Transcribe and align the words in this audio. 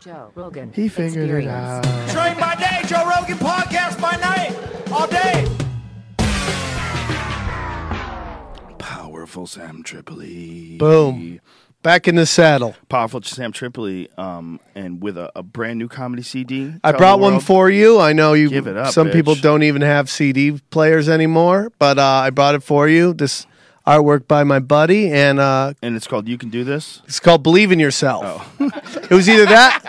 Joe 0.00 0.32
Rogan. 0.34 0.72
He 0.72 0.88
figured 0.88 1.28
it 1.28 1.46
out. 1.46 1.84
Train 2.08 2.34
by 2.40 2.54
day, 2.54 2.80
Joe 2.86 3.06
Rogan 3.06 3.36
podcast 3.36 4.00
by 4.00 4.16
night, 4.16 4.56
all 4.90 5.06
day. 5.06 5.46
Powerful 8.78 9.46
Sam 9.46 9.82
Tripoli. 9.82 10.78
Boom. 10.78 11.40
Back 11.82 12.08
in 12.08 12.14
the 12.14 12.24
saddle. 12.24 12.76
Powerful 12.88 13.20
Sam 13.22 13.52
Tripoli, 13.52 14.08
um, 14.16 14.58
and 14.74 15.02
with 15.02 15.18
a, 15.18 15.30
a 15.36 15.42
brand 15.42 15.78
new 15.78 15.88
comedy 15.88 16.22
CD. 16.22 16.72
I 16.82 16.92
brought 16.92 17.20
one 17.20 17.38
for 17.38 17.68
you. 17.68 18.00
I 18.00 18.14
know 18.14 18.32
you. 18.32 18.48
Give 18.48 18.66
it 18.66 18.78
up, 18.78 18.94
some 18.94 19.10
people 19.10 19.34
don't 19.34 19.64
even 19.64 19.82
have 19.82 20.08
CD 20.08 20.58
players 20.70 21.10
anymore, 21.10 21.72
but 21.78 21.98
uh, 21.98 22.02
I 22.02 22.30
brought 22.30 22.54
it 22.54 22.62
for 22.62 22.88
you. 22.88 23.12
This 23.12 23.46
artwork 23.90 24.28
by 24.28 24.44
my 24.44 24.58
buddy, 24.60 25.10
and 25.10 25.40
uh, 25.40 25.74
and 25.82 25.96
it's 25.96 26.06
called 26.06 26.28
"You 26.28 26.38
Can 26.38 26.50
Do 26.50 26.64
This." 26.64 27.02
it's 27.06 27.20
called 27.20 27.42
"Believe 27.42 27.72
in 27.72 27.78
Yourself." 27.80 28.24
Oh. 28.60 28.70
it 29.02 29.10
was 29.10 29.28
either 29.28 29.46
that, 29.46 29.84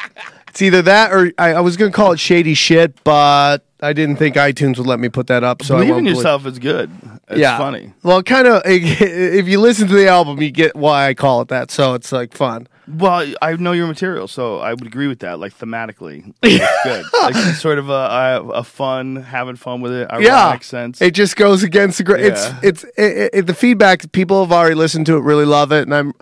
it's 0.48 0.62
either 0.62 0.82
that, 0.82 1.12
or 1.12 1.32
I, 1.38 1.54
I 1.54 1.60
was 1.62 1.78
going 1.78 1.92
to 1.92 1.96
call 1.96 2.12
it 2.12 2.20
"Shady 2.20 2.54
Shit," 2.54 3.04
but 3.04 3.60
I 3.82 3.94
didn't 3.94 4.18
think 4.18 4.36
iTunes 4.36 4.78
would 4.78 4.88
let 4.88 5.00
me 5.00 5.10
put 5.10 5.28
that 5.28 5.44
up. 5.44 5.64
So 5.64 5.76
I 5.76 5.80
Believe 5.80 5.90
won't 5.90 6.00
in 6.00 6.06
believe- 6.06 6.18
yourself 6.18 6.46
is 6.46 6.60
good. 6.60 6.92
It's 7.30 7.40
yeah, 7.40 7.58
funny. 7.58 7.94
Well, 8.04 8.22
kind 8.24 8.48
of. 8.48 8.62
If 8.66 9.48
you 9.48 9.60
listen 9.60 9.88
to 9.88 9.94
the 9.94 10.08
album, 10.08 10.42
you 10.42 10.52
get 10.52 10.76
why 10.76 11.08
I 11.08 11.14
call 11.14 11.42
it 11.42 11.48
that. 11.48 11.72
So 11.72 11.94
it's 11.94 12.12
like 12.12 12.34
fun. 12.34 12.68
Well, 12.88 13.34
I 13.42 13.54
know 13.56 13.72
your 13.74 13.88
material, 13.88 14.28
so 14.28 14.60
I 14.60 14.74
would 14.74 14.86
agree 14.88 15.08
with 15.08 15.20
that. 15.20 15.40
Like 15.40 15.58
thematically, 15.58 16.34
it's 16.42 16.84
good. 16.84 17.06
Like 17.22 17.36
it's 17.36 17.60
sort 17.62 17.78
of 17.78 17.90
a, 17.90 17.94
a, 17.94 18.48
a 18.50 18.64
fun, 18.64 19.18
having 19.18 19.56
fun 19.56 19.82
with 19.82 19.92
it, 19.94 20.10
ironic 20.10 20.28
yeah, 20.28 20.60
sense. 20.60 21.02
It 21.02 21.12
just 21.14 21.36
goes 21.36 21.64
against 21.64 21.98
the. 22.00 22.04
Gra- 22.04 22.20
Yeah. 22.22 22.60
It's 22.64 22.84
it's 22.84 22.98
it, 22.98 23.30
it, 23.34 23.48
the 23.48 23.54
feedback. 23.54 24.12
People 24.12 24.44
have 24.44 24.52
already 24.52 24.76
listened 24.76 25.06
to 25.08 25.16
it, 25.18 25.22
really 25.22 25.46
love 25.46 25.72
it, 25.72 25.84
and 25.84 25.94
I'm, 25.94 26.14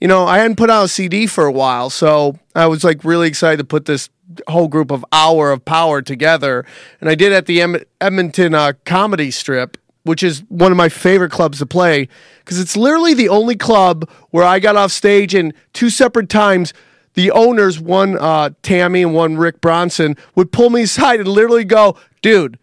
you 0.00 0.08
know, 0.08 0.24
I 0.26 0.38
hadn't 0.38 0.56
put 0.56 0.70
out 0.70 0.84
a 0.84 0.88
CD 0.88 1.26
for 1.26 1.44
a 1.44 1.52
while, 1.52 1.90
so 1.90 2.38
I 2.54 2.66
was 2.66 2.84
like 2.84 3.04
really 3.04 3.28
excited 3.28 3.58
to 3.58 3.64
put 3.64 3.84
this 3.84 4.08
whole 4.48 4.68
group 4.68 4.90
of 4.90 5.04
hour 5.12 5.50
of 5.52 5.64
power 5.64 6.00
together, 6.02 6.64
and 7.00 7.08
I 7.10 7.14
did 7.14 7.32
at 7.32 7.46
the 7.46 7.60
em- 7.60 7.82
Edmonton 8.00 8.54
uh, 8.54 8.72
Comedy 8.84 9.30
Strip, 9.30 9.76
which 10.04 10.22
is 10.22 10.42
one 10.48 10.72
of 10.72 10.78
my 10.78 10.88
favorite 10.88 11.30
clubs 11.30 11.58
to 11.58 11.66
play 11.66 12.08
because 12.38 12.58
it's 12.58 12.76
literally 12.76 13.14
the 13.14 13.28
only 13.28 13.56
club 13.56 14.08
where 14.30 14.44
I 14.44 14.58
got 14.58 14.76
off 14.76 14.92
stage 14.92 15.34
and 15.34 15.52
two 15.72 15.90
separate 15.90 16.28
times 16.28 16.72
the 17.14 17.30
owners, 17.32 17.80
one 17.80 18.16
uh, 18.16 18.50
Tammy 18.62 19.02
and 19.02 19.12
one 19.12 19.36
Rick 19.36 19.60
Bronson, 19.60 20.16
would 20.36 20.52
pull 20.52 20.70
me 20.70 20.82
aside 20.82 21.18
and 21.18 21.28
literally 21.28 21.64
go, 21.64 21.96
dude, 22.22 22.58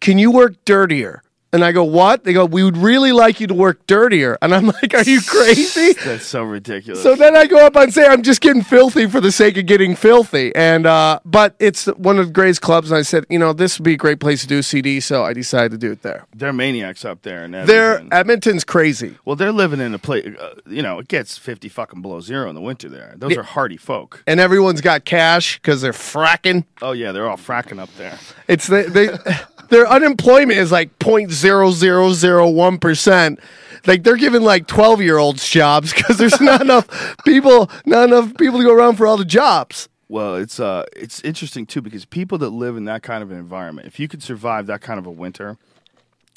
can 0.00 0.18
you 0.18 0.30
work 0.32 0.56
dirtier? 0.64 1.22
And 1.56 1.64
I 1.64 1.72
go, 1.72 1.82
what? 1.84 2.22
They 2.24 2.32
go, 2.32 2.44
we 2.44 2.62
would 2.62 2.76
really 2.76 3.12
like 3.12 3.40
you 3.40 3.46
to 3.48 3.54
work 3.54 3.84
dirtier. 3.86 4.36
And 4.42 4.54
I'm 4.54 4.66
like, 4.66 4.94
are 4.94 5.02
you 5.02 5.20
crazy? 5.22 5.92
That's 6.04 6.24
so 6.26 6.42
ridiculous. 6.42 7.02
So 7.02 7.14
then 7.16 7.34
I 7.36 7.46
go 7.46 7.64
up 7.66 7.74
and 7.76 7.92
say, 7.92 8.06
I'm 8.06 8.22
just 8.22 8.40
getting 8.40 8.62
filthy 8.62 9.06
for 9.08 9.20
the 9.20 9.32
sake 9.32 9.56
of 9.56 9.66
getting 9.66 9.96
filthy. 9.96 10.54
And, 10.54 10.86
uh, 10.86 11.20
but 11.24 11.54
it's 11.58 11.86
one 11.86 12.18
of 12.18 12.26
the 12.26 12.32
greatest 12.32 12.60
clubs. 12.60 12.90
And 12.90 12.98
I 12.98 13.02
said, 13.02 13.24
you 13.30 13.38
know, 13.38 13.52
this 13.52 13.78
would 13.78 13.84
be 13.84 13.94
a 13.94 13.96
great 13.96 14.20
place 14.20 14.42
to 14.42 14.46
do 14.46 14.58
a 14.58 14.62
CD. 14.62 15.00
So 15.00 15.24
I 15.24 15.32
decided 15.32 15.70
to 15.72 15.78
do 15.78 15.90
it 15.92 16.02
there. 16.02 16.26
they're 16.34 16.52
maniacs 16.52 17.04
up 17.04 17.22
there, 17.22 17.42
and 17.44 17.54
There, 17.54 18.02
Edmonton's 18.12 18.64
crazy. 18.64 19.16
well, 19.24 19.34
they're 19.36 19.50
living 19.52 19.80
in 19.80 19.94
a 19.94 19.98
place. 19.98 20.26
Uh, 20.38 20.54
you 20.66 20.82
know, 20.82 20.98
it 20.98 21.08
gets 21.08 21.38
fifty 21.38 21.68
fucking 21.68 22.02
below 22.02 22.20
zero 22.20 22.48
in 22.48 22.54
the 22.54 22.60
winter 22.60 22.88
there. 22.88 23.14
Those 23.16 23.32
Yeah. 23.32 23.38
are 23.40 23.44
hardy 23.44 23.76
folk. 23.78 24.22
And 24.26 24.38
everyone's 24.40 24.80
got 24.82 25.04
cash 25.04 25.58
because 25.58 25.80
they're 25.80 25.92
fracking. 25.92 26.64
Oh 26.82 26.92
yeah, 26.92 27.12
they're 27.12 27.28
all 27.28 27.36
fracking 27.38 27.78
up 27.80 27.88
there. 27.96 28.18
It's 28.48 28.66
they, 28.66 28.82
they 28.84 29.08
their 29.70 29.86
unemployment 29.88 30.58
is 30.58 30.70
like 30.70 30.98
0.0001 31.46 32.80
percent. 32.80 33.40
Like 33.86 34.02
they're 34.02 34.16
giving 34.16 34.42
like 34.42 34.66
twelve 34.66 35.00
year 35.00 35.18
olds 35.18 35.48
jobs 35.48 35.92
because 35.94 36.18
there's 36.18 36.40
not 36.40 36.60
enough 36.60 37.16
people, 37.24 37.70
not 37.84 38.08
enough 38.08 38.36
people 38.36 38.58
to 38.58 38.64
go 38.64 38.74
around 38.74 38.96
for 38.96 39.06
all 39.06 39.16
the 39.16 39.24
jobs. 39.24 39.88
Well, 40.08 40.36
it's 40.36 40.60
uh, 40.60 40.84
it's 40.94 41.20
interesting 41.22 41.66
too 41.66 41.82
because 41.82 42.04
people 42.04 42.38
that 42.38 42.50
live 42.50 42.76
in 42.76 42.84
that 42.84 43.02
kind 43.02 43.22
of 43.22 43.30
an 43.30 43.38
environment, 43.38 43.88
if 43.88 43.98
you 43.98 44.08
could 44.08 44.22
survive 44.22 44.66
that 44.66 44.80
kind 44.80 44.98
of 44.98 45.06
a 45.06 45.10
winter, 45.10 45.58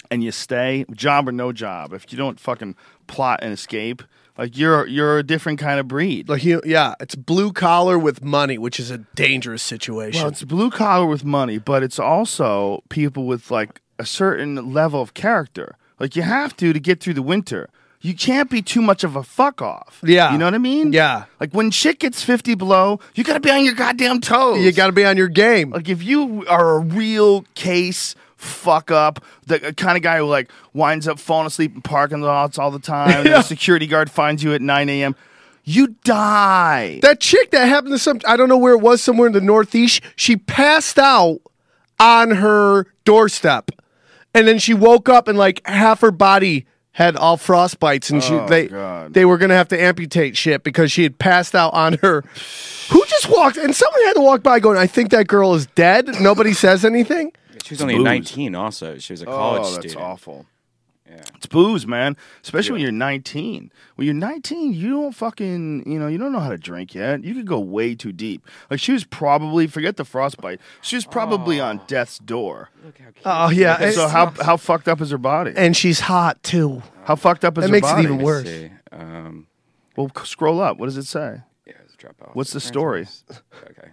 and 0.09 0.23
you 0.23 0.31
stay, 0.31 0.85
job 0.91 1.27
or 1.27 1.31
no 1.31 1.51
job, 1.51 1.93
if 1.93 2.11
you 2.11 2.17
don't 2.17 2.39
fucking 2.39 2.75
plot 3.07 3.39
and 3.43 3.53
escape, 3.53 4.01
like 4.37 4.57
you're 4.57 4.87
you're 4.87 5.19
a 5.19 5.23
different 5.23 5.59
kind 5.59 5.79
of 5.79 5.87
breed. 5.87 6.29
Like 6.29 6.43
you, 6.43 6.61
yeah, 6.65 6.95
it's 6.99 7.13
blue 7.15 7.51
collar 7.51 7.99
with 7.99 8.23
money, 8.23 8.57
which 8.57 8.79
is 8.79 8.89
a 8.89 8.99
dangerous 9.15 9.61
situation. 9.61 10.21
Well, 10.21 10.31
it's 10.31 10.43
blue 10.43 10.71
collar 10.71 11.05
with 11.05 11.23
money, 11.23 11.57
but 11.57 11.83
it's 11.83 11.99
also 11.99 12.83
people 12.89 13.25
with 13.25 13.51
like 13.51 13.81
a 13.99 14.05
certain 14.05 14.73
level 14.73 15.01
of 15.01 15.13
character. 15.13 15.75
Like 15.99 16.15
you 16.15 16.21
have 16.23 16.55
to 16.57 16.73
to 16.73 16.79
get 16.79 16.99
through 17.01 17.15
the 17.15 17.21
winter. 17.21 17.69
You 18.01 18.15
can't 18.15 18.49
be 18.49 18.61
too 18.61 18.81
much 18.81 19.03
of 19.03 19.17
a 19.17 19.23
fuck 19.23 19.61
off. 19.61 19.99
Yeah. 20.05 20.31
You 20.31 20.37
know 20.37 20.45
what 20.45 20.53
I 20.53 20.59
mean? 20.59 20.93
Yeah. 20.93 21.25
Like 21.41 21.51
when 21.51 21.69
shit 21.69 21.99
gets 21.99 22.23
50 22.23 22.55
below, 22.55 23.01
you 23.13 23.25
got 23.25 23.33
to 23.33 23.41
be 23.41 23.51
on 23.51 23.65
your 23.65 23.73
goddamn 23.73 24.21
toes. 24.21 24.61
you 24.63 24.71
got 24.71 24.87
to 24.87 24.93
be 24.93 25.03
on 25.03 25.17
your 25.17 25.27
game. 25.27 25.71
Like 25.71 25.89
if 25.89 26.01
you 26.01 26.45
are 26.47 26.75
a 26.75 26.79
real 26.79 27.41
case 27.55 28.15
fuck 28.37 28.89
up, 28.89 29.21
the 29.47 29.73
kind 29.73 29.97
of 29.97 30.01
guy 30.03 30.19
who 30.19 30.25
like 30.25 30.49
winds 30.73 31.09
up 31.09 31.19
falling 31.19 31.45
asleep 31.47 31.75
in 31.75 31.81
parking 31.81 32.21
lots 32.21 32.57
all 32.57 32.71
the 32.71 32.79
time, 32.79 33.09
and 33.09 33.27
the 33.27 33.41
security 33.55 33.85
guard 33.85 34.09
finds 34.09 34.41
you 34.41 34.53
at 34.53 34.61
9 34.61 34.87
a.m., 34.87 35.13
you 35.65 35.95
die. 36.05 36.99
That 37.01 37.19
chick 37.19 37.51
that 37.51 37.65
happened 37.67 37.93
to 37.93 37.99
some, 37.99 38.21
I 38.25 38.37
don't 38.37 38.47
know 38.47 38.57
where 38.57 38.73
it 38.73 38.79
was, 38.79 39.03
somewhere 39.03 39.27
in 39.27 39.33
the 39.33 39.41
Northeast, 39.41 40.01
she 40.15 40.37
passed 40.37 40.97
out 40.97 41.41
on 41.99 42.31
her 42.31 42.87
doorstep. 43.03 43.71
And 44.33 44.47
then 44.47 44.59
she 44.59 44.73
woke 44.73 45.09
up 45.09 45.27
and 45.27 45.37
like 45.37 45.61
half 45.65 46.01
her 46.01 46.11
body 46.11 46.65
had 46.91 47.15
all 47.15 47.37
frostbites 47.37 48.09
and 48.11 48.23
she 48.23 48.33
Oh, 48.33 48.47
they 48.47 48.67
God. 48.67 49.13
they 49.13 49.23
were 49.25 49.37
gonna 49.37 49.55
have 49.55 49.67
to 49.69 49.81
amputate 49.81 50.35
shit 50.35 50.63
because 50.63 50.91
she 50.91 51.03
had 51.03 51.17
passed 51.17 51.55
out 51.55 51.73
on 51.73 51.93
her. 52.01 52.21
Who 52.91 53.05
just 53.05 53.29
walked 53.29 53.57
and 53.57 53.75
someone 53.75 54.03
had 54.05 54.13
to 54.13 54.21
walk 54.21 54.41
by 54.43 54.59
going, 54.59 54.77
I 54.77 54.87
think 54.87 55.11
that 55.11 55.27
girl 55.27 55.53
is 55.53 55.67
dead. 55.67 56.07
Nobody 56.19 56.53
says 56.53 56.83
anything. 56.83 57.31
She 57.63 57.73
was 57.75 57.81
only 57.81 57.95
booze. 57.95 58.03
19 58.03 58.55
also. 58.55 58.97
She 58.97 59.13
was 59.13 59.21
a 59.21 59.25
college 59.25 59.61
oh, 59.63 59.71
that's 59.73 59.91
student. 59.91 60.01
awful. 60.01 60.45
It's 61.35 61.45
booze, 61.45 61.87
man. 61.87 62.15
Especially 62.43 62.73
when 62.73 62.81
you're 62.81 62.91
19. 62.91 63.71
When 63.95 64.05
you're 64.05 64.13
19, 64.13 64.73
you 64.73 64.89
don't 64.89 65.13
fucking, 65.13 65.89
you 65.89 65.97
know, 65.99 66.07
you 66.07 66.17
don't 66.17 66.31
know 66.31 66.39
how 66.39 66.49
to 66.49 66.57
drink 66.57 66.93
yet. 66.93 67.23
You 67.23 67.33
could 67.33 67.47
go 67.47 67.59
way 67.59 67.95
too 67.95 68.11
deep. 68.11 68.45
Like 68.69 68.79
she 68.79 68.91
was 68.91 69.03
probably, 69.05 69.65
forget 69.67 69.95
the 69.97 70.05
frostbite. 70.05 70.59
She 70.81 70.95
was 70.97 71.05
probably 71.05 71.59
on 71.59 71.81
death's 71.87 72.19
door. 72.19 72.69
Oh 73.25 73.49
yeah. 73.49 73.77
And 73.81 73.93
so 73.93 74.03
and- 74.03 74.11
how 74.11 74.33
how 74.43 74.57
fucked 74.57 74.87
up 74.87 75.01
is 75.01 75.11
her 75.11 75.17
body? 75.17 75.53
and 75.55 75.75
she's 75.75 76.01
hot 76.01 76.41
too. 76.43 76.81
How 77.05 77.15
fucked 77.15 77.43
up 77.45 77.57
is 77.57 77.63
That 77.63 77.69
her 77.69 77.71
makes 77.71 77.89
it 77.91 77.99
even 77.99 78.17
worse. 78.19 78.45
Let's. 78.45 78.73
Um, 78.91 79.47
Well, 79.95 80.11
scroll 80.23 80.61
up. 80.61 80.77
What 80.77 80.85
does 80.87 80.97
it 80.97 81.05
say? 81.05 81.41
yeah, 81.65 81.73
let's 81.81 81.95
drop 81.95 82.15
off. 82.21 82.35
What's 82.35 82.51
the 82.51 82.59
story? 82.59 83.07
Okay. 83.69 83.89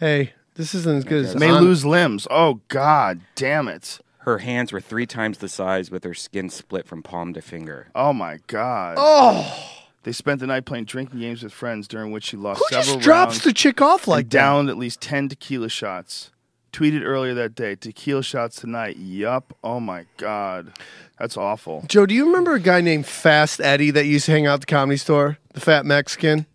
Hey, 0.00 0.32
this 0.54 0.74
isn't 0.74 0.96
as 0.98 1.04
good 1.04 1.24
as 1.24 1.36
May 1.36 1.48
Hon- 1.48 1.62
lose 1.62 1.84
limbs. 1.86 2.26
Oh 2.30 2.60
God, 2.68 3.20
damn 3.34 3.68
it. 3.68 4.00
Her 4.24 4.38
hands 4.38 4.72
were 4.72 4.80
three 4.80 5.06
times 5.06 5.38
the 5.38 5.48
size 5.48 5.90
with 5.90 6.02
her 6.04 6.14
skin 6.14 6.48
split 6.48 6.86
from 6.86 7.02
palm 7.02 7.34
to 7.34 7.42
finger. 7.42 7.88
Oh 7.94 8.12
my 8.14 8.38
God. 8.46 8.96
Oh, 8.98 9.70
They 10.04 10.12
spent 10.12 10.40
the 10.40 10.46
night 10.46 10.64
playing 10.64 10.86
drinking 10.86 11.20
games 11.20 11.42
with 11.42 11.52
friends, 11.52 11.86
during 11.86 12.10
which 12.10 12.24
she 12.24 12.36
lost 12.38 12.60
who 12.70 12.74
several 12.74 12.96
just 12.96 13.04
drops 13.04 13.32
rounds 13.34 13.44
the 13.44 13.52
chick 13.52 13.82
off 13.82 14.02
and 14.04 14.08
like 14.08 14.24
that? 14.26 14.30
downed 14.30 14.68
at 14.70 14.78
least 14.78 15.00
ten 15.02 15.28
tequila 15.28 15.68
shots. 15.68 16.30
Tweeted 16.72 17.02
earlier 17.04 17.34
that 17.34 17.54
day, 17.54 17.76
tequila 17.76 18.22
shots 18.22 18.56
tonight. 18.56 18.96
Yup. 18.96 19.54
Oh 19.62 19.78
my 19.78 20.06
God, 20.16 20.72
that's 21.18 21.36
awful. 21.36 21.84
Joe, 21.86 22.04
do 22.06 22.14
you 22.14 22.26
remember 22.26 22.54
a 22.54 22.60
guy 22.60 22.80
named 22.80 23.06
Fast 23.06 23.60
Eddie 23.60 23.90
that 23.92 24.06
used 24.06 24.26
to 24.26 24.32
hang 24.32 24.46
out 24.46 24.54
at 24.54 24.60
the 24.60 24.66
comedy 24.66 24.96
store? 24.96 25.38
The 25.52 25.60
fat 25.60 25.86
Mexican? 25.86 26.46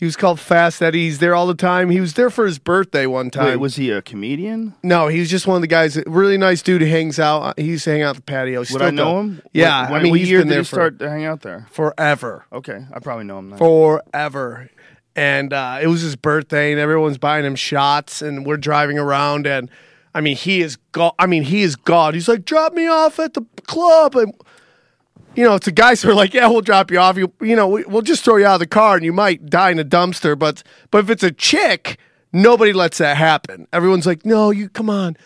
He 0.00 0.06
was 0.06 0.16
called 0.16 0.40
Fast 0.40 0.80
Eddie. 0.80 1.04
He's 1.04 1.18
there 1.18 1.34
all 1.34 1.46
the 1.46 1.54
time. 1.54 1.90
He 1.90 2.00
was 2.00 2.14
there 2.14 2.30
for 2.30 2.46
his 2.46 2.58
birthday 2.58 3.04
one 3.06 3.30
time. 3.30 3.44
Wait, 3.44 3.56
was 3.56 3.76
he 3.76 3.90
a 3.90 4.00
comedian? 4.00 4.74
no, 4.82 5.08
he 5.08 5.20
was 5.20 5.28
just 5.28 5.46
one 5.46 5.56
of 5.56 5.60
the 5.60 5.66
guys. 5.68 5.96
Really 6.06 6.38
nice 6.38 6.62
dude 6.62 6.80
who 6.80 6.88
hangs 6.88 7.18
out. 7.18 7.58
He 7.58 7.66
used 7.66 7.84
to 7.84 7.90
hang 7.90 8.00
out 8.02 8.10
at 8.10 8.16
the 8.16 8.22
patio. 8.22 8.64
Would 8.72 8.80
I 8.80 8.90
know 8.90 9.20
him? 9.20 9.42
Yeah, 9.52 9.90
When, 9.90 10.00
I 10.00 10.02
mean, 10.02 10.10
what 10.12 10.18
he's 10.20 10.30
year 10.30 10.40
been 10.40 10.48
did 10.48 10.52
there 10.54 10.60
he 10.62 10.64
for 10.64 10.74
start 10.76 10.98
to 11.00 11.10
hang 11.10 11.24
out 11.26 11.42
there? 11.42 11.66
forever, 11.70 12.46
Okay, 12.50 12.84
I 12.92 12.98
probably 13.00 13.24
know 13.26 13.38
him. 13.40 13.50
Then. 13.50 13.58
forever. 13.58 14.70
And 15.16 15.52
uh, 15.52 15.80
it 15.82 15.88
was 15.88 16.00
his 16.00 16.16
birthday, 16.16 16.72
and 16.72 16.80
everyone's 16.80 17.18
buying 17.18 17.44
him 17.44 17.54
shots, 17.56 18.22
and 18.22 18.46
we're 18.46 18.56
driving 18.56 18.98
around, 18.98 19.46
and 19.46 19.68
I 20.14 20.20
mean, 20.22 20.36
he 20.36 20.62
is 20.62 20.76
God. 20.92 21.12
I 21.18 21.26
mean, 21.26 21.42
he 21.42 21.62
is 21.62 21.76
God. 21.76 22.14
He's 22.14 22.26
like, 22.28 22.44
drop 22.44 22.72
me 22.72 22.86
off 22.86 23.18
at 23.18 23.34
the 23.34 23.44
club, 23.66 24.16
and 24.16 24.32
you 25.34 25.44
know, 25.44 25.54
it's 25.54 25.66
the 25.66 25.72
guys 25.72 26.02
who 26.02 26.10
are 26.10 26.14
like, 26.14 26.34
yeah, 26.34 26.48
we'll 26.48 26.60
drop 26.60 26.90
you 26.90 26.98
off. 26.98 27.16
You, 27.16 27.32
you 27.40 27.54
know, 27.56 27.68
we, 27.68 27.84
we'll 27.84 28.02
just 28.02 28.24
throw 28.24 28.36
you 28.36 28.46
out 28.46 28.54
of 28.54 28.60
the 28.60 28.66
car, 28.66 28.96
and 28.96 29.04
you 29.04 29.12
might 29.12 29.46
die 29.46 29.70
in 29.70 29.78
a 29.78 29.84
dumpster. 29.84 30.38
But, 30.38 30.62
but 30.90 31.04
if 31.04 31.10
it's 31.10 31.22
a 31.22 31.30
chick, 31.30 31.98
nobody 32.32 32.72
lets 32.72 32.98
that 32.98 33.16
happen. 33.16 33.66
Everyone's 33.72 34.06
like, 34.06 34.24
no, 34.24 34.50
you 34.50 34.68
come 34.68 34.90
on, 34.90 35.16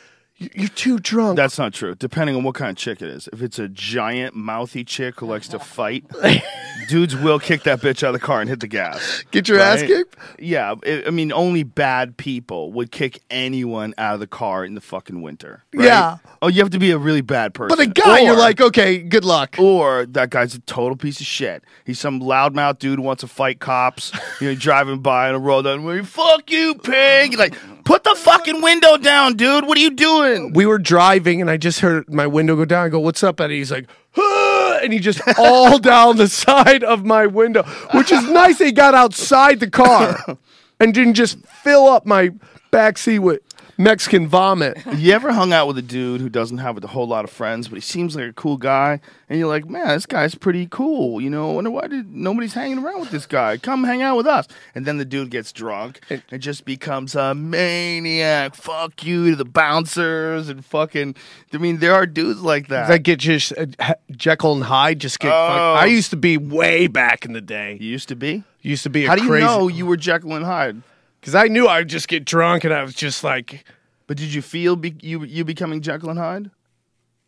You're 0.54 0.68
too 0.68 0.98
drunk. 0.98 1.36
That's 1.36 1.58
not 1.58 1.72
true. 1.72 1.94
Depending 1.94 2.36
on 2.36 2.42
what 2.42 2.54
kind 2.54 2.70
of 2.70 2.76
chick 2.76 3.00
it 3.02 3.08
is. 3.08 3.28
If 3.32 3.42
it's 3.42 3.58
a 3.58 3.68
giant, 3.68 4.34
mouthy 4.34 4.84
chick 4.84 5.20
who 5.20 5.26
likes 5.26 5.48
to 5.48 5.58
fight, 5.58 6.04
dudes 6.88 7.16
will 7.16 7.38
kick 7.38 7.62
that 7.64 7.80
bitch 7.80 8.02
out 8.02 8.14
of 8.14 8.20
the 8.20 8.26
car 8.26 8.40
and 8.40 8.48
hit 8.50 8.60
the 8.60 8.66
gas. 8.66 9.24
Get 9.30 9.48
your 9.48 9.58
ass 9.60 9.82
kicked? 9.82 10.16
Yeah, 10.38 10.74
I 10.84 11.04
I 11.06 11.10
mean, 11.10 11.32
only 11.32 11.62
bad 11.62 12.16
people 12.16 12.72
would 12.72 12.90
kick 12.90 13.20
anyone 13.30 13.94
out 13.98 14.14
of 14.14 14.20
the 14.20 14.26
car 14.26 14.64
in 14.64 14.74
the 14.74 14.80
fucking 14.80 15.22
winter. 15.22 15.62
right? 15.74 15.84
Yeah. 15.86 16.16
Oh, 16.42 16.48
you 16.48 16.60
have 16.62 16.70
to 16.70 16.78
be 16.78 16.90
a 16.90 16.98
really 16.98 17.22
bad 17.22 17.54
person. 17.54 17.76
But 17.76 17.86
a 17.86 17.90
guy, 17.90 18.20
you're 18.20 18.36
like, 18.36 18.60
okay, 18.60 18.98
good 18.98 19.24
luck. 19.24 19.56
or 19.58 20.06
that 20.06 20.30
guy's 20.30 20.54
a 20.54 20.60
total 20.60 20.96
piece 20.96 21.20
of 21.20 21.26
shit. 21.26 21.62
He's 21.84 21.98
some 21.98 22.20
loudmouth 22.20 22.78
dude 22.78 22.98
who 22.98 23.02
wants 23.04 23.20
to 23.22 23.28
fight 23.28 23.60
cops. 23.60 24.12
You 24.40 24.48
know, 24.48 24.56
driving 24.56 24.98
by 24.98 25.28
on 25.28 25.36
a 25.36 25.38
road 25.38 25.62
down 25.62 26.02
fuck 26.04 26.50
you, 26.50 26.74
pig. 26.74 27.38
Like, 27.38 27.54
put 27.84 28.04
the 28.04 28.14
fucking 28.14 28.62
window 28.62 28.96
down, 28.96 29.36
dude. 29.36 29.66
What 29.66 29.78
are 29.78 29.80
you 29.80 29.90
doing? 29.90 30.52
We 30.52 30.66
were 30.66 30.78
driving, 30.78 31.40
and 31.40 31.50
I 31.50 31.56
just 31.56 31.80
heard 31.80 32.12
my 32.12 32.26
window 32.26 32.56
go 32.56 32.64
down. 32.64 32.86
I 32.86 32.88
go, 32.88 32.98
"What's 32.98 33.22
up, 33.22 33.40
Eddie?" 33.40 33.58
He's 33.58 33.70
like, 33.70 33.86
"Huh," 34.12 34.80
and 34.82 34.92
he 34.92 34.98
just 34.98 35.20
all 35.38 35.78
down 35.78 36.16
the 36.16 36.28
side 36.28 36.82
of 36.82 37.04
my 37.04 37.26
window, 37.26 37.62
which 37.92 38.10
is 38.10 38.24
nice. 38.28 38.58
They 38.58 38.72
got 38.72 38.94
outside 38.94 39.60
the 39.60 39.70
car 39.70 40.18
and 40.80 40.94
didn't 40.94 41.14
just 41.14 41.38
fill 41.46 41.86
up 41.86 42.06
my 42.06 42.30
back 42.70 42.98
seat 42.98 43.20
with 43.20 43.40
Mexican 43.78 44.28
vomit. 44.28 44.78
You 45.04 45.12
ever 45.12 45.32
hung 45.32 45.52
out 45.52 45.66
with 45.66 45.76
a 45.76 45.82
dude 45.82 46.20
who 46.20 46.28
doesn't 46.28 46.58
have 46.58 46.82
a 46.82 46.86
whole 46.86 47.06
lot 47.06 47.24
of 47.24 47.30
friends, 47.30 47.68
but 47.68 47.74
he 47.74 47.80
seems 47.80 48.14
like 48.16 48.26
a 48.30 48.32
cool 48.32 48.56
guy, 48.56 49.00
and 49.28 49.38
you're 49.38 49.48
like, 49.48 49.68
man, 49.68 49.88
this 49.88 50.06
guy's 50.06 50.34
pretty 50.34 50.66
cool. 50.70 51.20
You 51.20 51.28
know, 51.28 51.50
I 51.50 51.54
wonder 51.54 51.70
why 51.70 51.88
did 51.88 52.14
nobody's 52.14 52.54
hanging 52.54 52.78
around 52.78 53.00
with 53.00 53.10
this 53.10 53.26
guy? 53.26 53.56
Come 53.58 53.84
hang 53.84 54.00
out 54.00 54.16
with 54.16 54.26
us. 54.26 54.46
And 54.74 54.86
then 54.86 54.96
the 54.98 55.04
dude 55.04 55.30
gets 55.30 55.52
drunk 55.52 56.00
and 56.08 56.40
just 56.40 56.64
becomes 56.64 57.14
a 57.16 57.34
maniac. 57.34 58.54
Fuck 58.54 59.04
you 59.04 59.30
to 59.30 59.36
the 59.36 59.44
bouncers 59.44 60.48
and 60.48 60.64
fucking. 60.64 61.16
I 61.52 61.56
mean, 61.58 61.78
there 61.78 61.94
are 61.94 62.06
dudes 62.06 62.40
like 62.40 62.68
that. 62.68 62.90
I 62.90 62.98
get 62.98 63.18
just 63.18 63.52
uh, 63.56 63.94
Jekyll 64.12 64.54
and 64.54 64.64
Hyde. 64.64 65.00
Just 65.00 65.18
get. 65.20 65.28
fucked. 65.28 65.60
Oh. 65.60 65.74
I 65.74 65.86
used 65.86 66.10
to 66.10 66.16
be 66.16 66.36
way 66.38 66.86
back 66.86 67.24
in 67.24 67.32
the 67.32 67.40
day. 67.40 67.76
you 67.80 67.90
used 67.90 68.08
to 68.08 68.16
be. 68.16 68.44
Used 68.62 68.84
to 68.84 68.90
be 68.90 69.04
a 69.04 69.08
How 69.08 69.16
do 69.16 69.22
you 69.22 69.28
crazy. 69.28 69.44
know 69.44 69.68
you 69.68 69.84
were 69.86 69.96
Jekyll 69.96 70.34
and 70.34 70.44
Hyde? 70.44 70.82
Because 71.24 71.34
I 71.34 71.48
knew 71.48 71.66
I'd 71.66 71.88
just 71.88 72.06
get 72.06 72.26
drunk, 72.26 72.64
and 72.64 72.74
I 72.74 72.82
was 72.82 72.94
just 72.94 73.24
like, 73.24 73.64
But 74.06 74.18
did 74.18 74.34
you 74.34 74.42
feel 74.42 74.76
be- 74.76 74.96
you 75.00 75.24
you 75.24 75.42
becoming 75.42 75.80
Jekyll 75.80 76.10
and 76.10 76.18
Hyde? 76.18 76.50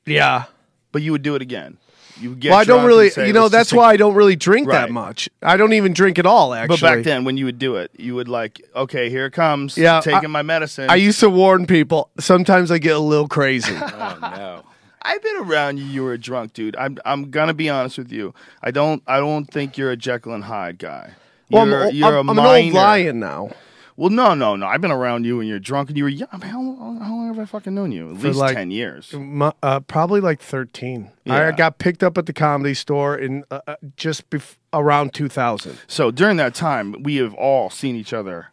yeah. 0.05 0.45
But 0.93 1.01
you 1.03 1.13
would 1.13 1.23
do 1.23 1.35
it 1.35 1.41
again. 1.43 1.79
You 2.21 2.31
would 2.31 2.41
get. 2.41 2.51
Well, 2.51 2.59
I 2.59 2.65
don't 2.65 2.79
drunk 2.81 2.89
really, 2.89 3.11
say, 3.11 3.27
you 3.27 3.33
know, 3.33 3.43
"Let's 3.43 3.53
that's 3.53 3.73
why 3.73 3.91
I 3.91 3.97
don't 3.97 4.15
really 4.15 4.37
drink 4.37 4.69
that 4.69 4.83
Right. 4.85 4.91
much. 4.91 5.29
I 5.43 5.57
don't 5.59 5.73
even 5.75 5.93
drink 5.95 6.19
at 6.19 6.25
all, 6.27 6.55
actually. 6.55 6.77
But 6.77 6.81
back 6.97 7.05
then, 7.05 7.25
when 7.25 7.37
you 7.39 7.45
would 7.47 7.59
do 7.59 7.77
it, 7.77 7.91
you 7.99 8.15
would 8.15 8.29
like, 8.29 8.61
okay, 8.75 9.09
here 9.11 9.27
it 9.27 9.33
comes. 9.33 9.77
Yeah, 9.79 10.01
taking 10.01 10.25
I- 10.27 10.29
my 10.29 10.43
medicine. 10.43 10.89
I 10.91 10.95
used 10.97 11.21
to 11.21 11.29
warn 11.31 11.67
people. 11.67 12.09
Sometimes 12.21 12.71
I 12.71 12.79
get 12.79 12.97
a 12.97 12.99
little 13.01 13.29
crazy. 13.29 13.75
Oh 13.83 14.19
no. 14.21 14.63
I've 15.03 15.23
been 15.23 15.37
around 15.39 15.79
you. 15.79 15.85
You 15.85 16.03
were 16.05 16.15
a 16.15 16.19
drunk 16.19 16.53
dude. 16.55 16.75
I'm. 16.77 16.99
I'm 17.05 17.31
gonna 17.31 17.55
be 17.55 17.69
honest 17.71 17.97
with 17.99 18.11
you. 18.13 18.35
I 18.63 18.71
don't. 18.71 19.03
I 19.07 19.19
don't 19.19 19.45
think 19.45 19.77
you're 19.79 19.91
a 19.91 19.97
Jekyll 19.97 20.33
and 20.35 20.45
Hyde 20.45 20.79
guy. 20.79 21.13
well, 21.51 21.67
You're, 21.69 21.85
I'm, 21.89 21.95
you're 21.95 22.09
I'm, 22.19 22.29
a 22.29 22.33
I'm 22.33 22.39
an 22.39 22.45
old 22.47 22.73
minor. 22.73 22.73
lion 22.75 23.21
now. 23.21 23.51
Well, 23.97 24.11
no, 24.11 24.35
no, 24.35 24.57
no. 24.57 24.67
I've 24.67 24.81
been 24.83 24.91
around 24.93 25.25
you 25.25 25.39
when 25.39 25.47
you're 25.47 25.59
drunk 25.59 25.89
and 25.89 25.97
you 25.97 26.05
were 26.05 26.11
young. 26.11 26.29
I 26.31 26.37
mean, 26.37 26.49
how, 26.51 26.59
how 27.03 27.15
long 27.17 27.29
have 27.29 27.39
I 27.39 27.47
fucking 27.47 27.75
known 27.75 27.93
you? 27.93 28.11
At 28.13 28.19
For 28.21 28.27
least 28.29 28.39
like- 28.39 28.55
ten 28.55 28.71
years. 28.71 29.13
Mu- 29.15 29.51
Uh, 29.63 29.81
probably 29.81 30.21
like 30.21 30.41
13. 30.43 31.11
Yeah. 31.25 31.49
I 31.49 31.53
got 31.53 31.79
picked 31.79 32.03
up 32.03 32.19
at 32.19 32.27
the 32.27 32.33
comedy 32.35 32.75
store 32.75 33.17
in 33.17 33.45
uh, 33.51 33.61
uh, 33.67 33.77
just 33.97 34.29
bef- 34.29 34.57
around 34.75 35.15
2000. 35.15 35.79
So 35.87 36.11
during 36.11 36.37
that 36.37 36.55
time, 36.55 37.03
we 37.05 37.17
have 37.17 37.33
all 37.35 37.71
seen 37.71 37.97
each 37.97 38.13
other 38.13 38.49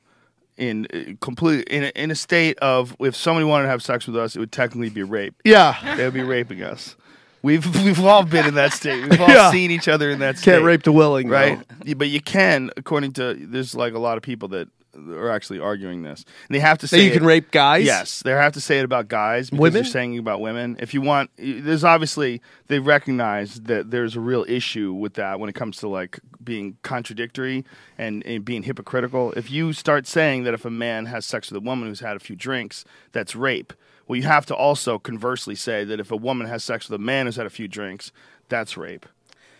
in 0.56 0.88
uh, 0.94 1.14
complete 1.20 1.68
in 1.68 1.84
a, 1.86 1.88
in 2.02 2.10
a 2.12 2.16
state 2.16 2.58
of 2.60 2.96
if 3.00 3.16
somebody 3.16 3.44
wanted 3.44 3.64
to 3.64 3.70
have 3.70 3.82
sex 3.84 4.08
with 4.08 4.16
us, 4.16 4.36
it 4.36 4.40
would 4.40 4.52
technically 4.52 4.90
be 4.90 5.04
rape. 5.04 5.36
Yeah. 5.44 5.96
They 5.98 6.06
would 6.06 6.14
be 6.14 6.22
raping 6.24 6.62
us. 6.64 6.96
We've 7.42 7.66
we've 7.84 8.00
all 8.06 8.24
been 8.24 8.46
in 8.46 8.54
that 8.54 8.72
state. 8.72 9.10
We've 9.10 9.20
all 9.20 9.28
Yeah. 9.30 9.52
seen 9.52 9.72
each 9.72 9.90
other 9.90 10.10
in 10.10 10.20
that 10.20 10.38
state. 10.38 10.52
Can't 10.54 10.64
rape 10.64 10.84
the 10.84 10.94
willing, 10.94 11.28
right? 11.28 11.60
Yeah, 11.84 11.96
But 11.96 12.08
you 12.08 12.22
can, 12.22 12.70
according 12.78 13.12
to 13.14 13.34
there's 13.34 13.76
like 13.76 13.94
a 13.94 14.00
lot 14.00 14.16
of 14.16 14.24
people 14.24 14.48
that 14.50 14.70
are 14.96 15.30
actually 15.30 15.60
arguing 15.60 16.04
this. 16.04 16.26
And 16.48 16.56
they 16.56 16.60
have 16.60 16.78
to 16.80 16.88
say 16.88 17.04
you 17.06 17.12
can 17.12 17.24
it- 17.24 17.28
rape 17.28 17.52
guys? 17.52 17.86
Yes, 17.86 18.22
they 18.22 18.32
have 18.32 18.54
to 18.54 18.62
say 18.62 18.80
it 18.80 18.86
about 18.86 19.08
guys 19.08 19.50
because 19.50 19.62
Women? 19.62 19.74
they're 19.74 19.84
saying 19.92 20.18
about 20.18 20.42
women. 20.42 20.78
If 20.80 20.94
you 20.94 21.02
want, 21.02 21.32
there's 21.38 21.84
obviously 21.84 22.42
they 22.68 22.80
recognize 22.80 23.62
that 23.62 23.92
there's 23.92 24.16
a 24.16 24.20
real 24.20 24.46
issue 24.48 24.94
with 24.94 25.16
that 25.16 25.40
when 25.40 25.50
it 25.50 25.54
comes 25.56 25.78
to 25.78 25.88
like 25.88 26.20
being 26.44 26.78
contradictory 26.84 27.66
and, 27.98 28.26
and 28.26 28.44
being 28.46 28.64
hypocritical. 28.64 29.32
If 29.34 29.50
you 29.52 29.74
start 29.74 30.08
saying 30.08 30.44
that 30.44 30.54
if 30.54 30.66
a 30.66 30.70
man 30.70 31.06
has 31.08 31.26
sex 31.26 31.50
with 31.52 31.58
a 31.58 31.66
woman 31.66 31.88
who's 31.90 32.00
had 32.02 32.16
a 32.16 32.20
few 32.20 32.36
drinks, 32.36 32.86
that's 33.12 33.36
rape. 33.36 33.74
Well, 34.08 34.18
you 34.18 34.24
have 34.24 34.46
to 34.48 34.56
also 34.56 35.00
conversely 35.00 35.56
say 35.56 35.86
that 35.86 36.00
if 36.00 36.12
a 36.12 36.18
woman 36.18 36.48
has 36.48 36.64
sex 36.64 36.90
with 36.90 37.00
a 37.00 37.04
man 37.04 37.26
who's 37.26 37.38
had 37.38 37.46
a 37.46 37.50
few 37.50 37.68
drinks, 37.70 38.12
that's 38.50 38.76
rape. 38.76 39.06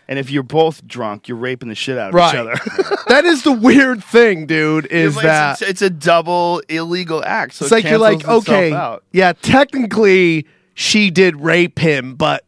And 0.06 0.18
if 0.18 0.30
you're 0.30 0.42
both 0.42 0.86
drunk, 0.86 1.28
you're 1.28 1.38
raping 1.38 1.68
the 1.70 1.74
shit 1.74 1.96
out 1.96 2.08
of 2.10 2.14
Right. 2.14 2.34
each 2.34 2.38
other. 2.38 2.54
that 3.08 3.24
is 3.24 3.42
the 3.42 3.52
weird 3.52 4.04
thing, 4.04 4.46
dude, 4.46 4.86
is 4.86 5.16
It's- 5.16 5.22
that 5.24 5.52
it's, 5.62 5.70
it's 5.70 5.82
a 5.82 5.90
double 5.90 6.60
illegal 6.68 7.22
act. 7.24 7.54
So 7.54 7.64
it's 7.64 7.72
it 7.72 7.74
like 7.76 7.84
you're 7.84 7.98
like, 7.98 8.28
okay, 8.28 8.72
out. 8.72 9.02
yeah, 9.12 9.32
technically 9.32 10.46
she 10.74 11.10
did 11.10 11.40
rape 11.40 11.78
him, 11.78 12.14
but 12.16 12.43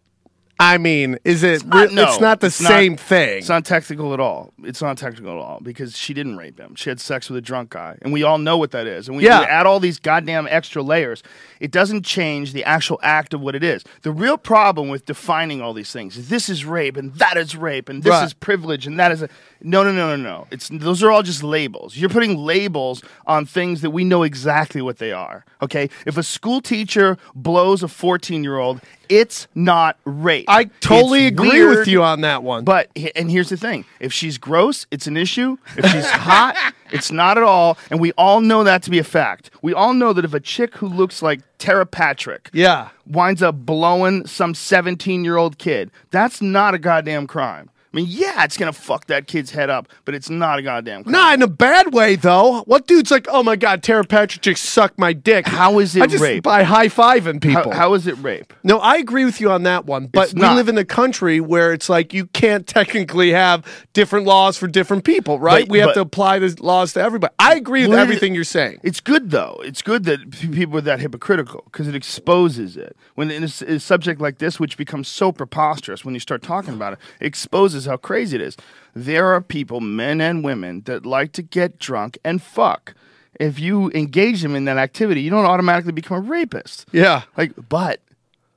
I 0.59 0.79
mean, 0.79 1.19
is 1.23 1.43
it? 1.43 1.67
not- 1.67 1.89
re- 1.89 1.95
no, 1.95 2.05
it's 2.05 2.19
not 2.19 2.41
the 2.41 2.47
it's 2.47 2.63
not- 2.63 2.69
same 2.71 2.97
thing. 2.97 3.39
It's 3.39 3.49
not 3.51 3.67
technical 3.67 4.15
at 4.15 4.21
all. 4.21 4.55
It's 4.65 4.81
not 4.81 4.97
technical 4.97 5.33
at 5.33 5.37
all 5.39 5.61
because 5.63 5.97
she 5.99 6.15
didn't 6.15 6.39
rape 6.39 6.59
him. 6.59 6.75
She 6.77 6.89
had 6.89 6.99
sex 6.99 7.29
with 7.29 7.37
a 7.37 7.43
drunk 7.43 7.71
guy, 7.71 7.97
and 8.01 8.11
we 8.11 8.23
all 8.23 8.39
know 8.39 8.57
what 8.57 8.71
that 8.71 8.87
is. 8.87 9.07
And 9.07 9.19
we, 9.19 9.25
Yeah. 9.25 9.41
we 9.41 9.45
add 9.47 9.67
all 9.67 9.81
these 9.81 9.99
goddamn 9.99 10.49
extra 10.51 10.83
layers. 10.83 11.23
It 11.61 11.71
doesn't 11.71 12.07
change 12.07 12.55
the 12.55 12.65
actual 12.65 12.99
act 13.03 13.35
of 13.35 13.43
what 13.43 13.55
it 13.55 13.63
is. 13.63 13.85
The 14.01 14.13
real 14.13 14.39
problem 14.39 14.89
with 14.89 15.05
defining 15.05 15.61
all 15.61 15.75
these 15.75 15.93
things 15.93 16.17
is 16.17 16.31
this 16.31 16.49
is 16.49 16.65
rape 16.65 16.97
and 16.97 17.13
that 17.17 17.37
is 17.37 17.55
rape 17.55 17.91
and 17.91 18.03
this 18.03 18.11
Right. 18.13 18.25
is 18.25 18.33
privilege 18.33 18.87
and 18.87 18.99
that 18.99 19.13
is 19.13 19.23
a 19.23 19.29
no 19.63 19.83
no 19.83 19.93
no 19.93 20.15
no 20.15 20.23
no. 20.23 20.47
It's 20.51 20.69
those 20.69 21.03
are 21.03 21.11
all 21.11 21.23
just 21.23 21.43
labels. 21.43 21.97
You're 21.97 22.11
putting 22.11 22.37
labels 22.37 23.03
on 23.27 23.47
things 23.47 23.81
that 23.83 23.91
we 23.91 24.05
know 24.05 24.23
exactly 24.23 24.83
what 24.83 24.99
they 24.99 25.13
are. 25.13 25.45
Okay, 25.63 25.89
if 26.07 26.17
a 26.17 26.23
school 26.23 26.61
teacher 26.61 27.17
blows 27.35 27.83
a 27.83 27.89
14 27.89 28.43
year 28.45 28.59
old, 28.59 28.81
it's 29.09 29.47
not 29.55 29.97
rape. 30.05 30.45
I 30.49 30.65
totally 30.81 31.27
It's 31.27 31.33
agree 31.35 31.51
weird, 31.51 31.79
with 31.79 31.89
you 31.89 32.03
on 32.03 32.21
that 32.23 32.43
one. 32.43 32.65
but 32.65 32.91
and 33.15 33.31
here's 33.31 33.49
the 33.49 33.57
thing: 33.57 33.85
if 34.01 34.13
she's 34.13 34.39
gross, 34.39 34.87
it's 34.91 35.07
an 35.07 35.17
issue. 35.17 35.57
If 35.77 35.87
she's 35.87 36.11
hot, 36.11 36.75
it's 36.93 37.11
not 37.11 37.37
at 37.39 37.45
all. 37.45 37.79
And 37.91 38.01
we 38.01 38.13
all 38.13 38.41
know 38.41 38.65
that 38.65 38.83
to 38.85 38.91
be 38.91 38.99
a 38.99 39.05
fact. 39.05 39.51
We 39.63 39.73
all 39.73 39.95
know 39.95 40.13
that 40.13 40.25
if 40.25 40.35
a 40.35 40.41
chick 40.41 40.75
who 40.77 40.89
looks 40.89 41.23
like 41.23 41.41
Tara 41.59 41.87
Patrick, 41.87 42.51
yeah, 42.53 42.89
winds 43.07 43.43
up 43.43 43.55
blowing 43.57 44.27
some 44.27 44.55
17 44.55 45.25
year 45.25 45.37
old 45.37 45.59
kid, 45.59 45.91
that's 46.11 46.43
not 46.43 46.75
a 46.75 46.79
goddamn 46.79 47.27
crime. 47.27 47.71
I 47.97 48.01
mean, 48.01 48.09
yeah, 48.11 48.45
it's 48.45 48.59
gonna 48.59 48.75
fuck 48.75 49.07
that 49.07 49.27
kid's 49.27 49.53
head 49.53 49.71
up, 49.71 49.89
but 50.05 50.15
it's 50.15 50.29
not 50.29 50.59
a 50.59 50.63
goddamn 50.63 51.03
crime. 51.05 51.13
Not 51.13 51.33
in 51.33 51.41
a 51.41 51.47
bad 51.47 51.95
way, 51.95 52.15
though. 52.17 52.61
What 52.65 52.87
dude's 52.87 53.11
like, 53.11 53.27
oh 53.31 53.43
my 53.43 53.57
God, 53.57 53.83
Tara 53.83 54.05
Patrick 54.05 54.43
just 54.43 54.65
sucked 54.67 54.99
my 54.99 55.15
dick. 55.15 55.47
How 55.47 55.79
is 55.79 55.97
it 55.97 56.03
I 56.03 56.07
just 56.07 56.23
rape? 56.23 56.43
by 56.43 56.63
high 56.63 56.89
fiving 56.89 57.41
people. 57.41 57.73
How, 57.73 57.79
how 57.79 57.95
is 57.95 58.07
it 58.07 58.19
rape? 58.19 58.53
no, 58.63 58.81
I 58.81 58.97
agree 58.97 59.25
with 59.25 59.41
you 59.41 59.51
on 59.51 59.63
that 59.63 59.87
one. 59.87 60.09
But 60.09 60.25
It's 60.27 60.35
we 60.35 60.43
not. 60.43 60.57
live 60.57 60.69
in 60.69 60.77
a 60.77 60.85
country 60.85 61.41
where 61.41 61.73
it's 61.73 61.89
like 61.89 62.13
you 62.13 62.27
can't 62.27 62.67
technically 62.67 63.31
have 63.31 63.65
different 63.95 64.27
laws 64.27 64.59
for 64.59 64.67
different 64.67 65.05
people, 65.05 65.39
right? 65.41 65.65
But- 65.65 65.71
we 65.73 65.79
have 65.79 65.89
but- 65.89 65.95
to 65.95 66.01
apply 66.03 66.39
the 66.41 66.55
laws 66.61 66.93
to 66.93 67.01
everybody. 67.01 67.33
I 67.39 67.55
agree 67.55 67.81
with 67.85 67.93
Well, 67.93 67.99
it- 68.01 68.03
everything 68.03 68.35
you're 68.35 68.45
saying. 68.45 68.79
It's 68.83 69.01
good 69.01 69.31
though. 69.31 69.59
It's 69.65 69.81
good 69.81 70.05
that 70.05 70.31
people 70.53 70.77
are 70.77 70.83
that 70.83 71.01
hypocritical 71.01 71.63
because 71.73 71.89
it 71.89 71.95
exposes 71.95 72.77
it. 72.77 72.95
When 73.15 73.31
in 73.31 73.45
a, 73.45 73.47
a 73.77 73.81
subject 73.81 74.21
like 74.21 74.37
this, 74.37 74.61
which 74.61 74.77
becomes 74.77 75.09
so 75.09 75.33
preposterous 75.33 76.05
when 76.05 76.13
you 76.13 76.21
start 76.21 76.43
talking 76.43 76.75
about 76.75 76.93
it, 76.93 76.99
it 77.21 77.27
exposes 77.27 77.86
how 77.87 77.97
crazy 77.97 78.37
it 78.37 78.43
is. 78.43 78.57
There 78.95 79.33
are 79.35 79.41
people, 79.41 79.81
men 79.81 80.21
and 80.21 80.43
women, 80.45 80.83
that 80.87 81.05
like 81.07 81.33
to 81.33 81.43
get 81.43 81.79
drunk 81.79 82.19
and 82.25 82.43
fuck. 82.43 82.95
If 83.39 83.59
you 83.61 83.91
engage 83.91 84.41
them 84.43 84.55
in 84.55 84.65
that 84.65 84.79
activity, 84.79 85.21
you 85.21 85.31
don't 85.31 85.45
automatically 85.45 85.93
become 85.93 86.17
a 86.17 86.21
rapist. 86.21 86.87
Yeah. 86.93 87.23
Like, 87.37 87.53
but 87.69 88.01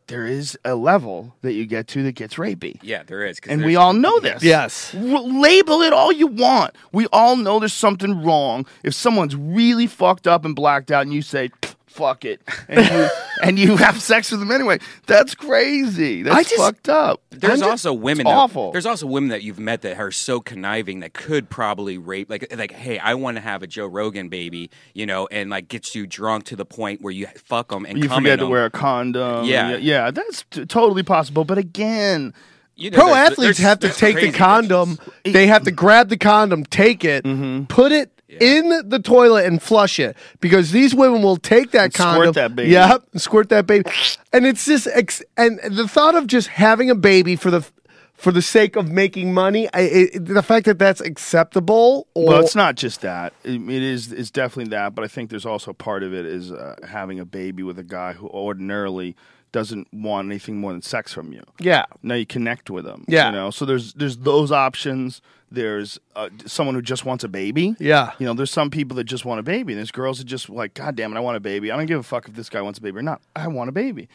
there 0.08 0.26
is 0.26 0.58
a 0.66 0.76
level 0.76 1.36
that 1.42 1.54
you 1.54 1.66
get 1.66 1.88
to 1.90 2.04
that 2.04 2.14
gets 2.14 2.36
rapey. 2.36 2.80
Yeah, 2.82 3.04
there 3.04 3.26
is. 3.26 3.40
And 3.48 3.64
we 3.64 3.76
all 3.76 3.94
know 3.94 4.20
this. 4.20 4.42
Yes. 4.42 4.94
R- 4.96 5.02
label 5.02 5.82
it 5.82 5.94
all 5.94 6.12
you 6.12 6.28
want. 6.28 6.76
We 6.92 7.06
all 7.14 7.36
know 7.36 7.60
there's 7.60 7.74
something 7.74 8.24
wrong. 8.24 8.66
If 8.84 8.94
someone's 8.94 9.36
really 9.36 9.86
fucked 9.88 10.28
up 10.28 10.46
and 10.46 10.56
blacked 10.56 10.92
out 10.92 11.04
and 11.04 11.14
you 11.14 11.22
say, 11.22 11.50
"Pff, 11.62 11.76
fuck 11.90 12.24
it, 12.26 12.42
and 12.68 12.86
you, 12.86 13.10
and 13.44 13.60
you 13.60 13.76
have 13.78 14.02
sex 14.02 14.32
with 14.32 14.40
them 14.40 14.52
anyway, 14.52 14.80
that's 15.08 15.36
crazy. 15.36 16.24
That's 16.24 16.36
I 16.36 16.44
just- 16.44 16.56
fucked 16.58 16.90
up. 16.90 17.22
There's 17.32 17.60
just- 17.60 17.70
also 17.70 17.94
women. 17.94 18.26
It's 18.28 18.32
that- 18.34 18.38
awful. 18.38 18.72
There's 18.72 18.86
also 18.86 19.08
women 19.08 19.30
that 19.30 19.44
you've 19.44 19.60
met 19.60 19.82
that 19.82 19.98
are 20.00 20.12
so 20.12 20.40
conniving 20.40 21.00
that 21.02 21.14
could 21.14 21.50
probably 21.50 21.98
rape. 21.98 22.30
Like, 22.30 22.54
like, 22.56 22.72
hey, 22.72 23.00
I 23.00 23.14
want 23.16 23.38
to 23.38 23.42
have 23.42 23.64
a 23.64 23.68
Joe 23.68 23.86
Rogan 23.88 24.30
baby, 24.30 24.70
you 24.94 25.06
know, 25.06 25.28
and 25.32 25.50
like 25.50 25.68
gets 25.68 25.96
you 25.96 26.06
drunk 26.08 26.46
to 26.46 26.56
the 26.56 26.66
point 26.66 27.02
where 27.02 27.14
you 27.14 27.28
fuck 27.46 27.70
them 27.70 27.86
and 27.86 27.98
you 27.98 28.08
come 28.10 28.24
forget 28.24 28.34
in 28.34 28.40
to 28.40 28.46
'em. 28.46 28.52
wear 28.52 28.66
a 28.66 28.70
condom. 28.72 29.46
Yeah. 29.46 29.76
yeah, 29.78 30.12
that's 30.12 30.46
t- 30.52 30.66
totally 30.66 31.04
possible. 31.04 31.44
But 31.46 31.58
again, 31.58 32.34
You 32.76 32.92
know, 32.92 32.98
Pro 32.98 33.06
there's- 33.08 33.32
athletes 33.32 33.58
there's- 33.60 33.70
have 33.70 33.80
to 33.80 33.90
take 33.90 34.16
the 34.20 34.32
condom. 34.32 34.98
bitches. 35.26 35.34
They 35.34 35.48
have 35.48 35.64
to 35.64 35.72
grab 35.72 36.10
the 36.10 36.18
condom, 36.18 36.64
take 36.66 37.04
it, 37.04 37.24
Mm-hmm. 37.26 37.66
put 37.66 37.92
it 37.92 38.12
in 38.40 38.88
the 38.88 39.00
toilet 39.00 39.46
and 39.46 39.62
flush 39.62 40.00
it 40.00 40.16
because 40.40 40.72
these 40.72 40.94
women 40.94 41.22
will 41.22 41.38
take 41.38 41.72
that 41.72 41.86
And 41.86 41.94
squirt 41.94 42.06
condom. 42.16 42.34
that 42.34 42.56
baby. 42.56 42.72
Yep, 42.72 43.04
squirt 43.16 43.50
that 43.50 43.66
baby, 43.68 43.90
and 44.32 44.46
it's 44.46 44.66
just 44.66 44.88
ex- 44.94 45.24
and 45.38 45.60
the 45.70 45.88
thought 45.88 46.16
of 46.16 46.28
just 46.28 46.48
having 46.50 46.90
a 46.90 46.96
baby 46.96 47.36
for 47.36 47.50
the 47.52 47.66
for 48.14 48.34
the 48.34 48.42
sake 48.42 48.76
of 48.76 48.92
making 48.92 49.34
money, 49.34 49.70
I, 49.74 49.80
it, 49.80 50.26
the 50.26 50.44
fact 50.44 50.66
that 50.66 50.78
that's 50.78 51.00
acceptable. 51.00 52.06
Or, 52.16 52.26
Well, 52.28 52.42
it's 52.42 52.54
not 52.56 52.76
just 52.76 53.00
that. 53.00 53.32
It, 53.46 53.62
it 53.62 53.82
is. 53.82 54.12
It's 54.12 54.30
definitely 54.30 54.72
that. 54.72 54.94
But 54.94 55.06
I 55.06 55.08
think 55.08 55.30
there's 55.30 55.46
also 55.46 55.72
part 55.72 56.04
of 56.04 56.14
it 56.14 56.26
is 56.26 56.52
uh, 56.52 56.76
having 56.86 57.22
a 57.22 57.26
baby 57.26 57.64
with 57.64 57.80
a 57.80 57.84
guy 57.84 58.12
who 58.12 58.28
ordinarily 58.28 59.16
doesn't 59.52 59.88
want 59.94 60.28
anything 60.28 60.58
more 60.58 60.72
than 60.72 60.82
sex 60.82 61.14
from 61.14 61.34
you. 61.34 61.44
Yeah. 61.60 61.86
Now 62.04 62.16
you 62.16 62.26
connect 62.26 62.70
with 62.70 62.86
them. 62.86 63.06
Yeah. 63.08 63.28
You 63.28 63.32
know. 63.32 63.52
So 63.52 63.66
there's 63.66 63.94
there's 63.94 64.18
those 64.18 64.52
options. 64.52 65.22
There's 65.52 66.00
uh, 66.16 66.30
someone 66.46 66.76
who 66.76 66.82
just 66.82 67.06
wants 67.06 67.24
a 67.24 67.28
baby. 67.28 67.76
Yeah. 67.80 68.12
You 68.20 68.28
know, 68.28 68.34
there's 68.34 68.52
some 68.52 68.70
people 68.70 68.96
that 68.98 69.06
just 69.06 69.26
want 69.26 69.40
a 69.40 69.44
baby, 69.44 69.74
and 69.74 69.80
there's 69.80 69.92
girls 69.92 70.20
that 70.20 70.26
just 70.26 70.50
like, 70.50 70.76
God 70.76 70.96
damn 70.96 71.12
it, 71.12 71.18
I 71.18 71.22
want 71.22 71.38
a 71.38 71.40
baby. 71.40 71.72
I 71.72 71.78
don't 71.78 71.88
give 71.88 72.00
a 72.00 72.04
fuck 72.04 72.28
if 72.28 72.36
this 72.36 72.50
guy 72.50 72.62
wants 72.62 72.78
a 72.78 72.82
baby 72.84 73.00
or 73.00 73.02
not. 73.02 73.22
I 73.36 73.48
want 73.48 73.70
a 73.70 73.72
baby. 73.72 74.10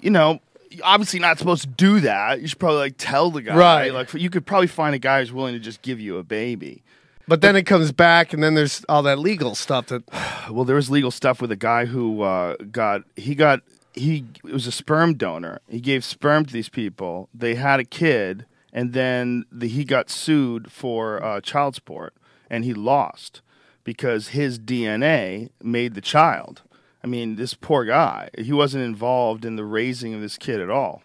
You 0.00 0.10
know, 0.10 0.40
obviously 0.84 1.18
not 1.18 1.38
supposed 1.38 1.62
to 1.62 1.68
do 1.68 2.00
that. 2.00 2.40
You 2.40 2.48
should 2.48 2.58
probably 2.58 2.78
like 2.78 2.94
tell 2.96 3.30
the 3.30 3.42
guy. 3.42 3.56
Right. 3.56 3.92
Like 3.92 4.14
you 4.14 4.30
could 4.30 4.46
probably 4.46 4.68
find 4.68 4.94
a 4.94 4.98
guy 4.98 5.20
who's 5.20 5.32
willing 5.32 5.54
to 5.54 5.60
just 5.60 5.82
give 5.82 5.98
you 6.00 6.18
a 6.18 6.22
baby. 6.22 6.82
But 7.28 7.40
then 7.40 7.56
it 7.56 7.64
comes 7.64 7.90
back, 7.90 8.32
and 8.32 8.40
then 8.40 8.54
there's 8.54 8.84
all 8.88 9.02
that 9.02 9.18
legal 9.18 9.54
stuff 9.54 9.86
that. 9.86 10.02
Well, 10.48 10.64
there 10.64 10.76
was 10.76 10.88
legal 10.88 11.10
stuff 11.10 11.42
with 11.42 11.50
a 11.50 11.56
guy 11.56 11.86
who 11.86 12.22
uh, 12.22 12.54
got 12.70 13.02
he 13.16 13.34
got 13.34 13.62
he 13.96 14.24
was 14.44 14.66
a 14.66 14.72
sperm 14.72 15.14
donor. 15.14 15.60
He 15.68 15.80
gave 15.80 16.04
sperm 16.04 16.44
to 16.46 16.52
these 16.52 16.68
people. 16.68 17.28
They 17.34 17.54
had 17.56 17.80
a 17.80 17.84
kid, 17.84 18.46
and 18.72 18.92
then 18.92 19.44
the, 19.50 19.66
he 19.68 19.84
got 19.84 20.10
sued 20.10 20.70
for 20.70 21.22
uh, 21.24 21.40
child 21.40 21.74
support, 21.74 22.14
and 22.50 22.64
he 22.64 22.74
lost 22.74 23.40
because 23.84 24.28
his 24.28 24.58
DNA 24.58 25.50
made 25.62 25.94
the 25.94 26.00
child. 26.00 26.62
I 27.02 27.06
mean, 27.06 27.36
this 27.36 27.54
poor 27.54 27.84
guy. 27.84 28.30
He 28.36 28.52
wasn't 28.52 28.84
involved 28.84 29.44
in 29.44 29.56
the 29.56 29.64
raising 29.64 30.12
of 30.14 30.20
this 30.20 30.36
kid 30.36 30.60
at 30.60 30.70
all. 30.70 31.02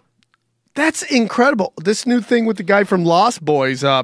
That's 0.73 1.03
incredible. 1.03 1.73
This 1.83 2.05
new 2.05 2.21
thing 2.21 2.45
with 2.45 2.57
the 2.57 2.63
guy 2.63 2.83
from 2.85 3.03
Lost 3.05 3.43
Boys, 3.45 3.83
uh, 3.83 4.03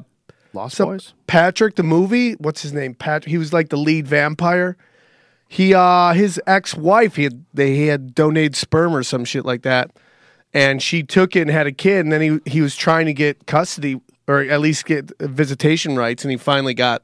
Lost 0.54 0.76
So- 0.78 0.86
Boys. 0.86 1.14
Patric, 1.28 1.76
the 1.76 1.84
movie. 1.84 2.34
What's 2.34 2.62
his 2.62 2.72
name? 2.74 2.94
Patric. 2.94 3.30
He 3.30 3.38
was 3.38 3.52
like 3.52 3.70
the 3.70 3.78
lead 3.78 4.08
vampire. 4.08 4.78
He, 5.48 5.74
uh, 5.74 6.14
his 6.14 6.42
ex-wife, 6.46 7.16
he 7.16 7.24
had 7.24 7.46
they 7.54 7.76
he 7.76 7.88
had 7.88 8.14
donated 8.14 8.56
sperm 8.56 8.96
or 8.96 9.04
some 9.04 9.24
shit 9.24 9.46
like 9.46 9.62
that, 9.62 9.92
and 10.54 10.82
she 10.82 11.04
took 11.04 11.36
it 11.36 11.42
and 11.42 11.50
had 11.52 11.68
a 11.68 11.72
kid, 11.72 12.06
and 12.06 12.12
then 12.12 12.22
he 12.22 12.52
he 12.52 12.62
was 12.62 12.76
trying 12.76 13.06
to 13.06 13.14
get 13.14 13.46
custody 13.48 14.02
or 14.28 14.42
at 14.42 14.60
least 14.60 14.86
get 14.86 15.12
visitation 15.22 15.96
rights, 15.96 16.24
and 16.24 16.32
he 16.32 16.38
finally 16.38 16.74
got 16.74 17.02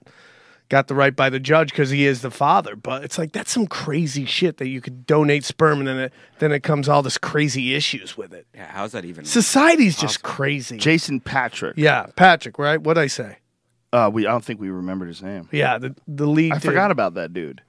got 0.70 0.88
the 0.88 0.96
right 0.96 1.16
by 1.16 1.30
the 1.30 1.40
judge 1.40 1.70
because 1.70 1.90
he 1.90 2.06
is 2.06 2.22
the 2.22 2.32
father. 2.32 2.76
But 2.76 3.04
it's 3.04 3.18
like 3.18 3.32
that's 3.32 3.52
some 3.52 3.68
crazy 3.68 4.26
shit 4.26 4.58
that 4.58 4.68
you 4.68 4.82
could 4.82 5.06
donate 5.06 5.46
sperm, 5.46 5.80
and 5.80 5.88
then 5.88 6.00
it 6.00 6.14
then 6.40 6.52
it 6.52 6.64
comes 6.64 6.90
all 6.90 7.02
this 7.02 7.18
crazy 7.18 7.76
issues 7.76 8.18
with 8.18 8.34
it. 8.34 8.46
Yeah, 8.54 8.68
how's 8.68 8.92
that 8.92 9.06
even? 9.06 9.24
Society's 9.24 9.98
just 9.98 10.24
crazy. 10.24 10.78
Jason 10.78 11.20
Patric. 11.20 11.76
yeah, 11.78 12.08
Patric, 12.16 12.60
right? 12.60 12.82
What'd 12.82 13.02
I 13.02 13.08
say? 13.08 13.38
Uh, 13.94 14.10
we 14.12 14.26
I 14.28 14.32
don't 14.32 14.44
think 14.44 14.60
we 14.60 14.70
remembered 14.70 15.08
his 15.08 15.22
name. 15.22 15.48
Yeah, 15.52 15.78
the 15.78 15.96
the 16.08 16.26
lead. 16.26 16.52
I 16.52 16.56
dude. 16.56 16.64
forgot 16.64 16.92
about 16.92 17.14
that 17.14 17.34
dude. 17.34 17.62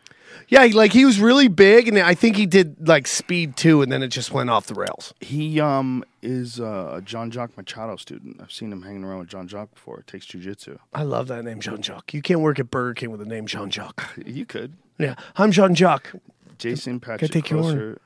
Yeah, 0.49 0.65
like 0.73 0.93
he 0.93 1.05
was 1.05 1.19
really 1.21 1.49
big, 1.49 1.89
and 1.89 1.99
I 1.99 2.15
think 2.15 2.37
he 2.37 2.47
did 2.47 2.87
like 2.89 3.07
Speed 3.07 3.57
too, 3.57 3.83
and 3.83 3.91
then 3.91 4.03
it 4.03 4.09
just 4.09 4.31
went 4.33 4.51
off 4.51 4.67
the 4.67 4.75
rails. 4.75 5.15
He 5.21 5.61
um 5.61 6.05
is 6.23 6.61
uh, 6.61 6.95
a 6.97 7.03
Jean 7.03 7.31
Jacques 7.31 7.57
Machado 7.57 7.97
student. 7.97 8.41
I've 8.41 8.53
seen 8.53 8.73
him 8.73 8.83
hanging 8.83 9.05
around 9.05 9.21
with 9.21 9.29
John 9.29 9.49
Jacques 9.49 9.75
before. 9.75 10.01
It 10.01 10.07
Takes 10.07 10.27
jujitsu. 10.27 10.79
I 10.93 11.03
love 11.03 11.29
that 11.29 11.45
name, 11.45 11.61
Jean 11.61 11.83
Jacques. 11.83 12.15
You 12.15 12.23
can't 12.23 12.41
work 12.41 12.59
at 12.59 12.71
Burger 12.71 12.95
King 12.95 13.11
with 13.11 13.21
the 13.21 13.27
name 13.27 13.47
Jean 13.47 13.71
Jacques. 13.71 14.19
You 14.25 14.47
could. 14.47 14.75
Yeah, 14.99 15.15
I'm 15.37 15.51
Jean 15.51 15.75
Jacques. 15.75 16.13
Jason 16.59 17.01
Patric 17.01 17.31
take 17.31 17.51
your 17.51 17.61
closer 17.61 18.01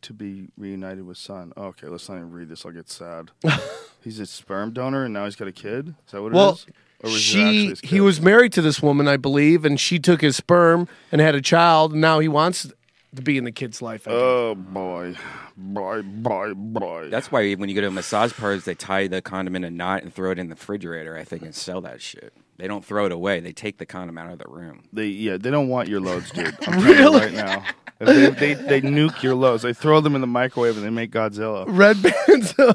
to 0.00 0.12
be 0.12 0.48
reunited 0.56 1.06
with 1.06 1.16
son. 1.16 1.52
Oh, 1.56 1.66
okay, 1.66 1.88
let's 1.88 2.08
not 2.08 2.16
even 2.16 2.30
read 2.30 2.48
this. 2.48 2.64
I'll 2.64 2.72
get 2.72 2.90
sad. 2.90 3.30
he's 4.02 4.18
a 4.18 4.26
sperm 4.26 4.72
donor 4.72 5.04
and 5.04 5.14
now 5.14 5.24
he's 5.24 5.36
got 5.36 5.48
a 5.48 5.52
kid. 5.52 5.94
Is 6.06 6.12
that 6.12 6.22
what 6.22 6.32
it 6.32 6.34
Well, 6.34 6.52
is? 6.52 6.66
Or 7.04 7.10
was 7.10 7.20
she 7.20 7.68
his 7.68 7.80
he 7.80 8.00
was 8.00 8.20
married 8.20 8.52
to 8.54 8.62
this 8.62 8.82
woman, 8.82 9.06
I 9.06 9.16
believe, 9.16 9.64
and 9.64 9.78
she 9.78 9.98
took 9.98 10.20
his 10.20 10.36
sperm 10.36 10.88
and 11.12 11.20
had 11.20 11.34
a 11.34 11.42
child. 11.42 11.92
And 11.92 12.00
now 12.00 12.18
he 12.18 12.28
wants 12.28 12.68
to 13.14 13.22
be 13.22 13.36
in 13.36 13.44
the 13.44 13.52
kid's 13.52 13.82
life. 13.82 14.08
I 14.08 14.10
guess. 14.12 14.20
Oh 14.20 14.54
boy, 14.54 15.16
boy, 15.56 16.02
boy, 16.02 16.54
boy. 16.54 17.08
That's 17.10 17.30
why 17.30 17.52
when 17.54 17.68
you 17.68 17.74
go 17.74 17.82
to 17.82 17.88
a 17.88 17.90
massage 17.90 18.32
parlors, 18.32 18.64
they 18.64 18.74
tie 18.74 19.06
the 19.06 19.20
condom 19.20 19.54
in 19.54 19.64
a 19.64 19.70
knot 19.70 20.02
and 20.02 20.12
throw 20.12 20.30
it 20.30 20.38
in 20.38 20.48
the 20.48 20.54
refrigerator. 20.54 21.16
I 21.16 21.24
think 21.24 21.42
and 21.42 21.54
sell 21.54 21.80
that 21.82 22.00
shit. 22.00 22.32
They 22.56 22.68
don't 22.68 22.84
throw 22.84 23.06
it 23.06 23.12
away. 23.12 23.40
They 23.40 23.52
take 23.52 23.78
the 23.78 23.86
condom 23.86 24.16
out 24.18 24.30
of 24.30 24.38
the 24.38 24.48
room. 24.48 24.84
they 24.92 25.06
yeah 25.06 25.36
they 25.36 25.50
don't 25.50 25.68
want 25.68 25.88
your 25.88 26.00
loads, 26.00 26.30
dude. 26.30 26.56
I'm 26.66 26.82
telling 26.82 26.94
you 26.94 27.18
right 27.18 27.32
now. 27.32 27.64
They, 28.00 28.30
they 28.30 28.54
they 28.54 28.80
nuke 28.82 29.22
your 29.22 29.34
loads. 29.34 29.62
They 29.62 29.72
throw 29.72 30.00
them 30.00 30.14
in 30.14 30.20
the 30.20 30.26
microwave 30.26 30.76
and 30.76 30.84
they 30.84 30.90
make 30.90 31.10
Godzilla. 31.12 31.64
Red 31.68 32.02
Band's 32.28 32.58
uh, 32.58 32.74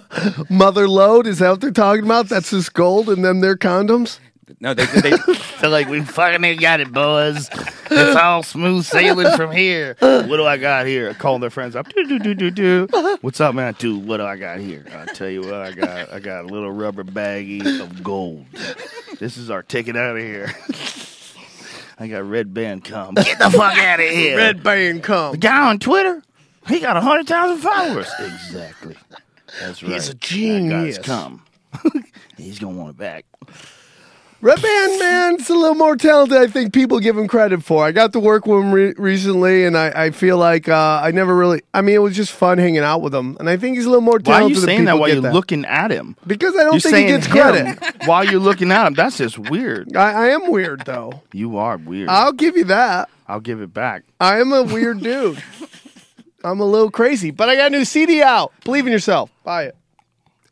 mother 0.50 0.88
load 0.88 1.28
is 1.28 1.40
that 1.40 1.50
what 1.50 1.62
they're 1.62 1.72
talking 1.72 2.06
about? 2.06 2.30
That's 2.30 2.50
this 2.52 2.70
gold 2.70 3.10
and 3.10 3.24
then 3.24 3.42
their 3.42 3.58
condoms. 3.58 4.20
No, 4.60 4.74
they 4.74 4.86
they, 4.86 5.14
They're 5.62 5.70
like, 5.70 5.88
we 5.88 6.02
fucking 6.02 6.58
got 6.58 6.80
it, 6.80 6.92
boys. 6.92 7.50
It's 7.92 8.16
all 8.16 8.44
smooth 8.44 8.86
sailing 8.86 9.36
from 9.36 9.52
here. 9.52 9.96
What 10.00 10.28
do 10.28 10.46
I 10.46 10.58
got 10.58 10.86
here? 10.88 11.14
Calling 11.14 11.42
their 11.42 11.50
friends 11.50 11.76
up. 11.76 11.88
Do, 11.90 12.06
do, 12.06 12.20
do, 12.20 12.34
do, 12.34 12.52
do. 12.52 12.88
What's 13.22 13.40
up, 13.42 13.56
man? 13.56 13.76
Dude, 13.78 14.08
what 14.08 14.18
do 14.18 14.24
I 14.26 14.36
got 14.38 14.60
here? 14.60 14.86
I'll 14.94 15.06
tell 15.08 15.30
you 15.30 15.42
what 15.42 15.54
I 15.54 15.72
got. 15.72 16.12
I 16.14 16.20
got 16.20 16.46
a 16.46 16.48
little 16.48 16.72
rubber 16.72 17.04
baggie 17.04 17.80
of 17.80 18.04
gold. 18.04 18.46
This 19.20 19.38
is 19.38 19.50
our 19.50 19.64
ticket 19.64 19.96
out 19.96 20.18
of 20.18 20.24
here. 20.24 20.52
I 22.02 22.08
got 22.08 22.24
Redban 22.24 22.84
come. 22.84 23.16
Get 23.16 23.40
the 23.40 23.50
fuck 23.52 23.78
out 23.78 24.00
of 24.00 24.10
here. 24.10 24.38
Red 24.38 24.64
Band 24.64 25.04
come. 25.04 25.32
The 25.34 25.38
guy 25.38 25.68
on 25.70 25.80
Twitter, 25.80 26.24
he 26.68 26.80
got 26.80 26.96
100,000 26.96 27.58
followers. 27.58 28.10
Exactly. 28.20 28.96
That's 29.60 29.84
right. 29.84 29.92
He's 29.94 30.08
a 30.08 30.12
That 30.12 30.20
genius. 30.22 30.98
guy's 30.98 31.06
come. 31.06 31.44
He's 32.38 32.58
going 32.60 32.76
to 32.76 32.80
want 32.80 32.92
it 32.92 32.98
back. 32.98 33.26
Redban 34.42 35.00
man's 35.00 35.50
a 35.50 35.54
little 35.54 35.76
more 35.76 35.98
talented. 35.98 36.38
I 36.38 36.48
think 36.48 36.74
people 36.74 37.00
give 37.00 37.18
him 37.18 37.28
credit 37.28 37.62
for. 37.62 37.84
I 37.84 37.92
got 37.92 38.14
to 38.14 38.22
work 38.22 38.46
with 38.46 38.62
him 38.64 38.72
re- 38.72 38.94
recently, 38.98 39.66
and 39.66 39.78
I, 39.78 40.06
I 40.06 40.12
feel 40.12 40.38
like 40.38 40.70
uh, 40.70 41.02
I 41.04 41.12
never 41.12 41.36
really. 41.36 41.62
I 41.74 41.82
mean, 41.82 41.96
it 41.96 42.00
was 42.00 42.16
just 42.16 42.32
fun 42.32 42.58
hanging 42.58 42.80
out 42.80 43.02
with 43.02 43.14
him, 43.14 43.36
and 43.42 43.50
I 43.50 43.58
think 43.58 43.76
he's 43.76 43.86
a 43.86 43.90
little 43.90 44.02
more 44.02 44.18
talented. 44.18 44.30
Why 44.30 44.46
are 44.46 44.50
you 44.50 44.66
saying 44.66 44.86
that 44.86 44.98
while 44.98 45.10
you're 45.10 45.22
that. 45.22 45.34
looking 45.34 45.66
at 45.66 45.92
him? 45.92 46.16
Because 46.26 46.56
I 46.56 46.64
don't 46.64 46.74
You're 46.82 46.92
think 46.92 47.10
he 47.10 47.14
gets 47.16 47.28
credit. 47.28 47.78
while 48.06 48.24
you're 48.24 48.40
looking 48.40 48.72
at 48.72 48.88
him. 48.88 48.94
That's 48.94 49.18
just 49.18 49.38
weird. 49.38 49.94
I, 49.98 50.12
I 50.12 50.28
am 50.30 50.50
weird 50.52 50.86
though. 50.86 51.22
You 51.34 51.58
are 51.58 51.78
weird. 51.78 52.10
I'll 52.10 52.32
give 52.34 52.58
you 52.58 52.64
that. 52.66 53.10
I'll 53.28 53.40
give 53.40 53.62
it 53.62 53.74
back. 53.74 54.04
I 54.20 54.40
am 54.40 54.52
a 54.52 54.64
weird 54.64 55.02
dude. 55.02 55.42
I'm 56.44 56.60
a 56.60 56.66
little 56.66 56.90
crazy, 56.90 57.32
but 57.32 57.50
I 57.50 57.56
got 57.56 57.68
a 57.68 57.70
new 57.70 57.86
CD 57.86 58.24
out. 58.24 58.52
Believe 58.64 58.88
in 58.88 58.92
yourself. 58.94 59.30
Buy 59.44 59.66
it. 59.66 59.76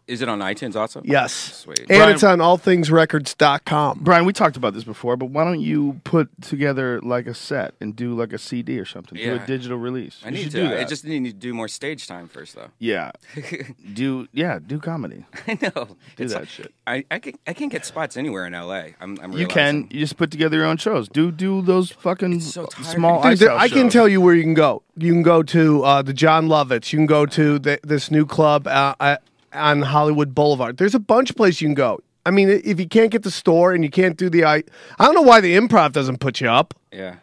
Is 0.07 0.21
it 0.21 0.29
on 0.29 0.39
iTunes 0.39 0.75
also? 0.75 1.01
Yes. 1.03 1.33
Sweet. 1.33 1.79
And 1.79 1.87
Brian- 1.87 2.13
it's 2.13 2.23
on 2.23 2.39
allthingsrecords.com. 2.39 3.99
Brian, 4.01 4.25
we 4.25 4.33
talked 4.33 4.55
about 4.57 4.73
this 4.73 4.83
before, 4.83 5.17
but 5.17 5.27
why 5.27 5.43
don't 5.43 5.59
you 5.59 5.99
put 6.03 6.29
together 6.41 7.01
like 7.01 7.27
a 7.27 7.33
set 7.33 7.73
and 7.81 7.95
do 7.95 8.13
like 8.13 8.33
a 8.33 8.37
CD 8.37 8.79
or 8.79 8.85
something? 8.85 9.17
Do 9.17 9.35
a 9.35 9.39
digital 9.45 9.77
release. 9.77 10.21
I 10.23 10.29
You 10.29 10.35
need 10.35 10.43
to. 10.45 10.49
do 10.49 10.63
that. 10.63 10.73
I 10.73 10.75
that. 10.77 10.89
just 10.89 11.03
need 11.05 11.25
to 11.25 11.33
do 11.33 11.53
more 11.53 11.67
stage 11.67 12.07
time 12.07 12.27
first, 12.27 12.55
though. 12.55 12.69
yeah. 12.79 13.11
do 13.93 14.27
yeah, 14.31 14.59
do 14.65 14.79
comedy. 14.79 15.25
I 15.47 15.57
know. 15.61 15.97
Do 16.15 16.27
that 16.27 16.47
shit. 16.47 16.73
I, 16.85 17.03
I 17.11 17.19
can 17.19 17.33
I 17.45 17.53
can 17.53 17.69
get 17.69 17.85
spots 17.85 18.17
anywhere 18.17 18.45
in 18.45 18.53
LA. 18.53 18.83
I'm, 19.01 19.17
I'm 19.21 19.33
You 19.33 19.47
can. 19.47 19.87
You 19.91 19.99
just 19.99 20.17
put 20.17 20.31
together 20.31 20.57
your 20.57 20.65
own 20.65 20.77
shows. 20.77 21.09
Do 21.09 21.31
do 21.31 21.61
those 21.61 21.91
fucking 21.91 22.39
so 22.41 22.67
small 22.81 23.21
Dude, 23.23 23.39
there- 23.39 23.51
I 23.51 23.67
can 23.67 23.89
tell 23.89 24.07
you 24.07 24.21
where 24.21 24.35
you 24.35 24.43
can 24.43 24.53
go. 24.53 24.83
You 24.95 25.13
can 25.13 25.21
go 25.23 25.43
to 25.43 25.83
uh, 25.83 26.01
the 26.01 26.13
Jon 26.13 26.47
Lovitz. 26.47 26.91
You 26.91 26.99
can 26.99 27.05
go 27.05 27.25
to 27.27 27.59
the, 27.59 27.79
this 27.83 28.09
new 28.09 28.25
club 28.25 28.65
uh, 28.67 28.95
uh, 28.99 29.17
on 29.53 29.81
Hollywood 29.81 30.35
Boulevard. 30.35 30.77
There's 30.77 30.95
a 30.95 30.99
bunch 30.99 31.29
of 31.29 31.35
places 31.35 31.61
you 31.61 31.67
can 31.67 31.75
go. 31.75 31.99
I 32.25 32.31
mean, 32.31 32.49
if 32.49 32.79
you 32.79 32.87
can't 32.87 33.09
get 33.09 33.23
the 33.23 33.31
store 33.31 33.73
and 33.73 33.83
you 33.83 33.89
can't 33.89 34.17
do 34.17 34.29
the 34.29 34.43
I, 34.43 34.63
I 34.99 35.05
don't 35.05 35.15
know 35.15 35.21
why 35.21 35.39
the 35.39 35.55
improv 35.55 35.93
doesn't 35.93 36.19
put 36.19 36.41
you 36.41 36.49
up. 36.49 36.73
Yeah, 36.91 37.17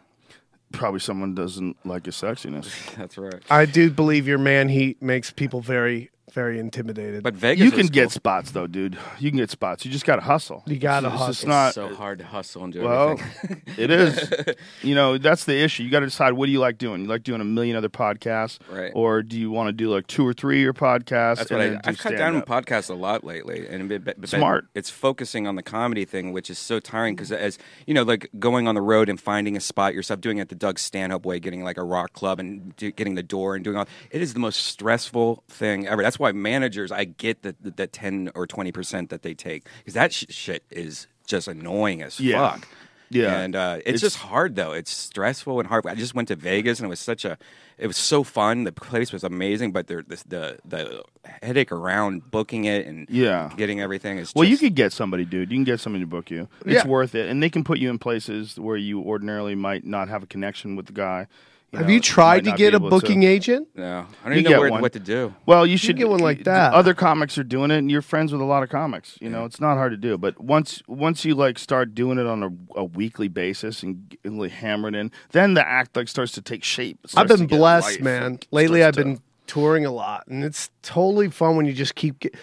Probably 0.74 1.00
someone 1.00 1.34
doesn't 1.34 1.76
like 1.86 2.04
your 2.06 2.12
sexiness. 2.12 2.94
that's 2.96 3.16
right. 3.16 3.40
I 3.48 3.64
do 3.64 3.90
believe 3.90 4.26
your 4.26 4.38
man 4.38 4.68
heat 4.68 5.00
makes 5.00 5.30
people 5.30 5.60
very, 5.60 6.10
very 6.34 6.58
intimidated. 6.58 7.22
But 7.22 7.34
Vegas 7.34 7.64
You 7.64 7.70
can 7.70 7.86
get 7.86 8.04
cool. 8.04 8.10
spots 8.10 8.50
though, 8.50 8.66
dude. 8.66 8.98
You 9.18 9.30
can 9.30 9.38
get 9.38 9.50
spots. 9.50 9.84
You 9.84 9.90
just 9.90 10.04
gotta 10.04 10.22
hustle. 10.22 10.62
You 10.66 10.76
gotta 10.78 11.08
hustle. 11.08 11.30
It's 11.30 11.44
not 11.44 11.74
so 11.74 11.94
hard 11.94 12.18
to 12.18 12.24
hustle 12.26 12.64
and 12.64 12.72
do 12.72 12.82
Well, 12.82 13.12
everything. 13.12 13.62
it 13.78 13.90
is. 13.90 14.32
You 14.82 14.94
know, 14.94 15.16
that's 15.18 15.44
the 15.44 15.56
issue. 15.56 15.82
You 15.82 15.90
got 15.90 16.00
to 16.00 16.06
decide 16.06 16.32
what 16.34 16.46
do 16.46 16.52
you 16.52 16.60
like 16.60 16.76
doing. 16.78 17.02
You 17.02 17.06
like 17.08 17.22
doing 17.22 17.40
a 17.40 17.44
million 17.44 17.76
other 17.76 17.88
podcasts, 17.88 18.58
Right. 18.70 18.92
Or 18.94 19.22
do 19.22 19.38
you 19.38 19.50
want 19.50 19.68
to 19.68 19.72
do 19.72 19.88
like 19.88 20.06
two 20.06 20.26
or 20.26 20.34
three 20.34 20.60
your 20.60 20.74
podcasts? 20.74 21.36
That's 21.36 21.50
and 21.50 21.58
what 21.74 21.86
I, 21.86 21.90
I've 21.90 21.98
cut 21.98 22.16
down 22.16 22.36
on 22.36 22.42
podcasts 22.42 22.90
a 22.90 22.94
lot 22.94 23.24
lately, 23.24 23.66
and 23.66 23.90
it, 23.90 24.04
but, 24.04 24.20
but 24.20 24.28
Smart. 24.28 24.66
It's 24.74 24.90
focusing 24.90 25.46
on 25.46 25.54
the 25.56 25.62
comedy 25.62 26.04
thing, 26.04 26.32
which 26.32 26.50
is 26.50 26.58
so 26.58 26.80
tiring 26.80 27.14
because 27.14 27.32
as 27.32 27.58
you 27.86 27.94
know, 27.94 28.02
like 28.02 28.28
going 28.38 28.68
on 28.68 28.74
the 28.74 28.82
road 28.82 29.08
and 29.08 29.20
finding 29.20 29.56
a 29.56 29.60
spot 29.60 29.94
yourself, 29.94 30.20
doing 30.20 30.38
it 30.38 30.48
the 30.48 30.54
Doug 30.54 30.78
Stanhope 30.78 31.24
way, 31.24 31.40
getting 31.40 31.62
like 31.64 31.78
a 31.78 31.84
rock 31.84 32.12
club 32.12 32.38
and 32.40 32.76
do, 32.76 32.90
getting 32.90 33.14
the 33.14 33.22
door 33.22 33.54
and 33.54 33.64
doing 33.64 33.76
all. 33.76 33.86
It 34.10 34.20
is 34.20 34.34
the 34.34 34.40
most 34.40 34.64
stressful 34.64 35.44
thing 35.48 35.86
ever. 35.86 36.02
That's 36.02 36.18
why 36.18 36.23
managers, 36.32 36.90
I 36.92 37.04
get 37.04 37.42
the 37.42 37.54
the, 37.60 37.70
the 37.70 37.86
ten 37.86 38.30
or 38.34 38.46
twenty 38.46 38.72
percent 38.72 39.10
that 39.10 39.22
they 39.22 39.34
take 39.34 39.64
because 39.78 39.94
that 39.94 40.12
sh- 40.12 40.24
shit 40.30 40.64
is 40.70 41.06
just 41.26 41.48
annoying 41.48 42.02
as 42.02 42.20
Yeah. 42.20 42.50
fuck. 42.52 42.68
Yeah. 43.10 43.38
and 43.40 43.54
uh, 43.54 43.76
it's, 43.80 43.86
It's- 43.86 44.00
just 44.00 44.16
hard 44.16 44.56
though. 44.56 44.72
It's 44.72 44.90
stressful 44.90 45.60
and 45.60 45.68
hard. 45.68 45.86
I 45.86 45.94
just 45.94 46.14
went 46.14 46.28
to 46.28 46.36
Vegas 46.36 46.80
and 46.80 46.86
it 46.86 46.88
was 46.88 46.98
such 46.98 47.24
a, 47.24 47.38
it 47.78 47.86
was 47.86 47.96
so 47.96 48.24
fun. 48.24 48.64
The 48.64 48.72
place 48.72 49.12
was 49.12 49.22
amazing, 49.22 49.70
but 49.72 49.86
the 49.86 50.02
the 50.06 50.16
the, 50.26 50.58
the 50.64 51.04
headache 51.42 51.70
around 51.70 52.30
booking 52.30 52.64
it 52.64 52.86
and 52.86 53.06
Yeah. 53.08 53.50
getting 53.56 53.80
everything 53.80 54.18
is. 54.18 54.32
Well, 54.34 54.48
you 54.48 54.56
could 54.58 54.74
get 54.74 54.92
somebody, 54.92 55.24
dude. 55.24 55.52
You 55.52 55.58
can 55.58 55.64
get 55.64 55.78
somebody 55.80 56.02
to 56.02 56.08
book 56.08 56.30
you. 56.30 56.48
It's 56.66 56.84
Yeah. 56.84 56.86
worth 56.88 57.14
it, 57.14 57.28
and 57.28 57.40
they 57.42 57.50
can 57.50 57.62
put 57.62 57.78
you 57.78 57.88
in 57.90 57.98
places 57.98 58.58
where 58.58 58.76
you 58.76 59.00
ordinarily 59.00 59.54
might 59.54 59.84
not 59.84 60.08
have 60.08 60.22
a 60.24 60.26
connection 60.26 60.74
with 60.74 60.86
the 60.86 60.92
guy. 60.92 61.28
Have 61.76 61.86
know, 61.86 61.92
you 61.92 62.00
tried 62.00 62.44
to 62.44 62.52
get 62.52 62.74
a 62.74 62.76
able 62.76 62.90
booking 62.90 63.22
agent? 63.22 63.68
No, 63.74 64.06
I 64.24 64.28
don't 64.28 64.34
You 64.34 64.40
even 64.40 64.52
know 64.52 64.60
where, 64.60 64.80
what 64.80 64.92
to 64.92 65.00
do. 65.00 65.34
Well, 65.46 65.66
you 65.66 65.76
should 65.76 65.96
get 65.96 66.08
one 66.08 66.20
like 66.20 66.44
that. 66.44 66.72
Other 66.74 66.94
comics 66.94 67.36
are 67.38 67.44
doing 67.44 67.70
it, 67.70 67.78
and 67.78 67.90
you're 67.90 68.02
friends 68.02 68.32
with 68.32 68.40
a 68.40 68.44
lot 68.44 68.62
of 68.62 68.68
comics. 68.68 69.18
You 69.20 69.30
know, 69.30 69.44
it's 69.44 69.60
not 69.60 69.76
hard 69.76 69.92
to 69.92 69.96
do. 69.96 70.16
But 70.18 70.40
once 70.40 70.82
once 70.86 71.24
you 71.24 71.34
like 71.34 71.58
start 71.58 71.94
doing 71.94 72.18
it 72.18 72.26
on 72.26 72.42
a, 72.42 72.50
a 72.80 72.84
weekly 72.84 73.28
basis 73.28 73.82
and, 73.82 74.16
and 74.24 74.38
like 74.38 74.52
hammer 74.52 74.88
it 74.88 74.94
in, 74.94 75.10
then 75.32 75.54
the 75.54 75.66
act 75.66 75.96
like 75.96 76.08
starts 76.08 76.32
to 76.32 76.42
take 76.42 76.64
shape. 76.64 76.98
I've 77.16 77.28
been 77.28 77.46
blessed, 77.46 77.98
life. 77.98 78.00
man. 78.00 78.38
Lately, 78.50 78.82
I've 78.82 78.94
to- 78.94 79.04
been 79.04 79.20
touring 79.46 79.84
a 79.84 79.90
lot, 79.90 80.26
and 80.26 80.44
it's 80.44 80.70
totally 80.82 81.30
fun 81.30 81.56
when 81.56 81.66
you 81.66 81.72
just 81.72 81.94
keep. 81.94 82.20
Get, 82.20 82.34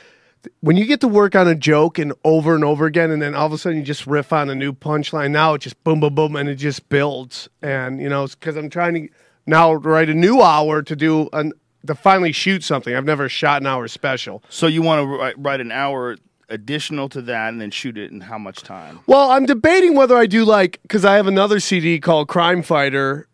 when 0.62 0.78
you 0.78 0.86
get 0.86 1.02
to 1.02 1.08
work 1.08 1.36
on 1.36 1.48
a 1.48 1.56
joke 1.56 2.00
and 2.00 2.14
over 2.24 2.56
and 2.56 2.64
over 2.64 2.86
again, 2.86 3.12
and 3.12 3.22
then 3.22 3.36
all 3.36 3.46
of 3.46 3.54
a 3.54 3.58
sudden 3.58 3.78
you 3.78 3.84
just 3.84 4.08
riff 4.08 4.34
on 4.34 4.50
a 4.50 4.56
new 4.56 4.74
punchline. 4.74 5.32
Now 5.32 5.54
it 5.54 5.60
just 5.60 5.82
boom, 5.84 6.00
boom, 6.00 6.16
boom, 6.16 6.36
and 6.36 6.50
it 6.50 6.56
just 6.56 6.90
builds. 6.90 7.50
And 7.62 8.02
you 8.02 8.10
know, 8.10 8.28
because 8.28 8.56
I'm 8.56 8.70
trying 8.70 8.94
to 8.96 9.10
now 9.46 9.74
write 9.74 10.10
a 10.10 10.14
new 10.14 10.42
hour 10.42 10.82
to 10.82 10.96
do 10.96 11.30
an 11.34 11.54
to 11.88 11.96
finally 11.96 12.32
shoot 12.32 12.64
something. 12.64 12.96
I've 12.96 13.06
never 13.06 13.28
shot 13.28 13.62
an 13.62 13.68
hour 13.68 13.88
special. 13.88 14.44
So 14.50 14.68
you 14.68 14.82
want 14.82 15.02
to 15.02 15.18
write, 15.18 15.36
write 15.38 15.62
an 15.62 15.72
hour 15.72 16.18
additional 16.50 17.10
to 17.10 17.22
that, 17.24 17.50
and 17.50 17.62
then 17.62 17.72
shoot 17.72 17.98
it 17.98 18.12
in 18.12 18.22
how 18.22 18.38
much 18.38 18.62
time? 18.62 19.00
Well, 19.08 19.32
I'm 19.32 19.46
debating 19.46 19.96
whether 19.96 20.18
I 20.18 20.28
do 20.28 20.46
like 20.46 20.80
because 20.84 21.06
I 21.06 21.16
have 21.16 21.28
another 21.28 21.60
CD 21.60 22.00
called 22.00 22.28
Crime 22.28 22.62
Fighter, 22.62 23.28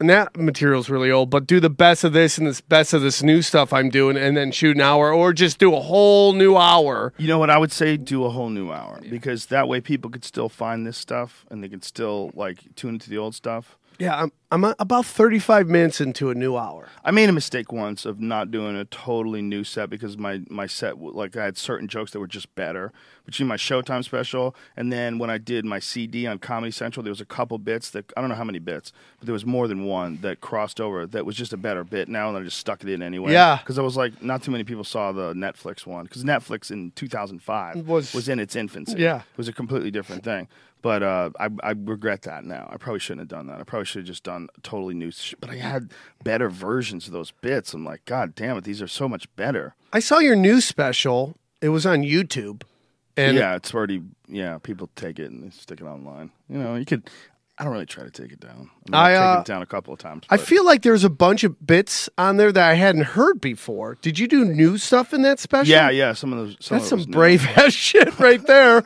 and 0.00 0.10
that 0.10 0.36
material's 0.36 0.90
really 0.90 1.10
old. 1.10 1.30
But 1.30 1.46
do 1.46 1.60
the 1.60 1.70
best 1.70 2.04
of 2.04 2.12
this 2.12 2.38
and 2.38 2.46
the 2.46 2.60
best 2.68 2.92
of 2.92 3.02
this 3.02 3.22
new 3.22 3.42
stuff 3.42 3.72
I'm 3.72 3.90
doing, 3.90 4.16
and 4.16 4.36
then 4.36 4.52
shoot 4.52 4.76
an 4.76 4.82
hour, 4.82 5.12
or 5.12 5.32
just 5.32 5.58
do 5.58 5.74
a 5.74 5.80
whole 5.80 6.32
new 6.32 6.56
hour. 6.56 7.12
You 7.16 7.28
know 7.28 7.38
what 7.38 7.50
I 7.50 7.58
would 7.58 7.72
say? 7.72 7.96
Do 7.96 8.24
a 8.24 8.30
whole 8.30 8.50
new 8.50 8.72
hour 8.72 9.00
because 9.08 9.46
that 9.46 9.68
way 9.68 9.80
people 9.80 10.10
could 10.10 10.24
still 10.24 10.48
find 10.48 10.86
this 10.86 10.96
stuff 10.96 11.44
and 11.50 11.62
they 11.62 11.68
could 11.68 11.84
still 11.84 12.30
like 12.34 12.58
tune 12.76 12.94
into 12.94 13.10
the 13.10 13.18
old 13.18 13.34
stuff. 13.34 13.78
Yeah, 13.98 14.20
I'm 14.22 14.32
I'm 14.50 14.64
about 14.78 15.04
35 15.04 15.68
minutes 15.68 16.00
into 16.00 16.30
a 16.30 16.34
new 16.34 16.56
hour. 16.56 16.88
I 17.04 17.10
made 17.10 17.28
a 17.28 17.32
mistake 17.32 17.72
once 17.72 18.04
of 18.04 18.20
not 18.20 18.50
doing 18.52 18.76
a 18.76 18.84
totally 18.84 19.42
new 19.42 19.64
set 19.64 19.90
because 19.90 20.16
my 20.18 20.42
my 20.48 20.66
set 20.66 21.00
like 21.00 21.36
I 21.36 21.44
had 21.44 21.56
certain 21.56 21.88
jokes 21.88 22.10
that 22.12 22.20
were 22.20 22.26
just 22.26 22.54
better 22.54 22.92
between 23.24 23.48
my 23.48 23.56
Showtime 23.56 24.04
special 24.04 24.54
and 24.76 24.92
then 24.92 25.18
when 25.18 25.30
I 25.30 25.38
did 25.38 25.64
my 25.64 25.78
CD 25.78 26.26
on 26.26 26.38
Comedy 26.38 26.70
Central 26.70 27.02
there 27.02 27.10
was 27.10 27.20
a 27.20 27.24
couple 27.24 27.56
bits 27.58 27.90
that 27.90 28.12
I 28.16 28.20
don't 28.20 28.28
know 28.30 28.36
how 28.36 28.44
many 28.44 28.58
bits 28.58 28.92
but 29.18 29.26
there 29.26 29.32
was 29.32 29.46
more 29.46 29.66
than 29.66 29.84
one 29.84 30.18
that 30.22 30.40
crossed 30.40 30.80
over 30.80 31.06
that 31.06 31.24
was 31.26 31.34
just 31.36 31.52
a 31.52 31.56
better 31.56 31.82
bit 31.84 32.08
now 32.08 32.28
and 32.28 32.36
I 32.36 32.42
just 32.42 32.58
stuck 32.58 32.82
it 32.82 32.88
in 32.88 33.02
anyway 33.02 33.32
Yeah. 33.32 33.56
because 33.56 33.78
I 33.78 33.82
was 33.82 33.96
like 33.96 34.22
not 34.22 34.42
too 34.42 34.50
many 34.50 34.62
people 34.64 34.84
saw 34.84 35.10
the 35.12 35.32
Netflix 35.34 35.86
one 35.86 36.04
because 36.04 36.22
Netflix 36.22 36.70
in 36.70 36.90
2005 36.92 37.88
Was- 37.88 38.12
was 38.14 38.28
in 38.28 38.38
its 38.38 38.54
infancy 38.56 38.98
Yeah. 38.98 39.18
it 39.20 39.38
was 39.38 39.48
a 39.48 39.52
completely 39.52 39.90
different 39.90 40.22
thing. 40.24 40.48
But 40.84 41.02
uh, 41.02 41.30
I, 41.40 41.48
I 41.62 41.70
regret 41.70 42.22
that 42.22 42.44
now. 42.44 42.68
I 42.70 42.76
probably 42.76 43.00
shouldn't 43.00 43.20
have 43.20 43.38
done 43.38 43.46
that. 43.46 43.58
I 43.58 43.62
probably 43.62 43.86
should 43.86 44.00
have 44.00 44.06
just 44.06 44.22
done 44.22 44.50
totally 44.62 44.92
new. 44.92 45.10
Sh- 45.10 45.34
but 45.40 45.48
I 45.48 45.56
had 45.56 45.90
better 46.22 46.50
versions 46.50 47.06
of 47.06 47.14
those 47.14 47.30
bits. 47.30 47.72
I'm 47.72 47.86
like, 47.86 48.04
God 48.04 48.34
damn 48.34 48.58
it, 48.58 48.64
these 48.64 48.82
are 48.82 48.86
so 48.86 49.08
much 49.08 49.34
better. 49.34 49.74
I 49.94 50.00
saw 50.00 50.18
your 50.18 50.36
new 50.36 50.60
special. 50.60 51.38
It 51.62 51.70
was 51.70 51.86
on 51.86 52.02
YouTube, 52.02 52.64
and 53.16 53.34
yeah, 53.34 53.56
it's 53.56 53.72
already. 53.72 54.02
Yeah, 54.28 54.58
people 54.58 54.90
take 54.94 55.18
it 55.18 55.30
and 55.30 55.42
they 55.42 55.48
stick 55.48 55.80
it 55.80 55.84
online. 55.84 56.32
You 56.50 56.58
know, 56.58 56.74
you 56.74 56.84
could. 56.84 57.08
I 57.56 57.64
don't 57.64 57.72
really 57.72 57.86
try 57.86 58.04
to 58.04 58.10
take 58.10 58.32
it 58.32 58.40
down. 58.40 58.68
I 58.90 58.90
mean, 58.90 58.94
I, 58.94 59.14
uh, 59.14 59.40
it 59.40 59.46
down 59.46 59.62
a 59.62 59.66
couple 59.66 59.94
of 59.94 60.00
times. 60.00 60.24
I 60.28 60.36
feel 60.36 60.66
like 60.66 60.82
there's 60.82 61.04
a 61.04 61.08
bunch 61.08 61.44
of 61.44 61.66
bits 61.66 62.10
on 62.18 62.36
there 62.36 62.52
that 62.52 62.70
I 62.70 62.74
hadn't 62.74 63.04
heard 63.04 63.40
before. 63.40 63.96
Did 64.02 64.18
you 64.18 64.28
do 64.28 64.44
new 64.44 64.76
stuff 64.76 65.14
in 65.14 65.22
that 65.22 65.38
special? 65.38 65.70
Yeah, 65.70 65.88
yeah. 65.88 66.12
Some 66.12 66.34
of 66.34 66.40
those. 66.40 66.56
Some 66.60 66.78
That's 66.78 66.92
of 66.92 67.02
some 67.02 67.10
brave 67.10 67.46
ass 67.56 67.72
shit 67.72 68.18
right 68.18 68.46
there. 68.46 68.84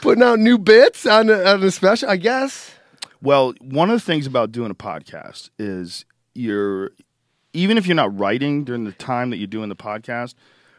Putting 0.00 0.22
out 0.22 0.38
new 0.38 0.58
bits 0.58 1.06
on 1.06 1.30
a, 1.30 1.42
on 1.44 1.62
a 1.62 1.70
special, 1.70 2.10
I 2.10 2.16
guess. 2.16 2.72
Well, 3.22 3.54
one 3.60 3.90
of 3.90 3.96
the 3.96 4.04
things 4.04 4.26
about 4.26 4.52
doing 4.52 4.70
a 4.70 4.74
podcast 4.74 5.50
is 5.58 6.04
you're 6.34 6.90
even 7.52 7.78
if 7.78 7.86
you're 7.86 7.94
not 7.94 8.16
writing 8.18 8.64
during 8.64 8.84
the 8.84 8.92
time 8.92 9.30
that 9.30 9.36
you're 9.36 9.46
doing 9.46 9.68
the 9.68 9.76
podcast, 9.76 10.34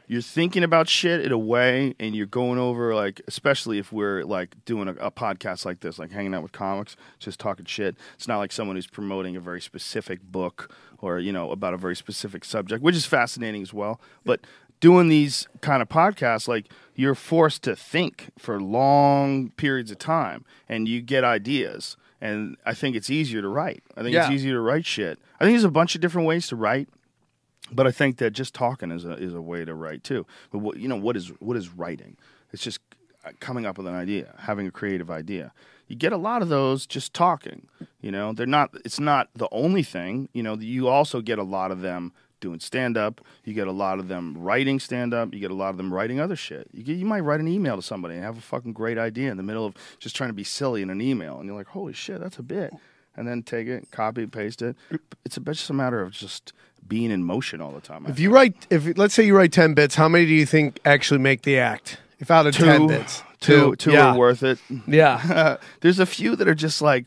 you're 0.07 0.21
thinking 0.21 0.63
about 0.63 0.89
shit 0.89 1.21
in 1.21 1.31
a 1.31 1.37
way 1.37 1.95
and 1.99 2.15
you're 2.15 2.25
going 2.25 2.59
over 2.59 2.93
like 2.93 3.21
especially 3.27 3.77
if 3.77 3.93
we're 3.93 4.23
like 4.23 4.55
doing 4.65 4.87
a, 4.87 4.93
a 4.95 5.11
podcast 5.11 5.65
like 5.65 5.79
this, 5.79 5.97
like 5.97 6.11
hanging 6.11 6.33
out 6.33 6.43
with 6.43 6.51
comics, 6.51 6.95
just 7.19 7.39
talking 7.39 7.65
shit. 7.65 7.95
It's 8.15 8.27
not 8.27 8.39
like 8.39 8.51
someone 8.51 8.75
who's 8.75 8.87
promoting 8.87 9.35
a 9.35 9.39
very 9.39 9.61
specific 9.61 10.21
book 10.21 10.73
or, 10.99 11.19
you 11.19 11.31
know, 11.31 11.51
about 11.51 11.73
a 11.73 11.77
very 11.77 11.95
specific 11.95 12.43
subject, 12.45 12.83
which 12.83 12.95
is 12.95 13.05
fascinating 13.05 13.61
as 13.61 13.73
well. 13.73 14.01
But 14.25 14.41
doing 14.83 15.07
these 15.07 15.47
kind 15.61 15.81
of 15.81 15.87
podcasts, 15.87 16.45
like 16.45 16.65
you're 16.93 17.15
forced 17.15 17.63
to 17.63 17.73
think 17.73 18.31
for 18.37 18.59
long 18.59 19.49
periods 19.51 19.91
of 19.91 19.97
time 19.97 20.43
and 20.67 20.89
you 20.89 21.01
get 21.01 21.23
ideas. 21.23 21.95
And 22.19 22.57
I 22.65 22.73
think 22.73 22.97
it's 22.97 23.09
easier 23.09 23.41
to 23.41 23.47
write. 23.47 23.81
I 23.95 24.03
think 24.03 24.13
it's 24.13 24.29
easier 24.29 24.55
to 24.55 24.59
write 24.59 24.85
shit. 24.85 25.19
I 25.39 25.45
think 25.45 25.53
there's 25.53 25.63
a 25.63 25.71
bunch 25.71 25.95
of 25.95 26.01
different 26.01 26.27
ways 26.27 26.47
to 26.47 26.57
write, 26.57 26.89
but 27.71 27.87
I 27.87 27.91
think 27.91 28.17
that 28.17 28.31
just 28.31 28.53
talking 28.53 28.91
is 28.91 29.05
a 29.05 29.13
is 29.13 29.33
a 29.33 29.41
way 29.41 29.63
to 29.63 29.73
write 29.73 30.03
too. 30.03 30.25
But 30.51 30.59
what, 30.59 30.75
you 30.75 30.89
know 30.89 30.97
what 30.97 31.15
is 31.15 31.29
what 31.39 31.55
is 31.55 31.69
writing? 31.69 32.17
It's 32.51 32.61
just 32.61 32.81
uh, 33.23 33.31
coming 33.39 33.65
up 33.65 33.77
with 33.77 33.87
an 33.87 33.95
idea, 33.95 34.35
having 34.39 34.67
a 34.67 34.71
creative 34.71 35.09
idea. 35.09 35.53
You 35.87 35.95
get 35.95 36.11
a 36.11 36.17
lot 36.17 36.41
of 36.41 36.49
those 36.49 36.85
just 36.85 37.13
talking. 37.13 37.67
You 38.01 38.11
know, 38.11 38.33
they're 38.33 38.45
not. 38.45 38.71
It's 38.83 38.99
not 38.99 39.29
the 39.33 39.47
only 39.51 39.83
thing. 39.83 40.27
You 40.33 40.43
know, 40.43 40.55
you 40.55 40.89
also 40.89 41.21
get 41.21 41.39
a 41.39 41.43
lot 41.43 41.71
of 41.71 41.79
them 41.79 42.11
doing 42.43 42.59
stand 42.59 42.97
up. 42.97 43.21
You 43.45 43.53
get 43.53 43.67
a 43.67 43.71
lot 43.71 43.99
of 43.99 44.09
them 44.09 44.35
writing 44.37 44.79
stand 44.79 45.13
up. 45.13 45.33
You 45.33 45.39
get 45.39 45.49
a 45.49 45.55
lot 45.55 45.69
of 45.69 45.77
them 45.77 45.91
writing 45.93 46.19
other 46.19 46.35
shit. 46.35 46.67
You 46.73 46.83
get, 46.83 46.97
you 46.97 47.05
might 47.05 47.21
write 47.21 47.39
an 47.39 47.47
email 47.47 47.77
to 47.77 47.81
somebody 47.81 48.15
and 48.15 48.23
have 48.23 48.37
a 48.37 48.41
fucking 48.41 48.73
great 48.73 48.97
idea 48.97 49.31
in 49.31 49.37
the 49.37 49.43
middle 49.43 49.65
of 49.65 49.75
just 49.97 50.15
trying 50.15 50.29
to 50.29 50.33
be 50.33 50.43
silly 50.43 50.81
in 50.81 50.89
an 50.89 51.01
email, 51.01 51.37
and 51.37 51.47
you're 51.47 51.55
like, 51.55 51.67
holy 51.67 51.93
shit, 51.93 52.19
that's 52.19 52.37
a 52.37 52.43
bit. 52.43 52.73
And 53.15 53.27
then 53.27 53.43
take 53.43 53.67
it, 53.67 53.89
copy, 53.91 54.27
paste 54.27 54.61
it. 54.61 54.75
It's 55.23 55.37
a, 55.37 55.41
it's 55.47 55.59
just 55.59 55.69
a 55.69 55.73
matter 55.73 56.01
of 56.01 56.11
just 56.11 56.51
being 56.85 57.11
in 57.11 57.23
motion 57.23 57.61
all 57.61 57.71
the 57.71 57.79
time. 57.79 58.05
I 58.05 58.09
If 58.09 58.19
you 58.19 58.29
write, 58.29 58.67
if 58.69 58.97
let's 58.97 59.13
say 59.13 59.23
you 59.23 59.35
write 59.35 59.53
ten 59.53 59.73
bits, 59.73 59.95
how 59.95 60.09
many 60.09 60.25
do 60.25 60.33
you 60.33 60.45
think 60.45 60.79
actually 60.83 61.19
make 61.19 61.43
the 61.43 61.59
act? 61.59 61.97
If 62.19 62.29
out 62.29 62.47
of 62.47 62.55
ten 62.55 62.81
two, 62.81 62.87
bits, 62.87 63.23
two, 63.39 63.75
two 63.77 63.91
yeah. 63.91 64.13
are 64.13 64.17
worth 64.17 64.43
it. 64.43 64.59
Yeah, 64.87 65.57
There's 65.81 65.99
a 65.99 66.05
few 66.05 66.35
that 66.35 66.47
are 66.47 66.55
just 66.55 66.81
like, 66.81 67.05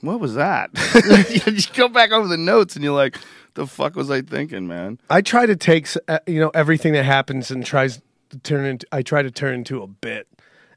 what 0.00 0.20
was 0.20 0.34
that? 0.34 0.70
you 1.46 1.52
just 1.52 1.74
go 1.74 1.88
back 1.88 2.10
over 2.10 2.28
the 2.28 2.36
notes 2.36 2.74
and 2.74 2.84
you're 2.84 2.94
like, 2.94 3.16
the 3.54 3.66
fuck 3.66 3.94
was 3.96 4.10
I 4.10 4.20
thinking, 4.22 4.66
man? 4.66 4.98
I 5.10 5.20
try 5.20 5.46
to 5.46 5.56
take 5.56 5.88
uh, 6.08 6.18
you 6.26 6.40
know 6.40 6.50
everything 6.54 6.92
that 6.94 7.04
happens 7.04 7.50
and 7.50 7.64
tries 7.64 8.00
to 8.30 8.38
turn 8.38 8.64
into. 8.64 8.86
I 8.92 9.02
try 9.02 9.22
to 9.22 9.30
turn 9.30 9.54
into 9.54 9.82
a 9.82 9.86
bit, 9.86 10.26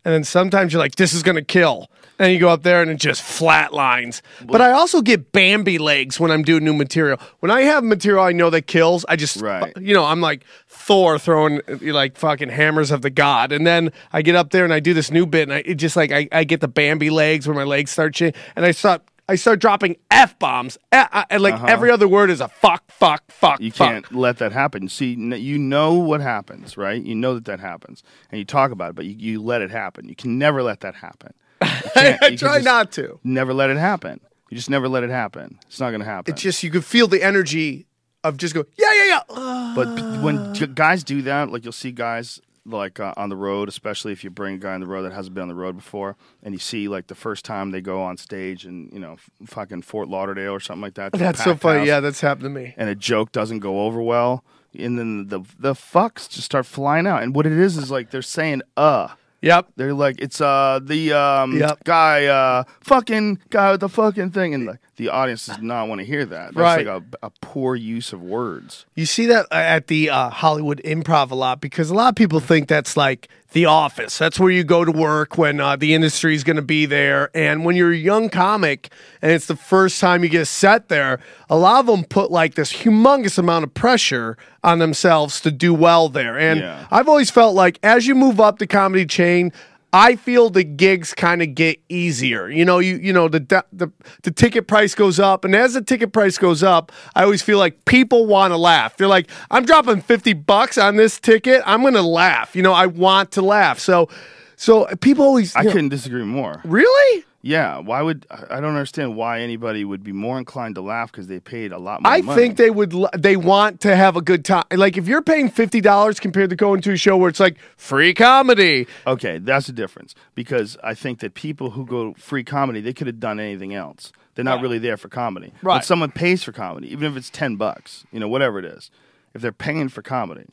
and 0.06 0.13
then 0.13 0.24
sometimes 0.24 0.74
you're 0.74 0.82
like, 0.82 0.96
"This 0.96 1.13
is 1.13 1.24
gonna 1.24 1.42
kill," 1.42 1.90
and 2.20 2.32
you 2.32 2.40
go 2.40 2.50
up 2.50 2.63
there 2.63 2.82
and 2.82 2.92
it 2.92 3.00
just 3.00 3.22
flat 3.22 3.74
lines. 3.74 4.22
But 4.46 4.62
I 4.62 4.72
also 4.72 5.02
get 5.02 5.32
Bambi 5.32 5.78
legs 5.80 6.20
when 6.20 6.30
I'm 6.32 6.44
doing 6.44 6.63
new 6.63 6.74
material. 6.74 7.20
When 7.40 7.50
I 7.52 7.62
have 7.62 7.84
material 7.84 8.24
I 8.24 8.32
know 8.32 8.50
that 8.52 8.68
kills, 8.68 9.06
I 9.10 9.16
just 9.16 9.42
Right. 9.42 9.74
you 9.80 9.94
know 9.94 10.06
I'm 10.06 10.22
like 10.22 10.46
Thor 10.68 11.18
throwing 11.18 11.62
uh, 11.68 11.78
like 11.82 12.16
fucking 12.18 12.50
hammers 12.50 12.92
of 12.92 13.02
the 13.02 13.10
god, 13.10 13.52
and 13.52 13.66
then 13.66 13.92
I 14.13 14.22
get 14.22 14.36
up 14.36 14.52
there 14.52 14.63
and 14.63 14.74
I 14.74 14.80
do 14.80 14.94
this 14.94 15.10
new 15.12 15.26
bit, 15.26 15.44
and 15.44 15.54
I 15.54 15.63
it 15.66 15.76
just 15.76 15.96
like 15.96 16.12
I, 16.12 16.28
I 16.32 16.44
get 16.44 16.62
the 16.62 16.68
Bambi 16.68 17.10
legs 17.10 17.48
where 17.48 17.56
my 17.56 17.63
legs 17.63 17.92
start 17.92 18.13
changing, 18.13 18.40
and 18.56 18.66
I 18.66 18.72
start. 18.72 19.02
I 19.30 19.36
start 19.36 19.60
dropping 19.60 19.98
f 20.10 20.40
bombs, 20.40 20.78
and 20.92 21.42
like 21.42 21.62
every 21.63 21.92
other 21.92 22.08
word 22.08 22.30
is 22.30 22.40
a 22.40 22.48
fuck, 22.48 22.90
fuck, 22.92 23.30
fuck. 23.30 23.56
Uh-huh. 23.56 23.63
You 23.63 23.72
fuck. 23.72 23.88
can't 23.90 24.16
let 24.16 24.38
that 24.38 24.54
happen. 24.54 24.88
See, 24.88 25.13
you 25.13 25.58
know 25.58 25.96
what 25.96 26.22
happens, 26.22 26.78
right? 26.78 27.02
You 27.04 27.16
know 27.16 27.34
that 27.36 27.46
that 27.46 27.60
happens, 27.60 28.04
and 28.32 28.40
you 28.40 28.46
talk 28.46 28.72
about 28.72 28.92
it, 28.92 28.96
but 28.96 29.06
you, 29.06 29.16
you 29.18 29.42
let 29.42 29.62
it 29.62 29.72
happen. 29.72 30.08
You 30.08 30.16
can 30.16 30.38
never 30.38 30.63
let 30.63 30.80
that 30.82 30.96
happen. 30.96 31.34
I 31.62 32.36
try 32.38 32.60
not 32.60 32.92
to. 32.94 33.20
Never 33.24 33.54
let 33.54 33.70
it 33.70 33.78
happen. 33.78 34.22
You 34.50 34.56
just 34.56 34.70
never 34.70 34.88
let 34.88 35.04
it 35.04 35.10
happen. 35.10 35.60
It's 35.68 35.80
not 35.80 35.90
going 35.90 36.00
to 36.00 36.06
happen. 36.06 36.34
It's 36.34 36.42
just 36.42 36.63
you 36.63 36.72
could 36.72 36.86
feel 36.86 37.08
the 37.08 37.22
energy 37.22 37.88
of 38.24 38.38
just 38.38 38.54
go 38.54 38.66
yeah 38.78 38.94
yeah 38.94 39.06
yeah. 39.06 39.22
Uh, 39.30 39.76
But 39.76 40.22
when 40.22 40.54
guys 40.74 41.04
do 41.04 41.22
that, 41.24 41.52
like 41.52 41.63
you'll 41.63 41.74
see 41.74 41.92
guys 41.92 42.40
like 42.68 43.00
uh, 43.00 43.14
on 43.18 43.30
the 43.30 43.36
road, 43.36 43.70
especially 43.70 44.12
if 44.12 44.24
you 44.24 44.30
bring 44.30 44.56
a 44.56 44.58
guy 44.58 44.74
on 44.74 44.82
the 44.82 44.88
road 44.88 45.04
that 45.04 45.14
hasn't 45.14 45.34
been 45.34 45.44
on 45.44 45.48
the 45.48 45.56
road 45.56 45.76
before, 45.78 46.16
and 46.44 46.54
you 46.54 46.60
see 46.60 46.88
like 46.88 47.08
the 47.08 47.16
first 47.16 47.46
time 47.46 47.72
they 47.72 47.82
go 47.82 48.02
on 48.02 48.18
stage 48.18 48.66
and 48.66 48.92
you 48.92 49.00
know 49.00 49.14
f- 49.14 49.30
fucking 49.46 49.82
Fort 49.84 50.08
Lauderdale 50.10 50.52
or 50.54 50.60
something 50.60 50.82
like 50.82 50.96
that. 50.96 51.14
that's 51.14 51.44
so 51.44 51.56
funny. 51.56 51.80
house, 51.80 51.88
Yeah, 51.88 52.00
that's 52.02 52.22
happened 52.22 52.44
to 52.44 52.50
me. 52.50 52.74
and 52.78 52.90
a 52.90 52.96
joke 52.96 53.32
doesn't 53.32 53.60
go 53.60 53.82
over 53.82 54.02
well, 54.02 54.44
and 54.78 55.00
then 55.00 55.28
the 55.28 55.40
the 55.58 55.74
fucks 55.74 56.30
just 56.30 56.44
start 56.44 56.66
flying 56.66 57.08
out. 57.08 57.24
And 57.24 57.34
what 57.34 57.46
it 57.46 57.54
is 57.54 57.78
is 57.78 57.90
like 57.90 58.12
they're 58.12 58.22
saying 58.22 58.62
uh. 58.76 59.10
Yep. 59.40 59.68
They're 59.76 59.94
like, 59.94 60.20
it's 60.20 60.42
uh 60.42 60.80
the 60.82 61.14
um 61.14 61.58
Yep. 61.60 61.84
guy 61.84 62.26
uh 62.26 62.64
fucking 62.82 63.38
guy 63.52 63.72
with 63.72 63.82
the 63.82 63.88
fucking 63.90 64.32
thing, 64.32 64.56
and 64.56 64.68
the, 64.68 64.80
the 64.98 65.10
audience 65.10 65.46
does 65.46 65.60
not 65.60 65.88
want 65.88 66.00
to 66.00 66.06
hear 66.06 66.26
that. 66.26 66.54
That's 66.54 66.58
Right. 66.58 66.86
like 66.86 67.04
a, 67.22 67.28
a 67.28 67.32
poor 67.42 67.76
use 67.76 68.12
of 68.14 68.22
words. 68.22 68.86
You 68.96 69.06
see 69.06 69.26
that 69.28 69.46
uh, 69.52 69.56
at 69.56 69.88
the 69.88 70.10
uh, 70.10 70.30
Hollywood 70.30 70.82
Improv 70.84 71.32
a 71.32 71.36
lot 71.36 71.62
because 71.62 71.90
a 71.90 71.94
lot 71.94 72.10
of 72.10 72.16
people 72.16 72.40
think 72.40 72.68
that's 72.68 72.98
like 72.98 73.28
the 73.52 73.66
office. 73.66 74.18
That's 74.18 74.40
where 74.40 74.50
you 74.52 74.64
go 74.64 74.84
to 74.84 74.92
work 74.92 75.38
when 75.38 75.60
uh, 75.62 75.76
the 75.78 75.94
industry 75.94 76.36
is 76.36 76.44
going 76.44 76.58
to 76.58 76.62
be 76.62 76.86
there. 76.86 77.30
And 77.36 77.64
when 77.64 77.76
you're 77.76 77.92
a 77.94 77.96
young 77.96 78.30
comic 78.30 78.90
and 79.22 79.32
it's 79.32 79.46
the 79.46 79.56
first 79.56 80.02
time 80.02 80.24
you 80.24 80.30
get 80.30 80.42
a 80.42 80.46
set 80.46 80.90
there, 80.90 81.20
a 81.50 81.56
lot 81.58 81.80
of 81.80 81.86
them 81.86 82.04
put 82.04 82.30
like 82.32 82.56
this 82.56 82.74
humongous 82.74 83.38
amount 83.38 83.64
of 83.64 83.74
pressure 83.74 84.36
on 84.64 84.80
themselves 84.80 85.40
to 85.42 85.52
do 85.52 85.74
well 85.74 86.10
there. 86.10 86.38
And 86.38 86.60
Yeah. 86.60 86.88
I've 86.92 87.08
always 87.08 87.30
felt 87.30 87.56
like 87.56 87.80
as 87.84 88.06
you 88.08 88.16
move 88.16 88.40
up 88.42 88.60
the 88.60 88.68
comedy 88.68 89.06
chain, 89.06 89.54
I 89.93 90.15
feel 90.17 90.50
the 90.50 90.63
gigs 90.63 91.13
kind 91.13 91.41
of 91.41 91.56
get 91.56 91.80
easier. 91.89 92.50
You 92.50 92.65
know, 92.65 92.80
you 92.80 92.97
you 92.97 93.13
know 93.13 93.28
the, 93.30 93.39
the 93.71 93.91
the 94.23 94.32
ticket 94.32 94.67
price 94.67 94.93
goes 94.95 95.19
up, 95.19 95.45
and 95.45 95.56
as 95.56 95.73
the 95.76 95.82
ticket 95.82 96.12
price 96.12 96.38
goes 96.38 96.62
up, 96.62 96.91
I 97.15 97.23
always 97.23 97.41
feel 97.41 97.58
like 97.58 97.86
people 97.86 98.26
want 98.26 98.52
to 98.52 98.58
laugh. 98.58 98.97
They're 98.97 99.08
like, 99.08 99.30
I'm 99.50 99.65
dropping 99.65 100.02
fifty 100.02 100.34
bucks 100.34 100.78
on 100.78 100.97
this 100.97 101.19
ticket. 101.19 101.62
I'm 101.65 101.84
gonna 101.84 102.02
laugh. 102.02 102.56
You 102.56 102.63
know, 102.63 102.73
I 102.73 102.86
want 102.88 103.32
to 103.32 103.41
laugh. 103.41 103.80
So, 103.80 104.10
so 104.58 104.88
people 105.02 105.23
always. 105.23 105.56
I 105.56 105.62
know- 105.63 105.71
couldn't 105.71 105.89
disagree 105.89 106.23
more. 106.23 106.62
really. 106.65 107.23
Yeah, 107.48 107.78
why 107.80 108.02
would 108.02 108.26
I 108.30 108.60
don't 108.60 108.76
understand 108.76 109.16
why 109.16 109.40
anybody 109.40 109.86
would 109.86 110.04
be 110.04 110.12
more 110.12 110.38
inclined 110.38 110.76
to 110.76 110.82
laugh 110.82 111.10
because 111.14 111.28
they 111.28 111.40
paid 111.40 111.72
a 111.72 111.78
lot 111.78 112.04
more 112.04 112.12
I 112.12 112.20
money. 112.20 112.42
think 112.42 112.58
they 112.58 112.70
would. 112.70 112.94
They 113.18 113.38
want 113.38 113.80
to 113.82 113.96
have 113.96 114.18
a 114.18 114.22
good 114.22 114.44
time. 114.44 114.66
Like 114.70 114.98
if 114.98 115.08
you're 115.08 115.22
paying 115.22 115.50
fifty 115.50 115.80
dollars 115.80 116.20
compared 116.20 116.50
to 116.50 116.58
going 116.58 116.82
to 116.82 116.92
a 116.92 116.98
show 116.98 117.16
where 117.16 117.30
it's 117.30 117.40
like 117.40 117.58
free 117.78 118.14
comedy. 118.14 118.86
Okay, 119.08 119.38
that's 119.38 119.68
the 119.68 119.72
difference 119.72 120.14
because 120.36 120.76
I 120.84 120.94
think 120.94 121.20
that 121.22 121.36
people 121.36 121.70
who 121.70 121.86
go 121.86 122.14
free 122.16 122.44
comedy, 122.44 122.82
they 122.82 122.92
could 122.92 123.08
have 123.08 123.22
done 123.22 123.40
anything 123.40 123.74
else. 123.74 124.12
They're 124.36 124.44
not 124.44 124.62
really 124.62 124.78
there 124.78 124.98
for 124.98 125.08
comedy. 125.08 125.54
Right. 125.62 125.76
When 125.76 125.84
someone 125.84 126.12
pays 126.12 126.44
for 126.44 126.52
comedy, 126.52 126.92
even 126.92 127.10
if 127.10 127.18
it's 127.18 127.30
10 127.30 127.56
bucks, 127.56 128.04
you 128.12 128.20
know, 128.20 128.28
whatever 128.28 128.60
it 128.60 128.66
is, 128.66 128.92
if 129.34 129.42
they're 129.42 129.52
paying 129.54 129.88
for 129.88 130.02
comedy, 130.02 130.50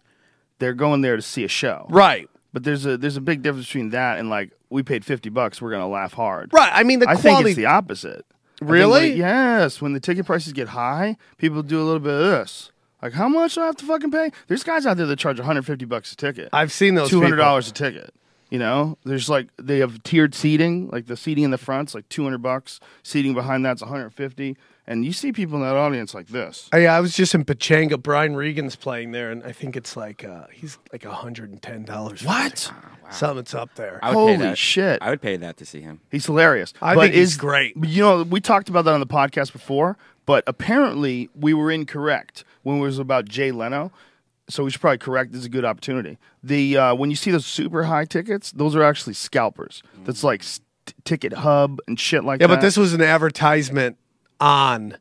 they're 0.58 0.72
going 0.72 1.00
there 1.00 1.16
to 1.16 1.22
see 1.22 1.42
a 1.44 1.48
show. 1.48 1.86
Right. 1.90 2.30
But 2.54 2.64
there's 2.64 2.86
a 2.86 2.96
there's 2.96 3.18
a 3.18 3.20
big 3.20 3.42
difference 3.42 3.66
between 3.66 3.90
that 3.90 4.18
and 4.18 4.30
like 4.30 4.52
we 4.70 4.82
paid 4.82 5.04
50 5.04 5.28
bucks, 5.28 5.60
we're 5.60 5.70
to 5.82 5.86
laugh 5.86 6.14
hard. 6.14 6.50
Right. 6.54 6.70
I 6.72 6.84
mean 6.84 7.00
the 7.00 7.08
I 7.08 7.14
think 7.16 7.22
quality. 7.34 7.50
it's 7.50 7.56
the 7.56 7.66
opposite. 7.66 8.24
I 8.30 8.58
think 8.60 8.70
Really? 8.70 9.12
yes. 9.12 9.82
When 9.82 9.92
the 9.92 10.00
ticket 10.00 10.24
prices 10.24 10.52
get 10.54 10.68
high, 10.68 11.16
people 11.36 11.62
do 11.62 11.78
a 11.78 11.84
little 11.84 12.00
bit 12.00 12.12
of 12.14 12.20
this. 12.20 12.70
Like, 13.02 13.12
how 13.12 13.28
much 13.28 13.56
do 13.56 13.60
I 13.60 13.66
have 13.66 13.76
to 13.76 13.84
fucking 13.84 14.10
pay? 14.12 14.30
There's 14.46 14.64
guys 14.64 14.86
out 14.86 14.96
there 14.96 15.04
that 15.04 15.18
charge 15.18 15.38
150 15.38 15.84
bucks 15.84 16.12
a 16.12 16.16
ticket. 16.16 16.48
I've 16.54 16.72
seen 16.72 16.94
those 16.94 17.10
two 17.10 17.20
hundred 17.20 17.36
people. 17.36 17.44
dollars 17.44 17.68
a 17.68 17.72
ticket. 17.72 18.14
You 18.50 18.58
know, 18.60 18.96
there's 19.04 19.28
like 19.28 19.48
they 19.60 19.78
have 19.80 20.02
tiered 20.04 20.34
seating, 20.34 20.88
like 20.90 21.06
the 21.06 21.16
seating 21.16 21.42
in 21.44 21.50
the 21.50 21.58
front's 21.58 21.94
like 21.94 22.08
two 22.08 22.22
hundred 22.22 22.38
bucks, 22.42 22.78
seating 23.02 23.34
behind 23.34 23.64
that's 23.66 23.82
one 23.82 23.90
hundred 23.90 24.10
fifty, 24.14 24.56
and 24.86 25.04
you 25.04 25.12
see 25.12 25.32
people 25.32 25.56
in 25.56 25.62
that 25.62 25.76
audience 25.76 26.14
like 26.14 26.28
this. 26.28 26.68
Oh, 26.72 26.76
yeah, 26.76 26.94
I 26.94 27.00
was 27.00 27.14
just 27.14 27.34
in 27.34 27.44
Pechanga. 27.44 28.00
Brian 28.00 28.36
Regan's 28.36 28.76
playing 28.76 29.12
there, 29.12 29.30
and 29.30 29.42
I 29.42 29.52
think 29.52 29.76
it's 29.76 29.96
like 29.96 30.24
uh, 30.24 30.46
he's 30.52 30.78
like 30.92 31.04
hundred 31.04 31.50
and 31.50 31.62
ten 31.62 31.84
dollars. 31.84 32.22
What? 32.22 32.70
Something's 33.10 33.54
up 33.54 33.74
there. 33.76 33.98
I 34.02 34.10
would 34.10 34.14
Holy 34.14 34.36
pay 34.36 34.42
that. 34.42 34.58
shit. 34.58 35.02
I 35.02 35.10
would 35.10 35.22
pay 35.22 35.36
that 35.36 35.56
to 35.58 35.66
see 35.66 35.80
him. 35.80 36.00
He's 36.10 36.26
hilarious. 36.26 36.72
I 36.82 36.94
but 36.94 37.02
think 37.02 37.14
he's 37.14 37.36
great. 37.36 37.76
You 37.76 38.02
know, 38.02 38.22
we 38.22 38.40
talked 38.40 38.68
about 38.68 38.84
that 38.86 38.94
on 38.94 39.00
the 39.00 39.06
podcast 39.06 39.52
before, 39.52 39.96
but 40.26 40.44
apparently 40.46 41.30
we 41.34 41.54
were 41.54 41.70
incorrect 41.70 42.44
when 42.62 42.78
it 42.78 42.80
was 42.80 42.98
about 42.98 43.26
Jay 43.26 43.52
Leno. 43.52 43.92
So 44.48 44.64
we 44.64 44.70
should 44.70 44.80
probably 44.80 44.98
correct. 44.98 45.32
This 45.32 45.40
is 45.40 45.46
a 45.46 45.50
good 45.50 45.64
opportunity. 45.64 46.18
The 46.42 46.76
uh, 46.76 46.94
when 46.94 47.08
you 47.08 47.16
see 47.16 47.30
those 47.30 47.46
super 47.46 47.84
high 47.84 48.04
tickets, 48.04 48.52
those 48.52 48.76
are 48.76 48.82
actually 48.82 49.14
scalpers. 49.14 49.82
That's 50.04 50.22
like 50.22 50.42
st- 50.42 50.66
Ticket 51.04 51.32
Hub 51.32 51.80
and 51.88 51.98
shit 51.98 52.24
like 52.24 52.40
yeah, 52.40 52.46
that. 52.46 52.52
Yeah, 52.52 52.56
but 52.56 52.62
this 52.62 52.76
was 52.76 52.92
an 52.92 53.00
advertisement 53.00 53.96
on. 54.40 54.96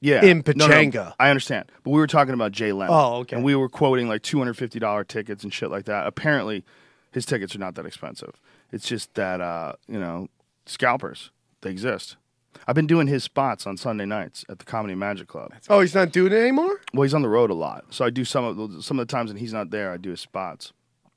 yeah, 0.00 0.24
in 0.24 0.42
No, 0.46 0.66
no, 0.66 0.68
Pechanga. 0.68 1.14
I 1.18 1.30
understand, 1.30 1.70
but 1.84 1.90
we 1.90 1.98
were 1.98 2.06
talking 2.06 2.34
about 2.34 2.52
Jay 2.52 2.72
Leno. 2.72 2.92
Oh, 2.92 3.14
okay. 3.20 3.36
And 3.36 3.44
we 3.44 3.54
were 3.54 3.68
quoting 3.68 4.08
like 4.08 4.22
two 4.22 4.38
hundred 4.38 4.54
fifty 4.54 4.78
dollar 4.78 5.04
tickets 5.04 5.42
and 5.44 5.52
shit 5.52 5.70
like 5.70 5.86
that. 5.86 6.06
Apparently, 6.06 6.64
his 7.12 7.26
tickets 7.26 7.54
are 7.54 7.58
not 7.58 7.74
that 7.76 7.86
expensive. 7.86 8.32
It's 8.72 8.86
just 8.86 9.14
that 9.14 9.40
uh, 9.40 9.72
you 9.88 9.98
know 9.98 10.28
scalpers 10.66 11.30
they 11.62 11.70
exist. 11.70 12.16
I've 12.66 12.74
been 12.74 12.86
doing 12.86 13.06
his 13.06 13.24
spots 13.24 13.66
on 13.66 13.76
Sunday 13.76 14.04
nights 14.04 14.44
at 14.48 14.58
the 14.58 14.64
Comedy 14.64 14.94
Magic 14.94 15.28
Club. 15.28 15.52
Oh, 15.68 15.80
he's 15.80 15.94
not 15.94 16.12
doing 16.12 16.32
it 16.32 16.36
anymore. 16.36 16.80
Well, 16.92 17.04
he's 17.04 17.14
on 17.14 17.22
the 17.22 17.28
road 17.28 17.50
a 17.50 17.54
lot, 17.54 17.84
so 17.90 18.04
I 18.04 18.10
do 18.10 18.24
some 18.24 18.44
of 18.44 18.56
the, 18.56 18.82
some 18.82 18.98
of 18.98 19.06
the 19.06 19.10
times 19.10 19.30
when 19.30 19.38
he's 19.38 19.52
not 19.52 19.70
there. 19.70 19.92
I 19.92 19.96
do 19.96 20.10
his 20.10 20.20
spots. 20.20 20.72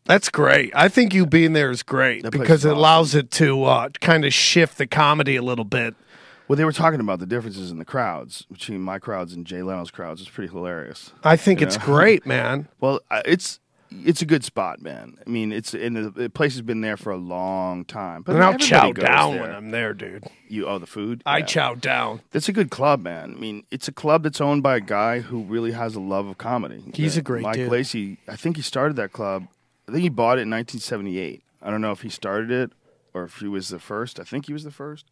That's 0.05 0.29
great. 0.29 0.71
I 0.75 0.87
think 0.87 1.13
you 1.13 1.25
being 1.25 1.53
there 1.53 1.69
is 1.69 1.83
great 1.83 2.23
That 2.23 2.31
because 2.31 2.65
it 2.65 2.69
awesome. 2.69 2.77
allows 2.77 3.15
it 3.15 3.31
to 3.31 3.63
uh, 3.65 3.89
kind 4.01 4.25
of 4.25 4.33
shift 4.33 4.77
the 4.77 4.87
comedy 4.87 5.35
a 5.35 5.41
little 5.43 5.65
bit. 5.65 5.93
Well, 6.51 6.57
they 6.57 6.65
were 6.65 6.73
talking 6.73 6.99
about 6.99 7.19
the 7.19 7.25
differences 7.25 7.71
in 7.71 7.79
the 7.79 7.85
crowds 7.85 8.41
between 8.51 8.81
my 8.81 8.99
crowds 8.99 9.31
and 9.31 9.45
Jay 9.47 9.61
Leno's 9.63 9.89
crowds. 9.89 10.19
It's 10.19 10.29
pretty 10.29 10.51
hilarious. 10.51 11.13
I 11.23 11.37
think 11.37 11.61
it's 11.61 11.77
Yeah. 11.77 11.85
great, 11.85 12.25
man. 12.25 12.67
Well, 12.81 12.99
it's 13.23 13.61
it's 13.89 14.21
a 14.21 14.25
good 14.25 14.43
spot, 14.43 14.81
man. 14.81 15.17
I 15.25 15.29
mean, 15.29 15.53
it's 15.53 15.73
and 15.73 15.95
the, 15.95 16.09
the 16.09 16.29
place 16.29 16.51
has 16.55 16.61
been 16.61 16.81
there 16.81 16.97
for 16.97 17.13
a 17.13 17.15
long 17.17 17.85
time. 17.85 18.23
But 18.23 18.35
And 18.35 18.43
I'll 18.43 18.57
chow 18.57 18.91
down 18.91 19.31
there. 19.35 19.41
when 19.43 19.51
I'm 19.53 19.69
there, 19.71 19.93
dude. 19.93 20.25
You 20.49 20.67
oh 20.67 20.77
the 20.77 20.85
food. 20.85 21.23
I 21.25 21.37
Yeah. 21.37 21.45
chow 21.45 21.75
down. 21.75 22.19
It's 22.33 22.49
a 22.49 22.51
good 22.51 22.69
club, 22.69 23.01
man. 23.01 23.33
I 23.37 23.39
mean, 23.39 23.63
it's 23.71 23.87
a 23.87 23.93
club 23.93 24.23
that's 24.23 24.41
owned 24.41 24.61
by 24.61 24.75
a 24.75 24.81
guy 24.81 25.21
who 25.21 25.43
really 25.43 25.71
has 25.71 25.95
a 25.95 26.01
love 26.01 26.25
of 26.27 26.37
comedy. 26.37 26.83
He's 26.93 27.15
a 27.15 27.21
great 27.21 27.43
Mike 27.43 27.55
dude. 27.55 27.71
Lacey. 27.71 28.17
I 28.27 28.35
think 28.35 28.57
he 28.57 28.61
started 28.61 28.97
that 28.97 29.13
club. 29.13 29.47
I 29.87 29.93
think 29.93 30.03
he 30.03 30.09
bought 30.09 30.37
it 30.37 30.41
in 30.41 30.49
1978. 30.49 31.43
I 31.61 31.71
don't 31.71 31.79
know 31.79 31.93
if 31.93 32.01
he 32.01 32.09
started 32.09 32.51
it 32.51 32.73
or 33.13 33.23
if 33.23 33.35
he 33.37 33.47
was 33.47 33.69
the 33.69 33.79
first. 33.79 34.19
I 34.19 34.25
think 34.25 34.47
he 34.47 34.51
was 34.53 34.65
the 34.65 34.71
first. 34.71 35.05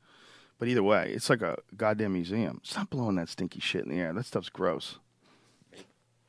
But 0.60 0.68
either 0.68 0.84
way, 0.84 1.12
it's 1.16 1.30
like 1.30 1.42
a 1.42 1.58
goddamn 1.78 2.14
museum. 2.14 2.60
Stop 2.64 2.90
blowing 2.92 3.16
that 3.16 3.30
stinky 3.30 3.60
shit 3.62 3.86
in 3.86 3.90
the 3.90 3.96
air. 4.00 4.12
That 4.14 4.26
stuff's 4.26 4.50
gross. 4.50 4.98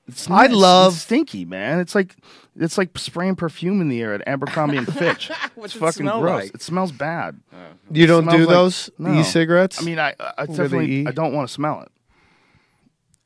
It's 0.07 0.29
I 0.31 0.45
it's- 0.47 0.57
love- 0.59 0.93
it's 0.95 1.03
stinky, 1.03 1.45
man. 1.45 1.79
It's 1.79 1.95
like 1.95 2.17
it's 2.59 2.77
like 2.79 2.97
spraying 2.99 3.37
perfume 3.37 3.81
in 3.81 3.89
the 3.89 4.01
air 4.01 4.13
at 4.15 4.27
Abercrombie 4.27 4.77
and 4.77 4.93
Fitch. 4.93 5.31
What's 5.55 5.75
it's 5.75 5.77
it 5.77 5.79
fucking 5.87 6.03
smell 6.07 6.21
gross. 6.21 6.43
like? 6.45 6.55
It 6.55 6.63
smells 6.63 6.91
bad. 6.93 7.41
Uh, 7.53 7.57
you 7.91 8.07
don't 8.07 8.23
smells 8.25 8.37
do 8.37 8.47
like- 8.47 8.55
those 8.55 8.91
no. 8.99 9.21
e-cigarettes? 9.21 9.81
I 9.81 9.85
mean, 9.85 9.99
I, 9.99 10.15
I 10.39 10.47
definitely 10.47 10.87
the 10.87 10.93
E? 10.93 11.07
I 11.07 11.11
don't 11.13 11.33
want 11.33 11.49
to 11.49 11.53
smell 11.55 11.83
it. 11.83 11.89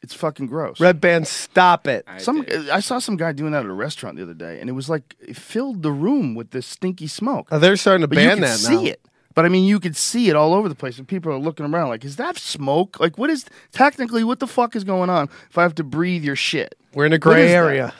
It's 0.02 0.12
fucking 0.12 0.48
gross. 0.48 0.78
Redban, 0.78 1.26
stop 1.26 1.86
it. 1.86 2.04
I 2.06 2.18
Some 2.18 2.42
did. 2.42 2.68
I 2.68 2.80
saw 2.80 2.98
some 2.98 3.16
guy 3.16 3.32
doing 3.32 3.52
that 3.52 3.60
at 3.64 3.70
a 3.70 3.72
restaurant 3.72 4.16
the 4.16 4.22
other 4.22 4.34
day, 4.34 4.60
and 4.60 4.68
it 4.68 4.74
was 4.74 4.90
like 4.90 5.14
it 5.18 5.36
filled 5.36 5.82
the 5.82 5.92
room 5.92 6.34
with 6.34 6.50
this 6.50 6.66
stinky 6.66 7.06
smoke. 7.06 7.48
Oh, 7.50 7.58
they're 7.58 7.76
starting 7.76 8.02
to 8.02 8.08
but 8.08 8.18
you 8.18 8.28
ban 8.28 8.36
could 8.38 8.44
that 8.44 8.58
see 8.58 8.74
now. 8.76 8.82
it. 8.82 9.00
But 9.34 9.44
I 9.44 9.48
mean, 9.48 9.64
you 9.64 9.80
could 9.80 9.96
see 9.96 10.28
it 10.28 10.36
all 10.36 10.54
over 10.54 10.68
the 10.68 10.74
place, 10.76 10.96
and 10.98 11.08
people 11.08 11.32
are 11.32 11.38
looking 11.38 11.66
around 11.66 11.88
like, 11.88 12.04
"Is 12.04 12.16
that 12.16 12.36
smoke? 12.36 13.00
Like, 13.00 13.18
what 13.18 13.30
is 13.30 13.44
technically 13.72 14.22
what 14.24 14.38
the 14.38 14.46
fuck 14.46 14.76
is 14.76 14.84
going 14.84 15.10
on? 15.10 15.28
If 15.50 15.58
I 15.58 15.62
have 15.62 15.74
to 15.76 15.84
breathe 15.84 16.22
your 16.24 16.36
shit, 16.36 16.76
We're 16.94 17.06
in 17.06 17.12
a 17.12 17.18
gray 17.18 17.46
is 17.46 17.50
that? 17.50 17.56
area. 17.56 17.94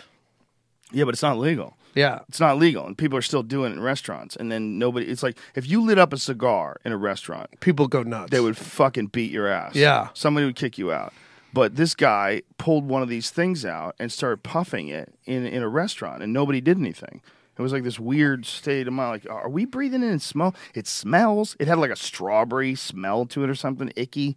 yeah, 0.93 1.05
but 1.05 1.15
it's 1.15 1.23
not 1.23 1.39
legal. 1.39 1.77
Yeah. 1.97 2.21
It's 2.29 2.41
not 2.41 2.59
legal, 2.59 2.87
and 2.87 2.99
people 2.99 3.17
are 3.17 3.23
still 3.23 3.43
doing 3.45 3.71
it 3.73 3.77
in 3.77 3.81
restaurants. 3.83 4.35
And 4.37 4.51
then 4.51 4.79
nobody. 4.79 5.07
It's 5.07 5.23
like 5.23 5.37
if 5.55 5.69
you 5.69 5.81
lit 5.81 5.99
up 5.99 6.13
a 6.13 6.19
cigar 6.19 6.77
in 6.85 6.93
a 6.93 6.97
restaurant, 6.97 7.51
People 7.61 7.87
go 7.89 8.03
nuts. 8.03 8.31
they 8.31 8.41
would 8.41 8.57
fucking 8.57 9.07
beat 9.09 9.31
your 9.31 9.47
ass. 9.49 9.75
Yeah. 9.77 10.09
Somebody 10.15 10.47
would 10.47 10.57
kick 10.57 10.77
you 10.79 10.93
out. 10.93 11.13
But 11.53 11.77
this 11.77 11.95
guy 11.95 12.43
pulled 12.59 12.89
one 12.89 13.03
of 13.03 13.09
these 13.09 13.31
things 13.31 13.65
out 13.65 13.95
and 14.01 14.11
started 14.11 14.43
puffing 14.43 14.89
it 14.89 15.15
in, 15.25 15.47
in 15.47 15.63
a 15.63 15.69
restaurant, 15.69 16.21
and 16.21 16.33
nobody 16.33 16.61
did 16.61 16.79
anything. 16.79 17.23
It 17.57 17.63
was 17.63 17.73
like 17.73 17.85
this 17.85 18.01
weird 18.01 18.47
state 18.47 18.87
of 18.89 18.93
mind. 18.95 19.25
Like, 19.25 19.33
are 19.33 19.49
we 19.49 19.65
breathing 19.65 20.03
in 20.03 20.19
smell? 20.19 20.55
It 20.75 20.87
smells. 20.87 21.57
It 21.61 21.69
had 21.69 21.79
like 21.79 21.91
a 21.93 21.97
strawberry 21.97 22.75
smell 22.75 23.27
to 23.27 23.45
it 23.45 23.51
or 23.51 23.55
something 23.55 23.93
icky. 23.97 24.37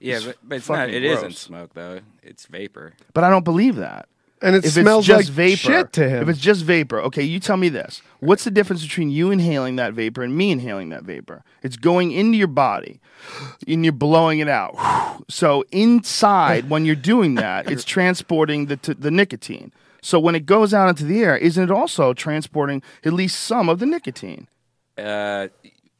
Yeah, 0.00 0.16
It's 0.16 0.24
but, 0.26 0.36
but 0.42 0.54
it's 0.56 0.68
not. 0.68 0.78
fucking 0.78 0.94
It 0.94 1.00
gross. 1.08 1.22
not 1.22 1.32
smoke 1.34 1.74
though. 1.74 2.00
It's 2.22 2.46
vapor. 2.46 2.94
But 3.12 3.24
I 3.24 3.30
don't 3.30 3.44
believe 3.44 3.76
that. 3.76 4.08
and 4.42 4.56
it 4.56 4.64
if 4.64 4.72
smells 4.72 5.08
it's 5.08 5.18
just 5.18 5.28
like 5.28 5.34
vapor, 5.34 5.56
shit 5.56 5.92
to 5.94 6.08
him. 6.08 6.22
If 6.22 6.28
it's 6.30 6.40
just 6.40 6.62
vapor, 6.64 7.00
okay, 7.02 7.22
you 7.22 7.38
tell 7.40 7.56
me 7.56 7.68
this. 7.70 8.02
What's 8.20 8.44
the 8.44 8.50
difference 8.50 8.82
between 8.82 9.10
you 9.10 9.30
inhaling 9.30 9.76
that 9.76 9.94
vapor 9.94 10.22
and 10.22 10.36
me 10.36 10.50
inhaling 10.50 10.88
that 10.90 11.04
vapor? 11.04 11.42
It's 11.62 11.76
going 11.76 12.12
into 12.12 12.36
your 12.36 12.48
body 12.48 13.00
and 13.66 13.84
you're 13.84 13.92
blowing 13.92 14.38
it 14.40 14.48
out. 14.48 14.74
So 15.30 15.64
inside, 15.70 16.68
when 16.68 16.84
you're 16.84 16.96
doing 16.96 17.36
that, 17.36 17.70
it's 17.70 17.84
transporting 17.96 18.66
the, 18.66 18.76
t- 18.76 18.92
the 18.92 19.10
nicotine. 19.12 19.72
So 20.04 20.20
when 20.20 20.34
it 20.34 20.46
goes 20.46 20.74
out 20.74 20.88
into 20.90 21.04
the 21.04 21.22
air, 21.22 21.36
isn't 21.36 21.62
it 21.64 21.70
also 21.70 22.12
transporting 22.12 22.82
at 23.04 23.14
least 23.14 23.40
some 23.40 23.70
of 23.70 23.78
the 23.78 23.86
nicotine? 23.86 24.48
Uh, 24.98 25.48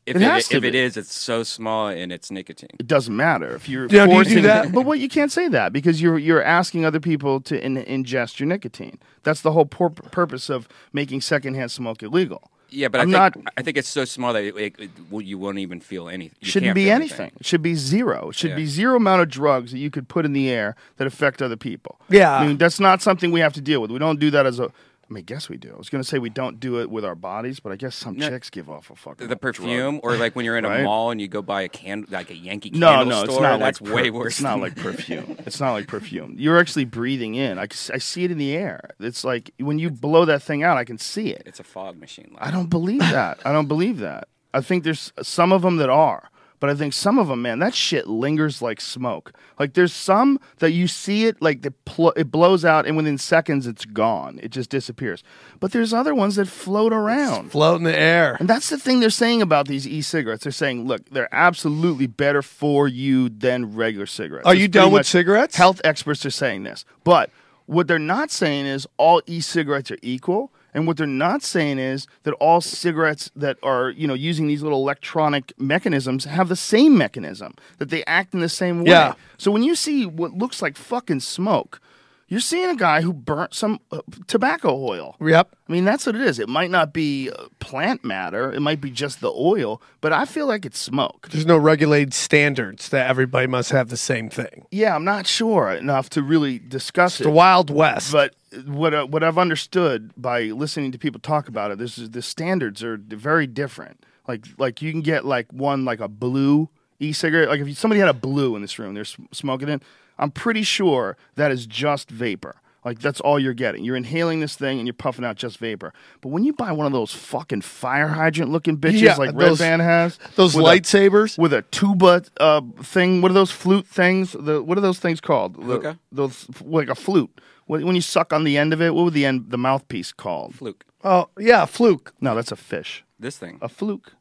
if 0.07 0.17
It 0.17 0.23
it, 0.23 0.23
has 0.23 0.49
to 0.49 0.59
if 0.59 0.65
it 0.65 0.73
be. 0.73 0.79
is, 0.79 0.97
it's 0.99 1.15
so 1.15 1.43
small 1.43 1.89
and 1.89 2.13
it's 2.13 2.31
nicotine. 2.31 2.71
It 2.79 2.87
doesn't 2.87 3.17
matter 3.17 3.55
if 3.55 3.69
you're 3.69 3.89
Now, 3.89 4.07
do 4.07 4.17
you 4.17 4.25
do 4.27 4.43
forcing 4.43 4.43
that? 4.43 4.73
But 4.73 4.83
what 4.85 4.99
you 4.99 5.09
can't 5.09 5.33
say 5.33 5.49
that 5.49 5.73
because 5.73 6.03
you're 6.03 6.19
you're 6.19 6.43
asking 6.43 6.85
other 6.85 7.01
people 7.01 7.41
to 7.43 7.65
in, 7.65 7.77
ingest 7.77 8.39
your 8.41 8.47
nicotine. 8.49 8.99
That's 9.23 9.41
the 9.41 9.53
whole 9.53 9.67
pur- 9.67 9.91
purpose 9.91 10.51
of 10.51 10.69
making 10.93 11.23
secondhand 11.23 11.71
smoke 11.73 12.03
illegal. 12.03 12.51
Yeah, 12.75 12.89
but 12.89 13.01
I'm 13.01 13.15
I 13.15 13.31
think 13.31 13.45
not- 13.45 13.53
I 13.57 13.63
think 13.63 13.77
it's 13.77 13.89
so 13.89 14.05
small 14.05 14.33
that 14.33 14.43
it, 14.45 14.57
it, 14.57 14.75
it, 14.79 14.91
you 15.25 15.39
won't 15.39 15.59
even 15.59 15.81
feel 15.81 16.09
anything. 16.09 16.37
You 16.41 16.49
shouldn't 16.49 16.69
can't 16.69 16.75
be 16.75 16.85
feel 16.87 16.95
anything. 16.95 17.33
It 17.39 17.47
should 17.47 17.63
be 17.63 17.75
zero. 17.75 18.31
It 18.31 18.35
should 18.35 18.51
Yeah. 18.51 18.57
be 18.57 18.67
zero 18.67 18.97
amount 18.97 19.23
of 19.23 19.29
drugs 19.29 19.73
that 19.73 19.79
you 19.79 19.91
could 19.91 20.09
put 20.09 20.25
in 20.25 20.33
the 20.33 20.51
air 20.51 20.75
that 20.97 21.07
affect 21.07 21.41
other 21.41 21.57
people. 21.57 22.01
Yeah. 22.11 22.33
I 22.35 22.47
mean 22.47 22.57
that's 22.57 22.81
not 22.81 23.01
something 23.03 23.31
we 23.31 23.41
have 23.41 23.53
to 23.55 23.61
deal 23.61 23.81
with. 23.81 23.91
We 23.91 23.99
don't 23.99 24.19
do 24.19 24.31
that 24.33 24.45
as 24.47 24.59
a 24.59 24.71
I 25.09 25.13
mean, 25.13 25.21
I 25.21 25.25
guess 25.25 25.49
we 25.51 25.57
do. 25.59 25.73
I 25.75 25.77
was 25.77 25.91
gonna 25.91 26.03
say 26.05 26.19
we 26.19 26.31
don't 26.31 26.59
do 26.59 26.81
it 26.81 26.89
with 26.91 27.05
our 27.05 27.15
bodies, 27.15 27.61
but 27.61 27.73
I 27.73 27.77
guess 27.77 27.95
some 27.95 28.17
No. 28.17 28.29
chicks 28.31 28.49
give 28.51 28.71
off 28.71 28.91
a 28.91 28.97
fucking 28.97 29.29
The 29.29 29.37
perfume, 29.37 30.01
drug. 30.01 30.01
or 30.05 30.17
like 30.17 30.35
when 30.35 30.45
you're 30.45 30.57
in 30.57 30.65
a 30.65 30.69
Right? 30.75 30.83
mall 30.85 31.11
and 31.11 31.21
you 31.21 31.29
go 31.29 31.43
buy 31.43 31.63
a 31.63 31.69
can, 31.69 32.07
like 32.11 32.31
a 32.31 32.35
Yankee 32.37 32.71
No, 32.71 32.89
candle 32.89 33.07
no, 33.07 33.25
store. 33.25 33.35
it's 33.35 33.43
not 33.43 33.59
that's 33.61 33.81
like 33.83 33.91
per- 33.91 33.97
way 33.97 34.11
worse. 34.11 34.35
It's 34.35 34.41
not 34.43 34.61
like 34.61 34.77
perfume. 34.77 35.37
It's 35.41 35.61
not 35.61 35.73
like 35.73 35.87
perfume. 35.89 36.35
You're 36.39 36.59
actually 36.59 36.87
breathing 36.87 37.35
in. 37.35 37.59
I, 37.59 37.65
I 37.65 37.99
see 37.99 38.25
it 38.25 38.31
in 38.31 38.39
the 38.39 38.55
air. 38.57 38.91
It's 38.99 39.25
like 39.25 39.51
when 39.59 39.79
you 39.79 39.91
blow 39.91 40.25
that 40.25 40.43
thing 40.43 40.63
out, 40.63 40.79
I 40.79 40.85
can 40.85 40.97
see 40.99 41.29
it. 41.31 41.43
It's 41.45 41.61
a 41.61 41.65
fog 41.65 41.99
machine. 41.99 42.35
I 42.39 42.51
don't 42.51 42.71
believe 42.71 43.01
that. 43.01 43.41
I 43.45 43.53
don't 43.53 43.69
believe 43.69 43.99
that. 43.99 44.29
I 44.55 44.61
think 44.63 44.85
there's 44.85 45.13
some 45.21 45.53
of 45.53 45.63
them 45.63 45.77
that 45.79 45.91
are, 45.91 46.31
but 46.65 46.71
I 46.71 46.77
think 46.77 46.95
some 46.95 47.19
of 47.19 47.29
them, 47.29 47.43
man, 47.43 47.59
that 47.59 47.75
shit 47.75 48.07
lingers 48.07 48.63
like 48.63 48.81
smoke. 48.81 49.35
Like 49.59 49.75
there's 49.75 49.93
some 49.93 50.41
that 50.61 50.71
you 50.71 50.89
see 50.89 51.27
it, 51.27 51.43
like 51.43 51.61
the 51.61 51.73
pl- 51.73 52.15
it 52.17 52.31
blows 52.31 52.65
out, 52.65 52.87
and 52.87 52.97
within 52.97 53.19
seconds 53.19 53.67
it's 53.67 53.85
gone. 53.85 54.41
It 54.43 54.51
just 54.51 54.71
disappears. 54.71 55.23
But 55.61 55.73
there's 55.73 55.93
other 55.93 56.15
ones 56.15 56.37
that 56.37 56.49
float 56.49 56.95
around. 56.95 57.51
Float 57.51 57.77
in 57.77 57.85
the 57.85 57.95
air. 57.95 58.39
And 58.41 58.49
that's 58.49 58.71
the 58.71 58.79
thing 58.79 59.01
they're 59.01 59.11
saying 59.11 59.43
about 59.43 59.69
these 59.69 59.87
e-cigarettes. 59.87 60.45
They're 60.45 60.53
saying, 60.53 60.87
look, 60.87 61.11
they're 61.11 61.29
absolutely 61.35 62.07
better 62.07 62.41
for 62.41 62.89
you 62.89 63.29
than 63.29 63.77
regular 63.77 64.07
cigarettes. 64.07 64.47
Are 64.47 64.55
It's 64.55 64.63
you 64.63 64.69
done 64.69 64.91
with 64.91 65.07
cigarettes? 65.07 65.57
Health 65.57 65.83
experts 65.85 66.25
are 66.25 66.31
saying 66.31 66.63
this. 66.63 66.87
But 67.05 67.29
what 67.67 67.89
they're 67.89 67.99
not 67.99 68.31
saying 68.31 68.65
is 68.65 68.89
all 68.97 69.21
e-cigarettes 69.27 69.91
are 69.91 69.99
equal. 70.01 70.51
And 70.75 70.87
what 70.87 70.97
they're 70.97 71.07
not 71.07 71.43
saying 71.43 71.79
is 71.79 72.07
that 72.25 72.33
all 72.35 72.61
cigarettes 72.61 73.31
that 73.37 73.57
are, 73.63 73.91
you 73.91 74.09
know, 74.09 74.15
using 74.15 74.49
these 74.49 74.63
little 74.63 74.83
electronic 74.83 75.53
mechanisms 75.57 76.25
have 76.25 76.49
the 76.49 76.57
same 76.57 76.99
mechanism, 76.99 77.55
that 77.79 77.91
they 77.91 78.05
act 78.05 78.35
in 78.35 78.41
the 78.41 78.49
same 78.49 78.81
way. 78.81 78.91
Yeah. 78.91 79.15
So 79.39 79.53
when 79.53 79.63
you 79.63 79.77
see 79.77 80.05
what 80.05 80.33
looks 80.33 80.61
like 80.61 80.77
fucking 80.77 81.21
smoke, 81.21 81.81
you're 82.29 82.41
seeing 82.41 82.71
a 82.71 82.77
guy 82.77 83.03
who 83.03 83.13
burnt 83.13 83.55
some 83.55 83.81
uh, 83.93 84.01
tobacco 84.27 84.75
oil. 84.75 85.17
Yep. 85.21 85.57
I 85.69 85.73
mean, 85.73 85.85
that's 85.85 86.07
what 86.07 86.15
it 86.15 86.23
is. 86.23 86.39
It 86.39 86.49
might 86.49 86.71
not 86.71 86.93
be 86.93 87.31
uh, 87.31 87.49
plant 87.61 88.05
matter. 88.05 88.53
It 88.53 88.61
might 88.61 88.81
be 88.81 88.91
just 88.91 89.21
the 89.21 89.31
oil, 89.31 89.81
but 90.01 90.13
I 90.13 90.25
feel 90.25 90.47
like 90.47 90.65
it's 90.65 90.79
smoke. 90.79 91.29
There's 91.31 91.47
no 91.47 91.57
regulated 91.57 92.15
standards 92.15 92.89
that 92.91 93.09
everybody 93.09 93.47
must 93.47 93.71
have 93.71 93.89
the 93.89 93.97
same 93.97 94.31
thing. 94.31 94.67
Yeah, 94.71 94.95
I'm 94.95 95.05
not 95.05 95.27
sure 95.27 95.71
enough 95.71 96.11
to 96.11 96.23
really 96.23 96.59
discuss 96.59 97.19
The 97.19 97.25
it. 97.25 97.27
The 97.27 97.31
Wild 97.33 97.71
West. 97.71 98.13
But 98.13 98.35
what 98.67 98.95
uh, 98.95 99.07
what 99.07 99.23
I've 99.23 99.39
understood 99.39 100.13
by 100.17 100.45
listening 100.45 100.93
to 100.93 100.99
people 100.99 101.21
talk 101.21 101.49
about 101.49 101.71
it, 101.71 101.79
this 101.79 101.99
is 101.99 102.11
the 102.11 102.23
standards 102.23 102.83
are 102.83 102.97
very 102.97 103.47
different. 103.47 104.05
Like 104.27 104.47
like 104.59 104.81
you 104.81 104.91
can 104.93 105.03
get 105.03 105.25
like 105.25 105.53
one 105.53 105.85
like 105.85 106.01
a 106.01 106.09
blue 106.09 106.69
e-cigarette. 107.01 107.49
Like 107.49 107.61
if 107.61 107.69
you, 107.69 107.75
somebody 107.75 108.01
had 108.01 108.09
a 108.09 108.15
blue 108.15 108.57
in 108.57 108.63
this 108.63 108.79
room, 108.79 108.95
they're 108.95 109.05
sm- 109.05 109.25
smoking 109.33 109.69
it. 109.69 109.83
I'm 110.19 110.31
pretty 110.31 110.63
sure 110.63 111.17
that 111.37 111.51
is 111.51 111.67
just 111.67 112.11
vapor. 112.11 112.57
Like 112.85 112.99
that's 112.99 113.19
all 113.21 113.39
you're 113.39 113.55
getting. 113.55 113.83
You're 113.83 113.97
inhaling 113.97 114.41
this 114.41 114.57
thing 114.57 114.79
and 114.79 114.87
you're 114.87 114.93
puffing 114.93 115.25
out 115.25 115.37
just 115.37 115.57
vapor. 115.57 115.95
But 116.21 116.29
when 116.29 116.45
you 116.45 116.53
buy 116.53 116.71
one 116.73 116.85
of 116.87 116.93
those 116.93 117.13
fucking 117.15 117.63
fire 117.63 118.09
hydrant 118.09 118.51
looking 118.53 118.77
bitches 118.77 119.01
Yeah, 119.01 119.17
like 119.17 119.35
those- 119.35 119.59
Redban 119.59 119.81
has, 119.81 120.19
those 120.37 120.55
with 120.55 120.67
a- 120.67 120.69
lightsabers. 120.69 121.39
with 121.39 121.55
a 121.55 121.63
tuba 121.63 122.25
uh, 122.39 122.61
thing. 122.83 123.23
What 123.23 123.31
are 123.31 123.35
those 123.35 123.51
flute 123.51 123.87
things? 123.87 124.33
The 124.39 124.63
what 124.63 124.77
are 124.77 124.83
those 124.83 124.99
things 124.99 125.21
called? 125.23 125.55
The- 125.57 125.63
Hookah? 125.63 125.99
those 126.13 126.47
like 126.61 126.89
a 126.91 126.95
flute. 126.95 127.41
When 127.67 127.87
when 127.87 127.95
you 127.97 128.03
suck 128.03 128.35
on 128.35 128.45
the 128.45 128.59
end 128.59 128.75
of 128.75 128.83
it, 128.83 128.95
what 128.95 129.05
would 129.07 129.15
the 129.15 129.25
end 129.25 129.47
the 129.49 129.57
mouthpiece 129.59 130.13
called? 130.13 130.55
fluke. 130.55 130.85
oh 131.03 131.31
yeah, 131.39 131.65
fluke. 131.65 132.13
No, 132.21 132.35
that's 132.35 132.53
a 132.53 132.57
fish. 132.57 133.03
This 133.19 133.39
thing. 133.39 133.59
A 133.63 133.69
fluke. 133.71 134.13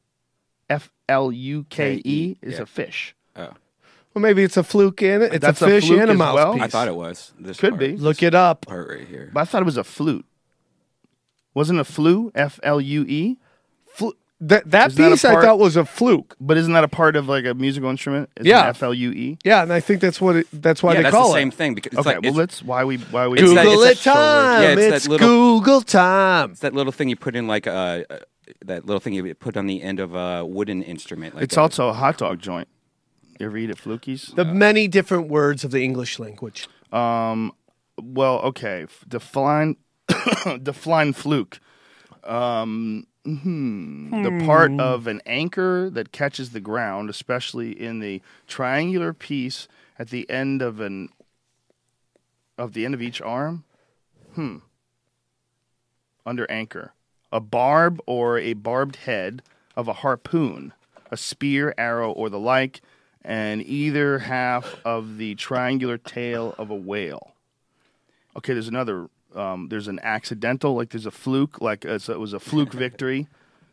F 0.70 0.90
L 1.10 1.34
U 1.34 1.66
K 1.70 2.02
E 2.06 2.38
is 2.42 2.54
Yeah. 2.54 2.62
a 2.62 2.66
fish. 2.66 3.14
Oh, 3.36 3.50
Well, 4.14 4.22
maybe 4.22 4.44
it's 4.44 4.58
a 4.58 4.64
fluke 4.64 5.02
in 5.02 5.22
it. 5.24 5.34
It's 5.34 5.42
That's 5.42 5.62
a 5.62 5.66
a 5.66 5.68
fish 5.70 5.88
fluke 5.88 6.02
and 6.02 6.10
a 6.10 6.14
as 6.14 6.20
well? 6.20 6.36
mouthpiece. 6.48 6.62
I 6.64 6.68
thought 6.68 6.88
it 6.88 6.96
was. 6.96 7.32
This 7.40 7.60
Could 7.60 7.72
part, 7.72 7.80
be. 7.80 7.98
Look 7.98 8.22
it 8.22 8.36
up. 8.36 8.66
part 8.68 8.88
right 8.90 9.08
here. 9.08 9.32
But 9.34 9.42
I 9.42 9.46
thought 9.46 9.62
it 9.62 9.66
was 9.66 9.78
a 9.78 9.84
flute. 9.84 10.26
Wasn't 11.54 11.80
a 11.80 11.84
flu 11.84 12.32
F 12.36 12.60
L 12.64 12.80
U 12.82 13.04
E? 13.08 13.38
Flu- 13.88 14.14
that 14.42 14.70
that 14.72 14.90
Is 14.92 14.96
that 14.98 15.08
a 15.08 15.10
piece 15.12 15.26
I 15.26 15.32
part- 15.34 15.46
thought 15.46 15.60
was 15.60 15.76
a 15.78 15.86
fluke. 15.86 16.36
But 16.40 16.58
isn't 16.58 16.74
that 16.74 16.84
a 16.84 16.88
part 16.88 17.16
of 17.16 17.28
like 17.30 17.46
a 17.46 17.54
musical 17.54 17.90
instrument? 17.90 18.30
Is 18.38 18.46
Yeah. 18.48 18.68
F 18.68 18.84
L 18.84 18.94
U 18.94 19.12
E. 19.12 19.38
Yeah, 19.44 19.62
and 19.64 19.72
I 19.72 19.80
think 19.80 20.02
that's 20.02 20.20
what 20.20 20.36
it, 20.36 20.48
that's 20.52 20.82
why 20.84 20.92
yeah, 20.94 20.98
they 20.98 21.04
that's 21.04 21.16
call 21.16 21.30
the 21.30 21.34
same 21.40 21.48
it. 21.50 21.54
thing 21.54 21.74
because 21.76 21.94
it's 21.94 22.00
Okay, 22.00 22.16
like 22.16 22.22
well 22.24 22.30
it's, 22.32 22.38
let's 22.38 22.64
why 22.64 22.84
we 22.84 22.98
why 22.98 23.28
we 23.28 23.38
Google 23.38 23.56
that- 23.56 23.66
it 23.68 23.92
it's 23.92 24.04
that- 24.04 24.14
time. 24.14 24.62
yeah, 24.64 24.70
it's 24.70 24.82
that 24.82 24.94
it's 24.96 25.08
little- 25.08 25.28
Google 25.60 25.82
time. 25.82 26.52
it's 26.52 26.60
that 26.62 26.74
little 26.74 26.92
thing 26.92 27.10
you 27.10 27.16
put 27.16 27.36
in 27.36 27.48
like 27.48 27.68
uh, 27.68 28.04
uh, 28.10 28.18
that 28.66 28.86
little 28.86 29.00
thing 29.00 29.14
you 29.14 29.34
put 29.36 29.56
on 29.56 29.68
the 29.68 29.82
end 29.82 30.00
of 30.00 30.14
a 30.16 30.44
wooden 30.46 30.82
instrument. 30.84 31.36
Like 31.36 31.44
It's 31.46 31.56
a- 31.58 31.62
also 31.62 31.88
a 31.90 31.94
hot 31.94 32.18
dog 32.18 32.40
joint. 32.40 32.68
You 33.40 33.48
ever 33.48 33.58
eat 33.58 33.70
at 33.70 33.78
Flukies? 33.78 34.36
The 34.36 34.46
many 34.46 34.88
different 34.88 35.28
words 35.28 35.64
of 35.64 35.72
the 35.72 35.84
English 35.84 36.20
language. 36.20 36.68
Um, 36.92 37.52
well, 38.02 38.40
okay. 38.40 38.84
f- 38.84 39.04
Define 39.08 39.78
define 40.64 41.14
fluke. 41.14 41.60
Um, 42.24 43.08
hmm, 43.26 44.24
the 44.24 44.46
part 44.46 44.72
of 44.80 45.08
an 45.08 45.22
anchor 45.26 45.90
that 45.90 46.12
catches 46.12 46.52
the 46.52 46.60
ground, 46.60 47.10
especially 47.10 47.72
in 47.72 48.00
the 48.00 48.22
triangular 48.48 49.14
piece 49.14 49.68
at 49.98 50.10
the 50.10 50.30
end 50.30 50.62
of 50.62 50.80
an 50.80 51.10
of 52.58 52.74
the 52.74 52.86
end 52.86 52.94
of 52.94 53.02
each 53.02 53.22
arm. 53.22 53.64
Hmm. 54.36 54.58
Under 56.26 56.50
anchor, 56.50 56.94
a 57.32 57.40
barb 57.42 58.00
or 58.06 58.38
a 58.40 58.54
barbed 58.54 58.98
head 58.98 59.42
of 59.76 59.88
a 59.88 59.94
harpoon, 59.94 60.72
a 61.12 61.18
spear, 61.18 61.74
arrow, 61.78 62.12
or 62.12 62.30
the 62.30 62.40
like, 62.40 62.82
and 63.24 63.62
either 63.62 64.20
half 64.20 64.78
of 64.84 65.18
the 65.18 65.36
triangular 65.36 65.98
tail 65.98 66.56
of 66.58 66.70
a 66.70 66.76
whale. 66.76 67.34
Okay, 68.36 68.54
there's 68.54 68.68
another. 68.68 69.10
Um, 69.36 69.70
there's 69.70 69.88
an 69.88 70.00
accidental, 70.04 70.76
like 70.76 70.90
there's 70.90 71.08
a 71.08 71.12
fluke, 71.12 71.60
like 71.60 71.86
uh, 71.86 71.98
so 71.98 72.14
it 72.14 72.20
was 72.20 72.34
a 72.34 72.40
fluke 72.40 72.72
victory. 72.72 73.28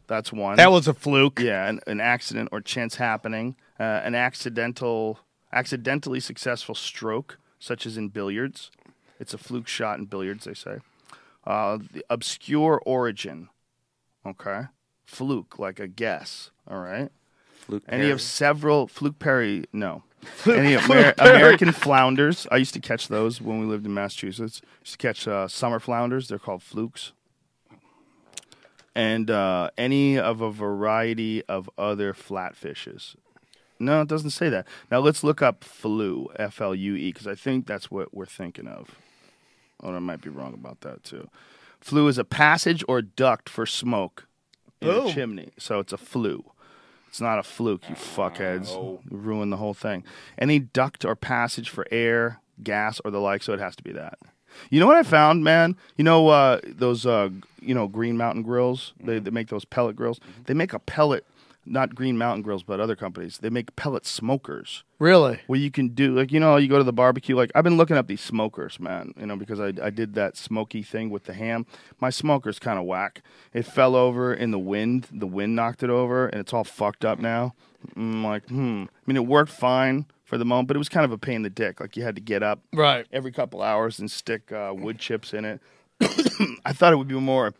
That's 0.07 0.33
one. 0.33 0.57
That 0.57 0.73
was 0.73 0.89
a 0.89 0.95
fluke. 0.95 1.39
yeah, 1.39 1.69
an, 1.69 1.81
an 1.87 2.01
accident 2.01 2.49
or 2.51 2.61
chance 2.63 2.97
happening, 2.97 3.57
uh, 3.79 3.83
an 3.83 4.15
accidental, 4.15 5.21
accidentally 5.53 6.19
successful 6.19 6.75
stroke, 6.75 7.39
such 7.59 7.85
as 7.85 7.97
in 7.99 8.09
billiards. 8.09 8.71
It's 9.19 9.35
a 9.35 9.39
fluke 9.39 9.69
shot 9.69 9.99
in 9.99 10.07
billiards, 10.07 10.47
they 10.47 10.55
say. 10.55 10.79
Uh, 11.45 11.79
the 11.93 12.05
obscure 12.09 12.81
origin, 12.87 13.51
okay, 14.27 14.63
fluke, 15.05 15.59
like 15.59 15.79
a 15.79 15.87
guess. 15.87 16.51
All 16.69 16.81
right. 16.81 17.11
Fluke 17.71 17.83
And 17.89 18.03
you 18.03 18.11
have 18.11 18.21
several 18.21 18.87
fluke 18.87 19.19
Perry. 19.19 19.65
No, 19.73 20.03
any 20.47 20.75
Amer- 20.75 21.15
American 21.19 21.73
flounders. 21.73 22.47
I 22.51 22.57
used 22.57 22.75
to 22.75 22.81
catch 22.81 23.09
those 23.09 23.41
when 23.41 23.61
we 23.61 23.67
lived 23.67 23.87
in 23.87 23.95
Massachusetts. 23.95 24.61
used 24.81 24.93
to 24.93 24.99
catch 24.99 25.27
uh, 25.29 25.49
summer 25.49 25.79
flounders. 25.79 26.29
They're 26.29 26.39
called 26.39 26.63
flukes. 26.63 27.13
And 28.95 29.31
uh, 29.31 29.71
any 29.79 30.19
of 30.19 30.41
a 30.41 30.51
variety 30.51 31.45
of 31.45 31.71
other 31.79 32.13
flatfishes. 32.13 33.15
No, 33.79 34.03
it 34.03 34.09
doesn't 34.09 34.31
say 34.31 34.49
that. 34.51 34.67
Now 34.91 34.99
let's 34.99 35.25
look 35.25 35.41
up 35.41 35.65
flu, 35.65 36.29
F 36.37 36.61
L 36.61 36.75
U 36.75 36.97
E, 36.97 37.13
because 37.13 37.27
I 37.27 37.35
think 37.35 37.67
that's 37.67 37.91
what 37.91 38.13
we're 38.13 38.27
thinking 38.27 38.67
of. 38.67 38.97
Oh, 39.83 39.95
I 39.95 39.99
might 40.01 40.21
be 40.21 40.29
wrong 40.29 40.53
about 40.53 40.83
that 40.83 41.03
too. 41.05 41.29
Flue 41.81 42.09
is 42.09 42.19
a 42.19 42.25
passage 42.25 42.85
or 42.87 43.01
duct 43.01 43.49
for 43.49 43.65
smoke 43.65 44.27
in 44.83 44.89
Boom. 44.89 45.07
a 45.07 45.13
chimney, 45.13 45.51
so 45.57 45.79
it's 45.79 45.95
a 45.95 45.97
flue. 45.97 46.45
It's 47.11 47.21
not 47.21 47.41
a 47.41 47.43
fluke, 47.43 47.89
you 47.89 47.97
fuckheads. 47.97 48.71
You 48.71 49.01
ruin 49.11 49.51
the 49.51 49.57
whole 49.57 49.75
thing. 49.75 50.05
Any 50.39 50.61
duct 50.61 51.05
or 51.05 51.17
passage 51.17 51.69
for 51.69 51.85
air, 51.91 52.41
gas, 52.63 53.01
or 53.05 53.11
the 53.11 53.19
like, 53.19 53.43
so 53.43 53.53
it 53.53 53.59
has 53.59 53.75
to 53.75 53.83
be 53.83 53.91
that. 53.91 54.17
You 54.71 54.79
know 54.79 54.87
what 54.87 54.97
I 54.97 55.03
found, 55.03 55.43
man? 55.43 55.77
You 55.97 56.05
know 56.05 56.29
uh, 56.29 56.61
those, 56.65 57.05
uh, 57.07 57.31
you 57.61 57.75
know, 57.75 57.89
Green 57.89 58.17
Mountain 58.17 58.45
grills. 58.45 58.95
They, 59.03 59.19
they 59.19 59.31
make 59.31 59.49
those 59.49 59.65
pellet 59.65 59.97
grills. 59.97 60.21
They 60.47 60.55
make 60.55 60.73
a 60.73 60.79
pellet, 60.79 61.27
not 61.67 61.95
Green 61.95 62.17
Mountain 62.19 62.43
grills, 62.43 62.63
but 62.63 62.81
other 62.81 62.97
companies. 62.97 63.39
They 63.39 63.51
make 63.51 63.77
pellet 63.77 64.07
smokers 64.07 64.83
Really? 64.99 65.41
where 65.47 65.59
you 65.59 65.71
can 65.71 65.89
do 65.89 66.15
like 66.15 66.31
you 66.33 66.41
know 66.41 66.57
you 66.57 66.69
go 66.69 66.79
to 66.79 66.85
the 66.85 66.93
barbecue 66.93 67.35
like 67.37 67.51
I've 67.55 67.65
been 67.65 67.77
looking 67.77 67.97
up 67.97 68.07
these 68.07 68.21
smokers 68.21 68.79
man 68.79 69.15
you 69.19 69.25
know 69.27 69.37
because 69.37 69.59
I, 69.61 69.73
I 69.83 69.89
did 69.91 70.15
that 70.15 70.37
smoky 70.37 70.83
thing 70.83 71.09
with 71.11 71.25
the 71.25 71.33
ham 71.35 71.65
my 72.01 72.11
smoker's 72.11 72.59
kind 72.59 72.79
of 72.79 72.85
whack 72.85 73.23
it 73.55 73.63
fell 73.65 73.97
over 73.97 74.35
in 74.35 74.51
the 74.51 74.59
wind 74.59 75.07
the 75.11 75.27
wind 75.27 75.57
knocked 75.57 75.83
it 75.83 75.89
over 75.91 76.27
and 76.29 76.39
it's 76.41 76.53
all 76.53 76.65
fucked 76.65 77.05
up 77.07 77.19
now 77.19 77.55
I'm 77.97 78.23
like 78.23 78.47
hmm 78.49 78.85
I 78.89 79.03
mean 79.07 79.17
it 79.17 79.27
worked 79.27 79.53
fine 79.53 80.05
for 80.25 80.37
the 80.37 80.45
moment 80.45 80.69
but 80.69 80.77
it 80.77 80.79
was 80.79 80.91
kind 80.91 81.05
of 81.07 81.13
a 81.13 81.19
pain 81.19 81.37
in 81.37 81.43
the 81.45 81.51
dick 81.51 81.81
like 81.81 81.97
you 81.97 82.03
had 82.03 82.15
to 82.17 82.21
get 82.21 82.43
up 82.43 82.61
Right. 82.75 83.07
every 83.11 83.33
couple 83.33 83.63
hours 83.63 83.99
and 83.99 84.11
stick 84.11 84.53
uh, 84.53 84.75
wood 84.77 84.99
chips 84.99 85.33
in 85.33 85.47
it 85.47 85.61
I 86.67 86.75
thought 86.75 86.93
it 86.93 86.97
would 86.97 87.09
be 87.09 87.15
more 87.15 87.55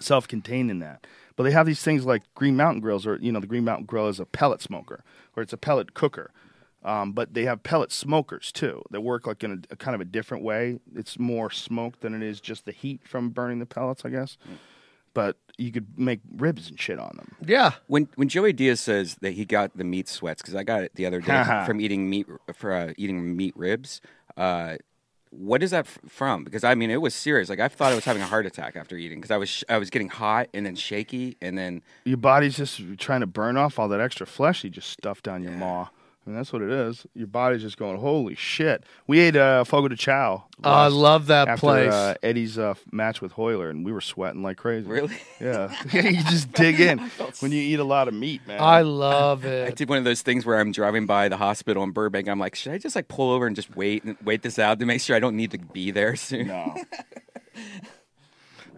self-contained 0.00 0.70
in 0.70 0.78
that. 0.80 1.06
But 1.40 1.44
they 1.44 1.52
have 1.52 1.64
these 1.64 1.82
things 1.82 2.04
like 2.04 2.22
Green 2.34 2.54
Mountain 2.54 2.82
grills, 2.82 3.06
or 3.06 3.16
you 3.16 3.32
know, 3.32 3.40
the 3.40 3.46
Green 3.46 3.64
Mountain 3.64 3.86
grill 3.86 4.08
is 4.08 4.20
a 4.20 4.26
pellet 4.26 4.60
smoker, 4.60 5.02
or 5.34 5.42
it's 5.42 5.54
a 5.54 5.56
pellet 5.56 5.94
cooker. 5.94 6.32
Um, 6.84 7.12
but 7.12 7.32
they 7.32 7.46
have 7.46 7.62
pellet 7.62 7.92
smokers 7.92 8.52
too 8.52 8.82
that 8.90 9.00
work 9.00 9.26
like 9.26 9.42
in 9.42 9.52
a, 9.52 9.72
a 9.72 9.76
kind 9.76 9.94
of 9.94 10.02
a 10.02 10.04
different 10.04 10.44
way. 10.44 10.80
It's 10.94 11.18
more 11.18 11.50
smoke 11.50 12.00
than 12.00 12.12
it 12.12 12.22
is 12.22 12.42
just 12.42 12.66
the 12.66 12.72
heat 12.72 13.00
from 13.08 13.30
burning 13.30 13.58
the 13.58 13.64
pellets, 13.64 14.04
I 14.04 14.10
guess. 14.10 14.36
But 15.14 15.38
you 15.56 15.72
could 15.72 15.98
make 15.98 16.20
ribs 16.30 16.68
and 16.68 16.78
shit 16.78 16.98
on 16.98 17.16
them. 17.16 17.34
Yeah. 17.42 17.72
When 17.86 18.10
when 18.16 18.28
Joey 18.28 18.52
Diaz 18.52 18.80
says 18.80 19.16
that 19.22 19.30
he 19.30 19.46
got 19.46 19.74
the 19.74 19.84
meat 19.84 20.10
sweats 20.10 20.42
because 20.42 20.54
I 20.54 20.62
got 20.62 20.82
it 20.82 20.94
the 20.96 21.06
other 21.06 21.22
day 21.22 21.62
from 21.66 21.80
eating 21.80 22.10
meat 22.10 22.26
for 22.52 22.74
uh, 22.74 22.92
eating 22.98 23.34
meat 23.34 23.56
ribs. 23.56 24.02
Uh, 24.36 24.76
what 25.30 25.62
is 25.62 25.70
that 25.70 25.86
f- 25.86 25.98
from? 26.08 26.44
Because 26.44 26.64
I 26.64 26.74
mean, 26.74 26.90
it 26.90 27.00
was 27.00 27.14
serious. 27.14 27.48
Like 27.48 27.60
I 27.60 27.68
thought 27.68 27.92
I 27.92 27.94
was 27.94 28.04
having 28.04 28.22
a 28.22 28.26
heart 28.26 28.46
attack 28.46 28.76
after 28.76 28.96
eating 28.96 29.18
because 29.18 29.30
I 29.30 29.36
was 29.36 29.48
sh- 29.48 29.64
I 29.68 29.78
was 29.78 29.88
getting 29.90 30.08
hot 30.08 30.48
and 30.52 30.66
then 30.66 30.74
shaky 30.74 31.36
and 31.40 31.56
then 31.56 31.82
Your 32.04 32.16
body's 32.16 32.56
just 32.56 32.80
trying 32.98 33.20
to 33.20 33.26
burn 33.26 33.56
off 33.56 33.78
all 33.78 33.88
that 33.88 34.00
extra 34.00 34.26
flesh 34.26 34.64
you 34.64 34.70
just 34.70 34.90
stuffed 34.90 35.24
down 35.24 35.42
your 35.42 35.52
maw. 35.52 35.88
I 36.26 36.30
mean, 36.30 36.36
that's 36.36 36.52
what 36.52 36.60
it 36.60 36.70
is. 36.70 37.06
Your 37.14 37.26
body's 37.26 37.62
just 37.62 37.78
going, 37.78 37.98
holy 37.98 38.34
shit. 38.34 38.84
We 39.06 39.20
ate 39.20 39.36
uh, 39.36 39.64
Fogo 39.64 39.88
de 39.88 39.96
Chao. 39.96 40.44
Oh, 40.62 40.70
I 40.70 40.88
love 40.88 41.28
that 41.28 41.48
after, 41.48 41.60
place. 41.60 41.92
Uh, 41.92 42.14
Eddie's 42.22 42.58
uh, 42.58 42.74
match 42.92 43.22
with 43.22 43.32
Royler, 43.32 43.70
and 43.70 43.86
we 43.86 43.92
were 43.92 44.02
sweating 44.02 44.42
like 44.42 44.58
crazy. 44.58 44.86
Really? 44.86 45.16
Yeah. 45.40 45.74
you 45.92 46.22
just 46.24 46.52
dig 46.52 46.78
in 46.78 46.98
when 47.40 47.52
you 47.52 47.62
eat 47.62 47.78
a 47.78 47.84
lot 47.84 48.06
of 48.06 48.12
meat, 48.12 48.46
man. 48.46 48.60
I 48.60 48.82
love 48.82 49.46
it. 49.46 49.68
I 49.68 49.70
did 49.70 49.88
one 49.88 49.96
of 49.96 50.04
those 50.04 50.20
things 50.20 50.44
where 50.44 50.60
I'm 50.60 50.72
driving 50.72 51.06
by 51.06 51.30
the 51.30 51.38
hospital 51.38 51.82
in 51.84 51.92
Burbank. 51.92 52.28
I'm 52.28 52.38
like, 52.38 52.54
should 52.54 52.72
I 52.72 52.78
just 52.78 52.94
like 52.94 53.08
pull 53.08 53.30
over 53.30 53.46
and 53.46 53.56
just 53.56 53.74
wait 53.74 54.04
and 54.04 54.18
wait 54.22 54.42
this 54.42 54.58
out 54.58 54.78
to 54.80 54.86
make 54.86 55.00
sure 55.00 55.16
I 55.16 55.20
don't 55.20 55.36
need 55.36 55.52
to 55.52 55.58
be 55.58 55.90
there 55.90 56.16
soon? 56.16 56.48
no. 56.48 56.76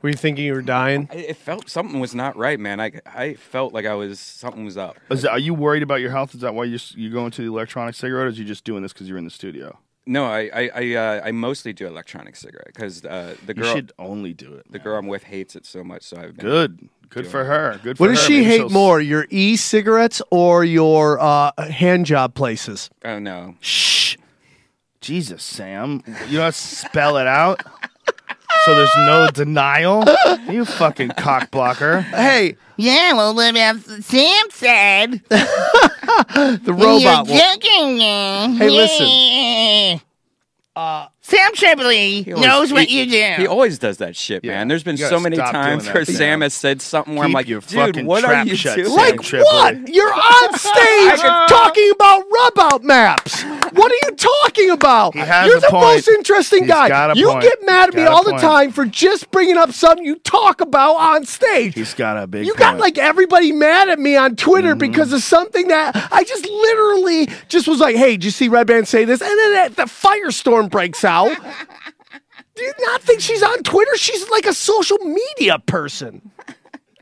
Were 0.03 0.09
you 0.09 0.17
thinking 0.17 0.45
you 0.45 0.55
were 0.55 0.63
dying? 0.63 1.09
I, 1.11 1.17
it 1.17 1.37
felt 1.37 1.71
something 1.71 2.01
was 2.01 2.15
not 2.15 2.37
right, 2.37 2.59
man. 2.59 2.81
I 2.81 2.93
I 3.07 3.35
felt 3.35 3.73
like 3.73 3.87
I 3.87 3.95
was 3.95 4.19
something 4.21 4.65
was 4.65 4.77
up. 4.77 4.97
Is 5.11 5.23
that, 5.23 5.31
are 5.31 5.39
you 5.39 5.55
worried 5.55 5.83
about 5.85 6.01
your 6.01 6.11
health? 6.11 6.35
Is 6.35 6.41
that 6.41 6.55
why 6.55 6.65
you're, 6.65 6.81
you're 6.97 7.13
going 7.13 7.31
to 7.33 7.43
the 7.43 7.49
electronic 7.49 7.95
cigarette, 7.95 8.27
or 8.27 8.29
is 8.31 8.39
you 8.39 8.45
just 8.45 8.65
doing 8.65 8.83
this 8.83 8.93
because 8.93 9.09
you're 9.09 9.19
in 9.19 9.25
the 9.25 9.31
studio? 9.31 9.79
No, 10.05 10.25
I 10.25 10.51
I 10.53 10.71
I, 10.75 10.95
uh, 10.95 11.21
I 11.27 11.31
mostly 11.31 11.73
do 11.73 11.87
electronic 11.87 12.35
cigarette 12.35 12.67
because 12.75 13.05
uh, 13.05 13.37
the 13.47 13.55
You 13.57 13.63
girl 13.63 13.75
should 13.75 13.93
only 14.01 14.33
do 14.35 14.55
it. 14.55 14.65
the 14.71 14.79
man. 14.79 14.85
girl 14.85 14.99
I'm 14.99 15.07
with 15.07 15.23
hates 15.23 15.55
it 15.55 15.65
so 15.65 15.85
much. 15.85 16.03
So 16.03 16.17
I've 16.17 16.37
been 16.37 16.45
Good. 16.47 16.89
Good 17.09 17.27
for 17.29 17.45
her. 17.45 17.79
Good 17.83 17.99
for 17.99 18.03
What 18.05 18.09
her. 18.11 18.17
does 18.17 18.25
she 18.25 18.39
Maybe 18.41 18.45
hate 18.47 18.57
she'll 18.57 18.69
more, 18.71 18.99
your 19.01 19.27
e-cigarettes 19.31 20.23
or 20.31 20.65
your 20.65 21.21
uh, 21.21 21.53
hand 21.71 22.07
job 22.07 22.35
places? 22.35 22.91
Oh 23.05 23.19
no, 23.21 23.55
Shh. 23.61 24.17
Jesus, 25.01 25.43
Sam. 25.45 26.03
You 26.29 26.39
don't 26.39 26.55
spell 26.55 27.17
it 27.19 27.27
out? 27.27 27.61
So 28.65 28.75
there's 28.75 28.95
no 28.97 29.29
denial? 29.33 30.05
You 30.49 30.65
fucking 30.65 31.11
cock 31.19 31.51
blocker. 31.51 32.01
Hey, 32.03 32.57
Yeah, 32.77 33.15
well, 33.15 33.35
what 33.35 33.51
about 33.51 33.81
Sam 34.05 34.45
said? 34.51 35.23
the 35.29 36.73
robot. 36.73 37.01
You're 37.01 37.25
will- 37.25 37.55
joking. 37.57 38.01
uh, 38.03 38.49
Hey, 38.57 38.71
listen. 38.71 40.01
yeah. 40.77 41.09
Sam 41.25 41.53
Tripoli 41.55 42.27
always- 42.33 42.45
knows 42.47 42.73
what 42.73 42.85
he- 42.87 43.03
you 43.05 43.11
do. 43.11 43.43
He 43.43 43.47
always 43.47 43.79
does 43.79 43.99
that 43.99 44.17
shit, 44.17 44.45
Yeah. 44.45 44.53
man. 44.55 44.69
There's 44.69 44.83
been 44.83 44.97
so 44.97 45.21
many 45.21 45.37
times 45.37 45.87
where 45.89 46.05
Sam. 46.05 46.15
Sam 46.17 46.41
has 46.41 46.53
said 46.53 46.83
something 46.83 47.15
where 47.15 47.25
I'm 47.25 47.33
like, 47.33 47.47
dude, 47.47 47.63
what 48.05 48.25
are 48.25 48.45
you 48.45 48.57
shut, 48.57 48.75
doing? 48.77 48.89
Sam. 48.89 48.97
like 48.97 49.21
Tripoli. 49.23 49.45
what? 49.57 49.89
You're 49.89 50.13
on 50.13 50.59
stage 50.59 51.21
talking 51.49 51.91
about 51.95 52.25
rub 52.31 52.59
out 52.73 52.83
maps. 52.85 53.45
What 53.73 53.91
are 53.93 54.09
you 54.11 54.17
talking 54.17 54.71
about? 54.71 55.15
He 55.15 55.21
has 55.21 55.47
You're 55.47 55.59
a 55.59 55.61
the 55.61 55.69
point. 55.69 55.83
most 55.95 56.09
interesting 56.09 56.65
He's 56.65 56.69
guy. 56.73 56.89
got 56.89 57.17
a 57.17 57.19
you 57.19 57.29
point. 57.29 57.43
get 57.43 57.65
mad 57.65 57.89
at 57.91 57.95
me 57.95 58.03
Got 58.05 58.13
a 58.13 58.15
all 58.17 58.25
the 58.25 58.33
time 58.39 58.73
for 58.73 58.85
just 58.85 59.31
bringing 59.31 59.57
up 59.57 59.73
something 59.73 60.05
you 60.05 60.17
talk 60.17 60.61
about 60.61 60.97
on 60.97 61.25
stage. 61.25 61.75
He's 61.75 61.95
got 61.95 62.17
a 62.23 62.27
big 62.27 62.45
You 62.47 62.55
got 62.55 62.73
point. 62.73 62.81
like 62.81 62.99
everybody 62.99 63.53
mad 63.53 63.89
at 63.89 63.99
me 64.01 64.17
on 64.17 64.35
Twitter 64.37 64.71
Mm-hmm. 64.73 64.79
because 64.79 65.13
of 65.13 65.23
something 65.23 65.69
that 65.69 66.09
I 66.13 66.25
just 66.25 66.45
literally 66.49 67.29
just 67.49 67.67
was 67.69 67.79
like, 67.81 67.97
"Hey, 67.97 68.13
did 68.13 68.25
you 68.25 68.31
see 68.31 68.49
Redban 68.49 68.87
say 68.87 69.05
this?" 69.05 69.21
And 69.21 69.31
then 69.31 69.73
the 69.75 69.85
firestorm 69.85 70.69
breaks 70.71 71.05
out. 71.05 71.22
Do 71.31 72.63
you 72.63 72.73
not 72.81 73.03
think 73.03 73.21
she's 73.21 73.43
on 73.43 73.63
Twitter? 73.63 73.97
She's 73.97 74.29
like 74.31 74.47
a 74.47 74.55
social 74.55 74.99
media 74.99 75.59
person. 75.59 76.31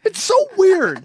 It's 0.05 0.23
so 0.23 0.35
weird. 0.57 1.05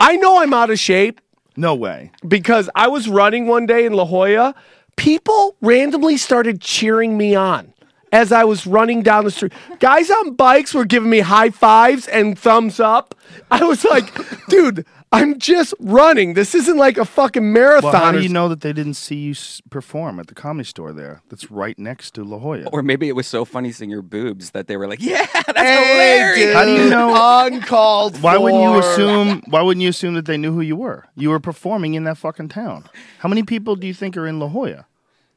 I 0.00 0.16
know 0.16 0.40
I'm 0.42 0.52
out 0.54 0.70
of 0.70 0.78
shape 0.78 1.20
No 1.56 1.74
way. 1.74 2.10
because 2.26 2.68
I 2.74 2.88
was 2.88 3.08
running 3.08 3.46
one 3.46 3.66
day 3.66 3.84
in 3.86 3.92
La 3.92 4.04
Jolla. 4.04 4.54
People 4.96 5.56
randomly 5.60 6.16
started 6.16 6.60
cheering 6.60 7.16
me 7.16 7.34
on 7.34 7.72
as 8.12 8.32
I 8.32 8.44
was 8.44 8.66
running 8.66 9.02
down 9.02 9.24
the 9.24 9.30
street. 9.30 9.52
Guys 9.80 10.10
on 10.10 10.34
bikes 10.34 10.72
were 10.74 10.84
giving 10.84 11.10
me 11.10 11.20
high 11.20 11.50
fives 11.50 12.06
and 12.08 12.38
thumbs 12.38 12.78
up. 12.80 13.14
I 13.50 13.64
was 13.64 13.84
like, 13.84 14.12
dude, 14.48 14.86
I'm 15.14 15.38
just 15.38 15.74
running. 15.80 16.34
This 16.34 16.54
isn't 16.54 16.76
like 16.76 16.98
a 16.98 17.04
fucking 17.04 17.52
marathon. 17.52 17.92
Well, 17.92 18.02
how 18.02 18.12
do 18.12 18.20
you 18.20 18.28
know 18.28 18.48
that 18.48 18.60
they 18.60 18.72
didn't 18.72 18.94
see 18.94 19.16
you 19.16 19.34
perform 19.70 20.18
at 20.20 20.26
the 20.26 20.34
comedy 20.34 20.66
store 20.66 20.92
there? 20.92 21.22
That's 21.28 21.50
right 21.50 21.78
next 21.78 22.12
to 22.14 22.24
La 22.24 22.38
Jolla. 22.38 22.68
Or 22.72 22.82
maybe 22.82 23.08
it 23.08 23.16
was 23.16 23.26
so 23.26 23.44
funny 23.44 23.72
seeing 23.72 23.90
your 23.90 24.02
boobs 24.02 24.50
that 24.50 24.66
they 24.66 24.76
were 24.76 24.86
like, 24.88 25.00
yeah, 25.02 25.26
that's 25.32 25.58
Hey, 25.60 25.92
hilarious. 25.92 26.38
dude, 26.46 26.54
How 26.54 26.64
do 26.64 26.72
you 26.72 26.90
know- 26.90 27.44
Uncalled 27.46 28.20
Why 28.22 28.36
wouldn't 28.36 28.62
you 28.62 28.78
assume? 28.78 29.42
Why 29.48 29.62
wouldn't 29.62 29.82
you 29.82 29.88
assume 29.90 30.14
that 30.14 30.26
they 30.26 30.36
knew 30.36 30.52
who 30.52 30.60
you 30.60 30.76
were? 30.76 31.06
You 31.16 31.30
were 31.30 31.40
performing 31.40 31.94
in 31.94 32.04
that 32.04 32.18
fucking 32.18 32.48
town. 32.48 32.84
How 33.18 33.28
many 33.28 33.42
people 33.42 33.76
do 33.76 33.86
you 33.86 33.94
think 33.94 34.16
are 34.16 34.26
in 34.26 34.38
La 34.40 34.48
Jolla? 34.48 34.86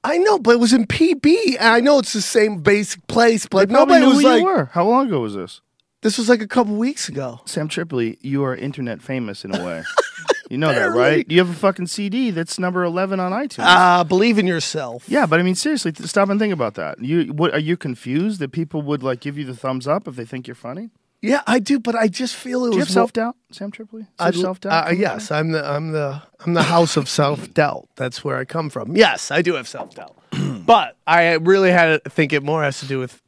I 0.03 0.17
know, 0.19 0.39
but 0.39 0.51
it 0.51 0.59
was 0.59 0.73
in 0.73 0.85
PB. 0.87 1.57
and 1.59 1.67
I 1.67 1.79
know 1.81 1.99
it's 1.99 2.13
the 2.13 2.21
same 2.21 2.61
basic 2.61 3.05
place, 3.07 3.45
but 3.45 3.67
They 3.67 3.73
nobody 3.73 3.99
knew 4.05 4.09
was 4.11 4.21
who 4.21 4.27
like, 4.27 4.39
you 4.39 4.45
were. 4.45 4.65
How 4.73 4.85
long 4.87 5.07
ago 5.07 5.19
was 5.19 5.35
this? 5.35 5.61
This 6.01 6.17
was 6.17 6.29
like 6.29 6.41
a 6.41 6.47
couple 6.47 6.75
weeks 6.75 7.10
ago. 7.10 7.39
Sam 7.45 7.67
Tripoli, 7.67 8.17
you 8.21 8.43
are 8.43 8.55
internet 8.55 9.01
famous 9.01 9.43
in 9.43 9.55
a 9.55 9.63
way. 9.65 9.83
you 10.49 10.57
know 10.57 10.67
that, 10.67 10.75
Barely. 10.75 10.99
right? 10.99 11.25
You 11.29 11.39
have 11.39 11.49
a 11.49 11.53
fucking 11.53 11.88
CD 11.88 12.31
that's 12.31 12.60
number 12.60 12.83
eleven 12.83 13.19
on 13.19 13.31
iTunes. 13.31 13.63
Uh, 13.65 14.03
believe 14.03 14.38
in 14.39 14.47
yourself. 14.47 15.05
yeah, 15.07 15.25
but 15.25 15.39
I 15.39 15.43
mean, 15.43 15.55
seriously, 15.55 15.91
th- 15.91 16.07
stop 16.10 16.29
and 16.29 16.39
think 16.39 16.53
about 16.53 16.75
that. 16.75 16.99
You, 17.03 17.33
what, 17.33 17.53
are 17.53 17.60
you 17.60 17.77
confused 17.77 18.39
that 18.39 18.51
people 18.51 18.81
would 18.83 19.03
like 19.03 19.19
give 19.19 19.38
you 19.38 19.45
the 19.45 19.55
thumbs 19.55 19.88
up 19.88 20.07
if 20.07 20.15
they 20.15 20.25
think 20.25 20.47
you're 20.47 20.55
funny? 20.55 20.89
Yeah, 21.19 21.41
I 21.47 21.57
do, 21.57 21.79
but 21.79 21.95
I 21.95 22.07
just 22.10 22.36
feel 22.36 22.65
it 22.65 22.69
Do 22.69 22.75
you 22.75 22.79
was 22.81 22.89
have 22.89 22.93
self 22.93 23.13
doubt, 23.13 23.36
Sam 23.51 23.71
Tripoli? 23.71 24.05
I 24.19 24.29
self 24.29 24.60
doubt. 24.60 24.88
Uh, 24.88 24.91
yes, 24.91 25.31
I'm 25.31 25.51
the 25.51 25.65
I'm 25.67 25.91
the 25.91 26.21
I'm 26.45 26.53
the 26.53 26.62
house 26.63 26.95
of 26.95 27.10
self 27.10 27.51
doubt. 27.55 27.88
That's 27.95 28.23
where 28.23 28.38
I 28.38 28.45
come 28.45 28.69
from. 28.69 28.95
Yes, 28.95 29.31
I 29.31 29.41
do 29.41 29.55
have 29.55 29.67
self 29.67 29.95
doubt, 29.95 30.15
but 30.65 30.95
I 31.07 31.33
really 31.33 31.71
had 31.71 32.03
to 32.03 32.10
think 32.12 32.33
it 32.33 32.43
more 32.43 32.62
has 32.62 32.79
to 32.81 32.86
do 32.86 32.99
with 32.99 33.19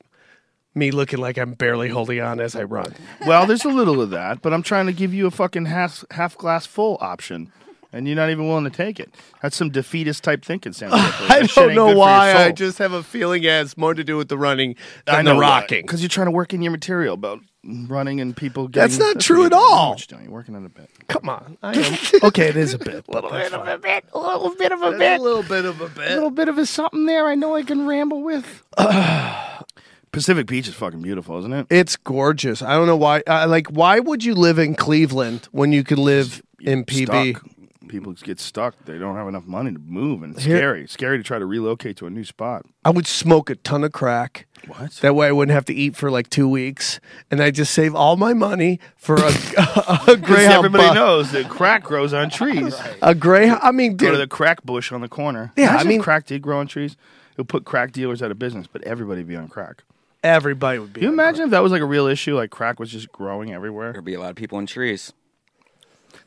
me 0.75 0.91
looking 0.91 1.19
like 1.19 1.37
I'm 1.37 1.53
barely 1.53 1.89
holding 1.89 2.21
on 2.21 2.39
as 2.39 2.55
I 2.55 2.63
run. 2.63 2.93
Well, 3.25 3.45
there's 3.45 3.65
a 3.65 3.69
little 3.69 4.01
of 4.01 4.11
that, 4.11 4.41
but 4.41 4.53
I'm 4.53 4.63
trying 4.63 4.85
to 4.85 4.93
give 4.93 5.13
you 5.13 5.27
a 5.27 5.31
fucking 5.31 5.65
half 5.65 6.05
half 6.11 6.37
glass 6.37 6.65
full 6.65 6.97
option, 7.01 7.51
and 7.91 8.07
you're 8.07 8.15
not 8.15 8.29
even 8.29 8.47
willing 8.47 8.63
to 8.65 8.69
take 8.69 8.99
it. 8.99 9.13
That's 9.41 9.55
some 9.57 9.71
defeatist 9.71 10.23
type 10.23 10.45
thinking, 10.45 10.73
Sam. 10.73 10.91
I 10.93 11.47
don't 11.53 11.73
know 11.75 11.87
good 11.87 11.91
for 11.91 11.91
your 11.91 11.95
why. 11.95 12.33
I 12.33 12.51
just 12.51 12.77
have 12.77 12.93
a 12.93 13.03
feeling 13.03 13.43
it 13.43 13.49
has 13.49 13.77
more 13.77 13.93
to 13.93 14.03
do 14.03 14.15
with 14.17 14.29
the 14.29 14.37
running 14.37 14.75
I 15.07 15.17
than 15.17 15.25
know 15.25 15.33
the 15.35 15.39
rocking. 15.41 15.81
because 15.81 16.01
you're 16.01 16.09
trying 16.09 16.27
to 16.27 16.31
work 16.31 16.53
in 16.53 16.61
your 16.61 16.71
material 16.71 17.15
about 17.15 17.39
running 17.63 18.21
and 18.21 18.37
people. 18.37 18.67
Getting, 18.67 18.97
That's 18.97 18.99
not 19.15 19.19
true 19.19 19.45
at 19.45 19.51
doing. 19.51 19.61
I 19.61 19.65
know 19.65 19.71
all. 19.73 19.89
what 19.91 19.99
you're 20.09 20.17
doing. 20.17 20.29
You're 20.29 20.33
working 20.33 20.55
on 20.55 20.65
a 20.65 20.69
bit. 20.69 20.89
Come 21.07 21.27
on, 21.29 21.57
I 21.63 21.73
am. 21.77 21.97
okay, 22.23 22.47
it 22.47 22.55
is 22.55 22.73
a 22.75 22.77
bit. 22.77 23.05
A 23.07 23.11
little 23.11 23.31
bit 23.31 23.51
of 23.53 23.67
a 23.67 23.77
bit, 23.79 24.05
a 24.13 24.19
little 24.19 24.55
bit 24.55 24.71
of 24.71 24.81
a 24.83 24.91
bit. 24.91 25.19
A 25.19 25.23
little 25.23 25.43
bit 25.43 25.65
of 25.65 25.81
a 25.81 25.89
bit. 25.89 26.11
A 26.11 26.13
little 26.13 26.31
bit 26.31 26.47
of 26.47 26.57
a 26.59 26.65
something 26.65 27.05
there. 27.07 27.25
I 27.27 27.33
know 27.35 27.55
I 27.55 27.63
can 27.63 27.85
ramble 27.87 28.21
with. 28.21 28.63
Pacific 30.11 30.47
Beach 30.47 30.67
is 30.67 30.73
fucking 30.73 31.01
beautiful, 31.01 31.37
isn't 31.39 31.53
it? 31.53 31.67
It's 31.69 31.95
gorgeous. 31.95 32.61
I 32.61 32.73
don't 32.73 32.87
know 32.87 32.97
why. 32.97 33.21
Like, 33.27 33.67
why 33.67 33.99
would 33.99 34.23
you 34.23 34.35
live 34.35 34.57
in 34.59 34.75
Cleveland 34.75 35.47
when 35.51 35.71
you 35.71 35.83
could 35.83 35.99
live 35.99 36.41
in 36.59 36.83
PB? 36.85 37.35
Stuck. 37.37 37.45
People 37.87 38.13
get 38.13 38.39
stuck. 38.39 38.75
They 38.85 38.99
don't 38.99 39.15
have 39.15 39.27
enough 39.27 39.47
money 39.47 39.71
to 39.71 39.79
move, 39.79 40.21
and 40.21 40.35
it's 40.35 40.43
Here- 40.43 40.57
scary. 40.57 40.87
Scary 40.87 41.17
to 41.17 41.23
try 41.23 41.39
to 41.39 41.45
relocate 41.45 41.97
to 41.97 42.05
a 42.05 42.11
new 42.11 42.23
spot. 42.23 42.63
I 42.85 42.91
would 42.91 43.07
smoke 43.07 43.49
a 43.49 43.55
ton 43.55 43.83
of 43.83 43.93
crack. 43.93 44.45
What? 44.67 44.91
That 45.01 45.15
way 45.15 45.27
I 45.27 45.31
wouldn't 45.31 45.53
have 45.55 45.65
to 45.65 45.73
eat 45.73 45.95
for 45.95 46.11
like 46.11 46.29
two 46.29 46.47
weeks, 46.47 46.99
and 47.31 47.41
I 47.41 47.49
just 47.49 47.73
save 47.73 47.95
all 47.95 48.15
my 48.15 48.33
money 48.35 48.79
for 48.95 49.15
a, 49.15 49.19
a 49.27 49.31
Because 49.31 50.17
Greyhound. 50.21 50.65
everybody 50.65 50.93
knows 50.93 51.31
that 51.31 51.49
crack 51.49 51.81
grows 51.83 52.13
on 52.13 52.29
trees. 52.29 52.75
a 53.01 53.15
Greyhound. 53.15 53.61
I 53.63 53.71
mean, 53.71 53.95
Go 53.95 54.07
to 54.07 54.11
dude, 54.17 54.21
the 54.21 54.27
crack 54.27 54.61
bush 54.63 54.91
on 54.91 55.01
the 55.01 55.09
corner. 55.09 55.51
Yeah, 55.55 55.63
I 55.63 55.67
Imagine 55.69 55.81
if 55.81 55.87
mean- 55.89 56.01
crack 56.03 56.25
did 56.27 56.43
grow 56.43 56.59
on 56.59 56.67
trees. 56.67 56.95
It'll 57.33 57.45
put 57.45 57.65
crack 57.65 57.91
dealers 57.91 58.21
out 58.21 58.29
of 58.29 58.37
business, 58.37 58.67
but 58.71 58.83
everybody 58.83 59.21
would 59.21 59.27
be 59.27 59.35
on 59.35 59.47
crack. 59.47 59.83
Everybody 60.23 60.79
would 60.79 60.93
be. 60.93 61.01
Can 61.01 61.07
you 61.09 61.13
imagine 61.13 61.45
if 61.45 61.51
that 61.51 61.63
was 61.63 61.71
like 61.71 61.81
a 61.81 61.85
real 61.85 62.07
issue? 62.07 62.35
Like 62.35 62.49
crack 62.51 62.79
was 62.79 62.91
just 62.91 63.11
growing 63.11 63.53
everywhere. 63.53 63.91
There'd 63.93 64.05
be 64.05 64.13
a 64.13 64.19
lot 64.19 64.29
of 64.31 64.35
people 64.35 64.59
in 64.59 64.65
trees. 64.65 65.13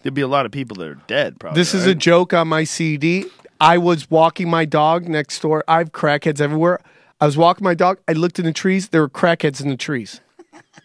There'd 0.02 0.14
be 0.14 0.20
a 0.22 0.28
lot 0.28 0.46
of 0.46 0.52
people 0.52 0.76
that 0.76 0.88
are 0.88 0.98
dead. 1.06 1.38
Probably. 1.38 1.60
This 1.60 1.74
is 1.74 1.84
a 1.86 1.90
right? 1.90 1.98
joke 1.98 2.32
on 2.32 2.48
my 2.48 2.64
CD. 2.64 3.26
I 3.60 3.78
was 3.78 4.10
walking 4.10 4.50
my 4.50 4.64
dog 4.64 5.08
next 5.08 5.40
door. 5.40 5.62
I 5.68 5.78
have 5.78 5.92
crackheads 5.92 6.40
everywhere. 6.40 6.80
I 7.20 7.26
was 7.26 7.36
walking 7.36 7.62
my 7.62 7.74
dog. 7.74 7.98
I 8.08 8.12
looked 8.12 8.38
in 8.40 8.44
the 8.44 8.52
trees. 8.52 8.88
There 8.88 9.00
were 9.00 9.08
crackheads 9.08 9.60
in 9.62 9.68
the 9.68 9.76
trees. 9.76 10.20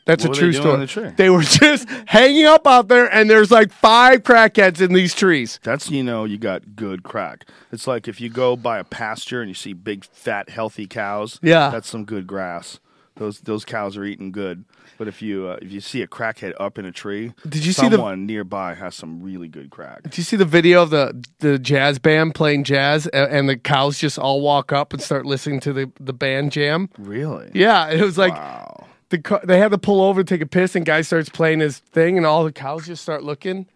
That's 0.06 0.24
What 0.24 0.28
a 0.28 0.30
were 0.30 0.36
true 0.36 0.52
doing 0.52 0.62
story. 0.62 0.74
in 0.76 0.80
the 0.82 0.88
tree? 0.88 1.10
They 1.18 1.30
were 1.30 1.42
just 1.42 1.90
hanging 2.06 2.46
up 2.46 2.68
out 2.68 2.88
there, 2.88 3.14
and 3.14 3.30
there's 3.30 3.50
like 3.52 3.72
five 3.72 4.24
crackheads 4.24 4.80
in 4.80 4.94
these 4.94 5.14
trees. 5.16 5.60
That's 5.64 5.90
you 5.90 6.04
know 6.04 6.24
you 6.26 6.38
got 6.38 6.76
good 6.76 7.04
crack. 7.04 7.46
It's 7.72 7.88
like 7.88 8.08
if 8.08 8.22
you 8.22 8.30
go 8.30 8.56
by 8.56 8.78
a 8.80 8.84
pasture 8.84 9.42
and 9.42 9.50
you 9.50 9.56
see 9.56 9.74
big 9.74 10.06
fat 10.06 10.50
healthy 10.50 10.86
cows. 10.88 11.40
Yeah. 11.42 11.70
that's 11.70 11.90
some 11.90 12.06
good 12.06 12.28
grass. 12.28 12.80
Those 13.18 13.40
those 13.42 13.66
cows 13.66 13.98
are 13.98 14.04
eating 14.04 14.32
good. 14.32 14.64
But 14.98 15.08
if 15.08 15.22
you 15.22 15.48
uh, 15.48 15.58
if 15.62 15.72
you 15.72 15.80
see 15.82 16.02
a 16.02 16.08
crackhead 16.08 16.54
up 16.60 16.78
in 16.78 16.86
a 16.86 16.92
tree, 16.92 17.34
Did 17.48 17.66
you 17.66 17.72
see 17.72 17.88
the- 17.88 17.96
someone 17.98 18.26
nearby 18.26 18.74
has 18.74 18.96
some 18.96 19.22
really 19.22 19.48
good 19.48 19.70
crack? 19.70 20.04
Do 20.04 20.10
you 20.16 20.24
see 20.24 20.36
the 20.38 20.46
video 20.46 20.82
of 20.84 20.90
the, 20.90 21.24
the 21.40 21.60
jazz 21.60 22.00
band 22.00 22.34
playing 22.36 22.64
jazz, 22.64 23.06
and, 23.08 23.32
and 23.32 23.50
the 23.50 23.58
cows 23.58 24.00
just 24.00 24.18
all 24.18 24.42
walk 24.42 24.72
up 24.72 24.94
and 24.94 25.02
start 25.02 25.26
listening 25.26 25.60
to 25.62 25.74
the, 25.74 25.92
the 26.00 26.14
band 26.14 26.52
jam? 26.52 26.90
Really? 26.98 27.52
Yeah, 27.54 27.90
it 27.90 28.02
was 28.02 28.18
like 28.18 28.34
Wow. 28.34 28.88
the 29.10 29.20
ca- 29.20 29.42
they 29.44 29.60
had 29.60 29.70
to 29.72 29.78
pull 29.78 30.02
over 30.02 30.24
to 30.24 30.28
take 30.36 30.42
a 30.42 30.48
piss, 30.48 30.76
and 30.76 30.86
guy 30.86 31.02
starts 31.02 31.30
playing 31.30 31.60
his 31.60 31.78
thing, 31.80 32.18
and 32.18 32.26
all 32.26 32.44
the 32.44 32.52
cows 32.52 32.88
just 32.88 33.04
start 33.04 33.24
looking, 33.24 33.68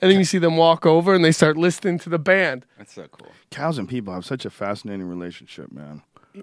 and 0.00 0.10
then 0.10 0.18
you 0.18 0.24
see 0.24 0.38
them 0.38 0.56
walk 0.56 0.86
over 0.86 1.14
and 1.14 1.22
they 1.22 1.32
start 1.32 1.58
listening 1.58 1.98
to 1.98 2.08
the 2.08 2.18
band. 2.18 2.64
That's 2.78 2.94
so 2.94 3.06
cool. 3.08 3.28
Cows 3.50 3.76
and 3.76 3.86
people 3.88 4.14
have 4.14 4.24
such 4.24 4.46
a 4.46 4.50
fascinating 4.50 5.06
relationship, 5.06 5.70
man. 5.72 6.02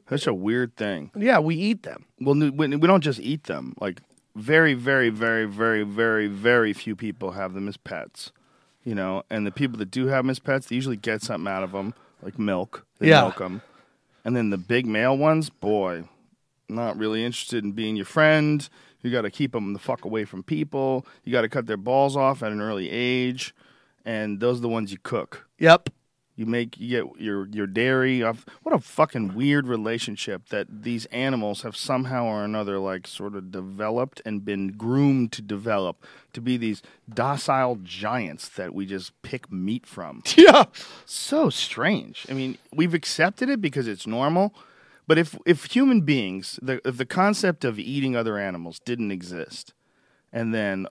Such 0.10 0.28
a 0.28 0.34
weird 0.34 0.76
thing. 0.76 1.12
Yeah, 1.16 1.40
we 1.40 1.56
eat 1.56 1.84
them. 1.84 2.06
Well, 2.20 2.36
we 2.36 2.50
we 2.52 2.88
don't 2.88 3.02
just 3.04 3.20
eat 3.20 3.44
them. 3.46 3.74
Like 3.80 4.02
very, 4.36 4.74
very, 4.74 5.10
very, 5.10 5.46
very, 5.46 5.84
very, 5.84 6.28
very 6.28 6.74
few 6.74 6.96
people 6.96 7.32
have 7.32 7.54
them 7.54 7.68
as 7.68 7.78
pets. 7.78 8.32
You 8.84 8.96
know, 8.96 9.24
and 9.30 9.46
the 9.46 9.52
people 9.52 9.78
that 9.80 9.92
do 9.92 10.08
have 10.08 10.24
them 10.24 10.30
as 10.30 10.40
pets, 10.40 10.68
they 10.68 10.76
usually 10.76 10.96
get 10.98 11.22
something 11.22 11.52
out 11.52 11.64
of 11.64 11.72
them, 11.74 11.94
like 12.22 12.40
milk. 12.40 12.86
They 13.00 13.10
Yeah. 13.10 13.22
milk 13.22 13.38
them. 13.40 13.62
And 14.24 14.36
then 14.36 14.50
the 14.50 14.58
big 14.58 14.86
male 14.86 15.18
ones, 15.18 15.50
boy, 15.50 16.06
not 16.70 16.98
really 16.98 17.24
interested 17.26 17.64
in 17.64 17.72
being 17.74 17.96
your 17.96 18.06
friend. 18.06 18.68
You 19.02 19.12
got 19.12 19.22
to 19.22 19.32
keep 19.32 19.52
them 19.54 19.74
the 19.74 19.80
fuck 19.80 20.06
away 20.06 20.26
from 20.26 20.44
people. 20.44 21.06
You 21.24 21.32
got 21.32 21.42
to 21.42 21.50
cut 21.50 21.66
their 21.66 21.78
balls 21.78 22.16
off 22.18 22.44
at 22.44 22.52
an 22.52 22.60
early 22.62 22.90
age, 22.90 23.54
and 24.06 24.40
those 24.40 24.58
are 24.60 24.62
the 24.62 24.70
ones 24.70 24.92
you 24.92 24.98
cook. 25.02 25.48
Yep. 25.60 25.90
You 26.38 26.46
make 26.46 26.80
you 26.80 26.88
get 27.04 27.20
your 27.20 27.48
your 27.48 27.66
dairy 27.66 28.22
off. 28.22 28.46
What 28.62 28.76
a 28.76 28.80
fucking 28.80 29.34
weird 29.34 29.68
relationship 29.68 30.50
that 30.50 30.68
these 30.84 31.06
animals 31.08 31.64
have 31.64 31.76
somehow 31.76 32.26
or 32.26 32.46
another 32.46 32.78
like 32.78 33.08
sort 33.08 33.36
of 33.36 33.52
developed 33.52 34.22
and 34.24 34.46
been 34.46 34.68
groomed 34.74 35.32
to 35.32 35.42
develop 35.42 36.06
to 36.34 36.40
be 36.40 36.56
these 36.56 36.84
docile 37.12 37.80
giants 37.84 38.50
that 38.50 38.76
we 38.76 38.86
just 38.86 39.20
pick 39.24 39.52
meat 39.52 39.86
from. 39.88 40.22
Yeah. 40.38 40.66
so 41.06 41.50
strange. 41.50 42.28
I 42.30 42.34
mean, 42.34 42.60
we've 42.72 42.94
accepted 42.94 43.50
it 43.50 43.60
because 43.60 43.88
it's 43.88 44.06
normal, 44.06 44.54
but 45.08 45.18
if 45.18 45.36
if 45.48 45.66
human 45.66 46.02
beings, 46.02 46.60
the 46.62 46.80
if 46.88 46.98
the 46.98 47.06
concept 47.06 47.66
of 47.66 47.80
eating 47.80 48.16
other 48.16 48.38
animals 48.38 48.80
didn't 48.86 49.12
exist, 49.12 49.74
and 50.32 50.54
then 50.54 50.86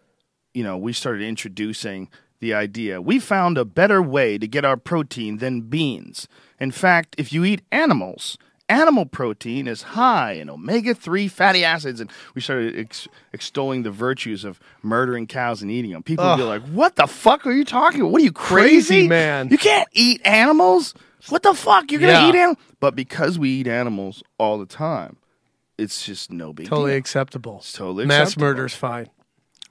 you 0.54 0.64
know 0.64 0.76
we 0.76 0.92
started 0.92 1.22
introducing 1.22 2.08
the 2.40 2.54
idea, 2.54 3.00
we 3.00 3.18
found 3.18 3.58
a 3.58 3.64
better 3.64 4.02
way 4.02 4.38
to 4.38 4.46
get 4.46 4.64
our 4.64 4.76
protein 4.76 5.38
than 5.38 5.62
beans. 5.62 6.28
In 6.60 6.70
fact, 6.70 7.14
if 7.18 7.32
you 7.32 7.44
eat 7.44 7.62
animals. 7.72 8.36
Animal 8.68 9.06
protein 9.06 9.68
is 9.68 9.82
high 9.82 10.32
in 10.32 10.50
omega 10.50 10.92
3 10.92 11.28
fatty 11.28 11.64
acids, 11.64 12.00
and 12.00 12.10
we 12.34 12.40
started 12.40 12.76
ex- 12.76 13.06
extolling 13.32 13.84
the 13.84 13.92
virtues 13.92 14.44
of 14.44 14.58
murdering 14.82 15.28
cows 15.28 15.62
and 15.62 15.70
eating 15.70 15.92
them. 15.92 16.02
People 16.02 16.24
would 16.28 16.36
be 16.38 16.42
like, 16.42 16.62
What 16.70 16.96
the 16.96 17.06
fuck 17.06 17.46
are 17.46 17.52
you 17.52 17.64
talking 17.64 18.00
about? 18.00 18.10
What 18.10 18.22
are 18.22 18.24
you 18.24 18.32
crazy? 18.32 18.66
Crazy, 18.96 19.06
man. 19.08 19.50
You 19.50 19.58
can't 19.58 19.88
eat 19.92 20.20
animals. 20.26 20.94
What 21.28 21.44
the 21.44 21.54
fuck? 21.54 21.92
You're 21.92 22.00
gonna 22.00 22.12
Yeah. 22.14 22.28
eat 22.28 22.34
animals? 22.34 22.58
But 22.80 22.96
because 22.96 23.38
we 23.38 23.50
eat 23.50 23.68
animals 23.68 24.24
all 24.36 24.58
the 24.58 24.66
time, 24.66 25.18
it's 25.78 26.04
just 26.04 26.32
no 26.32 26.52
big 26.52 26.66
Totally 26.66 26.90
deal. 26.90 26.98
acceptable. 26.98 27.58
It's 27.58 27.72
totally 27.72 28.04
Mass 28.06 28.30
acceptable. 28.30 28.46
murder's 28.48 28.74
fine. 28.74 29.06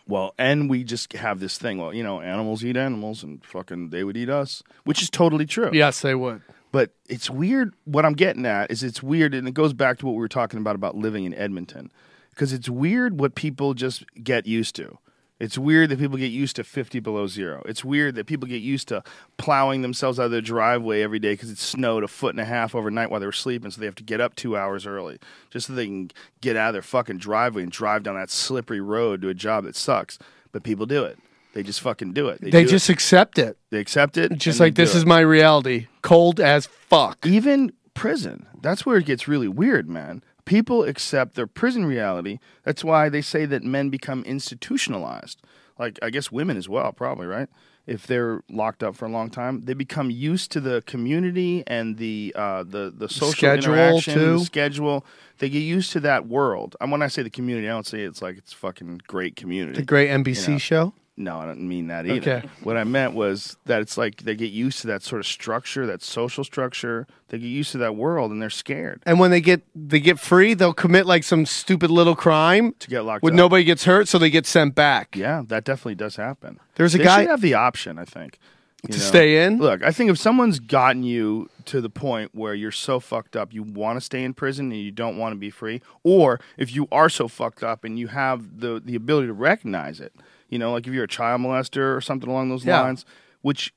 Well, 0.07 0.35
and 0.37 0.69
we 0.69 0.83
just 0.83 1.13
have 1.13 1.39
this 1.39 1.57
thing. 1.57 1.79
Well, 1.79 1.93
you 1.93 2.03
know, 2.03 2.21
animals 2.21 2.63
eat 2.63 2.77
animals, 2.77 3.23
and 3.23 3.43
fucking 3.43 3.89
they 3.89 4.03
would 4.03 4.17
eat 4.17 4.29
us, 4.29 4.61
which 4.83 5.01
is 5.01 5.09
totally 5.09 5.45
true. 5.45 5.71
Yes, 5.73 6.01
they 6.01 6.13
would. 6.13 6.41
But 6.71 6.91
it's 7.07 7.29
weird. 7.29 7.73
What 7.85 8.05
I'm 8.05 8.13
getting 8.13 8.45
at 8.45 8.69
is 8.69 8.83
it's 8.83 9.01
weird, 9.01 9.33
and 9.33 9.47
it 9.47 9.53
goes 9.53 9.73
back 9.73 9.97
to 9.99 10.05
what 10.05 10.11
we 10.13 10.19
were 10.19 10.27
talking 10.27 10.59
about 10.59 10.75
about 10.75 10.95
living 10.95 11.25
in 11.25 11.33
Edmonton, 11.33 11.91
because 12.29 12.53
it's 12.53 12.69
weird 12.69 13.19
what 13.19 13.33
people 13.33 13.73
just 13.73 14.03
get 14.23 14.45
used 14.45 14.75
to. 14.75 14.97
It's 15.39 15.57
weird 15.57 15.89
that 15.89 15.99
people 15.99 16.17
get 16.17 16.31
used 16.31 16.55
to 16.55 16.63
50 16.63 17.01
below 17.01 17.27
zero. 17.27 17.61
It's 17.65 17.83
weird 17.83 18.15
that 18.15 18.25
people 18.25 18.47
get 18.47 18.61
used 18.61 18.87
to 18.87 19.03
plowing 19.37 19.81
themselves 19.81 20.17
out 20.17 20.25
of 20.25 20.31
their 20.31 20.39
driveway 20.39 21.01
every 21.01 21.19
day 21.19 21.33
because 21.33 21.49
it 21.51 21.57
snowed 21.57 22.05
a 22.05 22.07
foot 22.07 22.33
and 22.33 22.39
a 22.39 22.45
half 22.45 22.73
overnight 22.73 23.11
while 23.11 23.19
they 23.19 23.25
were 23.25 23.33
sleeping, 23.33 23.69
so 23.69 23.79
they 23.79 23.85
have 23.85 23.95
to 23.95 24.03
get 24.03 24.21
up 24.21 24.35
two 24.35 24.55
hours 24.55 24.85
early 24.85 25.19
just 25.49 25.67
so 25.67 25.73
they 25.73 25.85
can 25.87 26.09
get 26.39 26.55
out 26.55 26.69
of 26.69 26.73
their 26.73 26.81
fucking 26.81 27.17
driveway 27.17 27.63
and 27.63 27.71
drive 27.71 28.03
down 28.03 28.15
that 28.15 28.29
slippery 28.29 28.79
road 28.79 29.21
to 29.21 29.29
a 29.29 29.33
job 29.33 29.65
that 29.65 29.75
sucks. 29.75 30.17
But 30.53 30.63
people 30.63 30.85
do 30.85 31.03
it. 31.03 31.19
They 31.53 31.63
just 31.63 31.81
fucking 31.81 32.13
do 32.13 32.29
it. 32.29 32.39
They 32.41 32.51
do 32.51 32.65
just 32.65 32.89
it. 32.89 32.93
accept 32.93 33.37
it. 33.37 33.57
they 33.71 33.79
accept 33.79 34.17
it. 34.17 34.37
Just 34.37 34.59
like 34.59 34.75
this 34.75 34.95
is 34.95 35.03
it 35.03 35.07
my 35.07 35.19
reality. 35.21 35.87
Cold 36.01 36.39
as 36.39 36.65
fuck. 36.65 37.25
even 37.25 37.71
prison. 37.93 38.45
That's 38.61 38.85
where 38.85 38.97
it 38.97 39.05
gets 39.05 39.27
really 39.27 39.47
weird, 39.47 39.89
man. 39.89 40.23
People 40.45 40.83
accept 40.83 41.35
their 41.35 41.47
prison 41.47 41.85
reality. 41.85 42.39
That's 42.63 42.83
why 42.83 43.09
they 43.09 43.21
say 43.21 43.45
that 43.45 43.63
men 43.63 43.89
become 43.89 44.23
institutionalized. 44.23 45.41
Like 45.77 45.99
I 46.01 46.09
guess 46.09 46.31
women 46.31 46.55
as 46.57 46.69
well, 46.69 46.91
probably 46.93 47.27
right. 47.27 47.49
If 47.85 48.07
they're 48.07 48.41
locked 48.49 48.81
up 48.81 48.95
for 48.95 49.05
a 49.05 49.09
long 49.09 49.29
time, 49.29 49.61
they 49.65 49.75
become 49.75 50.09
used 50.09 50.51
to 50.53 50.59
the 50.59 50.81
community 50.87 51.63
and 51.67 51.97
the 51.97 52.33
uh, 52.35 52.63
the 52.63 52.91
the 52.95 53.07
social 53.09 53.31
schedule, 53.33 53.73
interaction, 53.75 54.13
too. 54.15 54.39
the 54.39 54.45
schedule. 54.45 55.05
They 55.37 55.49
get 55.49 55.59
used 55.59 55.91
to 55.91 55.99
that 55.99 56.27
world. 56.27 56.75
And 56.81 56.91
when 56.91 57.01
I 57.03 57.07
say 57.07 57.21
the 57.21 57.29
community, 57.29 57.67
I 57.67 57.71
don't 57.71 57.85
say 57.85 58.01
it's 58.01 58.21
like 58.21 58.37
it's 58.37 58.53
fucking 58.53 59.01
great 59.07 59.35
community. 59.35 59.79
The 59.81 59.85
great 59.85 60.09
NBC 60.09 60.47
You 60.47 60.53
know. 60.53 60.57
show. 60.59 60.93
No, 61.17 61.39
I 61.39 61.45
don't 61.45 61.61
mean 61.65 61.87
that 61.87 62.05
either. 62.05 62.37
Okay. 62.39 62.49
What 62.63 62.75
I 62.75 62.83
meant 62.83 63.13
was 63.13 63.55
that 63.65 63.81
it's 63.81 63.97
like 63.97 64.23
they 64.23 64.35
get 64.35 64.51
used 64.51 64.81
to 64.81 64.87
that 64.87 65.01
sort 65.01 65.21
of 65.21 65.25
structure, 65.25 65.85
that 65.87 66.03
social 66.03 66.43
structure. 66.43 67.07
They 67.29 67.37
get 67.39 67.47
used 67.47 67.71
to 67.71 67.77
that 67.79 67.95
world, 67.95 68.31
and 68.31 68.41
they're 68.41 68.49
scared 68.49 69.01
And 69.05 69.17
when 69.19 69.31
they 69.31 69.39
get 69.41 69.61
they 69.73 70.01
get 70.01 70.19
free, 70.19 70.53
they'll 70.53 70.73
commit 70.73 71.05
like 71.05 71.23
some 71.23 71.45
stupid 71.45 71.89
little 71.89 72.15
crime 72.17 72.73
to 72.79 72.89
get 72.89 73.01
locked 73.05 73.23
when 73.23 73.33
up. 73.33 73.37
nobody 73.37 73.63
gets 73.63 73.85
hurt, 73.85 74.07
so 74.09 74.17
they 74.19 74.29
get 74.29 74.45
sent 74.45 74.75
back. 74.75 75.15
Yeah, 75.15 75.43
that 75.47 75.63
definitely 75.63 75.95
does 75.95 76.17
happen. 76.17 76.59
There's 76.75 76.93
a 76.95 76.97
they 76.97 77.05
guy- 77.05 77.21
should 77.21 77.29
have 77.29 77.41
the 77.41 77.53
option. 77.53 77.97
I 77.97 78.03
think 78.05 78.37
you 78.83 78.93
To 78.93 78.99
stay 78.99 79.43
in? 79.45 79.57
Look, 79.57 79.83
I 79.83 79.91
think 79.91 80.11
if 80.11 80.19
someone's 80.19 80.59
gotten 80.59 81.03
you 81.03 81.49
to 81.65 81.79
the 81.81 81.89
point 81.89 82.31
where 82.35 82.53
you're 82.53 82.71
so 82.71 82.99
fucked 82.99 83.35
up, 83.37 83.53
you 83.53 83.63
want 83.63 83.95
to 83.97 84.01
stay 84.01 84.23
in 84.23 84.33
prison 84.33 84.71
and 84.71 84.79
you 84.81 84.91
don't 84.91 85.17
want 85.17 85.31
to 85.31 85.37
be 85.39 85.49
free, 85.49 85.81
or 86.03 86.39
if 86.57 86.75
you 86.75 86.87
are 86.91 87.09
so 87.09 87.27
fucked 87.29 87.63
up 87.63 87.83
and 87.85 87.97
you 87.97 88.07
have 88.07 88.59
the 88.59 88.81
the 88.83 88.95
ability 88.95 89.27
to 89.27 89.33
recognize 89.33 89.99
it, 90.01 90.13
you 90.49 90.59
know, 90.59 90.71
like 90.73 90.87
if 90.87 90.93
you're 90.93 91.03
a 91.05 91.07
child 91.07 91.41
molester 91.41 91.95
or 91.95 92.01
something 92.01 92.29
along 92.29 92.49
those 92.49 92.65
Yeah. 92.65 92.81
lines, 92.81 93.05
which 93.41 93.73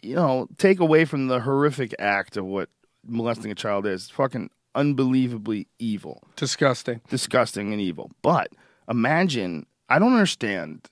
you 0.00 0.14
know, 0.14 0.46
take 0.58 0.78
away 0.78 1.04
from 1.04 1.26
the 1.26 1.40
horrific 1.40 1.92
act 1.98 2.36
of 2.36 2.44
what 2.44 2.68
molesting 3.04 3.50
a 3.50 3.54
child 3.54 3.84
is. 3.84 4.02
It's 4.04 4.10
fucking 4.10 4.48
unbelievably 4.76 5.66
evil 5.80 6.22
Disgusting. 6.36 7.00
disgusting 7.10 7.72
and 7.72 7.80
evil. 7.82 8.12
But 8.22 8.52
imagine, 8.88 9.66
I 9.88 9.98
don't 9.98 10.12
understand 10.12 10.88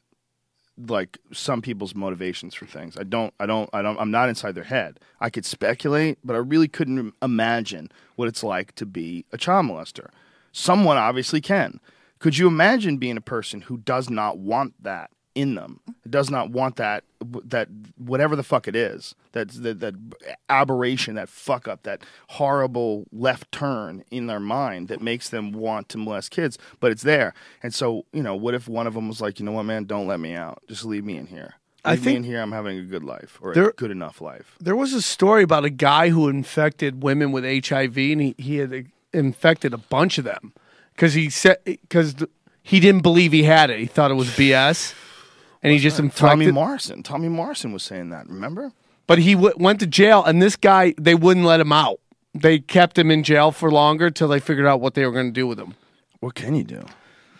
like 0.88 1.18
some 1.32 1.62
people's 1.62 1.94
motivations 1.94 2.54
for 2.54 2.66
things. 2.66 2.96
I 2.98 3.04
don't, 3.04 3.32
I 3.40 3.46
don't, 3.46 3.70
I 3.72 3.80
don't, 3.80 3.98
I'm 3.98 4.10
not 4.10 4.28
inside 4.28 4.54
their 4.56 4.64
head. 4.64 4.98
I 5.20 5.30
could 5.30 5.44
speculate, 5.46 6.18
but 6.24 6.34
I 6.34 6.40
really 6.40 6.68
couldn't 6.68 7.14
imagine 7.22 7.90
what 8.16 8.28
it's 8.28 8.42
like 8.42 8.74
to 8.74 8.84
be 8.86 9.24
a 9.32 9.38
child 9.38 9.66
molester. 9.66 10.08
Someone 10.52 10.96
obviously 10.98 11.40
can. 11.40 11.80
Could 12.18 12.38
you 12.38 12.46
imagine 12.46 12.96
being 12.96 13.16
a 13.16 13.20
person 13.22 13.62
who 13.62 13.76
does 13.78 14.08
not 14.10 14.38
want 14.38 14.74
that 14.82 15.10
in 15.34 15.54
them? 15.54 15.80
Does 16.08 16.30
not 16.30 16.50
want 16.50 16.76
that 16.76 17.04
that 17.44 17.68
whatever 17.98 18.36
the 18.36 18.42
fuck 18.42 18.68
it 18.68 18.76
is, 18.76 19.14
that 19.32 19.48
that, 19.62 19.80
that 19.80 19.94
aberration, 20.48 21.14
that 21.16 21.28
fuck 21.28 21.66
up, 21.68 21.82
that 21.82 22.02
horrible 22.28 23.06
left 23.12 23.50
turn 23.52 24.04
in 24.10 24.26
their 24.26 24.40
mind 24.40 24.88
that 24.88 25.02
makes 25.02 25.28
them 25.28 25.52
want 25.52 25.88
to 25.90 25.98
molest 25.98 26.30
kids, 26.30 26.58
but 26.80 26.90
it's 26.92 27.02
there. 27.02 27.34
And 27.62 27.74
so, 27.74 28.04
you 28.12 28.22
know, 28.22 28.34
what 28.36 28.54
if 28.54 28.68
one 28.68 28.86
of 28.86 28.94
them 28.94 29.08
was 29.08 29.20
like, 29.20 29.38
you 29.38 29.44
know 29.44 29.52
what, 29.52 29.64
man, 29.64 29.84
don't 29.84 30.06
let 30.06 30.20
me 30.20 30.34
out, 30.34 30.62
just 30.68 30.84
leave 30.84 31.04
me 31.04 31.16
in 31.16 31.26
here. 31.26 31.54
I 31.84 31.92
Leave 31.92 32.00
me 32.00 32.04
think- 32.04 32.16
in 32.18 32.24
here. 32.24 32.40
I'm 32.40 32.52
having 32.52 32.78
a 32.78 32.82
good 32.82 33.04
life 33.04 33.38
or 33.40 33.54
There- 33.54 33.68
a 33.68 33.72
good 33.72 33.90
enough 33.92 34.20
life. 34.20 34.56
There 34.60 34.74
was 34.76 34.92
a 34.92 35.02
story 35.02 35.42
about 35.42 35.64
a 35.64 35.70
guy 35.70 36.08
who 36.10 36.28
infected 36.28 37.02
women 37.02 37.30
with 37.32 37.44
HIV, 37.44 37.96
and 38.12 38.20
he, 38.20 38.34
he 38.38 38.56
had 38.56 38.86
infected 39.12 39.72
a 39.72 39.78
bunch 39.78 40.18
of 40.18 40.24
them 40.24 40.52
because 40.96 41.14
he 41.14 41.30
said 41.30 41.58
because 41.64 42.16
he 42.62 42.80
didn't 42.80 43.02
believe 43.02 43.30
he 43.32 43.44
had 43.44 43.70
it. 43.70 43.78
He 43.78 43.86
thought 43.86 44.10
it 44.10 44.14
was 44.14 44.28
BS, 44.30 44.94
and 45.62 45.72
he 45.72 45.78
just 45.78 46.00
Tommy. 46.16 46.50
Morrison. 46.50 47.02
Tommy 47.02 47.28
Morrison 47.28 47.72
was 47.72 47.82
saying 47.82 48.10
that. 48.10 48.28
Remember? 48.28 48.72
but 49.06 49.18
he 49.18 49.34
w- 49.34 49.54
went 49.56 49.80
to 49.80 49.86
jail, 49.86 50.24
and 50.24 50.42
this 50.42 50.56
guy 50.56 50.94
they 50.98 51.14
wouldn't 51.14 51.46
let 51.46 51.60
him 51.60 51.72
out. 51.72 52.00
They 52.34 52.58
kept 52.58 52.98
him 52.98 53.10
in 53.10 53.22
jail 53.22 53.50
for 53.50 53.70
longer 53.70 54.10
till 54.10 54.28
they 54.28 54.40
figured 54.40 54.66
out 54.66 54.80
what 54.80 54.94
they 54.94 55.06
were 55.06 55.12
going 55.12 55.26
to 55.28 55.32
do 55.32 55.46
with 55.46 55.58
him. 55.58 55.74
What 56.20 56.34
can 56.34 56.54
you 56.54 56.64
do? 56.64 56.84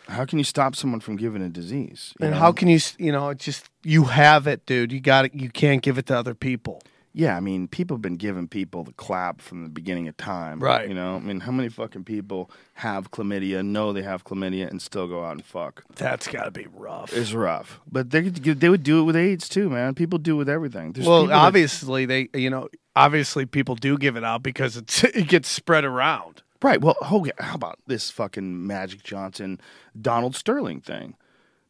How 0.09 0.24
can 0.24 0.38
you 0.38 0.44
stop 0.44 0.76
someone 0.76 1.00
from 1.00 1.16
giving 1.16 1.42
a 1.42 1.48
disease? 1.48 2.14
And 2.20 2.30
know? 2.30 2.36
how 2.38 2.52
can 2.52 2.68
you, 2.68 2.78
you 2.98 3.11
know, 3.11 3.30
it's 3.30 3.44
just 3.44 3.68
you 3.82 4.04
have 4.04 4.46
it, 4.46 4.64
dude. 4.64 4.92
You 4.92 5.00
got 5.00 5.26
it. 5.26 5.34
You 5.34 5.50
can't 5.50 5.82
give 5.82 5.98
it 5.98 6.07
to 6.07 6.16
other 6.16 6.34
people. 6.34 6.80
Yeah, 7.18 7.34
I 7.34 7.40
mean, 7.40 7.66
people 7.66 7.96
have 7.96 8.02
been 8.02 8.18
giving 8.18 8.46
people 8.46 8.84
the 8.84 8.92
clap 8.92 9.40
from 9.40 9.62
the 9.62 9.70
beginning 9.70 10.06
of 10.06 10.18
time. 10.18 10.60
Right. 10.60 10.86
You 10.86 10.92
know, 10.92 11.16
I 11.16 11.20
mean, 11.20 11.40
how 11.40 11.50
many 11.50 11.70
fucking 11.70 12.04
people 12.04 12.50
have 12.74 13.10
chlamydia, 13.10 13.64
know 13.64 13.94
they 13.94 14.02
have 14.02 14.22
chlamydia, 14.22 14.68
and 14.68 14.82
still 14.82 15.08
go 15.08 15.24
out 15.24 15.32
and 15.32 15.42
fuck? 15.42 15.82
That's 15.94 16.28
got 16.28 16.44
to 16.44 16.50
be 16.50 16.66
rough. 16.74 17.14
It's 17.14 17.32
rough. 17.32 17.80
But 17.90 18.10
they 18.10 18.20
they 18.28 18.68
would 18.68 18.82
do 18.82 19.00
it 19.00 19.04
with 19.04 19.16
AIDS 19.16 19.48
too, 19.48 19.70
man. 19.70 19.94
People 19.94 20.18
do 20.18 20.34
it 20.34 20.36
with 20.40 20.50
everything. 20.50 20.92
There's 20.92 21.06
well, 21.06 21.22
people 21.22 21.28
that- 21.38 21.42
obviously 21.46 22.04
they, 22.04 22.28
you 22.34 22.50
know, 22.50 22.68
obviously 22.94 23.46
people 23.46 23.76
do 23.76 23.96
give 23.96 24.16
it 24.16 24.22
out 24.24 24.42
because 24.42 24.76
it's 24.76 25.02
it 25.04 25.26
gets 25.26 25.48
spread 25.48 25.86
around. 25.86 26.42
Right. 26.62 26.82
Well, 26.82 26.96
Rogan, 27.10 27.32
how 27.38 27.54
about 27.54 27.78
this 27.86 28.10
fucking 28.10 28.66
Magic 28.66 29.02
Johnson, 29.02 29.58
Donald 29.98 30.36
Sterling 30.36 30.82
thing? 30.82 31.14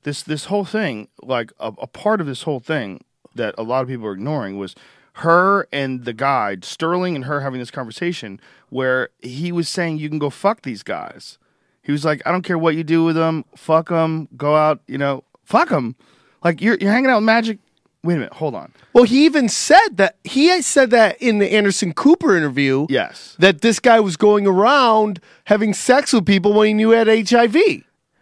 This 0.02 0.24
this 0.24 0.46
whole 0.46 0.64
thing, 0.64 1.06
like 1.22 1.52
a, 1.60 1.68
a 1.78 1.86
part 1.86 2.20
of 2.20 2.26
this 2.26 2.42
whole 2.42 2.58
thing 2.58 3.04
that 3.36 3.54
a 3.56 3.62
lot 3.62 3.82
of 3.82 3.88
people 3.88 4.06
are 4.06 4.12
ignoring 4.12 4.58
was 4.58 4.74
her 5.20 5.66
and 5.72 6.04
the 6.04 6.12
guy 6.12 6.56
Sterling 6.62 7.16
and 7.16 7.24
her 7.24 7.40
having 7.40 7.58
this 7.58 7.70
conversation 7.70 8.40
where 8.68 9.10
he 9.20 9.52
was 9.52 9.68
saying 9.68 9.98
you 9.98 10.08
can 10.08 10.18
go 10.18 10.30
fuck 10.30 10.62
these 10.62 10.82
guys. 10.82 11.38
He 11.82 11.92
was 11.92 12.04
like, 12.04 12.20
I 12.26 12.32
don't 12.32 12.42
care 12.42 12.58
what 12.58 12.74
you 12.74 12.84
do 12.84 13.04
with 13.04 13.16
them, 13.16 13.44
fuck 13.54 13.88
them, 13.88 14.28
go 14.36 14.56
out, 14.56 14.80
you 14.86 14.98
know, 14.98 15.24
fuck 15.44 15.68
them. 15.68 15.96
Like 16.44 16.60
you're 16.60 16.76
you're 16.80 16.92
hanging 16.92 17.10
out 17.10 17.16
with 17.16 17.24
Magic 17.24 17.58
Wait 18.06 18.14
a 18.14 18.18
minute, 18.18 18.34
hold 18.34 18.54
on. 18.54 18.72
Well, 18.92 19.02
he 19.02 19.24
even 19.24 19.48
said 19.48 19.96
that 19.96 20.16
he 20.22 20.46
had 20.46 20.64
said 20.64 20.90
that 20.90 21.20
in 21.20 21.38
the 21.38 21.52
Anderson 21.52 21.92
Cooper 21.92 22.36
interview. 22.36 22.86
Yes. 22.88 23.34
That 23.40 23.62
this 23.62 23.80
guy 23.80 23.98
was 23.98 24.16
going 24.16 24.46
around 24.46 25.18
having 25.46 25.74
sex 25.74 26.12
with 26.12 26.24
people 26.24 26.52
when 26.52 26.68
he 26.68 26.74
knew 26.74 26.92
he 26.92 26.96
had 26.96 27.28
HIV. 27.28 27.56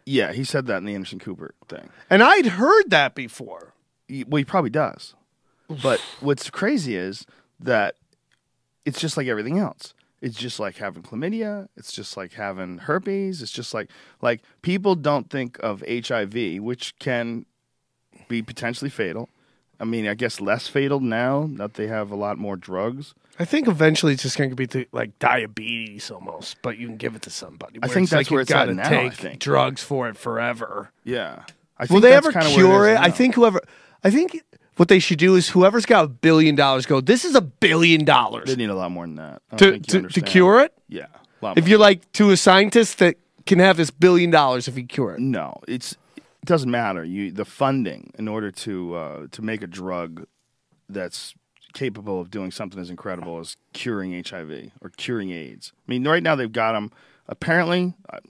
Yeah, 0.06 0.32
he 0.32 0.42
said 0.42 0.64
that 0.66 0.78
in 0.78 0.86
the 0.86 0.94
Anderson 0.94 1.18
Cooper 1.18 1.54
thing. 1.68 1.90
And 2.08 2.22
I'd 2.22 2.46
heard 2.46 2.88
that 2.88 3.14
before. 3.14 3.74
Well, 4.08 4.38
he 4.38 4.44
probably 4.44 4.70
does. 4.70 5.14
But 5.82 6.00
what's 6.20 6.50
crazy 6.50 6.96
is 6.96 7.26
that 7.60 7.94
it's 8.84 9.00
just 9.00 9.16
like 9.16 9.26
everything 9.26 9.58
else. 9.58 9.94
It's 10.20 10.38
just 10.38 10.58
like 10.58 10.76
having 10.76 11.02
chlamydia. 11.02 11.68
It's 11.76 11.92
just 11.92 12.16
like 12.16 12.32
having 12.32 12.78
herpes. 12.78 13.42
It's 13.42 13.52
just 13.52 13.74
like 13.74 13.90
like 14.22 14.42
people 14.62 14.94
don't 14.94 15.28
think 15.28 15.58
of 15.62 15.82
HIV, 15.86 16.60
which 16.62 16.98
can 16.98 17.46
be 18.28 18.42
potentially 18.42 18.90
fatal. 18.90 19.28
I 19.78 19.84
mean, 19.84 20.06
I 20.06 20.14
guess 20.14 20.40
less 20.40 20.68
fatal 20.68 21.00
now 21.00 21.48
that 21.56 21.74
they 21.74 21.88
have 21.88 22.10
a 22.10 22.16
lot 22.16 22.38
more 22.38 22.56
drugs. 22.56 23.14
I 23.38 23.44
think 23.44 23.66
eventually 23.66 24.12
it's 24.12 24.22
just 24.22 24.38
going 24.38 24.50
to 24.50 24.56
be 24.56 24.66
to, 24.68 24.86
like 24.92 25.18
diabetes 25.18 26.10
almost, 26.10 26.62
but 26.62 26.78
you 26.78 26.86
can 26.86 26.96
give 26.96 27.16
it 27.16 27.22
to 27.22 27.30
somebody. 27.30 27.80
I 27.82 27.88
think 27.88 28.08
that's 28.08 28.30
like 28.30 28.30
where 28.30 28.42
it's 28.42 28.50
now, 28.50 28.62
I 28.62 28.88
Take 28.88 29.14
think. 29.14 29.40
drugs 29.40 29.82
for 29.82 30.08
it 30.08 30.16
forever. 30.16 30.90
Yeah. 31.02 31.42
I 31.76 31.86
Will 31.90 32.00
they 32.00 32.14
ever 32.14 32.30
cure 32.30 32.88
it? 32.88 32.96
I 32.96 33.10
think 33.10 33.34
whoever. 33.34 33.60
I 34.04 34.10
think 34.10 34.42
what 34.76 34.88
they 34.88 34.98
should 34.98 35.18
do 35.18 35.36
is 35.36 35.50
whoever's 35.50 35.86
got 35.86 36.04
a 36.04 36.08
billion 36.08 36.54
dollars 36.54 36.86
go. 36.86 37.00
This 37.00 37.24
is 37.24 37.34
a 37.34 37.40
billion 37.40 38.04
dollars 38.04 38.48
they 38.48 38.56
need 38.56 38.70
a 38.70 38.74
lot 38.74 38.90
more 38.90 39.06
than 39.06 39.16
that 39.16 39.42
to 39.58 39.78
to, 39.78 40.08
to 40.08 40.20
cure 40.20 40.60
it. 40.60 40.72
Yeah. 40.88 41.06
If 41.56 41.68
you're 41.68 41.78
like 41.78 42.10
to 42.12 42.30
a 42.30 42.36
scientist 42.36 42.98
that 42.98 43.16
can 43.46 43.58
have 43.58 43.76
this 43.76 43.90
billion 43.90 44.30
dollars 44.30 44.68
if 44.68 44.76
he 44.76 44.84
cure 44.84 45.14
it. 45.14 45.20
No, 45.20 45.60
it's 45.68 45.92
it 46.16 46.46
doesn't 46.46 46.70
matter. 46.70 47.04
You 47.04 47.30
the 47.30 47.44
funding 47.44 48.12
in 48.18 48.28
order 48.28 48.50
to 48.50 48.94
uh, 48.94 49.26
to 49.30 49.42
make 49.42 49.62
a 49.62 49.66
drug 49.66 50.26
that's 50.88 51.34
capable 51.72 52.20
of 52.20 52.30
doing 52.30 52.50
something 52.50 52.80
as 52.80 52.88
incredible 52.88 53.40
as 53.40 53.56
curing 53.72 54.22
HIV 54.24 54.70
or 54.80 54.90
curing 54.90 55.30
AIDS. 55.32 55.72
I 55.86 55.90
mean, 55.90 56.06
right 56.06 56.22
now 56.22 56.36
they've 56.36 56.50
got 56.50 56.72
them. 56.72 56.92
Apparently, 57.26 57.94
uh, 58.10 58.20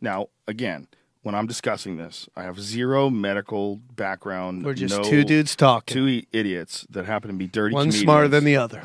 now 0.00 0.28
again, 0.46 0.88
when 1.26 1.34
I'm 1.34 1.48
discussing 1.48 1.96
this, 1.96 2.28
I 2.36 2.44
have 2.44 2.60
zero 2.60 3.10
medical 3.10 3.80
background. 3.96 4.64
We're 4.64 4.74
just 4.74 4.96
no- 4.96 5.02
two 5.02 5.24
dudes 5.24 5.56
talking. 5.56 5.92
two 5.92 6.22
idiots 6.32 6.86
that 6.90 7.04
happen 7.04 7.32
to 7.32 7.36
be 7.36 7.48
dirty. 7.48 7.74
One 7.74 7.86
comedians. 7.86 8.04
smarter 8.04 8.28
than 8.28 8.44
the 8.44 8.56
other. 8.64 8.80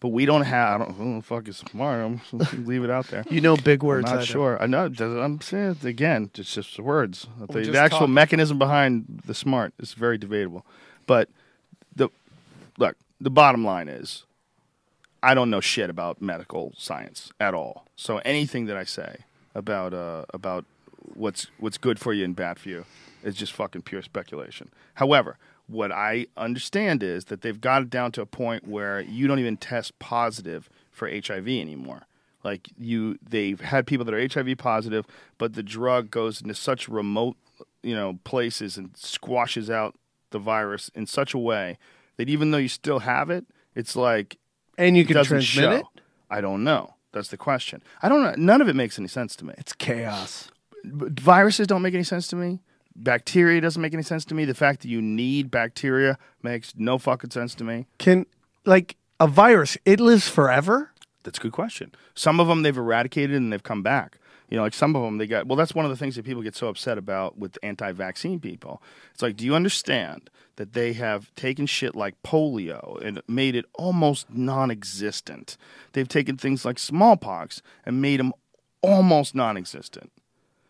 but 0.00 0.08
we 0.08 0.26
don't 0.26 0.42
have. 0.42 0.80
I 0.80 0.84
don't. 0.84 0.94
Who 0.96 1.14
the 1.18 1.22
fuck 1.22 1.46
is 1.46 1.58
smart? 1.58 2.04
I'm 2.04 2.20
leave 2.66 2.82
it 2.82 2.90
out 2.90 3.06
there. 3.06 3.24
You 3.30 3.40
know 3.40 3.56
big 3.56 3.84
words. 3.84 4.10
I'm 4.10 4.16
not 4.16 4.24
sure. 4.24 4.60
I 4.60 4.66
know. 4.66 4.90
I'm 4.98 5.40
saying 5.40 5.76
it 5.80 5.84
again. 5.84 6.28
It's 6.34 6.52
just 6.52 6.76
words. 6.80 7.28
The, 7.38 7.46
just 7.60 7.70
the 7.70 7.78
actual 7.78 8.00
talking. 8.00 8.14
mechanism 8.14 8.58
behind 8.58 9.22
the 9.24 9.32
smart 9.32 9.72
is 9.78 9.94
very 9.94 10.18
debatable. 10.18 10.66
But 11.06 11.28
the 11.94 12.08
look. 12.78 12.96
The 13.20 13.30
bottom 13.30 13.64
line 13.64 13.88
is, 13.88 14.24
I 15.22 15.34
don't 15.34 15.50
know 15.50 15.60
shit 15.60 15.88
about 15.88 16.20
medical 16.20 16.72
science 16.76 17.30
at 17.38 17.54
all. 17.54 17.86
So 17.94 18.18
anything 18.24 18.66
that 18.66 18.76
I 18.76 18.82
say 18.82 19.18
about 19.54 19.94
uh, 19.94 20.24
about 20.34 20.64
what's 21.14 21.46
what's 21.58 21.78
good 21.78 21.98
for 21.98 22.12
you 22.12 22.24
and 22.24 22.34
bad 22.36 22.58
for 22.58 22.68
you 22.68 22.84
is 23.22 23.34
just 23.34 23.52
fucking 23.52 23.82
pure 23.82 24.02
speculation. 24.02 24.70
However, 24.94 25.36
what 25.66 25.90
I 25.90 26.26
understand 26.36 27.02
is 27.02 27.24
that 27.26 27.40
they've 27.42 27.60
got 27.60 27.82
it 27.82 27.90
down 27.90 28.12
to 28.12 28.20
a 28.22 28.26
point 28.26 28.68
where 28.68 29.00
you 29.00 29.26
don't 29.26 29.38
even 29.40 29.56
test 29.56 29.98
positive 29.98 30.68
for 30.92 31.08
HIV 31.08 31.48
anymore. 31.48 32.06
Like 32.44 32.68
you, 32.78 33.18
they've 33.28 33.60
had 33.60 33.86
people 33.86 34.04
that 34.04 34.14
are 34.14 34.28
HIV 34.42 34.58
positive, 34.58 35.04
but 35.38 35.54
the 35.54 35.62
drug 35.64 36.10
goes 36.10 36.40
into 36.40 36.54
such 36.54 36.88
remote, 36.88 37.36
you 37.82 37.94
know, 37.96 38.20
places 38.22 38.76
and 38.76 38.96
squashes 38.96 39.68
out 39.68 39.96
the 40.30 40.38
virus 40.38 40.88
in 40.94 41.06
such 41.06 41.34
a 41.34 41.38
way 41.38 41.78
that 42.16 42.28
even 42.28 42.52
though 42.52 42.58
you 42.58 42.68
still 42.68 43.00
have 43.00 43.30
it, 43.30 43.46
it's 43.74 43.96
like 43.96 44.36
And 44.78 44.96
you 44.96 45.04
can 45.04 45.14
transmit 45.24 45.42
show. 45.44 45.70
it. 45.72 45.86
I 46.30 46.40
don't 46.40 46.62
know. 46.62 46.94
That's 47.12 47.28
the 47.28 47.36
question. 47.36 47.82
I 48.02 48.08
don't 48.08 48.22
know. 48.22 48.34
None 48.36 48.60
of 48.60 48.68
it 48.68 48.76
makes 48.76 48.98
any 48.98 49.08
sense 49.08 49.34
to 49.36 49.44
me. 49.44 49.54
It's 49.58 49.72
chaos. 49.72 50.50
Viruses 50.86 51.66
don't 51.66 51.82
make 51.82 51.94
any 51.94 52.04
sense 52.04 52.28
to 52.28 52.36
me. 52.36 52.60
Bacteria 52.94 53.60
doesn't 53.60 53.82
make 53.82 53.92
any 53.92 54.02
sense 54.02 54.24
to 54.26 54.34
me. 54.34 54.44
The 54.44 54.54
fact 54.54 54.80
that 54.82 54.88
you 54.88 55.02
need 55.02 55.50
bacteria 55.50 56.16
makes 56.42 56.72
no 56.76 56.96
fucking 56.96 57.30
sense 57.30 57.54
to 57.56 57.64
me. 57.64 57.86
Can 57.98 58.24
like 58.64 58.96
a 59.20 59.26
virus? 59.26 59.76
It 59.84 60.00
lives 60.00 60.28
forever. 60.28 60.92
That's 61.22 61.38
a 61.38 61.42
good 61.42 61.52
question. 61.52 61.92
Some 62.14 62.40
of 62.40 62.46
them 62.46 62.62
they've 62.62 62.76
eradicated 62.76 63.36
and 63.36 63.52
they've 63.52 63.62
come 63.62 63.82
back. 63.82 64.18
You 64.48 64.56
know, 64.56 64.62
like 64.62 64.74
some 64.74 64.94
of 64.94 65.02
them 65.02 65.18
they 65.18 65.26
got. 65.26 65.46
Well, 65.46 65.56
that's 65.56 65.74
one 65.74 65.84
of 65.84 65.90
the 65.90 65.96
things 65.96 66.14
that 66.14 66.24
people 66.24 66.42
get 66.42 66.54
so 66.54 66.68
upset 66.68 66.98
about 66.98 67.36
with 67.36 67.58
anti-vaccine 67.62 68.38
people. 68.40 68.80
It's 69.12 69.22
like, 69.22 69.36
do 69.36 69.44
you 69.44 69.54
understand 69.54 70.30
that 70.54 70.72
they 70.72 70.92
have 70.92 71.34
taken 71.34 71.66
shit 71.66 71.96
like 71.96 72.14
polio 72.22 73.04
and 73.04 73.20
made 73.26 73.56
it 73.56 73.64
almost 73.74 74.30
non-existent? 74.30 75.56
They've 75.92 76.08
taken 76.08 76.36
things 76.36 76.64
like 76.64 76.78
smallpox 76.78 77.60
and 77.84 78.00
made 78.00 78.20
them 78.20 78.32
almost 78.82 79.34
non-existent. 79.34 80.12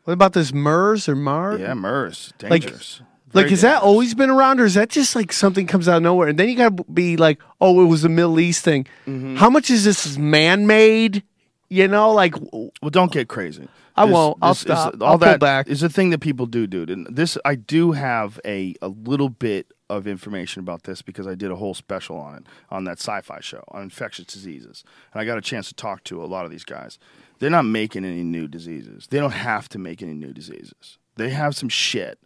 What 0.07 0.13
about 0.15 0.33
this 0.35 0.53
MERS 0.53 1.09
or 1.09 1.17
MAR? 1.17 1.59
Yeah, 1.59 1.75
MERS, 1.75 2.33
Like- 2.43 2.63
dangerous. 2.63 3.01
Like, 3.35 3.43
Very 3.47 3.51
has 3.51 3.61
that 3.63 3.83
always 3.83 4.15
been 4.15 4.31
around, 4.31 4.61
or 4.61 4.65
is 4.65 4.75
that 4.75 4.89
just 4.89 5.15
like 5.17 5.31
something 5.33 5.67
comes 5.67 5.89
out 5.89 5.97
of 5.99 6.03
nowhere? 6.05 6.29
And 6.29 6.39
then 6.39 6.49
you 6.49 6.55
got 6.57 6.75
to 6.77 6.85
be 6.85 7.17
like, 7.19 7.39
oh, 7.61 7.83
it 7.83 7.87
was 7.87 8.03
a 8.05 8.09
Middle 8.09 8.39
East 8.41 8.65
thing. 8.65 8.87
Mm-hmm. 9.07 9.35
How 9.37 9.51
much 9.51 9.69
is 9.69 9.85
this 9.85 10.17
man 10.17 10.67
made? 10.67 11.23
You 11.69 11.89
know, 11.89 12.13
like, 12.13 12.35
Well, 12.53 12.71
don't 12.91 13.11
get 13.13 13.29
crazy. 13.29 13.69
I 13.97 14.07
This- 14.07 14.15
won't. 14.15 14.39
I'll 14.41 14.53
this 14.53 14.59
is- 14.59 14.63
stop. 14.63 14.95
all 15.03 15.07
I'll 15.09 15.19
pull 15.19 15.27
that 15.27 15.41
back. 15.41 15.69
is 15.69 15.83
a 15.83 15.89
thing 15.91 16.11
that 16.11 16.21
people 16.21 16.47
do, 16.47 16.67
dude. 16.69 16.89
And 16.89 17.09
this, 17.15 17.37
I 17.45 17.57
do 17.57 17.93
have 17.93 18.39
a 18.45 18.75
a 18.81 18.89
little 18.89 19.29
bit 19.29 19.67
of 19.89 20.07
information 20.07 20.61
about 20.61 20.83
this 20.85 21.03
because 21.03 21.27
I 21.27 21.35
did 21.35 21.51
a 21.51 21.57
whole 21.57 21.75
special 21.75 22.17
on 22.17 22.37
it 22.37 22.45
on 22.71 22.85
that 22.85 22.99
sci-fi 22.99 23.41
show 23.41 23.65
on 23.69 23.83
infectious 23.83 24.27
diseases, 24.27 24.85
and 25.13 25.21
I 25.21 25.25
got 25.25 25.39
a 25.39 25.43
chance 25.43 25.69
to 25.69 25.75
talk 25.75 26.05
to 26.05 26.23
a 26.23 26.27
lot 26.27 26.45
of 26.45 26.51
these 26.51 26.65
guys. 26.65 26.99
They're 27.39 27.51
not 27.51 27.65
making 27.65 28.05
any 28.05 28.23
new 28.23 28.49
diseases. 28.49 29.07
They 29.11 29.19
don't 29.19 29.33
have 29.33 29.69
to 29.71 29.79
make 29.79 30.03
any 30.03 30.15
new 30.15 30.33
diseases. 30.33 30.99
They 31.17 31.31
have 31.31 31.57
some 31.57 31.69
shit, 31.69 32.19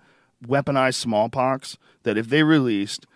weaponized 0.47 0.95
smallpox 0.95 1.77
that 2.03 2.17
if 2.17 2.29
they 2.29 2.43
released, 2.43 3.07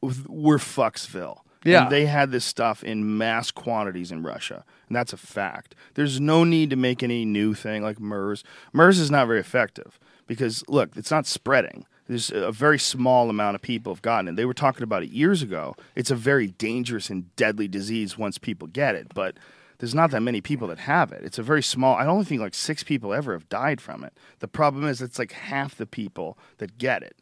we're 0.00 0.58
fucksville. 0.58 1.38
Yeah. 1.64 1.84
And 1.84 1.92
they 1.92 2.06
had 2.06 2.32
this 2.32 2.44
stuff 2.44 2.82
in 2.82 3.16
mass 3.16 3.52
quantities 3.52 4.10
in 4.10 4.24
Russia, 4.24 4.64
and 4.88 4.96
that's 4.96 5.12
a 5.12 5.16
fact. 5.16 5.76
There's 5.94 6.20
no 6.20 6.42
need 6.42 6.70
to 6.70 6.76
make 6.76 7.04
any 7.04 7.24
new 7.24 7.54
thing 7.54 7.82
like 7.82 8.00
MERS. 8.00 8.42
MERS 8.72 8.98
is 8.98 9.12
not 9.12 9.28
very 9.28 9.38
effective 9.38 10.00
because 10.26 10.64
look, 10.68 10.96
it's 10.96 11.10
not 11.10 11.26
spreading. 11.26 11.86
There's 12.08 12.30
a 12.30 12.52
very 12.52 12.78
small 12.78 13.30
amount 13.30 13.54
of 13.54 13.62
people 13.62 13.94
have 13.94 14.02
gotten 14.02 14.28
it. 14.28 14.36
They 14.36 14.44
were 14.44 14.54
talking 14.54 14.82
about 14.82 15.02
it 15.02 15.10
years 15.10 15.42
ago. 15.42 15.76
It's 15.94 16.10
a 16.10 16.16
very 16.16 16.48
dangerous 16.48 17.10
and 17.10 17.34
deadly 17.36 17.68
disease 17.68 18.18
once 18.18 18.38
people 18.38 18.68
get 18.68 18.94
it, 18.94 19.14
but 19.14 19.36
there's 19.78 19.94
not 19.94 20.10
that 20.12 20.20
many 20.20 20.40
people 20.40 20.68
that 20.68 20.78
have 20.80 21.10
it. 21.12 21.24
It's 21.24 21.38
a 21.38 21.42
very 21.42 21.62
small. 21.62 21.96
I 21.96 22.04
don't 22.04 22.24
think 22.24 22.40
like 22.40 22.54
six 22.54 22.82
people 22.82 23.12
ever 23.12 23.32
have 23.32 23.48
died 23.48 23.80
from 23.80 24.04
it. 24.04 24.12
The 24.38 24.48
problem 24.48 24.86
is 24.86 25.02
it's 25.02 25.18
like 25.18 25.32
half 25.32 25.76
the 25.76 25.86
people 25.86 26.38
that 26.58 26.78
get 26.78 27.02
it. 27.02 27.16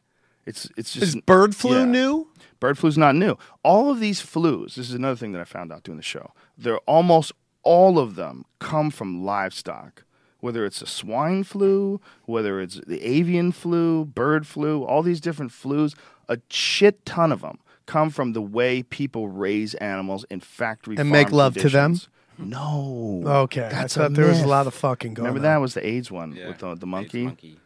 It's 0.46 0.68
it's 0.76 0.92
just 0.92 1.16
is 1.16 1.22
bird 1.22 1.54
flu 1.54 1.78
yeah. 1.78 1.84
new? 1.84 2.28
Bird 2.58 2.76
flu's 2.76 2.98
not 2.98 3.14
new. 3.14 3.36
All 3.62 3.90
of 3.90 4.00
these 4.00 4.20
flus, 4.20 4.74
this 4.74 4.88
is 4.88 4.94
another 4.94 5.16
thing 5.16 5.32
that 5.32 5.40
I 5.40 5.44
found 5.44 5.72
out 5.72 5.84
doing 5.84 5.96
the 5.96 6.02
show. 6.02 6.32
They're 6.58 6.78
almost 6.80 7.32
all 7.62 7.98
of 7.98 8.14
them 8.16 8.44
come 8.58 8.90
from 8.90 9.24
livestock. 9.24 10.04
Whether 10.40 10.64
it's 10.64 10.80
a 10.82 10.86
swine 10.86 11.44
flu, 11.44 12.00
whether 12.24 12.60
it's 12.60 12.80
the 12.86 13.02
avian 13.02 13.52
flu, 13.52 14.04
bird 14.04 14.46
flu, 14.46 14.84
all 14.84 15.02
these 15.02 15.20
different 15.20 15.52
flus, 15.52 15.94
a 16.28 16.38
shit 16.48 17.04
ton 17.04 17.30
of 17.32 17.42
them 17.42 17.58
come 17.86 18.08
from 18.10 18.32
the 18.32 18.40
way 18.42 18.82
people 18.82 19.28
raise 19.28 19.74
animals 19.74 20.24
in 20.30 20.40
factory 20.40 20.94
And 20.96 21.08
farm 21.08 21.10
make 21.10 21.32
love 21.32 21.54
to 21.56 21.68
them? 21.68 21.96
No. 22.38 23.22
Okay, 23.26 23.68
That's 23.70 23.96
I 23.98 24.00
a 24.00 24.08
thought 24.08 24.14
there 24.16 24.28
was 24.28 24.40
a 24.40 24.46
lot 24.46 24.66
of 24.66 24.74
fucking 24.74 25.14
going. 25.14 25.26
On. 25.26 25.34
Remember 25.34 25.46
on. 25.48 25.52
that 25.54 25.60
was 25.60 25.74
the 25.74 25.86
AIDS 25.86 26.10
one 26.10 26.32
Yeah. 26.32 26.48
with 26.48 26.58
the, 26.58 26.68
the 26.68 26.72
It's 26.74 26.86
monkey? 26.86 27.58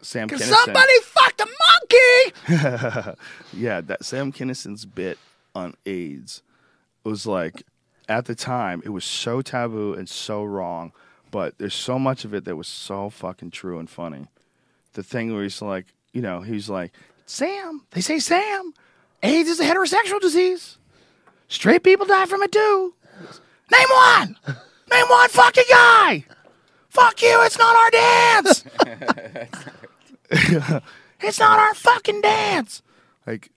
Sam 0.00 0.28
Cause 0.28 0.40
Kinison. 0.40 0.54
somebody 0.64 0.92
fucked 1.02 1.40
a 1.40 1.46
monkey. 1.46 3.16
Yeah, 3.52 3.80
that 3.82 4.04
Sam 4.04 4.32
Kinison's 4.32 4.86
bit 4.86 5.18
on 5.54 5.74
AIDS 5.86 6.42
was 7.04 7.26
like 7.26 7.64
at 8.08 8.26
the 8.26 8.34
time 8.34 8.80
it 8.84 8.90
was 8.90 9.04
so 9.04 9.42
taboo 9.42 9.92
and 9.94 10.08
so 10.08 10.44
wrong, 10.44 10.92
but 11.30 11.58
there's 11.58 11.74
so 11.74 11.98
much 11.98 12.24
of 12.24 12.32
it 12.34 12.44
that 12.44 12.56
was 12.56 12.68
so 12.68 13.10
fucking 13.10 13.50
true 13.50 13.78
and 13.78 13.88
funny. 13.88 14.26
The 14.94 15.02
thing 15.02 15.32
where 15.34 15.42
he's 15.42 15.60
like, 15.62 15.86
you 16.12 16.22
know, 16.22 16.40
he's 16.40 16.68
like, 16.70 16.92
Sam, 17.26 17.82
they 17.90 18.00
say 18.00 18.18
Sam, 18.18 18.72
AIDS 19.22 19.48
is 19.48 19.60
a 19.60 19.64
heterosexual 19.64 20.20
disease. 20.20 20.78
Straight 21.48 21.82
people 21.82 22.06
die 22.06 22.26
from 22.26 22.42
it 22.42 22.52
too. 22.52 22.94
Name 23.70 23.88
one. 23.90 24.36
Name 24.90 25.06
one 25.08 25.28
fucking 25.28 25.64
guy. 25.70 26.24
Fuck 26.88 27.20
you, 27.22 27.38
it's 27.44 27.58
not 27.58 27.76
our 27.76 27.90
dance. 27.90 28.64
it's 31.20 31.38
not 31.38 31.58
our 31.58 31.74
fucking 31.74 32.20
dance. 32.20 32.82
like 33.26 33.50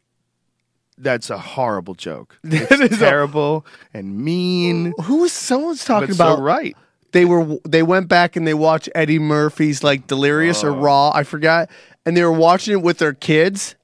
that's 0.97 1.29
a 1.31 1.37
horrible 1.37 1.95
joke. 1.95 2.37
That 2.43 2.71
It's 2.71 2.91
is 2.93 3.01
a- 3.01 3.05
terrible 3.05 3.65
and 3.93 4.19
mean. 4.19 4.93
Who 5.03 5.17
was 5.21 5.31
someone's 5.33 5.83
talking 5.83 6.11
about? 6.11 6.37
so 6.37 6.43
right. 6.43 6.75
They 7.11 7.25
were 7.25 7.57
they 7.67 7.83
went 7.83 8.07
back 8.07 8.35
and 8.35 8.47
they 8.47 8.53
watched 8.53 8.89
Eddie 8.95 9.19
Murphy's 9.19 9.83
like 9.83 10.07
Delirious 10.07 10.63
Oh. 10.63 10.67
or 10.69 10.71
Raw, 10.73 11.11
I 11.13 11.23
forgot, 11.23 11.69
and 12.05 12.15
they 12.15 12.23
were 12.23 12.31
watching 12.31 12.73
it 12.73 12.81
with 12.81 12.99
their 12.99 13.13
kids. 13.13 13.75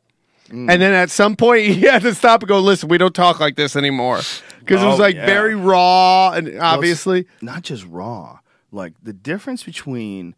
Mm. 0.50 0.72
And 0.72 0.82
then 0.82 0.94
at 0.94 1.10
some 1.10 1.36
point, 1.36 1.66
he 1.66 1.82
had 1.82 2.02
to 2.04 2.16
stop 2.16 2.42
and 2.42 2.48
go, 2.48 2.60
listen, 2.62 2.88
we 2.88 2.98
don't 2.98 3.14
talk 3.14 3.40
like 3.42 3.56
this 3.58 3.76
anymore. 3.76 4.22
Because 4.60 4.82
it 4.82 4.86
was 4.86 4.98
Oh, 5.00 5.04
like 5.04 5.16
yeah. 5.16 5.26
very 5.26 5.56
raw 5.56 6.32
and 6.32 6.58
obviously. 6.60 7.26
not 7.42 7.64
just 7.64 7.86
raw. 7.86 8.40
Like 8.72 8.94
the 9.04 9.14
difference 9.14 9.64
between 9.64 10.36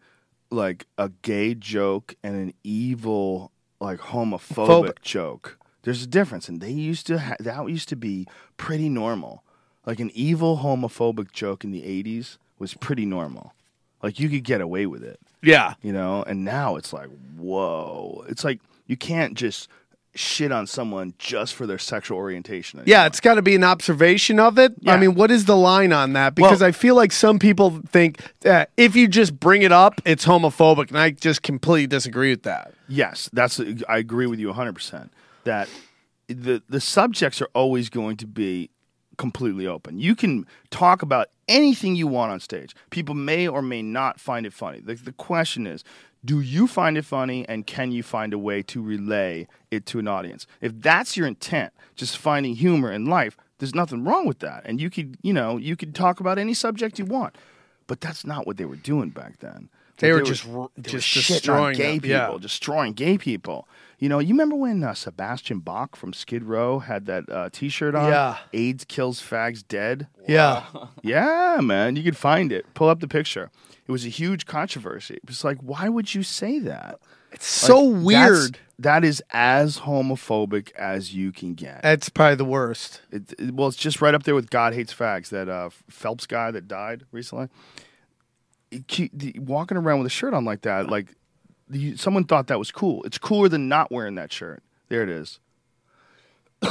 like 0.52 0.88
a 0.98 1.10
gay 1.22 1.54
joke 1.54 2.16
and 2.24 2.36
an 2.36 2.54
evil 2.64 3.52
like 3.80 4.00
homophobic 4.00 4.68
Phobic. 4.68 5.02
joke. 5.04 5.58
There's 5.84 6.04
a 6.04 6.08
difference, 6.08 6.50
and 6.50 6.60
they 6.60 6.72
used 6.72 7.06
to 7.08 7.20
ha- 7.20 7.36
that 7.40 7.70
used 7.70 7.88
to 7.90 7.96
be 7.96 8.28
pretty 8.58 8.90
normal. 8.90 9.44
Like 9.86 10.00
an 10.00 10.12
evil 10.14 10.58
homophobic 10.58 11.32
joke 11.32 11.64
in 11.64 11.72
the 11.72 11.82
'80s 11.84 12.38
was 12.60 12.74
pretty 12.76 13.05
normal. 13.05 13.53
Like 14.03 14.20
you 14.20 14.30
could 14.30 14.43
get 14.43 14.62
away 14.62 14.86
with 14.86 15.03
it, 15.03 15.20
Yeah. 15.41 15.74
you 15.82 15.91
know. 15.91 16.24
And 16.24 16.45
now 16.45 16.76
it's 16.78 16.93
like, 16.93 17.10
whoa! 17.38 18.24
It's 18.30 18.43
like 18.43 18.62
you 18.88 18.95
can't 18.97 19.34
just 19.36 19.68
shit 20.16 20.51
on 20.51 20.66
someone 20.66 21.14
just 21.20 21.53
for 21.53 21.68
their 21.68 21.78
sexual 21.78 22.18
orientation. 22.18 22.82
Yeah, 22.86 23.05
it's 23.05 23.20
got 23.20 23.36
to 23.36 23.41
be 23.41 23.55
an 23.55 23.64
observation 23.64 24.39
of 24.39 24.57
it. 24.57 24.74
Yeah. 24.80 24.93
I 24.93 24.97
mean, 24.97 25.14
what 25.16 25.30
is 25.32 25.45
the 25.45 25.55
line 25.55 25.93
on 25.93 26.14
that? 26.14 26.34
Because 26.36 26.62
Well- 26.62 26.70
I 26.70 26.72
feel 26.72 26.95
like 26.95 27.12
some 27.12 27.39
people 27.39 27.82
think 27.89 28.20
that 28.41 28.72
if 28.76 28.95
you 28.95 29.07
just 29.07 29.39
bring 29.39 29.62
it 29.62 29.72
up, 29.72 30.01
it's 30.05 30.26
homophobic, 30.26 30.89
and 30.89 30.97
I 30.97 31.12
just 31.12 31.41
completely 31.43 31.88
disagree 31.88 32.32
with 32.32 32.43
that. 32.43 32.74
Yes, 32.88 33.30
that's 33.34 33.62
I 33.88 33.97
agree 33.97 34.26
with 34.28 34.39
you 34.39 34.49
100% 34.49 35.10
that 35.43 35.70
the 36.28 36.62
the 36.70 36.82
subjects 36.82 37.41
are 37.41 37.49
always 37.53 37.89
going 37.89 38.18
to 38.18 38.28
be 38.28 38.70
completely 39.20 39.67
open. 39.67 39.99
You 39.99 40.15
can 40.15 40.47
talk 40.72 41.03
about 41.03 41.28
anything 41.47 41.95
you 41.95 42.07
want 42.07 42.32
on 42.32 42.39
stage. 42.39 42.74
People 42.89 43.13
may 43.13 43.47
or 43.47 43.61
may 43.61 43.84
not 43.84 44.20
find 44.20 44.47
it 44.47 44.53
funny. 44.53 44.80
The, 44.80 44.95
the 44.95 45.11
question 45.11 45.67
is, 45.67 45.84
do 46.26 46.39
you 46.39 46.65
find 46.67 46.97
it 46.97 47.05
funny 47.05 47.47
and 47.47 47.67
can 47.67 47.91
you 47.91 48.01
find 48.01 48.34
a 48.34 48.39
way 48.39 48.63
to 48.63 48.82
relay 48.82 49.47
it 49.70 49.86
to 49.88 49.99
an 49.99 50.07
audience? 50.07 50.47
If 50.61 50.82
that's 50.82 51.15
your 51.17 51.28
intent, 51.28 51.74
just 51.95 52.17
finding 52.17 52.55
humor 52.55 52.91
in 52.91 53.05
life, 53.05 53.38
there's 53.59 53.76
nothing 53.76 54.05
wrong 54.05 54.26
with 54.26 54.39
that. 54.39 54.63
And 54.65 54.80
you 54.82 54.89
could, 54.89 55.17
you 55.22 55.34
know, 55.34 55.57
you 55.57 55.76
could 55.76 55.93
talk 55.93 56.20
about 56.20 56.39
any 56.39 56.53
subject 56.53 56.97
you 56.97 57.05
want. 57.05 57.36
But 57.88 58.01
that's 58.01 58.26
not 58.26 58.47
what 58.47 58.57
they 58.57 58.65
were 58.65 58.76
doing 58.78 59.09
back 59.09 59.39
then. 59.39 59.70
They 59.97 60.13
Like, 60.13 60.22
were 60.22 60.28
just 60.28 60.45
they 60.78 60.91
just 60.91 60.93
were 60.93 61.22
shitting 61.22 61.28
destroying 61.28 61.63
on 61.65 61.74
gay 61.74 61.97
them, 61.99 62.09
yeah. 62.09 62.26
people, 62.26 62.39
destroying 62.39 62.93
gay 62.93 63.17
people. 63.17 63.67
You 64.00 64.08
know, 64.08 64.20
you 64.20 64.30
remember 64.30 64.56
when 64.56 64.82
uh, 64.84 64.93
Sebastian 64.93 65.60
Bach 65.60 65.95
from 65.97 66.14
Skid 66.14 66.43
Row 66.43 66.80
had 66.80 67.06
that 67.08 67.30
uh, 67.30 67.50
T-shirt 67.52 67.95
on? 67.95 68.10
Yeah. 68.10 68.38
AIDS 68.54 68.86
kills 68.86 69.22
fags 69.22 69.64
dead. 69.68 70.08
Yeah. 70.28 70.64
Yeah, 71.04 71.60
man, 71.62 71.95
you 71.95 72.04
could 72.04 72.18
find 72.18 72.52
it. 72.52 72.66
Pull 72.74 72.88
up 72.89 73.00
the 73.02 73.08
picture. 73.08 73.52
It 73.88 73.91
was 73.91 74.06
a 74.06 74.10
huge 74.10 74.45
controversy. 74.45 75.16
It 75.16 75.28
was 75.28 75.43
like, 75.43 75.58
why 75.60 75.89
would 75.89 76.14
you 76.16 76.24
say 76.24 76.60
that? 76.60 77.00
It's 77.32 77.45
so 77.47 77.82
Like, 77.84 78.14
that's- 78.16 78.32
weird. 78.32 78.60
That 78.80 79.04
is 79.04 79.22
as 79.32 79.80
homophobic 79.80 80.72
as 80.72 81.14
you 81.14 81.34
can 81.34 81.54
get. 81.54 81.82
That's 81.84 82.08
probably 82.08 82.36
the 82.36 82.45
worst. 82.45 83.02
It, 83.12 83.34
it- 83.38 83.54
well, 83.54 83.68
it's 83.68 83.76
just 83.76 84.02
right 84.02 84.14
up 84.16 84.24
there 84.24 84.36
with 84.36 84.50
God 84.50 84.74
hates 84.74 84.93
fags. 84.93 85.28
That 85.30 85.50
uh, 85.50 85.70
Phelps 85.89 86.26
guy 86.26 86.52
that 86.52 86.66
died 86.70 87.04
recently, 87.12 87.50
He 88.72 88.80
ke- 88.80 89.12
the- 89.14 89.38
walking 89.39 89.76
around 89.78 89.97
with 90.00 90.08
a 90.08 90.10
shirt 90.12 90.34
on 90.34 90.45
like 90.45 90.62
that, 90.62 90.89
like 90.89 91.08
you, 91.70 91.97
someone 91.97 92.24
thought 92.24 92.47
that 92.47 92.59
was 92.59 92.72
cool. 92.72 93.03
It's 93.03 93.17
cooler 93.17 93.49
than 93.49 93.67
not 93.67 93.91
wearing 93.91 94.15
that 94.15 94.32
shirt. 94.32 94.63
There 94.89 95.03
it 95.03 95.09
is. 95.09 95.39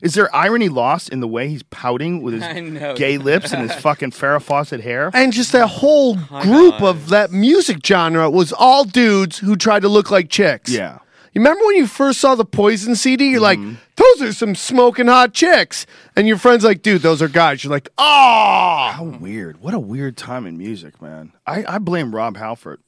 is 0.00 0.14
there 0.14 0.34
irony 0.34 0.68
lost 0.68 1.10
in 1.10 1.20
the 1.20 1.28
way 1.28 1.48
he's 1.48 1.62
pouting 1.64 2.22
with 2.22 2.34
his 2.34 2.96
gay 2.98 3.18
lips 3.18 3.52
and 3.52 3.68
his 3.68 3.74
fucking 3.80 4.12
Farrah 4.12 4.42
Fawcett 4.42 4.80
hair? 4.80 5.10
And 5.12 5.32
just 5.32 5.52
that 5.52 5.66
whole 5.66 6.16
group 6.16 6.80
of 6.80 7.08
that 7.10 7.30
music 7.30 7.84
genre 7.84 8.30
was 8.30 8.52
all 8.52 8.84
dudes 8.84 9.38
who 9.38 9.56
tried 9.56 9.82
to 9.82 9.88
look 9.88 10.10
like 10.10 10.30
chicks. 10.30 10.70
Yeah. 10.70 10.98
You 11.32 11.40
remember 11.40 11.64
when 11.64 11.76
you 11.76 11.86
first 11.86 12.20
saw 12.20 12.34
the 12.34 12.44
Poison 12.44 12.96
CD? 12.96 13.30
You're 13.30 13.40
like, 13.40 13.58
mm-hmm. 13.58 13.74
those 13.94 14.22
are 14.22 14.32
some 14.32 14.56
smoking 14.56 15.06
hot 15.06 15.32
chicks. 15.32 15.86
And 16.16 16.26
your 16.26 16.36
friend's 16.36 16.64
like, 16.64 16.82
dude, 16.82 17.02
those 17.02 17.22
are 17.22 17.28
guys. 17.28 17.62
You're 17.62 17.70
like, 17.70 17.88
oh. 17.98 18.90
How 18.92 19.04
weird. 19.04 19.60
What 19.60 19.72
a 19.72 19.78
weird 19.78 20.16
time 20.16 20.44
in 20.44 20.58
music, 20.58 21.00
man. 21.00 21.32
I, 21.46 21.76
I 21.76 21.78
blame 21.78 22.12
Rob 22.12 22.36
Halford. 22.36 22.80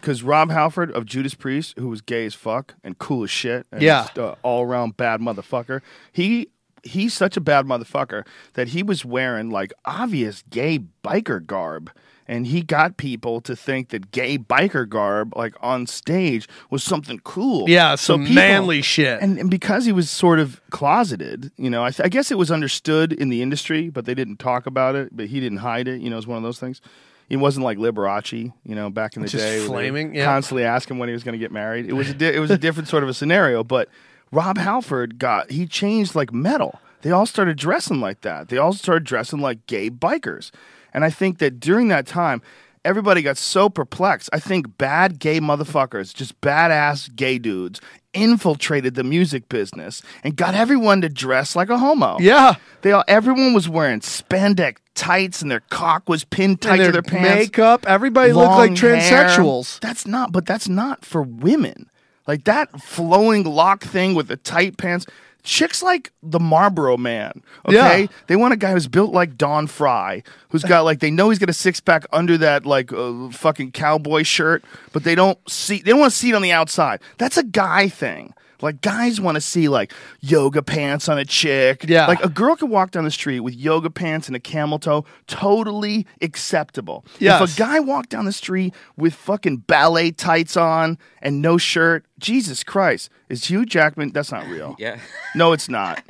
Because 0.00 0.22
Rob 0.22 0.50
Halford 0.50 0.90
of 0.92 1.04
Judas 1.06 1.34
Priest, 1.34 1.78
who 1.78 1.88
was 1.88 2.00
gay 2.00 2.24
as 2.26 2.34
fuck 2.34 2.74
and 2.84 2.96
cool 2.98 3.24
as 3.24 3.30
shit, 3.30 3.66
and 3.72 3.82
Yeah. 3.82 4.02
just, 4.02 4.18
uh, 4.18 4.34
all 4.42 4.64
around 4.64 4.96
bad 4.96 5.20
motherfucker, 5.20 5.80
he 6.12 6.48
he's 6.84 7.12
such 7.12 7.36
a 7.36 7.40
bad 7.40 7.66
motherfucker 7.66 8.24
that 8.54 8.68
he 8.68 8.82
was 8.84 9.04
wearing 9.04 9.50
like 9.50 9.72
obvious 9.84 10.44
gay 10.48 10.78
biker 11.04 11.44
garb. 11.44 11.90
And 12.30 12.46
he 12.46 12.62
got 12.62 12.96
people 12.98 13.40
to 13.40 13.56
think 13.56 13.88
that 13.88 14.10
gay 14.12 14.38
biker 14.38 14.88
garb, 14.88 15.34
like 15.36 15.54
on 15.60 15.86
stage, 15.86 16.46
was 16.70 16.84
something 16.84 17.18
cool. 17.24 17.68
Yeah, 17.68 17.94
So 17.96 18.14
some 18.14 18.20
people- 18.22 18.34
manly 18.36 18.80
shit. 18.82 19.20
And, 19.20 19.38
and 19.38 19.50
because 19.50 19.86
he 19.86 19.92
was 19.92 20.08
sort 20.10 20.38
of 20.38 20.60
closeted, 20.70 21.50
you 21.56 21.68
know, 21.70 21.84
I, 21.84 21.90
th- 21.90 22.04
I 22.06 22.08
guess 22.10 22.30
it 22.30 22.36
was 22.38 22.50
understood 22.50 23.12
in 23.12 23.28
the 23.30 23.40
industry, 23.42 23.88
but 23.90 24.04
they 24.04 24.14
didn't 24.14 24.38
talk 24.38 24.66
about 24.66 24.94
it. 24.94 25.08
But 25.16 25.26
he 25.26 25.40
didn't 25.40 25.58
hide 25.58 25.88
it. 25.88 26.00
You 26.00 26.10
know, 26.10 26.18
it's 26.18 26.26
one 26.26 26.36
of 26.36 26.42
those 26.44 26.60
things. 26.60 26.80
He 27.28 27.36
wasn't 27.36 27.64
like 27.64 27.76
Liberace, 27.78 28.52
you 28.64 28.74
know, 28.74 28.88
back 28.88 29.14
in 29.16 29.22
the 29.22 29.28
Just 29.28 29.44
day. 29.44 29.64
flaming, 29.66 30.14
yeah. 30.14 30.24
Constantly 30.24 30.64
asking 30.64 30.98
when 30.98 31.08
he 31.08 31.12
was 31.12 31.22
going 31.22 31.34
to 31.34 31.38
get 31.38 31.52
married. 31.52 31.86
It 31.86 31.92
was 31.92 32.08
a 32.10 32.14
di- 32.14 32.34
it 32.34 32.40
was 32.40 32.50
a 32.50 32.56
different 32.58 32.88
sort 32.88 33.02
of 33.02 33.08
a 33.08 33.14
scenario. 33.14 33.62
But 33.62 33.88
Rob 34.32 34.56
Halford 34.56 35.18
got 35.18 35.50
he 35.50 35.66
changed 35.66 36.14
like 36.14 36.32
metal. 36.32 36.80
They 37.02 37.10
all 37.10 37.26
started 37.26 37.56
dressing 37.58 38.00
like 38.00 38.22
that. 38.22 38.48
They 38.48 38.56
all 38.58 38.72
started 38.72 39.04
dressing 39.04 39.40
like 39.40 39.66
gay 39.66 39.90
bikers. 39.90 40.50
And 40.94 41.04
I 41.04 41.10
think 41.10 41.38
that 41.38 41.60
during 41.60 41.88
that 41.88 42.06
time, 42.06 42.40
everybody 42.88 43.20
got 43.20 43.36
so 43.36 43.68
perplexed. 43.68 44.30
I 44.32 44.40
think 44.40 44.78
bad 44.78 45.18
gay 45.18 45.40
motherfuckers, 45.40 46.14
just 46.14 46.40
badass 46.40 47.14
gay 47.14 47.38
dudes, 47.38 47.82
infiltrated 48.14 48.94
the 48.94 49.04
music 49.04 49.48
business 49.50 50.00
and 50.24 50.34
got 50.34 50.54
everyone 50.54 51.02
to 51.02 51.10
dress 51.10 51.54
like 51.54 51.68
a 51.68 51.76
homo. 51.76 52.16
Yeah. 52.18 52.54
They 52.80 52.92
all 52.92 53.04
everyone 53.06 53.52
was 53.52 53.68
wearing 53.68 54.00
spandex 54.00 54.76
tights 54.94 55.42
and 55.42 55.50
their 55.50 55.60
cock 55.68 56.08
was 56.08 56.24
pinned 56.24 56.62
tight 56.62 56.78
to 56.78 56.90
their 56.90 57.02
pants. 57.02 57.46
makeup. 57.46 57.84
Everybody 57.86 58.32
looked 58.32 58.52
like 58.52 58.68
long 58.70 58.76
hair. 58.76 58.96
transsexuals. 58.96 59.80
That's 59.80 60.06
not, 60.06 60.32
but 60.32 60.46
that's 60.46 60.68
not 60.68 61.04
for 61.04 61.20
women. 61.22 61.90
Like 62.26 62.44
that 62.44 62.80
flowing 62.80 63.44
lock 63.44 63.84
thing 63.84 64.14
with 64.14 64.28
the 64.28 64.36
tight 64.36 64.78
pants. 64.78 65.04
Chicks 65.48 65.82
like 65.82 66.12
the 66.22 66.38
Marlboro 66.38 66.98
man. 66.98 67.42
Okay, 67.66 68.02
Yeah. 68.02 68.06
they 68.26 68.36
want 68.36 68.52
a 68.52 68.56
guy 68.56 68.72
who's 68.72 68.86
built 68.86 69.12
like 69.14 69.38
Don 69.38 69.66
Frye, 69.66 70.22
who's 70.50 70.62
got 70.62 70.82
like 70.84 71.00
they 71.00 71.10
know 71.10 71.30
he's 71.30 71.38
got 71.38 71.48
a 71.48 71.54
six 71.54 71.80
pack 71.80 72.04
under 72.12 72.36
that 72.36 72.66
like 72.66 72.92
uh, 72.92 73.30
fucking 73.30 73.72
cowboy 73.72 74.24
shirt, 74.24 74.62
but 74.92 75.04
they 75.04 75.14
don't 75.14 75.38
see 75.50 75.80
they 75.80 75.92
don't 75.92 76.00
want 76.00 76.12
to 76.12 76.18
see 76.18 76.28
it 76.28 76.34
on 76.34 76.42
the 76.42 76.52
outside. 76.52 77.00
That's 77.16 77.38
a 77.38 77.42
guy 77.42 77.88
thing. 77.88 78.34
Like 78.60 78.80
guys 78.80 79.20
want 79.20 79.36
to 79.36 79.40
see 79.40 79.68
like 79.68 79.92
yoga 80.20 80.62
pants 80.62 81.08
on 81.08 81.18
a 81.18 81.24
chick. 81.24 81.84
Yeah. 81.88 82.06
like 82.06 82.24
a 82.24 82.28
girl 82.28 82.56
can 82.56 82.70
walk 82.70 82.90
down 82.90 83.04
the 83.04 83.10
street 83.10 83.40
with 83.40 83.54
yoga 83.54 83.90
pants 83.90 84.26
and 84.26 84.34
a 84.36 84.40
camel 84.40 84.78
toe, 84.78 85.04
totally 85.26 86.06
acceptable. 86.20 87.04
Yes. 87.18 87.40
If 87.42 87.54
a 87.56 87.58
guy 87.58 87.80
walked 87.80 88.10
down 88.10 88.24
the 88.24 88.32
street 88.32 88.74
with 88.96 89.14
fucking 89.14 89.58
ballet 89.58 90.10
tights 90.10 90.56
on 90.56 90.98
and 91.22 91.40
no 91.40 91.58
shirt, 91.58 92.04
Jesus 92.18 92.64
Christ, 92.64 93.10
is 93.28 93.44
Hugh 93.44 93.64
Jackman? 93.64 94.10
That's 94.12 94.32
not 94.32 94.46
real. 94.48 94.74
Yeah. 94.78 94.98
No, 95.34 95.52
it's 95.52 95.68
not. 95.68 96.02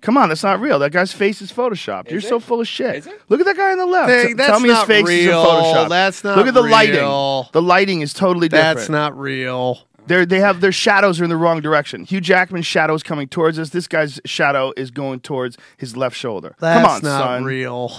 Come 0.00 0.18
on, 0.18 0.28
that's 0.28 0.42
not 0.42 0.60
real. 0.60 0.78
That 0.78 0.92
guy's 0.92 1.12
face 1.12 1.40
is 1.40 1.50
photoshopped. 1.50 2.10
You're 2.10 2.18
Is 2.18 2.28
so 2.28 2.38
full 2.38 2.60
of 2.60 2.68
shit. 2.68 2.96
Is 2.96 3.06
it? 3.06 3.18
Look 3.30 3.40
at 3.40 3.46
that 3.46 3.56
guy 3.56 3.72
on 3.72 3.78
the 3.78 3.86
left. 3.86 4.10
Hey, 4.10 4.32
that's 4.34 4.50
Tell 4.50 4.60
me 4.60 4.68
not 4.68 4.86
his 4.86 4.96
face 4.98 5.06
real. 5.06 5.40
is 5.40 5.46
photoshopped. 5.46 5.88
That's 5.88 6.22
not 6.24 6.36
Look 6.36 6.46
at 6.46 6.52
the 6.52 6.62
real. 6.62 6.70
lighting. 6.72 7.48
The 7.52 7.62
lighting 7.62 8.02
is 8.02 8.12
totally 8.12 8.48
different. 8.50 8.76
That's 8.76 8.90
not 8.90 9.18
real. 9.18 9.78
They're, 10.06 10.26
they 10.26 10.40
have 10.40 10.60
their 10.60 10.72
shadows 10.72 11.20
are 11.20 11.24
in 11.24 11.30
the 11.30 11.36
wrong 11.36 11.60
direction. 11.60 12.04
Hugh 12.04 12.20
Jackman's 12.20 12.66
shadow 12.66 12.94
is 12.94 13.02
coming 13.02 13.26
towards 13.28 13.58
us. 13.58 13.70
This 13.70 13.88
guy's 13.88 14.20
shadow 14.24 14.72
is 14.76 14.90
going 14.90 15.20
towards 15.20 15.56
his 15.78 15.96
left 15.96 16.16
shoulder. 16.16 16.54
That's 16.58 16.80
Come 16.80 16.90
on, 16.90 17.02
not 17.02 17.24
son. 17.24 17.44
real. 17.44 17.92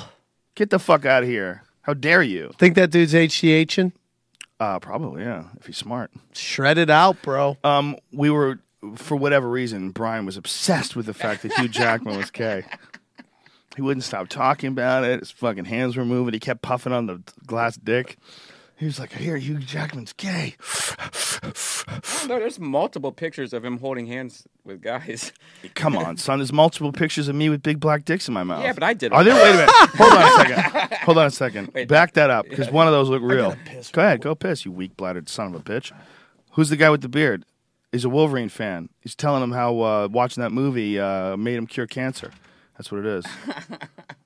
Get 0.54 0.70
the 0.70 0.80
fuck 0.80 1.06
out 1.06 1.24
of 1.24 1.30
here. 1.30 1.64
How 1.82 1.94
dare 1.94 2.22
you? 2.24 2.52
Think 2.58 2.76
that 2.76 2.92
dude's 2.92 3.14
HGHing? 3.14 3.92
Uh, 4.60 4.80
probably, 4.80 5.24
yeah, 5.24 5.46
if 5.60 5.66
he's 5.68 5.78
smart. 5.78 6.12
Shred 6.34 6.78
it 6.78 6.90
out, 6.90 7.22
bro. 7.22 7.58
Um, 7.64 7.98
we 8.14 8.30
were, 8.30 8.60
for 8.96 9.18
whatever 9.18 9.50
reason, 9.50 9.92
Brian 9.92 10.26
was 10.26 10.38
obsessed 10.38 10.96
with 10.96 11.08
the 11.08 11.14
fact 11.14 11.42
that 11.44 11.54
Hugh 11.54 11.68
Jackman 11.68 12.18
was 12.18 12.32
gay. 12.32 12.64
He 13.76 13.82
wouldn't 13.82 14.06
stop 14.06 14.30
talking 14.30 14.70
about 14.70 15.04
it. 15.04 15.20
His 15.20 15.32
fucking 15.32 15.66
hands 15.66 15.98
were 15.98 16.06
moving. 16.06 16.34
He 16.34 16.40
kept 16.40 16.62
puffing 16.62 16.94
on 16.94 17.08
the 17.08 17.22
glass 17.46 17.76
dick. 17.76 18.18
He 18.78 18.86
was 18.86 19.00
like, 19.00 19.16
I 19.16 19.20
hear 19.20 19.38
Hugh 19.38 19.58
Jackman's 19.60 20.12
gay. 20.14 20.56
No, 22.28 22.40
there's 22.40 22.60
multiple 22.60 23.12
pictures 23.12 23.54
of 23.54 23.64
him 23.64 23.78
holding 23.78 24.08
hands 24.08 24.48
with 24.64 24.82
guys. 24.82 25.32
Come 25.76 25.96
on, 25.96 26.18
son. 26.18 26.40
There's 26.40 26.52
multiple 26.52 26.92
pictures 26.92 27.28
of 27.28 27.36
me 27.36 27.50
with 27.50 27.62
big 27.64 27.80
black 27.80 28.04
dicks 28.04 28.28
in 28.28 28.34
my 28.34 28.44
mouth. 28.44 28.64
Yeah, 28.64 28.74
but 28.74 28.84
I 28.84 28.94
did 28.94 29.14
Are 29.14 29.24
there? 29.24 29.36
Wait 29.36 29.50
a 29.50 29.58
minute. 29.58 29.70
Hold 29.96 30.14
on 30.14 30.24
a 30.24 30.32
second. 30.32 30.98
Hold 31.04 31.18
on 31.20 31.26
a 31.28 31.32
second. 31.32 31.72
Wait. 31.74 31.88
Back 31.88 32.14
that 32.14 32.30
up 32.30 32.50
because 32.50 32.70
one 32.70 32.88
of 32.88 32.94
those 32.94 33.10
look 33.10 33.22
real. 33.22 33.56
Go 33.92 34.02
ahead. 34.02 34.22
Go 34.22 34.36
piss, 34.36 34.66
you 34.66 34.72
weak 34.72 34.98
bladdered 34.98 35.30
son 35.30 35.54
of 35.54 35.56
a 35.56 35.60
bitch. 35.64 35.92
Who's 36.54 36.70
the 36.70 36.78
guy 36.78 36.90
with 36.90 37.02
the 37.02 37.10
beard? 37.10 37.46
He's 37.92 38.04
a 38.04 38.10
Wolverine 38.10 38.50
fan. 38.50 38.90
He's 39.00 39.16
telling 39.16 39.42
him 39.44 39.52
how 39.52 39.80
uh, 39.80 40.08
watching 40.12 40.42
that 40.42 40.52
movie 40.52 41.00
uh, 41.00 41.38
made 41.38 41.56
him 41.56 41.68
cure 41.68 41.88
cancer. 41.88 42.32
That's 42.78 42.92
what 42.92 43.00
it 43.00 43.06
is. 43.06 43.26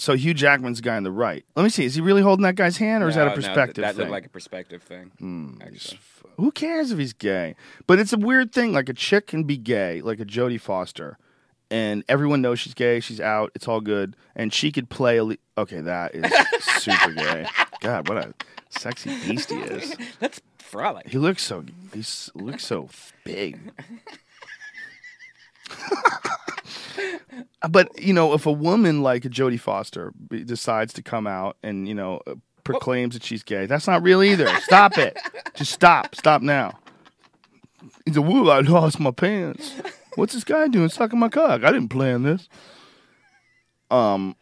So 0.00 0.16
Hugh 0.16 0.32
Jackman's 0.32 0.78
the 0.78 0.82
guy 0.82 0.96
on 0.96 1.02
the 1.02 1.10
right. 1.12 1.44
Let 1.54 1.62
me 1.62 1.68
see. 1.68 1.84
Is 1.84 1.94
he 1.94 2.00
really 2.00 2.22
holding 2.22 2.42
that 2.44 2.54
guy's 2.54 2.78
hand, 2.78 3.04
or 3.04 3.08
is 3.08 3.16
that 3.16 3.28
a 3.28 3.34
perspective 3.34 3.82
that 3.82 3.94
thing? 3.94 3.98
looked 4.04 4.10
like 4.10 4.24
a 4.26 4.30
perspective 4.30 4.82
thing. 4.82 5.12
Hmm, 5.18 5.54
actually. 5.60 6.00
Who 6.38 6.50
cares 6.52 6.90
if 6.90 6.98
he's 6.98 7.12
gay? 7.12 7.54
But 7.86 7.98
it's 7.98 8.14
a 8.14 8.16
weird 8.16 8.50
thing. 8.50 8.72
Like 8.72 8.88
a 8.88 8.94
chick 8.94 9.26
can 9.26 9.44
be 9.44 9.58
gay, 9.58 10.00
like 10.00 10.18
a 10.18 10.24
Jodie 10.24 10.60
Foster, 10.60 11.18
and 11.70 12.02
everyone 12.08 12.40
knows 12.40 12.58
she's 12.60 12.72
gay. 12.72 13.00
She's 13.00 13.20
out. 13.20 13.52
It's 13.54 13.68
all 13.68 13.82
good, 13.82 14.16
and 14.34 14.54
she 14.54 14.72
could 14.72 14.88
play. 14.88 15.18
A 15.18 15.24
le- 15.24 15.36
okay, 15.58 15.82
that 15.82 16.14
is 16.14 16.24
super 16.82 17.12
gay. 17.12 17.46
God, 17.80 18.08
what 18.08 18.16
a 18.16 18.32
sexy 18.70 19.10
beast 19.28 19.50
he 19.50 19.58
is. 19.58 19.94
That's 20.18 20.40
frolic. 20.56 21.08
He 21.08 21.18
looks 21.18 21.42
so. 21.42 21.62
He 21.92 22.02
looks 22.34 22.64
so 22.64 22.88
big. 23.24 23.60
but 27.70 28.00
you 28.00 28.12
know, 28.12 28.32
if 28.32 28.46
a 28.46 28.52
woman 28.52 29.02
like 29.02 29.22
Jodie 29.24 29.60
Foster 29.60 30.12
decides 30.28 30.92
to 30.94 31.02
come 31.02 31.26
out 31.26 31.56
and 31.62 31.88
you 31.88 31.94
know 31.94 32.20
uh, 32.26 32.34
proclaims 32.64 33.14
that 33.14 33.24
she's 33.24 33.42
gay, 33.42 33.66
that's 33.66 33.86
not 33.86 34.02
real 34.02 34.22
either. 34.22 34.48
Stop 34.60 34.98
it. 34.98 35.18
Just 35.54 35.72
stop. 35.72 36.14
Stop 36.14 36.42
now. 36.42 36.78
He's 38.04 38.16
a 38.16 38.22
woo. 38.22 38.50
I 38.50 38.60
lost 38.60 39.00
my 39.00 39.10
pants. 39.10 39.74
What's 40.16 40.34
this 40.34 40.44
guy 40.44 40.68
doing 40.68 40.88
sucking 40.88 41.18
my 41.18 41.28
cock? 41.28 41.62
I 41.64 41.70
didn't 41.70 41.88
plan 41.88 42.22
this. 42.22 42.48
Um, 43.90 44.36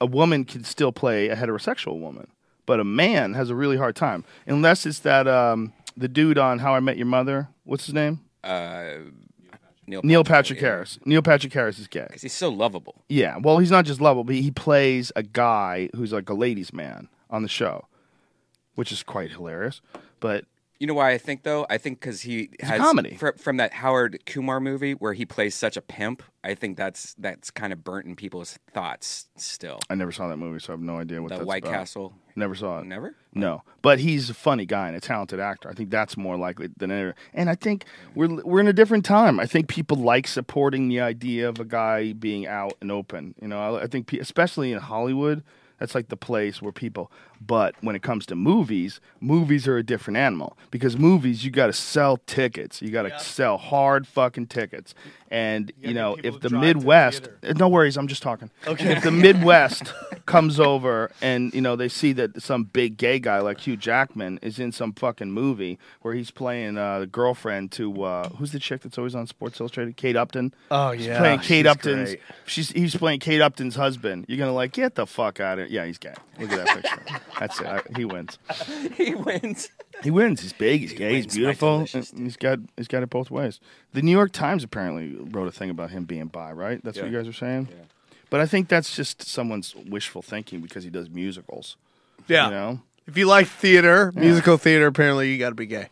a 0.00 0.06
woman 0.06 0.44
can 0.44 0.64
still 0.64 0.92
play 0.92 1.28
a 1.28 1.36
heterosexual 1.36 1.98
woman, 2.00 2.28
but 2.66 2.80
a 2.80 2.84
man 2.84 3.34
has 3.34 3.50
a 3.50 3.54
really 3.54 3.76
hard 3.76 3.96
time 3.96 4.24
unless 4.46 4.86
it's 4.86 5.00
that 5.00 5.26
um 5.26 5.72
the 5.96 6.08
dude 6.08 6.38
on 6.38 6.58
How 6.58 6.74
I 6.74 6.80
Met 6.80 6.96
Your 6.96 7.06
Mother. 7.06 7.48
What's 7.64 7.86
his 7.86 7.94
name? 7.94 8.20
Uh, 8.44 8.96
Neil, 9.86 10.00
Neil 10.02 10.24
Patrick 10.24 10.60
Harris. 10.60 10.98
Neil 11.04 11.22
Patrick 11.22 11.52
Harris 11.52 11.78
is 11.78 11.86
gay. 11.88 12.04
Because 12.08 12.22
he's 12.22 12.32
so 12.32 12.48
lovable. 12.50 13.04
Yeah. 13.08 13.36
Well, 13.38 13.58
he's 13.58 13.70
not 13.70 13.84
just 13.84 14.00
lovable, 14.00 14.24
but 14.24 14.34
he 14.36 14.50
plays 14.50 15.12
a 15.16 15.22
guy 15.22 15.88
who's 15.94 16.12
like 16.12 16.28
a 16.28 16.34
ladies' 16.34 16.72
man 16.72 17.08
on 17.30 17.42
the 17.42 17.48
show, 17.48 17.86
which 18.74 18.90
is 18.92 19.02
quite 19.02 19.30
hilarious. 19.30 19.80
But 20.20 20.44
You 20.78 20.86
know 20.86 20.94
why 20.94 21.12
I 21.12 21.18
think 21.18 21.42
though? 21.42 21.66
I 21.70 21.78
think 21.78 22.00
because 22.00 22.22
he 22.22 22.50
a 22.60 22.66
has 22.66 22.80
comedy. 22.80 23.16
fr- 23.16 23.36
from 23.36 23.56
that 23.58 23.72
Howard 23.74 24.20
Kumar 24.26 24.60
movie 24.60 24.92
where 24.94 25.12
he 25.12 25.24
plays 25.24 25.54
such 25.54 25.76
a 25.76 25.80
pimp. 25.82 26.22
I 26.44 26.54
think 26.54 26.76
that's 26.76 27.14
that's 27.14 27.50
kind 27.50 27.72
of 27.72 27.82
burnt 27.84 28.06
in 28.06 28.16
people's 28.16 28.58
thoughts 28.72 29.28
still. 29.36 29.78
I 29.90 29.94
never 29.94 30.12
saw 30.12 30.28
that 30.28 30.36
movie, 30.36 30.58
so 30.60 30.72
I 30.72 30.74
have 30.74 30.80
no 30.80 30.98
idea 30.98 31.22
what 31.22 31.30
The 31.30 31.36
that's 31.36 31.46
White 31.46 31.62
about. 31.62 31.72
Castle. 31.74 32.14
Never 32.36 32.54
saw 32.54 32.80
it. 32.80 32.86
Never. 32.86 33.14
No, 33.34 33.62
but 33.82 33.98
he's 33.98 34.30
a 34.30 34.34
funny 34.34 34.66
guy 34.66 34.88
and 34.88 34.96
a 34.96 35.00
talented 35.00 35.40
actor. 35.40 35.70
I 35.70 35.72
think 35.72 35.90
that's 35.90 36.16
more 36.16 36.36
likely 36.36 36.68
than 36.76 36.90
ever. 36.90 37.14
And 37.32 37.48
I 37.48 37.54
think 37.54 37.84
we're 38.14 38.42
we're 38.44 38.60
in 38.60 38.68
a 38.68 38.72
different 38.74 39.04
time. 39.06 39.40
I 39.40 39.46
think 39.46 39.68
people 39.68 39.96
like 39.96 40.26
supporting 40.26 40.88
the 40.88 41.00
idea 41.00 41.48
of 41.48 41.58
a 41.58 41.64
guy 41.64 42.12
being 42.12 42.46
out 42.46 42.74
and 42.80 42.92
open. 42.92 43.34
You 43.40 43.48
know, 43.48 43.76
I, 43.76 43.84
I 43.84 43.86
think 43.86 44.06
pe- 44.06 44.18
especially 44.18 44.70
in 44.72 44.78
Hollywood, 44.78 45.42
that's 45.78 45.94
like 45.94 46.08
the 46.08 46.16
place 46.16 46.60
where 46.60 46.72
people. 46.72 47.10
But 47.40 47.74
when 47.80 47.94
it 47.96 48.02
comes 48.02 48.26
to 48.26 48.34
movies, 48.34 49.00
movies 49.20 49.68
are 49.68 49.76
a 49.76 49.82
different 49.82 50.16
animal 50.16 50.56
because 50.70 50.96
movies 50.98 51.44
you 51.44 51.50
got 51.50 51.66
to 51.66 51.72
sell 51.72 52.16
tickets. 52.26 52.82
You 52.82 52.90
got 52.90 53.02
to 53.02 53.18
sell 53.20 53.56
hard 53.58 54.06
fucking 54.06 54.46
tickets. 54.48 54.94
And 55.30 55.72
you, 55.80 55.92
know, 55.94 56.16
if 56.22 56.40
the 56.40 56.48
the 56.48 56.58
Midwest, 56.58 57.24
theater. 57.24 57.38
uh, 57.50 57.52
no 57.56 57.68
worries, 57.68 57.96
I'm 57.96 58.06
just 58.06 58.22
talking. 58.22 58.50
Okay. 58.66 58.92
If 58.96 59.02
the 59.02 59.10
Midwest 59.10 59.92
comes 60.26 60.60
over 60.60 61.10
and 61.20 61.52
you 61.52 61.60
know 61.60 61.74
they 61.76 61.88
see 61.88 62.12
that 62.14 62.40
some 62.42 62.64
big 62.64 62.96
gay 62.96 63.18
guy 63.18 63.40
like 63.40 63.60
Hugh 63.60 63.76
Jackman 63.76 64.38
is 64.42 64.58
in 64.60 64.70
some 64.72 64.92
fucking 64.92 65.30
movie 65.32 65.78
where 66.02 66.14
he's 66.14 66.30
playing 66.30 66.78
uh, 66.78 67.00
the 67.00 67.06
girlfriend 67.06 67.72
to 67.72 68.02
uh, 68.04 68.28
who's 68.30 68.52
the 68.52 68.58
chick 68.60 68.82
that's 68.82 68.98
always 68.98 69.14
on 69.16 69.26
Sports 69.26 69.58
Illustrated, 69.60 69.96
Kate 69.96 70.16
Upton. 70.16 70.54
Oh, 70.70 70.92
He's 70.92 71.06
yeah, 71.06 71.18
playing 71.18 71.40
Kate 71.40 71.64
she's 71.64 71.66
Upton's. 71.66 72.08
great. 72.10 72.20
She's 72.46 72.70
he's 72.70 72.96
playing 72.96 73.18
Kate 73.20 73.40
Upton's 73.40 73.74
husband. 73.74 74.26
You're 74.28 74.38
gonna 74.38 74.52
like 74.54 74.72
get 74.72 74.94
the 74.94 75.06
fuck 75.06 75.40
out 75.40 75.58
of 75.58 75.66
it. 75.66 75.70
Yeah, 75.72 75.86
he's 75.86 75.98
gay. 75.98 76.14
Look 76.38 76.52
at 76.52 76.64
that 76.66 76.82
picture. 76.82 77.20
That's 77.38 77.60
it. 77.60 77.66
I, 77.66 77.82
he 77.96 78.04
wins. 78.04 78.38
he 78.94 79.14
wins. 79.14 79.70
He 80.02 80.10
wins. 80.10 80.40
He's 80.40 80.52
big. 80.52 80.80
He's 80.80 80.92
gay. 80.92 81.16
He's 81.16 81.34
beautiful. 81.34 81.84
he's 81.84 82.36
got 82.36 82.58
he's 82.76 82.88
got 82.88 83.02
it 83.02 83.10
both 83.10 83.30
ways. 83.30 83.60
The 83.92 84.02
New 84.02 84.12
York 84.12 84.32
Times 84.32 84.64
apparently 84.64 85.16
wrote 85.16 85.48
a 85.48 85.52
thing 85.52 85.70
about 85.70 85.90
him 85.90 86.04
being 86.04 86.26
bi. 86.26 86.52
Right? 86.52 86.82
That's 86.82 86.98
what 86.98 87.10
you 87.10 87.16
guys 87.16 87.28
are 87.28 87.32
saying. 87.32 87.68
Yeah. 87.70 87.84
But 88.30 88.40
I 88.40 88.46
think 88.46 88.68
that's 88.68 88.94
just 88.94 89.22
someone's 89.22 89.74
wishful 89.74 90.22
thinking 90.22 90.60
because 90.60 90.84
he 90.84 90.90
does 90.90 91.08
musicals. 91.08 91.76
Yeah. 92.26 92.46
You 92.46 92.50
know. 92.50 92.80
If 93.06 93.16
you 93.16 93.26
like 93.26 93.46
theater, 93.46 94.12
musical 94.16 94.56
theater, 94.56 94.86
apparently 94.86 95.30
you 95.30 95.38
got 95.38 95.50
to 95.50 95.54
be 95.54 95.66
gay. 95.66 95.88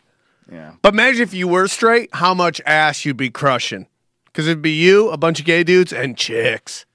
Yeah. 0.50 0.72
But 0.82 0.94
imagine 0.94 1.22
if 1.22 1.32
you 1.32 1.46
were 1.46 1.68
straight, 1.68 2.10
how 2.12 2.34
much 2.34 2.60
ass 2.66 3.04
you'd 3.04 3.16
be 3.16 3.30
crushing. 3.30 3.86
Because 4.26 4.48
it'd 4.48 4.62
be 4.62 4.72
you, 4.72 5.10
a 5.10 5.16
bunch 5.16 5.38
of 5.38 5.46
gay 5.46 5.62
dudes, 5.62 5.92
and 5.92 6.16
chicks 6.16 6.86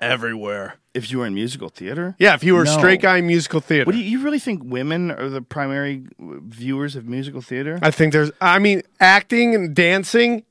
everywhere. 0.00 0.74
If 0.92 1.10
you 1.10 1.18
were 1.18 1.26
in 1.26 1.34
musical 1.34 1.68
theater. 1.68 2.16
Yeah, 2.18 2.34
if 2.34 2.42
you 2.42 2.54
were 2.54 2.62
a 2.62 2.64
No. 2.64 2.76
straight 2.76 3.00
guy 3.00 3.18
in 3.18 3.26
musical 3.26 3.60
theater. 3.60 3.84
What 3.86 3.92
do 3.92 3.98
you, 3.98 4.18
you 4.18 4.24
really 4.24 4.40
think 4.40 4.62
women 4.64 5.10
are 5.12 5.28
the 5.28 5.40
primary 5.40 6.04
viewers 6.18 6.96
of 6.96 7.06
musical 7.06 7.40
theater? 7.40 7.78
I 7.82 7.90
think 7.92 8.12
there's, 8.12 8.32
I 8.40 8.58
mean, 8.58 8.82
acting 8.98 9.54
and 9.54 9.72
dancing, 9.74 10.42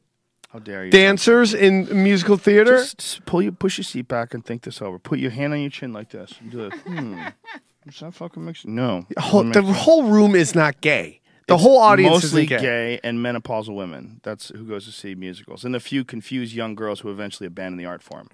How 0.54 0.60
dare 0.60 0.86
you? 0.86 0.92
dancers 0.92 1.54
in 1.54 1.88
musical 2.04 2.38
theater. 2.38 2.78
Just, 2.78 3.00
just 3.00 3.26
pull 3.26 3.42
your 3.42 3.52
push 3.52 3.78
your 3.78 3.84
seat 3.84 4.08
back 4.08 4.34
and 4.34 4.46
think 4.46 4.62
this 4.62 4.82
over. 4.82 4.98
Put 4.98 5.20
your 5.20 5.32
hand 5.32 5.52
on 5.54 5.60
your 5.60 5.70
chin 5.72 5.92
like 5.92 6.10
this. 6.12 6.34
And 6.40 6.52
do 6.52 6.70
this. 6.70 6.80
Hmm. 6.82 7.20
Does 7.86 8.00
that 8.00 8.14
fucking 8.14 8.46
make 8.46 8.56
sense? 8.56 8.72
No. 8.74 9.06
Whole- 9.18 9.44
the 9.44 9.62
make 9.62 9.76
whole 9.76 10.04
room 10.04 10.36
is 10.36 10.56
not 10.56 10.80
gay. 10.80 11.20
The 11.48 11.56
It's 11.56 11.64
whole 11.64 11.80
audience 11.80 12.12
mostly 12.14 12.46
isn't 12.46 12.62
gay. 12.62 13.00
and 13.04 13.18
menopausal 13.20 13.76
women. 13.76 14.22
That's 14.24 14.50
who 14.50 14.64
goes 14.66 14.86
to 14.86 14.92
see 14.92 15.16
musicals, 15.16 15.66
and 15.66 15.76
a 15.76 15.80
few 15.80 16.06
confused 16.06 16.54
young 16.54 16.76
girls 16.76 17.00
who 17.00 17.10
eventually 17.10 17.48
abandon 17.48 17.78
the 17.78 17.86
art 17.88 18.04
form. 18.04 18.30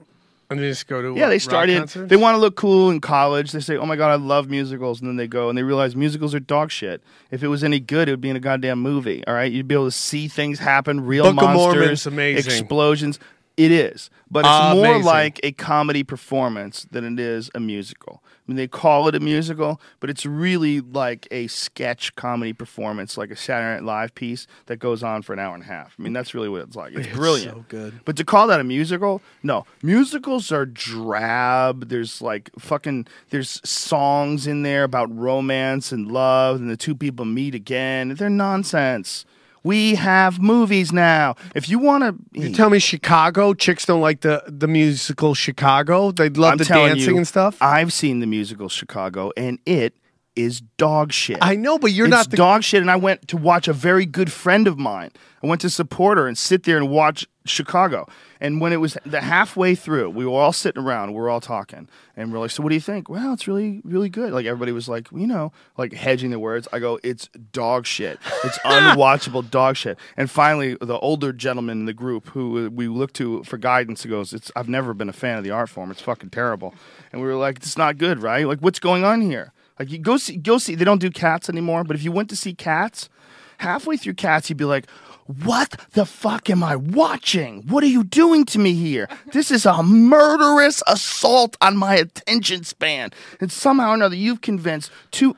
And 0.50 0.60
they 0.60 0.70
just 0.70 0.88
go 0.88 1.02
to 1.02 1.08
Yeah, 1.16 1.24
what, 1.24 1.30
they 1.30 1.40
started. 1.40 1.88
They 1.88 2.16
want 2.16 2.36
to 2.36 2.40
look 2.40 2.56
cool 2.56 2.92
in 2.92 3.02
college. 3.02 3.52
They 3.52 3.60
say, 3.60 3.78
"Oh 3.78 3.86
my 3.86 3.96
god, 3.96 4.12
I 4.12 4.16
love 4.16 4.48
musicals," 4.50 5.02
and 5.02 5.10
then 5.10 5.16
they 5.16 5.28
go 5.28 5.50
and 5.50 5.58
they 5.58 5.64
realize 5.64 5.96
musicals 5.96 6.36
are 6.36 6.40
dog 6.40 6.70
shit. 6.70 7.02
If 7.32 7.42
it 7.42 7.48
was 7.48 7.64
any 7.64 7.80
good, 7.80 8.08
it 8.08 8.12
would 8.12 8.22
be 8.22 8.30
in 8.30 8.36
a 8.36 8.40
goddamn 8.40 8.80
movie. 8.80 9.26
All 9.26 9.34
right, 9.34 9.52
you'd 9.52 9.68
be 9.68 9.74
able 9.74 9.86
to 9.86 9.92
see 9.92 10.28
things 10.28 10.60
happen, 10.60 11.02
real 11.02 11.26
Book 11.34 11.36
monsters, 11.36 12.06
explosions. 12.06 13.20
It 13.58 13.72
is, 13.72 14.10
but 14.30 14.40
it's 14.40 14.50
ah, 14.50 14.74
more 14.74 14.86
Amazing. 14.86 15.06
like 15.06 15.40
a 15.44 15.52
comedy 15.54 16.04
performance 16.04 16.86
than 16.92 17.06
it 17.06 17.20
is 17.20 17.50
a 17.56 17.60
musical. 17.60 18.22
I 18.48 18.52
mean, 18.52 18.58
they 18.58 18.68
call 18.68 19.08
it 19.08 19.16
a 19.16 19.20
musical, 19.20 19.82
but 20.00 20.10
it's 20.10 20.26
really 20.26 20.80
like 20.80 21.28
a 21.32 21.48
sketch 21.48 22.16
comedy 22.16 22.54
performance, 22.54 23.18
like 23.18 23.32
a 23.32 23.36
Saturday 23.36 23.82
Night 23.82 23.84
Live 23.84 24.14
piece 24.14 24.46
that 24.68 24.78
goes 24.78 25.02
on 25.02 25.24
for 25.24 25.34
an 25.34 25.40
hour 25.40 25.56
and 25.56 25.64
a 25.64 25.68
half. 25.68 25.96
I 25.98 26.04
mean, 26.04 26.14
that's 26.14 26.36
really 26.36 26.50
what 26.50 26.62
it's 26.62 26.76
like. 26.76 26.94
It's, 26.94 27.08
brilliant. 27.08 27.56
so 27.56 27.66
good. 27.68 28.02
But 28.06 28.18
to 28.18 28.24
call 28.24 28.46
that 28.48 28.60
a 28.60 28.64
musical, 28.64 29.24
no. 29.42 29.66
Musicals 29.82 30.52
are 30.52 30.66
drab. 30.68 31.90
There's 31.90 32.22
like 32.22 32.52
fucking 32.60 33.08
there's 33.32 33.68
songs 33.68 34.46
in 34.46 34.62
there 34.62 34.84
about 34.84 35.16
romance 35.16 35.92
and 35.92 36.12
love 36.12 36.58
and 36.58 36.70
the 36.70 36.78
two 36.78 36.94
people 36.94 37.26
meet 37.26 37.56
again. 37.56 38.14
They're 38.14 38.30
nonsense. 38.30 39.26
We 39.66 39.96
have 39.96 40.40
movies 40.40 40.94
now. 40.94 41.38
If 41.56 41.68
you 41.68 41.80
want 41.80 42.04
to 42.04 42.40
You 42.40 42.54
tell 42.54 42.70
me 42.70 42.78
Chicago 42.78 43.56
chicks 43.56 43.84
don't 43.84 44.00
like 44.00 44.22
the 44.22 44.44
the 44.48 44.68
musical 44.68 45.34
Chicago. 45.34 46.12
They 46.12 46.30
love 46.30 46.52
I'm 46.52 46.58
the 46.60 46.66
dancing 46.66 47.16
you, 47.16 47.18
and 47.18 47.28
stuff. 47.28 47.58
I've 47.62 47.92
seen 47.92 48.20
the 48.20 48.28
musical 48.28 48.70
Chicago 48.70 49.32
and 49.36 49.58
it 49.66 49.96
is 50.36 50.62
dog 50.78 51.12
shit. 51.12 51.40
I 51.42 51.56
know, 51.56 51.80
but 51.80 51.94
you're 51.94 52.06
it's 52.06 52.12
not 52.12 52.30
the 52.30 52.38
dog 52.38 52.62
shit. 52.62 52.82
And 52.82 52.92
I 52.92 52.96
went 52.96 53.28
to 53.30 53.38
watch 53.38 53.68
a 53.68 53.74
very 53.74 54.06
good 54.06 54.32
friend 54.32 54.68
of 54.68 54.78
mine. 54.78 55.10
I 55.42 55.48
went 55.48 55.62
to 55.62 55.70
support 55.72 56.20
her 56.20 56.28
and 56.28 56.38
sit 56.38 56.64
there 56.64 56.78
and 56.78 56.90
watch 56.90 57.28
Chicago. 57.46 58.08
And 58.42 58.60
when 58.60 58.74
it 58.74 58.78
was 58.78 58.98
the 59.06 59.22
halfway 59.22 59.76
through, 59.76 60.10
we 60.10 60.26
were 60.26 60.40
all 60.40 60.52
sitting 60.52 60.82
around, 60.82 61.14
we 61.14 61.20
were 61.20 61.30
all 61.30 61.40
talking, 61.40 61.88
and 62.16 62.32
we're 62.32 62.40
like, 62.40 62.52
"So 62.52 62.62
what 62.62 62.70
do 62.70 62.76
you 62.76 62.82
think?" 62.82 63.08
Well, 63.08 63.34
it's 63.34 63.48
really, 63.48 63.82
really 63.84 64.10
good. 64.10 64.34
Like 64.34 64.46
everybody 64.46 64.72
was 64.72 64.90
like, 64.90 65.08
you 65.12 65.28
know, 65.28 65.52
like 65.78 65.94
hedging 65.94 66.32
their 66.32 66.40
words. 66.40 66.68
I 66.74 66.80
go, 66.80 67.00
"It's 67.04 67.30
dog 67.52 67.86
shit. 67.86 68.20
It's 68.44 68.58
unwatchable 68.66 69.50
dog 69.50 69.78
shit." 69.78 69.98
And 70.18 70.30
finally, 70.30 70.78
the 70.82 71.00
older 71.00 71.32
gentleman 71.32 71.80
in 71.80 71.86
the 71.86 71.94
group 71.94 72.28
who 72.30 72.70
we 72.70 72.88
looked 72.88 73.16
to 73.16 73.44
for 73.44 73.58
guidance 73.58 74.06
goes, 74.06 74.34
"It's 74.34 74.52
I've 74.56 74.70
never 74.70 74.94
been 74.94 75.10
a 75.10 75.14
fan 75.14 75.38
of 75.38 75.44
the 75.44 75.52
art 75.52 75.70
form. 75.70 75.92
It's 75.92 76.02
fucking 76.02 76.32
terrible." 76.32 76.74
And 77.12 77.22
we 77.22 77.28
were 77.28 77.36
like, 77.36 77.58
"It's 77.58 77.78
not 77.78 77.98
good, 77.98 78.22
right? 78.22 78.48
Like, 78.48 78.60
what's 78.60 78.80
going 78.80 79.04
on 79.04 79.22
here?" 79.22 79.54
Like 79.80 79.92
you 79.92 79.98
go 79.98 80.18
see, 80.18 80.38
go 80.38 80.58
see. 80.58 80.76
They 80.76 80.86
don't 80.86 81.02
do 81.02 81.10
cats 81.12 81.50
anymore. 81.50 81.84
But 81.84 81.96
if 81.96 82.04
you 82.04 82.12
went 82.12 82.30
to 82.30 82.36
see 82.36 82.54
cats, 82.54 83.10
halfway 83.58 83.98
through 83.98 84.14
cats, 84.14 84.50
you'd 84.50 84.58
be 84.58 84.66
like, 84.66 84.88
"What 85.26 85.76
the 85.92 86.06
fuck 86.06 86.50
am 86.50 86.64
I 86.64 86.76
watching? 86.76 87.64
What 87.68 87.84
are 87.84 87.88
you 87.88 88.04
doing 88.04 88.46
to 88.46 88.60
me 88.60 88.74
here? 88.74 89.08
This 89.34 89.52
is 89.52 89.66
a 89.66 89.84
murderous 89.84 90.84
assault 90.88 91.58
on 91.62 91.78
my 91.78 91.96
attention 91.96 92.64
span." 92.64 93.12
And 93.40 93.52
somehow 93.52 93.92
or 93.92 93.96
another, 93.96 94.16
you've 94.16 94.42
convinced 94.42 94.92
two. 95.12 95.36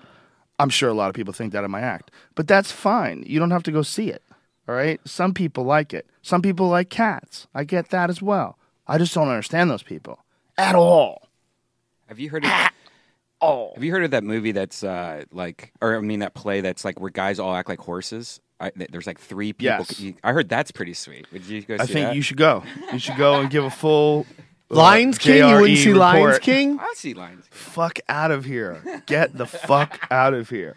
I'm 0.60 0.70
sure 0.70 0.90
a 0.90 0.94
lot 0.94 1.10
of 1.10 1.16
people 1.16 1.34
think 1.34 1.54
that 1.54 1.64
in 1.64 1.72
my 1.72 1.82
act, 1.82 2.12
but 2.36 2.48
that's 2.48 2.72
fine. 2.72 3.24
You 3.28 3.40
don't 3.40 3.52
have 3.52 3.64
to 3.64 3.72
go 3.72 3.82
see 3.82 4.10
it. 4.10 4.24
All 4.68 4.76
right. 4.76 5.00
Some 5.06 5.34
people 5.34 5.64
like 5.64 5.94
it. 5.94 6.08
Some 6.22 6.42
people 6.42 6.68
like 6.68 6.90
cats. 6.90 7.48
I 7.54 7.64
get 7.64 7.90
that 7.90 8.10
as 8.10 8.22
well. 8.22 8.58
I 8.88 8.98
just 8.98 9.14
don't 9.14 9.30
understand 9.30 9.70
those 9.70 9.84
people 9.84 10.20
at 10.58 10.76
all. 10.76 11.30
Have 12.08 12.20
you 12.20 12.30
heard 12.30 12.46
of? 12.46 12.52
Oh. 13.42 13.72
Have 13.76 13.84
you 13.84 13.92
heard 13.92 14.04
of 14.04 14.12
that 14.12 14.24
movie 14.24 14.52
that's 14.52 14.84
uh, 14.84 15.24
like, 15.32 15.72
or 15.82 15.96
I 15.96 16.02
mean, 16.02 16.20
that 16.20 16.34
play 16.34 16.62
that's 16.62 16.84
like 16.84 17.00
where 17.00 17.12
guys 17.12 17.40
all 17.40 17.56
act 17.56 17.70
like 17.70 17.80
horses? 17.80 18.40
I, 18.60 18.72
there's 18.90 19.06
like 19.08 19.20
three 19.20 19.54
people. 19.54 19.66
Yes. 19.80 20.00
you- 20.00 20.16
I 20.24 20.32
heard 20.34 20.50
that's 20.50 20.72
pretty 20.72 20.94
sweet. 20.94 21.28
Would 21.32 21.46
you 21.46 21.62
go 21.62 21.78
see 21.78 21.84
I 21.84 21.86
think 21.86 22.08
that? 22.08 22.16
you 22.16 22.22
should 22.22 22.38
go. 22.38 22.64
You 22.92 23.00
should 23.00 23.18
go 23.18 23.40
and 23.42 23.50
give 23.50 23.64
a 23.64 23.70
full 23.70 24.26
Lions 24.70 25.18
King? 25.18 25.48
You 25.48 25.62
wouldn't 25.62 25.78
see 25.80 25.94
Lions. 25.94 26.40
King? 26.40 26.80
I 26.80 26.94
see 26.96 27.14
lines. 27.14 27.46
Fuck 27.52 28.00
out 28.10 28.32
of 28.32 28.46
here! 28.46 29.02
Get 29.06 29.38
the 29.38 29.46
fuck 29.46 30.08
out 30.12 30.34
of 30.34 30.50
here! 30.50 30.76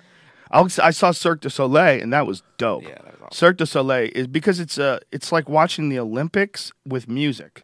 I, 0.51 0.61
was, 0.61 0.79
I 0.79 0.91
saw 0.91 1.11
Cirque 1.13 1.41
du 1.41 1.49
Soleil 1.51 2.03
and 2.03 2.13
that 2.13 2.27
was 2.27 2.43
dope. 2.59 2.83
Yeah, 2.83 2.91
that 2.91 3.05
was 3.05 3.15
awesome. 3.23 3.29
Cirque 3.33 3.57
du 3.57 3.67
Soleil 3.67 4.11
is 4.15 4.27
because 4.27 4.61
it's 4.61 4.79
uh 4.79 4.99
it's 5.11 5.33
like 5.33 5.49
watching 5.49 5.89
the 5.89 5.99
Olympics 5.99 6.73
with 6.87 7.09
music. 7.09 7.63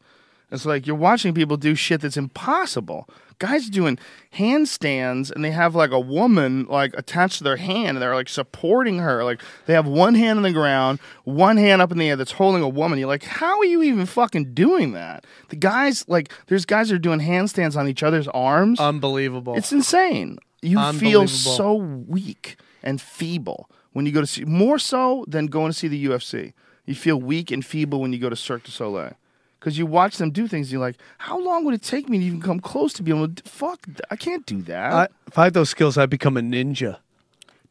It's 0.50 0.64
like 0.64 0.86
you're 0.86 0.96
watching 0.96 1.34
people 1.34 1.56
do 1.56 1.74
shit 1.74 2.00
that's 2.00 2.16
impossible. 2.16 3.08
Guys 3.38 3.68
doing 3.68 3.98
handstands 4.34 5.30
and 5.30 5.44
they 5.44 5.50
have 5.50 5.74
like 5.74 5.90
a 5.90 6.00
woman 6.00 6.64
like 6.66 6.94
attached 6.96 7.38
to 7.38 7.44
their 7.44 7.56
hand 7.56 7.90
and 7.90 7.98
they're 7.98 8.14
like 8.14 8.28
supporting 8.28 8.98
her. 8.98 9.24
Like 9.24 9.42
they 9.66 9.74
have 9.74 9.86
one 9.86 10.14
hand 10.14 10.38
on 10.38 10.42
the 10.44 10.52
ground, 10.52 11.00
one 11.24 11.56
hand 11.56 11.82
up 11.82 11.92
in 11.92 11.98
the 11.98 12.08
air 12.08 12.16
that's 12.16 12.32
holding 12.32 12.62
a 12.62 12.68
woman. 12.68 12.98
You're 12.98 13.08
like, 13.08 13.24
how 13.24 13.58
are 13.58 13.64
you 13.64 13.82
even 13.82 14.06
fucking 14.06 14.54
doing 14.54 14.92
that? 14.92 15.26
The 15.48 15.56
guys 15.56 16.08
like 16.08 16.32
there's 16.46 16.64
guys 16.64 16.88
that 16.88 16.94
are 16.94 16.98
doing 16.98 17.20
handstands 17.20 17.76
on 17.76 17.88
each 17.88 18.02
other's 18.02 18.28
arms. 18.28 18.80
Unbelievable. 18.80 19.54
It's 19.56 19.72
insane. 19.72 20.38
You 20.62 20.92
feel 20.94 21.28
so 21.28 21.74
weak 21.74 22.56
and 22.82 23.00
feeble 23.00 23.68
when 23.92 24.06
you 24.06 24.12
go 24.12 24.20
to 24.20 24.26
see 24.26 24.44
more 24.44 24.78
so 24.78 25.24
than 25.28 25.46
going 25.46 25.72
to 25.72 25.76
see 25.76 25.88
the 25.88 26.06
UFC. 26.06 26.52
You 26.86 26.94
feel 26.94 27.20
weak 27.20 27.50
and 27.50 27.64
feeble 27.66 28.00
when 28.00 28.12
you 28.12 28.18
go 28.18 28.30
to 28.30 28.36
Cirque 28.36 28.64
du 28.64 28.70
Soleil. 28.70 29.14
Because 29.58 29.78
you 29.78 29.86
watch 29.86 30.18
them 30.18 30.30
do 30.30 30.46
things, 30.46 30.70
you're 30.70 30.80
like, 30.80 30.96
how 31.18 31.38
long 31.38 31.64
would 31.64 31.74
it 31.74 31.82
take 31.82 32.08
me 32.08 32.18
to 32.18 32.24
even 32.24 32.40
come 32.40 32.60
close 32.60 32.92
to 32.94 33.02
being 33.02 33.16
able 33.16 33.34
to? 33.34 33.42
Fuck, 33.44 33.86
I 34.10 34.16
can't 34.16 34.44
do 34.46 34.62
that. 34.62 34.92
I, 34.92 35.08
if 35.26 35.38
I 35.38 35.44
had 35.44 35.54
those 35.54 35.70
skills, 35.70 35.96
I'd 35.98 36.10
become 36.10 36.36
a 36.36 36.40
ninja. 36.40 36.98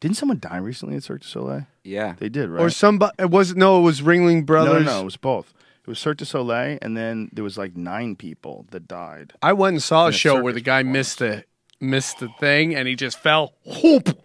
Didn't 0.00 0.16
someone 0.16 0.38
die 0.38 0.58
recently 0.58 0.96
at 0.96 1.04
Cirque 1.04 1.22
du 1.22 1.26
Soleil? 1.28 1.66
Yeah. 1.82 2.14
They 2.18 2.28
did, 2.28 2.50
right? 2.50 2.62
Or 2.62 2.70
somebody. 2.70 3.14
It 3.18 3.30
was 3.30 3.56
no. 3.56 3.78
It 3.78 3.82
was 3.82 4.02
Ringling 4.02 4.40
no, 4.40 4.42
Brothers. 4.42 4.84
no, 4.84 4.92
no, 4.92 5.00
it 5.00 5.04
was 5.04 5.16
both. 5.16 5.54
It 5.82 5.88
was 5.88 5.98
Cirque 5.98 6.18
du 6.18 6.24
Soleil, 6.24 6.78
and 6.82 6.96
then 6.96 7.30
there 7.32 7.44
was 7.44 7.56
like 7.56 7.76
nine 7.76 8.16
people 8.16 8.66
that 8.70 8.88
died. 8.88 9.32
I 9.40 9.52
went 9.52 9.74
and 9.74 9.82
saw 9.82 10.06
a 10.06 10.08
a 10.08 10.12
show 10.12 10.42
where 10.42 10.52
the 10.52 10.60
guy 10.60 10.82
missed 10.82 11.20
the 11.20 11.44
missed 11.80 12.18
the 12.18 12.28
thing 12.40 12.74
and 12.74 12.88
he 12.88 12.96
just 12.96 13.18
fell, 13.18 13.54
whoop, 13.64 14.18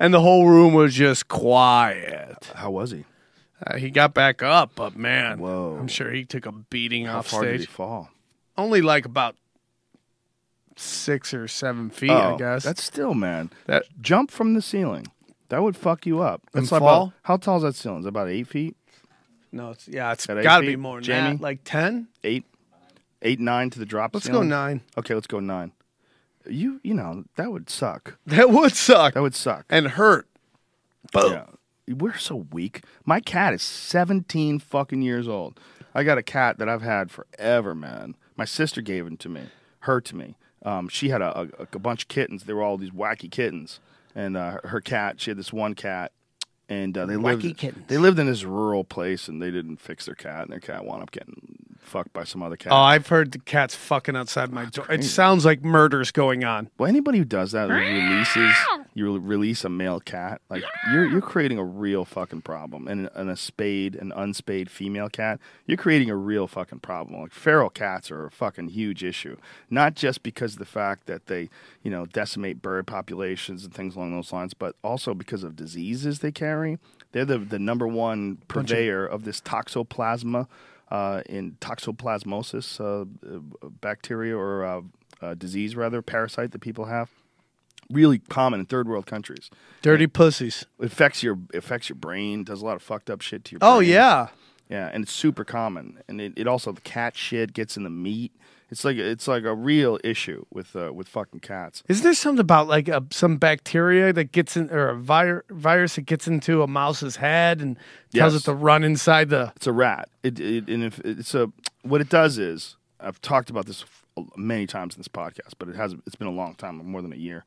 and 0.00 0.12
the 0.12 0.20
whole 0.20 0.46
room 0.46 0.74
was 0.74 0.94
just 0.94 1.28
quiet. 1.28 2.52
How 2.54 2.70
was 2.70 2.90
he? 2.90 3.04
Uh, 3.66 3.76
he 3.76 3.90
got 3.90 4.14
back 4.14 4.42
up, 4.42 4.72
but 4.76 4.96
man, 4.96 5.38
Whoa. 5.40 5.76
I'm 5.78 5.88
sure 5.88 6.10
he 6.12 6.24
took 6.24 6.46
a 6.46 6.52
beating 6.52 7.06
How 7.06 7.18
off 7.18 7.28
far 7.28 7.44
did 7.44 7.52
he 7.52 7.58
stage. 7.64 7.68
fall? 7.68 8.10
Only 8.56 8.80
like 8.82 9.04
about 9.04 9.34
six 10.76 11.34
or 11.34 11.48
seven 11.48 11.90
feet, 11.90 12.10
I 12.10 12.36
guess. 12.36 12.64
Oh, 12.64 12.68
That's 12.68 12.82
still, 12.84 13.14
man. 13.14 13.50
That- 13.66 13.84
jump 14.00 14.30
from 14.30 14.54
the 14.54 14.62
ceiling. 14.62 15.06
That 15.48 15.62
would 15.62 15.76
fuck 15.76 16.04
you 16.06 16.20
up. 16.20 16.42
That's 16.52 16.64
And 16.64 16.72
like 16.72 16.80
fall? 16.80 17.02
About, 17.04 17.14
how 17.22 17.36
tall 17.38 17.56
is 17.56 17.62
that 17.62 17.74
ceiling? 17.74 18.00
Is 18.00 18.06
it 18.06 18.10
about 18.10 18.28
eight 18.28 18.46
feet? 18.48 18.76
no, 19.50 19.70
it's, 19.70 19.88
yeah, 19.88 20.12
it's 20.12 20.26
got 20.26 20.60
to 20.60 20.66
be 20.66 20.76
more 20.76 20.96
than 20.98 21.04
Jamie? 21.04 21.30
that. 21.36 21.40
Like 21.40 21.60
ten. 21.64 22.08
Eight, 22.22 22.44
eight, 23.22 23.40
nine 23.40 23.70
to 23.70 23.78
the 23.78 23.86
drop. 23.86 24.12
Let's 24.12 24.26
ceiling? 24.26 24.42
go 24.50 24.56
nine. 24.56 24.82
Okay, 24.98 25.14
let's 25.14 25.26
go 25.26 25.40
nine. 25.40 25.72
You, 26.46 26.80
you 26.84 26.92
know, 26.94 27.24
that 27.36 27.50
would 27.50 27.70
suck. 27.70 28.18
That 28.26 28.50
would 28.50 28.72
suck 28.76 29.14
That 29.14 29.22
would 29.22 29.34
suck. 29.34 29.64
and 29.70 29.88
hurt. 29.88 30.28
Boom. 31.12 31.32
Yeah. 31.32 31.44
We're 31.94 32.18
so 32.18 32.46
weak. 32.52 32.84
My 33.04 33.20
cat 33.20 33.54
is 33.54 33.62
17 33.62 34.58
fucking 34.58 35.02
years 35.02 35.28
old. 35.28 35.58
I 35.94 36.04
got 36.04 36.18
a 36.18 36.22
cat 36.22 36.58
that 36.58 36.68
I've 36.68 36.82
had 36.82 37.10
forever, 37.10 37.74
man. 37.74 38.14
My 38.36 38.44
sister 38.44 38.80
gave 38.80 39.06
him 39.06 39.16
to 39.18 39.28
me, 39.28 39.42
her 39.80 40.00
to 40.00 40.16
me. 40.16 40.36
Um, 40.64 40.88
she 40.88 41.08
had 41.08 41.22
a, 41.22 41.40
a, 41.40 41.48
a 41.72 41.78
bunch 41.78 42.02
of 42.02 42.08
kittens. 42.08 42.44
They 42.44 42.52
were 42.52 42.62
all 42.62 42.76
these 42.76 42.90
wacky 42.90 43.30
kittens. 43.30 43.80
And 44.14 44.36
uh, 44.36 44.58
her 44.64 44.80
cat, 44.80 45.20
she 45.20 45.30
had 45.30 45.38
this 45.38 45.52
one 45.52 45.74
cat. 45.74 46.12
And 46.68 46.96
uh, 46.98 47.06
they 47.06 47.16
lived. 47.16 47.42
Wacky 47.42 47.56
kittens. 47.56 47.86
They 47.88 47.96
lived 47.96 48.18
in 48.18 48.26
this 48.26 48.44
rural 48.44 48.84
place, 48.84 49.26
and 49.26 49.40
they 49.40 49.50
didn't 49.50 49.78
fix 49.78 50.04
their 50.04 50.14
cat, 50.14 50.42
and 50.42 50.52
their 50.52 50.60
cat 50.60 50.84
wound 50.84 51.02
up 51.02 51.10
getting 51.10 51.67
fucked 51.88 52.12
by 52.12 52.24
some 52.24 52.42
other 52.42 52.56
cat. 52.56 52.72
Oh, 52.72 52.76
I've 52.76 53.06
heard 53.08 53.32
the 53.32 53.38
cats 53.38 53.74
fucking 53.74 54.16
outside 54.16 54.52
my 54.52 54.64
ah, 54.64 54.70
door. 54.70 54.86
It 54.90 55.04
sounds 55.04 55.44
like 55.44 55.62
murder's 55.62 56.10
going 56.10 56.44
on. 56.44 56.70
Well, 56.78 56.88
anybody 56.88 57.18
who 57.18 57.24
does 57.24 57.52
that 57.52 57.68
like, 57.68 57.80
releases 57.80 58.52
ah! 58.70 58.84
you 58.94 59.18
release 59.18 59.64
a 59.64 59.68
male 59.68 60.00
cat, 60.00 60.40
like 60.50 60.62
you're 60.92 61.06
you're 61.06 61.20
creating 61.20 61.58
a 61.58 61.64
real 61.64 62.04
fucking 62.04 62.42
problem. 62.42 62.88
And, 62.88 63.08
and 63.14 63.30
a 63.30 63.36
spayed, 63.36 63.94
an 63.94 64.12
unspayed 64.14 64.70
female 64.70 65.08
cat, 65.08 65.40
you're 65.66 65.76
creating 65.76 66.10
a 66.10 66.16
real 66.16 66.46
fucking 66.46 66.80
problem. 66.80 67.20
Like 67.20 67.32
feral 67.32 67.70
cats 67.70 68.10
are 68.10 68.26
a 68.26 68.30
fucking 68.30 68.68
huge 68.68 69.02
issue, 69.04 69.36
not 69.70 69.94
just 69.94 70.22
because 70.22 70.54
of 70.54 70.58
the 70.58 70.64
fact 70.64 71.06
that 71.06 71.26
they 71.26 71.48
you 71.82 71.90
know 71.90 72.06
decimate 72.06 72.60
bird 72.62 72.86
populations 72.86 73.64
and 73.64 73.72
things 73.72 73.96
along 73.96 74.14
those 74.14 74.32
lines, 74.32 74.54
but 74.54 74.76
also 74.82 75.14
because 75.14 75.42
of 75.42 75.56
diseases 75.56 76.18
they 76.18 76.32
carry. 76.32 76.78
They're 77.12 77.24
the 77.24 77.38
the 77.38 77.58
number 77.58 77.86
one 77.86 78.38
purveyor 78.48 79.06
of 79.06 79.24
this 79.24 79.40
toxoplasma. 79.40 80.46
Uh, 80.90 81.20
in 81.28 81.52
toxoplasmosis 81.60 82.80
uh, 82.80 83.04
bacteria 83.80 84.36
or 84.36 84.64
uh, 84.64 84.80
uh, 85.20 85.34
disease, 85.34 85.76
rather, 85.76 86.00
parasite 86.00 86.52
that 86.52 86.60
people 86.60 86.86
have 86.86 87.10
really 87.90 88.18
common 88.18 88.60
in 88.60 88.66
third 88.66 88.88
world 88.88 89.06
countries. 89.06 89.50
Dirty 89.82 90.06
pussies. 90.06 90.64
It 90.80 90.86
affects 90.86 91.22
your 91.22 91.38
affects 91.52 91.88
your 91.88 91.96
brain, 91.96 92.44
does 92.44 92.62
a 92.62 92.64
lot 92.64 92.76
of 92.76 92.82
fucked 92.82 93.10
up 93.10 93.20
shit 93.20 93.44
to 93.44 93.52
your 93.52 93.58
Oh 93.62 93.78
brain. 93.78 93.90
yeah. 93.90 94.28
Yeah, 94.70 94.90
and 94.92 95.02
it's 95.02 95.12
super 95.12 95.44
common. 95.44 95.98
And 96.08 96.20
it, 96.20 96.34
it 96.36 96.46
also 96.46 96.72
the 96.72 96.80
cat 96.82 97.16
shit 97.16 97.52
gets 97.54 97.76
in 97.76 97.84
the 97.84 97.90
meat. 97.90 98.32
It's 98.70 98.84
like 98.84 98.96
it's 98.98 99.26
like 99.26 99.44
a 99.44 99.54
real 99.54 99.98
issue 100.04 100.44
with 100.52 100.76
uh, 100.76 100.92
with 100.92 101.08
fucking 101.08 101.40
cats. 101.40 101.82
Isn't 101.88 102.04
there 102.04 102.12
something 102.14 102.40
about 102.40 102.68
like 102.68 102.88
a, 102.88 103.02
some 103.10 103.38
bacteria 103.38 104.12
that 104.12 104.32
gets 104.32 104.56
in, 104.56 104.70
or 104.70 104.88
a 104.90 104.94
vir- 104.96 105.44
virus 105.50 105.94
that 105.94 106.02
gets 106.02 106.28
into 106.28 106.62
a 106.62 106.66
mouse's 106.66 107.16
head 107.16 107.60
and 107.62 107.76
tells 108.14 108.34
Yes. 108.34 108.42
it 108.42 108.44
to 108.44 108.52
run 108.54 108.84
inside 108.84 109.30
the? 109.30 109.52
It's 109.56 109.66
a 109.66 109.72
rat. 109.72 110.10
It, 110.22 110.38
it 110.38 110.68
and 110.68 110.84
if 110.84 110.98
it's 111.00 111.34
a 111.34 111.50
what 111.82 112.00
it 112.02 112.10
does 112.10 112.36
is 112.38 112.76
I've 113.00 113.20
talked 113.22 113.48
about 113.48 113.64
this 113.66 113.84
many 114.36 114.66
times 114.66 114.94
in 114.96 115.00
this 115.00 115.08
podcast, 115.08 115.54
but 115.58 115.68
it 115.68 115.76
has 115.76 115.94
it's 116.06 116.16
been 116.16 116.28
a 116.28 116.32
long 116.32 116.54
time, 116.54 116.76
more 116.84 117.00
than 117.00 117.12
a 117.12 117.16
year. 117.16 117.44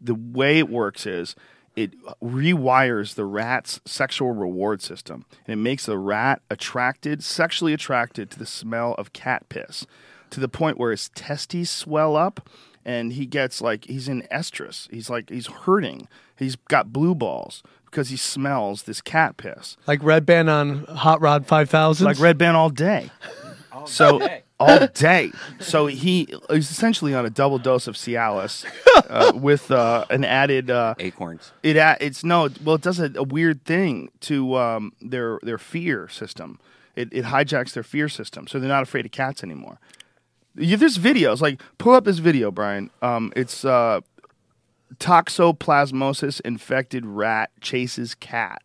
The 0.00 0.14
way 0.14 0.58
it 0.58 0.68
works 0.70 1.04
is 1.04 1.34
it 1.76 1.92
rewires 2.22 3.14
the 3.14 3.24
rat's 3.24 3.80
sexual 3.84 4.32
reward 4.32 4.82
system, 4.82 5.24
and 5.46 5.52
it 5.52 5.62
makes 5.62 5.86
the 5.86 5.98
rat 5.98 6.42
attracted, 6.50 7.22
sexually 7.24 7.72
attracted 7.72 8.30
to 8.30 8.38
the 8.38 8.46
smell 8.46 8.94
of 8.94 9.12
cat 9.12 9.48
piss, 9.48 9.86
to 10.30 10.40
the 10.40 10.48
point 10.48 10.78
where 10.78 10.90
his 10.90 11.08
testes 11.10 11.70
swell 11.70 12.16
up, 12.16 12.48
and 12.84 13.12
he 13.12 13.26
gets 13.26 13.60
like 13.60 13.84
he's 13.86 14.08
in 14.08 14.22
estrus. 14.32 14.90
He's 14.90 15.10
like 15.10 15.28
he's 15.30 15.46
hurting. 15.46 16.08
He's 16.36 16.56
got 16.56 16.92
blue 16.92 17.14
balls 17.14 17.62
because 17.84 18.08
he 18.08 18.16
smells 18.16 18.84
this 18.84 19.00
cat 19.02 19.36
piss 19.36 19.76
Like 19.86 20.00
Redban 20.00 20.48
on 20.48 20.84
Hot 20.96 21.20
Rod 21.20 21.44
5000? 21.46 22.06
like 22.06 22.16
Redban 22.18 22.54
all 22.54 22.70
day. 22.70 23.10
so 23.86 24.26
all 24.58 24.86
day. 24.88 25.32
So 25.58 25.86
he 25.86 26.28
is 26.50 26.70
essentially 26.70 27.14
on 27.14 27.26
a 27.26 27.30
double 27.30 27.58
dose 27.58 27.86
of 27.86 27.96
Cialis 27.96 28.64
uh, 29.08 29.32
with 29.38 29.70
uh, 29.70 30.06
an 30.10 30.24
added. 30.24 30.70
Uh, 30.70 30.94
Acorns. 30.98 31.52
it 31.62 31.76
a- 31.76 31.96
it's 32.00 32.24
no 32.24 32.48
well 32.64 32.76
it 32.76 32.82
does 32.82 33.00
a, 33.00 33.10
a 33.16 33.22
weird 33.24 33.64
thing 33.64 34.10
to 34.20 34.54
um, 34.56 34.92
their 35.02 35.38
their 35.42 35.58
fear 35.58 36.08
system. 36.08 36.58
It, 36.96 37.08
it 37.12 37.24
hijacks 37.26 37.72
their 37.72 37.82
fear 37.84 38.08
system, 38.08 38.46
so 38.46 38.58
they're 38.58 38.68
not 38.68 38.82
afraid 38.82 39.06
of 39.06 39.12
cats 39.12 39.42
anymore. 39.44 39.78
Yeah, 40.56 40.76
there's 40.76 40.98
videos 40.98 41.40
like 41.40 41.60
pull 41.78 41.94
up 41.94 42.04
this 42.04 42.18
video, 42.18 42.50
Brian. 42.50 42.90
Um, 43.02 43.32
it's 43.36 43.64
uh, 43.64 44.00
toxoplasmosis 44.98 46.40
infected 46.42 47.06
rat 47.06 47.50
chases 47.60 48.14
cat. 48.14 48.62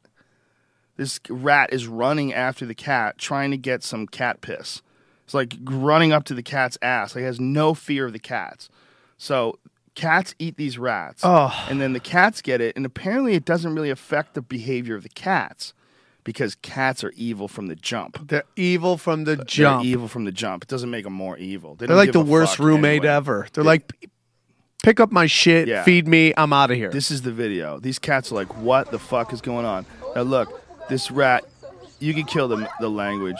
This 0.98 1.20
rat 1.30 1.74
is 1.74 1.88
running 1.88 2.34
after 2.34 2.66
the 2.66 2.76
cat, 2.76 3.18
trying 3.18 3.52
to 3.52 3.58
get 3.58 3.84
some 3.84 4.08
cat 4.08 4.42
piss. 4.42 4.82
It's 5.26 5.34
like 5.34 5.56
running 5.64 6.12
up 6.14 6.24
to 6.26 6.34
the 6.34 6.44
cat's 6.44 6.78
ass. 6.82 7.16
Like 7.16 7.24
has 7.26 7.40
no 7.40 7.74
fear 7.74 8.06
of 8.06 8.14
the 8.14 8.20
cats. 8.20 8.70
So 9.18 9.60
cats 9.96 10.36
eat 10.40 10.58
these 10.58 10.78
rats, 10.78 11.22
Oh. 11.24 11.66
and 11.70 11.80
then 11.82 11.94
the 11.94 12.00
cats 12.00 12.42
get 12.42 12.62
it, 12.62 12.76
and 12.76 12.86
apparently 12.86 13.34
it 13.34 13.46
doesn't 13.46 13.74
really 13.74 13.90
affect 13.90 14.34
the 14.34 14.42
behavior 14.42 14.96
of 14.96 15.04
the 15.04 15.10
cats 15.10 15.74
because 16.26 16.56
cats 16.56 17.04
are 17.06 17.12
evil 17.16 17.48
from 17.48 17.68
the 17.68 17.76
jump. 17.76 18.28
They're 18.28 18.44
evil 18.58 18.98
from 18.98 19.24
the 19.24 19.38
They're 19.38 19.46
jump. 19.46 19.86
evil 19.86 20.10
from 20.10 20.26
the 20.26 20.32
jump. 20.34 20.64
It 20.64 20.70
doesn't 20.70 20.90
make 20.90 21.06
them 21.06 21.14
more 21.14 21.38
evil. 21.38 21.76
They 21.76 21.86
They're 21.86 21.96
like 21.96 22.12
the 22.12 22.20
worst 22.20 22.60
roommate 22.60 23.04
anyway. 23.04 23.08
ever. 23.16 23.48
They're 23.54 23.64
like, 23.64 23.94
pick 24.84 25.00
up 25.00 25.12
my 25.12 25.26
shit, 25.28 25.68
Yeah. 25.70 25.84
feed 25.84 26.08
me, 26.08 26.34
I'm 26.36 26.52
out 26.52 26.72
of 26.72 26.78
here. 26.78 26.90
This 26.92 27.10
is 27.12 27.22
the 27.22 27.32
video. 27.32 27.80
These 27.80 28.00
cats 28.00 28.32
are 28.32 28.36
like, 28.36 28.56
what 28.58 28.92
the 28.92 29.00
fuck 29.00 29.32
is 29.32 29.40
going 29.42 29.66
on? 29.66 29.86
Now 30.16 30.24
look, 30.24 30.62
this 30.90 31.10
rat, 31.12 31.46
you 32.00 32.14
can 32.14 32.26
kill 32.26 32.48
the 32.50 32.70
the 32.82 32.90
language, 32.90 33.40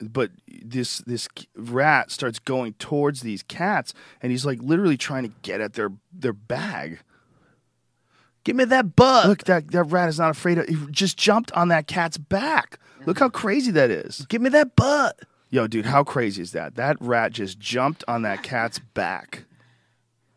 but 0.00 0.30
this 0.64 0.98
this 0.98 1.28
rat 1.56 2.10
starts 2.10 2.38
going 2.40 2.74
towards 2.74 3.20
these 3.22 3.42
cats, 3.42 3.94
and 4.20 4.30
he's 4.32 4.44
like 4.44 4.60
literally 4.62 4.96
trying 4.96 5.22
to 5.22 5.32
get 5.42 5.60
at 5.60 5.72
their 5.74 5.92
their 6.12 6.32
bag. 6.32 6.98
Give 8.44 8.56
me 8.56 8.64
that 8.64 8.96
butt. 8.96 9.28
Look, 9.28 9.44
that 9.44 9.70
that 9.70 9.84
rat 9.84 10.08
is 10.08 10.18
not 10.18 10.30
afraid 10.30 10.58
of. 10.58 10.66
He 10.66 10.76
just 10.90 11.16
jumped 11.16 11.52
on 11.52 11.68
that 11.68 11.86
cat's 11.86 12.18
back. 12.18 12.78
Look 13.06 13.18
how 13.18 13.28
crazy 13.28 13.70
that 13.72 13.90
is. 13.90 14.26
Give 14.28 14.42
me 14.42 14.50
that 14.50 14.76
butt. 14.76 15.20
Yo, 15.50 15.66
dude, 15.66 15.86
how 15.86 16.02
crazy 16.04 16.40
is 16.40 16.52
that? 16.52 16.76
That 16.76 16.96
rat 17.00 17.32
just 17.32 17.58
jumped 17.58 18.04
on 18.08 18.22
that 18.22 18.42
cat's 18.42 18.78
back. 18.78 19.44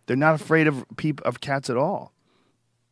They're 0.08 0.18
not 0.18 0.36
afraid 0.36 0.68
of 0.68 0.84
peop- 0.98 1.22
of 1.22 1.40
cats 1.42 1.70
at 1.70 1.78
all. 1.78 2.12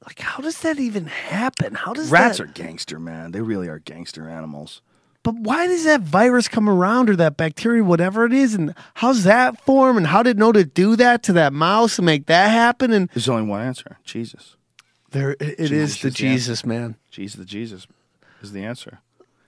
Like, 0.05 0.19
how 0.19 0.41
does 0.41 0.59
that 0.61 0.79
even 0.79 1.05
happen? 1.05 1.75
How 1.75 1.93
does 1.93 2.09
that 2.09 2.13
Rats 2.13 2.37
that... 2.39 2.43
are 2.43 2.51
gangster, 2.51 2.99
man. 2.99 3.31
They 3.31 3.41
really 3.41 3.67
are 3.67 3.79
gangster 3.79 4.27
animals. 4.27 4.81
but 5.23 5.35
why 5.35 5.67
does 5.67 5.85
that 5.85 6.01
virus 6.01 6.47
come 6.49 6.67
around 6.67 7.09
or 7.09 7.15
that 7.15 7.37
bacteria, 7.37 7.83
whatever 7.83 8.25
it 8.25 8.33
is, 8.33 8.53
and 8.53 8.73
how's 8.95 9.23
that 9.23 9.61
form, 9.61 9.95
and 9.95 10.07
how 10.07 10.21
did 10.21 10.31
it 10.31 10.37
know 10.37 10.51
to 10.51 10.65
do 10.65 10.95
that 10.97 11.23
to 11.23 11.33
that 11.33 11.53
mouse 11.53 11.97
and 11.97 12.05
make 12.05 12.25
that 12.25 12.49
happen? 12.49 12.91
And 12.91 13.09
There's 13.13 13.29
only 13.29 13.47
one 13.47 13.61
answer: 13.61 13.97
Jesus. 14.03 14.57
There, 15.13 15.31
it 15.31 15.41
it 15.59 15.71
is 15.71 16.01
the 16.01 16.11
Jesus 16.11 16.65
man. 16.65 16.97
Jesus, 17.09 17.39
the 17.39 17.45
Jesus, 17.45 17.87
is 18.41 18.51
the 18.51 18.63
answer. 18.63 18.99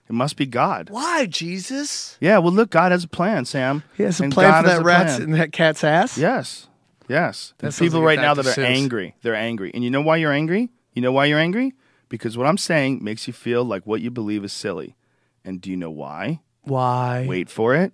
It 0.08 0.12
must 0.14 0.36
be 0.36 0.46
God. 0.46 0.88
Why 0.90 1.26
Jesus? 1.26 2.16
Yeah. 2.20 2.38
Well, 2.38 2.52
look, 2.52 2.70
God 2.70 2.92
has 2.92 3.04
a 3.04 3.08
plan, 3.08 3.44
Sam. 3.44 3.82
He 3.96 4.04
has 4.04 4.20
a 4.20 4.24
And 4.24 4.32
plan 4.32 4.50
God 4.50 4.62
for 4.62 4.68
that 4.70 4.80
a 4.80 4.84
rat's 4.84 5.16
plan. 5.16 5.22
in 5.22 5.30
that 5.32 5.52
cat's 5.52 5.82
ass. 5.84 6.16
Yes. 6.16 6.68
Yes. 7.08 7.54
There's 7.58 7.78
people 7.78 8.00
like 8.00 8.06
right 8.16 8.20
now 8.20 8.34
that 8.34 8.46
are 8.46 8.50
Seuss. 8.50 8.64
angry. 8.64 9.14
They're 9.22 9.34
angry. 9.34 9.70
And 9.74 9.82
you 9.84 9.90
know 9.90 10.00
why 10.00 10.16
you're 10.16 10.32
angry? 10.32 10.70
You 10.94 11.02
know 11.02 11.12
why 11.12 11.26
you're 11.26 11.38
angry? 11.40 11.74
Because 12.08 12.38
what 12.38 12.46
I'm 12.46 12.56
saying 12.58 13.02
makes 13.02 13.26
you 13.26 13.32
feel 13.32 13.64
like 13.64 13.84
what 13.84 14.00
you 14.00 14.10
believe 14.12 14.44
is 14.44 14.52
silly. 14.52 14.96
And 15.44 15.60
do 15.60 15.70
you 15.70 15.76
know 15.76 15.90
why? 15.90 16.40
Why? 16.62 17.26
Wait 17.28 17.48
for 17.50 17.74
it. 17.74 17.92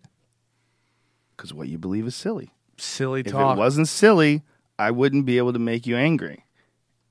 Because 1.37 1.53
what 1.55 1.68
you 1.68 1.79
believe 1.79 2.07
is 2.07 2.14
silly. 2.14 2.53
silly 2.77 3.23
talk. 3.23 3.53
If 3.53 3.57
it 3.57 3.61
wasn't 3.61 3.89
silly, 3.89 4.43
I 4.79 4.91
wouldn't 4.91 5.27
be 5.27 5.39
able 5.39 5.53
to 5.55 5.59
make 5.59 5.87
you 5.87 5.97
angry. 5.97 6.45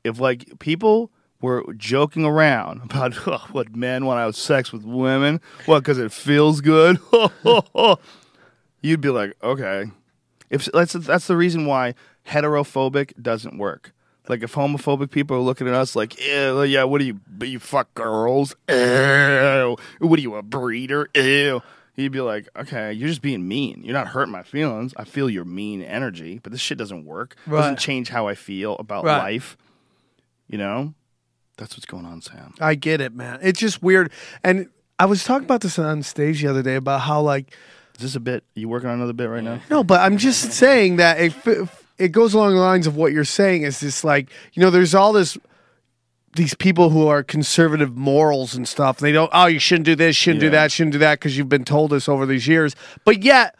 If 0.04 0.20
like 0.20 0.60
people 0.60 1.12
were 1.42 1.64
joking 1.76 2.24
around 2.26 2.82
about 2.84 3.16
oh, 3.28 3.48
what 3.52 3.76
men 3.76 4.06
want 4.06 4.18
to 4.18 4.22
have 4.22 4.36
sex 4.36 4.72
with 4.72 4.84
women, 4.84 5.42
what 5.66 5.80
because 5.80 5.98
it 5.98 6.12
feels 6.12 6.62
good, 6.62 7.00
you'd 8.82 9.02
be 9.02 9.10
like, 9.10 9.34
okay. 9.44 9.86
If 10.50 10.66
that's 10.66 10.94
that's 10.94 11.28
the 11.28 11.38
reason 11.38 11.66
why 11.66 11.96
heterophobic 12.28 13.14
doesn't 13.22 13.58
work. 13.58 13.94
Like 14.28 14.44
if 14.44 14.54
homophobic 14.54 15.12
people 15.12 15.36
are 15.38 15.42
looking 15.42 15.68
at 15.68 15.74
us 15.74 15.96
like, 15.96 16.20
ew, 16.24 16.64
yeah, 16.64 16.84
what 16.84 17.00
do 17.00 17.06
you, 17.06 17.20
you 17.42 17.60
fuck 17.60 17.94
girls? 17.96 18.56
Ew. 18.70 19.78
What 20.00 20.20
are 20.20 20.22
you, 20.22 20.36
a 20.36 20.44
breeder? 20.44 21.10
Ew. 21.16 21.62
You'd 21.96 22.12
be 22.12 22.22
like, 22.22 22.48
okay, 22.56 22.94
you're 22.94 23.10
just 23.10 23.22
being 23.22 23.48
mean. 23.48 23.82
You're 23.84 23.94
not 23.94 24.08
hurting 24.08 24.32
my 24.32 24.44
feelings. 24.44 24.94
I 24.96 25.04
feel 25.04 25.30
your 25.30 25.44
mean 25.46 25.82
energy, 25.82 26.40
but 26.42 26.52
this 26.52 26.62
shit 26.62 26.78
doesn't 26.78 27.06
work. 27.06 27.36
Right. 27.46 27.62
Doesn't 27.62 27.80
change 27.80 28.10
how 28.10 28.28
I 28.28 28.36
feel 28.36 28.76
about 28.78 29.04
Right. 29.04 29.18
life. 29.34 29.58
You 30.52 30.58
know, 30.58 30.94
that's 31.58 31.76
what's 31.78 31.86
going 31.86 32.06
on, 32.06 32.22
Sam. 32.22 32.54
I 32.60 32.76
get 32.76 33.00
it, 33.00 33.14
man. 33.16 33.40
It's 33.42 33.60
just 33.60 33.82
weird. 33.82 34.12
And 34.44 34.70
I 35.00 35.06
was 35.06 35.24
talking 35.24 35.46
about 35.46 35.62
this 35.62 35.80
on 35.80 36.04
stage 36.04 36.42
the 36.42 36.50
other 36.50 36.62
day 36.62 36.76
about 36.76 37.02
how 37.02 37.22
like 37.22 37.56
Is 37.96 38.02
this 38.02 38.16
a 38.16 38.20
bit? 38.20 38.44
you 38.54 38.68
working 38.68 38.90
on 38.90 38.96
another 38.96 39.14
bit 39.14 39.30
right 39.30 39.44
now? 39.44 39.62
No, 39.70 39.82
but 39.82 40.02
I'm 40.02 40.18
just 40.18 40.52
saying 40.52 40.98
that 40.98 41.22
it 41.22 41.34
it 41.98 42.10
goes 42.10 42.34
along 42.34 42.56
the 42.56 42.60
lines 42.60 42.86
of 42.86 42.98
what 42.98 43.14
you're 43.14 43.24
saying. 43.24 43.64
Is 43.64 43.80
this 43.80 44.04
like 44.04 44.30
you 44.52 44.62
know? 44.62 44.70
There's 44.70 44.94
all 44.94 45.14
this 45.14 45.38
these 46.36 46.54
people 46.54 46.90
who 46.90 47.08
are 47.08 47.24
conservative 47.24 47.96
morals 47.96 48.54
and 48.54 48.68
stuff. 48.68 48.98
They 48.98 49.14
don't. 49.14 49.30
Oh, 49.34 49.46
you 49.46 49.60
shouldn't 49.60 49.86
do 49.86 49.96
this. 49.96 50.18
Shouldn't 50.18 50.42
do 50.42 50.50
that. 50.50 50.74
Shouldn't 50.74 50.94
do 50.94 51.00
that 51.00 51.20
because 51.20 51.38
you've 51.38 51.50
been 51.50 51.66
told 51.66 51.92
this 51.92 52.10
over 52.10 52.26
these 52.26 52.48
years. 52.48 52.76
But 53.06 53.24
yet, 53.24 53.56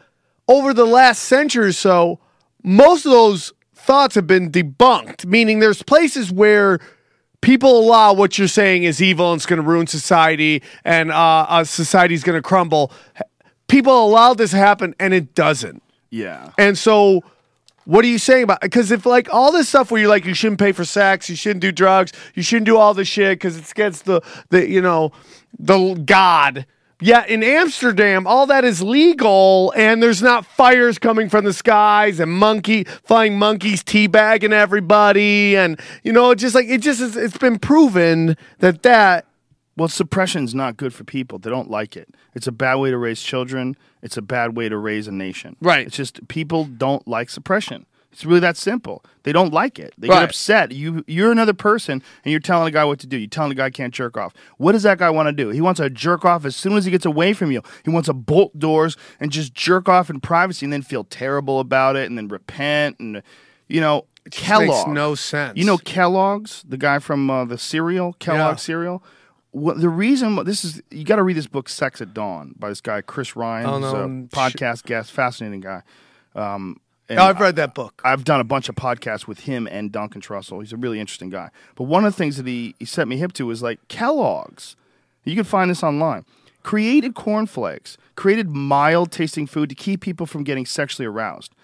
over 0.46 0.74
the 0.74 0.84
last 0.84 1.22
century 1.22 1.66
or 1.68 1.72
so, 1.72 2.18
most 2.62 3.06
of 3.06 3.12
those 3.12 3.52
thoughts 3.82 4.14
have 4.14 4.26
been 4.26 4.50
debunked. 4.50 5.26
Meaning, 5.26 5.58
there's 5.58 5.82
places 5.82 6.32
where 6.32 6.80
people 7.42 7.78
allow 7.78 8.14
what 8.14 8.38
you're 8.38 8.48
saying 8.48 8.84
is 8.84 9.02
evil 9.02 9.32
and 9.32 9.38
it's 9.38 9.46
going 9.46 9.60
to 9.60 9.66
ruin 9.66 9.86
society 9.86 10.62
and 10.84 11.10
uh, 11.10 11.46
uh, 11.48 11.64
society's 11.64 12.22
going 12.22 12.38
to 12.38 12.42
crumble. 12.42 12.90
People 13.68 14.06
allow 14.06 14.32
this 14.32 14.52
to 14.52 14.56
happen 14.56 14.94
and 14.98 15.12
it 15.12 15.34
doesn't. 15.34 15.82
Yeah. 16.10 16.52
And 16.56 16.78
so, 16.78 17.22
what 17.84 18.04
are 18.04 18.08
you 18.08 18.18
saying 18.18 18.44
about? 18.44 18.60
Because 18.60 18.90
if 18.90 19.04
like 19.04 19.32
all 19.32 19.50
this 19.50 19.68
stuff 19.68 19.90
where 19.90 20.00
you're 20.00 20.10
like 20.10 20.24
you 20.24 20.34
shouldn't 20.34 20.60
pay 20.60 20.72
for 20.72 20.84
sex, 20.84 21.28
you 21.28 21.36
shouldn't 21.36 21.60
do 21.62 21.72
drugs, 21.72 22.12
you 22.34 22.42
shouldn't 22.42 22.66
do 22.66 22.76
all 22.76 22.94
this 22.94 23.08
shit 23.08 23.38
because 23.38 23.56
it's 23.56 23.72
against 23.72 24.04
the 24.04 24.22
the 24.50 24.68
you 24.68 24.80
know 24.80 25.12
the 25.58 25.94
God. 25.94 26.66
Yeah, 27.02 27.24
in 27.26 27.42
Amsterdam, 27.42 28.26
all 28.26 28.46
that 28.46 28.64
is 28.64 28.80
legal, 28.80 29.72
and 29.76 30.00
there's 30.02 30.22
not 30.22 30.46
fires 30.46 30.98
coming 30.98 31.28
from 31.28 31.44
the 31.44 31.52
skies 31.52 32.20
and 32.20 32.30
monkey 32.30 32.84
flying 32.84 33.38
monkeys 33.38 33.82
teabagging 33.82 34.52
everybody, 34.52 35.56
and 35.56 35.80
you 36.04 36.12
know, 36.12 36.34
just 36.34 36.54
like 36.54 36.68
it 36.68 36.78
just 36.80 37.00
is, 37.00 37.16
it's 37.16 37.36
been 37.36 37.58
proven 37.58 38.36
that 38.60 38.82
that 38.84 39.26
Well, 39.76 39.88
suppression's 39.88 40.54
not 40.54 40.76
good 40.76 40.92
for 40.92 41.02
people. 41.04 41.38
They 41.38 41.50
don't 41.50 41.70
like 41.70 41.96
it. 41.96 42.10
It's 42.34 42.46
a 42.46 42.52
bad 42.52 42.76
way 42.76 42.90
to 42.90 42.98
raise 42.98 43.22
children. 43.22 43.76
It's 44.02 44.16
a 44.16 44.22
bad 44.22 44.56
way 44.56 44.68
to 44.68 44.76
raise 44.76 45.08
a 45.08 45.12
nation. 45.12 45.56
Right. 45.60 45.86
It's 45.86 45.96
just 45.96 46.28
people 46.28 46.64
don't 46.64 47.06
like 47.08 47.30
suppression. 47.30 47.86
It's 48.12 48.26
really 48.26 48.40
that 48.40 48.58
simple. 48.58 49.02
They 49.22 49.32
don't 49.32 49.52
like 49.54 49.78
it. 49.78 49.94
They 49.96 50.06
Right. 50.08 50.16
get 50.20 50.24
upset. 50.24 50.72
You 50.72 51.02
you're 51.06 51.32
another 51.32 51.54
person 51.54 52.02
and 52.24 52.30
you're 52.30 52.40
telling 52.40 52.68
a 52.68 52.70
guy 52.70 52.84
what 52.84 52.98
to 53.00 53.06
do. 53.06 53.16
You're 53.16 53.26
telling 53.28 53.48
the 53.48 53.54
guy 53.54 53.70
can't 53.70 53.94
jerk 53.94 54.16
off. 54.18 54.34
What 54.58 54.72
does 54.72 54.82
that 54.82 54.98
guy 54.98 55.08
want 55.10 55.28
to 55.28 55.32
do? 55.32 55.48
He 55.48 55.60
wants 55.62 55.80
to 55.80 55.88
jerk 55.88 56.24
off 56.26 56.44
as 56.44 56.54
soon 56.54 56.74
as 56.74 56.84
he 56.84 56.90
gets 56.90 57.06
away 57.06 57.32
from 57.32 57.50
you. 57.50 57.62
He 57.84 57.90
wants 57.90 58.06
to 58.08 58.12
bolt 58.12 58.58
doors 58.58 58.96
and 59.18 59.30
just 59.32 59.54
jerk 59.54 59.88
off 59.88 60.10
in 60.10 60.20
privacy 60.20 60.66
and 60.66 60.72
then 60.72 60.82
feel 60.82 61.04
terrible 61.04 61.58
about 61.58 61.96
it 61.96 62.06
and 62.08 62.18
then 62.18 62.28
repent 62.28 62.98
and 63.00 63.22
you 63.68 63.80
know 63.80 64.04
just 64.30 64.44
Kellogg. 64.44 64.68
makes 64.68 64.86
no 64.88 65.14
sense. 65.14 65.56
You 65.56 65.64
know 65.64 65.78
Kellogg's, 65.78 66.62
the 66.68 66.76
guy 66.76 66.98
from 66.98 67.30
uh, 67.30 67.44
the 67.46 67.56
cereal, 67.58 68.12
Kellogg 68.18 68.52
Yeah. 68.52 68.56
cereal. 68.56 69.02
Well, 69.54 69.74
the 69.76 69.88
reason 69.88 70.42
this 70.44 70.64
is 70.66 70.82
you 70.90 71.04
got 71.04 71.16
to 71.16 71.22
read 71.22 71.36
this 71.36 71.46
book, 71.46 71.68
Sex 71.70 72.00
at 72.02 72.12
Dawn, 72.12 72.54
by 72.58 72.68
this 72.68 72.80
guy 72.82 73.00
Chris 73.00 73.34
Ryan. 73.36 73.66
Oh, 73.66 73.78
no, 73.78 73.88
a 73.88 73.92
sh- 74.28 74.30
podcast 74.34 74.84
guest, 74.84 75.12
fascinating 75.12 75.60
guy. 75.60 75.82
Um, 76.34 76.76
and 77.12 77.20
I've 77.20 77.40
read 77.40 77.56
that 77.56 77.74
book. 77.74 78.00
I've 78.04 78.24
done 78.24 78.40
a 78.40 78.44
bunch 78.44 78.68
of 78.68 78.74
podcasts 78.74 79.26
with 79.26 79.40
him 79.40 79.66
and 79.70 79.92
Duncan 79.92 80.20
Trussell. 80.20 80.60
He's 80.60 80.72
a 80.72 80.76
really 80.76 81.00
interesting 81.00 81.30
guy. 81.30 81.50
But 81.74 81.84
one 81.84 82.04
of 82.04 82.12
the 82.12 82.16
things 82.16 82.36
that 82.36 82.46
he, 82.46 82.74
he 82.78 82.84
set 82.84 83.08
me 83.08 83.16
hip 83.16 83.32
to 83.34 83.50
is 83.50 83.62
like 83.62 83.86
Kellogg's. 83.88 84.76
You 85.24 85.34
can 85.34 85.44
find 85.44 85.70
this 85.70 85.82
online. 85.82 86.24
Created 86.62 87.14
cornflakes, 87.14 87.96
created 88.14 88.50
mild 88.50 89.10
tasting 89.10 89.46
food 89.46 89.68
to 89.68 89.74
keep 89.74 90.00
people 90.00 90.26
from 90.26 90.44
getting 90.44 90.66
sexually 90.66 91.06
aroused. 91.06 91.54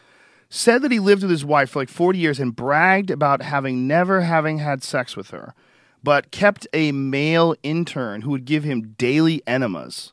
Said 0.50 0.82
that 0.82 0.90
he 0.92 0.98
lived 0.98 1.22
with 1.22 1.30
his 1.30 1.44
wife 1.44 1.70
for 1.70 1.80
like 1.80 1.88
40 1.88 2.18
years 2.18 2.40
and 2.40 2.56
bragged 2.56 3.10
about 3.10 3.42
having 3.42 3.86
never 3.86 4.22
having 4.22 4.58
had 4.58 4.82
sex 4.82 5.16
with 5.16 5.30
her, 5.30 5.54
but 6.02 6.30
kept 6.30 6.66
a 6.72 6.90
male 6.92 7.54
intern 7.62 8.22
who 8.22 8.30
would 8.30 8.44
give 8.44 8.64
him 8.64 8.94
daily 8.98 9.42
enemas. 9.46 10.12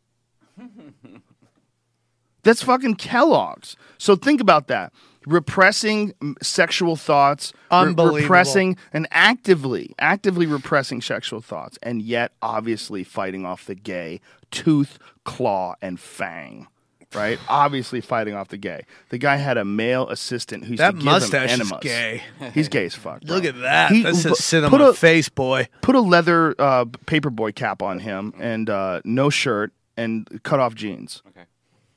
That's 2.44 2.62
fucking 2.62 2.96
Kellogg's. 2.96 3.76
So 3.98 4.16
think 4.16 4.40
about 4.40 4.68
that. 4.68 4.94
Repressing 5.28 6.14
sexual 6.42 6.96
thoughts, 6.96 7.52
re- 7.72 7.94
repressing 7.98 8.78
and 8.94 9.08
actively, 9.12 9.94
actively 10.00 10.46
repressing 10.46 11.02
sexual 11.02 11.42
thoughts, 11.42 11.78
and 11.84 12.02
yet 12.02 12.32
obviously 12.42 13.04
fighting 13.04 13.46
off 13.46 13.66
the 13.66 13.76
gay 13.76 14.22
tooth, 14.52 14.98
claw, 15.24 15.76
and 15.82 16.00
fang. 16.00 16.68
Right? 17.14 17.40
obviously 17.48 18.02
fighting 18.02 18.34
off 18.36 18.50
the 18.50 18.58
gay. 18.58 18.82
The 19.08 19.18
guy 19.18 19.38
had 19.38 19.58
a 19.58 19.64
male 19.64 20.10
assistant 20.10 20.66
who's 20.66 20.80
That 20.80 20.92
to 20.92 20.98
give 20.98 21.06
mustache 21.06 21.52
him 21.54 21.62
is 21.62 21.72
gay. 21.80 22.24
He's 22.54 22.68
gay 22.68 22.86
as 22.88 22.96
fuck. 22.96 23.22
bro. 23.26 23.36
Look 23.36 23.46
at 23.46 23.58
that. 23.62 23.92
He- 23.92 24.04
That's 24.04 24.22
but 24.24 24.30
just 24.30 24.42
sit 24.42 24.66
on 24.66 24.70
put 24.70 24.82
my 24.82 24.90
a- 24.90 24.94
face, 24.94 25.30
boy. 25.30 25.70
put 25.82 25.96
a 25.96 26.02
leather 26.02 26.54
uh, 26.60 26.84
paperboy 26.86 27.56
cap 27.56 27.82
on 27.82 28.00
him 28.00 28.34
and 28.38 28.70
uh, 28.70 29.00
no 29.06 29.30
shirt 29.30 29.72
and 29.96 30.28
cut 30.44 30.60
off 30.60 30.76
jeans. 30.76 31.22
Okay. 31.30 31.46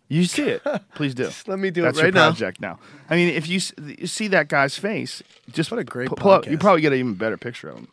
You 0.08 0.24
see 0.24 0.48
it? 0.48 0.62
Please 0.94 1.14
do. 1.14 1.30
let 1.46 1.58
me 1.58 1.70
do 1.70 1.82
it 1.82 1.84
That's 1.84 1.98
right 1.98 2.04
your 2.06 2.12
project 2.12 2.60
now. 2.60 2.78
I 3.10 3.16
mean, 3.16 3.28
if 3.34 3.46
you, 3.48 3.56
s- 3.58 3.72
you 3.98 4.06
see 4.06 4.28
that 4.28 4.48
guy's 4.48 4.76
face, 4.78 5.22
just 5.52 5.70
What 5.70 5.78
a 5.80 5.84
great 5.84 6.08
pu- 6.08 6.16
pull 6.16 6.30
up- 6.32 6.46
You 6.46 6.56
podcast. 6.56 6.60
probably 6.60 6.80
get 6.80 6.92
an 6.94 6.98
even 6.98 7.14
better 7.14 7.36
picture 7.36 7.68
of 7.68 7.76
him, 7.78 7.88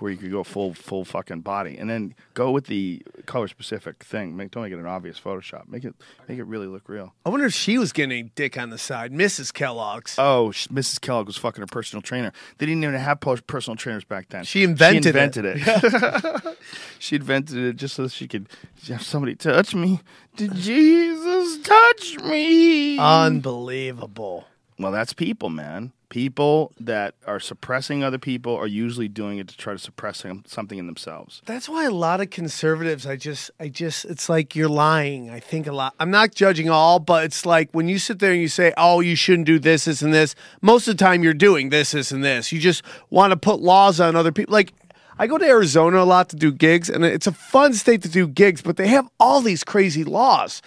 where 0.00 0.10
you 0.10 0.16
could 0.16 0.30
go 0.30 0.44
full 0.44 0.74
full 0.74 1.04
fucking 1.04 1.40
body, 1.40 1.76
and 1.78 1.88
then 1.88 2.14
go 2.34 2.50
with 2.50 2.66
the 2.66 3.02
color 3.26 3.48
specific 3.48 4.02
thing. 4.04 4.36
Make, 4.36 4.50
don't 4.50 4.62
make 4.62 4.72
it 4.72 4.78
an 4.78 4.86
obvious 4.86 5.18
Photoshop. 5.18 5.68
Make 5.68 5.84
it 5.84 5.94
make 6.28 6.38
it 6.38 6.44
really 6.44 6.66
look 6.66 6.88
real. 6.88 7.14
I 7.24 7.30
wonder 7.30 7.46
if 7.46 7.54
she 7.54 7.78
was 7.78 7.92
getting 7.92 8.18
a 8.18 8.22
dick 8.22 8.58
on 8.58 8.70
the 8.70 8.78
side, 8.78 9.12
Mrs. 9.12 9.52
Kellogg's. 9.52 10.16
Oh, 10.18 10.50
sh- 10.50 10.68
Mrs. 10.68 11.00
Kellogg 11.00 11.26
was 11.26 11.36
fucking 11.36 11.60
her 11.62 11.66
personal 11.66 12.02
trainer. 12.02 12.32
They 12.58 12.66
didn't 12.66 12.82
even 12.84 12.96
have 12.96 13.20
po- 13.20 13.36
personal 13.46 13.76
trainers 13.76 14.04
back 14.04 14.28
then. 14.28 14.44
She 14.44 14.62
invented 14.62 15.16
it. 15.16 15.34
she 15.34 15.70
it. 15.70 15.84
invented 15.84 16.44
it. 16.44 16.58
she 16.98 17.16
invented 17.16 17.56
it 17.58 17.76
just 17.76 17.94
so 17.94 18.08
she 18.08 18.28
could 18.28 18.48
have 18.88 19.02
somebody 19.02 19.34
touch 19.34 19.74
me. 19.74 20.00
Did 20.36 20.54
Jesus 20.54 21.58
touch 21.58 22.18
me? 22.18 22.98
Unbelievable. 22.98 24.46
Well, 24.78 24.92
that's 24.92 25.12
people, 25.12 25.50
man. 25.50 25.92
People 26.08 26.72
that 26.78 27.14
are 27.26 27.40
suppressing 27.40 28.04
other 28.04 28.18
people 28.18 28.54
are 28.54 28.66
usually 28.66 29.08
doing 29.08 29.38
it 29.38 29.48
to 29.48 29.56
try 29.56 29.72
to 29.72 29.78
suppress 29.78 30.24
something 30.46 30.78
in 30.78 30.86
themselves. 30.86 31.42
That's 31.46 31.68
why 31.68 31.84
a 31.84 31.90
lot 31.90 32.20
of 32.20 32.30
conservatives, 32.30 33.06
I 33.06 33.16
just, 33.16 33.50
I 33.58 33.68
just, 33.68 34.04
it's 34.04 34.28
like 34.28 34.54
you're 34.54 34.68
lying. 34.68 35.30
I 35.30 35.40
think 35.40 35.66
a 35.66 35.72
lot. 35.72 35.94
I'm 35.98 36.12
not 36.12 36.34
judging 36.34 36.70
all, 36.70 37.00
but 37.00 37.24
it's 37.24 37.44
like 37.44 37.70
when 37.72 37.88
you 37.88 37.98
sit 37.98 38.20
there 38.20 38.32
and 38.32 38.40
you 38.40 38.48
say, 38.48 38.72
oh, 38.76 39.00
you 39.00 39.16
shouldn't 39.16 39.46
do 39.46 39.58
this, 39.58 39.86
this, 39.86 40.00
and 40.00 40.14
this, 40.14 40.36
most 40.62 40.86
of 40.86 40.96
the 40.96 41.04
time 41.04 41.24
you're 41.24 41.34
doing 41.34 41.70
this, 41.70 41.90
this, 41.90 42.12
and 42.12 42.22
this. 42.22 42.52
You 42.52 42.60
just 42.60 42.82
want 43.10 43.32
to 43.32 43.36
put 43.36 43.60
laws 43.60 43.98
on 43.98 44.14
other 44.14 44.30
people. 44.30 44.52
Like, 44.52 44.74
I 45.18 45.26
go 45.26 45.38
to 45.38 45.46
Arizona 45.46 46.02
a 46.02 46.04
lot 46.04 46.28
to 46.28 46.36
do 46.36 46.52
gigs, 46.52 46.90
and 46.90 47.04
it's 47.04 47.26
a 47.26 47.32
fun 47.32 47.72
state 47.72 48.02
to 48.02 48.08
do 48.08 48.28
gigs, 48.28 48.62
but 48.62 48.76
they 48.76 48.88
have 48.88 49.08
all 49.18 49.40
these 49.40 49.64
crazy 49.64 50.04
laws. 50.04 50.60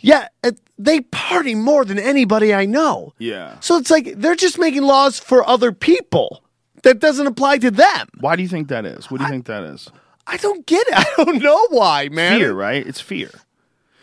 Yeah, 0.00 0.28
it, 0.42 0.60
they 0.78 1.00
party 1.00 1.54
more 1.54 1.84
than 1.84 1.98
anybody 1.98 2.54
I 2.54 2.66
know. 2.66 3.14
Yeah. 3.18 3.58
So 3.60 3.76
it's 3.76 3.90
like 3.90 4.14
they're 4.16 4.34
just 4.34 4.58
making 4.58 4.82
laws 4.82 5.18
for 5.18 5.46
other 5.46 5.72
people 5.72 6.42
that 6.82 6.98
doesn't 6.98 7.26
apply 7.26 7.58
to 7.58 7.70
them. 7.70 8.08
Why 8.20 8.36
do 8.36 8.42
you 8.42 8.48
think 8.48 8.68
that 8.68 8.86
is? 8.86 9.10
What 9.10 9.18
do 9.18 9.24
you 9.24 9.30
think 9.30 9.46
that 9.46 9.62
is? 9.62 9.90
I 10.26 10.36
don't 10.36 10.66
get 10.66 10.86
it. 10.88 10.94
I 10.96 11.24
don't 11.24 11.42
know 11.42 11.66
why, 11.68 12.08
man. 12.08 12.38
Fear, 12.38 12.54
right? 12.54 12.86
It's 12.86 13.00
fear. 13.00 13.30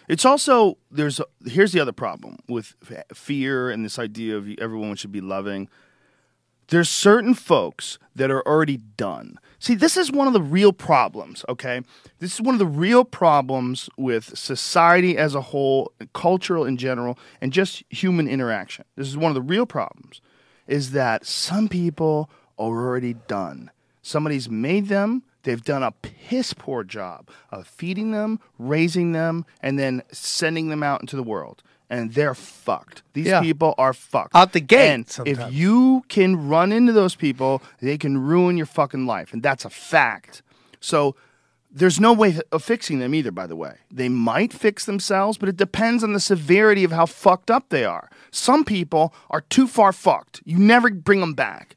It's 0.08 0.24
also 0.24 0.78
there's 0.90 1.20
here's 1.46 1.74
the 1.74 1.80
other 1.80 1.92
problem 1.92 2.38
with 2.48 2.76
fear 3.14 3.70
and 3.70 3.84
this 3.84 4.00
idea 4.00 4.38
of 4.38 4.48
everyone 4.60 4.96
should 4.96 5.12
be 5.12 5.22
loving. 5.22 5.68
There's 6.70 6.90
certain 6.90 7.34
folks 7.34 7.98
that 8.16 8.30
are 8.30 8.46
already 8.48 8.78
done. 8.78 9.38
See, 9.60 9.74
this 9.74 9.98
is 9.98 10.12
one 10.12 10.28
of 10.28 10.34
the 10.34 10.42
real 10.42 10.72
problems, 10.72 11.44
okay? 11.50 11.82
This 12.20 12.36
is 12.36 12.42
one 12.42 12.54
of 12.56 12.60
the 12.60 12.66
real 12.66 13.04
problems 13.04 13.90
with 13.98 14.38
society 14.38 15.18
as 15.18 15.34
a 15.34 15.42
whole, 15.42 15.92
cultural 16.14 16.64
in 16.64 16.78
general, 16.78 17.18
and 17.42 17.52
just 17.52 17.84
human 17.90 18.28
interaction. 18.28 18.86
This 18.96 19.08
is 19.08 19.18
one 19.18 19.32
of 19.32 19.36
the 19.36 19.42
real 19.42 19.66
problems 19.66 20.22
is 20.68 20.92
that 20.92 21.26
some 21.26 21.70
people 21.70 22.30
are 22.60 22.66
already 22.68 23.14
done. 23.28 23.72
Somebody's 24.02 24.50
made 24.50 24.88
them, 24.88 25.24
they've 25.44 25.64
done 25.64 25.84
a 25.84 25.92
piss 25.92 26.54
poor 26.54 26.84
job 26.84 27.30
of 27.52 27.68
feeding 27.68 28.12
them, 28.12 28.40
raising 28.60 29.14
them, 29.14 29.46
and 29.62 29.80
then 29.80 30.04
sending 30.12 30.70
them 30.70 30.84
out 30.84 31.02
into 31.02 31.16
the 31.16 31.24
world. 31.24 31.64
And 31.90 32.14
they're 32.14 32.36
fucked. 32.36 33.02
These 33.14 33.28
Yeah. 33.28 33.42
people 33.42 33.74
are 33.78 33.94
fucked. 33.94 34.36
Out 34.36 34.52
the 34.54 34.60
gate 34.60 34.90
And 35.18 35.28
if 35.28 35.40
you 35.54 36.04
can 36.10 36.48
run 36.50 36.72
into 36.74 36.92
those 36.92 37.16
people, 37.16 37.62
they 37.82 37.98
can 37.98 38.18
ruin 38.18 38.58
your 38.58 38.66
fucking 38.66 39.06
life. 39.06 39.32
And 39.32 39.42
that's 39.42 39.64
a 39.64 39.70
fact. 39.70 40.42
So 40.82 41.16
there's 41.72 42.00
no 42.00 42.12
way 42.12 42.40
of 42.52 42.64
fixing 42.64 43.00
them 43.00 43.14
either, 43.16 43.32
by 43.32 43.48
the 43.48 43.56
way. 43.56 43.76
They 43.92 44.10
might 44.10 44.52
fix 44.52 44.84
themselves, 44.86 45.38
but 45.38 45.48
it 45.48 45.56
depends 45.58 46.04
on 46.04 46.14
the 46.14 46.20
severity 46.20 46.84
of 46.84 46.92
how 46.92 47.06
fucked 47.06 47.50
up 47.52 47.70
they 47.70 47.86
are. 47.86 48.10
Some 48.32 48.66
people 48.66 49.14
are 49.30 49.42
too 49.42 49.68
far 49.68 49.94
fucked. 49.94 50.42
You 50.44 50.58
never 50.58 50.90
bring 50.90 51.22
them 51.22 51.34
back. 51.34 51.76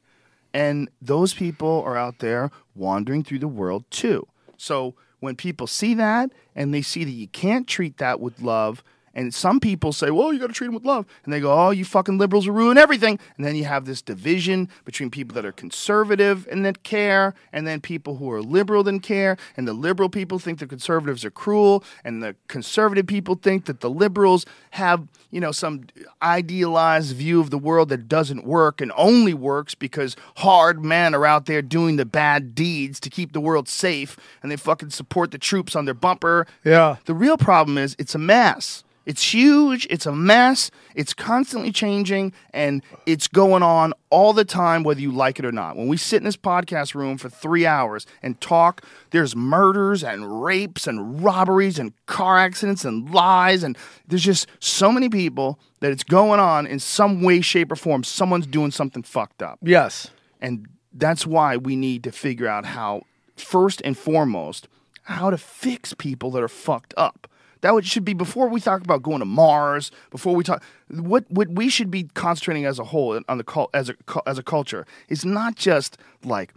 And 0.53 0.89
those 1.01 1.33
people 1.33 1.81
are 1.85 1.95
out 1.95 2.19
there 2.19 2.51
wandering 2.75 3.23
through 3.23 3.39
the 3.39 3.47
world 3.47 3.85
too. 3.89 4.27
So 4.57 4.95
when 5.21 5.35
people 5.35 5.67
see 5.67 5.93
that 5.93 6.31
and 6.55 6.73
they 6.73 6.81
see 6.81 7.05
that 7.05 7.11
you 7.11 7.27
can't 7.29 7.67
treat 7.67 7.97
that 7.97 8.19
with 8.19 8.41
love, 8.41 8.83
and 9.13 9.33
some 9.33 9.59
people 9.59 9.91
say, 9.91 10.09
well, 10.09 10.31
you 10.31 10.39
got 10.39 10.47
to 10.47 10.53
treat 10.53 10.67
them 10.67 10.75
with 10.75 10.85
love. 10.85 11.05
And 11.23 11.33
they 11.33 11.39
go, 11.39 11.51
oh, 11.51 11.71
you 11.71 11.83
fucking 11.83 12.17
liberals 12.17 12.47
will 12.47 12.55
ruin 12.55 12.77
everything. 12.77 13.19
And 13.35 13.45
then 13.45 13.55
you 13.55 13.65
have 13.65 13.85
this 13.85 14.01
division 14.01 14.69
between 14.85 15.09
people 15.09 15.35
that 15.35 15.45
are 15.45 15.51
conservative 15.51 16.47
and 16.49 16.65
that 16.65 16.83
care, 16.83 17.33
and 17.51 17.67
then 17.67 17.81
people 17.81 18.15
who 18.17 18.31
are 18.31 18.41
liberal 18.41 18.87
and 18.87 19.03
care. 19.03 19.37
And 19.57 19.67
the 19.67 19.73
liberal 19.73 20.09
people 20.09 20.39
think 20.39 20.59
the 20.59 20.67
conservatives 20.67 21.25
are 21.25 21.31
cruel, 21.31 21.83
and 22.03 22.23
the 22.23 22.35
conservative 22.47 23.07
people 23.07 23.35
think 23.35 23.65
that 23.65 23.81
the 23.81 23.89
liberals 23.89 24.45
have, 24.71 25.07
you 25.29 25.41
know, 25.41 25.51
some 25.51 25.85
idealized 26.21 27.15
view 27.15 27.41
of 27.41 27.49
the 27.49 27.57
world 27.57 27.89
that 27.89 28.07
doesn't 28.07 28.45
work 28.45 28.81
and 28.81 28.91
only 28.95 29.33
works 29.33 29.75
because 29.75 30.15
hard 30.37 30.83
men 30.83 31.13
are 31.13 31.25
out 31.25 31.45
there 31.45 31.61
doing 31.61 31.97
the 31.97 32.05
bad 32.05 32.55
deeds 32.55 32.99
to 33.01 33.09
keep 33.09 33.33
the 33.33 33.41
world 33.41 33.67
safe, 33.67 34.17
and 34.41 34.51
they 34.51 34.57
fucking 34.57 34.89
support 34.89 35.31
the 35.31 35.37
troops 35.37 35.75
on 35.75 35.85
their 35.85 35.93
bumper. 35.93 36.47
Yeah. 36.63 36.97
The 37.05 37.13
real 37.13 37.37
problem 37.37 37.77
is 37.77 37.95
it's 37.99 38.15
a 38.15 38.19
mess. 38.19 38.83
It's 39.05 39.33
huge. 39.33 39.87
It's 39.89 40.05
a 40.05 40.11
mess. 40.11 40.69
It's 40.95 41.13
constantly 41.13 41.71
changing 41.71 42.33
and 42.53 42.83
it's 43.05 43.27
going 43.27 43.63
on 43.63 43.93
all 44.09 44.33
the 44.33 44.45
time, 44.45 44.83
whether 44.83 45.01
you 45.01 45.11
like 45.11 45.39
it 45.39 45.45
or 45.45 45.51
not. 45.51 45.75
When 45.75 45.87
we 45.87 45.97
sit 45.97 46.17
in 46.17 46.23
this 46.23 46.37
podcast 46.37 46.93
room 46.93 47.17
for 47.17 47.29
three 47.29 47.65
hours 47.65 48.05
and 48.21 48.39
talk, 48.39 48.85
there's 49.09 49.35
murders 49.35 50.03
and 50.03 50.43
rapes 50.43 50.85
and 50.85 51.23
robberies 51.23 51.79
and 51.79 51.93
car 52.05 52.37
accidents 52.37 52.85
and 52.85 53.09
lies. 53.11 53.63
And 53.63 53.77
there's 54.07 54.23
just 54.23 54.47
so 54.59 54.91
many 54.91 55.09
people 55.09 55.59
that 55.79 55.91
it's 55.91 56.03
going 56.03 56.39
on 56.39 56.67
in 56.67 56.79
some 56.79 57.21
way, 57.21 57.41
shape, 57.41 57.71
or 57.71 57.75
form. 57.75 58.03
Someone's 58.03 58.47
doing 58.47 58.71
something 58.71 59.03
fucked 59.03 59.41
up. 59.41 59.57
Yes. 59.63 60.11
And 60.41 60.67
that's 60.93 61.25
why 61.25 61.57
we 61.57 61.75
need 61.75 62.03
to 62.03 62.11
figure 62.11 62.47
out 62.47 62.65
how, 62.65 63.03
first 63.35 63.81
and 63.83 63.97
foremost, 63.97 64.67
how 65.03 65.31
to 65.31 65.37
fix 65.37 65.93
people 65.93 66.29
that 66.31 66.43
are 66.43 66.47
fucked 66.47 66.93
up. 66.97 67.27
That 67.61 67.73
would, 67.73 67.85
should 67.85 68.05
be 68.05 68.13
before 68.13 68.47
we 68.49 68.59
talk 68.59 68.81
about 68.81 69.01
going 69.01 69.19
to 69.19 69.25
Mars. 69.25 69.91
Before 70.09 70.35
we 70.35 70.43
talk, 70.43 70.63
what 70.89 71.25
what 71.29 71.49
we 71.49 71.69
should 71.69 71.91
be 71.91 72.03
concentrating 72.13 72.65
as 72.65 72.79
a 72.79 72.83
whole 72.85 73.19
on 73.27 73.37
the 73.37 73.43
cul- 73.43 73.69
as 73.73 73.89
a 73.89 73.95
as 74.25 74.37
a 74.37 74.43
culture 74.43 74.85
is 75.07 75.23
not 75.23 75.55
just 75.55 75.97
like 76.23 76.53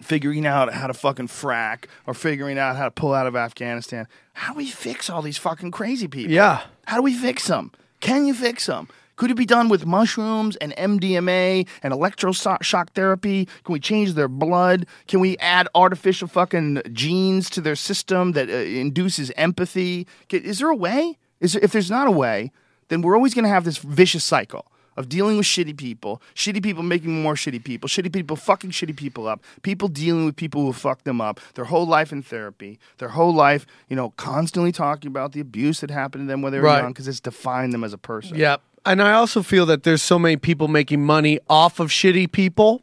figuring 0.00 0.46
out 0.46 0.72
how 0.72 0.86
to 0.86 0.94
fucking 0.94 1.28
frack 1.28 1.84
or 2.06 2.14
figuring 2.14 2.58
out 2.58 2.76
how 2.76 2.84
to 2.84 2.90
pull 2.90 3.12
out 3.12 3.26
of 3.26 3.36
Afghanistan. 3.36 4.06
How 4.34 4.52
do 4.52 4.58
we 4.58 4.66
fix 4.66 5.10
all 5.10 5.22
these 5.22 5.38
fucking 5.38 5.70
crazy 5.70 6.08
people? 6.08 6.32
Yeah. 6.32 6.62
How 6.86 6.96
do 6.96 7.02
we 7.02 7.14
fix 7.14 7.46
them? 7.46 7.72
Can 8.00 8.26
you 8.26 8.34
fix 8.34 8.66
them? 8.66 8.88
Could 9.22 9.30
it 9.30 9.36
be 9.36 9.46
done 9.46 9.68
with 9.68 9.86
mushrooms 9.86 10.56
and 10.56 10.74
MDMA 10.74 11.68
and 11.84 11.94
electroshock 11.94 12.90
therapy? 12.90 13.44
Can 13.62 13.72
we 13.72 13.78
change 13.78 14.14
their 14.14 14.26
blood? 14.26 14.84
Can 15.06 15.20
we 15.20 15.38
add 15.38 15.68
artificial 15.76 16.26
fucking 16.26 16.82
genes 16.92 17.48
to 17.50 17.60
their 17.60 17.76
system 17.76 18.32
that 18.32 18.50
uh, 18.50 18.52
induces 18.52 19.30
empathy? 19.36 20.08
Is 20.28 20.58
there 20.58 20.70
a 20.70 20.74
way? 20.74 21.18
Is 21.38 21.52
there, 21.52 21.62
if 21.62 21.70
there's 21.70 21.88
not 21.88 22.08
a 22.08 22.10
way, 22.10 22.50
then 22.88 23.00
we're 23.00 23.14
always 23.14 23.32
going 23.32 23.44
to 23.44 23.48
have 23.48 23.62
this 23.62 23.78
vicious 23.78 24.24
cycle 24.24 24.66
of 24.96 25.08
dealing 25.08 25.36
with 25.36 25.46
shitty 25.46 25.76
people, 25.76 26.20
shitty 26.34 26.60
people 26.60 26.82
making 26.82 27.22
more 27.22 27.34
shitty 27.34 27.62
people, 27.62 27.88
shitty 27.88 28.12
people 28.12 28.34
fucking 28.34 28.70
shitty 28.72 28.96
people 28.96 29.28
up, 29.28 29.40
people 29.62 29.86
dealing 29.86 30.24
with 30.24 30.34
people 30.34 30.62
who 30.62 30.72
fuck 30.72 31.04
them 31.04 31.20
up, 31.20 31.38
their 31.54 31.66
whole 31.66 31.86
life 31.86 32.10
in 32.10 32.22
therapy, 32.24 32.76
their 32.98 33.10
whole 33.10 33.32
life, 33.32 33.66
you 33.88 33.94
know, 33.94 34.10
constantly 34.16 34.72
talking 34.72 35.06
about 35.06 35.30
the 35.30 35.38
abuse 35.38 35.78
that 35.78 35.92
happened 35.92 36.24
to 36.24 36.26
them 36.26 36.42
when 36.42 36.50
they 36.50 36.58
were 36.58 36.64
Right. 36.64 36.80
young 36.80 36.90
because 36.90 37.06
it's 37.06 37.20
defined 37.20 37.72
them 37.72 37.84
as 37.84 37.92
a 37.92 37.98
person. 37.98 38.36
Yep. 38.36 38.60
And 38.84 39.00
I 39.02 39.12
also 39.12 39.42
feel 39.42 39.66
that 39.66 39.84
there's 39.84 40.02
so 40.02 40.18
many 40.18 40.36
people 40.36 40.68
making 40.68 41.04
money 41.04 41.38
off 41.48 41.78
of 41.80 41.88
shitty 41.90 42.30
people. 42.32 42.82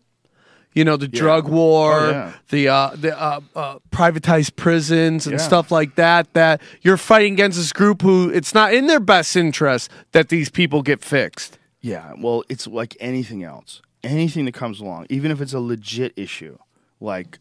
You 0.73 0.85
know, 0.85 0.97
the 0.97 1.07
drug 1.07 1.47
war, 1.49 1.99
Oh, 1.99 2.09
yeah. 2.11 2.33
the 2.49 2.67
uh, 2.69 2.91
the 2.95 3.19
uh, 3.19 3.39
uh, 3.55 3.79
privatized 3.91 4.55
prisons 4.55 5.25
and 5.25 5.33
Yeah. 5.39 5.45
stuff 5.45 5.71
like 5.71 5.95
that. 5.95 6.31
That 6.33 6.61
you're 6.83 6.95
fighting 6.95 7.33
against 7.33 7.57
this 7.57 7.73
group 7.73 8.01
who 8.01 8.29
it's 8.29 8.53
not 8.53 8.73
in 8.73 8.85
their 8.87 8.99
best 8.99 9.35
interest 9.35 9.89
that 10.11 10.29
these 10.29 10.49
people 10.49 10.81
get 10.83 11.03
fixed. 11.03 11.57
Yeah, 11.81 12.13
well, 12.17 12.43
it's 12.49 12.67
like 12.67 12.95
anything 12.99 13.43
else. 13.43 13.81
Anything 14.03 14.45
that 14.45 14.53
comes 14.53 14.79
along, 14.79 15.07
even 15.09 15.31
if 15.31 15.41
it's 15.41 15.53
a 15.53 15.59
legit 15.59 16.13
issue, 16.15 16.57
like 17.01 17.39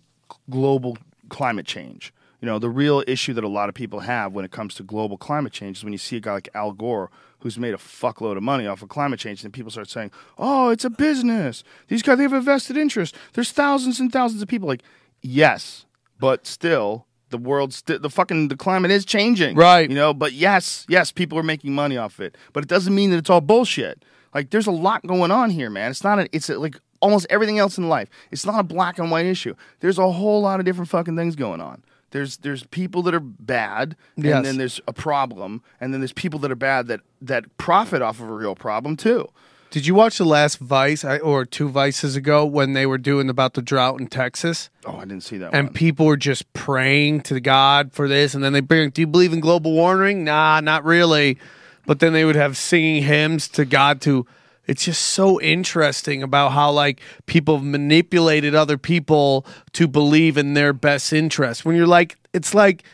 global 0.50 0.96
climate 1.28 1.66
change. 1.66 2.12
You 2.40 2.46
know, 2.46 2.59
the 2.59 2.70
real 2.70 3.02
issue 3.06 3.34
that 3.34 3.44
a 3.44 3.48
lot 3.48 3.68
of 3.68 3.74
people 3.74 4.00
have 4.00 4.32
when 4.32 4.44
it 4.44 4.50
comes 4.52 4.74
to 4.76 4.82
global 4.82 5.16
climate 5.18 5.52
change 5.52 5.78
is 5.78 5.84
when 5.84 5.92
you 5.92 5.98
see 5.98 6.16
a 6.16 6.20
guy 6.20 6.32
like 6.34 6.48
Al 6.54 6.72
Gore 6.72 7.11
who's 7.41 7.59
made 7.59 7.74
a 7.74 7.78
fuckload 7.78 8.36
of 8.36 8.43
money 8.43 8.66
off 8.66 8.82
of 8.82 8.89
climate 8.89 9.20
change, 9.20 9.45
and 9.45 9.53
people 9.53 9.70
start 9.70 9.89
saying, 9.89 10.11
"Oh, 10.36 10.70
it's 10.70 10.84
a 10.84 10.91
business. 10.91 11.64
These 11.89 12.03
guys 12.03 12.16
they 12.18 12.24
have 12.24 12.32
a 12.32 12.41
vested 12.41 12.76
interest. 12.76 13.14
There's 13.34 13.51
thousands 13.53 14.01
and 14.01 14.12
thousands 14.12 14.43
of 14.43 14.49
people." 14.49 14.68
Like, 14.68 14.82
yes, 15.22 15.84
but 16.18 16.47
still, 16.47 17.07
the 17.30 17.39
world, 17.39 17.72
sti- 17.72 17.99
the 17.99 18.11
fucking, 18.11 18.49
the 18.49 18.57
climate 18.57 18.91
is 18.91 19.05
changing, 19.05 19.55
Right. 19.57 19.89
You 19.89 19.95
know, 19.95 20.14
but 20.14 20.32
yes, 20.32 20.86
yes, 20.89 21.12
people 21.12 21.39
are 21.39 21.43
making 21.43 21.74
money 21.74 21.97
off 21.97 22.20
it, 22.20 22.36
but 22.53 22.64
it 22.64 22.68
doesn't 22.68 22.95
mean 22.95 23.11
that 23.11 23.18
it's 23.18 23.30
all 23.30 23.41
bullshit. 23.41 24.05
Like, 24.34 24.51
there's 24.51 24.66
a 24.66 24.72
lot 24.72 25.07
going 25.07 25.30
on 25.30 25.51
here, 25.51 25.70
man. 25.70 25.91
It's 25.91 26.05
not 26.05 26.18
a, 26.18 26.28
it's 26.32 26.51
a, 26.51 26.59
like 26.59 26.78
almost 27.01 27.26
everything 27.30 27.59
else 27.59 27.78
in 27.78 27.89
life. 27.89 28.09
It's 28.30 28.45
not 28.45 28.59
a 28.59 28.62
black 28.62 28.99
and 28.99 29.11
white 29.11 29.26
issue. 29.26 29.55
There's 29.80 29.99
a 29.99 30.11
whole 30.11 30.43
lot 30.43 30.61
of 30.61 30.66
different 30.66 30.89
fucking 30.89 31.16
things 31.16 31.36
going 31.36 31.61
on. 31.61 31.82
There's 32.11 32.38
there's 32.38 32.64
people 32.64 33.02
that 33.02 33.14
are 33.14 33.20
bad, 33.20 33.96
Yes. 34.16 34.36
and 34.36 34.44
then 34.46 34.56
there's 34.56 34.80
a 34.88 34.92
problem, 34.92 35.62
and 35.80 35.92
then 35.92 36.00
there's 36.00 36.12
people 36.12 36.38
that 36.40 36.50
are 36.50 36.56
bad 36.56 36.86
that 36.88 37.00
that 37.20 37.56
profit 37.59 38.00
off 38.02 38.20
of 38.20 38.28
a 38.28 38.32
real 38.32 38.54
problem 38.54 38.96
too. 38.96 39.28
Did 39.70 39.86
you 39.86 39.94
watch 39.94 40.16
the 40.16 40.24
last 40.24 40.56
Vice 40.59 41.04
or 41.04 41.44
two 41.44 41.68
Vices 41.68 42.16
ago 42.16 42.46
when 42.46 42.72
they 42.72 42.86
were 42.86 42.96
doing 42.96 43.28
about 43.28 43.52
the 43.52 43.61
drought 43.61 44.00
in 44.00 44.06
Texas? 44.06 44.70
Oh, 44.86 44.96
I 44.96 45.00
didn't 45.00 45.20
see 45.24 45.36
that 45.36 45.52
And 45.52 45.66
one. 45.68 45.74
people 45.74 46.06
were 46.06 46.16
just 46.16 46.50
praying 46.54 47.20
to 47.22 47.38
God 47.40 47.92
for 47.92 48.09
this, 48.09 48.32
and 48.34 48.42
then 48.42 48.54
they 48.54 48.61
bring, 48.61 48.88
"Do 48.88 49.02
you 49.02 49.06
believe 49.06 49.34
in 49.34 49.40
global 49.40 49.72
warming?" 49.72 50.24
Nah, 50.24 50.61
not 50.61 50.84
really. 50.86 51.38
But 51.84 52.00
then 52.00 52.12
they 52.14 52.24
would 52.24 52.36
have 52.36 52.56
singing 52.56 53.02
hymns 53.02 53.48
to 53.48 53.64
God. 53.66 54.00
To 54.02 54.26
it's 54.68 54.84
just 54.84 55.02
so 55.02 55.40
interesting 55.40 56.22
about 56.22 56.52
how 56.52 56.70
like 56.70 57.00
people 57.26 57.56
have 57.56 57.64
manipulated 57.64 58.54
other 58.54 58.76
people 58.76 59.46
to 59.72 59.88
believe 59.88 60.36
in 60.36 60.52
their 60.52 60.74
best 60.74 61.12
interest. 61.12 61.64
When 61.64 61.74
you're 61.74 61.86
like, 61.86 62.16
it's 62.34 62.54
like, 62.54 62.84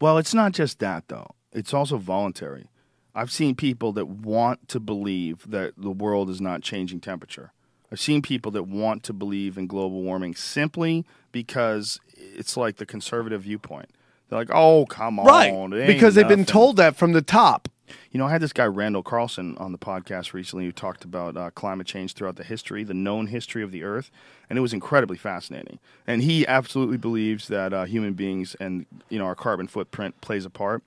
Well, 0.00 0.18
it's 0.18 0.34
not 0.34 0.52
just 0.52 0.80
that 0.80 1.04
though. 1.08 1.30
It's 1.52 1.72
also 1.72 1.96
voluntary. 1.96 2.66
I've 3.14 3.32
seen 3.32 3.54
people 3.54 3.92
that 3.92 4.06
want 4.06 4.68
to 4.68 4.80
believe 4.80 5.48
that 5.50 5.74
the 5.76 5.90
world 5.90 6.28
is 6.28 6.40
not 6.40 6.62
changing 6.62 7.00
temperature. 7.00 7.52
I've 7.90 8.00
seen 8.00 8.20
people 8.20 8.52
that 8.52 8.64
want 8.64 9.02
to 9.04 9.12
believe 9.12 9.56
in 9.56 9.66
global 9.66 10.02
warming 10.02 10.34
simply 10.34 11.06
because 11.32 11.98
it's 12.16 12.56
like 12.56 12.76
the 12.76 12.86
conservative 12.86 13.42
viewpoint. 13.42 13.90
They're 14.28 14.38
like, 14.38 14.50
"Oh, 14.52 14.84
come 14.86 15.18
on," 15.18 15.72
it 15.72 15.78
ain't 15.78 15.86
because 15.86 16.14
they've 16.14 16.28
been 16.28 16.44
told 16.44 16.76
that 16.76 16.96
from 16.96 17.12
the 17.12 17.22
top. 17.22 17.68
You 18.12 18.18
know, 18.18 18.26
I 18.26 18.30
had 18.30 18.40
this 18.40 18.52
guy 18.52 18.64
Randall 18.66 19.02
Carlson 19.02 19.56
on 19.58 19.72
the 19.72 19.78
podcast 19.78 20.32
recently 20.32 20.64
who 20.64 20.72
talked 20.72 21.04
about 21.04 21.36
uh, 21.36 21.50
climate 21.50 21.86
change 21.86 22.14
throughout 22.14 22.36
the 22.36 22.44
history, 22.44 22.84
the 22.84 22.94
known 22.94 23.28
history 23.28 23.62
of 23.62 23.72
the 23.72 23.84
Earth, 23.84 24.10
and 24.48 24.58
it 24.58 24.62
was 24.62 24.72
incredibly 24.72 25.16
fascinating. 25.16 25.78
And 26.06 26.22
he 26.22 26.46
absolutely 26.46 26.96
believes 26.96 27.48
that 27.48 27.72
uh, 27.72 27.84
human 27.84 28.14
beings 28.14 28.56
and 28.60 28.86
you 29.08 29.18
know 29.18 29.24
our 29.24 29.34
carbon 29.34 29.66
footprint 29.66 30.20
plays 30.20 30.44
a 30.44 30.50
part. 30.50 30.82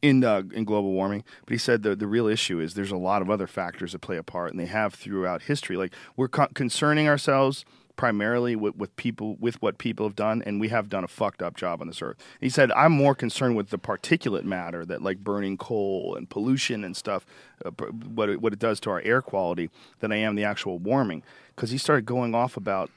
In 0.00 0.24
uh, 0.24 0.42
in 0.52 0.64
global 0.64 0.90
warming. 0.90 1.22
But 1.46 1.52
he 1.52 1.58
said 1.58 1.84
the 1.84 1.94
the 1.94 2.08
real 2.08 2.26
issue 2.26 2.58
is 2.58 2.74
there's 2.74 2.90
a 2.90 2.96
lot 2.96 3.22
of 3.22 3.30
other 3.30 3.46
factors 3.46 3.92
that 3.92 4.00
play 4.00 4.16
a 4.16 4.24
part, 4.24 4.50
and 4.50 4.58
they 4.58 4.66
have 4.66 4.94
throughout 4.94 5.42
history. 5.42 5.76
Like 5.76 5.92
we're 6.16 6.26
co- 6.26 6.48
concerning 6.54 7.06
ourselves 7.06 7.64
primarily 7.96 8.56
with, 8.56 8.76
with 8.76 8.94
people 8.96 9.36
with 9.40 9.60
what 9.62 9.78
people 9.78 10.06
have 10.06 10.16
done, 10.16 10.42
and 10.44 10.60
we 10.60 10.68
have 10.68 10.88
done 10.88 11.04
a 11.04 11.08
fucked 11.08 11.42
up 11.42 11.56
job 11.56 11.80
on 11.80 11.86
this 11.86 12.02
earth. 12.02 12.16
He 12.40 12.48
said, 12.48 12.72
"I'm 12.72 12.92
more 12.92 13.14
concerned 13.14 13.56
with 13.56 13.70
the 13.70 13.78
particulate 13.78 14.44
matter 14.44 14.84
that 14.84 15.02
like 15.02 15.18
burning 15.18 15.56
coal 15.56 16.14
and 16.16 16.28
pollution 16.28 16.84
and 16.84 16.96
stuff, 16.96 17.26
uh, 17.64 17.70
what 17.70 18.28
it, 18.28 18.40
what 18.40 18.52
it 18.52 18.58
does 18.58 18.80
to 18.80 18.90
our 18.90 19.00
air 19.02 19.22
quality, 19.22 19.70
than 20.00 20.12
I 20.12 20.16
am 20.16 20.34
the 20.34 20.44
actual 20.44 20.78
warming." 20.78 21.22
Because 21.54 21.70
he 21.70 21.78
started 21.78 22.06
going 22.06 22.34
off 22.34 22.56
about 22.56 22.90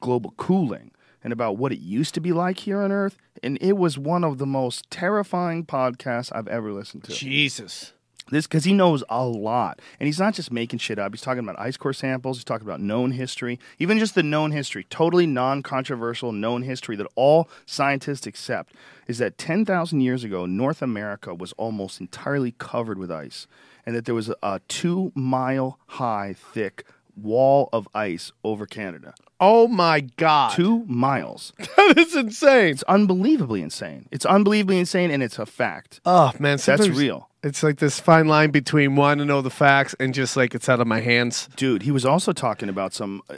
global 0.00 0.34
cooling 0.36 0.90
and 1.24 1.32
about 1.32 1.56
what 1.56 1.72
it 1.72 1.80
used 1.80 2.14
to 2.14 2.20
be 2.20 2.32
like 2.32 2.60
here 2.60 2.80
on 2.80 2.92
Earth, 2.92 3.16
and 3.42 3.58
it 3.60 3.76
was 3.76 3.98
one 3.98 4.22
of 4.22 4.38
the 4.38 4.46
most 4.46 4.88
terrifying 4.90 5.64
podcasts 5.64 6.30
I've 6.34 6.46
ever 6.46 6.72
listened 6.72 7.04
to 7.04 7.12
Jesus. 7.12 7.94
This 8.30 8.46
because 8.46 8.64
he 8.64 8.72
knows 8.72 9.04
a 9.08 9.24
lot. 9.24 9.80
And 10.00 10.06
he's 10.06 10.18
not 10.18 10.34
just 10.34 10.50
making 10.50 10.78
shit 10.78 10.98
up. 10.98 11.12
He's 11.12 11.20
talking 11.20 11.40
about 11.42 11.58
ice 11.58 11.76
core 11.76 11.92
samples. 11.92 12.38
He's 12.38 12.44
talking 12.44 12.66
about 12.66 12.80
known 12.80 13.12
history. 13.12 13.58
Even 13.78 13.98
just 13.98 14.14
the 14.14 14.22
known 14.22 14.52
history 14.52 14.84
totally 14.90 15.26
non-controversial 15.26 16.32
known 16.32 16.62
history 16.62 16.96
that 16.96 17.06
all 17.14 17.48
scientists 17.66 18.26
accept 18.26 18.74
is 19.06 19.18
that 19.18 19.38
10,000 19.38 20.00
years 20.00 20.24
ago 20.24 20.46
north 20.46 20.80
america 20.82 21.34
was 21.34 21.52
almost 21.52 22.00
entirely 22.00 22.54
covered 22.58 22.98
with 22.98 23.10
ice 23.10 23.46
and 23.84 23.94
that 23.94 24.04
there 24.04 24.14
was 24.14 24.32
a, 24.42 24.60
two 24.68 25.12
mile 25.14 25.78
high 25.86 26.34
thick 26.34 26.84
wall 27.16 27.68
of 27.72 27.88
ice 27.94 28.32
over 28.44 28.66
canada 28.66 29.14
Oh 29.38 29.68
my 29.68 30.00
God. 30.00 30.54
two 30.54 30.84
miles 30.86 31.52
that 31.58 31.94
is 31.98 32.14
insane. 32.14 32.68
it's 32.68 32.82
unbelievably 32.84 33.62
insane 33.62 34.08
it's 34.10 34.24
unbelievably 34.26 34.78
insane 34.78 35.10
and 35.10 35.22
it's 35.22 35.38
a 35.38 35.46
fact 35.46 36.00
Oh 36.04 36.32
man, 36.38 36.58
sometimes 36.58 36.90
real. 36.98 37.28
It's 37.42 37.62
like 37.62 37.78
this 37.78 38.00
fine 38.00 38.26
line 38.28 38.50
between 38.50 38.96
wanting 38.96 39.18
to 39.18 39.24
know 39.24 39.40
the 39.40 39.50
facts 39.50 39.94
and 40.00 40.12
just 40.12 40.36
like 40.36 40.54
it's 40.54 40.68
out 40.68 40.80
of 40.80 40.86
my 40.88 41.00
hands. 41.00 41.48
Dude, 41.54 41.82
he 41.82 41.92
was 41.92 42.04
also 42.04 42.32
talking 42.32 42.68
about 42.68 42.92
some, 42.92 43.22
uh, 43.30 43.36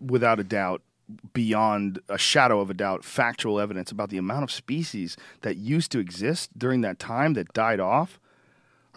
without 0.00 0.40
a 0.40 0.44
doubt, 0.44 0.80
beyond 1.34 1.98
a 2.08 2.16
shadow 2.16 2.60
of 2.60 2.70
a 2.70 2.74
doubt, 2.74 3.04
factual 3.04 3.60
evidence 3.60 3.90
about 3.90 4.08
the 4.08 4.16
amount 4.16 4.44
of 4.44 4.50
species 4.50 5.16
that 5.42 5.56
used 5.56 5.92
to 5.92 5.98
exist 5.98 6.56
during 6.58 6.80
that 6.82 6.98
time 6.98 7.34
that 7.34 7.52
died 7.52 7.80
off. 7.80 8.18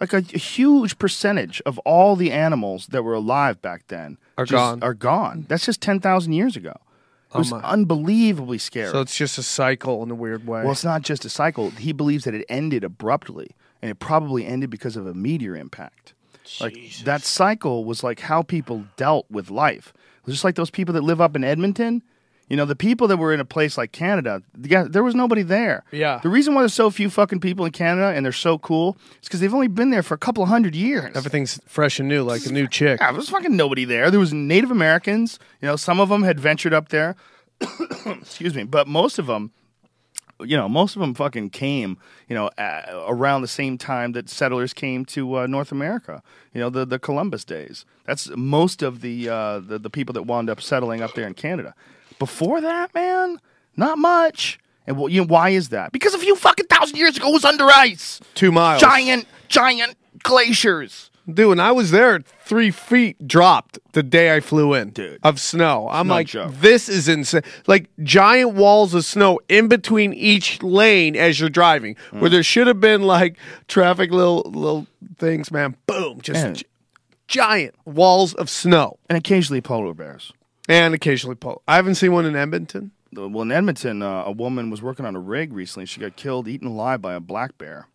Like 0.00 0.14
a, 0.14 0.18
a 0.18 0.38
huge 0.38 0.98
percentage 0.98 1.60
of 1.66 1.78
all 1.80 2.16
the 2.16 2.32
animals 2.32 2.86
that 2.86 3.02
were 3.02 3.14
alive 3.14 3.60
back 3.60 3.88
then 3.88 4.16
Are 4.36 4.46
gone. 4.46 4.82
Are 4.82 4.94
gone. 4.94 5.46
That's 5.48 5.64
just 5.64 5.80
ten 5.80 6.00
thousand 6.00 6.32
years 6.32 6.56
ago. 6.56 6.70
It 6.70 7.36
oh 7.36 7.38
was 7.38 7.50
my. 7.50 7.60
unbelievably 7.60 8.58
scary. 8.58 8.90
So 8.90 9.00
it's 9.00 9.16
just 9.16 9.38
a 9.38 9.42
cycle 9.42 10.02
in 10.02 10.10
a 10.10 10.14
weird 10.14 10.46
way. 10.46 10.62
Well, 10.62 10.72
it's 10.72 10.84
not 10.84 11.02
just 11.02 11.24
a 11.24 11.28
cycle. 11.28 11.70
He 11.70 11.92
believes 11.92 12.24
that 12.24 12.34
it 12.34 12.44
ended 12.48 12.84
abruptly, 12.84 13.56
and 13.82 13.90
it 13.90 13.98
probably 13.98 14.46
ended 14.46 14.70
because 14.70 14.96
of 14.96 15.06
a 15.06 15.14
meteor 15.14 15.56
impact. 15.56 16.14
Like 16.60 16.76
that 17.04 17.22
cycle 17.22 17.84
was 17.84 18.04
like 18.04 18.20
how 18.20 18.42
people 18.42 18.84
dealt 18.96 19.26
with 19.30 19.50
life. 19.50 19.92
It 19.96 20.26
was 20.26 20.34
just 20.36 20.44
like 20.44 20.56
those 20.56 20.70
people 20.70 20.94
that 20.94 21.02
live 21.02 21.20
up 21.20 21.34
in 21.36 21.44
Edmonton. 21.44 22.02
You 22.48 22.58
know, 22.58 22.66
the 22.66 22.76
people 22.76 23.08
that 23.08 23.16
were 23.16 23.32
in 23.32 23.40
a 23.40 23.44
place 23.44 23.78
like 23.78 23.92
Canada, 23.92 24.42
the 24.54 24.86
there 24.88 25.02
was 25.02 25.14
nobody 25.14 25.42
there. 25.42 25.82
Yeah. 25.92 26.20
The 26.22 26.28
reason 26.28 26.54
why 26.54 26.60
there's 26.60 26.74
so 26.74 26.90
few 26.90 27.08
fucking 27.08 27.40
people 27.40 27.64
in 27.64 27.72
Canada 27.72 28.08
and 28.08 28.24
they're 28.24 28.32
so 28.32 28.58
cool 28.58 28.98
is 29.22 29.28
because 29.28 29.40
they've 29.40 29.54
only 29.54 29.68
been 29.68 29.90
there 29.90 30.02
for 30.02 30.14
a 30.14 30.18
couple 30.18 30.42
of 30.42 30.50
hundred 30.50 30.74
years. 30.74 31.16
Everything's 31.16 31.58
fresh 31.66 31.98
and 31.98 32.08
new, 32.08 32.22
like 32.22 32.44
a 32.44 32.52
new 32.52 32.68
chick. 32.68 33.00
Yeah, 33.00 33.12
there 33.12 33.16
was 33.16 33.30
fucking 33.30 33.56
nobody 33.56 33.86
there. 33.86 34.10
There 34.10 34.20
was 34.20 34.34
Native 34.34 34.70
Americans. 34.70 35.38
You 35.62 35.68
know, 35.68 35.76
some 35.76 36.00
of 36.00 36.10
them 36.10 36.22
had 36.22 36.38
ventured 36.38 36.74
up 36.74 36.90
there. 36.90 37.16
Excuse 38.06 38.54
me, 38.54 38.64
but 38.64 38.86
most 38.86 39.18
of 39.18 39.26
them, 39.26 39.52
you 40.40 40.56
know, 40.56 40.68
most 40.68 40.96
of 40.96 41.00
them 41.00 41.14
fucking 41.14 41.48
came. 41.50 41.96
You 42.28 42.34
know, 42.34 42.50
uh, 42.58 43.04
around 43.06 43.40
the 43.40 43.48
same 43.48 43.78
time 43.78 44.12
that 44.12 44.28
settlers 44.28 44.74
came 44.74 45.06
to 45.06 45.38
uh, 45.38 45.46
North 45.46 45.72
America. 45.72 46.22
You 46.52 46.60
know, 46.60 46.68
the 46.68 46.84
the 46.84 46.98
Columbus 46.98 47.44
days. 47.44 47.86
That's 48.04 48.28
most 48.36 48.82
of 48.82 49.00
the, 49.00 49.30
uh, 49.30 49.60
the 49.60 49.78
the 49.78 49.88
people 49.88 50.12
that 50.12 50.24
wound 50.24 50.50
up 50.50 50.60
settling 50.60 51.00
up 51.00 51.14
there 51.14 51.26
in 51.26 51.32
Canada. 51.32 51.74
Before 52.18 52.60
that, 52.60 52.94
man, 52.94 53.38
not 53.76 53.98
much. 53.98 54.58
And 54.86 54.98
well, 54.98 55.08
you 55.08 55.22
know, 55.22 55.26
why 55.26 55.50
is 55.50 55.70
that? 55.70 55.92
Because 55.92 56.14
a 56.14 56.18
few 56.18 56.36
fucking 56.36 56.66
thousand 56.66 56.96
years 56.98 57.16
ago 57.16 57.30
it 57.30 57.32
was 57.32 57.44
under 57.44 57.64
ice. 57.66 58.20
Two 58.34 58.52
miles. 58.52 58.80
Giant, 58.80 59.26
giant 59.48 59.96
glaciers. 60.22 61.10
Dude, 61.26 61.48
when 61.48 61.60
I 61.60 61.72
was 61.72 61.90
there, 61.90 62.20
three 62.44 62.70
feet 62.70 63.26
dropped 63.26 63.78
the 63.92 64.02
day 64.02 64.36
I 64.36 64.40
flew 64.40 64.74
in 64.74 64.90
Dude. 64.90 65.20
of 65.22 65.40
snow. 65.40 65.88
I'm 65.90 66.06
no 66.08 66.14
like, 66.16 66.26
joke. 66.26 66.52
this 66.60 66.86
is 66.90 67.08
insane. 67.08 67.40
Like 67.66 67.88
giant 68.02 68.52
walls 68.52 68.92
of 68.92 69.06
snow 69.06 69.40
in 69.48 69.68
between 69.68 70.12
each 70.12 70.62
lane 70.62 71.16
as 71.16 71.40
you're 71.40 71.48
driving, 71.48 71.96
Mm. 72.12 72.20
where 72.20 72.28
there 72.28 72.42
should 72.42 72.66
have 72.66 72.78
been 72.78 73.04
like 73.04 73.38
traffic 73.68 74.10
little 74.10 74.42
little 74.44 74.86
things, 75.18 75.50
man. 75.50 75.76
Boom, 75.86 76.20
just 76.20 76.42
Man. 76.44 76.54
gi- 76.56 76.66
giant 77.26 77.74
walls 77.86 78.34
of 78.34 78.50
snow, 78.50 78.98
And 79.08 79.16
occasionally 79.16 79.62
polar 79.62 79.94
bears. 79.94 80.30
And 80.68 80.94
occasionally 80.94 81.36
pole. 81.36 81.62
I 81.68 81.76
haven't 81.76 81.96
seen 81.96 82.12
one 82.12 82.24
in 82.26 82.36
Edmonton. 82.36 82.92
Well, 83.12 83.42
in 83.42 83.52
Edmonton, 83.52 84.02
uh, 84.02 84.24
a 84.24 84.32
woman 84.32 84.70
was 84.70 84.82
working 84.82 85.06
on 85.06 85.14
a 85.14 85.20
rig 85.20 85.52
recently. 85.52 85.86
She 85.86 86.00
got 86.00 86.16
killed, 86.16 86.48
eaten 86.48 86.66
alive 86.66 87.00
by 87.00 87.14
a 87.14 87.20
black 87.20 87.56
bear. 87.58 87.86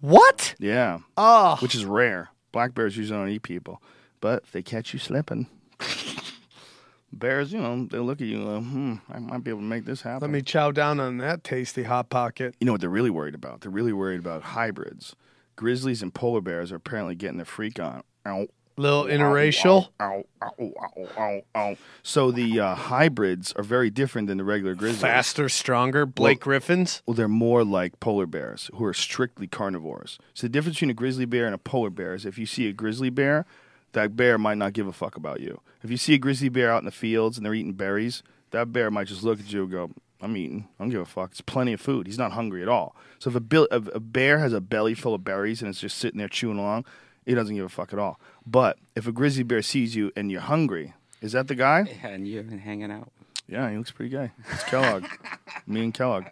What? 0.00 0.54
Yeah, 0.58 1.00
Oh, 1.16 1.56
which 1.60 1.74
is 1.74 1.84
rare. 1.84 2.30
Black 2.52 2.74
bears 2.74 2.96
usually 2.96 3.18
don't 3.18 3.28
eat 3.28 3.42
people, 3.42 3.82
but 4.20 4.42
if 4.44 4.52
they 4.52 4.62
catch 4.62 4.94
you 4.94 4.98
slipping, 4.98 5.46
bears, 7.12 7.52
you 7.52 7.60
know, 7.60 7.86
they 7.86 7.98
look 7.98 8.20
at 8.20 8.26
you. 8.26 8.38
Like, 8.38 8.62
hmm, 8.62 8.94
I 9.12 9.18
might 9.18 9.44
be 9.44 9.50
able 9.50 9.60
to 9.60 9.66
make 9.66 9.84
this 9.84 10.02
happen. 10.02 10.20
let 10.22 10.30
me 10.30 10.42
chow 10.42 10.70
down 10.70 11.00
on 11.00 11.18
that 11.18 11.44
tasty 11.44 11.82
hot 11.82 12.08
pocket. 12.10 12.54
You 12.60 12.64
know 12.66 12.72
what 12.72 12.80
they're 12.80 12.90
really 12.90 13.10
worried 13.10 13.34
about? 13.34 13.60
They're 13.60 13.70
really 13.70 13.92
worried 13.92 14.20
about 14.20 14.42
hybrids. 14.42 15.14
Grizzlies 15.56 16.02
and 16.02 16.14
polar 16.14 16.40
bears 16.40 16.72
are 16.72 16.76
apparently 16.76 17.14
getting 17.14 17.36
their 17.36 17.44
freak 17.46 17.78
on. 17.78 18.02
Ow. 18.26 18.46
Little 18.80 19.04
interracial. 19.04 19.88
Ow, 20.00 20.24
ow, 20.40 21.42
ow. 21.54 21.76
So 22.02 22.30
the 22.30 22.60
uh, 22.60 22.74
hybrids 22.74 23.52
are 23.52 23.62
very 23.62 23.90
different 23.90 24.26
than 24.26 24.38
the 24.38 24.44
regular 24.44 24.74
grizzlies. 24.74 25.02
Faster, 25.02 25.50
stronger. 25.50 26.06
Blake 26.06 26.40
Griffins. 26.40 27.02
Well, 27.04 27.12
they're 27.12 27.28
more 27.28 27.62
like 27.62 28.00
polar 28.00 28.24
bears 28.24 28.70
who 28.74 28.86
are 28.86 28.94
strictly 28.94 29.46
carnivores. 29.46 30.18
So 30.32 30.46
the 30.46 30.48
difference 30.48 30.76
between 30.76 30.90
a 30.92 30.94
grizzly 30.94 31.26
bear 31.26 31.44
and 31.44 31.54
a 31.54 31.58
polar 31.58 31.90
bear 31.90 32.14
is 32.14 32.24
if 32.24 32.38
you 32.38 32.46
see 32.46 32.68
a 32.68 32.72
grizzly 32.72 33.10
bear, 33.10 33.44
that 33.92 34.16
bear 34.16 34.38
might 34.38 34.56
not 34.56 34.72
give 34.72 34.86
a 34.86 34.92
fuck 34.92 35.14
about 35.14 35.40
you. 35.40 35.60
If 35.82 35.90
you 35.90 35.98
see 35.98 36.14
a 36.14 36.18
grizzly 36.18 36.48
bear 36.48 36.72
out 36.72 36.78
in 36.78 36.86
the 36.86 36.90
fields 36.90 37.36
and 37.36 37.44
they're 37.44 37.52
eating 37.52 37.74
berries, 37.74 38.22
that 38.50 38.72
bear 38.72 38.90
might 38.90 39.08
just 39.08 39.22
look 39.22 39.40
at 39.40 39.52
you 39.52 39.64
and 39.64 39.70
go, 39.70 39.90
I'm 40.22 40.34
eating. 40.38 40.68
I 40.78 40.84
don't 40.84 40.90
give 40.90 41.02
a 41.02 41.04
fuck. 41.04 41.32
It's 41.32 41.42
plenty 41.42 41.74
of 41.74 41.82
food. 41.82 42.06
He's 42.06 42.18
not 42.18 42.32
hungry 42.32 42.62
at 42.62 42.68
all. 42.68 42.96
So 43.18 43.28
if 43.28 43.36
a, 43.36 43.40
bil- 43.40 43.68
if 43.70 43.94
a 43.94 44.00
bear 44.00 44.38
has 44.38 44.54
a 44.54 44.60
belly 44.62 44.94
full 44.94 45.12
of 45.14 45.22
berries 45.22 45.60
and 45.60 45.68
it's 45.68 45.80
just 45.80 45.98
sitting 45.98 46.16
there 46.16 46.28
chewing 46.28 46.58
along, 46.58 46.86
he 47.30 47.36
doesn't 47.36 47.54
give 47.54 47.64
a 47.64 47.68
fuck 47.68 47.92
at 47.92 47.98
all. 47.98 48.18
But 48.44 48.76
if 48.96 49.06
a 49.06 49.12
grizzly 49.12 49.44
bear 49.44 49.62
sees 49.62 49.94
you 49.94 50.10
and 50.16 50.32
you're 50.32 50.40
hungry, 50.40 50.94
is 51.20 51.30
that 51.32 51.46
the 51.46 51.54
guy? 51.54 51.82
Yeah, 52.02 52.08
and 52.08 52.26
you've 52.26 52.50
been 52.50 52.58
hanging 52.58 52.90
out. 52.90 53.12
Yeah, 53.48 53.70
he 53.70 53.76
looks 53.76 53.92
pretty 53.92 54.10
gay. 54.10 54.32
It's 54.50 54.64
Kellogg. 54.64 55.04
Me 55.66 55.84
and 55.84 55.94
Kellogg. 55.94 56.24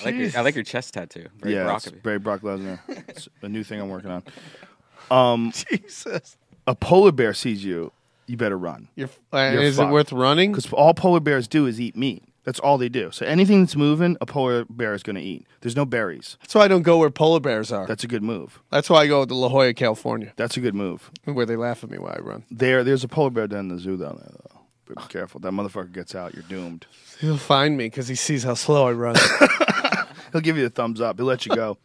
I 0.00 0.04
like, 0.04 0.14
your, 0.14 0.30
I 0.36 0.40
like 0.42 0.54
your 0.54 0.64
chest 0.64 0.94
tattoo. 0.94 1.26
Very 1.40 1.54
yeah, 1.54 1.64
Brock 1.64 1.76
it's 1.78 1.86
of 1.88 1.94
very 2.02 2.18
Brock 2.20 2.42
Lesnar. 2.42 2.78
It's 3.08 3.28
a 3.42 3.48
new 3.48 3.64
thing 3.64 3.80
I'm 3.80 3.88
working 3.88 4.22
on. 5.10 5.52
Jesus. 5.52 6.36
A 6.66 6.74
polar 6.74 7.12
bear 7.12 7.34
sees 7.34 7.64
you, 7.64 7.90
you 8.26 8.36
better 8.36 8.56
run. 8.56 8.88
You're, 8.94 9.10
uh, 9.32 9.50
You're 9.52 9.62
is 9.62 9.76
fucked. 9.76 9.90
it 9.90 9.92
worth 9.92 10.12
running? 10.12 10.52
Because 10.52 10.72
all 10.72 10.94
polar 10.94 11.20
bears 11.20 11.48
do 11.48 11.66
is 11.66 11.80
eat 11.80 11.96
meat. 11.96 12.22
That's 12.44 12.60
all 12.60 12.76
they 12.78 12.88
do. 12.90 13.10
So 13.10 13.24
anything 13.26 13.62
that's 13.62 13.74
moving, 13.74 14.16
a 14.20 14.26
polar 14.26 14.64
bear 14.68 14.92
is 14.94 15.02
going 15.02 15.16
to 15.16 15.22
eat. 15.22 15.46
There's 15.62 15.76
no 15.76 15.84
berries. 15.86 16.36
That's 16.40 16.54
why 16.54 16.62
I 16.62 16.68
don't 16.68 16.82
go 16.82 16.98
where 16.98 17.10
polar 17.10 17.40
bears 17.40 17.72
are. 17.72 17.86
That's 17.86 18.04
a 18.04 18.06
good 18.06 18.22
move. 18.22 18.62
That's 18.70 18.90
why 18.90 18.98
I 19.02 19.06
go 19.06 19.24
to 19.24 19.34
La 19.34 19.48
Jolla, 19.48 19.72
California, 19.74 20.32
That's 20.36 20.56
a 20.56 20.60
good 20.60 20.74
move. 20.74 21.10
where 21.24 21.46
they 21.46 21.56
laugh 21.56 21.82
at 21.82 21.90
me 21.90 21.98
while 21.98 22.14
I 22.16 22.20
run. 22.20 22.44
There, 22.50 22.84
there's 22.84 23.02
a 23.02 23.08
polar 23.08 23.30
bear 23.30 23.46
down 23.46 23.60
in 23.60 23.68
the 23.68 23.78
zoo 23.78 23.96
down 23.96 24.16
there. 24.20 24.30
Though. 24.30 24.60
But 24.86 24.96
be 24.98 25.02
careful. 25.08 25.40
That 25.40 25.52
motherfucker 25.52 25.92
gets 25.92 26.14
out, 26.14 26.34
you're 26.34 26.42
doomed. 26.42 26.86
He'll 27.20 27.38
find 27.38 27.76
me 27.78 27.86
because 27.86 28.08
he 28.08 28.14
sees 28.14 28.42
how 28.42 28.54
slow 28.54 28.86
I 28.88 28.92
run. 28.92 29.16
He'll 30.32 30.42
give 30.42 30.56
you 30.58 30.64
the 30.64 30.70
thumbs 30.70 31.00
up. 31.00 31.16
He'll 31.16 31.24
let 31.26 31.46
you 31.46 31.54
go. 31.56 31.78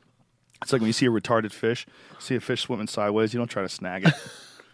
It's 0.61 0.73
like 0.73 0.81
when 0.81 0.87
you 0.87 0.93
see 0.93 1.05
a 1.05 1.09
retarded 1.09 1.53
fish, 1.53 1.87
see 2.19 2.35
a 2.35 2.41
fish 2.41 2.63
swimming 2.63 2.87
sideways, 2.87 3.33
you 3.33 3.37
don't 3.37 3.47
try 3.47 3.61
to 3.61 3.69
snag 3.69 4.05
it. 4.07 4.13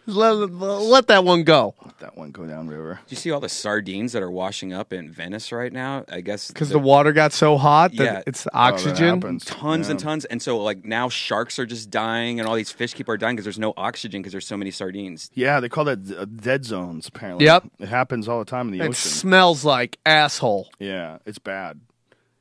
let, 0.08 0.34
let 0.52 1.08
that 1.08 1.24
one 1.24 1.44
go 1.44 1.74
Let 1.84 2.00
that 2.00 2.18
one 2.18 2.32
go 2.32 2.46
down 2.46 2.68
river. 2.68 3.00
Do 3.08 3.12
you 3.14 3.18
see 3.18 3.32
all 3.32 3.40
the 3.40 3.50
sardines 3.50 4.14
that 4.14 4.22
are 4.22 4.30
washing 4.32 4.72
up 4.74 4.94
in 4.94 5.10
Venice 5.12 5.52
right 5.52 5.72
now? 5.74 6.06
I 6.10 6.22
guess 6.22 6.48
because 6.50 6.70
the 6.70 6.80
water 6.80 7.12
got 7.14 7.34
so 7.34 7.58
hot 7.58 7.92
that 7.96 8.04
Yeah. 8.04 8.22
it's 8.28 8.44
the 8.44 8.50
Oh, 8.54 8.66
that 8.66 8.74
oxygen. 8.74 9.16
happens. 9.16 9.46
tons 9.46 9.90
and 9.90 10.00
tons, 10.00 10.26
and 10.26 10.42
so 10.42 10.58
like 10.62 10.86
now 10.86 11.10
sharks 11.10 11.58
are 11.60 11.66
just 11.66 11.90
dying, 11.90 12.40
and 12.40 12.48
all 12.48 12.56
these 12.56 12.72
fish 12.72 12.94
keep 12.94 13.10
are 13.10 13.18
dying 13.18 13.36
because 13.36 13.46
there's 13.46 13.60
no 13.60 13.74
oxygen 13.78 14.22
because 14.22 14.32
there's 14.34 14.48
so 14.48 14.58
many 14.58 14.72
sardines. 14.72 15.30
Yeah, 15.34 15.60
they 15.60 15.70
call 15.70 15.86
that 15.86 16.00
uh, 16.12 16.26
dead 16.26 16.66
zones. 16.66 17.08
Apparently, 17.08 17.46
Yep. 17.46 17.64
it 17.80 17.88
happens 17.88 18.28
all 18.28 18.40
the 18.40 18.46
time 18.46 18.68
in 18.68 18.78
the 18.78 18.84
it 18.86 18.90
ocean. 18.90 18.94
smells 19.12 19.66
like 19.66 19.98
asshole. 20.06 20.70
yeah, 20.80 21.18
it's 21.26 21.40
bad. 21.40 21.80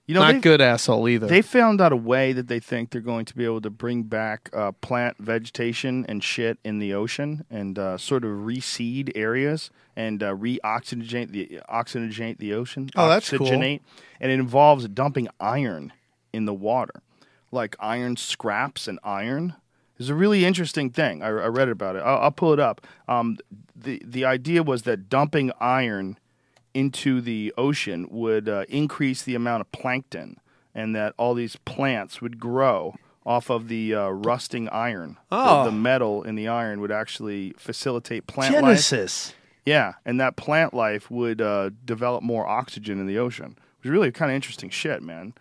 You 0.06 0.14
know, 0.14 0.20
Not 0.20 0.42
good 0.42 0.60
asshole 0.60 1.08
either. 1.08 1.26
They 1.26 1.40
found 1.40 1.80
out 1.80 1.90
a 1.90 1.96
way 1.96 2.34
that 2.34 2.46
they 2.46 2.60
think 2.60 2.90
they're 2.90 3.00
going 3.00 3.24
to 3.24 3.34
be 3.34 3.46
able 3.46 3.62
to 3.62 3.70
bring 3.70 4.02
back 4.02 4.50
uh, 4.52 4.72
plant 4.72 5.16
vegetation 5.18 6.04
and 6.06 6.22
shit 6.22 6.58
in 6.62 6.78
the 6.78 6.92
ocean 6.92 7.46
and 7.48 7.78
uh, 7.78 7.96
sort 7.96 8.22
of 8.22 8.30
reseed 8.30 9.12
areas 9.14 9.70
and 9.96 10.22
uh, 10.22 10.34
re-oxygenate 10.34 11.30
the 11.30 11.60
oxygenate 11.70 12.36
the 12.36 12.52
ocean. 12.52 12.90
Oh, 12.96 13.08
that's 13.08 13.30
cool. 13.30 13.46
Oxygenate. 13.46 13.80
And 14.20 14.30
it 14.30 14.38
involves 14.38 14.86
dumping 14.88 15.28
iron 15.40 15.94
in 16.34 16.44
the 16.44 16.54
water, 16.54 17.02
like 17.50 17.74
iron 17.80 18.16
scraps 18.18 18.86
and 18.86 18.98
iron. 19.02 19.54
It's 19.98 20.10
a 20.10 20.14
really 20.14 20.44
interesting 20.44 20.90
thing. 20.90 21.22
I, 21.22 21.28
I 21.28 21.46
read 21.46 21.70
about 21.70 21.96
it. 21.96 22.00
I'll, 22.00 22.18
I'll 22.24 22.30
pull 22.30 22.52
it 22.52 22.60
up. 22.60 22.86
Um, 23.08 23.38
the 23.74 24.02
the 24.04 24.26
idea 24.26 24.62
was 24.62 24.82
that 24.82 25.08
dumping 25.08 25.50
iron 25.60 26.18
into 26.74 27.20
the 27.20 27.54
ocean 27.56 28.06
would 28.10 28.48
uh, 28.48 28.64
increase 28.68 29.22
the 29.22 29.34
amount 29.34 29.60
of 29.62 29.70
plankton, 29.72 30.38
and 30.74 30.94
that 30.94 31.14
all 31.16 31.34
these 31.34 31.56
plants 31.64 32.20
would 32.20 32.38
grow 32.40 32.96
off 33.24 33.48
of 33.48 33.68
the 33.68 33.94
uh, 33.94 34.08
rusting 34.08 34.68
iron. 34.68 35.16
The- 35.30 35.36
Oh. 35.36 35.64
The, 35.64 35.72
metal 35.72 36.22
in 36.24 36.34
the 36.34 36.48
iron 36.48 36.80
would 36.80 36.90
actually 36.92 37.54
facilitate 37.56 38.26
plant 38.26 38.52
life. 38.54 38.62
Genesis. 38.62 39.34
Yeah, 39.64 39.94
and 40.04 40.20
that 40.20 40.36
plant 40.36 40.74
life 40.74 41.10
would 41.10 41.40
uh, 41.40 41.70
develop 41.86 42.22
more 42.22 42.46
oxygen 42.46 43.00
in 43.00 43.06
the 43.06 43.16
ocean. 43.18 43.56
It 43.56 43.84
was 43.88 43.90
really 43.90 44.12
kind 44.12 44.30
of 44.30 44.34
interesting 44.36 44.68
shit, 44.68 45.02
man. 45.02 45.32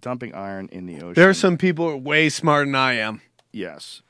Dumping 0.00 0.34
iron 0.34 0.68
in 0.70 0.84
the 0.84 0.96
ocean. 0.96 1.14
There 1.14 1.30
are 1.30 1.34
some 1.34 1.56
people 1.56 1.98
way 1.98 2.28
smarter 2.28 2.66
than 2.66 2.74
I 2.74 2.94
am. 2.94 3.22
yes, 3.52 4.02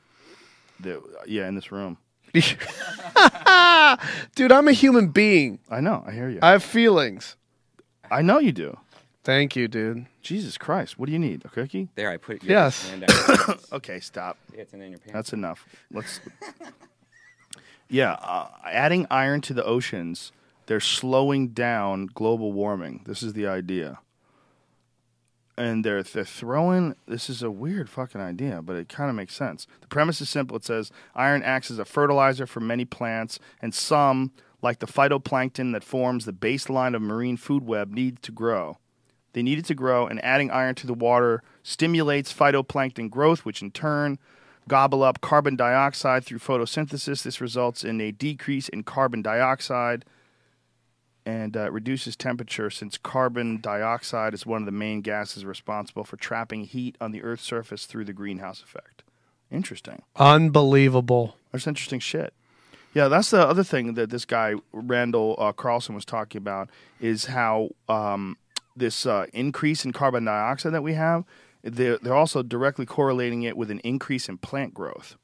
The- 0.80 1.00
yeah, 1.26 1.46
in 1.46 1.54
this 1.54 1.70
room. 1.70 1.98
Dude, 4.34 4.50
I'm 4.52 4.68
a 4.68 4.72
human 4.72 5.08
being. 5.08 5.60
I 5.70 5.80
know. 5.80 6.02
I 6.06 6.12
hear 6.12 6.28
you. 6.28 6.40
I 6.42 6.50
have 6.50 6.62
feelings. 6.64 7.36
I 8.10 8.22
know 8.22 8.38
you 8.38 8.52
do. 8.52 8.76
Thank 9.22 9.56
you, 9.56 9.68
dude. 9.68 10.06
Jesus 10.20 10.58
Christ, 10.58 10.98
what 10.98 11.06
do 11.06 11.12
you 11.12 11.18
need? 11.18 11.42
A 11.44 11.48
cookie? 11.48 11.88
There, 11.94 12.10
I 12.10 12.18
put 12.18 12.42
your 12.42 12.52
Yes. 12.52 12.88
hand 12.90 13.06
down. 13.06 13.58
Okay, 13.72 14.00
stop. 14.00 14.36
it's 14.52 14.72
in 14.74 14.80
your 14.80 14.90
pants. 14.98 15.12
That's 15.12 15.32
enough. 15.32 15.66
Let's. 15.90 16.20
yeah, 17.88 18.12
uh, 18.14 18.48
adding 18.66 19.06
iron 19.10 19.40
to 19.42 19.54
the 19.54 19.64
oceans, 19.64 20.32
they're 20.66 20.80
slowing 20.80 21.48
down 21.48 22.06
global 22.14 22.52
warming. 22.52 23.02
This 23.06 23.22
is 23.22 23.32
the 23.32 23.46
idea. 23.46 23.98
And 25.56 25.84
they're 25.84 26.02
they're 26.02 26.24
throwing. 26.24 26.96
This 27.06 27.30
is 27.30 27.42
a 27.42 27.50
weird 27.50 27.88
fucking 27.88 28.20
idea, 28.20 28.60
but 28.60 28.76
it 28.76 28.88
kind 28.88 29.08
of 29.08 29.14
makes 29.14 29.36
sense. 29.36 29.66
The 29.80 29.86
premise 29.86 30.20
is 30.20 30.28
simple. 30.28 30.56
It 30.56 30.64
says 30.64 30.90
iron 31.14 31.42
acts 31.44 31.70
as 31.70 31.78
a 31.78 31.84
fertilizer 31.84 32.46
for 32.46 32.60
many 32.60 32.84
plants, 32.84 33.38
and 33.62 33.72
some, 33.72 34.32
like 34.62 34.80
the 34.80 34.86
phytoplankton 34.86 35.72
that 35.72 35.84
forms 35.84 36.24
the 36.24 36.32
baseline 36.32 36.96
of 36.96 37.02
marine 37.02 37.36
food 37.36 37.64
web, 37.64 37.92
need 37.92 38.20
to 38.22 38.32
grow. 38.32 38.78
They 39.32 39.42
need 39.42 39.58
it 39.58 39.64
to 39.66 39.74
grow, 39.74 40.06
and 40.06 40.24
adding 40.24 40.50
iron 40.50 40.74
to 40.76 40.86
the 40.86 40.94
water 40.94 41.42
stimulates 41.62 42.32
phytoplankton 42.32 43.10
growth, 43.10 43.44
which 43.44 43.62
in 43.62 43.70
turn 43.70 44.18
gobble 44.66 45.02
up 45.02 45.20
carbon 45.20 45.56
dioxide 45.56 46.24
through 46.24 46.38
photosynthesis. 46.38 47.22
This 47.22 47.40
results 47.40 47.84
in 47.84 48.00
a 48.00 48.10
decrease 48.10 48.68
in 48.68 48.82
carbon 48.82 49.22
dioxide 49.22 50.04
and 51.26 51.56
uh, 51.56 51.70
reduces 51.70 52.16
temperature 52.16 52.70
since 52.70 52.98
carbon 52.98 53.60
dioxide 53.60 54.34
is 54.34 54.44
one 54.44 54.62
of 54.62 54.66
the 54.66 54.72
main 54.72 55.00
gases 55.00 55.44
responsible 55.44 56.04
for 56.04 56.16
trapping 56.16 56.64
heat 56.64 56.96
on 57.00 57.12
the 57.12 57.22
Earth's 57.22 57.44
surface 57.44 57.86
through 57.86 58.04
the 58.04 58.12
greenhouse 58.12 58.62
effect. 58.62 59.02
Interesting. 59.50 60.02
Unbelievable. 60.16 61.36
That's 61.52 61.66
interesting 61.66 62.00
shit. 62.00 62.34
Yeah, 62.92 63.08
that's 63.08 63.30
the 63.30 63.40
other 63.40 63.64
thing 63.64 63.94
that 63.94 64.10
this 64.10 64.24
guy 64.24 64.54
Randall 64.72 65.34
uh, 65.38 65.52
Carlson 65.52 65.94
was 65.94 66.04
talking 66.04 66.38
about 66.38 66.70
is 67.00 67.26
how 67.26 67.70
um, 67.88 68.36
this 68.76 69.04
uh, 69.06 69.26
increase 69.32 69.84
in 69.84 69.92
carbon 69.92 70.24
dioxide 70.24 70.72
that 70.72 70.82
we 70.82 70.94
have, 70.94 71.24
they're, 71.62 71.98
they're 71.98 72.14
also 72.14 72.42
directly 72.42 72.86
correlating 72.86 73.42
it 73.42 73.56
with 73.56 73.70
an 73.70 73.80
increase 73.80 74.28
in 74.28 74.38
plant 74.38 74.74
growth, 74.74 75.16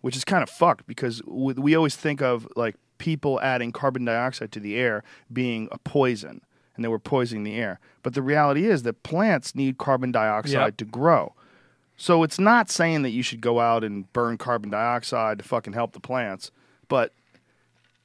which 0.00 0.16
is 0.16 0.24
kind 0.24 0.42
of 0.42 0.48
fucked 0.48 0.86
because 0.86 1.22
we, 1.26 1.52
we 1.54 1.74
always 1.74 1.96
think 1.96 2.22
of 2.22 2.48
like 2.56 2.76
people 3.04 3.38
adding 3.42 3.70
carbon 3.70 4.04
dioxide 4.06 4.50
to 4.52 4.58
the 4.60 4.76
air 4.76 5.02
being 5.30 5.68
a 5.70 5.76
poison 5.78 6.40
and 6.74 6.82
they 6.82 6.88
were 6.88 6.98
poisoning 6.98 7.44
the 7.44 7.56
air. 7.56 7.78
But 8.02 8.14
the 8.14 8.22
reality 8.22 8.64
is 8.66 8.82
that 8.84 9.02
plants 9.02 9.54
need 9.54 9.76
carbon 9.76 10.10
dioxide 10.10 10.54
Yep. 10.72 10.76
to 10.78 10.84
grow. 10.86 11.34
So 11.96 12.22
it's 12.24 12.38
not 12.40 12.70
saying 12.70 13.02
that 13.02 13.10
you 13.10 13.22
should 13.22 13.40
go 13.42 13.60
out 13.60 13.84
and 13.84 14.10
burn 14.14 14.38
carbon 14.38 14.70
dioxide 14.70 15.38
to 15.38 15.44
fucking 15.44 15.74
help 15.74 15.92
the 15.92 16.00
plants, 16.00 16.50
but 16.88 17.12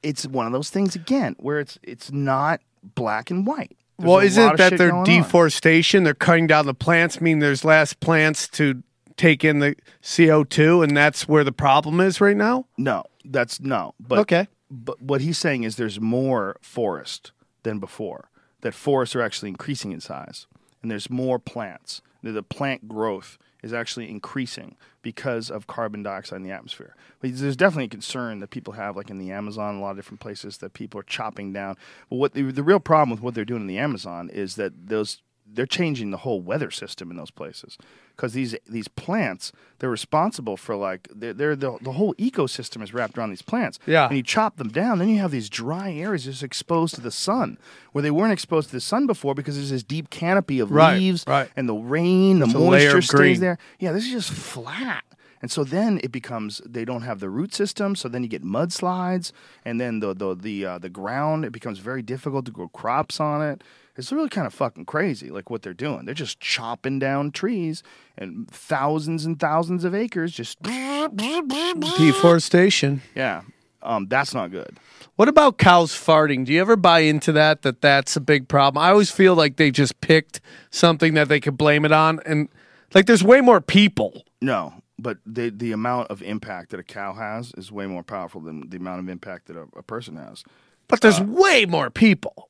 it's 0.02 0.26
one 0.26 0.46
of 0.46 0.52
those 0.52 0.70
things 0.70 0.94
again 0.94 1.34
where 1.38 1.58
it's 1.60 1.78
it's 1.82 2.12
not 2.12 2.60
black 2.94 3.30
and 3.30 3.46
white. 3.46 3.76
There's 3.98 4.08
well, 4.08 4.20
isn't 4.20 4.52
it 4.52 4.56
that 4.58 4.68
shit 4.70 4.78
they're 4.78 4.94
on. 4.94 5.04
deforestation? 5.04 6.04
They're 6.04 6.14
cutting 6.14 6.46
down 6.46 6.66
the 6.66 6.74
plants, 6.74 7.20
mean 7.20 7.38
there's 7.40 7.64
less 7.64 7.92
plants 7.94 8.46
to 8.48 8.82
take 9.16 9.44
in 9.44 9.58
the 9.58 9.74
CO2, 10.02 10.82
and 10.84 10.96
that's 10.96 11.26
where 11.26 11.44
the 11.44 11.52
problem 11.52 12.00
is 12.00 12.20
right 12.20 12.36
now? 12.36 12.66
No, 12.78 13.02
that's 13.24 13.60
no. 13.60 13.94
But 13.98 14.20
Okay. 14.20 14.46
But 14.70 15.02
what 15.02 15.20
he's 15.20 15.38
saying 15.38 15.64
is 15.64 15.76
there's 15.76 16.00
more 16.00 16.56
forest 16.60 17.32
than 17.62 17.78
before. 17.78 18.30
That 18.60 18.74
forests 18.74 19.16
are 19.16 19.22
actually 19.22 19.48
increasing 19.48 19.92
in 19.92 20.00
size, 20.00 20.46
and 20.82 20.90
there's 20.90 21.10
more 21.10 21.38
plants. 21.38 22.02
The 22.22 22.42
plant 22.42 22.88
growth 22.88 23.38
is 23.62 23.72
actually 23.72 24.10
increasing 24.10 24.76
because 25.02 25.50
of 25.50 25.66
carbon 25.66 26.02
dioxide 26.02 26.36
in 26.36 26.42
the 26.42 26.50
atmosphere. 26.50 26.94
But 27.20 27.36
there's 27.36 27.56
definitely 27.56 27.86
a 27.86 27.88
concern 27.88 28.40
that 28.40 28.50
people 28.50 28.74
have, 28.74 28.96
like 28.96 29.10
in 29.10 29.18
the 29.18 29.32
Amazon, 29.32 29.76
a 29.76 29.80
lot 29.80 29.92
of 29.92 29.96
different 29.96 30.20
places 30.20 30.58
that 30.58 30.74
people 30.74 31.00
are 31.00 31.04
chopping 31.04 31.52
down. 31.52 31.76
But 32.08 32.16
what 32.16 32.32
the, 32.34 32.42
the 32.42 32.62
real 32.62 32.80
problem 32.80 33.10
with 33.10 33.22
what 33.22 33.34
they're 33.34 33.44
doing 33.44 33.62
in 33.62 33.66
the 33.66 33.78
Amazon 33.78 34.30
is 34.30 34.56
that 34.56 34.88
those 34.88 35.22
they're 35.52 35.66
changing 35.66 36.10
the 36.10 36.18
whole 36.18 36.40
weather 36.40 36.70
system 36.70 37.10
in 37.10 37.16
those 37.16 37.30
places. 37.30 37.76
Because 38.16 38.32
these 38.34 38.54
these 38.68 38.88
plants 38.88 39.50
they're 39.78 39.88
responsible 39.90 40.56
for 40.58 40.76
like 40.76 41.08
they're, 41.14 41.32
they're 41.32 41.56
the, 41.56 41.78
the 41.80 41.92
whole 41.92 42.14
ecosystem 42.14 42.82
is 42.82 42.92
wrapped 42.92 43.16
around 43.16 43.30
these 43.30 43.42
plants. 43.42 43.78
Yeah. 43.86 44.06
and 44.08 44.16
you 44.16 44.22
chop 44.22 44.56
them 44.58 44.68
down 44.68 44.98
then 44.98 45.08
you 45.08 45.18
have 45.20 45.30
these 45.30 45.48
dry 45.48 45.92
areas 45.92 46.24
just 46.24 46.42
exposed 46.42 46.94
to 46.96 47.00
the 47.00 47.10
sun 47.10 47.56
where 47.92 48.02
they 48.02 48.10
weren't 48.10 48.32
exposed 48.32 48.68
to 48.70 48.76
the 48.76 48.80
sun 48.80 49.06
before 49.06 49.34
because 49.34 49.56
there's 49.56 49.70
this 49.70 49.82
deep 49.82 50.10
canopy 50.10 50.60
of 50.60 50.70
Right, 50.70 50.98
leaves 50.98 51.24
right. 51.26 51.48
and 51.56 51.66
the 51.68 51.74
rain 51.74 52.38
the 52.40 52.44
It's 52.46 52.54
moisture 52.54 53.00
stays 53.02 53.40
there. 53.40 53.58
Yeah 53.78 53.92
this 53.92 54.04
is 54.04 54.12
just 54.12 54.30
flat. 54.32 55.04
And 55.42 55.50
so 55.50 55.64
then 55.64 55.98
it 56.04 56.12
becomes 56.12 56.60
they 56.66 56.84
don't 56.84 57.00
have 57.02 57.20
the 57.20 57.30
root 57.30 57.54
system 57.54 57.96
so 57.96 58.08
then 58.08 58.22
you 58.22 58.28
get 58.28 58.44
mudslides 58.44 59.32
and 59.64 59.80
then 59.80 60.00
the 60.00 60.12
the 60.14 60.34
the, 60.34 60.66
uh, 60.66 60.78
the 60.78 60.90
ground 60.90 61.44
it 61.46 61.52
becomes 61.52 61.78
very 61.78 62.02
difficult 62.02 62.44
to 62.44 62.52
grow 62.52 62.68
crops 62.68 63.18
on 63.18 63.40
it 63.42 63.62
it's 64.00 64.12
really 64.12 64.28
kind 64.28 64.46
of 64.46 64.52
fucking 64.54 64.84
crazy 64.86 65.30
like 65.30 65.50
what 65.50 65.62
they're 65.62 65.72
doing 65.74 66.04
they're 66.04 66.14
just 66.14 66.40
chopping 66.40 66.98
down 66.98 67.30
trees 67.30 67.82
and 68.18 68.50
thousands 68.50 69.24
and 69.24 69.38
thousands 69.38 69.84
of 69.84 69.94
acres 69.94 70.32
just 70.32 70.60
Deforestation. 71.98 73.02
yeah 73.14 73.42
um, 73.82 74.06
that's 74.08 74.34
not 74.34 74.50
good 74.50 74.78
What 75.16 75.28
about 75.28 75.56
cows 75.56 75.92
farting? 75.92 76.44
Do 76.44 76.52
you 76.52 76.60
ever 76.60 76.76
buy 76.76 77.00
into 77.00 77.32
that? 77.32 77.62
That 77.62 77.80
that's 77.80 78.14
a 78.14 78.20
big 78.20 78.46
problem. 78.46 78.82
I 78.82 78.90
always 78.90 79.10
feel 79.10 79.34
like 79.34 79.56
they 79.56 79.70
just 79.70 80.00
picked 80.02 80.40
something 80.70 81.14
that 81.14 81.28
they 81.28 81.40
could 81.40 81.56
blame 81.56 81.86
it 81.86 81.92
on, 81.92 82.20
and 82.26 82.48
like 82.94 83.06
there's 83.06 83.24
way 83.24 83.40
more 83.40 83.62
people. 83.62 84.24
No, 84.42 84.74
but 84.98 85.16
the 85.24 85.48
the 85.48 85.72
amount 85.72 86.10
of 86.10 86.20
impact 86.22 86.70
that 86.72 86.80
a 86.80 86.82
cow 86.82 87.14
has 87.14 87.52
is 87.56 87.72
way 87.72 87.86
more 87.86 88.02
powerful 88.02 88.42
than 88.42 88.68
the 88.68 88.76
amount 88.76 89.00
of 89.00 89.08
impact 89.08 89.46
that 89.46 89.56
a, 89.56 89.66
a 89.78 89.82
person 89.82 90.16
has. 90.16 90.44
But 90.88 91.00
there's 91.00 91.20
way 91.20 91.64
more 91.64 91.88
people. 91.88 92.49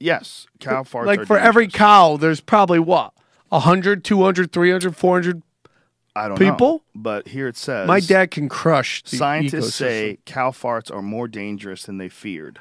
Yes, 0.00 0.46
cow 0.58 0.82
farts. 0.82 1.06
like 1.06 1.26
for 1.26 1.38
every 1.38 1.68
cow, 1.68 2.16
there's 2.16 2.40
probably 2.40 2.78
what? 2.78 3.12
100, 3.50 4.02
200, 4.04 4.50
300, 4.52 4.96
400. 4.96 5.42
I 6.16 6.28
don't 6.28 6.38
people? 6.38 6.72
know. 6.72 6.82
But 6.94 7.28
here 7.28 7.46
it 7.46 7.56
says 7.56 7.86
My 7.86 8.00
dad 8.00 8.30
can 8.32 8.48
crush 8.48 9.02
Scientists 9.04 9.68
ecosystem. 9.68 9.72
say 9.72 10.18
cow 10.24 10.50
farts 10.50 10.92
are 10.92 11.02
more 11.02 11.28
dangerous 11.28 11.84
than 11.84 11.98
they 11.98 12.08
feared. 12.08 12.58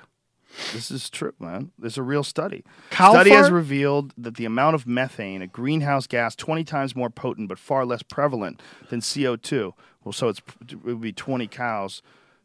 This 0.74 0.92
is 0.92 1.10
true, 1.10 1.34
man. 1.40 1.72
There's 1.78 1.98
a 1.98 2.04
real 2.04 2.24
study. 2.24 2.64
Cow 2.90 3.12
study 3.12 3.30
has 3.30 3.50
revealed 3.50 4.14
that 4.18 4.36
the 4.36 4.46
amount 4.46 4.76
of 4.76 4.86
methane, 4.88 5.42
a 5.42 5.48
greenhouse 5.48 6.08
gas 6.08 6.36
20 6.36 6.64
times 6.64 6.96
more 6.96 7.10
potent 7.10 7.48
but 7.50 7.60
far 7.60 7.86
less 7.86 8.04
prevalent 8.04 8.62
than 8.90 9.00
CO2. 9.00 9.74
Well, 10.04 10.12
so 10.14 10.28
it's 10.28 10.42
it 10.70 10.84
would 10.84 11.02
be 11.02 11.14
20 11.14 11.48
cows 11.48 12.02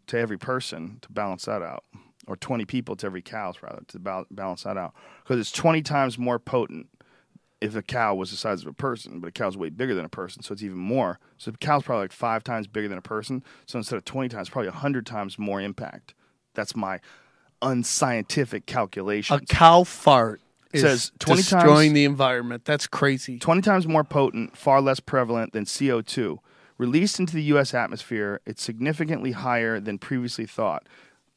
to 0.06 0.18
every 0.18 0.38
person 0.38 0.98
to 1.02 1.10
balance 1.10 1.46
that 1.46 1.62
out, 1.62 1.84
or 2.26 2.36
20 2.36 2.64
people 2.64 2.96
to 2.96 3.06
every 3.06 3.22
cows 3.22 3.56
rather 3.62 3.82
to 3.88 3.98
balance 3.98 4.62
that 4.64 4.76
out, 4.76 4.94
because 5.22 5.38
it's 5.40 5.52
20 5.52 5.82
times 5.82 6.18
more 6.18 6.38
potent 6.38 6.88
if 7.60 7.74
a 7.74 7.82
cow 7.82 8.14
was 8.14 8.30
the 8.30 8.36
size 8.36 8.60
of 8.60 8.68
a 8.68 8.72
person, 8.74 9.20
but 9.20 9.28
a 9.28 9.32
cow's 9.32 9.56
way 9.56 9.70
bigger 9.70 9.94
than 9.94 10.05
a 10.05 10.09
person, 10.09 10.42
so 10.42 10.52
it's 10.52 10.62
even 10.62 10.76
more. 10.76 11.18
So 11.38 11.51
the 11.51 11.56
cow's 11.59 11.82
probably 11.82 12.05
like 12.05 12.12
five 12.12 12.44
times 12.44 12.66
bigger 12.66 12.88
than 12.88 12.98
a 12.98 13.02
person. 13.02 13.42
So 13.66 13.78
instead 13.78 13.96
of 13.96 14.05
20 14.05 14.28
times, 14.28 14.51
probably 14.51 14.68
100 14.68 15.06
times 15.06 15.38
more 15.38 15.60
impact. 15.62 16.14
That's 16.55 16.76
my 16.76 17.01
unscientific 17.62 18.66
calculation. 18.66 19.36
A 19.36 19.40
cow 19.40 19.84
fart 19.84 20.40
is 20.72 20.82
Says 20.82 21.12
20 21.18 21.42
times- 21.42 21.51
destroying 21.64 21.92
the 21.94 22.05
environment. 22.05 22.64
That's 22.64 22.86
crazy. 22.86 23.38
20 23.38 23.62
times 23.62 23.86
more 23.86 24.05
potent, 24.05 24.56
far 24.56 24.80
less 24.80 25.01
prevalent 25.01 25.52
than 25.52 25.64
CO2. 25.64 26.38
Released 26.76 27.20
into 27.20 27.34
the 27.34 27.42
U.S. 27.44 27.72
atmosphere, 27.72 28.40
it's 28.44 28.62
significantly 28.62 29.30
higher 29.30 29.78
than 29.78 29.96
previously 29.98 30.44
thought. 30.44 30.86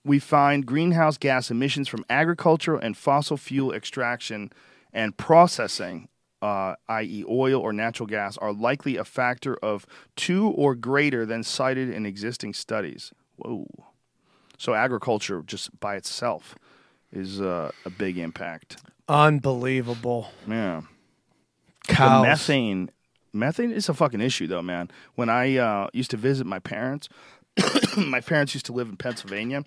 We 0.08 0.20
find 0.20 0.66
greenhouse 0.66 1.18
gas 1.18 1.52
emissions 1.52 1.90
from 1.90 2.06
agriculture 2.10 2.78
and 2.78 2.96
fossil 2.96 3.36
fuel 3.36 3.74
extraction 3.74 4.54
and 4.94 5.18
processing, 5.18 6.08
uh, 6.42 6.76
i.e., 6.88 7.26
oil 7.28 7.60
or 7.60 7.74
natural 7.74 8.08
gas, 8.08 8.38
are 8.38 8.54
likely 8.54 8.96
a 8.96 9.04
factor 9.04 9.58
of 9.58 9.86
two 10.16 10.48
or 10.48 10.76
greater 10.76 11.26
than 11.26 11.44
cited 11.44 11.90
in 11.90 12.06
existing 12.06 12.54
studies. 12.54 13.12
Whoa. 13.36 13.68
So, 14.58 14.74
agriculture 14.74 15.44
just 15.46 15.78
by 15.82 15.98
itself 15.98 16.56
is 17.12 17.42
uh, 17.42 17.72
a 17.84 17.90
big 17.90 18.18
impact. 18.18 18.78
Unbelievable. 19.10 20.30
Yeah. 20.48 20.84
Cows. 21.90 22.24
The 22.24 22.30
methane 22.30 22.92
Methane 23.34 23.72
is 23.72 23.90
a 23.90 23.94
fucking 23.94 24.22
issue, 24.22 24.48
though, 24.48 24.62
man. 24.62 24.90
When 25.16 25.30
I 25.30 25.58
uh, 25.58 25.90
used 25.92 26.12
to 26.12 26.18
visit 26.18 26.48
my 26.48 26.60
parents, 26.60 27.10
my 27.98 28.22
parents 28.22 28.54
used 28.54 28.66
to 28.68 28.74
live 28.74 28.88
in 28.88 28.96
Pennsylvania. 28.96 29.66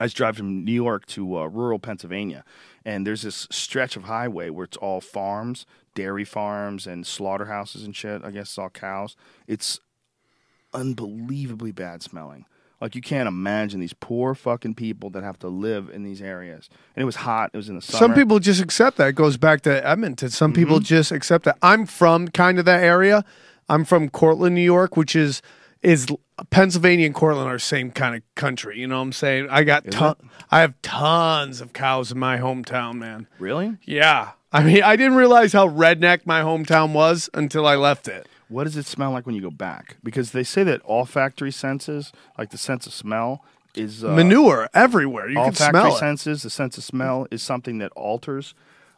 I 0.00 0.04
was 0.04 0.14
driving 0.14 0.36
from 0.36 0.64
New 0.64 0.72
York 0.72 1.06
to 1.06 1.38
uh, 1.38 1.46
rural 1.46 1.78
Pennsylvania, 1.78 2.44
and 2.84 3.06
there's 3.06 3.22
this 3.22 3.46
stretch 3.50 3.96
of 3.96 4.04
highway 4.04 4.50
where 4.50 4.64
it's 4.64 4.76
all 4.76 5.00
farms, 5.00 5.66
dairy 5.94 6.24
farms, 6.24 6.86
and 6.86 7.06
slaughterhouses 7.06 7.84
and 7.84 7.94
shit. 7.94 8.24
I 8.24 8.30
guess 8.30 8.48
it's 8.48 8.58
all 8.58 8.70
cows. 8.70 9.16
It's 9.46 9.80
unbelievably 10.72 11.72
bad 11.72 12.02
smelling. 12.02 12.46
Like 12.80 12.94
you 12.94 13.00
can't 13.00 13.26
imagine 13.26 13.80
these 13.80 13.94
poor 13.94 14.34
fucking 14.34 14.74
people 14.74 15.08
that 15.10 15.22
have 15.22 15.38
to 15.38 15.48
live 15.48 15.88
in 15.88 16.02
these 16.02 16.20
areas. 16.20 16.68
And 16.94 17.02
it 17.02 17.06
was 17.06 17.16
hot. 17.16 17.50
It 17.54 17.56
was 17.56 17.70
in 17.70 17.76
the 17.76 17.80
summer. 17.80 17.98
Some 17.98 18.14
people 18.14 18.38
just 18.38 18.60
accept 18.60 18.98
that. 18.98 19.08
It 19.08 19.14
goes 19.14 19.38
back 19.38 19.62
to 19.62 19.86
Edmonton. 19.86 20.28
Some 20.28 20.52
people 20.52 20.80
just 20.80 21.10
accept 21.10 21.46
that. 21.46 21.56
I'm 21.62 21.86
from 21.86 22.28
kind 22.28 22.58
of 22.58 22.66
that 22.66 22.82
area. 22.82 23.24
I'm 23.68 23.84
from 23.84 24.10
Cortland, 24.10 24.54
New 24.54 24.60
York, 24.60 24.96
which 24.96 25.16
is 25.16 25.40
is 25.86 26.06
Pennsylvania 26.50 27.06
and 27.06 27.14
Cortland 27.14 27.48
are 27.48 27.54
the 27.54 27.60
same 27.60 27.92
kind 27.92 28.16
of 28.16 28.22
country. 28.34 28.80
You 28.80 28.88
know 28.88 28.96
what 28.96 29.02
I'm 29.02 29.12
saying? 29.12 29.46
I 29.50 29.62
got 29.62 29.88
ton- 29.88 30.16
I 30.50 30.60
have 30.60 30.74
tons 30.82 31.60
of 31.60 31.72
cows 31.72 32.10
in 32.10 32.18
my 32.18 32.38
hometown, 32.38 32.96
man. 32.96 33.28
really. 33.38 33.76
Yeah. 33.84 34.32
I 34.52 34.64
mean, 34.64 34.82
I 34.82 34.96
didn't 34.96 35.14
realize 35.16 35.52
how 35.52 35.68
redneck 35.68 36.26
my 36.26 36.40
hometown 36.40 36.92
was 36.92 37.30
until 37.34 37.66
I 37.66 37.76
left 37.76 38.08
it. 38.08 38.26
What 38.48 38.64
does 38.64 38.76
it 38.76 38.86
smell 38.86 39.12
like 39.12 39.26
when 39.26 39.34
you 39.36 39.42
go 39.42 39.50
back? 39.50 39.96
Because 40.02 40.32
they 40.32 40.42
say 40.44 40.64
that 40.64 40.82
olfactory 40.88 41.52
senses, 41.52 42.12
like 42.36 42.50
the 42.50 42.58
sense 42.58 42.86
of 42.86 42.92
smell, 42.92 43.44
is 43.76 44.02
uh, 44.02 44.08
Manure 44.12 44.68
everywhere. 44.74 45.28
You 45.28 45.36
can 45.36 45.54
smell 45.54 45.94
it. 45.94 45.98
senses. 45.98 46.42
The 46.42 46.50
sense 46.50 46.78
of 46.78 46.84
smell 46.84 47.26
is 47.30 47.42
something 47.42 47.78
that 47.78 47.92
alters, 47.94 48.54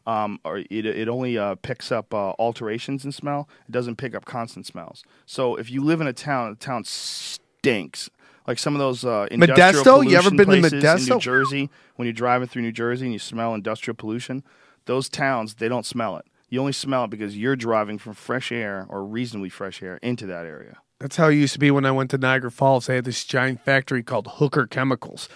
um, 0.08 0.40
or 0.42 0.58
it 0.58 0.86
it 0.86 1.06
only 1.06 1.36
uh, 1.36 1.54
picks 1.56 1.92
up 1.92 2.14
uh, 2.14 2.32
alterations 2.38 3.04
in 3.04 3.12
smell. 3.12 3.48
It 3.68 3.72
doesn't 3.72 3.96
pick 3.96 4.14
up 4.14 4.24
constant 4.24 4.66
smells. 4.66 5.04
So 5.26 5.56
if 5.56 5.70
you 5.70 5.84
live 5.84 6.00
in 6.00 6.06
a 6.06 6.14
town, 6.14 6.50
the 6.50 6.56
town 6.56 6.84
stinks. 6.84 8.10
Like 8.46 8.58
some 8.58 8.74
of 8.74 8.78
those 8.78 9.04
uh, 9.04 9.28
industrial 9.30 9.84
Modesto? 9.84 10.10
You 10.10 10.16
ever 10.16 10.30
pollution 10.30 10.36
been 10.62 10.62
to 10.62 10.80
places 10.80 11.08
in 11.08 11.14
New 11.14 11.20
Jersey? 11.20 11.70
When 11.96 12.06
you're 12.06 12.14
driving 12.14 12.48
through 12.48 12.62
New 12.62 12.72
Jersey 12.72 13.04
and 13.04 13.12
you 13.12 13.18
smell 13.18 13.54
industrial 13.54 13.94
pollution, 13.94 14.42
those 14.86 15.10
towns 15.10 15.56
they 15.56 15.68
don't 15.68 15.84
smell 15.84 16.16
it. 16.16 16.24
You 16.48 16.60
only 16.60 16.72
smell 16.72 17.04
it 17.04 17.10
because 17.10 17.36
you're 17.36 17.56
driving 17.56 17.98
from 17.98 18.14
fresh 18.14 18.50
air 18.50 18.86
or 18.88 19.04
reasonably 19.04 19.50
fresh 19.50 19.82
air 19.82 19.98
into 20.02 20.24
that 20.26 20.46
area. 20.46 20.78
That's 20.98 21.16
how 21.16 21.28
it 21.28 21.34
used 21.34 21.52
to 21.52 21.58
be 21.58 21.70
when 21.70 21.84
I 21.84 21.90
went 21.92 22.10
to 22.12 22.18
Niagara 22.18 22.50
Falls. 22.50 22.86
They 22.86 22.94
had 22.94 23.04
this 23.04 23.24
giant 23.24 23.60
factory 23.60 24.02
called 24.02 24.26
Hooker 24.36 24.66
Chemicals. 24.66 25.28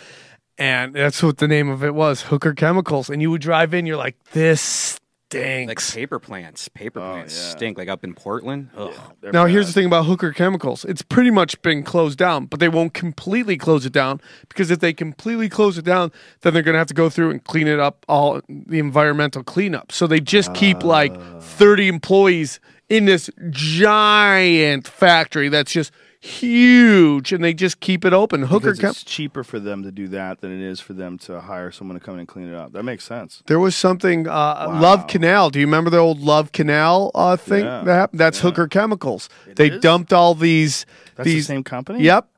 And 0.58 0.94
that's 0.94 1.22
what 1.22 1.38
the 1.38 1.48
name 1.48 1.68
of 1.70 1.82
it 1.82 1.94
was, 1.94 2.22
Hooker 2.22 2.54
Chemicals. 2.54 3.08
And 3.10 3.22
you 3.22 3.30
would 3.30 3.40
drive 3.40 3.74
in, 3.74 3.86
you're 3.86 3.96
like, 3.96 4.22
this 4.32 5.00
stinks. 5.32 5.88
Like 5.90 5.94
paper 5.94 6.18
plants. 6.18 6.68
Paper 6.68 7.00
oh, 7.00 7.12
plants 7.12 7.36
yeah. 7.36 7.50
stink. 7.50 7.78
Like 7.78 7.88
up 7.88 8.04
in 8.04 8.14
Portland. 8.14 8.70
Ugh. 8.76 8.92
They're 9.20 9.32
now, 9.32 9.44
bad. 9.44 9.52
here's 9.52 9.66
the 9.66 9.72
thing 9.72 9.86
about 9.86 10.06
Hooker 10.06 10.32
Chemicals. 10.32 10.84
It's 10.84 11.02
pretty 11.02 11.30
much 11.30 11.60
been 11.62 11.82
closed 11.82 12.18
down, 12.18 12.46
but 12.46 12.60
they 12.60 12.68
won't 12.68 12.94
completely 12.94 13.56
close 13.56 13.86
it 13.86 13.92
down 13.92 14.20
because 14.48 14.70
if 14.70 14.80
they 14.80 14.92
completely 14.92 15.48
close 15.48 15.78
it 15.78 15.84
down, 15.84 16.12
then 16.42 16.54
they're 16.54 16.62
going 16.62 16.74
to 16.74 16.78
have 16.78 16.88
to 16.88 16.94
go 16.94 17.08
through 17.08 17.30
and 17.30 17.42
clean 17.44 17.68
it 17.68 17.80
up, 17.80 18.04
all 18.08 18.40
the 18.48 18.78
environmental 18.78 19.42
cleanup. 19.42 19.92
So 19.92 20.06
they 20.06 20.20
just 20.20 20.54
keep 20.54 20.82
like 20.82 21.12
ah. 21.16 21.40
30 21.40 21.88
employees 21.88 22.60
in 22.88 23.06
this 23.06 23.30
giant 23.50 24.86
factory 24.86 25.48
that's 25.48 25.72
just 25.72 25.92
huge 26.24 27.32
and 27.32 27.42
they 27.42 27.52
just 27.52 27.80
keep 27.80 28.04
it 28.04 28.12
open. 28.12 28.42
Hooker 28.42 28.72
because 28.74 28.92
it's 28.92 29.04
cheaper 29.04 29.42
for 29.42 29.58
them 29.58 29.82
to 29.82 29.90
do 29.90 30.06
that 30.08 30.40
than 30.40 30.52
it 30.52 30.60
is 30.64 30.78
for 30.80 30.92
them 30.92 31.18
to 31.18 31.40
hire 31.40 31.70
someone 31.72 31.98
to 31.98 32.04
come 32.04 32.14
in 32.14 32.20
and 32.20 32.28
clean 32.28 32.48
it 32.48 32.54
up. 32.54 32.72
That 32.72 32.84
makes 32.84 33.04
sense. 33.04 33.42
There 33.46 33.58
was 33.58 33.74
something 33.74 34.28
uh, 34.28 34.78
Love 34.80 35.06
Canal. 35.08 35.50
Do 35.50 35.58
you 35.58 35.66
remember 35.66 35.90
the 35.90 35.98
old 35.98 36.20
Love 36.20 36.52
Canal 36.52 37.10
uh, 37.14 37.36
thing 37.36 37.64
Yeah. 37.64 37.82
that 37.84 37.94
happened? 37.94 38.20
That's 38.20 38.38
Hooker 38.40 38.68
Chemicals. 38.68 39.28
they 39.56 39.70
is? 39.70 39.80
dumped 39.80 40.12
all 40.12 40.34
these 40.34 40.86
That's 41.16 41.26
these 41.26 41.46
the 41.48 41.54
same 41.54 41.64
company. 41.64 42.02
Yep. 42.04 42.28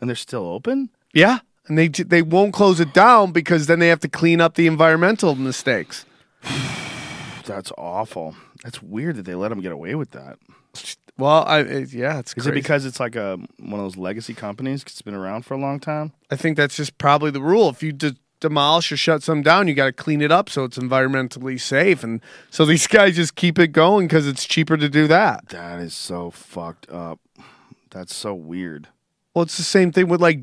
and 0.00 0.08
they're 0.08 0.16
still 0.16 0.46
open. 0.46 0.88
Yeah. 1.12 1.40
And 1.68 1.76
they 1.76 1.88
they 1.88 2.22
won't 2.22 2.52
close 2.54 2.78
it 2.80 2.94
down 2.94 3.32
because 3.32 3.66
then 3.66 3.80
they 3.80 3.88
have 3.88 4.00
to 4.00 4.08
clean 4.08 4.40
up 4.40 4.54
the 4.54 4.66
environmental 4.66 5.34
mistakes. 5.34 6.06
That's 7.44 7.70
awful. 7.76 8.34
That's 8.64 8.82
weird 8.82 9.16
that 9.16 9.22
they 9.24 9.34
let 9.34 9.48
them 9.48 9.60
get 9.60 9.72
away 9.72 9.94
with 9.94 10.12
that. 10.12 10.38
Well, 11.18 11.44
I 11.46 11.60
it, 11.60 11.92
yeah, 11.92 12.18
it's 12.18 12.30
Is 12.32 12.44
crazy. 12.44 12.50
it 12.50 12.54
because 12.54 12.84
it's 12.84 13.00
like 13.00 13.16
a 13.16 13.38
one 13.58 13.80
of 13.80 13.84
those 13.86 13.96
legacy 13.96 14.34
companies? 14.34 14.84
'cause 14.84 14.92
it's 14.92 15.02
been 15.02 15.14
around 15.14 15.46
for 15.46 15.54
a 15.54 15.58
long 15.58 15.80
time. 15.80 16.12
I 16.30 16.36
think 16.36 16.56
that's 16.56 16.76
just 16.76 16.98
probably 16.98 17.30
the 17.30 17.40
rule. 17.40 17.68
If 17.70 17.82
you 17.82 17.92
de- 17.92 18.16
demolish 18.40 18.92
or 18.92 18.98
shut 18.98 19.22
some 19.22 19.40
down, 19.42 19.66
you 19.66 19.74
got 19.74 19.86
to 19.86 19.92
clean 19.92 20.20
it 20.20 20.30
up 20.30 20.50
so 20.50 20.64
it's 20.64 20.76
environmentally 20.78 21.58
safe. 21.58 22.04
And 22.04 22.20
so 22.50 22.66
these 22.66 22.86
guys 22.98 23.16
just 23.16 23.34
keep 23.34 23.58
it 23.58 23.68
going 23.68 24.06
because 24.08 24.26
it's 24.26 24.44
cheaper 24.46 24.76
to 24.76 24.88
do 24.90 25.06
that. 25.06 25.48
That 25.48 25.80
is 25.80 25.94
so 25.94 26.30
fucked 26.30 26.90
up. 26.90 27.18
That's 27.90 28.14
so 28.14 28.34
weird. 28.34 28.88
Well, 29.32 29.44
it's 29.44 29.56
the 29.56 29.62
same 29.62 29.90
thing 29.92 30.08
with 30.08 30.20
like 30.20 30.40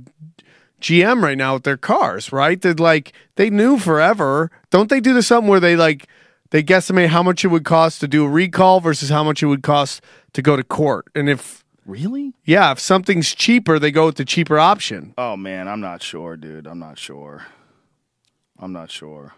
GM 0.81 1.21
right 1.23 1.37
now 1.37 1.53
with 1.53 1.63
their 1.63 1.77
cars, 1.77 2.31
right? 2.31 2.59
They're 2.61 2.73
like 2.73 3.13
they 3.35 3.49
knew 3.49 3.77
forever. 3.77 4.49
Don't 4.71 4.89
they 4.89 4.99
do 4.99 5.13
this 5.13 5.27
something 5.27 5.49
where 5.49 5.59
they 5.59 5.75
like 5.75 6.07
they 6.53 6.61
guesstimate 6.61 7.07
how 7.07 7.23
much 7.23 7.43
it 7.43 7.47
would 7.47 7.63
cost 7.65 7.99
to 8.01 8.07
do 8.07 8.23
a 8.23 8.29
recall 8.29 8.79
versus 8.79 9.09
how 9.09 9.23
much 9.23 9.41
it 9.41 9.47
would 9.47 9.63
cost 9.63 10.01
to 10.33 10.41
go 10.43 10.55
to 10.55 10.63
court? 10.63 11.07
And 11.15 11.27
if 11.27 11.63
Really? 11.83 12.33
yeah, 12.45 12.71
if 12.71 12.79
something's 12.79 13.33
cheaper, 13.33 13.79
they 13.79 13.89
go 13.91 14.05
with 14.05 14.15
the 14.17 14.23
cheaper 14.23 14.59
option. 14.59 15.15
Oh 15.17 15.35
man, 15.35 15.67
I'm 15.67 15.81
not 15.81 16.03
sure, 16.03 16.37
dude. 16.37 16.67
I'm 16.67 16.77
not 16.77 16.99
sure. 16.99 17.47
I'm 18.59 18.71
not 18.71 18.91
sure. 18.91 19.33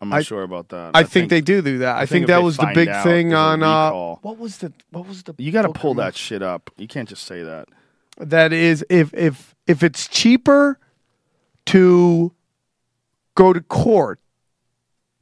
I'm 0.00 0.08
not 0.08 0.16
I- 0.20 0.22
sure 0.22 0.42
about 0.44 0.70
that. 0.70 0.92
I, 0.94 1.02
think, 1.02 1.28
they 1.28 1.42
do 1.42 1.60
do 1.60 1.78
that. 1.78 1.96
I, 1.96 2.06
think, 2.06 2.22
if 2.22 2.28
that 2.28 2.42
was 2.42 2.56
the 2.56 2.70
big 2.74 2.88
out 2.88 3.02
thing 3.04 3.34
on 3.34 3.62
uh, 3.62 3.66
recall- 3.66 4.18
what 4.22 4.38
was 4.38 4.56
the 4.58 4.72
what 4.90 5.06
was 5.06 5.24
the 5.24 5.34
You 5.36 5.52
got 5.52 5.62
to 5.62 5.72
pull 5.72 5.92
that 5.94 6.16
shit 6.16 6.42
up. 6.42 6.70
You 6.78 6.88
can't 6.88 7.08
just 7.08 7.24
say 7.24 7.42
that. 7.42 7.68
that 8.16 8.52
is 8.54 8.82
if 8.88 9.12
if 9.12 9.54
if 9.66 9.82
it's 9.82 10.08
cheaper 10.08 10.78
to 11.66 12.32
go 13.34 13.52
to 13.52 13.60
court, 13.60 14.20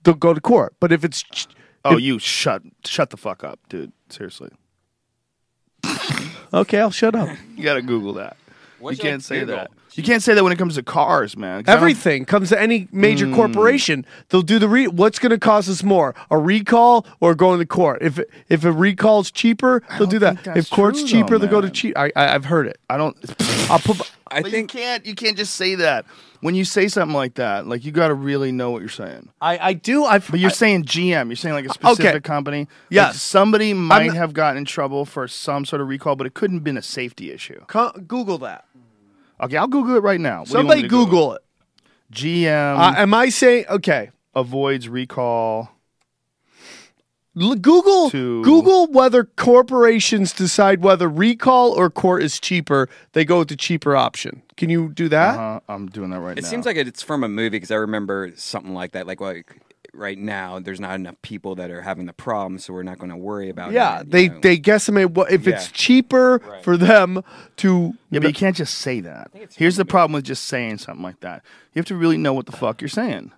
they'll 0.07 0.15
go 0.15 0.33
to 0.33 0.41
court. 0.41 0.75
But 0.81 0.93
if 0.93 1.05
it's 1.05 1.23
ch- 1.23 1.49
Oh, 1.85 1.99
you 1.99 2.19
shut 2.19 2.63
shut 2.85 3.11
the 3.11 3.17
fuck 3.17 3.45
up, 3.45 3.61
dude. 3.69 3.93
Seriously. 4.09 4.49
okay, 6.53 6.81
I'll 6.81 6.91
shut 6.91 7.15
up. 7.15 7.29
You 7.57 7.63
got 7.63 7.75
to 7.75 7.83
Google 7.83 8.15
that. 8.15 8.37
What's 8.79 8.99
you 8.99 9.03
can't 9.03 9.21
up, 9.21 9.23
say 9.23 9.41
Google? 9.41 9.57
that. 9.57 9.71
You 9.93 10.03
can't 10.03 10.23
say 10.23 10.35
that 10.35 10.43
when 10.45 10.53
it 10.53 10.57
comes 10.59 10.75
to 10.75 10.83
cars, 10.83 11.39
man. 11.39 11.65
Everything 11.67 12.27
comes 12.27 12.51
to 12.51 12.61
any 12.61 12.87
major 12.93 13.25
Hmm. 13.27 13.35
corporation. 13.35 14.05
They'll 14.29 14.43
do 14.43 14.59
the 14.59 14.69
re. 14.69 14.89
What's 14.89 15.19
going 15.19 15.31
to 15.31 15.39
cost 15.39 15.69
us 15.71 15.83
more, 15.83 16.15
a 16.31 16.37
recall 16.37 17.07
or 17.21 17.35
going 17.35 17.61
to 17.61 17.67
court? 17.67 18.03
If 18.03 18.21
if 18.51 18.65
a 18.65 18.73
recall's 18.73 19.31
cheaper, 19.31 19.83
they'll 19.97 20.07
don't 20.07 20.19
that. 20.19 20.57
If 20.57 20.69
court's 20.69 20.99
true, 21.01 21.09
cheaper, 21.09 21.39
though, 21.39 21.47
they'll 21.47 21.51
go 21.51 21.61
to 21.63 21.69
man. 21.69 21.73
cheap. 21.75 21.97
I, 21.97 22.13
I 22.15 22.35
I've 22.35 22.45
heard 22.45 22.67
it. 22.67 22.79
I 22.91 22.97
don't. 22.99 23.17
I'll 23.71 23.79
put. 23.79 24.11
I 24.29 24.43
But 24.43 24.51
think 24.51 24.75
you 24.75 24.81
can't. 24.81 25.07
You 25.07 25.15
can't 25.15 25.37
just 25.37 25.55
say 25.55 25.77
that. 25.77 26.05
When 26.47 26.55
you 26.55 26.65
say 26.65 26.87
something 26.87 27.13
like 27.17 27.35
that, 27.35 27.67
like 27.67 27.85
you 27.85 27.91
got 27.91 28.07
to 28.07 28.15
really 28.15 28.53
know 28.53 28.71
what 28.71 28.79
you're 28.79 28.89
saying. 28.89 29.31
I 29.41 29.59
I 29.59 29.73
do. 29.73 30.05
I've. 30.05 30.31
But 30.31 30.39
you're 30.39 30.51
I- 30.51 30.55
saying 30.55 30.85
GM. 30.85 31.27
You're 31.27 31.35
saying 31.35 31.57
like 31.57 31.67
a 31.67 31.75
specific 31.75 32.23
company. 32.23 32.69
Like, 32.89 33.15
somebody 33.15 33.75
might 33.75 34.07
not- 34.07 34.17
have 34.17 34.33
gotten 34.33 34.59
in 34.59 34.65
trouble 34.65 35.05
for 35.05 35.27
some 35.27 35.65
sort 35.65 35.83
of 35.83 35.89
recall, 35.89 36.15
but 36.15 36.25
it 36.25 36.35
couldn't 36.35 36.59
have 36.59 36.63
been 36.65 36.77
a 36.77 36.83
safety 36.83 37.33
issue. 37.33 37.61
Co- 37.67 37.91
Google 38.07 38.39
that. 38.39 38.65
Okay, 39.43 39.57
I'll 39.57 39.67
Google 39.67 39.97
it 39.97 40.05
right 40.05 40.21
now. 40.21 40.43
What 40.43 40.47
do 40.47 40.53
you 40.53 40.57
want 40.59 40.63
Somebody 40.69 40.83
me 40.83 40.89
to 40.89 40.89
Google 40.89 41.33
it. 41.35 41.43
GM 42.13 42.79
Uh, 42.79 42.95
am 42.97 43.13
I 43.13 43.29
saying 43.29 43.65
okay? 43.69 44.11
avoids 44.37 44.89
recall. 44.89 45.71
Google 47.37 48.09
Google 48.11 48.87
whether 48.87 49.25
corporations 49.25 50.33
decide 50.33 50.81
whether 50.83 51.09
recall 51.09 51.73
or 51.73 51.91
court 51.91 52.23
is 52.23 52.39
cheaper. 52.39 52.89
They 53.15 53.25
go 53.25 53.41
with 53.41 53.49
the 53.49 53.57
cheaper 53.57 53.97
option. 53.97 54.43
Can 54.57 54.71
you 54.71 54.89
do 54.91 55.09
that? 55.11 55.39
Uh, 55.39 55.61
I'm 55.69 55.87
doing 55.89 56.11
that 56.11 56.21
right 56.21 56.39
it 56.39 56.43
now. 56.43 56.47
It 56.47 56.51
seems 56.51 56.65
like 56.67 56.77
it's 56.77 57.03
from 57.03 57.23
a 57.25 57.29
movie 57.29 57.51
because 57.51 57.71
I 57.71 57.77
remember 57.77 58.33
something 58.37 58.73
like 58.75 58.93
that. 58.93 59.07
Like, 59.07 59.21
like 59.21 59.61
right 59.93 60.19
now, 60.19 60.59
there's 60.61 60.81
not 60.81 60.95
enough 60.95 61.17
people 61.23 61.55
that 61.57 61.71
are 61.71 61.83
having 61.83 62.07
the 62.07 62.13
problem, 62.13 62.59
so 62.59 62.73
we're 62.73 62.83
not 62.83 62.99
going 62.99 63.11
to 63.11 63.17
worry 63.17 63.49
about 63.51 63.73
Yeah, 63.73 64.01
it. 64.01 64.07
you 64.07 64.11
they 64.13 64.29
know. 64.29 64.41
they 64.41 64.59
guesstimate 64.59 65.11
what 65.11 65.31
if 65.31 65.47
it's 65.47 65.67
Yeah. 65.67 65.73
cheaper 65.75 66.41
for 66.63 66.77
them 66.77 67.23
to. 67.59 67.93
Yeah, 68.11 68.21
but 68.21 68.29
you 68.29 68.35
can't 68.35 68.57
just 68.57 68.77
say 68.79 69.01
that. 69.01 69.31
Here's 69.57 69.77
the 69.77 69.85
problem 69.85 70.13
with 70.15 70.25
just 70.25 70.45
saying 70.45 70.79
something 70.79 71.03
like 71.03 71.21
that. 71.21 71.43
You 71.75 71.79
have 71.81 71.87
to 71.87 71.97
really 71.97 72.17
know 72.17 72.33
what 72.33 72.47
the 72.47 72.53
fuck 72.53 72.81
you're 72.81 72.89
saying. 72.89 73.33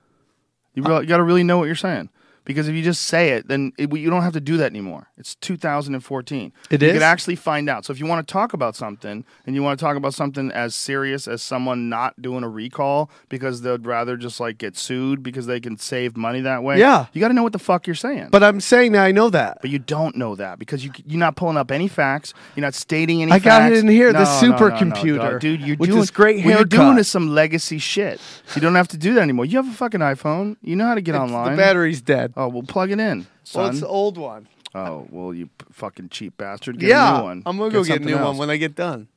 You, 0.74 0.85
Uh, 0.85 0.89
re- 0.90 1.01
you 1.01 1.07
got 1.07 1.16
to 1.16 1.24
really 1.24 1.43
know 1.43 1.59
what 1.59 1.65
you're 1.65 1.74
saying. 1.74 2.11
Because 2.48 2.66
if 2.66 2.74
you 2.74 2.82
just 2.82 3.02
say 3.02 3.32
it, 3.32 3.46
then 3.46 3.72
it, 3.76 3.94
you 3.94 4.08
don't 4.08 4.22
have 4.22 4.32
to 4.32 4.40
do 4.40 4.56
that 4.56 4.70
anymore. 4.70 5.06
It's 5.18 5.34
2014. 5.34 6.50
It 6.70 6.80
you 6.80 6.88
is? 6.88 6.94
could 6.94 7.02
actually 7.02 7.36
find 7.36 7.68
out. 7.68 7.84
So 7.84 7.92
if 7.92 8.00
you 8.00 8.06
want 8.06 8.26
to 8.26 8.32
talk 8.32 8.54
about 8.54 8.74
something, 8.74 9.22
and 9.46 9.54
you 9.54 9.62
want 9.62 9.78
to 9.78 9.84
talk 9.84 9.96
about 9.96 10.14
something 10.14 10.50
as 10.52 10.74
serious 10.74 11.28
as 11.28 11.42
someone 11.42 11.90
not 11.90 12.20
doing 12.22 12.44
a 12.44 12.48
recall 12.48 13.10
because 13.28 13.60
they'd 13.60 13.84
rather 13.84 14.16
just 14.16 14.40
like 14.40 14.56
get 14.56 14.78
sued 14.78 15.22
because 15.22 15.44
they 15.46 15.60
can 15.60 15.76
save 15.76 16.16
money 16.16 16.40
that 16.40 16.62
way. 16.62 16.78
Yeah. 16.78 17.04
you 17.12 17.20
got 17.20 17.28
to 17.28 17.34
know 17.34 17.42
what 17.42 17.52
the 17.52 17.58
fuck 17.58 17.86
you're 17.86 17.94
saying. 17.94 18.28
But 18.30 18.42
I'm 18.42 18.60
saying 18.60 18.92
that 18.92 19.04
I 19.04 19.12
know 19.12 19.28
that. 19.28 19.58
But 19.60 19.68
you 19.68 19.78
don't 19.78 20.16
know 20.16 20.34
that 20.36 20.58
because 20.58 20.82
you 20.82 20.90
you're 21.04 21.20
not 21.20 21.36
pulling 21.36 21.58
up 21.58 21.70
any 21.70 21.86
facts. 21.86 22.32
You're 22.56 22.62
not 22.64 22.72
stating 22.74 23.20
any. 23.20 23.30
I 23.30 23.40
got 23.40 23.70
it 23.70 23.76
in 23.76 23.88
here, 23.88 24.10
the 24.10 24.20
No, 24.20 24.24
no, 24.24 24.40
no, 24.40 24.48
no, 24.48 24.56
supercomputer, 24.56 25.16
dog. 25.32 25.40
dude. 25.40 25.60
You're 25.60 25.76
with 25.76 25.90
doing 25.90 26.00
this 26.00 26.10
great 26.10 26.42
what 26.46 26.54
you're 26.54 26.64
doing 26.64 26.96
is 26.96 27.08
some 27.08 27.28
legacy 27.28 27.78
shit. 27.78 28.20
You 28.54 28.62
don't 28.62 28.74
have 28.74 28.88
to 28.88 28.96
do 28.96 29.12
that 29.14 29.20
anymore. 29.20 29.44
You 29.44 29.58
have 29.58 29.68
a 29.68 29.72
fucking 29.76 30.00
iPhone. 30.00 30.56
You 30.62 30.76
know 30.76 30.86
how 30.86 30.94
to 30.94 31.02
get 31.02 31.14
It's- 31.14 31.30
online. 31.30 31.50
The 31.52 31.56
battery's 31.58 32.00
dead. 32.00 32.32
Oh, 32.39 32.47
well, 32.48 32.62
plug 32.62 32.93
it 32.93 33.01
in, 33.01 33.27
Well, 33.52 33.66
it's 33.66 33.81
the 33.81 33.89
old 33.89 34.16
one. 34.16 34.47
Oh 34.74 35.06
well, 35.10 35.35
you 35.35 35.47
p- 35.47 35.66
fucking 35.73 36.10
cheap 36.10 36.36
bastard. 36.36 36.78
Get 36.78 36.90
yeah, 36.90 37.16
a 37.16 37.19
new 37.19 37.24
one. 37.24 37.43
I'm 37.47 37.56
gonna 37.59 37.70
go 37.70 37.82
get 37.82 37.90
a 37.90 37.94
something 37.94 38.06
new 38.06 38.15
one 38.15 38.23
else. 38.24 38.39
when 38.39 38.48
I 38.51 38.56
get 38.59 38.74
done 38.77 39.09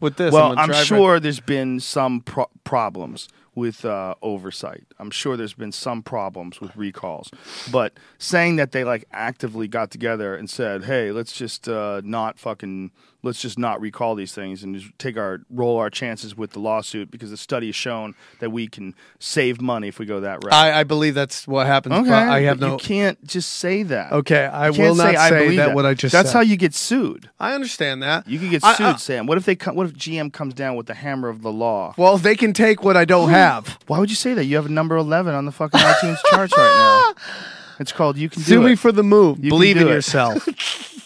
with 0.00 0.16
this. 0.16 0.32
Well, 0.32 0.54
gonna 0.56 0.72
I'm 0.72 0.84
sure 0.84 1.20
there's 1.20 1.38
been 1.38 1.78
some 1.80 2.22
pro- 2.22 2.50
problems 2.64 3.28
with 3.54 3.84
uh, 3.84 4.14
oversight. 4.22 4.84
I'm 4.98 5.10
sure 5.10 5.36
there's 5.36 5.54
been 5.54 5.72
some 5.72 6.02
problems 6.02 6.60
with 6.60 6.74
recalls. 6.76 7.30
But 7.70 7.94
saying 8.18 8.56
that 8.56 8.72
they 8.72 8.84
like 8.84 9.04
actively 9.12 9.68
got 9.68 9.90
together 9.90 10.34
and 10.36 10.48
said, 10.50 10.84
"Hey, 10.84 11.10
let's 11.12 11.32
just 11.32 11.68
uh, 11.68 12.00
not 12.04 12.38
fucking 12.38 12.90
let's 13.22 13.40
just 13.40 13.58
not 13.58 13.80
recall 13.80 14.14
these 14.14 14.34
things 14.34 14.62
and 14.62 14.76
just 14.78 14.98
take 14.98 15.16
our 15.16 15.40
roll 15.48 15.78
our 15.78 15.88
chances 15.88 16.36
with 16.36 16.50
the 16.50 16.58
lawsuit 16.58 17.10
because 17.10 17.30
the 17.30 17.38
study 17.38 17.66
has 17.68 17.74
shown 17.76 18.14
that 18.40 18.50
we 18.50 18.66
can 18.66 18.94
save 19.18 19.62
money 19.62 19.88
if 19.88 19.98
we 19.98 20.06
go 20.06 20.20
that 20.20 20.42
route." 20.44 20.52
I, 20.52 20.80
I 20.80 20.84
believe 20.84 21.14
that's 21.14 21.46
what 21.46 21.66
happens. 21.66 21.94
okay, 21.94 22.10
I 22.12 22.42
have 22.42 22.60
no. 22.60 22.72
You 22.72 22.78
can't 22.78 23.24
just 23.24 23.50
say 23.54 23.82
that. 23.84 24.12
Okay, 24.12 24.44
I 24.44 24.70
will 24.70 24.94
not 24.94 25.14
"I 25.14 25.28
say 25.28 25.44
believe 25.44 25.58
that, 25.58 25.74
what 25.74 25.86
I 25.86 25.94
just 25.94 26.12
That's 26.12 26.30
said. 26.30 26.38
how 26.38 26.42
you 26.42 26.56
get 26.56 26.74
sued. 26.74 27.30
I 27.38 27.54
understand 27.54 28.02
that. 28.02 28.26
You 28.26 28.38
can 28.38 28.50
get 28.50 28.62
sued, 28.62 28.80
I- 28.86 28.96
Sam. 28.96 29.26
What 29.26 29.38
if 29.38 29.44
they? 29.44 29.54
come? 29.54 29.74
What 29.76 29.86
if 29.86 29.92
GM 29.94 30.32
comes 30.32 30.54
down 30.54 30.76
with 30.76 30.86
the 30.86 30.94
hammer 30.94 31.28
of 31.28 31.42
the 31.42 31.52
law? 31.52 31.94
well, 31.96 32.16
if 32.16 32.22
they 32.22 32.34
can 32.34 32.52
take 32.52 32.82
what 32.82 32.96
I 32.96 33.04
don't 33.04 33.30
have. 33.30 33.43
Why 33.86 33.98
would 33.98 34.10
you 34.10 34.16
say 34.16 34.34
that? 34.34 34.44
You 34.44 34.56
have 34.56 34.66
a 34.66 34.70
number 34.70 34.96
11 34.96 35.34
on 35.34 35.44
the 35.44 35.52
fucking 35.52 35.80
iTunes 35.80 36.18
charts 36.30 36.56
right 36.56 37.14
now. 37.16 37.22
It's 37.80 37.90
called 37.90 38.16
You 38.16 38.28
Can 38.28 38.42
Do 38.42 38.46
Sue 38.48 38.60
me 38.62 38.72
It. 38.74 38.78
for 38.78 38.92
the 38.92 39.02
move. 39.02 39.38
You 39.38 39.50
can 39.50 39.50
Believe 39.50 39.76
in 39.78 39.88
it. 39.88 39.90
yourself. 39.90 40.46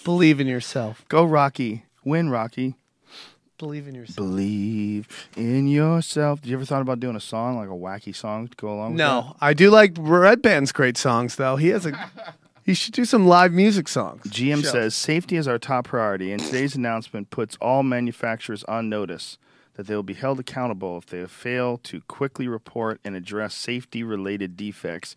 Believe 0.04 0.38
in 0.38 0.46
yourself. 0.46 1.02
Go, 1.08 1.24
Rocky. 1.24 1.84
Win, 2.04 2.28
Rocky. 2.28 2.74
Believe 3.56 3.88
in 3.88 3.94
yourself. 3.94 4.16
Believe 4.16 5.08
in 5.34 5.66
yourself. 5.66 6.42
Did 6.42 6.50
you 6.50 6.56
ever 6.56 6.66
thought 6.66 6.82
about 6.82 7.00
doing 7.00 7.16
a 7.16 7.20
song, 7.20 7.56
like 7.56 7.68
a 7.68 7.72
wacky 7.72 8.14
song 8.14 8.48
to 8.48 8.56
go 8.56 8.68
along 8.68 8.92
with 8.92 8.98
No, 8.98 9.34
I 9.40 9.54
do 9.54 9.70
like 9.70 9.94
Redban's 9.94 10.70
great 10.72 10.98
songs 10.98 11.36
though. 11.36 11.56
He 11.56 11.68
has 11.68 11.86
a. 11.86 12.10
he 12.64 12.74
should 12.74 12.92
do 12.92 13.06
some 13.06 13.26
live 13.26 13.52
music 13.52 13.88
songs. 13.88 14.22
GM 14.24 14.62
Show. 14.62 14.68
says 14.70 14.94
safety 14.94 15.36
is 15.36 15.48
our 15.48 15.58
top 15.58 15.86
priority, 15.86 16.32
and 16.32 16.40
today's 16.42 16.76
announcement 16.76 17.30
puts 17.30 17.56
all 17.62 17.82
manufacturers 17.82 18.62
on 18.64 18.90
notice 18.90 19.38
that 19.78 19.86
they 19.86 19.94
will 19.94 20.02
be 20.02 20.14
held 20.14 20.40
accountable 20.40 20.98
if 20.98 21.06
they 21.06 21.24
fail 21.26 21.78
to 21.78 22.00
quickly 22.08 22.48
report 22.48 23.00
and 23.04 23.14
address 23.14 23.54
safety 23.54 24.02
related 24.02 24.56
defects. 24.56 25.14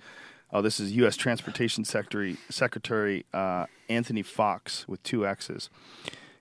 Oh, 0.54 0.62
this 0.62 0.80
is 0.80 0.92
U.S. 0.98 1.16
Transportation 1.16 1.84
Secretary, 1.84 2.38
Secretary 2.48 3.26
uh, 3.34 3.66
Anthony 3.90 4.22
Foxx 4.22 4.88
with 4.88 5.02
two 5.02 5.26
X's. 5.26 5.72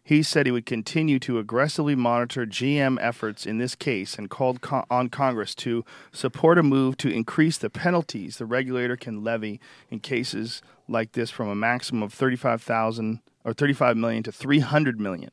He 0.05 0.23
said 0.23 0.45
he 0.45 0.53
would 0.53 0.67
continue 0.67 1.19
to 1.21 1.39
aggressively 1.39 1.95
monitor 1.95 2.45
GM 2.45 2.99
efforts 3.01 3.47
in 3.47 3.57
this 3.57 3.75
case 3.75 4.17
and 4.19 4.29
called 4.29 4.61
co- 4.61 4.85
on 4.91 5.09
Congress 5.09 5.55
to 5.55 5.83
support 6.13 6.59
a 6.59 6.63
move 6.63 6.99
to 6.99 7.09
increase 7.09 7.57
the 7.57 7.71
penalties 7.71 8.37
the 8.37 8.45
regulator 8.45 8.97
can 8.97 9.25
levy 9.25 9.61
in 9.89 9.99
cases 9.99 10.61
like 10.87 11.13
this 11.13 11.31
from 11.31 11.49
a 11.49 11.55
maximum 11.55 12.03
of 12.03 12.13
35,000 12.13 13.21
or 13.47 13.55
35 13.55 13.97
million 13.97 14.23
to 14.25 14.33
300 14.33 15.01
million, 15.01 15.31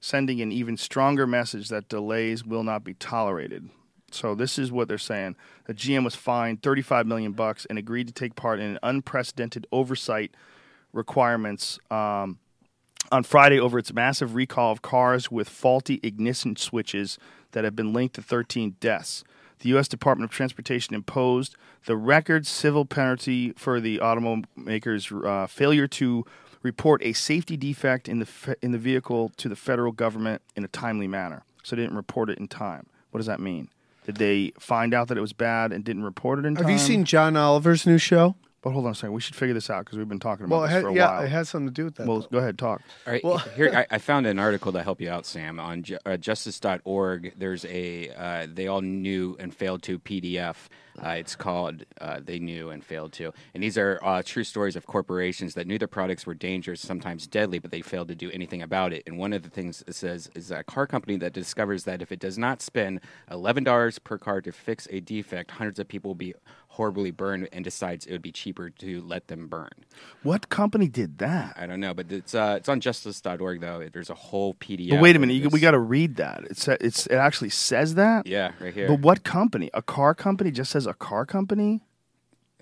sending 0.00 0.40
an 0.40 0.52
even 0.52 0.76
stronger 0.76 1.26
message 1.26 1.68
that 1.68 1.88
delays 1.88 2.44
will 2.44 2.62
not 2.62 2.84
be 2.84 2.94
tolerated. 2.94 3.68
So 4.10 4.34
this 4.34 4.58
is 4.58 4.72
what 4.72 4.88
they're 4.88 4.98
saying. 4.98 5.36
The 5.66 5.74
GM 5.74 6.04
was 6.04 6.14
fined 6.14 6.62
35 6.62 7.06
million 7.06 7.32
bucks 7.32 7.66
and 7.66 7.78
agreed 7.78 8.06
to 8.08 8.12
take 8.12 8.36
part 8.36 8.58
in 8.58 8.66
an 8.66 8.78
unprecedented 8.82 9.66
oversight 9.70 10.32
requirements 10.92 11.78
um, 11.90 12.38
on 13.12 13.22
Friday 13.22 13.60
over 13.60 13.78
its 13.78 13.92
massive 13.92 14.34
recall 14.34 14.72
of 14.72 14.82
cars 14.82 15.30
with 15.30 15.48
faulty 15.48 16.00
ignition 16.02 16.56
switches 16.56 17.18
that 17.52 17.64
have 17.64 17.76
been 17.76 17.92
linked 17.92 18.14
to 18.14 18.22
13 18.22 18.76
deaths. 18.80 19.24
The 19.60 19.70
U.S. 19.70 19.88
Department 19.88 20.30
of 20.30 20.34
Transportation 20.34 20.94
imposed 20.94 21.56
the 21.86 21.96
record 21.96 22.46
civil 22.46 22.84
penalty 22.84 23.52
for 23.56 23.80
the 23.80 23.98
automaker's 23.98 25.10
uh, 25.12 25.46
failure 25.46 25.88
to 25.88 26.24
report 26.62 27.02
a 27.04 27.12
safety 27.12 27.56
defect 27.56 28.08
in 28.08 28.18
the 28.18 28.26
fe- 28.26 28.54
in 28.62 28.72
the 28.72 28.78
vehicle 28.78 29.30
to 29.36 29.48
the 29.48 29.56
federal 29.56 29.92
government 29.92 30.42
in 30.56 30.64
a 30.64 30.68
timely 30.68 31.08
manner. 31.08 31.42
So 31.62 31.76
they 31.76 31.82
didn't 31.82 31.96
report 31.96 32.30
it 32.30 32.38
in 32.38 32.48
time. 32.48 32.86
What 33.10 33.18
does 33.18 33.26
that 33.26 33.40
mean? 33.40 33.68
Did 34.06 34.16
they 34.16 34.52
find 34.58 34.94
out 34.94 35.08
that 35.08 35.18
it 35.18 35.20
was 35.20 35.32
bad 35.34 35.72
and 35.72 35.84
didn't 35.84 36.04
report 36.04 36.38
it 36.38 36.46
in 36.46 36.54
time? 36.54 36.64
Have 36.64 36.70
you 36.72 36.78
seen 36.78 37.04
John 37.04 37.36
Oliver's 37.36 37.86
new 37.86 37.98
show? 37.98 38.36
But 38.60 38.70
hold 38.72 38.86
on 38.86 38.92
a 38.92 38.94
second. 38.94 39.12
We 39.12 39.20
should 39.20 39.36
figure 39.36 39.54
this 39.54 39.70
out 39.70 39.84
because 39.84 39.98
we've 39.98 40.08
been 40.08 40.18
talking 40.18 40.44
about 40.46 40.56
Well, 40.56 40.64
it 40.64 40.68
this 40.68 40.74
ha- 40.76 40.80
for 40.82 40.88
a 40.88 40.94
yeah, 40.94 41.10
while. 41.16 41.22
it 41.24 41.28
has 41.28 41.48
something 41.48 41.68
to 41.68 41.72
do 41.72 41.84
with 41.84 41.94
that. 41.96 42.08
well, 42.08 42.20
though. 42.22 42.26
go 42.32 42.38
ahead, 42.38 42.58
talk. 42.58 42.82
All 43.06 43.12
right, 43.12 43.22
Well, 43.22 43.38
here 43.38 43.72
I, 43.72 43.86
I 43.94 43.98
found 43.98 44.26
an 44.26 44.38
article 44.40 44.72
to 44.72 44.82
help 44.82 45.00
you 45.00 45.08
out, 45.10 45.26
Sam, 45.26 45.60
on 45.60 45.84
ju- 45.84 45.98
uh, 46.04 46.16
justice.org. 46.16 47.34
There's 47.36 47.64
a 47.66 48.10
uh, 48.10 48.46
they 48.52 48.66
all 48.66 48.80
knew 48.80 49.36
and 49.38 49.54
failed 49.54 49.82
to 49.84 49.98
PDF. 50.00 50.56
Uh, 51.00 51.10
it's 51.10 51.36
called 51.36 51.84
uh, 52.00 52.18
They 52.20 52.40
Knew 52.40 52.70
and 52.70 52.84
Failed 52.84 53.12
to. 53.12 53.32
And 53.54 53.62
these 53.62 53.78
are 53.78 54.00
uh, 54.02 54.20
true 54.24 54.42
stories 54.42 54.74
of 54.74 54.86
corporations 54.86 55.54
that 55.54 55.68
knew 55.68 55.78
their 55.78 55.86
products 55.86 56.26
were 56.26 56.34
dangerous, 56.34 56.80
sometimes 56.80 57.28
deadly, 57.28 57.60
but 57.60 57.70
they 57.70 57.82
failed 57.82 58.08
to 58.08 58.16
do 58.16 58.28
anything 58.32 58.62
about 58.62 58.92
it. 58.92 59.04
And 59.06 59.16
one 59.16 59.32
of 59.32 59.44
the 59.44 59.48
things 59.48 59.84
it 59.86 59.94
says 59.94 60.28
is 60.34 60.50
a 60.50 60.64
car 60.64 60.88
company 60.88 61.16
that 61.18 61.32
discovers 61.32 61.84
that 61.84 62.02
if 62.02 62.10
it 62.10 62.18
does 62.18 62.36
not 62.36 62.60
spend 62.60 63.00
$11 63.30 64.02
per 64.02 64.18
car 64.18 64.40
to 64.40 64.50
fix 64.50 64.88
a 64.90 64.98
defect, 64.98 65.52
hundreds 65.52 65.78
of 65.78 65.86
people 65.86 66.08
will 66.08 66.16
be 66.16 66.34
horribly 66.78 67.10
burned 67.10 67.48
and 67.52 67.64
decides 67.64 68.06
it 68.06 68.12
would 68.12 68.22
be 68.22 68.30
cheaper 68.30 68.70
to 68.70 69.00
let 69.02 69.26
them 69.26 69.48
burn. 69.48 69.68
What 70.22 70.48
company 70.48 70.86
did 70.86 71.18
that? 71.18 71.54
I 71.58 71.66
don't 71.66 71.80
know, 71.80 71.92
but 71.92 72.10
it's 72.12 72.36
uh, 72.36 72.54
it's 72.56 72.68
on 72.68 72.80
justice.org 72.80 73.60
though. 73.60 73.88
There's 73.92 74.10
a 74.10 74.14
whole 74.14 74.54
PDF. 74.54 74.90
But 74.90 75.00
wait 75.00 75.16
a 75.16 75.18
minute, 75.18 75.34
you, 75.34 75.48
we 75.48 75.58
got 75.58 75.72
to 75.72 75.80
read 75.80 76.16
that. 76.16 76.44
It 76.44 76.56
sa- 76.56 76.76
it's 76.80 77.06
it 77.08 77.16
actually 77.16 77.50
says 77.50 77.96
that. 77.96 78.28
Yeah, 78.28 78.52
right 78.60 78.72
here. 78.72 78.86
But 78.86 79.00
what 79.00 79.24
company? 79.24 79.70
A 79.74 79.82
car 79.82 80.14
company 80.14 80.52
just 80.52 80.70
says 80.70 80.86
a 80.86 80.94
car 80.94 81.26
company. 81.26 81.82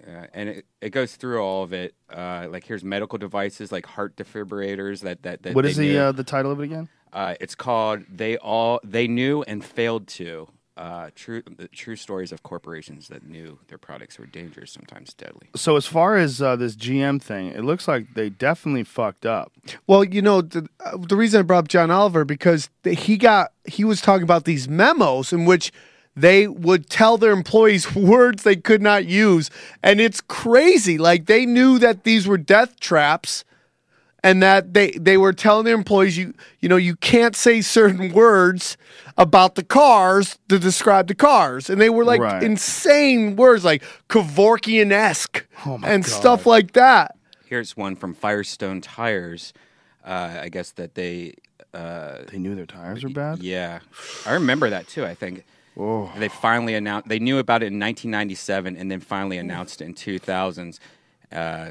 Uh, 0.07 0.27
and 0.33 0.49
it, 0.49 0.67
it 0.81 0.91
goes 0.91 1.15
through 1.17 1.43
all 1.43 1.63
of 1.63 1.75
it. 1.75 1.95
Uh, 2.11 2.47
like 2.51 2.65
here's 2.65 2.83
medical 2.83 3.19
devices 3.19 3.71
like 3.71 3.85
heart 3.85 4.17
defibrillators. 4.17 5.03
That 5.03 5.25
that, 5.25 5.43
that 5.43 5.55
What 5.55 5.67
is 5.67 5.77
the 5.77 5.99
uh, 5.99 6.13
the 6.13 6.25
title 6.25 6.51
of 6.51 6.61
it 6.61 6.65
again? 6.65 6.89
Uh, 7.13 7.35
it's 7.39 7.55
called 7.55 8.05
they 8.11 8.39
all 8.39 8.81
they 8.83 9.09
knew 9.09 9.43
and 9.43 9.63
failed 9.63 10.07
to. 10.09 10.49
Uh, 10.77 11.09
true 11.15 11.43
the 11.57 11.69
true 11.69 11.97
stories 11.97 12.33
of 12.33 12.43
corporations 12.43 13.09
that 13.09 13.27
knew 13.27 13.59
their 13.69 13.79
products 13.79 14.19
were 14.19 14.27
dangerous, 14.27 14.71
sometimes 14.71 15.15
deadly. 15.15 15.49
So 15.57 15.77
as 15.77 15.87
far 15.87 16.17
as 16.17 16.43
uh, 16.43 16.55
this 16.57 16.77
GM 16.77 17.23
thing, 17.23 17.49
it 17.49 17.63
looks 17.65 17.89
like 17.89 18.13
they 18.13 18.29
definitely 18.29 18.85
fucked 18.85 19.25
up. 19.25 19.53
Well, 19.87 20.05
you 20.05 20.21
know, 20.21 20.43
the, 20.43 20.69
uh, 20.85 20.99
the 20.99 21.17
reason 21.17 21.41
I 21.41 21.43
brought 21.45 21.61
up 21.61 21.69
John 21.69 21.91
Oliver 21.91 22.27
because 22.27 22.69
th- 22.85 23.05
he 23.05 23.17
got 23.17 23.53
he 23.65 23.85
was 23.85 24.03
talking 24.03 24.23
about 24.23 24.45
these 24.45 24.69
memos 24.69 25.33
in 25.33 25.47
which 25.47 25.73
they 26.15 26.47
would 26.47 26.91
tell 26.91 27.17
their 27.17 27.33
employees 27.33 27.95
words 27.95 28.43
they 28.43 28.57
could 28.57 28.83
not 28.83 29.07
use, 29.07 29.49
and 29.83 29.99
it's 29.99 30.21
crazy. 30.21 30.99
Like 30.99 31.25
they 31.25 31.47
knew 31.47 31.79
that 31.79 32.05
these 32.05 32.27
were 32.27 32.39
death 32.39 32.79
traps, 32.81 33.45
and 34.27 34.43
that 34.43 34.75
they 34.75 34.91
they 35.09 35.17
were 35.17 35.33
telling 35.33 35.65
their 35.65 35.75
employees 35.75 36.17
you 36.19 36.35
you 36.61 36.69
know 36.69 36.77
you 36.89 36.97
can't 36.97 37.37
say 37.37 37.61
certain 37.61 38.13
words 38.13 38.77
about 39.17 39.55
the 39.55 39.63
cars 39.65 40.39
to 40.49 40.59
describe 40.59 41.07
the 41.07 41.15
cars, 41.15 41.71
and 41.71 41.81
they 41.81 41.91
were 41.91 42.05
like 42.05 42.21
Right. 42.21 42.43
insane 42.43 43.37
words 43.37 43.65
like 43.65 43.83
Kevorkian 44.09 44.91
esque 44.93 45.47
Oh 45.65 45.79
and 45.85 46.05
God. 46.05 46.11
stuff 46.21 46.47
like 46.47 46.73
that. 46.73 47.17
Here's 47.47 47.77
one 47.77 47.95
from 47.97 48.13
Firestone 48.15 48.81
Tires. 48.81 49.53
Uh, 50.05 50.41
I 50.43 50.49
guess 50.49 50.73
that 50.73 50.95
they 50.95 51.35
uh, 51.73 52.19
They 52.31 52.39
knew 52.39 52.55
their 52.55 52.67
tires 52.67 53.03
were 53.05 53.11
bad. 53.11 53.39
Yeah, 53.43 53.79
I 54.27 54.33
remember 54.35 54.71
that 54.71 54.89
too. 54.89 55.05
I 55.05 55.15
think 55.15 55.45
Oh. 55.79 56.11
they 56.19 56.29
finally 56.29 56.75
announced. 56.75 57.07
They 57.09 57.19
knew 57.19 57.39
about 57.39 57.63
it 57.63 57.67
in 57.67 57.79
1997, 57.79 58.77
and 58.79 58.91
then 58.91 59.01
finally 59.01 59.37
announced 59.39 59.83
it 59.83 59.85
in 59.85 59.95
2000s. 59.95 60.79
Uh, 61.31 61.71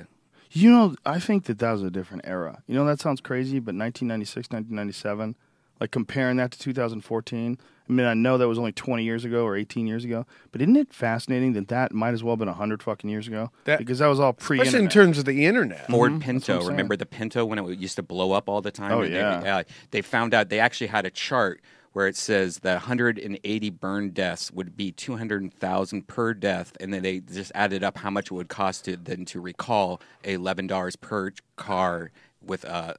You 0.56 0.72
know, 0.72 0.96
I 1.06 1.20
think 1.20 1.46
that 1.46 1.60
that 1.60 1.72
was 1.74 1.84
a 1.84 1.92
different 1.92 2.24
era. 2.26 2.64
You 2.66 2.76
know, 2.76 2.86
that 2.86 3.02
sounds 3.02 3.20
crazy, 3.20 3.60
but 3.60 3.76
1996, 3.76 4.52
1997, 4.52 5.36
like 5.82 5.92
comparing 5.92 6.38
that 6.38 6.52
to 6.52 6.60
2014. 6.60 7.58
I 7.88 7.94
mean, 7.94 8.06
I 8.06 8.14
know 8.14 8.38
that 8.38 8.48
was 8.48 8.58
only 8.58 8.72
20 8.72 9.04
years 9.04 9.26
ago 9.26 9.44
or 9.44 9.58
18 9.58 9.86
years 9.86 10.06
ago, 10.06 10.26
but 10.54 10.62
isn't 10.62 10.78
it 10.78 10.94
fascinating 10.94 11.54
that 11.54 11.68
that 11.68 11.92
might 11.92 12.14
as 12.14 12.24
well 12.24 12.32
have 12.32 12.40
been 12.40 12.48
100 12.48 12.82
fucking 12.82 13.10
years 13.10 13.28
ago? 13.28 13.52
That- 13.66 13.80
because 13.80 14.00
that 14.00 14.08
was 14.08 14.18
all 14.18 14.32
pre 14.32 14.62
Especially 14.62 14.86
in 14.86 14.90
terms 14.90 15.18
of 15.18 15.26
the 15.26 15.46
internet. 15.46 15.88
Ford 15.90 16.14
mm-hmm. 16.14 16.20
what 16.20 16.26
I'm 16.26 16.42
Pinto. 16.42 16.68
Remember 16.68 16.96
the 16.96 17.06
Pinto 17.06 17.44
when 17.44 17.60
it 17.60 17.78
used 17.78 17.98
to 17.98 18.04
blow 18.04 18.32
up 18.32 18.48
all 18.48 18.62
the 18.62 18.72
time? 18.72 18.94
Oh, 18.94 19.02
And 19.02 19.14
they- 19.14 19.20
yeah. 19.20 19.58
Uh, 19.58 19.64
they 19.92 20.02
found 20.02 20.34
out 20.34 20.48
they 20.48 20.62
actually 20.62 20.88
had 20.88 21.06
a 21.06 21.12
chart 21.12 21.60
where 21.96 22.08
it 22.08 22.18
says 22.18 22.60
that 22.60 22.74
180 22.74 23.70
burn 23.70 24.10
deaths 24.10 24.52
would 24.52 24.76
be 24.76 24.92
200,000 24.92 26.06
per 26.08 26.34
death, 26.34 26.76
and 26.82 26.94
then 26.94 27.02
they 27.02 27.22
just 27.22 27.54
added 27.56 27.86
up 27.86 27.98
how 28.00 28.10
much 28.10 28.26
it 28.26 28.34
would 28.34 28.50
cost 28.50 28.84
to 28.84 28.98
then 28.98 29.24
to 29.24 29.40
recall 29.40 30.02
$11 30.26 31.00
per 31.00 31.32
car 31.56 32.12
with 32.42 32.66
uh 32.66 32.94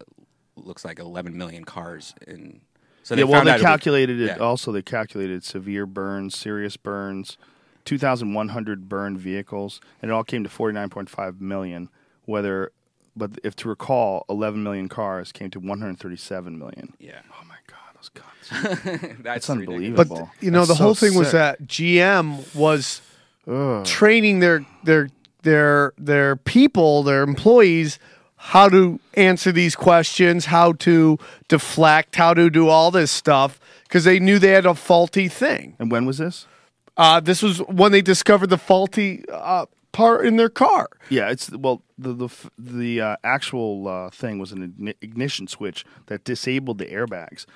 looks 0.56 0.82
like 0.82 0.98
11 0.98 1.36
million 1.36 1.62
cars 1.62 2.14
in. 2.27 2.62
So 3.02 3.14
yeah, 3.14 3.24
well, 3.24 3.44
they 3.44 3.51
out 3.51 3.56
it 3.56 3.60
would- 3.60 3.66
calculated 3.66 4.18
it. 4.18 4.28
yeah. 4.28 4.36
Also, 4.39 4.73
they 4.73 4.81
calculated 4.81 5.44
severe 5.44 5.85
burns, 5.85 6.35
serious 6.35 6.78
burns, 6.78 7.36
2,100 7.85 8.89
burned 8.89 9.18
vehicles, 9.18 9.78
and 10.01 10.10
it 10.10 10.14
all 10.14 10.24
came 10.24 10.43
to 10.43 10.48
49.5 10.48 11.39
million. 11.39 11.90
Whether, 12.24 12.73
but 13.14 13.32
if 13.44 13.55
to 13.56 13.68
recall, 13.68 14.24
11 14.31 14.62
million 14.62 14.89
cars 14.89 15.32
came 15.32 15.51
to 15.51 15.60
137 15.60 16.59
million. 16.59 16.94
Yeah, 16.98 17.20
Oh 17.39 17.44
God, 18.16 18.24
that's 18.82 19.22
That's 19.22 19.51
unbelievable. 19.51 20.05
But 20.05 20.43
you 20.44 20.51
know, 20.51 20.60
That's 20.60 20.70
the 20.70 20.74
so 20.76 20.84
whole 20.84 20.94
thing 20.94 21.14
was 21.14 21.32
that 21.32 21.62
GM 21.62 22.55
was 22.55 23.01
Ugh. 23.47 23.84
training 23.84 24.40
their 24.40 24.64
their 24.84 25.09
their 25.43 25.93
their 25.98 26.36
people, 26.36 27.02
their 27.02 27.22
employees 27.22 27.98
how 28.38 28.68
to 28.68 29.01
answer 29.14 29.51
these 29.51 29.74
questions, 29.74 30.47
how 30.47 30.72
to 30.72 31.18
deflect, 31.48 32.16
how 32.16 32.34
to 32.34 32.51
do 32.51 32.68
all 32.68 32.90
this 32.90 33.10
stuff 33.10 33.59
because 33.84 34.05
they 34.05 34.20
knew 34.20 34.38
they 34.38 34.51
had 34.51 34.66
a 34.66 34.74
faulty 34.74 35.28
thing. 35.28 35.74
And 35.78 35.90
when 35.90 36.06
was 36.06 36.18
this? 36.18 36.47
Uh, 36.97 37.18
this 37.20 37.43
was 37.43 37.59
when 37.62 37.93
they 37.93 38.02
discovered 38.02 38.48
the 38.51 38.59
faulty 38.59 39.24
uh, 39.32 39.66
part 39.93 40.26
in 40.26 40.36
their 40.36 40.48
car. 40.48 40.88
Yeah, 41.09 41.30
it's 41.30 41.51
well 41.51 41.82
the 41.98 42.12
the 42.12 42.28
the 42.59 43.01
uh, 43.01 43.16
actual 43.24 43.88
uh, 43.88 44.10
thing 44.10 44.38
was 44.38 44.52
an 44.52 44.94
ignition 45.01 45.48
switch 45.48 45.84
that 46.06 46.24
disabled 46.24 46.78
the 46.78 46.86
airbags 46.86 47.47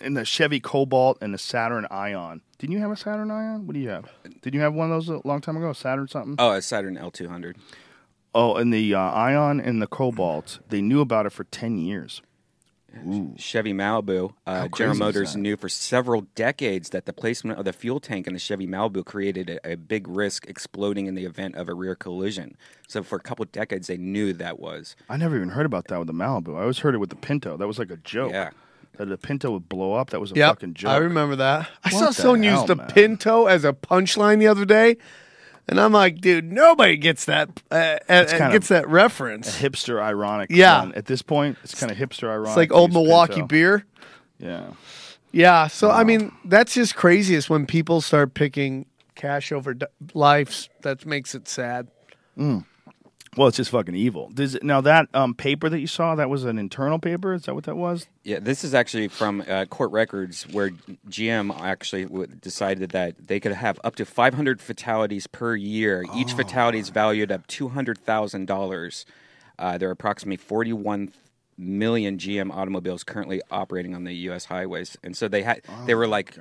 in 0.00 0.14
the 0.14 0.24
Chevy 0.24 0.60
Cobalt 0.60 1.18
and 1.20 1.34
the 1.34 1.38
Saturn 1.38 1.86
Ion. 1.90 2.42
Didn't 2.58 2.72
you 2.72 2.80
have 2.80 2.90
a 2.90 2.96
Saturn 2.96 3.30
Ion? 3.30 3.66
What 3.66 3.74
do 3.74 3.80
you 3.80 3.88
have? 3.88 4.10
Did 4.42 4.54
you 4.54 4.60
have 4.60 4.74
one 4.74 4.90
of 4.90 4.96
those 4.96 5.08
a 5.08 5.26
long 5.26 5.40
time 5.40 5.56
ago? 5.56 5.70
A 5.70 5.74
Saturn 5.74 6.08
something? 6.08 6.36
Oh, 6.38 6.52
a 6.52 6.62
Saturn 6.62 6.96
L200. 6.96 7.56
Oh, 8.34 8.54
and 8.56 8.72
the 8.72 8.94
uh, 8.94 9.00
Ion 9.00 9.60
and 9.60 9.80
the 9.80 9.86
Cobalt, 9.86 10.60
they 10.68 10.82
knew 10.82 11.00
about 11.00 11.26
it 11.26 11.30
for 11.30 11.44
ten 11.44 11.78
years. 11.78 12.22
Chevy 13.36 13.74
Malibu. 13.74 14.32
Uh, 14.46 14.68
General 14.68 14.96
Motors 14.96 15.36
knew 15.36 15.56
for 15.56 15.68
several 15.68 16.22
decades 16.34 16.90
that 16.90 17.04
the 17.04 17.12
placement 17.12 17.58
of 17.58 17.66
the 17.66 17.72
fuel 17.72 18.00
tank 18.00 18.26
in 18.26 18.32
the 18.32 18.38
Chevy 18.38 18.66
Malibu 18.66 19.04
created 19.04 19.50
a, 19.50 19.72
a 19.72 19.74
big 19.76 20.08
risk 20.08 20.46
exploding 20.48 21.06
in 21.06 21.14
the 21.14 21.26
event 21.26 21.56
of 21.56 21.68
a 21.68 21.74
rear 21.74 21.94
collision. 21.94 22.56
So 22.88 23.02
for 23.02 23.16
a 23.16 23.20
couple 23.20 23.44
decades, 23.46 23.88
they 23.88 23.98
knew 23.98 24.32
that 24.34 24.58
was. 24.58 24.96
I 25.10 25.18
never 25.18 25.36
even 25.36 25.50
heard 25.50 25.66
about 25.66 25.88
that 25.88 25.98
with 25.98 26.06
the 26.06 26.14
Malibu. 26.14 26.56
I 26.56 26.62
always 26.62 26.78
heard 26.78 26.94
it 26.94 26.98
with 26.98 27.10
the 27.10 27.16
Pinto. 27.16 27.56
That 27.56 27.66
was 27.66 27.78
like 27.78 27.90
a 27.90 27.98
joke. 27.98 28.32
Yeah. 28.32 28.50
That 28.98 29.06
the 29.10 29.18
Pinto 29.18 29.50
would 29.50 29.68
blow 29.68 29.92
up. 29.94 30.10
That 30.10 30.20
was 30.20 30.32
a 30.32 30.36
Yep, 30.36 30.48
fucking 30.50 30.74
joke. 30.74 30.90
I 30.90 30.96
remember 30.96 31.36
that. 31.36 31.68
I 31.84 31.90
What 31.90 31.98
saw 32.00 32.10
someone 32.10 32.42
use 32.42 32.54
hell, 32.54 32.66
the 32.66 32.76
man? 32.76 32.86
Pinto 32.88 33.46
as 33.46 33.64
a 33.64 33.72
punchline 33.72 34.38
the 34.38 34.46
other 34.46 34.64
day, 34.64 34.96
and 35.68 35.78
I'm 35.80 35.92
like, 35.92 36.20
dude, 36.20 36.50
nobody 36.50 36.96
gets 36.96 37.24
that. 37.26 37.62
Uh, 37.70 37.98
uh, 38.08 38.24
kind 38.26 38.52
gets 38.52 38.68
that 38.68 38.88
reference. 38.88 39.58
Hipster 39.60 40.00
ironic. 40.00 40.48
Yeah. 40.50 40.80
fun. 40.80 40.94
At 40.94 41.06
this 41.06 41.20
point, 41.22 41.58
it's 41.62 41.78
kind 41.78 41.92
of 41.92 41.98
hipster 41.98 42.28
ironic. 42.28 42.48
It's 42.48 42.56
like 42.56 42.72
old 42.72 42.92
Milwaukee 42.92 43.34
Pinto. 43.34 43.46
beer. 43.48 43.84
Yeah. 44.38 44.70
Yeah. 45.32 45.66
So 45.66 45.90
I 45.90 46.04
mean, 46.04 46.32
that's 46.44 46.72
just 46.74 46.94
craziest 46.96 47.50
when 47.50 47.66
people 47.66 48.00
start 48.00 48.32
picking 48.34 48.86
cash 49.14 49.52
over 49.52 49.74
d- 49.74 49.86
lives. 50.14 50.68
That 50.82 51.04
makes 51.04 51.34
it 51.34 51.48
sad. 51.48 51.88
Well, 53.36 53.48
it's 53.48 53.58
just 53.58 53.70
fucking 53.70 53.94
evil. 53.94 54.30
Does 54.32 54.54
it, 54.54 54.62
now 54.62 54.80
that 54.80 55.08
um, 55.12 55.34
paper 55.34 55.68
that 55.68 55.78
you 55.78 55.86
saw 55.86 56.14
that 56.14 56.30
was 56.30 56.44
an 56.44 56.58
internal 56.58 56.98
paper? 56.98 57.34
Is 57.34 57.42
that 57.42 57.54
what 57.54 57.64
that 57.64 57.76
was? 57.76 58.06
Yeah, 58.24 58.38
this 58.40 58.64
is 58.64 58.72
actually 58.72 59.08
from 59.08 59.44
uh, 59.46 59.66
court 59.66 59.90
records 59.92 60.44
where 60.48 60.70
GM 61.08 61.58
actually 61.60 62.04
w- 62.04 62.26
decided 62.26 62.90
that 62.90 63.28
they 63.28 63.38
could 63.38 63.52
have 63.52 63.78
up 63.84 63.94
to 63.96 64.06
500 64.06 64.60
fatalities 64.60 65.26
per 65.26 65.54
year. 65.54 66.04
Each 66.14 66.32
fatality 66.32 66.78
is 66.78 66.88
valued 66.88 67.30
at 67.30 67.46
$200,000. 67.46 69.04
Uh, 69.58 69.78
there 69.78 69.88
are 69.88 69.92
approximately 69.92 70.36
41 70.38 71.12
million 71.58 72.18
GM 72.18 72.50
automobiles 72.52 73.02
currently 73.04 73.40
operating 73.50 73.94
on 73.94 74.04
the 74.04 74.14
U.S. 74.14 74.46
highways, 74.46 74.96
and 75.02 75.16
so 75.16 75.26
they 75.28 75.42
had 75.42 75.62
they 75.86 75.94
were 75.94 76.06
like, 76.06 76.36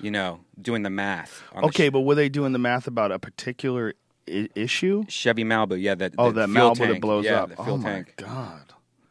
you 0.00 0.10
know, 0.12 0.40
doing 0.60 0.82
the 0.82 0.90
math. 0.90 1.42
On 1.52 1.62
the 1.62 1.68
Okay, 1.68 1.88
but 1.88 2.00
were 2.00 2.14
they 2.14 2.28
doing 2.28 2.52
the 2.52 2.58
math 2.58 2.86
about 2.86 3.10
a 3.10 3.18
particular 3.18 3.94
I- 4.30 4.48
issue? 4.54 5.04
Chevy 5.08 5.44
Malibu, 5.44 5.80
yeah, 5.80 5.94
that 5.96 6.14
Oh, 6.18 6.30
the 6.30 6.46
that 6.46 6.50
fuel 6.50 6.74
Malibu 6.74 6.88
that 6.94 7.00
blows 7.00 7.24
yeah, 7.24 7.42
up. 7.42 7.48
The 7.50 7.56
fuel 7.62 7.78
oh 7.80 7.82
tank. 7.82 8.14
my 8.20 8.26
god, 8.26 8.62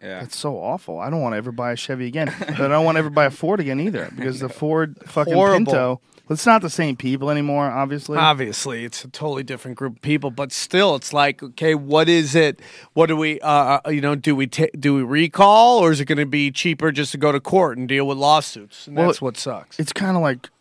Yeah. 0.02 0.20
that's 0.22 0.38
so 0.38 0.58
awful. 0.58 1.00
I 1.00 1.10
don't 1.10 1.22
want 1.22 1.34
to 1.34 1.38
ever 1.38 1.52
buy 1.52 1.72
a 1.72 1.76
Chevy 1.76 2.08
again, 2.08 2.34
but 2.40 2.60
I 2.62 2.68
don't 2.68 2.86
want 2.86 2.96
to 2.96 3.00
ever 3.00 3.10
buy 3.10 3.26
a 3.26 3.32
Ford 3.32 3.60
again 3.60 3.80
either 3.80 4.10
because 4.16 4.40
the 4.40 4.50
Ford 4.60 4.98
fucking 5.06 5.34
Horrible. 5.34 5.66
Pinto. 5.66 6.02
It's 6.32 6.46
not 6.46 6.62
the 6.62 6.70
same 6.70 6.96
people 6.96 7.32
anymore, 7.32 7.66
obviously. 7.66 8.16
Obviously, 8.16 8.86
it's 8.86 9.04
a 9.04 9.08
totally 9.08 9.42
different 9.42 9.78
group 9.78 9.96
of 9.96 10.02
people, 10.04 10.30
but 10.30 10.52
still, 10.52 10.94
it's 10.96 11.12
like, 11.12 11.42
okay, 11.42 11.74
what 11.74 12.08
is 12.08 12.36
it? 12.36 12.60
What 12.94 13.08
do 13.08 13.18
we, 13.18 13.40
uh, 13.42 13.80
uh, 13.84 13.90
you 13.90 14.00
know, 14.00 14.14
do 14.14 14.36
we 14.36 14.46
ta- 14.46 14.68
do 14.80 14.94
we 14.94 15.02
recall, 15.02 15.80
or 15.80 15.92
is 15.92 16.00
it 16.00 16.06
going 16.06 16.20
to 16.20 16.28
be 16.28 16.52
cheaper 16.52 16.92
just 16.92 17.14
to 17.14 17.18
go 17.18 17.32
to 17.32 17.40
court 17.40 17.80
and 17.80 17.88
deal 17.88 18.06
with 18.06 18.20
lawsuits? 18.20 18.86
And 18.86 18.96
Well, 18.96 19.08
that's 19.08 19.20
what 19.24 19.38
sucks. 19.38 19.80
it's 19.80 19.92
kind 19.92 20.16
of 20.16 20.22
like 20.22 20.52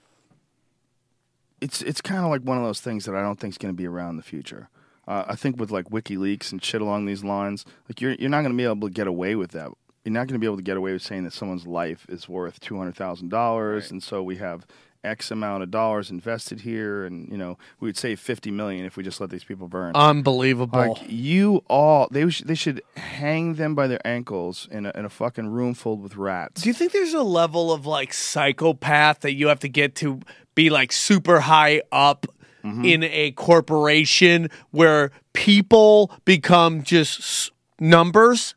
it's 1.61 1.83
it's 1.83 2.01
kind 2.01 2.25
of 2.25 2.31
like 2.31 2.43
one 2.43 2.57
of 2.59 2.65
those 2.65 2.81
things 2.81 3.05
that 3.05 3.15
I 3.15 3.23
don't 3.23 3.39
think 3.39 3.55
is 3.55 3.59
going 3.59 3.73
to 3.75 3.77
be 3.77 3.87
around 3.87 4.11
in 4.11 4.17
the 4.17 4.23
future. 4.23 4.69
Uh, 5.07 5.25
I 5.29 5.37
think 5.37 5.59
with 5.59 5.71
like 5.71 5.87
WikiLeaks 5.87 6.53
and 6.53 6.63
shit 6.63 6.81
along 6.83 7.07
these 7.07 7.25
lines, 7.25 7.65
like 7.89 8.01
you're 8.01 8.13
you're 8.13 8.31
not 8.31 8.43
going 8.43 8.53
to 8.53 8.57
be 8.57 8.65
able 8.65 8.89
to 8.89 8.93
get 8.93 9.07
away 9.07 9.35
with 9.35 9.53
that. 9.53 9.71
You're 10.05 10.13
not 10.13 10.27
going 10.27 10.35
to 10.35 10.39
be 10.39 10.47
able 10.47 10.57
to 10.57 10.63
get 10.63 10.77
away 10.77 10.93
with 10.93 11.03
saying 11.03 11.25
that 11.25 11.33
someone's 11.33 11.67
life 11.67 12.07
is 12.09 12.29
worth 12.29 12.61
two 12.61 12.77
hundred 12.77 12.97
thousand 12.97 13.31
dollars, 13.31 13.91
and 13.91 14.03
so 14.03 14.23
we 14.23 14.37
have 14.37 14.67
X 15.05 15.31
amount 15.31 15.63
of 15.63 15.71
dollars 15.71 16.11
invested 16.11 16.61
here, 16.61 17.05
and 17.05 17.29
you 17.31 17.39
know 17.39 17.57
we 17.81 17.89
would 17.89 17.97
save 17.97 18.19
fifty 18.21 18.51
million 18.51 18.85
if 18.85 18.97
we 18.97 19.03
just 19.03 19.21
let 19.21 19.31
these 19.31 19.45
people 19.45 19.69
burn. 19.69 19.95
Unbelievable. 19.95 20.79
Like 20.79 21.03
you 21.09 21.63
all, 21.69 22.09
they 22.11 22.29
sh- 22.31 22.43
they 22.45 22.55
should 22.55 22.83
hang 22.97 23.55
them 23.55 23.75
by 23.75 23.87
their 23.87 24.05
ankles 24.07 24.69
in 24.71 24.87
a, 24.87 24.93
in 24.95 25.05
a 25.05 25.09
fucking 25.09 25.49
room 25.49 25.75
filled 25.75 26.03
with 26.03 26.17
rats. 26.17 26.63
Do 26.63 26.69
you 26.69 26.75
think 26.75 26.93
there's 26.93 27.15
a 27.15 27.23
level 27.23 27.73
of 27.73 27.87
like 27.87 28.13
psychopath 28.13 29.21
that 29.21 29.35
you 29.35 29.49
have 29.49 29.61
to 29.61 29.69
get 29.69 29.95
to 29.97 30.21
be 30.59 30.71
like 30.71 30.91
super 30.91 31.39
high 31.39 31.81
up 31.93 32.27
mm-hmm. 32.65 32.85
in 32.85 33.05
a 33.05 33.31
corporation 33.31 34.51
where 34.73 35.13
people 35.33 36.11
become 36.25 36.83
just 36.83 37.53
numbers? 37.79 38.57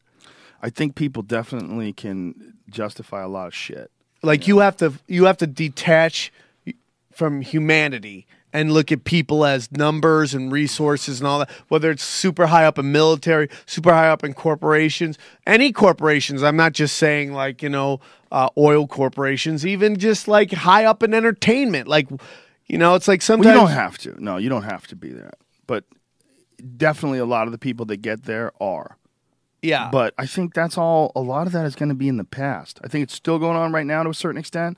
I 0.63 0.71
think 0.71 0.95
people 0.95 1.21
definitely 1.21 1.93
can 1.93 2.55
justify 2.71 3.21
a 3.21 3.27
lot 3.27 3.45
of 3.45 3.53
shit. 3.53 3.91
Like 4.23 4.47
you 4.47 4.59
have 4.59 4.77
to 4.77 4.93
you 5.07 5.25
have 5.25 5.37
to 5.37 5.47
detach 5.47 6.33
from 7.11 7.41
humanity 7.41 8.25
and 8.51 8.71
look 8.71 8.91
at 8.91 9.03
people 9.03 9.45
as 9.45 9.71
numbers 9.71 10.33
and 10.33 10.51
resources 10.51 11.19
and 11.19 11.27
all 11.27 11.39
that. 11.39 11.51
Whether 11.67 11.91
it's 11.91 12.03
super 12.03 12.47
high 12.47 12.65
up 12.65 12.79
in 12.79 12.91
military, 12.91 13.47
super 13.67 13.93
high 13.93 14.09
up 14.09 14.23
in 14.23 14.33
corporations, 14.33 15.19
any 15.45 15.71
corporations. 15.71 16.41
I'm 16.41 16.57
not 16.57 16.73
just 16.73 16.97
saying 16.97 17.31
like 17.33 17.61
you 17.61 17.69
know 17.69 17.99
uh, 18.31 18.49
oil 18.57 18.87
corporations, 18.87 19.65
even 19.65 19.97
just 19.97 20.27
like 20.27 20.51
high 20.51 20.85
up 20.85 21.03
in 21.03 21.13
entertainment. 21.13 21.87
Like 21.87 22.07
you 22.67 22.77
know, 22.77 22.95
it's 22.95 23.07
like 23.07 23.19
Well, 23.19 23.25
sometimes 23.25 23.53
you 23.53 23.59
don't 23.59 23.71
have 23.71 23.97
to. 23.99 24.23
No, 24.23 24.37
you 24.37 24.49
don't 24.49 24.63
have 24.63 24.87
to 24.87 24.95
be 24.95 25.09
there. 25.09 25.33
But 25.67 25.83
definitely 26.77 27.19
a 27.19 27.25
lot 27.25 27.47
of 27.47 27.51
the 27.51 27.57
people 27.57 27.85
that 27.87 27.97
get 27.97 28.23
there 28.23 28.51
are. 28.61 28.97
yeah. 29.61 29.89
But 29.91 30.13
I 30.17 30.25
think 30.25 30.53
that's 30.53 30.77
all, 30.77 31.11
a 31.15 31.21
lot 31.21 31.47
of 31.47 31.53
that 31.53 31.65
is 31.65 31.75
going 31.75 31.89
to 31.89 31.95
be 31.95 32.07
in 32.07 32.17
the 32.17 32.23
past. 32.23 32.79
I 32.83 32.87
think 32.87 33.03
it's 33.03 33.13
still 33.13 33.39
going 33.39 33.57
on 33.57 33.71
right 33.71 33.85
now 33.85 34.03
to 34.03 34.09
a 34.09 34.13
certain 34.13 34.39
extent. 34.39 34.77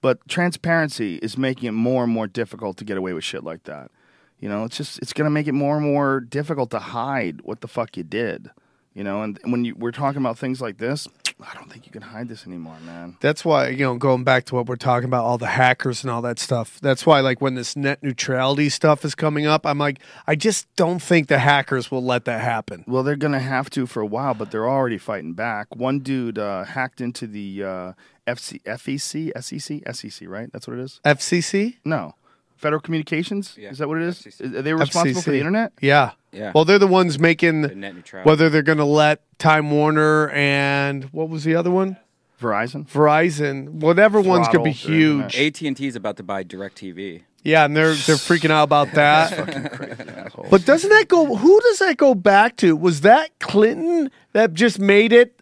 But 0.00 0.26
transparency 0.28 1.16
is 1.16 1.36
making 1.38 1.68
it 1.68 1.72
more 1.72 2.04
and 2.04 2.12
more 2.12 2.26
difficult 2.26 2.76
to 2.78 2.84
get 2.84 2.96
away 2.96 3.12
with 3.12 3.24
shit 3.24 3.44
like 3.44 3.64
that. 3.64 3.90
You 4.38 4.48
know, 4.48 4.64
it's 4.64 4.76
just, 4.76 4.98
it's 5.00 5.12
going 5.12 5.26
to 5.26 5.30
make 5.30 5.46
it 5.46 5.52
more 5.52 5.76
and 5.76 5.84
more 5.86 6.20
difficult 6.20 6.70
to 6.70 6.78
hide 6.78 7.40
what 7.42 7.60
the 7.60 7.68
fuck 7.68 7.96
you 7.96 8.02
did. 8.04 8.50
You 8.94 9.02
know, 9.02 9.22
and 9.22 9.38
when 9.44 9.64
you, 9.64 9.74
we're 9.74 9.90
talking 9.90 10.20
about 10.20 10.38
things 10.38 10.60
like 10.60 10.78
this, 10.78 11.08
I 11.40 11.52
don't 11.54 11.70
think 11.70 11.84
you 11.84 11.90
can 11.90 12.02
hide 12.02 12.28
this 12.28 12.46
anymore, 12.46 12.76
man. 12.86 13.16
That's 13.20 13.44
why, 13.44 13.68
you 13.68 13.84
know, 13.84 13.96
going 13.96 14.22
back 14.22 14.44
to 14.46 14.54
what 14.54 14.66
we're 14.66 14.76
talking 14.76 15.06
about, 15.06 15.24
all 15.24 15.36
the 15.36 15.48
hackers 15.48 16.04
and 16.04 16.12
all 16.12 16.22
that 16.22 16.38
stuff. 16.38 16.78
That's 16.80 17.04
why, 17.04 17.18
like, 17.18 17.40
when 17.40 17.56
this 17.56 17.74
net 17.74 18.04
neutrality 18.04 18.68
stuff 18.68 19.04
is 19.04 19.16
coming 19.16 19.46
up, 19.46 19.66
I'm 19.66 19.78
like, 19.78 19.98
I 20.28 20.36
just 20.36 20.72
don't 20.76 21.02
think 21.02 21.26
the 21.26 21.40
hackers 21.40 21.90
will 21.90 22.04
let 22.04 22.24
that 22.26 22.40
happen. 22.40 22.84
Well, 22.86 23.02
they're 23.02 23.16
going 23.16 23.32
to 23.32 23.40
have 23.40 23.68
to 23.70 23.86
for 23.86 24.00
a 24.00 24.06
while, 24.06 24.34
but 24.34 24.52
they're 24.52 24.68
already 24.68 24.98
fighting 24.98 25.32
back. 25.32 25.74
One 25.74 25.98
dude 25.98 26.38
uh, 26.38 26.62
hacked 26.62 27.00
into 27.00 27.26
the 27.26 27.64
uh, 27.64 27.92
FC, 28.28 28.62
FEC, 28.62 29.32
SEC, 29.42 29.94
SEC, 29.94 30.28
right? 30.28 30.52
That's 30.52 30.68
what 30.68 30.78
it 30.78 30.82
is? 30.82 31.00
FCC? 31.04 31.78
No. 31.84 32.14
Federal 32.56 32.80
Communications? 32.80 33.56
Yeah, 33.58 33.70
Is 33.70 33.78
that 33.78 33.88
what 33.88 33.98
it 33.98 34.04
is? 34.04 34.20
FCC. 34.20 34.54
Are 34.54 34.62
they 34.62 34.72
responsible 34.72 35.20
for 35.20 35.32
the 35.32 35.38
internet? 35.38 35.72
Yeah. 35.80 36.12
Yeah. 36.34 36.52
Well, 36.54 36.64
they're 36.64 36.78
the 36.78 36.86
ones 36.86 37.18
making 37.18 37.62
The 37.62 37.74
net 37.74 37.94
neutrality. 37.94 38.28
whether 38.28 38.48
they're 38.50 38.62
going 38.62 38.78
to 38.78 38.84
let 38.84 39.22
Time 39.38 39.70
Warner 39.70 40.28
and 40.30 41.04
what 41.06 41.28
was 41.28 41.44
the 41.44 41.54
other 41.54 41.70
one? 41.70 41.96
Verizon? 42.40 42.86
Verizon, 42.88 43.68
whatever 43.80 44.20
one's 44.20 44.48
going 44.48 44.64
to 44.64 44.70
be 44.70 44.72
Throttle 44.74 44.90
their 44.98 45.00
internet. 45.10 45.34
huge. 45.34 45.62
AT 45.62 45.66
and 45.68 45.76
T 45.76 45.86
is 45.86 45.96
about 45.96 46.16
to 46.18 46.22
buy 46.22 46.44
DirecTV. 46.44 47.22
Yeah, 47.42 47.64
and 47.66 47.76
they're 47.76 47.94
they're 47.94 48.16
freaking 48.16 48.50
out 48.50 48.64
about 48.64 48.90
that. 48.94 49.72
Crazy. 49.72 50.48
But 50.50 50.64
doesn't 50.64 50.88
that 50.90 51.08
go? 51.08 51.36
Who 51.36 51.60
does 51.60 51.78
that 51.80 51.96
go 51.98 52.14
back 52.14 52.56
to? 52.56 52.74
Was 52.74 53.02
that 53.02 53.38
Clinton 53.38 54.10
that 54.32 54.54
just 54.54 54.78
made 54.78 55.12
it 55.12 55.40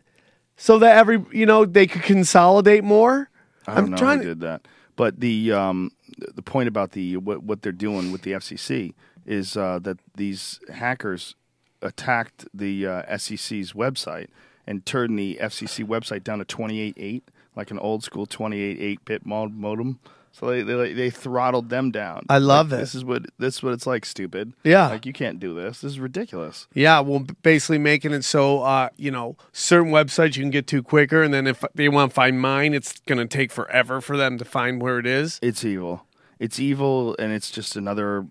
so 0.57 0.79
that 0.81 0.97
every 0.99 1.25
you 1.33 1.47
know 1.47 1.65
they 1.65 1.87
could 1.87 2.03
consolidate 2.03 2.83
more? 2.85 3.31
I 3.67 3.77
don't 3.77 3.85
I'm 3.85 3.91
know 3.93 3.97
trying 3.97 4.19
who 4.19 4.25
to- 4.25 4.31
did 4.31 4.41
that. 4.41 4.67
But 4.97 5.21
the 5.21 5.53
um, 5.53 5.93
the 6.35 6.43
point 6.43 6.69
about 6.69 6.91
the 6.93 7.17
what, 7.19 7.43
what 7.45 7.63
they're 7.63 7.73
doing 7.73 8.11
with 8.13 8.23
the 8.23 8.33
FCC 8.33 8.95
is 9.27 9.57
uh, 9.57 9.79
that 9.83 9.99
these 10.17 10.61
hackers 10.73 11.35
attacked 11.81 12.47
the 12.55 12.87
uh, 12.87 13.17
SEC's 13.19 13.73
website 13.73 14.29
and 14.67 14.87
turned 14.87 15.19
the 15.19 15.39
FCC 15.41 15.85
website 15.85 16.23
down 16.23 16.39
to 16.39 16.45
28.8, 16.45 17.23
like 17.57 17.71
an 17.71 17.79
old 17.79 18.05
school 18.05 18.27
28.8 18.27 18.99
bit 19.05 19.27
mod- 19.27 19.55
modem. 19.55 19.99
So 20.35 20.47
they, 20.47 20.63
they 20.63 20.95
they 20.95 21.11
throttled 21.11 21.69
them 21.69 21.91
down. 21.91 22.25
I 22.31 22.39
love 22.39 22.71
Like, 22.71 22.79
it. 22.79 22.81
This 22.81 22.95
is 22.95 23.05
what 23.05 23.27
this 23.39 23.57
is 23.57 23.63
what 23.63 23.75
it's 23.75 23.87
like, 23.87 24.07
stupid. 24.07 24.55
Yeah. 24.65 24.89
like 24.89 25.05
you 25.05 25.13
can't 25.13 25.39
do 25.39 25.55
this. 25.55 25.83
This 25.83 25.93
is 25.93 26.01
ridiculous. 26.01 26.69
Yeah, 26.73 27.01
well, 27.01 27.27
basically 27.43 27.77
making 27.77 28.13
it 28.13 28.23
so 28.25 28.63
uh, 28.63 28.89
you 28.97 29.11
know 29.11 29.37
certain 29.53 29.93
websites 29.93 30.37
you 30.39 30.43
can 30.43 30.51
get 30.51 30.67
to 30.69 30.83
quicker, 30.83 31.23
and 31.23 31.35
then 31.35 31.47
if 31.47 31.63
they 31.75 31.91
want 31.91 32.13
to 32.13 32.15
find 32.15 32.41
mine, 32.41 32.73
it's 32.73 32.99
going 33.01 33.19
to 33.19 33.27
take 33.27 33.53
forever 33.53 34.01
for 34.01 34.17
them 34.17 34.39
to 34.39 34.45
find 34.47 34.81
where 34.81 34.99
it 34.99 35.07
is. 35.07 35.39
It's 35.43 35.67
evil. 35.67 36.07
It's 36.39 36.59
evil, 36.59 37.15
and 37.19 37.31
it's 37.31 37.51
just 37.51 37.77
another 37.77 38.27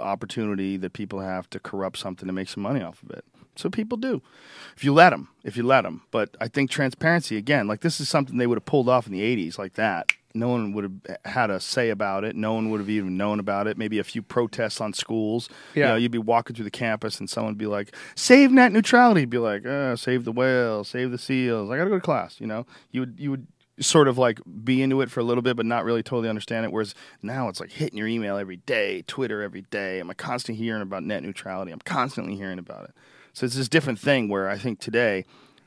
opportunity 0.00 0.76
that 0.78 0.92
people 0.92 1.20
have 1.20 1.48
to 1.50 1.60
corrupt 1.60 1.98
something 1.98 2.26
to 2.26 2.32
make 2.32 2.48
some 2.48 2.62
money 2.62 2.82
off 2.82 3.02
of 3.02 3.10
it. 3.10 3.24
So 3.56 3.70
people 3.70 3.96
do. 3.98 4.20
If 4.76 4.82
you 4.84 4.92
let 4.92 5.10
them, 5.10 5.28
if 5.44 5.56
you 5.56 5.62
let 5.62 5.82
them. 5.82 6.02
But 6.10 6.36
I 6.40 6.48
think 6.48 6.70
transparency 6.70 7.36
again, 7.36 7.68
like 7.68 7.80
this 7.82 8.00
is 8.00 8.08
something 8.08 8.36
they 8.36 8.46
would 8.48 8.56
have 8.58 8.64
pulled 8.64 8.88
off 8.88 9.06
in 9.06 9.12
the 9.12 9.20
'80s, 9.22 9.58
like 9.58 9.74
that. 9.74 10.10
No 10.36 10.48
one 10.48 10.72
would 10.72 10.82
have 11.06 11.16
had 11.24 11.50
a 11.50 11.60
say 11.60 11.90
about 11.90 12.24
it. 12.24 12.34
No 12.34 12.54
one 12.54 12.68
would 12.70 12.80
have 12.80 12.90
even 12.90 13.16
known 13.16 13.38
about 13.38 13.68
it. 13.68 13.78
Maybe 13.78 14.00
a 14.00 14.04
few 14.04 14.20
protests 14.20 14.80
on 14.80 14.92
schools. 14.92 15.48
You 15.76 15.82
Yeah. 15.82 15.88
know, 15.90 15.94
you'd 15.94 16.10
be 16.10 16.18
walking 16.18 16.56
through 16.56 16.64
the 16.64 16.72
campus 16.72 17.20
and 17.20 17.30
someone 17.30 17.52
would 17.52 17.58
be 17.58 17.66
like, 17.68 17.94
"Save 18.16 18.50
net 18.50 18.72
neutrality." 18.72 19.20
You'd 19.20 19.30
be 19.30 19.38
like, 19.38 19.64
uh, 19.64 19.94
"Save 19.94 20.24
the 20.24 20.32
whales, 20.32 20.88
save 20.88 21.12
the 21.12 21.18
seals." 21.18 21.70
I 21.70 21.76
gotta 21.76 21.90
go 21.90 21.96
to 21.96 22.00
class. 22.02 22.40
You 22.40 22.48
know, 22.48 22.66
you 22.90 23.02
would 23.02 23.14
you 23.20 23.30
would 23.30 23.46
sort 23.80 24.08
of 24.08 24.18
like 24.18 24.40
be 24.62 24.82
into 24.82 25.00
it 25.00 25.10
for 25.10 25.20
a 25.20 25.24
little 25.24 25.42
bit, 25.42 25.56
but 25.56 25.66
not 25.66 25.84
really 25.84 26.02
totally 26.02 26.28
understand 26.28 26.64
it. 26.64 26.72
Whereas 26.72 26.94
now 27.22 27.48
it's 27.48 27.60
like 27.60 27.72
hitting 27.72 27.98
your 27.98 28.08
email 28.08 28.36
every 28.36 28.56
day, 28.56 29.02
Twitter 29.02 29.42
every 29.42 29.62
day. 29.62 29.98
I'm 29.98 30.12
constantly 30.14 30.62
hearing 30.62 30.82
about 30.82 31.02
net 31.02 31.22
neutrality. 31.22 31.72
I'm 31.72 31.80
constantly 31.80 32.36
hearing 32.36 32.58
about 32.58 32.84
it. 32.84 32.94
So 33.32 33.46
it's 33.46 33.56
this 33.56 33.68
different 33.68 33.98
thing 33.98 34.28
where 34.28 34.48
I 34.48 34.58
think 34.58 34.78
today 34.78 35.24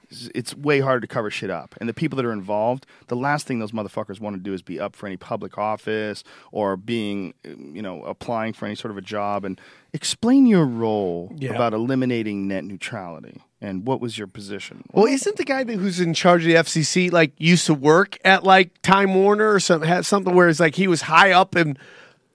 it's- 0.09 0.55
way 0.55 0.79
harder 0.79 1.01
to 1.01 1.07
cover 1.07 1.29
shit 1.29 1.49
up. 1.49 1.75
And 1.79 1.87
the 1.89 1.93
people 1.93 2.15
that 2.17 2.25
are 2.25 2.31
involved, 2.31 2.85
the 3.07 3.15
last 3.15 3.45
thing 3.47 3.59
those 3.59 3.71
motherfuckers 3.71 4.19
want 4.19 4.35
to 4.35 4.41
do 4.41 4.53
is 4.53 4.61
be 4.61 4.79
up 4.79 4.95
for 4.95 5.05
any 5.07 5.17
public 5.17 5.57
office 5.57 6.23
or 6.51 6.77
being, 6.77 7.33
you 7.43 7.81
know, 7.81 8.03
applying 8.03 8.53
for 8.53 8.65
any 8.65 8.75
sort 8.75 8.91
of 8.91 8.97
a 8.97 9.01
job. 9.01 9.43
And 9.45 9.59
explain 9.93 10.45
your 10.45 10.65
role 10.65 11.31
Yeah. 11.37 11.51
about 11.53 11.73
eliminating 11.73 12.47
net 12.47 12.63
neutrality 12.63 13.41
and 13.61 13.85
what 13.87 13.99
was 13.99 14.17
your 14.17 14.27
position. 14.27 14.83
Well, 14.93 15.05
isn't 15.05 15.35
the 15.37 15.43
guy 15.45 15.63
that 15.63 15.77
who's 15.77 15.99
in 15.99 16.13
charge 16.13 16.43
of 16.43 16.47
the 16.47 16.55
FCC 16.57 17.09
like 17.09 17.31
used 17.37 17.65
to 17.65 17.73
work 17.73 18.17
at 18.23 18.43
like 18.43 18.81
Time 18.81 19.13
Warner 19.15 19.51
or 19.51 19.59
something? 19.59 19.87
Had 19.89 20.05
something 20.05 20.33
where 20.35 20.47
it's 20.47 20.59
like 20.59 20.75
he 20.75 20.87
was 20.87 21.03
high 21.03 21.31
up 21.31 21.55
in 21.55 21.77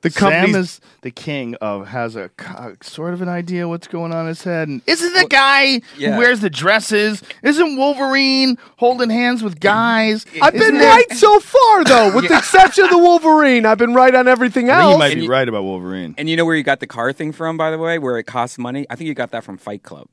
the 0.02 0.10
company. 0.10 0.52
Sam 0.52 0.60
is 0.60 0.80
the 1.00 1.10
king 1.10 1.54
of 1.60 1.88
has 1.88 2.14
a 2.16 2.28
co- 2.36 2.76
sort 2.82 3.14
of 3.14 3.22
an 3.22 3.28
idea 3.28 3.66
what's 3.68 3.86
going 3.88 4.12
on 4.12 4.22
in 4.22 4.26
his 4.28 4.42
head. 4.44 4.68
And 4.68 4.82
isn't 4.86 5.12
the 5.14 5.26
guy 5.28 5.80
yeah. 5.96 6.12
who 6.12 6.18
wears 6.18 6.40
the 6.40 6.50
dresses? 6.50 7.22
Isn't 7.42 7.76
Wolverine 7.76 8.58
holding 8.76 9.10
hands 9.10 9.42
with 9.42 9.58
guys? 9.60 10.26
I've 10.40 10.52
been 10.52 10.62
Isn't 10.62 10.76
it- 10.76 10.84
right 10.84 11.12
so 11.12 11.40
far 11.40 11.84
though, 11.84 12.14
with 12.14 12.28
the 12.28 12.36
exception 12.38 12.84
of 12.84 12.90
the 12.90 12.98
Wolverine. 12.98 13.64
I've 13.66 13.78
been 13.78 13.94
right 13.94 14.14
on 14.14 14.28
everything 14.28 14.70
I 14.70 14.74
think 14.74 14.82
else. 14.82 14.92
you 14.92 14.98
might 14.98 15.12
And 15.12 15.20
be 15.20 15.24
you- 15.24 15.30
right 15.30 15.48
about 15.48 15.64
Wolverine. 15.64 16.14
And 16.18 16.28
you 16.28 16.36
know 16.36 16.44
where 16.44 16.56
you 16.56 16.62
got 16.62 16.80
the 16.80 16.86
car 16.86 17.12
thing 17.12 17.32
from, 17.32 17.56
by 17.56 17.70
the 17.70 17.78
way, 17.78 17.98
where 17.98 18.18
it 18.18 18.24
costs 18.24 18.58
money? 18.58 18.86
I 18.90 18.96
think 18.96 19.08
you 19.08 19.14
got 19.14 19.30
that 19.30 19.44
from 19.44 19.56
Fight 19.58 19.82
Club. 19.82 20.08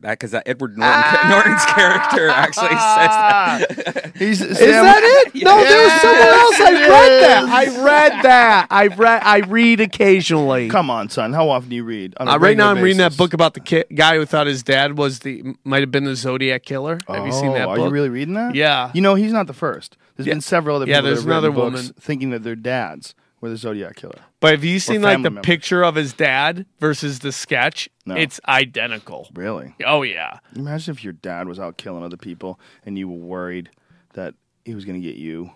That 0.00 0.18
because 0.18 0.32
Edward 0.46 0.78
Norton, 0.78 1.28
Norton's 1.28 1.64
character 1.66 2.28
actually 2.30 2.68
says 2.68 2.76
that. 2.78 4.12
He's, 4.18 4.40
Is 4.40 4.58
that 4.58 5.02
it? 5.02 5.34
No, 5.44 5.62
there 5.62 5.84
was 5.84 5.92
someone 6.00 6.28
else. 6.28 6.60
I 6.60 6.72
read 6.88 7.20
that. 7.20 7.44
I 7.50 7.84
read 7.84 8.22
that. 8.22 8.66
I 8.70 8.86
read. 8.86 9.22
I 9.22 9.38
read 9.40 9.80
occasionally. 9.80 10.68
Come 10.70 10.88
on, 10.90 11.10
son. 11.10 11.34
How 11.34 11.50
often 11.50 11.68
do 11.68 11.76
you 11.76 11.84
read? 11.84 12.14
On 12.18 12.28
a 12.28 12.32
Uh, 12.32 12.38
right 12.38 12.56
now, 12.56 12.70
I'm 12.70 12.80
reading 12.80 12.98
that 12.98 13.16
book 13.18 13.34
about 13.34 13.52
the 13.54 13.60
ki- 13.60 13.84
guy 13.94 14.16
who 14.16 14.24
thought 14.24 14.46
his 14.46 14.62
dad 14.62 14.96
was 14.96 15.18
the 15.20 15.54
might 15.64 15.80
have 15.82 15.90
been 15.90 16.04
the 16.04 16.16
Zodiac 16.16 16.62
killer. 16.64 16.98
Have 17.06 17.26
you 17.26 17.32
seen 17.32 17.50
Oh, 17.50 17.54
that 17.54 17.68
Are 17.68 17.76
book? 17.76 17.84
you 17.86 17.90
really 17.90 18.08
reading 18.08 18.34
that? 18.34 18.54
Yeah. 18.54 18.90
You 18.94 19.02
know, 19.02 19.16
he's 19.16 19.32
not 19.32 19.46
the 19.48 19.52
first. 19.52 19.98
There's 20.16 20.26
Yeah. 20.26 20.32
been 20.34 20.40
several 20.40 20.76
other 20.76 20.86
Yeah, 20.86 20.96
people 20.96 21.10
there's 21.10 21.24
that 21.24 21.32
have 21.34 21.44
another 21.44 21.50
books 21.54 21.76
woman. 21.88 21.94
thinking 22.00 22.30
that 22.30 22.42
their 22.42 22.56
dads 22.56 23.14
were 23.42 23.50
the 23.50 23.56
Zodiac 23.58 23.96
killer. 23.96 24.20
But 24.40 24.52
have 24.52 24.64
you 24.64 24.80
seen 24.80 25.02
like 25.02 25.18
the 25.18 25.30
members. 25.30 25.42
picture 25.44 25.84
of 25.84 25.94
his 25.94 26.14
dad 26.14 26.64
versus 26.80 27.18
the 27.18 27.30
sketch? 27.30 27.90
No. 28.06 28.16
It's 28.16 28.40
identical. 28.48 29.28
Really? 29.34 29.74
Oh 29.84 30.02
yeah. 30.02 30.38
Imagine 30.56 30.92
if 30.94 31.04
your 31.04 31.12
dad 31.12 31.46
was 31.46 31.60
out 31.60 31.76
killing 31.76 32.02
other 32.02 32.16
people 32.16 32.58
and 32.84 32.98
you 32.98 33.08
were 33.08 33.18
worried 33.18 33.70
that 34.14 34.34
he 34.64 34.74
was 34.74 34.84
going 34.86 35.00
to 35.00 35.06
get 35.06 35.16
you, 35.16 35.50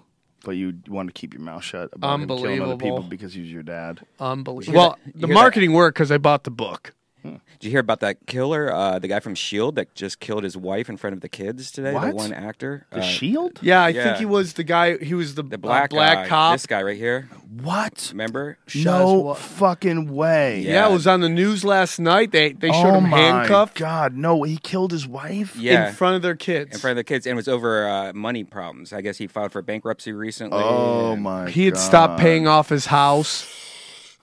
but 0.45 0.53
you 0.53 0.75
wanted 0.87 1.15
to 1.15 1.19
keep 1.21 1.33
your 1.33 1.43
mouth 1.43 1.65
shut 1.65 1.91
about 1.95 2.21
him 2.21 2.29
killing 2.29 2.61
other 2.61 2.77
people 2.77 3.03
because 3.03 3.33
he 3.33 3.41
was 3.41 3.51
your 3.51 3.63
dad. 3.63 4.01
Unbelievable. 4.21 4.79
Well, 4.79 4.99
the 5.15 5.29
marketing 5.29 5.73
worked 5.73 5.97
because 5.97 6.13
I 6.13 6.19
bought 6.19 6.45
the 6.45 6.51
book. 6.51 6.95
Did 7.25 7.41
you 7.63 7.71
hear 7.71 7.81
about 7.81 8.01
that 8.01 8.27
killer, 8.27 8.71
uh, 8.71 8.99
the 8.99 9.09
guy 9.09 9.19
from 9.19 9.35
Shield 9.35 9.77
that 9.77 9.95
just 9.95 10.21
killed 10.21 10.45
his 10.45 10.59
wife 10.59 10.91
in 10.91 10.99
front 10.99 11.15
of 11.15 11.23
the 11.23 11.29
kids 11.31 11.71
today? 11.71 11.91
The 11.93 11.95
What? 11.97 12.15
one 12.15 12.35
actor, 12.35 12.85
The 12.91 12.99
Uh, 12.99 13.03
Shield? 13.03 13.61
Yeah, 13.63 13.83
I 13.83 13.89
Yeah. 13.89 14.05
think 14.05 14.17
he 14.19 14.27
was 14.27 14.53
the 14.53 14.63
guy. 14.65 14.99
He 14.99 15.15
was 15.15 15.35
the, 15.35 15.43
the 15.43 15.57
black 15.57 15.85
uh, 15.91 15.97
black 15.97 16.17
guy, 16.25 16.29
cop. 16.29 16.53
This 16.55 16.67
guy 16.67 16.83
right 16.83 16.99
here, 16.99 17.31
What? 17.63 18.09
remember? 18.13 18.59
no 18.75 19.15
what? 19.15 19.39
fucking 19.39 20.13
way. 20.15 20.61
Yeah, 20.61 20.87
it 20.89 20.93
was 20.93 21.07
on 21.07 21.21
the 21.23 21.31
news 21.31 21.65
last 21.65 21.99
night. 21.99 22.31
They 22.31 22.53
they 22.53 22.69
showed 22.71 22.91
oh 22.91 22.99
him 22.99 23.09
my 23.09 23.19
handcuffed 23.19 23.79
God, 23.79 24.15
no! 24.15 24.43
He 24.43 24.59
killed 24.59 24.93
his 24.93 25.07
wife. 25.09 25.57
Yeah, 25.57 25.89
in 25.89 25.95
front 25.95 26.17
of 26.17 26.23
their 26.23 26.37
kids. 26.37 26.75
in 26.75 26.79
front 26.79 26.93
of 26.93 26.97
the 26.99 27.05
kids, 27.05 27.27
and 27.27 27.33
it 27.33 27.37
was 27.37 27.49
over 27.49 27.89
uh, 27.89 28.13
money 28.13 28.45
problems. 28.45 28.93
I 28.93 29.01
guess 29.01 29.17
he 29.17 29.27
filed 29.27 29.53
for 29.53 29.63
bankruptcy 29.63 30.13
recently. 30.13 30.59
Oh 30.63 31.17
my! 31.17 31.49
he 31.49 31.65
had 31.65 31.75
God. 31.75 31.81
stopped 31.81 32.21
paying 32.21 32.47
off 32.47 32.69
his 32.69 32.85
house. 32.87 33.47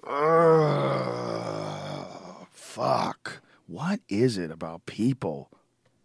Fuck. 2.75 3.41
What 3.67 3.99
is 4.07 4.37
it 4.37 4.49
about 4.49 4.85
people? 4.85 5.49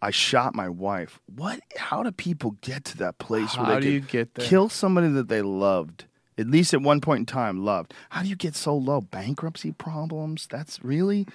I 0.03 0.11
shot 0.11 0.53
my 0.55 0.69
wife. 0.69 1.21
What? 1.33 1.61
How 1.77 2.03
do 2.03 2.11
people 2.11 2.57
get 2.61 2.85
to 2.87 2.99
that 2.99 3.19
place 3.19 3.55
How 3.55 3.65
where 3.67 3.77
they 3.77 3.81
do 3.83 3.91
you 3.93 4.01
get 4.01 4.35
there? 4.35 4.45
kill 4.47 4.69
somebody 4.69 5.09
that 5.11 5.29
they 5.29 5.43
loved? 5.43 6.07
At 6.37 6.49
least 6.49 6.75
at 6.75 6.83
one 6.83 7.01
point 7.01 7.21
in 7.21 7.27
time, 7.27 7.65
loved. 7.65 7.95
How 8.11 8.23
do 8.23 8.29
you 8.29 8.35
get 8.37 8.57
so 8.57 8.77
low? 8.77 9.01
Bankruptcy 9.01 9.73
problems? 9.73 10.49
That's 10.51 10.83
really. 10.85 11.27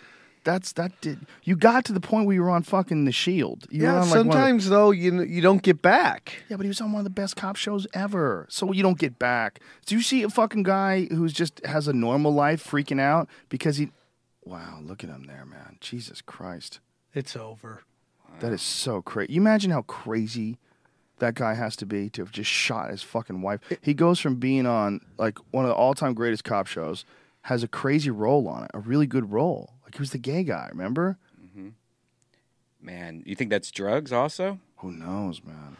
That's 0.43 0.73
that 0.73 0.99
did. 0.99 1.19
You 1.43 1.55
got 1.55 1.85
to 1.85 1.93
the 1.93 1.99
point 2.01 2.25
where 2.25 2.35
you 2.35 2.41
were 2.43 2.49
on 2.49 2.63
fucking 2.63 3.05
the 3.05 3.11
Shield. 3.13 3.67
You 3.69 3.83
were 3.83 3.87
Yeah, 3.87 3.93
on, 3.93 3.95
like, 3.95 4.03
of 4.19 4.25
the- 4.25 4.31
sometimes 4.31 4.69
though 4.69 4.91
you 4.91 5.21
you 5.23 5.41
don't 5.41 5.61
get 5.63 5.81
back. 5.81 6.33
yeah, 6.49 6.57
but 6.57 6.63
he 6.63 6.67
was 6.67 6.81
on 6.81 6.91
one 6.91 6.99
of 6.99 7.03
the 7.05 7.09
best 7.09 7.35
cop 7.37 7.55
shows 7.55 7.87
ever. 7.93 8.47
So 8.49 8.73
you 8.73 8.83
don't 8.83 8.97
get 8.99 9.17
back. 9.17 9.59
Do 9.85 9.95
you 9.95 10.01
see 10.01 10.23
a 10.23 10.29
fucking 10.29 10.63
guy 10.63 11.05
who's 11.09 11.31
just 11.31 11.65
has 11.65 11.87
a 11.87 11.93
normal 11.93 12.33
life 12.33 12.63
freaking 12.69 12.99
out 12.99 13.29
because 13.49 13.77
he? 13.77 13.91
Wow, 14.43 14.79
look 14.81 15.03
at 15.03 15.09
him 15.09 15.25
there, 15.27 15.45
man. 15.45 15.77
Jesus 15.81 16.21
Christ, 16.21 16.79
It's 17.13 17.35
over. 17.35 17.83
that 18.39 18.51
is 18.51 18.61
so 18.61 19.01
crazy. 19.01 19.33
You 19.33 19.41
imagine 19.41 19.71
how 19.71 19.83
crazy 19.83 20.57
that 21.19 21.35
guy 21.35 21.53
has 21.53 21.75
to 21.77 21.85
be 21.85 22.09
to 22.09 22.21
have 22.23 22.31
just 22.31 22.49
shot 22.49 22.89
his 22.89 23.03
fucking 23.03 23.41
wife. 23.43 23.59
He 23.81 23.93
goes 23.93 24.19
from 24.19 24.35
being 24.37 24.65
on 24.65 25.01
like 25.19 25.37
one 25.51 25.65
of 25.65 25.69
the 25.69 25.75
all-time 25.75 26.13
greatest 26.15 26.43
cop 26.43 26.65
shows, 26.65 27.05
has 27.43 27.61
a 27.63 27.67
crazy 27.67 28.09
role 28.09 28.47
on 28.47 28.63
it, 28.63 28.71
a 28.73 28.79
really 28.79 29.05
good 29.05 29.31
role. 29.31 29.73
Like 29.83 29.95
he 29.95 29.99
was 30.01 30.11
the 30.11 30.17
gay 30.17 30.43
guy, 30.43 30.69
remember? 30.71 31.17
Mm-hmm. 31.39 31.69
Man, 32.81 33.21
you 33.25 33.35
think 33.35 33.51
that's 33.51 33.69
drugs 33.69 34.11
also? 34.11 34.59
Who 34.77 34.91
knows, 34.91 35.43
man? 35.43 35.77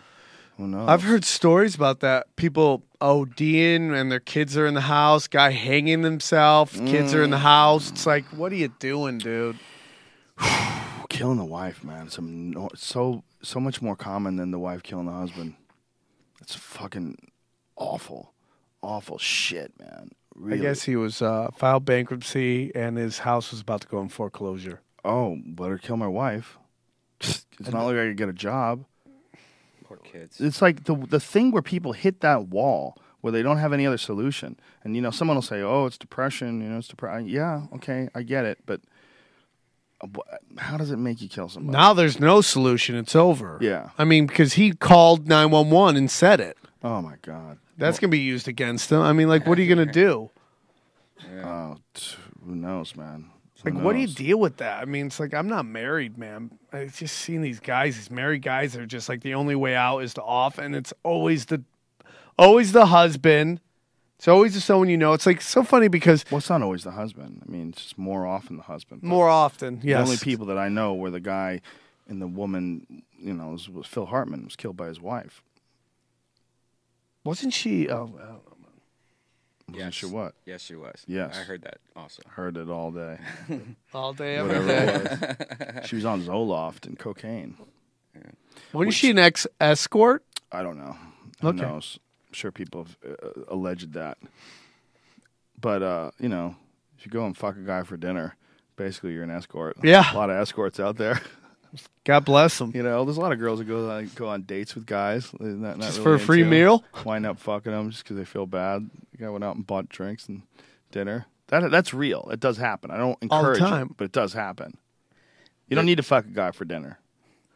Who 0.57 0.67
knows? 0.67 0.87
I've 0.87 1.03
heard 1.03 1.25
stories 1.25 1.75
about 1.75 2.01
that. 2.01 2.35
People 2.35 2.83
ODing 2.99 3.93
and 3.93 4.11
their 4.11 4.19
kids 4.19 4.55
are 4.57 4.65
in 4.67 4.73
the 4.73 4.81
house. 4.81 5.27
Guy 5.27 5.51
hanging 5.51 6.01
themselves. 6.01 6.79
Kids 6.79 7.13
are 7.13 7.23
in 7.23 7.29
the 7.31 7.39
house. 7.39 7.89
It's 7.89 8.05
like, 8.05 8.25
what 8.25 8.51
are 8.51 8.55
you 8.55 8.69
doing, 8.79 9.17
dude? 9.17 9.57
killing 11.09 11.37
the 11.37 11.45
wife, 11.45 11.83
man. 11.83 12.07
It's 12.07 12.19
no, 12.19 12.69
so 12.75 13.23
so 13.41 13.59
much 13.59 13.81
more 13.81 13.95
common 13.95 14.35
than 14.35 14.51
the 14.51 14.59
wife 14.59 14.83
killing 14.83 15.07
the 15.07 15.11
husband. 15.11 15.55
It's 16.41 16.55
fucking 16.55 17.31
awful, 17.75 18.33
awful 18.81 19.17
shit, 19.17 19.73
man. 19.79 20.11
Really. 20.35 20.59
I 20.59 20.61
guess 20.61 20.83
he 20.83 20.95
was 20.95 21.21
uh, 21.21 21.49
filed 21.55 21.85
bankruptcy 21.85 22.71
and 22.73 22.97
his 22.97 23.19
house 23.19 23.51
was 23.51 23.61
about 23.61 23.81
to 23.81 23.87
go 23.87 24.01
in 24.01 24.09
foreclosure. 24.09 24.81
Oh, 25.03 25.37
better 25.45 25.77
kill 25.77 25.97
my 25.97 26.07
wife. 26.07 26.57
It's 27.19 27.45
not 27.71 27.83
like 27.83 27.97
I 27.97 28.07
could 28.07 28.17
get 28.17 28.29
a 28.29 28.33
job. 28.33 28.85
Poor 29.99 30.11
kids. 30.11 30.39
It's 30.39 30.61
like 30.61 30.85
the 30.85 30.95
the 30.95 31.19
thing 31.19 31.51
where 31.51 31.61
people 31.61 31.93
hit 31.93 32.21
that 32.21 32.47
wall 32.47 32.97
where 33.21 33.31
they 33.31 33.43
don't 33.43 33.57
have 33.57 33.73
any 33.73 33.85
other 33.85 33.97
solution, 33.97 34.57
and 34.83 34.95
you 34.95 35.01
know 35.01 35.11
someone 35.11 35.35
will 35.35 35.41
say, 35.41 35.61
"Oh, 35.61 35.85
it's 35.85 35.97
depression." 35.97 36.61
You 36.61 36.69
know, 36.69 36.77
it's 36.77 36.87
depression. 36.87 37.27
Yeah, 37.27 37.67
okay, 37.75 38.09
I 38.15 38.23
get 38.23 38.45
it, 38.45 38.59
but 38.65 38.81
uh, 40.01 40.07
how 40.57 40.77
does 40.77 40.91
it 40.91 40.97
make 40.97 41.21
you 41.21 41.29
kill 41.29 41.49
somebody? 41.49 41.77
Now 41.77 41.93
there's 41.93 42.19
no 42.19 42.41
solution. 42.41 42.95
It's 42.95 43.15
over. 43.15 43.57
Yeah. 43.61 43.89
I 43.97 44.05
mean, 44.05 44.27
because 44.27 44.53
he 44.53 44.71
called 44.71 45.27
911 45.27 45.97
and 45.97 46.09
said 46.09 46.39
it. 46.39 46.57
Oh 46.83 47.01
my 47.01 47.15
god. 47.21 47.59
That's 47.77 47.99
going 47.99 48.09
to 48.11 48.15
be 48.15 48.19
used 48.19 48.47
against 48.47 48.91
him. 48.91 49.01
I 49.01 49.11
mean, 49.11 49.27
like, 49.27 49.47
what 49.47 49.57
are 49.57 49.61
you 49.61 49.73
going 49.73 49.87
to 49.87 49.91
do? 49.91 50.29
Oh, 51.43 51.77
t- 51.95 52.15
who 52.45 52.55
knows, 52.55 52.95
man? 52.95 53.31
Who 53.63 53.71
Like, 53.71 53.83
what 53.83 53.93
do 53.93 53.99
you 53.99 54.07
deal 54.07 54.39
with 54.39 54.57
that? 54.57 54.81
I 54.81 54.85
mean, 54.85 55.07
it's 55.07 55.19
like, 55.19 55.33
I'm 55.33 55.47
not 55.47 55.65
married, 55.65 56.15
man. 56.15 56.51
I 56.73 56.85
just 56.85 57.17
seen 57.17 57.41
these 57.41 57.59
guys, 57.59 57.97
these 57.97 58.11
married 58.11 58.41
guys, 58.41 58.75
are 58.77 58.85
just 58.85 59.09
like 59.09 59.21
the 59.21 59.33
only 59.33 59.55
way 59.55 59.75
out 59.75 59.99
is 59.99 60.13
to 60.15 60.23
off, 60.23 60.57
and 60.57 60.75
it's 60.75 60.93
always 61.03 61.45
the, 61.45 61.63
always 62.37 62.71
the 62.71 62.87
husband. 62.87 63.59
It's 64.17 64.27
always 64.27 64.53
the 64.53 64.61
someone 64.61 64.87
you 64.87 64.97
know. 64.97 65.13
It's 65.13 65.25
like 65.25 65.41
so 65.41 65.63
funny 65.63 65.87
because 65.87 66.23
Well, 66.29 66.37
it's 66.37 66.49
not 66.49 66.61
always 66.61 66.83
the 66.83 66.91
husband. 66.91 67.41
I 67.45 67.51
mean, 67.51 67.69
it's 67.69 67.81
just 67.81 67.97
more 67.97 68.25
often 68.25 68.57
the 68.57 68.63
husband. 68.63 69.03
More 69.03 69.27
often, 69.27 69.79
the 69.79 69.95
only 69.95 70.17
people 70.17 70.45
that 70.45 70.57
I 70.57 70.69
know 70.69 70.93
where 70.93 71.11
the 71.11 71.19
guy 71.19 71.61
and 72.07 72.21
the 72.21 72.27
woman, 72.27 73.03
you 73.17 73.33
know, 73.33 73.49
was, 73.49 73.67
was 73.67 73.87
Phil 73.87 74.05
Hartman 74.05 74.43
was 74.43 74.55
killed 74.55 74.77
by 74.77 74.87
his 74.87 75.01
wife. 75.01 75.41
Wasn't 77.23 77.53
she? 77.53 77.89
Oh, 77.89 78.41
well, 79.71 79.79
Wasn't 79.79 79.93
sure 79.93 80.09
what. 80.09 80.33
Yes, 80.45 80.61
she 80.61 80.75
was. 80.75 81.03
Yes. 81.07 81.37
I 81.37 81.43
heard 81.43 81.61
that 81.63 81.77
also. 81.95 82.21
Heard 82.27 82.57
it 82.57 82.69
all 82.69 82.91
day. 82.91 83.17
all 83.93 84.13
day, 84.13 84.35
every 84.37 84.59
Whatever 84.59 84.67
day. 84.67 85.35
it 85.59 85.75
was. 85.75 85.87
She 85.89 85.95
was 85.95 86.05
on 86.05 86.21
Zoloft 86.23 86.85
and 86.85 86.97
cocaine. 86.99 87.55
Wasn't 88.73 88.93
she 88.93 89.09
an 89.11 89.19
ex 89.19 89.47
escort? 89.59 90.23
I 90.51 90.63
don't 90.63 90.77
know. 90.77 90.95
Who 91.41 91.47
Okay. 91.49 91.61
knows? 91.61 91.99
I'm 92.29 92.33
sure 92.33 92.51
people 92.51 92.85
have 92.85 92.97
uh, 93.23 93.27
alleged 93.47 93.93
that. 93.93 94.17
But 95.59 95.81
uh, 95.83 96.11
you 96.19 96.29
know, 96.29 96.55
if 96.97 97.05
you 97.05 97.11
go 97.11 97.25
and 97.25 97.35
fuck 97.37 97.55
a 97.55 97.61
guy 97.61 97.83
for 97.83 97.97
dinner, 97.97 98.35
basically 98.75 99.13
you're 99.13 99.23
an 99.23 99.31
escort. 99.31 99.77
Yeah. 99.83 100.13
a 100.13 100.17
lot 100.17 100.29
of 100.29 100.37
escorts 100.37 100.79
out 100.79 100.97
there. 100.97 101.19
God 102.03 102.25
bless 102.25 102.57
them. 102.57 102.71
You 102.75 102.83
know, 102.83 103.05
there's 103.05 103.17
a 103.17 103.21
lot 103.21 103.31
of 103.31 103.39
girls 103.39 103.59
that 103.59 103.65
go 103.65 103.85
like, 103.85 104.13
go 104.15 104.27
on 104.27 104.43
dates 104.43 104.75
with 104.75 104.85
guys, 104.85 105.31
not, 105.39 105.77
not 105.77 105.85
Just 105.85 105.99
really 105.99 106.03
for 106.03 106.13
a 106.15 106.19
free 106.19 106.43
meal? 106.43 106.83
Wind 107.05 107.25
up 107.25 107.39
fucking 107.39 107.71
them 107.71 107.91
just 107.91 108.03
because 108.03 108.17
they 108.17 108.25
feel 108.25 108.45
bad. 108.45 108.89
The 109.11 109.17
guy 109.17 109.29
went 109.29 109.43
out 109.43 109.55
and 109.55 109.65
bought 109.65 109.89
drinks 109.89 110.27
and 110.27 110.43
dinner. 110.91 111.27
That 111.47 111.69
that's 111.69 111.93
real. 111.93 112.29
It 112.31 112.39
does 112.39 112.57
happen. 112.57 112.91
I 112.91 112.97
don't 112.97 113.17
encourage 113.21 113.59
time. 113.59 113.87
it, 113.87 113.97
but 113.97 114.05
it 114.05 114.11
does 114.11 114.33
happen. 114.33 114.77
You 115.67 115.75
don't 115.75 115.85
need 115.85 115.97
to 115.97 116.03
fuck 116.03 116.25
a 116.25 116.29
guy 116.29 116.51
for 116.51 116.65
dinner. 116.65 116.99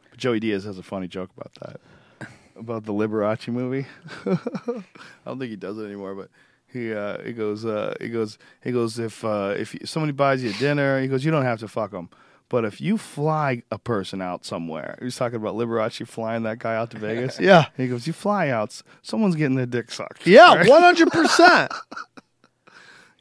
But 0.09 0.19
Joey 0.19 0.39
Diaz 0.39 0.63
has 0.65 0.77
a 0.77 0.83
funny 0.83 1.07
joke 1.07 1.31
about 1.35 1.51
that, 1.61 2.29
about 2.57 2.85
the 2.85 2.93
Liberace 2.93 3.47
movie. 3.47 3.87
I 4.25 4.83
don't 5.25 5.39
think 5.39 5.49
he 5.49 5.55
does 5.55 5.77
it 5.77 5.85
anymore, 5.85 6.15
but 6.15 6.29
he 6.71 6.93
uh, 6.93 7.21
he 7.23 7.33
goes 7.33 7.65
uh, 7.65 7.95
he 7.99 8.09
goes 8.09 8.37
he 8.61 8.71
goes 8.71 8.99
if 8.99 9.23
uh, 9.23 9.53
if 9.57 9.75
somebody 9.85 10.11
buys 10.11 10.43
you 10.43 10.53
dinner, 10.53 11.01
he 11.01 11.07
goes 11.07 11.23
you 11.25 11.31
don't 11.31 11.43
have 11.43 11.59
to 11.59 11.67
fuck 11.67 11.91
them. 11.91 12.09
But 12.55 12.63
if 12.63 12.79
you 12.79 12.97
fly 12.97 13.63
a 13.69 13.77
person 13.77 14.21
out 14.21 14.45
somewhere, 14.45 14.97
he's 15.01 15.17
talking 15.17 15.35
about 15.35 15.55
Liberace 15.55 16.07
flying 16.07 16.43
that 16.43 16.57
guy 16.59 16.73
out 16.73 16.89
to 16.91 16.97
Vegas. 17.07 17.37
Yeah. 17.37 17.65
he 17.75 17.89
goes, 17.89 18.07
you 18.07 18.13
fly 18.13 18.47
out, 18.47 18.81
someone's 19.01 19.35
getting 19.35 19.57
their 19.57 19.65
dick 19.65 19.91
sucked. 19.91 20.25
Yeah, 20.25 20.65
one 20.65 20.81
hundred 20.81 21.11
percent. 21.11 21.73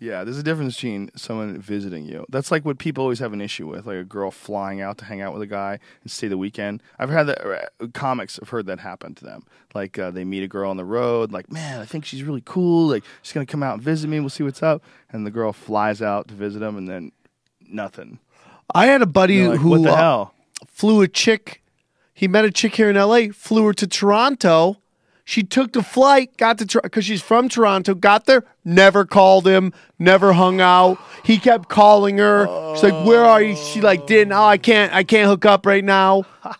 Yeah, 0.01 0.23
there's 0.23 0.39
a 0.39 0.43
difference 0.43 0.75
between 0.75 1.11
someone 1.17 1.59
visiting 1.61 2.05
you. 2.05 2.27
That's 2.29 2.51
like 2.51 2.65
what 2.65 2.79
people 2.79 3.03
always 3.03 3.21
have 3.21 3.33
an 3.33 3.41
issue 3.41 3.67
with, 3.67 3.87
like 3.87 3.97
a 3.97 4.05
girl 4.05 4.31
flying 4.31 4.81
out 4.83 4.99
to 4.99 5.05
hang 5.07 5.23
out 5.23 5.33
with 5.33 5.41
a 5.41 5.47
guy 5.47 5.79
and 6.03 6.11
stay 6.11 6.29
the 6.29 6.37
weekend. 6.37 6.83
I've 6.99 7.09
had 7.11 7.25
that. 7.25 7.41
uh, 7.81 7.87
Comics 7.95 8.37
have 8.39 8.51
heard 8.51 8.67
that 8.67 8.81
happen 8.81 9.15
to 9.15 9.25
them. 9.25 9.45
Like 9.75 9.99
uh, 9.99 10.11
they 10.11 10.25
meet 10.25 10.43
a 10.43 10.49
girl 10.49 10.69
on 10.69 10.77
the 10.77 10.85
road, 10.85 11.33
like 11.33 11.51
man, 11.51 11.81
I 11.81 11.87
think 11.87 12.05
she's 12.05 12.23
really 12.23 12.43
cool. 12.45 12.89
Like 12.89 13.05
she's 13.23 13.33
gonna 13.33 13.47
come 13.47 13.63
out 13.63 13.75
and 13.75 13.83
visit 13.83 14.09
me. 14.09 14.21
We'll 14.21 14.29
see 14.31 14.45
what's 14.45 14.63
up. 14.63 14.83
And 15.11 15.27
the 15.27 15.31
girl 15.31 15.53
flies 15.53 16.03
out 16.03 16.29
to 16.29 16.35
visit 16.35 16.59
them, 16.59 16.77
and 16.77 16.87
then 16.89 17.13
nothing. 17.67 18.19
I 18.73 18.87
had 18.87 19.03
a 19.03 19.07
buddy 19.07 19.47
like, 19.47 19.61
who 19.61 19.71
what 19.71 19.83
the 19.83 19.93
uh, 19.93 19.97
hell? 19.97 20.35
flew 20.69 21.01
a 21.03 21.09
chick. 21.09 21.63
He 22.13 22.29
met 22.29 22.45
a 22.45 22.51
chick 22.51 22.77
here 22.77 22.89
in 22.89 22.97
L.A. 22.97 23.31
Flew 23.31 23.67
her 23.67 23.73
to 23.75 23.87
Toronto. 23.87 24.79
She 25.27 25.43
took 25.43 25.73
the 25.73 25.83
flight, 25.83 26.37
got 26.37 26.59
to 26.59 26.81
because 26.83 27.07
she's 27.07 27.23
from 27.23 27.49
Toronto. 27.49 27.95
Got 27.95 28.27
there, 28.27 28.45
never 28.65 29.07
called 29.07 29.47
him, 29.47 29.73
never 29.99 30.35
hung 30.35 30.61
out. 30.61 30.99
He 31.25 31.39
kept 31.39 31.71
calling 31.71 32.19
her. 32.19 32.47
She's 32.75 32.83
like, 32.83 33.07
"Where 33.07 33.25
are 33.25 33.41
you?" 33.41 33.57
She 33.57 33.81
like 33.81 34.07
didn't. 34.07 34.33
Oh, 34.33 34.45
I 34.45 34.59
can't. 34.59 34.93
I 34.93 35.03
can't 35.03 35.27
hook 35.29 35.47
up 35.47 35.67
right 35.67 35.85
now. 35.85 36.25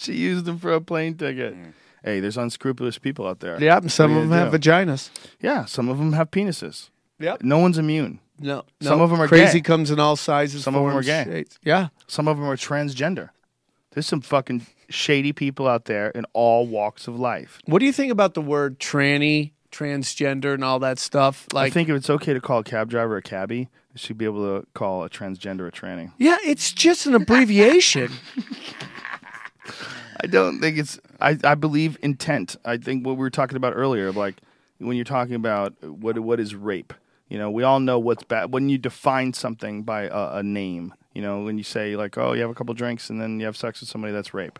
She 0.00 0.12
used 0.12 0.44
them 0.44 0.60
for 0.60 0.72
a 0.72 0.80
plane 0.80 1.16
ticket. 1.16 1.56
Hey, 2.04 2.20
there's 2.20 2.36
unscrupulous 2.36 2.98
people 2.98 3.26
out 3.26 3.40
there. 3.40 3.60
Yeah, 3.60 3.80
some 3.88 4.16
of 4.16 4.28
them 4.28 4.30
you 4.30 4.36
have 4.36 4.52
vaginas. 4.52 5.10
Yeah, 5.40 5.64
some 5.64 5.88
of 5.88 5.98
them 5.98 6.12
have 6.12 6.30
penises. 6.30 6.90
Yep. 7.18 7.42
No 7.42 7.58
one's 7.58 7.78
immune. 7.78 8.20
No, 8.40 8.64
Some 8.80 9.00
of 9.00 9.10
them 9.10 9.20
are 9.20 9.28
crazy. 9.28 9.58
gay. 9.58 9.62
Comes 9.62 9.90
in 9.90 9.98
all 9.98 10.16
sizes. 10.16 10.62
Some 10.62 10.74
of 10.74 10.84
them 10.86 10.96
are 10.96 11.02
gay. 11.02 11.24
shapes. 11.24 11.58
Yeah. 11.64 11.88
Some 12.06 12.28
of 12.28 12.36
them 12.38 12.46
are 12.46 12.56
transgender. 12.56 13.30
There's 13.92 14.06
some 14.06 14.20
fucking 14.20 14.66
shady 14.88 15.32
people 15.32 15.66
out 15.66 15.86
there 15.86 16.10
in 16.10 16.24
all 16.32 16.66
walks 16.66 17.08
of 17.08 17.18
life. 17.18 17.58
What 17.66 17.80
do 17.80 17.86
you 17.86 17.92
think 17.92 18.12
about 18.12 18.34
the 18.34 18.40
word 18.40 18.78
tranny, 18.78 19.52
transgender, 19.72 20.54
and 20.54 20.62
all 20.62 20.78
that 20.78 20.98
stuff? 20.98 21.46
Like, 21.52 21.66
I 21.66 21.70
think 21.74 21.88
if 21.88 21.96
it's 21.96 22.10
okay 22.10 22.32
to 22.32 22.40
call 22.40 22.60
a 22.60 22.64
cab 22.64 22.88
driver 22.90 23.16
a 23.16 23.22
cabbie, 23.22 23.68
they 23.92 23.98
should 23.98 24.18
be 24.18 24.24
able 24.24 24.60
to 24.60 24.66
call 24.74 25.02
a 25.04 25.10
transgender 25.10 25.66
a 25.66 25.72
tranny. 25.72 26.12
yeah, 26.18 26.36
it's 26.44 26.72
just 26.72 27.06
an 27.06 27.14
abbreviation. 27.14 28.12
I 30.20 30.26
don't 30.26 30.60
think 30.60 30.78
it's. 30.78 30.98
I, 31.20 31.38
I 31.44 31.54
believe 31.54 31.96
intent. 32.02 32.56
I 32.64 32.76
think 32.76 33.06
what 33.06 33.12
we 33.16 33.20
were 33.20 33.30
talking 33.30 33.56
about 33.56 33.74
earlier, 33.76 34.10
like 34.12 34.36
when 34.78 34.96
you're 34.96 35.04
talking 35.04 35.34
about 35.34 35.74
what 35.82 36.18
what 36.18 36.40
is 36.40 36.54
rape. 36.54 36.92
You 37.28 37.38
know, 37.38 37.50
we 37.50 37.62
all 37.62 37.80
know 37.80 37.98
what's 37.98 38.24
bad 38.24 38.52
when 38.52 38.68
you 38.68 38.78
define 38.78 39.32
something 39.34 39.82
by 39.82 40.02
a, 40.04 40.36
a 40.36 40.42
name. 40.42 40.94
You 41.14 41.22
know, 41.22 41.42
when 41.42 41.58
you 41.58 41.64
say 41.64 41.96
like, 41.96 42.16
"Oh, 42.16 42.32
you 42.32 42.40
have 42.40 42.50
a 42.50 42.54
couple 42.54 42.74
drinks 42.74 43.10
and 43.10 43.20
then 43.20 43.38
you 43.40 43.46
have 43.46 43.56
sex 43.56 43.80
with 43.80 43.88
somebody," 43.88 44.12
that's 44.12 44.32
rape. 44.32 44.58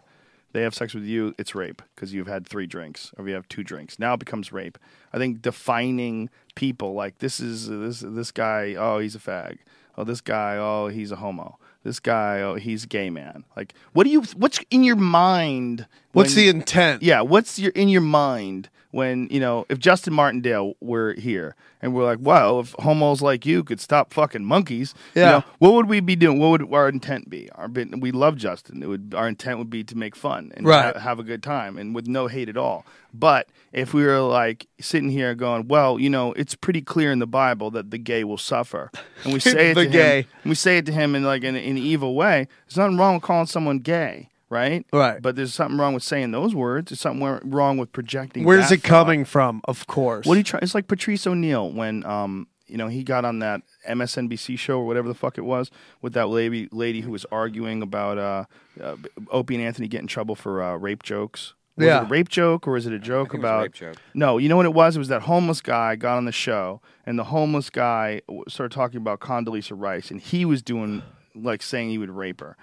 They 0.53 0.63
have 0.63 0.75
sex 0.75 0.95
with 0.95 1.05
you, 1.05 1.35
it's 1.39 1.55
rape 1.55 1.83
because 1.95 2.15
you've 2.15 2.27
had 2.27 2.47
three 2.47 2.67
drinks 2.67 3.13
or 3.19 3.29
you 3.29 3.35
have 3.35 3.49
two 3.49 3.63
drinks. 3.63 3.99
Now 3.99 4.15
it 4.15 4.21
becomes 4.21 4.51
rape. 4.51 4.79
I 5.13 5.19
think 5.19 5.43
defining 5.43 6.31
people 6.55 6.95
like 6.95 7.19
this 7.19 7.39
is 7.39 7.69
this 7.69 8.01
this 8.01 8.31
guy. 8.31 8.75
Oh, 8.77 8.99
he's 8.99 9.15
a 9.15 9.19
fag. 9.19 9.59
Oh, 9.97 10.05
this 10.05 10.21
guy. 10.21 10.57
Oh, 10.57 10.89
he's 10.89 11.13
a 11.13 11.17
homo. 11.17 11.59
This 11.83 12.01
guy. 12.01 12.41
Oh, 12.41 12.55
he's 12.55 12.87
gay 12.87 13.11
man. 13.11 13.45
Like, 13.57 13.75
what 13.93 14.05
do 14.05 14.11
you? 14.11 14.23
What's 14.37 14.61
in 14.71 14.85
your 14.85 14.97
mind? 14.97 15.87
What's 16.13 16.35
the 16.35 16.49
intent? 16.49 17.03
yeah, 17.03 17.21
what's 17.21 17.59
your 17.59 17.73
in 17.73 17.89
your 17.89 18.01
mind 18.01 18.69
when 18.91 19.29
you 19.31 19.39
know 19.41 19.67
if 19.69 19.79
Justin 19.79 20.15
Martindale 20.15 20.75
were 20.81 21.13
here 21.15 21.55
and 21.83 21.95
we're 21.95 22.05
like, 22.05 22.19
wow, 22.21 22.59
if 22.61 22.75
homos 22.79 23.21
like 23.23 23.45
you 23.47 23.63
could 23.63 23.81
stop 23.81 24.13
fucking 24.13 24.45
monkeys, 24.45 24.95
you 25.15 25.21
Yeah. 25.23 25.31
know, 25.31 25.45
what 25.59 25.75
would 25.75 25.87
we 25.89 26.01
be 26.01 26.17
doing? 26.17 26.39
What 26.39 26.51
would 26.63 26.73
our 26.73 26.89
intent 26.89 27.29
be? 27.29 27.49
Our 27.53 27.69
we 27.69 28.11
love 28.11 28.37
Justin. 28.37 28.83
It 28.83 28.89
would 28.89 29.15
our 29.17 29.29
intent 29.29 29.59
would 29.59 29.71
be 29.71 29.85
to 29.85 29.97
make 29.97 30.17
fun 30.17 30.51
and 30.57 30.67
Right. 30.67 30.95
ha- 30.97 31.01
have 31.01 31.19
a 31.19 31.23
good 31.23 31.43
time 31.43 31.77
and 31.77 31.95
with 31.95 32.07
no 32.09 32.27
hate 32.27 32.49
at 32.49 32.57
all. 32.57 32.87
But 33.13 33.49
if 33.73 33.93
we 33.93 34.05
were 34.05 34.21
like 34.21 34.67
sitting 34.81 35.11
here 35.11 35.35
going, 35.35 35.69
well, 35.69 36.01
you 36.01 36.09
know, 36.11 36.33
it's 36.33 36.55
pretty 36.55 36.81
clear 36.81 37.13
in 37.13 37.19
the 37.19 37.27
Bible 37.27 37.71
that 37.73 37.91
the 37.91 37.99
gay 37.99 38.25
will 38.25 38.39
suffer, 38.39 38.91
and 39.25 39.33
we 39.35 39.41
say 39.41 39.73
it 39.73 39.75
The 39.75 39.85
to 39.85 39.91
gay. 39.91 40.21
him, 40.23 40.49
we 40.51 40.55
say 40.55 40.79
it 40.79 40.87
to 40.87 40.93
him 40.93 41.15
in 41.15 41.23
like 41.25 41.45
in 41.45 41.55
an 41.55 41.79
evil 41.79 42.15
way. 42.15 42.49
There's 42.67 42.79
nothing 42.79 42.97
wrong 42.97 43.15
with 43.15 43.23
calling 43.23 43.47
someone 43.47 43.79
gay. 43.81 44.31
Right, 44.51 44.87
Right. 44.93 45.21
But 45.21 45.37
there's 45.37 45.53
something 45.53 45.79
wrong 45.79 45.93
with 45.93 46.03
saying 46.03 46.31
those 46.31 46.55
words. 46.55 46.91
There's 46.91 47.01
something 47.01 47.41
wrong 47.45 47.77
with 47.77 47.93
projecting. 47.93 48.45
Where's 48.45 48.71
that 48.71 48.77
it 48.77 48.81
thought. 48.83 48.89
coming 48.89 49.25
from? 49.27 49.61
Of 49.65 49.87
course. 49.87 50.25
What 50.27 50.35
do 50.35 50.39
you 50.39 50.45
try? 50.45 50.61
It's 50.63 50.75
like 50.75 50.89
Patrice 50.89 51.27
O'Neal 51.27 51.71
when 51.71 52.05
um 52.07 52.47
you 52.67 52.77
know 52.79 52.89
he 52.89 53.03
got 53.03 53.25
on 53.25 53.41
that 53.41 53.61
MSNBC 53.89 54.59
show 54.59 54.79
or 54.79 54.87
whatever 54.87 55.07
the 55.09 55.15
fuck 55.15 55.37
it 55.39 55.43
was 55.45 55.71
with 56.01 56.15
that 56.15 56.29
lady 56.29 56.69
lady 56.73 57.03
who 57.03 57.11
was 57.11 57.27
arguing 57.33 57.83
about 57.83 58.17
uh, 58.19 58.45
uh 58.83 58.97
Opie 59.31 59.55
and 59.57 59.65
Anthony 59.65 59.87
get 59.89 60.01
in 60.01 60.07
trouble 60.07 60.35
for 60.35 60.63
uh, 60.63 60.77
rape 60.77 61.03
jokes. 61.03 61.55
Was 61.77 61.87
Yeah. 61.87 62.01
it 62.01 62.05
a 62.05 62.07
rape 62.07 62.29
joke 62.29 62.67
or 62.67 62.77
is 62.77 62.87
it 62.87 62.93
a 62.93 62.99
joke 62.99 63.33
think 63.33 63.43
it 63.43 63.47
was 63.47 63.51
a 63.51 63.55
about 63.55 63.63
rape 63.65 63.75
joke. 63.75 63.97
No, 64.15 64.39
you 64.39 64.49
know 64.49 64.57
what 64.57 64.67
it 64.67 64.75
was? 64.75 64.97
It 64.97 64.99
was 64.99 65.09
that 65.09 65.23
homeless 65.23 65.61
guy 65.61 65.95
got 65.97 66.17
on 66.17 66.25
the 66.25 66.33
show 66.33 66.81
and 67.07 67.19
the 67.19 67.25
homeless 67.25 67.69
guy 67.71 68.23
started 68.49 68.75
talking 68.75 68.97
about 68.97 69.21
Condoleezza 69.21 69.73
Rice 69.75 70.11
and 70.11 70.21
he 70.21 70.45
was 70.45 70.63
doing 70.63 71.03
like 71.35 71.63
saying 71.63 71.91
he 71.91 71.99
would 71.99 72.11
rape 72.11 72.41
her. 72.41 72.57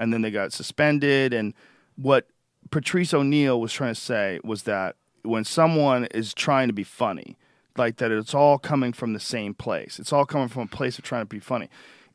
And 0.00 0.12
then 0.12 0.22
they 0.22 0.32
got 0.32 0.52
suspended 0.52 1.32
and 1.32 1.54
what 1.94 2.26
Patrice 2.70 3.12
O'Neal 3.12 3.60
was 3.60 3.72
trying 3.72 3.94
to 3.94 4.00
say 4.00 4.40
was 4.42 4.62
that 4.64 4.96
when 5.22 5.44
someone 5.44 6.06
is 6.06 6.32
trying 6.34 6.68
to 6.68 6.72
be 6.72 6.84
funny, 6.84 7.36
like 7.76 7.96
that 7.96 8.10
it's 8.10 8.34
all 8.34 8.58
coming 8.58 8.92
from 8.92 9.12
the 9.12 9.20
same 9.20 9.54
place. 9.54 9.98
It's 9.98 10.12
all 10.12 10.24
coming 10.24 10.48
from 10.48 10.62
a 10.62 10.66
place 10.66 10.98
of 10.98 11.04
trying 11.04 11.22
to 11.22 11.26
be 11.26 11.40
funny. 11.40 11.68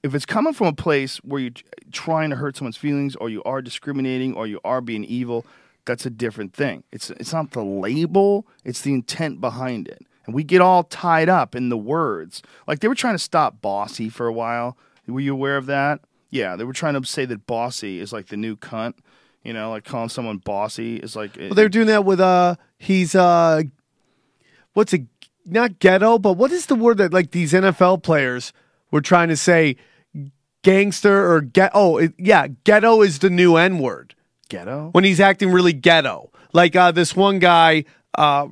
If 0.03 0.13
it's 0.13 0.25
coming 0.25 0.53
from 0.53 0.67
a 0.67 0.73
place 0.73 1.17
where 1.17 1.41
you're 1.41 1.51
trying 1.91 2.29
to 2.29 2.35
hurt 2.35 2.57
someone's 2.57 2.77
feelings 2.77 3.15
or 3.15 3.29
you 3.29 3.41
are 3.43 3.61
discriminating 3.61 4.33
or 4.35 4.45
you 4.45 4.59
are 4.63 4.81
being 4.81 5.03
evil, 5.03 5.45
that's 5.85 6.05
a 6.05 6.09
different 6.09 6.53
thing. 6.53 6.83
It's 6.91 7.09
it's 7.11 7.33
not 7.33 7.51
the 7.51 7.63
label, 7.63 8.47
it's 8.63 8.81
the 8.81 8.93
intent 8.93 9.41
behind 9.41 9.87
it. 9.87 10.05
And 10.25 10.33
we 10.33 10.43
get 10.43 10.61
all 10.61 10.83
tied 10.83 11.29
up 11.29 11.55
in 11.55 11.69
the 11.69 11.77
words. 11.77 12.41
Like 12.67 12.79
they 12.79 12.87
were 12.87 12.95
trying 12.95 13.15
to 13.15 13.19
stop 13.19 13.61
bossy 13.61 14.09
for 14.09 14.27
a 14.27 14.33
while. 14.33 14.77
Were 15.07 15.19
you 15.19 15.33
aware 15.33 15.57
of 15.57 15.67
that? 15.67 16.01
Yeah, 16.35 16.57
they 16.57 16.65
were 16.65 16.73
trying 16.73 17.01
to 17.01 17.07
say 17.07 17.23
that 17.23 17.47
bossy 17.47 18.01
is 18.01 18.11
like 18.11 18.27
the 18.27 18.35
new 18.35 18.57
cunt. 18.57 18.95
You 19.41 19.53
know, 19.53 19.69
like 19.69 19.85
calling 19.85 20.09
someone 20.09 20.37
bossy 20.39 20.97
is 20.97 21.15
like 21.15 21.37
Well, 21.37 21.53
they're 21.53 21.69
doing 21.69 21.87
that 21.87 22.03
with 22.03 22.19
uh 22.19 22.55
he's 22.77 23.15
uh 23.15 23.61
what's 24.73 24.93
it 24.93 25.03
not 25.45 25.79
ghetto, 25.79 26.19
but 26.19 26.33
what 26.33 26.51
is 26.51 26.65
the 26.65 26.75
word 26.75 26.97
that 26.97 27.13
like 27.13 27.31
these 27.31 27.53
NFL 27.53 28.03
players 28.03 28.51
were 28.91 28.99
trying 28.99 29.29
to 29.29 29.37
say 29.37 29.77
gangster 30.61 31.31
or 31.31 31.39
get 31.39 31.71
oh 31.73 31.97
it, 31.99 32.13
yeah, 32.17 32.47
ghetto 32.65 33.01
is 33.01 33.19
the 33.19 33.29
new 33.29 33.55
N 33.55 33.79
word 33.79 34.13
ghetto. 34.49 34.89
when 34.91 35.05
he's 35.05 35.21
acting 35.21 35.51
really 35.51 35.73
ghetto. 35.73 36.31
Like 36.51 36.75
uh 36.75 36.91
this 36.91 37.15
one 37.15 37.39
guy 37.39 37.85
uh 38.17 38.47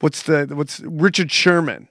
what's 0.00 0.24
the 0.24 0.46
what's 0.52 0.80
Richard 0.80 1.30
Sherman. 1.32 1.88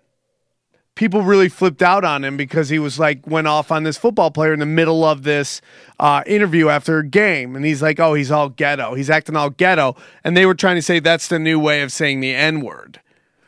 People 0.95 1.21
really 1.21 1.49
flipped 1.49 1.81
out 1.81 2.05
on 2.05 2.23
him 2.23 2.37
because 2.37 2.69
he 2.69 2.79
was 2.79 2.97
like 2.97 3.27
went 3.27 3.47
off 3.47 3.71
on 3.71 3.83
this 3.83 3.97
football 3.97 4.31
player 4.31 4.53
in 4.53 4.59
the 4.59 4.65
middle 4.65 5.03
of 5.03 5.23
this 5.23 5.61
uh, 5.99 6.23
interview 6.25 6.69
after 6.69 6.99
a 6.99 7.05
game, 7.05 7.55
and 7.55 7.65
he's 7.65 7.81
like, 7.81 7.99
"Oh, 7.99 8.13
he's 8.13 8.31
all 8.31 8.47
ghetto. 8.47 8.93
He's 8.93 9.09
acting 9.09 9.35
all 9.35 9.49
ghetto," 9.49 9.97
and 10.23 10.37
they 10.37 10.45
were 10.45 10.55
trying 10.55 10.77
to 10.77 10.81
say 10.81 10.99
that's 10.99 11.27
the 11.27 11.39
new 11.39 11.59
way 11.59 11.81
of 11.81 11.91
saying 11.91 12.21
the 12.21 12.33
N 12.33 12.61
word. 12.61 13.01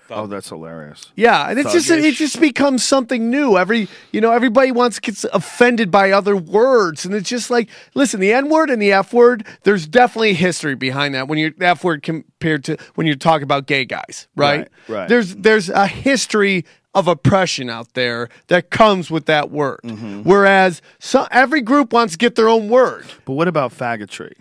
Oh, 0.09 0.25
that's 0.27 0.49
hilarious. 0.49 1.11
Yeah, 1.15 1.49
and 1.49 1.59
it's 1.59 1.73
just 1.73 1.89
it 1.89 2.13
just 2.13 2.39
becomes 2.39 2.83
something 2.83 3.29
new. 3.29 3.57
Every 3.57 3.87
you 4.11 4.21
know, 4.21 4.31
everybody 4.31 4.71
wants 4.71 4.99
gets 4.99 5.25
offended 5.25 5.91
by 5.91 6.11
other 6.11 6.35
words, 6.35 7.05
and 7.05 7.13
it's 7.13 7.29
just 7.29 7.49
like, 7.49 7.69
listen, 7.93 8.19
the 8.19 8.31
N 8.31 8.49
word 8.49 8.69
and 8.69 8.81
the 8.81 8.93
F 8.93 9.13
word. 9.13 9.45
There's 9.63 9.85
definitely 9.87 10.33
history 10.33 10.75
behind 10.75 11.13
that. 11.15 11.27
When 11.27 11.37
you're 11.39 11.51
F 11.59 11.83
word 11.83 12.03
compared 12.03 12.63
to 12.65 12.77
when 12.95 13.05
you're 13.05 13.17
talking 13.17 13.43
about 13.43 13.67
gay 13.67 13.83
guys, 13.83 14.27
right? 14.35 14.59
Right, 14.59 14.69
right. 14.87 15.09
There's 15.09 15.35
there's 15.35 15.69
a 15.69 15.87
history 15.87 16.65
of 16.97 17.07
oppression 17.07 17.69
out 17.69 17.93
there 17.93 18.29
that 18.47 18.69
comes 18.69 19.09
with 19.11 19.25
that 19.27 19.51
word. 19.51 19.79
Mm-hmm. 19.83 20.23
Whereas 20.23 20.81
so, 20.99 21.27
every 21.31 21.61
group 21.61 21.93
wants 21.93 22.13
to 22.13 22.17
get 22.17 22.35
their 22.35 22.49
own 22.49 22.69
word. 22.69 23.05
But 23.25 23.33
what 23.33 23.47
about 23.47 23.71
faggotry? 23.77 24.33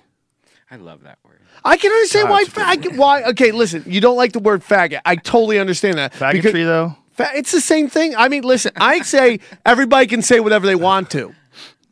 I 0.70 0.76
love 0.76 1.02
that 1.04 1.18
word. 1.24 1.40
I 1.64 1.76
can 1.76 1.90
understand 1.92 2.28
why. 2.30 2.44
Fa- 2.44 2.66
I 2.66 2.76
can, 2.76 2.96
why? 2.96 3.22
Okay, 3.24 3.50
listen. 3.52 3.82
You 3.86 4.00
don't 4.00 4.16
like 4.16 4.32
the 4.32 4.38
word 4.40 4.62
faggot. 4.62 5.00
I 5.04 5.16
totally 5.16 5.58
understand 5.58 5.98
that. 5.98 6.12
Faggotry 6.12 6.42
Because- 6.42 6.52
though? 6.66 6.96
Fa- 7.12 7.30
It's 7.34 7.50
the 7.52 7.60
same 7.62 7.88
thing. 7.88 8.14
I 8.16 8.28
mean, 8.28 8.42
listen, 8.44 8.72
I 8.76 9.00
say 9.14 9.40
everybody 9.64 10.06
can 10.06 10.22
say 10.22 10.40
whatever 10.40 10.66
they 10.66 10.74
want 10.76 11.10
to. 11.10 11.34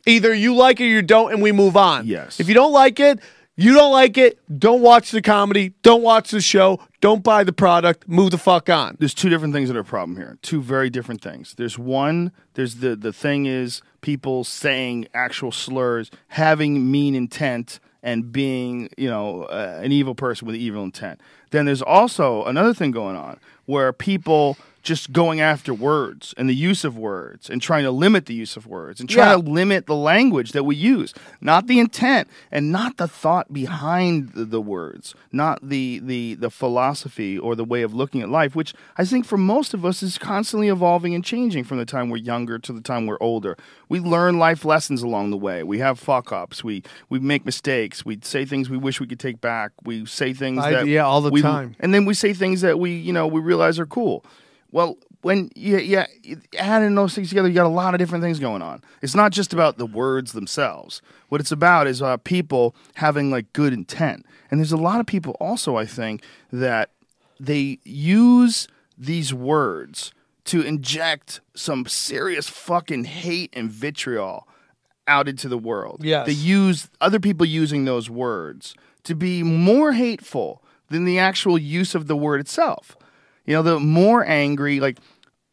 Either 0.05 0.33
you 0.33 0.55
like 0.55 0.79
it 0.79 0.83
or 0.85 0.87
you 0.87 1.01
don't, 1.01 1.33
and 1.33 1.41
we 1.41 1.51
move 1.51 1.75
on. 1.75 2.05
Yes. 2.05 2.39
If 2.39 2.47
you 2.47 2.53
don't 2.53 2.71
like 2.73 2.99
it, 2.99 3.19
you 3.57 3.73
don't 3.73 3.91
like 3.91 4.17
it. 4.19 4.37
Don't 4.59 4.81
watch 4.81 5.09
the 5.11 5.21
comedy. 5.21 5.73
Don't 5.81 6.03
watch 6.03 6.29
the 6.31 6.41
show. 6.41 6.79
Don't 7.05 7.21
buy 7.21 7.43
the 7.43 7.53
product. 7.53 8.09
Move 8.09 8.31
the 8.31 8.39
fuck 8.39 8.67
on. 8.67 8.95
there's 8.97 9.13
two 9.13 9.29
different 9.29 9.53
things 9.53 9.69
that 9.69 9.77
are 9.77 9.81
a 9.81 9.85
problem 9.85 10.17
here. 10.17 10.39
Two 10.41 10.59
very 10.59 10.89
different 10.89 11.21
things. 11.21 11.53
There's 11.55 11.77
one. 11.77 12.31
There's 12.55 12.77
the 12.77 12.95
the 12.95 13.13
thing 13.13 13.45
is 13.45 13.83
people 14.01 14.43
saying 14.43 15.09
actual 15.13 15.51
slurs, 15.51 16.09
having 16.29 16.89
mean 16.89 17.13
intent, 17.13 17.79
and 18.01 18.31
being 18.31 18.89
you 18.97 19.07
know 19.07 19.43
uh, 19.43 19.81
an 19.83 19.91
evil 19.91 20.15
person 20.15 20.47
with 20.47 20.55
evil 20.55 20.83
intent. 20.83 21.21
Then 21.51 21.65
there's 21.67 21.83
also 21.83 22.43
another 22.45 22.73
thing 22.73 22.89
going 22.89 23.15
on 23.15 23.39
where 23.67 23.93
people 23.93 24.57
just 24.85 25.11
going 25.11 25.41
after 25.41 25.73
words 25.73 26.33
and 26.37 26.47
the 26.47 26.53
use 26.53 26.83
of 26.85 26.95
words 26.95 27.49
and 27.49 27.59
trying 27.59 27.83
to 27.83 27.89
limit 27.91 28.27
the 28.27 28.35
use 28.35 28.55
of 28.55 28.67
words 28.67 28.99
and 28.99 29.09
trying 29.09 29.31
Yeah. 29.39 29.43
to 29.43 29.49
limit 29.51 29.87
the 29.87 29.95
language 29.95 30.51
that 30.51 30.63
we 30.63 30.75
use, 30.75 31.11
not 31.41 31.65
the 31.65 31.79
intent 31.79 32.27
and 32.51 32.71
not 32.71 32.97
the 32.97 33.07
thought 33.07 33.51
behind 33.51 34.29
the, 34.35 34.61
words, 34.61 35.15
not 35.31 35.57
the, 35.67 35.99
the 36.03 36.35
the 36.35 36.51
philosophy 36.51 37.37
or 37.39 37.55
the 37.55 37.65
way 37.65 37.81
of 37.81 37.95
looking 37.95 38.21
at 38.21 38.29
life, 38.29 38.55
which 38.55 38.73
I 38.95 39.05
think 39.05 39.25
for 39.25 39.37
most 39.37 39.73
of 39.73 39.83
us 39.85 40.03
is 40.03 40.19
constantly 40.19 40.67
evolving 40.67 41.15
and 41.15 41.25
changing 41.25 41.63
from 41.63 41.79
the 41.79 41.85
time 41.85 42.09
we're 42.11 42.17
younger 42.17 42.59
to 42.59 42.71
the 42.71 42.81
time 42.81 43.07
we're 43.07 43.17
older. 43.19 43.57
We 43.89 43.99
learn 43.99 44.37
life 44.37 44.63
lessons 44.65 45.01
along 45.01 45.31
the 45.31 45.37
way. 45.37 45.63
We 45.63 45.79
have 45.79 45.97
fuck 45.99 46.31
ups. 46.31 46.63
We 46.63 46.83
we 47.09 47.17
make 47.19 47.43
mistakes. 47.43 48.05
We 48.05 48.19
say 48.21 48.45
things 48.45 48.69
we 48.69 48.77
wish 48.77 48.99
we 48.99 49.07
could 49.07 49.19
take 49.19 49.41
back. 49.41 49.71
We 49.83 50.05
say 50.05 50.31
things 50.33 50.59
I- 50.63 50.71
that 50.71 50.85
yeah, 50.87 51.05
all 51.05 51.21
the 51.21 51.31
we- 51.31 51.41
time. 51.41 51.75
and 51.79 51.91
then 51.91 52.05
we 52.05 52.13
say 52.13 52.33
things 52.33 52.61
that 52.61 52.77
we 52.77 52.91
you 52.91 53.13
know 53.13 53.25
we 53.25 53.41
realize 53.41 53.79
are 53.79 53.87
cool. 53.87 54.23
Well, 54.75 54.97
when 55.21 55.51
you, 55.55 55.77
yeah, 55.77 56.05
adding 56.59 56.95
those 56.95 57.15
things 57.15 57.29
together, 57.29 57.47
you 57.47 57.53
got 57.53 57.65
a 57.65 57.69
lot 57.69 57.93
of 57.93 57.97
different 57.97 58.25
things 58.25 58.39
going 58.39 58.61
on. 58.61 58.83
It's 59.01 59.15
not 59.15 59.31
just 59.31 59.53
about 59.53 59.77
the 59.77 59.85
words 59.85 60.33
themselves. 60.33 61.01
What 61.29 61.39
it's 61.39 61.53
about 61.53 61.87
is 61.87 62.01
uh, 62.01 62.17
people 62.17 62.75
having 62.95 63.31
like 63.31 63.53
good 63.53 63.71
intent, 63.71 64.25
and 64.51 64.59
there's 64.59 64.73
a 64.73 64.77
lot 64.77 64.99
of 64.99 65.05
people 65.05 65.37
also 65.39 65.77
I 65.77 65.85
think 65.85 66.23
that 66.51 66.89
they 67.39 67.79
use 67.85 68.67
these 68.97 69.33
words 69.33 70.11
to 70.43 70.59
inject 70.59 71.39
some 71.55 71.85
serious 71.85 72.49
fucking 72.49 73.05
hate 73.05 73.51
and 73.53 73.71
vitriol 73.71 74.45
out 75.07 75.29
into 75.29 75.47
the 75.47 75.57
world. 75.57 76.01
Yes. 76.03 76.25
They 76.25 76.33
use 76.33 76.89
other 76.99 77.21
people 77.21 77.45
using 77.45 77.85
those 77.85 78.09
words 78.09 78.75
to 79.05 79.15
be 79.15 79.41
more 79.41 79.93
hateful 79.93 80.61
than 80.89 81.05
the 81.05 81.17
actual 81.17 81.57
use 81.57 81.95
of 81.95 82.07
the 82.07 82.17
word 82.17 82.41
itself. 82.41 82.97
You 83.45 83.55
know, 83.55 83.61
the 83.61 83.79
more 83.79 84.25
angry, 84.25 84.79
like, 84.79 84.97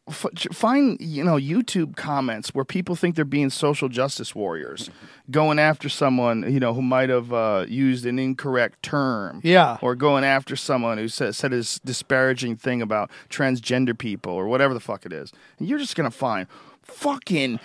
f- 0.07 0.25
find, 0.51 0.97
you 0.99 1.23
know, 1.23 1.35
YouTube 1.35 1.95
comments 1.95 2.49
where 2.49 2.65
people 2.65 2.95
think 2.95 3.15
they're 3.15 3.25
being 3.25 3.49
social 3.49 3.87
justice 3.89 4.33
warriors, 4.35 4.89
going 5.31 5.59
after 5.59 5.89
someone, 5.89 6.51
you 6.51 6.59
know, 6.59 6.73
who 6.73 6.81
might 6.81 7.09
have 7.09 7.31
uh, 7.31 7.65
used 7.67 8.05
an 8.05 8.19
incorrect 8.19 8.83
term. 8.83 9.41
Yeah. 9.43 9.77
Or 9.81 9.95
going 9.95 10.23
after 10.23 10.55
someone 10.55 10.97
who 10.97 11.07
said, 11.07 11.35
said 11.35 11.51
this 11.51 11.79
disparaging 11.79 12.57
thing 12.57 12.81
about 12.81 13.11
transgender 13.29 13.97
people 13.97 14.33
or 14.33 14.47
whatever 14.47 14.73
the 14.73 14.79
fuck 14.79 15.05
it 15.05 15.13
is. 15.13 15.31
And 15.59 15.67
you're 15.67 15.79
just 15.79 15.95
going 15.95 16.09
to 16.09 16.17
find 16.17 16.47
fucking 16.81 17.59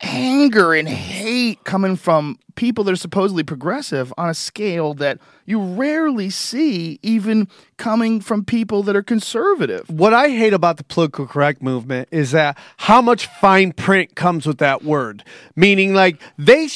anger 0.00 0.74
and 0.74 0.88
hate 0.88 1.62
coming 1.64 1.96
from 1.96 2.38
people 2.54 2.84
that 2.84 2.92
are 2.92 2.96
supposedly 2.96 3.42
progressive 3.42 4.12
on 4.16 4.28
a 4.28 4.34
scale 4.34 4.94
that 4.94 5.18
you 5.44 5.60
rarely 5.60 6.30
see 6.30 6.98
even 7.02 7.48
coming 7.76 8.20
from 8.20 8.44
people 8.44 8.82
that 8.84 8.94
are 8.94 9.02
conservative. 9.02 9.88
What 9.90 10.14
I 10.14 10.28
hate 10.28 10.52
about 10.52 10.76
the 10.76 10.84
political 10.84 11.26
correct 11.26 11.62
movement 11.62 12.08
is 12.10 12.30
that 12.32 12.56
how 12.78 13.02
much 13.02 13.26
fine 13.26 13.72
print 13.72 14.14
comes 14.14 14.46
with 14.46 14.58
that 14.58 14.84
word. 14.84 15.24
Meaning, 15.56 15.94
like 15.94 16.20
they 16.38 16.68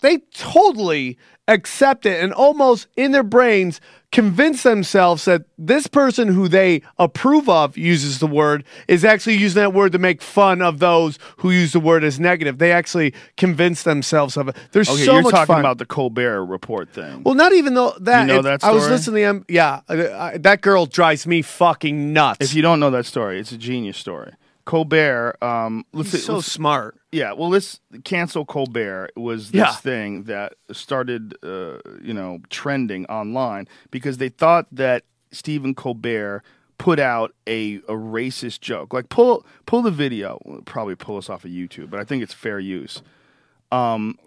they 0.00 0.18
totally 0.34 1.18
accept 1.48 2.06
it 2.06 2.22
and 2.22 2.32
almost 2.32 2.86
in 2.96 3.10
their 3.10 3.24
brains 3.24 3.80
convince 4.12 4.62
themselves 4.62 5.24
that 5.24 5.42
this 5.58 5.86
person 5.86 6.28
who 6.28 6.46
they 6.46 6.82
approve 6.98 7.48
of 7.48 7.76
uses 7.76 8.18
the 8.18 8.26
word 8.26 8.62
is 8.86 9.04
actually 9.04 9.36
using 9.36 9.60
that 9.60 9.72
word 9.72 9.90
to 9.90 9.98
make 9.98 10.20
fun 10.20 10.60
of 10.60 10.78
those 10.78 11.18
who 11.38 11.50
use 11.50 11.72
the 11.72 11.80
word 11.80 12.04
as 12.04 12.20
negative. 12.20 12.58
They 12.58 12.70
actually 12.70 13.14
convince 13.36 13.82
themselves 13.82 14.36
of 14.36 14.48
it. 14.48 14.56
There's 14.72 14.88
oh, 14.88 14.92
Okay, 14.92 15.01
so 15.04 15.12
you're 15.14 15.22
much 15.22 15.32
talking 15.32 15.46
fun. 15.54 15.60
about 15.60 15.78
the 15.78 15.86
Colbert 15.86 16.44
report 16.44 16.90
thing. 16.90 17.22
Well, 17.22 17.34
not 17.34 17.52
even 17.52 17.74
though 17.74 17.94
that. 18.00 18.22
You 18.22 18.34
know 18.34 18.42
that 18.42 18.62
I 18.64 18.72
was 18.72 18.88
listening 18.88 19.22
to 19.22 19.28
him. 19.28 19.44
Yeah, 19.48 19.80
I, 19.88 20.08
I, 20.08 20.38
that 20.38 20.60
girl 20.60 20.86
drives 20.86 21.26
me 21.26 21.42
fucking 21.42 22.12
nuts. 22.12 22.38
if 22.40 22.54
you 22.54 22.62
don't 22.62 22.80
know 22.80 22.90
that 22.90 23.06
story, 23.06 23.38
it's 23.40 23.52
a 23.52 23.58
genius 23.58 23.96
story. 23.96 24.32
Colbert, 24.64 25.42
um, 25.42 25.84
let's, 25.92 26.12
He's 26.12 26.24
so 26.24 26.34
let's 26.36 26.50
smart. 26.50 26.96
Yeah, 27.10 27.32
well, 27.32 27.50
this 27.50 27.80
cancel 28.04 28.44
Colbert 28.44 29.10
was 29.16 29.50
this 29.50 29.58
Yeah. 29.58 29.72
thing 29.74 30.22
that 30.24 30.54
started, 30.70 31.34
uh, 31.42 31.78
you 32.00 32.14
know, 32.14 32.38
trending 32.48 33.04
online 33.06 33.66
because 33.90 34.18
they 34.18 34.28
thought 34.28 34.68
that 34.70 35.02
Stephen 35.32 35.74
Colbert 35.74 36.44
put 36.78 37.00
out 37.00 37.34
a, 37.48 37.76
a 37.88 37.92
racist 37.92 38.60
joke. 38.60 38.92
Like 38.94 39.08
pull 39.08 39.44
pull 39.66 39.82
the 39.82 39.90
video, 39.90 40.40
We'll 40.44 40.62
probably 40.62 40.94
pull 40.94 41.16
us 41.16 41.28
off 41.28 41.44
of 41.44 41.50
YouTube, 41.50 41.90
but 41.90 41.98
I 41.98 42.04
think 42.04 42.22
it's 42.22 42.32
fair 42.34 42.60
use. 42.60 43.02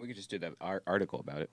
We 0.00 0.08
could 0.08 0.16
just 0.16 0.30
do 0.30 0.38
that 0.40 0.54
ar- 0.60 0.82
article 0.86 1.20
about 1.20 1.40
it. 1.40 1.50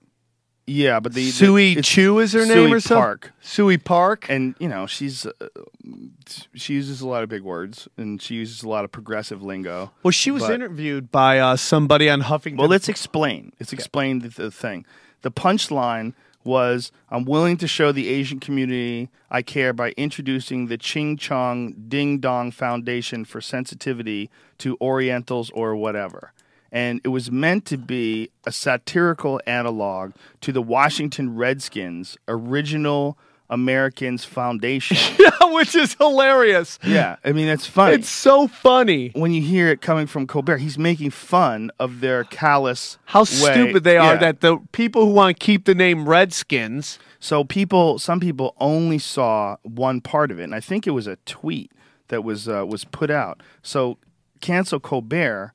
Yeah, 0.66 1.00
but 1.00 1.12
the, 1.12 1.26
the 1.26 1.30
Sui 1.30 1.72
it's 1.74 1.86
Chu 1.86 2.18
is 2.20 2.32
her 2.32 2.46
Sui 2.46 2.54
name 2.54 2.72
or 2.72 2.80
something? 2.80 2.96
Suey 2.96 2.98
Park. 2.98 3.32
Suey 3.42 3.78
Park. 3.78 4.26
and 4.30 4.54
you 4.58 4.68
know 4.68 4.86
she's 4.86 5.26
uh, 5.26 5.32
she 6.54 6.72
uses 6.72 7.02
a 7.02 7.06
lot 7.06 7.22
of 7.22 7.28
big 7.28 7.42
words 7.42 7.86
and 7.98 8.20
she 8.20 8.36
uses 8.36 8.62
a 8.62 8.68
lot 8.68 8.84
of 8.84 8.90
progressive 8.90 9.42
lingo. 9.42 9.92
well, 10.02 10.10
she 10.10 10.30
was 10.30 10.42
but- 10.42 10.52
interviewed 10.52 11.12
by 11.12 11.38
uh, 11.38 11.56
somebody 11.56 12.08
on 12.08 12.22
Huffington. 12.22 12.56
Well, 12.58 12.68
let's 12.68 12.88
explain. 12.88 13.52
Let's 13.60 13.72
explain 13.72 14.20
the, 14.20 14.28
the 14.28 14.50
thing. 14.50 14.86
The 15.20 15.30
punchline 15.30 16.14
was 16.44 16.92
I'm 17.10 17.24
willing 17.24 17.56
to 17.58 17.66
show 17.66 17.92
the 17.92 18.08
Asian 18.08 18.40
community 18.40 19.10
I 19.30 19.42
care 19.42 19.72
by 19.72 19.90
introducing 19.96 20.66
the 20.66 20.78
Ching 20.78 21.16
Chong 21.16 21.74
Ding 21.88 22.18
Dong 22.20 22.50
Foundation 22.52 23.24
for 23.24 23.40
Sensitivity 23.40 24.30
to 24.58 24.76
Orientals 24.80 25.50
or 25.50 25.74
whatever. 25.76 26.32
And 26.74 27.00
it 27.04 27.08
was 27.08 27.30
meant 27.30 27.64
to 27.66 27.78
be 27.78 28.30
a 28.44 28.52
satirical 28.52 29.40
analog 29.46 30.12
to 30.42 30.50
the 30.52 30.60
Washington 30.60 31.34
Redskins' 31.36 32.18
original 32.28 33.16
Americans 33.48 34.24
Foundation. 34.24 34.96
yeah, 35.20 35.52
which 35.52 35.74
is 35.76 35.94
hilarious. 35.94 36.78
yeah, 36.84 37.16
I 37.24 37.30
mean, 37.32 37.46
it's 37.46 37.66
funny. 37.66 37.94
It's 37.94 38.08
so 38.08 38.48
funny 38.48 39.12
when 39.14 39.32
you 39.32 39.40
hear 39.42 39.68
it 39.68 39.80
coming 39.82 40.06
from 40.08 40.26
Colbert, 40.26 40.58
he's 40.58 40.76
making 40.78 41.10
fun 41.10 41.70
of 41.78 42.00
their 42.00 42.24
callous 42.24 42.98
how 43.04 43.20
way- 43.20 43.24
stupid 43.26 43.84
they 43.84 43.96
are 43.96 44.14
Yeah. 44.14 44.20
that 44.20 44.40
the 44.40 44.58
people 44.72 45.06
who 45.06 45.12
want 45.12 45.38
to 45.38 45.44
keep 45.44 45.66
the 45.66 45.74
name 45.74 46.08
Redskins. 46.08 46.98
So 47.20 47.44
people, 47.44 47.98
some 47.98 48.18
people 48.18 48.54
only 48.58 48.98
saw 48.98 49.56
one 49.62 50.00
part 50.00 50.30
of 50.32 50.40
it, 50.40 50.44
and 50.44 50.54
I 50.54 50.60
think 50.60 50.86
it 50.86 50.90
was 50.90 51.06
a 51.06 51.16
tweet 51.24 51.70
that 52.08 52.24
was 52.24 52.48
uh, 52.48 52.66
was 52.66 52.84
put 52.84 53.10
out. 53.10 53.42
So 53.62 53.98
cancel 54.40 54.80
Colbert. 54.80 55.52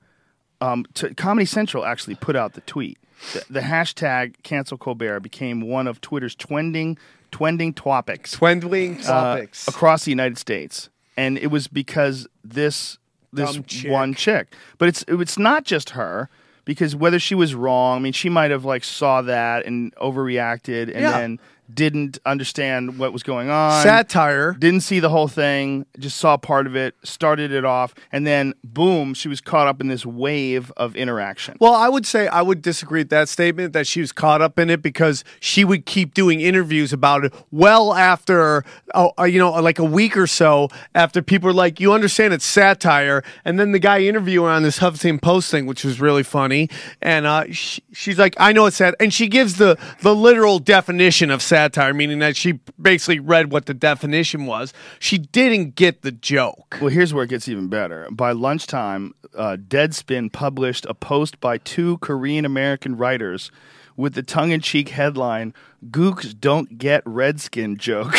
Um, 0.61 0.85
to, 0.95 1.13
Comedy 1.15 1.45
Central 1.45 1.85
actually 1.85 2.15
put 2.15 2.35
out 2.35 2.53
the 2.53 2.61
tweet. 2.61 2.97
The, 3.33 3.43
the 3.49 3.59
hashtag 3.61 4.35
cancel 4.43 4.77
Colbert 4.77 5.19
became 5.21 5.61
one 5.61 5.87
of 5.87 5.99
Twitter's 6.01 6.35
trending 6.35 6.97
trending 7.31 7.73
topics 7.73 8.31
Twendling 8.31 8.99
uh, 9.01 9.03
topics. 9.03 9.67
across 9.67 10.03
the 10.05 10.11
United 10.11 10.37
States, 10.37 10.89
and 11.17 11.37
it 11.37 11.47
was 11.47 11.67
because 11.67 12.27
this 12.43 12.97
this 13.31 13.59
chick. 13.67 13.91
one 13.91 14.13
chick. 14.13 14.53
But 14.77 14.87
it's 14.89 15.03
it's 15.07 15.37
not 15.37 15.63
just 15.65 15.91
her 15.91 16.29
because 16.65 16.95
whether 16.95 17.19
she 17.19 17.35
was 17.35 17.53
wrong, 17.55 17.97
I 17.97 18.01
mean, 18.01 18.13
she 18.13 18.29
might 18.29 18.51
have 18.51 18.65
like 18.65 18.83
saw 18.83 19.21
that 19.23 19.65
and 19.65 19.93
overreacted, 19.97 20.83
and 20.83 21.01
Yeah. 21.01 21.11
then 21.19 21.39
didn't 21.73 22.19
understand 22.25 22.97
what 22.97 23.13
was 23.13 23.23
going 23.23 23.49
on. 23.49 23.83
Satire. 23.83 24.53
Didn't 24.53 24.81
see 24.81 24.99
the 24.99 25.09
whole 25.09 25.27
thing, 25.27 25.85
just 25.97 26.17
saw 26.17 26.37
part 26.37 26.67
of 26.67 26.75
it, 26.75 26.95
started 27.03 27.51
it 27.51 27.65
off, 27.65 27.93
and 28.11 28.25
then 28.25 28.53
boom, 28.63 29.13
she 29.13 29.27
was 29.27 29.41
caught 29.41 29.67
up 29.67 29.81
in 29.81 29.87
this 29.87 30.05
wave 30.05 30.71
of 30.77 30.95
interaction. 30.95 31.57
Well, 31.59 31.73
I 31.73 31.89
would 31.89 32.05
say 32.05 32.27
I 32.27 32.41
would 32.41 32.61
disagree 32.61 33.01
with 33.01 33.09
that 33.09 33.29
statement 33.29 33.73
that 33.73 33.87
she 33.87 34.01
was 34.01 34.11
caught 34.11 34.41
up 34.41 34.57
in 34.57 34.69
it 34.69 34.81
because 34.81 35.23
she 35.39 35.63
would 35.63 35.85
keep 35.85 36.13
doing 36.13 36.41
interviews 36.41 36.93
about 36.93 37.25
it 37.25 37.33
well 37.51 37.93
after, 37.93 38.63
oh, 38.93 39.11
uh, 39.19 39.23
you 39.23 39.39
know, 39.39 39.51
like 39.51 39.79
a 39.79 39.83
week 39.83 40.17
or 40.17 40.27
so 40.27 40.69
after 40.95 41.21
people 41.21 41.47
were 41.47 41.53
like, 41.53 41.79
you 41.79 41.93
understand 41.93 42.33
it's 42.33 42.45
satire. 42.45 43.23
And 43.45 43.59
then 43.59 43.71
the 43.71 43.79
guy 43.79 44.01
interviewing 44.01 44.49
on 44.49 44.63
this 44.63 44.79
Huffington 44.79 45.21
Post 45.21 45.51
thing, 45.51 45.65
which 45.65 45.83
was 45.83 46.01
really 46.01 46.23
funny. 46.23 46.69
And 47.01 47.25
uh, 47.25 47.45
she, 47.51 47.83
she's 47.93 48.17
like, 48.17 48.35
I 48.39 48.53
know 48.53 48.65
it's 48.65 48.77
sad. 48.77 48.95
And 48.99 49.13
she 49.13 49.27
gives 49.27 49.57
the, 49.57 49.77
the 50.01 50.15
literal 50.15 50.59
definition 50.59 51.31
of 51.31 51.41
satire, 51.41 51.58
meaning 51.93 52.19
that 52.19 52.35
she 52.35 52.59
basically 52.81 53.19
read 53.19 53.51
what 53.51 53.65
the 53.65 53.73
definition 53.73 54.45
was. 54.45 54.73
She 54.99 55.17
didn't 55.17 55.75
get 55.75 56.01
the 56.01 56.11
joke. 56.11 56.77
Well, 56.79 56.89
here's 56.89 57.13
where 57.13 57.23
it 57.23 57.29
gets 57.29 57.47
even 57.47 57.67
better. 57.67 58.07
By 58.11 58.31
lunchtime, 58.31 59.13
uh, 59.35 59.57
Deadspin 59.57 60.31
published 60.31 60.85
a 60.87 60.93
post 60.93 61.39
by 61.39 61.57
two 61.57 61.97
Korean 61.97 62.45
American 62.45 62.95
writers 62.95 63.51
with 63.97 64.13
the 64.13 64.23
tongue 64.23 64.51
in 64.51 64.61
cheek 64.61 64.89
headline 64.89 65.53
Gooks 65.89 66.37
Don't 66.39 66.77
Get 66.77 67.03
Redskin 67.05 67.77
Joke. 67.77 68.15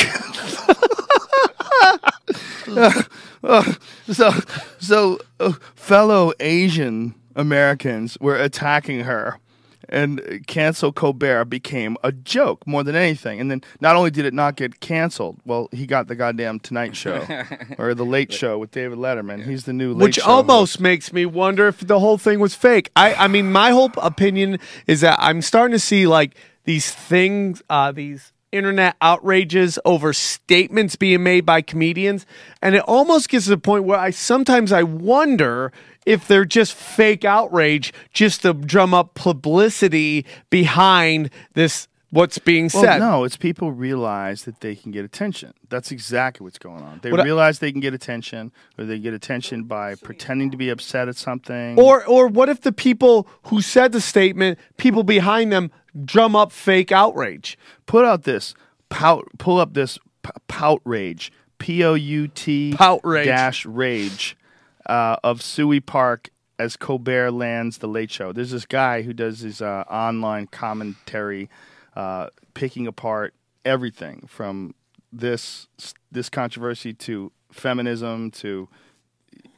Uh, 3.43 3.73
so, 4.13 4.31
so 4.79 5.19
uh, 5.41 5.53
fellow 5.75 6.33
Asian 6.41 7.15
Americans 7.35 8.19
were 8.21 8.37
attacking 8.37 9.01
her. 9.01 9.39
And 9.91 10.45
cancel 10.47 10.93
Colbert 10.93 11.47
became 11.47 11.97
a 12.03 12.13
joke 12.13 12.67
more 12.67 12.83
than 12.85 12.95
anything. 12.95 13.41
And 13.41 13.51
then 13.51 13.63
not 13.81 13.97
only 13.97 14.11
did 14.11 14.25
it 14.25 14.33
not 14.33 14.57
get 14.57 14.81
canceled, 14.81 15.41
well, 15.45 15.69
he 15.73 15.87
got 15.87 16.07
the 16.07 16.15
goddamn 16.15 16.61
Tonight 16.61 16.97
Show 16.97 17.27
or 17.79 17.95
the 17.95 18.05
Late 18.05 18.33
Show 18.33 18.59
with 18.59 18.71
David 18.71 18.99
Letterman. 18.99 19.45
He's 19.45 19.65
the 19.65 19.73
new 19.73 19.93
Late 19.93 20.05
Which 20.05 20.15
Show 20.17 20.31
almost 20.31 20.75
host. 20.75 20.81
makes 20.81 21.13
me 21.13 21.27
wonder 21.27 21.67
if 21.67 21.81
the 21.81 21.99
whole 21.99 22.19
thing 22.19 22.41
was 22.41 22.55
fake. 22.55 22.91
I, 22.95 23.15
I 23.15 23.29
mean, 23.29 23.51
my 23.51 23.71
whole 23.71 23.91
opinion 23.99 24.59
is 24.87 25.01
that 25.01 25.19
I'm 25.21 25.43
starting 25.43 25.73
to 25.73 25.81
see 25.81 26.07
like 26.07 26.37
these 26.65 26.91
things, 26.91 27.63
uh, 27.69 27.91
these 27.93 28.33
internet 28.53 28.97
outrages 29.01 29.79
over 29.85 30.13
statements 30.13 30.97
being 30.97 31.23
made 31.23 31.47
by 31.47 31.63
comedians, 31.63 32.27
and 32.63 32.75
it 32.75 32.83
almost 32.87 33.29
gets 33.29 33.45
to 33.45 33.51
the 33.51 33.59
point 33.59 33.85
where 33.85 33.99
I 33.99 34.11
sometimes 34.11 34.73
I 34.73 34.83
wonder 34.83 35.73
if 36.11 36.27
they're 36.29 36.45
just 36.45 36.75
fake 36.75 37.25
outrage, 37.25 37.93
just 38.13 38.43
to 38.43 38.53
drum 38.55 38.93
up 38.95 39.15
publicity 39.15 40.25
behind 40.51 41.31
this 41.55 41.89
what's 42.11 42.39
being 42.39 42.69
Well, 42.75 42.83
said. 42.83 42.99
no, 42.99 43.23
it's 43.23 43.37
people 43.37 43.71
realize 43.71 44.43
that 44.45 44.61
they 44.61 44.75
can 44.75 44.91
get 44.91 45.05
attention. 45.05 45.53
That's 45.69 45.93
exactly 45.93 46.43
what's 46.45 46.59
going 46.59 46.83
on. 46.83 46.99
They 47.03 47.11
What 47.13 47.21
I- 47.21 47.25
realize 47.25 47.61
they 47.61 47.71
can 47.71 47.81
get 47.81 47.95
attention, 47.95 48.51
or 48.77 48.85
they 48.85 48.99
get 48.99 49.15
attention 49.15 49.63
by 49.65 49.95
pretending 49.95 50.51
to 50.51 50.57
be 50.57 50.71
upset 50.71 51.07
at 51.09 51.17
something. 51.17 51.79
Or 51.79 52.05
or 52.07 52.27
what 52.27 52.49
if 52.49 52.63
the 52.63 52.73
people 52.73 53.29
who 53.45 53.63
said 53.63 53.93
the 53.93 54.01
statement, 54.01 54.59
people 54.77 55.05
behind 55.05 55.53
them 55.53 55.71
drum 56.05 56.35
up 56.35 56.51
fake 56.53 56.91
outrage? 56.93 57.57
put 57.87 58.05
out 58.05 58.25
this 58.25 58.55
pout. 58.89 59.27
Pull 59.39 59.59
up 59.59 59.75
this 59.75 59.99
p- 60.23 60.31
pout 60.49 60.81
rage. 60.85 61.31
P 61.59 61.85
o 61.85 61.95
u 61.95 62.27
t 62.27 62.73
Pout 62.77 63.01
rage. 63.05 63.27
dash 63.27 63.67
rage 63.67 64.37
uh, 64.91 65.17
of 65.23 65.41
Suey 65.41 65.81
Park 65.81 66.31
as 66.59 66.77
Colbert 66.77 67.31
lands 67.31 67.79
the 67.79 67.87
Late 67.87 68.11
Show. 68.11 68.33
There's 68.33 68.51
this 68.51 68.67
guy 68.67 69.03
who 69.03 69.13
does 69.13 69.41
his 69.41 69.63
uh, 69.63 69.85
online 69.89 70.49
commentary, 70.49 71.49
uh, 71.95 72.27
picking 72.55 72.87
apart 72.87 73.33
everything 73.65 74.25
from 74.27 74.75
this 75.13 75.69
this 76.11 76.29
controversy 76.29 76.93
to 76.93 77.33
feminism 77.51 78.31
to 78.33 78.69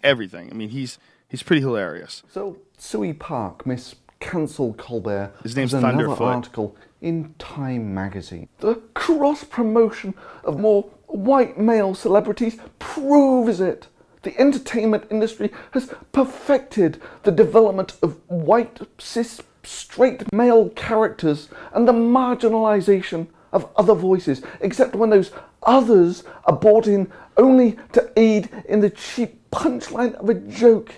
everything. 0.04 0.50
I 0.50 0.54
mean, 0.54 0.68
he's 0.68 0.98
he's 1.28 1.42
pretty 1.42 1.62
hilarious. 1.62 2.22
So, 2.30 2.58
Suey 2.76 3.14
Park, 3.14 3.66
Miss 3.66 3.94
Cancel 4.20 4.74
Colbert, 4.74 5.32
His 5.42 5.56
name's 5.56 5.74
another 5.74 6.04
Thunderf00t. 6.08 6.20
article 6.20 6.76
in 7.00 7.34
Time 7.38 7.92
magazine. 7.94 8.48
The 8.58 8.76
cross 8.94 9.44
promotion 9.44 10.14
of 10.44 10.60
more 10.60 10.84
white 11.06 11.58
male 11.58 11.94
celebrities 11.94 12.58
proves 12.78 13.60
it. 13.60 13.88
The 14.22 14.38
entertainment 14.40 15.06
industry 15.10 15.50
has 15.72 15.92
perfected 16.12 17.00
the 17.24 17.32
development 17.32 17.94
of 18.02 18.20
white, 18.28 18.80
cis, 18.98 19.40
straight 19.64 20.32
male 20.32 20.68
characters 20.70 21.48
and 21.72 21.88
the 21.88 21.92
marginalization 21.92 23.26
of 23.52 23.68
other 23.76 23.94
voices, 23.94 24.42
except 24.60 24.94
when 24.94 25.10
those 25.10 25.32
others 25.64 26.22
are 26.44 26.56
brought 26.56 26.86
in 26.86 27.10
only 27.36 27.76
to 27.92 28.10
aid 28.16 28.48
in 28.68 28.80
the 28.80 28.90
cheap 28.90 29.38
punchline 29.50 30.14
of 30.14 30.28
a 30.28 30.34
joke. 30.34 30.94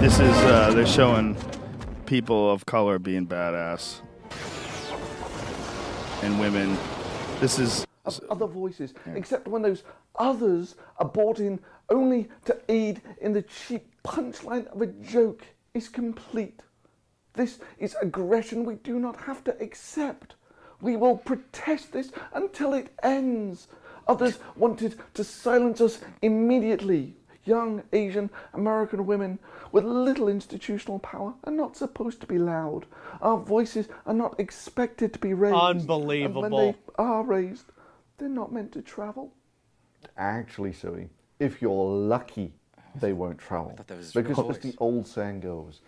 This 0.00 0.20
is 0.20 0.36
uh, 0.44 0.72
they're 0.74 0.86
showing 0.86 1.36
people 2.06 2.50
of 2.50 2.64
color 2.64 2.98
being 2.98 3.26
badass 3.26 4.00
and 6.22 6.40
women. 6.40 6.78
This 7.40 7.60
is 7.60 7.86
of 8.04 8.20
other 8.30 8.46
voices, 8.46 8.94
except 9.14 9.46
when 9.46 9.62
those 9.62 9.84
others 10.16 10.74
are 10.98 11.06
brought 11.06 11.38
in 11.38 11.60
only 11.88 12.28
to 12.46 12.58
aid 12.68 13.00
in 13.20 13.32
the 13.32 13.42
cheap 13.42 13.86
punchline 14.02 14.66
of 14.66 14.82
a 14.82 14.86
joke 14.86 15.44
is 15.72 15.88
complete. 15.88 16.62
This 17.34 17.60
is 17.78 17.94
aggression 18.02 18.64
we 18.64 18.74
do 18.74 18.98
not 18.98 19.20
have 19.20 19.44
to 19.44 19.62
accept. 19.62 20.34
We 20.80 20.96
will 20.96 21.16
protest 21.16 21.92
this 21.92 22.10
until 22.32 22.74
it 22.74 22.92
ends. 23.04 23.68
Others 24.08 24.40
wanted 24.56 24.96
to 25.14 25.22
silence 25.22 25.80
us 25.80 26.00
immediately. 26.22 27.14
Young 27.44 27.84
Asian 27.92 28.30
American 28.52 29.06
women 29.06 29.38
with 29.72 29.84
little 29.84 30.28
institutional 30.28 30.98
power 30.98 31.34
are 31.44 31.52
not 31.52 31.76
supposed 31.76 32.20
to 32.20 32.26
be 32.26 32.38
loud. 32.38 32.86
Our 33.20 33.38
voices 33.38 33.88
are 34.06 34.14
not 34.14 34.38
expected 34.38 35.12
to 35.12 35.18
be 35.18 35.34
raised. 35.34 35.56
Unbelievable. 35.56 36.44
And 36.44 36.52
when 36.54 36.66
they 36.72 36.78
are 36.96 37.22
raised, 37.22 37.66
they're 38.18 38.28
not 38.28 38.52
meant 38.52 38.72
to 38.72 38.82
travel. 38.82 39.32
Actually, 40.16 40.72
Zoe, 40.72 41.08
if 41.38 41.60
you're 41.62 41.86
lucky, 41.96 42.52
they 42.94 43.12
won't 43.12 43.38
travel. 43.38 43.74
that 43.86 43.96
was 43.96 44.12
because 44.12 44.38
as 44.50 44.58
the 44.58 44.74
old 44.78 45.06
saying 45.06 45.40
goes, 45.40 45.80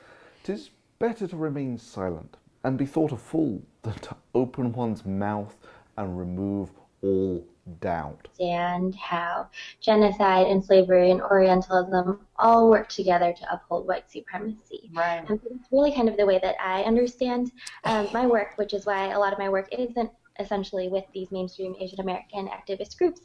"Tis 0.42 0.70
better 0.98 1.26
to 1.26 1.36
remain 1.36 1.78
silent 1.78 2.36
and 2.64 2.76
be 2.78 2.86
thought 2.86 3.12
a 3.12 3.16
fool 3.16 3.62
than 3.82 3.94
to 3.94 4.14
open 4.34 4.72
one's 4.72 5.04
mouth 5.06 5.56
and 5.96 6.18
remove 6.18 6.70
all 7.02 7.44
doubt." 7.80 8.28
understand 8.40 8.94
how 8.94 9.48
genocide 9.80 10.46
and 10.46 10.64
slavery 10.64 11.10
and 11.10 11.20
Orientalism 11.20 12.20
all 12.36 12.70
work 12.70 12.88
together 12.88 13.32
to 13.32 13.52
uphold 13.52 13.86
white 13.86 14.10
supremacy. 14.10 14.90
Right. 14.94 15.24
And 15.28 15.40
so 15.40 15.48
that's 15.50 15.68
really 15.70 15.92
kind 15.92 16.08
of 16.08 16.16
the 16.16 16.26
way 16.26 16.38
that 16.42 16.56
I 16.60 16.82
understand 16.82 17.52
um, 17.84 18.08
my 18.12 18.26
work, 18.26 18.52
which 18.56 18.74
is 18.74 18.86
why 18.86 19.12
a 19.12 19.18
lot 19.18 19.32
of 19.32 19.38
my 19.38 19.48
work 19.48 19.68
isn't 19.72 20.10
essentially 20.38 20.88
with 20.88 21.04
these 21.12 21.30
mainstream 21.30 21.74
Asian 21.78 22.00
American 22.00 22.48
activist 22.48 22.96
groups. 22.96 23.22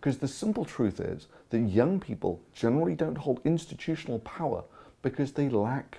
Because 0.00 0.18
the 0.18 0.28
simple 0.28 0.64
truth 0.64 1.00
is 1.00 1.26
that 1.50 1.60
young 1.60 1.98
people 1.98 2.40
generally 2.52 2.94
don't 2.94 3.16
hold 3.16 3.40
institutional 3.44 4.18
power 4.20 4.64
because 5.02 5.32
they 5.32 5.48
lack 5.48 5.98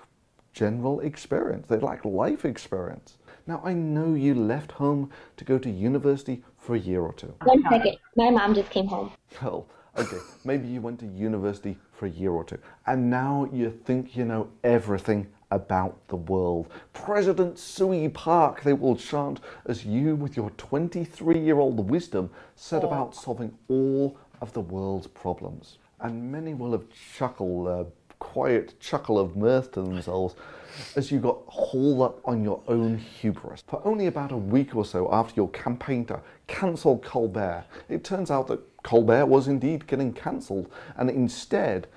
general 0.53 1.01
experience, 1.01 1.67
they 1.67 1.77
lack 1.77 2.05
life 2.05 2.45
experience. 2.45 3.17
Now, 3.47 3.61
I 3.63 3.73
know 3.73 4.13
you 4.13 4.33
left 4.33 4.71
home 4.71 5.11
to 5.37 5.43
go 5.43 5.59
to 5.59 5.69
university 5.69 6.43
for 6.65 6.75
a 6.75 6.79
year 6.79 7.01
or 7.01 7.13
two. 7.13 7.33
One 7.43 7.63
second, 7.69 7.97
my 8.15 8.31
mom 8.31 8.55
just 8.55 8.71
came 8.71 8.87
home. 8.87 9.11
Well, 9.41 9.67
okay, 9.97 10.17
maybe 10.43 10.67
you 10.67 10.81
went 10.81 10.99
to 11.01 11.05
university 11.05 11.77
for 11.93 12.07
a 12.07 12.09
year 12.09 12.31
or 12.31 12.43
two, 12.43 12.57
and 12.87 13.09
now 13.09 13.47
you 13.53 13.69
think 13.69 14.17
you 14.17 14.25
know 14.25 14.49
everything 14.63 15.27
about 15.51 16.07
the 16.07 16.15
world. 16.15 16.71
President 16.93 17.59
Suey 17.59 18.09
Park, 18.09 18.63
they 18.63 18.73
will 18.73 18.95
chant 18.95 19.39
as 19.67 19.85
you, 19.85 20.15
with 20.15 20.35
your 20.35 20.49
23 20.51 21.39
year 21.39 21.59
old 21.59 21.89
wisdom, 21.89 22.29
set 22.55 22.83
about 22.83 23.15
solving 23.15 23.53
all 23.67 24.17
of 24.41 24.51
the 24.53 24.61
world's 24.61 25.07
problems. 25.07 25.77
And 26.01 26.31
many 26.31 26.53
will 26.53 26.71
have 26.71 26.85
chuckled, 27.17 27.67
a 27.67 27.85
quiet 28.25 28.73
chuckle 28.79 29.19
of 29.19 29.35
mirth 29.35 29.71
to 29.71 29.81
themselves 29.83 30.35
as 30.95 31.11
you 31.11 31.19
got 31.19 31.37
hauled 31.45 32.01
up 32.01 32.27
on 32.27 32.43
your 32.43 32.59
own 32.67 32.97
hubris. 32.97 33.63
For 33.67 33.79
only 33.85 34.07
about 34.07 34.31
a 34.31 34.37
week 34.37 34.75
or 34.75 34.83
so 34.83 35.07
after 35.13 35.35
your 35.35 35.49
campaign 35.51 36.05
to 36.05 36.19
cancel 36.47 36.97
Colbert, 36.97 37.65
it 37.87 38.03
turns 38.03 38.31
out 38.31 38.47
that 38.47 38.59
Colbert 38.81 39.27
was 39.27 39.47
indeed 39.47 39.85
getting 39.85 40.11
cancelled, 40.11 40.71
and 40.97 41.09
instead, 41.09 41.87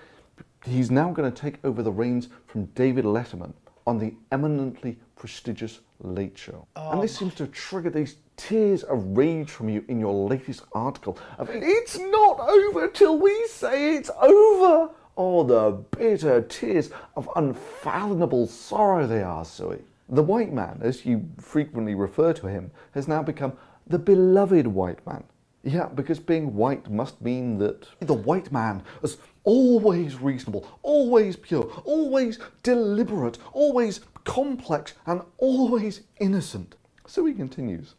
he's 0.65 0.91
now 0.91 1.11
going 1.11 1.33
to 1.33 1.43
take 1.43 1.57
over 1.65 1.83
the 1.83 1.91
reins 1.91 2.29
from 2.47 2.67
David 2.67 3.07
Letterman 3.07 3.55
on 3.87 3.99
the 3.99 4.15
eminently 4.31 4.99
prestigious 5.17 5.81
Late 6.01 6.39
Show. 6.39 6.69
and 6.77 7.03
this 7.03 7.17
um. 7.17 7.19
seems 7.19 7.35
to 7.37 7.47
trigger 7.49 7.91
these 7.91 8.17
tears 8.37 8.85
of 8.85 9.17
rage 9.17 9.51
from 9.51 9.69
you 9.69 9.85
in 9.89 9.99
your 9.99 10.15
latest 10.29 10.63
article 10.73 11.19
of 11.39 11.49
it's 11.51 11.99
not 11.99 12.39
over 12.39 12.87
till 12.87 13.19
we 13.19 13.35
say 13.49 13.97
it's 13.97 14.11
over. 14.21 14.91
Oh, 15.21 15.43
the 15.43 15.73
bitter 15.73 16.43
tears 16.43 16.91
of 17.17 17.29
unfathomable 17.35 18.47
sorrow 18.47 19.05
they 19.05 19.21
are, 19.21 19.45
Suey. 19.45 19.83
The 20.09 20.23
white 20.23 20.53
man, 20.53 20.79
as 20.81 21.05
you 21.05 21.29
frequently 21.41 21.97
refer 21.97 22.33
to 22.35 22.47
him, 22.47 22.71
has 22.93 23.09
now 23.09 23.25
become 23.25 23.55
the 23.85 23.99
beloved 23.99 24.69
white 24.69 25.05
man. 25.05 25.25
Yeah, 25.65 25.87
because 25.87 26.21
being 26.21 26.55
white 26.55 26.89
must 26.89 27.21
mean 27.21 27.59
that 27.59 27.89
the 27.99 28.15
white 28.15 28.53
man 28.53 28.85
is 29.03 29.19
always 29.43 30.21
reasonable, 30.21 30.69
always 30.83 31.35
pure, 31.35 31.65
always 31.85 32.39
deliberate, 32.63 33.39
always 33.53 34.01
complex, 34.23 34.95
and 35.05 35.23
always 35.39 36.03
innocent. 36.21 36.77
So 37.09 37.27
he 37.27 37.35
continues. 37.35 37.97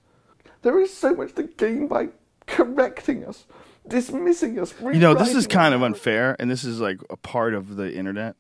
There 0.62 0.80
is 0.80 0.94
so 0.94 1.14
much 1.14 1.36
to 1.36 1.44
gain 1.44 1.88
by 1.88 2.10
correcting 2.48 3.26
us, 3.26 3.44
dismissing 3.90 4.60
us. 4.60 4.74
You 4.82 5.00
know, 5.00 5.14
this 5.14 5.36
is 5.36 5.48
kind 5.48 5.74
of 5.74 5.84
unfair, 5.84 6.36
and 6.40 6.50
this 6.50 6.64
is 6.64 6.80
like 6.80 7.00
a 7.10 7.18
part 7.18 7.54
of 7.54 7.76
the 7.76 7.94
internet. 7.94 8.36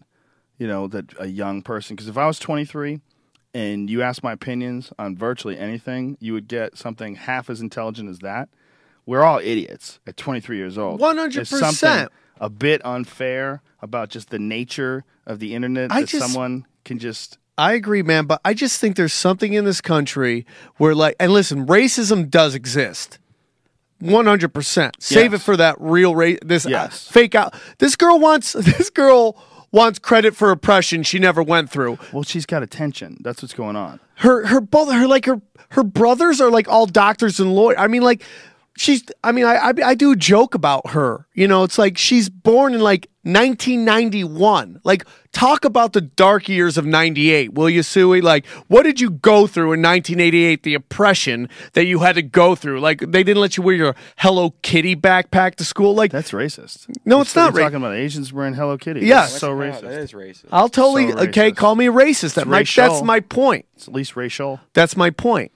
You 0.58 0.68
know, 0.68 0.88
that 0.88 1.14
a 1.20 1.28
young 1.28 1.62
person, 1.62 1.96
because 1.96 2.10
if 2.10 2.18
I 2.18 2.28
was 2.28 2.38
23 2.38 3.00
and 3.54 3.90
you 3.90 4.02
asked 4.02 4.24
my 4.24 4.34
opinions 4.34 4.92
on 5.00 5.16
virtually 5.16 5.58
anything, 5.58 6.18
you 6.20 6.34
would 6.34 6.50
get 6.50 6.78
something 6.78 7.16
half 7.16 7.50
as 7.50 7.62
intelligent 7.62 8.10
as 8.10 8.20
that. 8.20 8.50
We're 9.06 9.24
all 9.24 9.40
idiots 9.40 10.00
at 10.06 10.18
23 10.18 10.58
years 10.58 10.78
old. 10.78 11.00
100%. 11.00 11.46
Something 11.48 12.10
a 12.42 12.50
bit 12.50 12.86
unfair 12.86 13.62
about 13.82 14.10
just 14.10 14.30
the 14.30 14.40
nature 14.40 15.06
of 15.26 15.40
the 15.40 15.56
internet 15.56 15.92
I 15.92 16.02
that 16.02 16.10
just- 16.10 16.26
someone 16.26 16.66
can 16.84 17.00
just. 17.00 17.38
I 17.58 17.74
agree, 17.74 18.04
man, 18.04 18.26
but 18.26 18.40
I 18.46 18.54
just 18.54 18.80
think 18.80 18.96
there's 18.96 19.12
something 19.14 19.52
in 19.54 19.66
this 19.66 19.82
country 19.82 20.46
where, 20.78 20.96
like, 20.96 21.16
and 21.20 21.34
listen, 21.34 21.66
racism 21.68 22.30
does 22.30 22.56
exist. 22.56 23.20
One 24.00 24.26
hundred 24.26 24.54
percent. 24.54 24.96
Save 25.00 25.32
Yes. 25.34 25.42
it 25.42 25.44
for 25.44 25.58
that 25.58 25.76
real 25.80 26.16
rate. 26.16 26.40
This 26.46 26.66
uh, 26.66 26.88
fake 26.90 27.36
out. 27.36 27.54
This 27.80 27.96
girl 27.96 28.20
wants. 28.20 28.54
This 28.80 28.90
girl 28.90 29.38
wants 29.72 30.00
credit 30.00 30.36
for 30.36 30.50
oppression 30.52 31.04
she 31.04 31.20
never 31.20 31.44
went 31.44 31.70
through. 31.70 32.00
Well, 32.12 32.24
she's 32.24 32.46
got 32.48 32.64
attention. 32.64 33.18
That's 33.22 33.42
what's 33.42 33.54
going 33.54 33.76
on. 33.76 34.00
Her 34.16 34.46
her 34.48 34.62
both 34.62 34.92
her 34.92 35.08
like 35.08 35.26
her 35.26 35.42
her 35.70 35.84
brothers 35.84 36.42
are 36.42 36.50
like 36.50 36.68
all 36.68 36.86
doctors 36.86 37.40
and 37.40 37.54
lawyers. 37.54 37.78
I 37.80 37.88
mean, 37.88 38.02
like 38.02 38.24
she's. 38.80 39.04
I 39.24 39.32
mean, 39.32 39.46
I, 39.46 39.56
I 39.56 39.74
I 39.86 39.96
do 39.96 40.16
joke 40.16 40.56
about 40.56 40.92
her. 40.92 41.28
You 41.34 41.48
know, 41.48 41.64
it's 41.64 41.78
like 41.78 41.98
she's 41.98 42.30
born 42.30 42.74
in 42.74 42.82
like 42.82 43.08
1991. 43.24 44.82
Like, 44.84 45.06
talk 45.32 45.66
about 45.66 45.94
the 45.94 46.02
dark 46.02 46.48
years 46.50 46.78
of 46.78 46.86
98, 46.86 47.54
will 47.54 47.70
you, 47.70 47.84
Suey? 47.84 48.22
Like, 48.22 48.46
what 48.68 48.84
did 48.84 49.00
you 49.00 49.12
go 49.12 49.48
through 49.48 49.74
in 49.74 49.82
1988? 49.82 50.64
The 50.64 50.74
oppression 50.74 51.50
that 51.74 51.86
you 51.86 52.00
had 52.00 52.16
to 52.16 52.22
go 52.22 52.56
through. 52.56 52.80
Like, 52.80 53.00
they 53.00 53.24
didn't 53.24 53.42
let 53.42 53.58
you 53.58 53.64
wear 53.64 53.76
your 53.76 53.96
Hello 54.18 54.54
Kitty 54.62 54.96
backpack 54.96 55.56
to 55.56 55.66
school. 55.66 55.94
Like, 55.94 56.12
That's 56.12 56.32
racist. 56.32 56.88
No, 57.06 57.18
You're 57.18 57.22
it's 57.24 57.36
not 57.36 57.54
You're 57.54 57.60
ra- 57.64 57.64
talking 57.66 57.78
about 57.78 57.96
Asians 57.96 58.34
wearing 58.34 58.54
Hello 58.54 58.78
Kitty. 58.78 59.02
Yes. 59.02 59.32
That's 59.32 59.42
so 59.42 59.56
Wow, 59.56 59.64
racist. 59.64 59.82
That 59.82 60.00
is 60.00 60.12
racist. 60.14 60.46
I'll 60.52 60.70
totally, 60.70 61.12
So 61.12 61.20
okay, 61.20 61.52
call 61.52 61.76
me 61.76 61.86
racist. 61.88 62.36
That, 62.36 62.48
my, 62.48 62.64
that's 62.64 63.02
my 63.04 63.20
point. 63.20 63.66
It's 63.76 63.88
at 63.88 63.94
least 63.94 64.16
racial. 64.16 64.60
That's 64.74 64.96
my 64.98 65.10
point. 65.10 65.52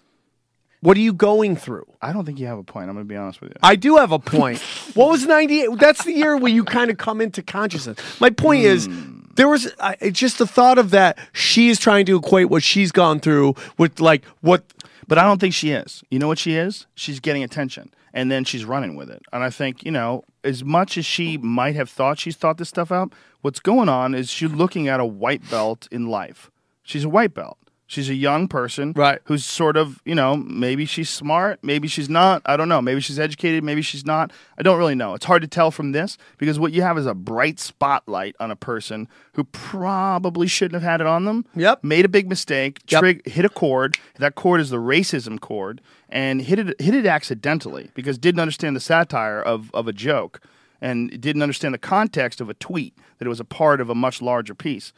What 0.84 0.97
are 0.97 0.99
you 0.99 1.14
going 1.14 1.55
through? 1.55 1.85
I 2.01 2.11
don't 2.11 2.26
think 2.26 2.39
you 2.39 2.47
have 2.47 2.57
a 2.57 2.64
point. 2.64 2.89
I'm 2.89 2.95
going 2.95 3.07
to 3.07 3.10
be 3.10 3.15
honest 3.15 3.39
with 3.39 3.51
you. 3.51 3.55
I 3.64 3.77
do 3.77 3.95
have 3.95 4.11
a 4.11 4.19
point. 4.19 4.60
what 4.95 5.10
was 5.10 5.26
98? 5.26 5.80
That's 5.80 6.03
the 6.03 6.11
year 6.11 6.35
where 6.35 6.51
you 6.51 6.65
kind 6.65 6.91
of 6.91 6.97
come 6.97 7.22
into 7.22 7.41
consciousness. 7.41 7.97
My 8.19 8.30
point 8.30 8.65
is, 8.65 8.88
hmm. 8.88 9.22
there 9.35 9.47
was 9.47 9.73
I, 9.80 9.95
it's 10.01 10.19
just 10.19 10.39
the 10.39 10.45
thought 10.45 10.77
of 10.77 10.89
that 10.89 11.18
she 11.31 11.69
is 11.69 11.80
trying 11.80 12.05
to 12.07 12.18
equate 12.18 12.49
what 12.49 12.64
she's 12.64 12.91
gone 12.91 13.22
through 13.22 13.55
with 13.77 14.01
like 14.01 14.26
what 14.41 14.65
But 15.07 15.18
I 15.18 15.23
don't 15.23 15.39
think 15.39 15.53
she 15.53 15.72
is. 15.72 16.03
You 16.11 16.19
know 16.19 16.27
what 16.27 16.38
she 16.38 16.55
is? 16.55 16.85
She's 16.95 17.22
getting 17.22 17.43
attention. 17.43 17.93
And 18.14 18.30
then 18.30 18.43
she's 18.43 18.65
running 18.65 18.97
with 18.97 19.10
it. 19.10 19.23
And 19.31 19.41
I 19.41 19.49
think, 19.49 19.85
you 19.85 19.91
know, 19.91 20.26
as 20.43 20.65
much 20.65 20.97
as 20.97 21.05
she 21.05 21.38
might 21.38 21.76
have 21.76 21.89
thought 21.89 22.19
she's 22.19 22.35
thought 22.35 22.57
this 22.57 22.68
stuff 22.68 22.91
out, 22.91 23.14
what's 23.39 23.61
going 23.61 23.88
on 23.88 24.14
is 24.14 24.30
she's 24.30 24.51
looking 24.51 24.89
at 24.89 24.99
a 24.99 25.05
white 25.05 25.49
belt 25.49 25.88
in 25.91 26.07
life. 26.07 26.51
She's 26.84 27.05
a 27.05 27.10
white 27.10 27.34
belt. 27.34 27.57
She's 27.93 28.09
a 28.09 28.15
young 28.15 28.47
person 28.47 28.91
Right. 28.95 29.19
who's 29.25 29.45
sort 29.45 29.77
of, 29.77 30.01
you 30.03 30.15
know, 30.15 30.35
maybe 30.35 30.85
she's 30.85 31.09
smart, 31.11 31.59
maybe 31.61 31.87
she's 31.87 32.09
not. 32.09 32.41
I 32.45 32.57
don't 32.57 32.67
know. 32.67 32.81
Maybe 32.81 33.01
she's 33.01 33.19
educated, 33.19 33.63
maybe 33.63 33.83
she's 33.83 34.03
not. 34.03 34.31
I 34.57 34.63
don't 34.63 34.79
really 34.79 34.95
know. 34.95 35.13
It's 35.13 35.25
hard 35.25 35.43
to 35.43 35.47
tell 35.47 35.69
from 35.69 35.91
this 35.91 36.17
because 36.39 36.57
what 36.59 36.71
you 36.73 36.81
have 36.81 36.97
is 36.97 37.05
a 37.05 37.13
bright 37.13 37.59
spotlight 37.59 38.35
on 38.39 38.49
a 38.49 38.55
person 38.55 39.07
who 39.33 39.43
probably 39.43 40.47
shouldn't 40.47 40.81
have 40.81 40.89
had 40.89 41.01
it 41.01 41.07
on 41.07 41.25
them. 41.25 41.45
Yep. 41.55 41.83
Made 41.83 42.05
a 42.05 42.09
big 42.09 42.27
mistake, 42.27 42.79
Yep. 42.87 42.99
trig- 43.01 43.27
hit 43.29 43.45
a 43.45 43.49
chord. 43.49 43.97
That 44.17 44.33
chord 44.35 44.59
is 44.59 44.69
the 44.71 44.77
racism 44.77 45.39
chord, 45.39 45.79
and 46.09 46.41
hit 46.41 46.57
it 46.59 46.81
hit 46.81 46.95
it 46.95 47.05
accidentally 47.05 47.91
because 47.93 48.17
didn't 48.17 48.39
understand 48.39 48.75
the 48.75 48.79
satire 48.79 49.39
of 49.41 49.69
of 49.73 49.87
a 49.87 49.93
joke, 49.93 50.39
and 50.81 51.09
didn't 51.21 51.41
understand 51.43 51.73
the 51.73 51.77
context 51.79 52.41
of 52.41 52.49
a 52.49 52.53
tweet 52.55 52.95
that 53.19 53.25
it 53.25 53.29
was 53.29 53.39
a 53.39 53.45
part 53.45 53.79
of 53.81 53.89
a 53.89 53.95
much 53.95 54.21
larger 54.21 54.55
piece, 54.55 54.93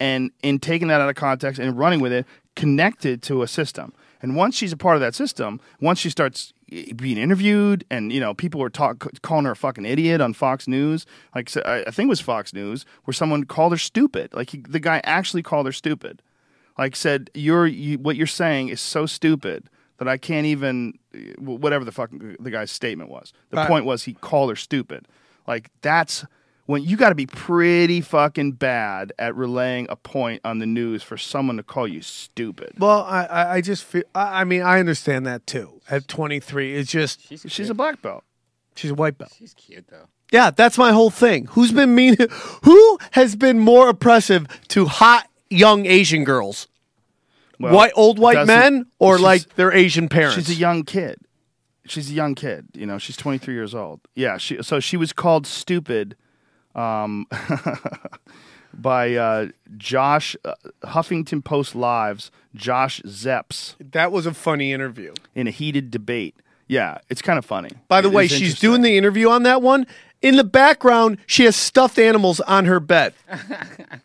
and 0.00 0.30
in 0.42 0.58
taking 0.58 0.88
that 0.88 1.00
out 1.00 1.08
of 1.08 1.14
context 1.14 1.60
and 1.60 1.78
running 1.78 2.00
with 2.00 2.12
it, 2.12 2.26
connected 2.56 3.22
to 3.22 3.42
a 3.42 3.48
system. 3.48 3.92
And 4.22 4.34
once 4.36 4.56
she's 4.56 4.72
a 4.72 4.76
part 4.76 4.96
of 4.96 5.00
that 5.00 5.14
system, 5.14 5.60
once 5.80 5.98
she 5.98 6.10
starts 6.10 6.52
eh, 6.72 6.92
being 6.94 7.16
interviewed, 7.16 7.84
and 7.90 8.12
you 8.12 8.18
know 8.20 8.34
people 8.34 8.60
were 8.60 8.70
talk, 8.70 9.06
calling 9.22 9.44
her 9.44 9.52
a 9.52 9.56
fucking 9.56 9.84
idiot 9.86 10.20
on 10.20 10.32
Fox 10.34 10.66
News, 10.66 11.06
like 11.34 11.54
I 11.64 11.84
I 11.86 11.90
think 11.90 12.08
it 12.08 12.10
was 12.10 12.20
Fox 12.20 12.52
News, 12.52 12.84
where 13.04 13.14
someone 13.14 13.44
called 13.44 13.72
her 13.72 13.78
stupid. 13.78 14.34
Like 14.34 14.50
he, 14.50 14.58
the 14.58 14.80
guy 14.80 15.00
actually 15.04 15.42
called 15.42 15.66
her 15.66 15.72
stupid 15.72 16.22
like 16.80 16.96
said 16.96 17.30
you're 17.34 17.66
you, 17.66 17.98
what 17.98 18.16
you're 18.16 18.26
saying 18.26 18.68
is 18.68 18.80
so 18.80 19.04
stupid 19.04 19.68
that 19.98 20.08
I 20.08 20.16
can't 20.16 20.46
even 20.46 20.98
whatever 21.38 21.84
the 21.84 21.92
fuck 21.92 22.10
the 22.10 22.50
guy's 22.50 22.70
statement 22.70 23.10
was. 23.10 23.32
The 23.50 23.58
Right. 23.58 23.68
point 23.68 23.84
was 23.84 24.04
he 24.04 24.14
called 24.14 24.48
her 24.48 24.56
stupid. 24.56 25.06
Like 25.46 25.70
that's 25.82 26.24
when 26.70 26.84
you 26.84 26.96
got 26.96 27.08
to 27.08 27.14
be 27.16 27.26
pretty 27.26 28.00
fucking 28.00 28.52
bad 28.52 29.12
at 29.18 29.34
relaying 29.34 29.86
a 29.90 29.96
point 29.96 30.40
on 30.44 30.58
the 30.60 30.66
news 30.66 31.02
for 31.02 31.16
someone 31.16 31.56
to 31.56 31.62
call 31.62 31.88
you 31.88 32.00
stupid. 32.00 32.72
well 32.78 33.02
I 33.02 33.24
I, 33.24 33.52
I 33.56 33.60
just 33.60 33.82
feel 33.84 34.04
I, 34.14 34.40
I 34.42 34.44
mean 34.44 34.62
I 34.62 34.78
understand 34.78 35.26
that 35.26 35.46
too 35.46 35.80
at 35.90 36.06
23 36.08 36.76
it's 36.76 36.90
just 36.90 37.26
She's, 37.28 37.44
She's 37.48 37.70
a 37.70 37.74
black 37.74 38.00
belt. 38.02 38.22
she's 38.76 38.90
a 38.92 38.94
white 38.94 39.18
belt 39.18 39.32
She's 39.36 39.54
cute 39.54 39.86
though. 39.88 40.06
yeah 40.32 40.50
that's 40.50 40.78
my 40.78 40.92
whole 40.92 41.10
thing 41.10 41.46
who's 41.46 41.72
been 41.72 41.94
mean 41.94 42.16
who 42.62 42.98
has 43.12 43.34
been 43.36 43.58
more 43.58 43.88
oppressive 43.88 44.46
to 44.68 44.86
hot 44.86 45.26
young 45.50 45.86
Asian 45.86 46.22
girls 46.24 46.68
Well, 47.58 47.74
white 47.74 47.92
old 47.96 48.18
white 48.20 48.46
men 48.46 48.86
or 49.00 49.18
like 49.18 49.56
their 49.56 49.72
Asian 49.72 50.08
parents 50.08 50.36
She's 50.36 50.50
a 50.50 50.60
young 50.60 50.84
kid. 50.84 51.18
She's 51.86 52.08
a 52.08 52.14
young 52.14 52.36
kid. 52.36 52.66
You 52.74 52.86
know, 52.86 52.98
she's 52.98 53.16
23 53.16 53.52
years 53.52 53.74
old. 53.74 54.00
Yeah. 54.14 54.36
She 54.38 54.62
so 54.62 54.78
she 54.78 54.96
was 54.96 55.12
called 55.12 55.44
stupid, 55.44 56.14
um, 56.74 57.26
by 58.74 59.14
uh, 59.14 59.48
Josh 59.76 60.36
uh, 60.44 60.54
Huffington 60.84 61.42
Post 61.44 61.74
Live's 61.74 62.30
Josh 62.54 63.00
Zepps 63.02 63.74
that 63.92 64.10
was 64.12 64.26
a 64.26 64.34
funny 64.34 64.72
interview 64.72 65.12
in 65.34 65.46
a 65.46 65.50
heated 65.50 65.90
debate. 65.90 66.34
Yeah, 66.68 66.98
it's 67.08 67.20
kind 67.22 67.36
of 67.38 67.44
funny. 67.44 67.70
By 67.88 68.00
the 68.00 68.08
It 68.08 68.14
way, 68.14 68.24
is 68.26 68.30
she's 68.30 68.40
interesting. 68.42 68.68
doing 68.70 68.82
the 68.82 68.96
interview 68.96 69.28
on 69.28 69.42
that 69.42 69.60
one. 69.60 69.86
In 70.22 70.36
the 70.36 70.44
background, 70.44 71.18
she 71.26 71.44
has 71.44 71.56
stuffed 71.56 71.98
animals 71.98 72.38
on 72.40 72.66
her 72.66 72.78
bed. 72.78 73.14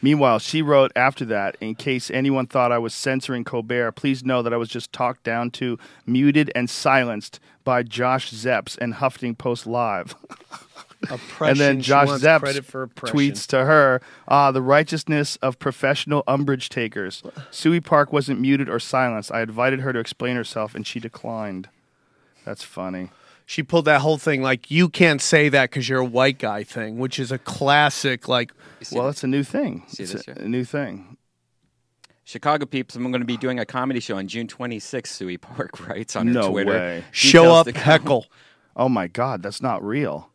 Meanwhile, 0.00 0.38
she 0.38 0.62
wrote 0.62 0.92
after 0.94 1.24
that, 1.24 1.56
in 1.60 1.74
case 1.74 2.08
anyone 2.12 2.46
thought 2.46 2.70
I 2.70 2.78
was 2.78 2.94
censoring 2.94 3.42
Colbert, 3.42 3.92
please 3.92 4.24
know 4.24 4.42
that 4.42 4.52
I 4.52 4.56
was 4.56 4.68
just 4.68 4.92
talked 4.92 5.24
down 5.24 5.50
to, 5.52 5.76
muted, 6.06 6.52
and 6.54 6.70
silenced 6.70 7.40
by 7.64 7.82
Josh 7.82 8.30
Zepps 8.30 8.78
and 8.78 8.94
Huffington 8.94 9.36
Post 9.36 9.66
Live. 9.66 10.14
and 11.40 11.58
then 11.58 11.80
Josh 11.80 12.08
Zepps 12.08 12.60
tweets 12.96 13.46
to 13.46 13.64
her, 13.64 14.00
ah, 14.26 14.50
the 14.50 14.62
righteousness 14.62 15.36
of 15.36 15.58
professional 15.58 16.24
umbrage 16.26 16.68
takers. 16.68 17.22
Suey 17.50 17.80
Park 17.80 18.12
wasn't 18.12 18.40
muted 18.40 18.68
or 18.68 18.80
silenced. 18.80 19.30
I 19.32 19.42
invited 19.42 19.80
her 19.80 19.92
to 19.92 19.98
explain 20.00 20.34
herself, 20.36 20.74
and 20.74 20.86
she 20.86 20.98
declined. 20.98 21.68
That's 22.44 22.64
funny. 22.64 23.10
She 23.46 23.62
pulled 23.62 23.84
that 23.86 24.00
whole 24.02 24.18
thing 24.18 24.42
like 24.42 24.70
you 24.70 24.88
can't 24.88 25.22
say 25.22 25.48
that 25.48 25.70
because 25.70 25.88
you're 25.88 26.00
a 26.00 26.04
white 26.04 26.38
guy 26.38 26.64
thing, 26.64 26.98
which 26.98 27.18
is 27.18 27.32
a 27.32 27.38
classic. 27.38 28.28
Like 28.28 28.52
Well, 28.92 29.08
it's 29.08 29.24
a 29.24 29.26
new 29.28 29.42
thing. 29.42 29.84
See 29.88 30.02
It's 30.02 30.12
this 30.12 30.28
a, 30.28 30.32
a 30.32 30.48
new 30.48 30.64
thing. 30.64 31.16
Chicago 32.24 32.66
peeps, 32.66 32.94
I'm 32.94 33.04
going 33.04 33.22
to 33.22 33.24
be 33.26 33.38
doing 33.38 33.58
a 33.58 33.64
comedy 33.64 34.00
show 34.00 34.18
on 34.18 34.28
June 34.28 34.48
26th. 34.48 35.06
Suey 35.06 35.38
Park 35.38 35.80
writes 35.88 36.14
on 36.14 36.26
her 36.26 36.32
No 36.34 36.50
Twitter. 36.50 36.70
way. 36.72 37.04
show 37.10 37.54
up, 37.54 37.66
to 37.66 37.72
heckle. 37.78 38.26
Oh 38.76 38.88
my 38.88 39.08
God, 39.08 39.42
that's 39.42 39.60
not 39.60 39.82
real. 39.84 40.30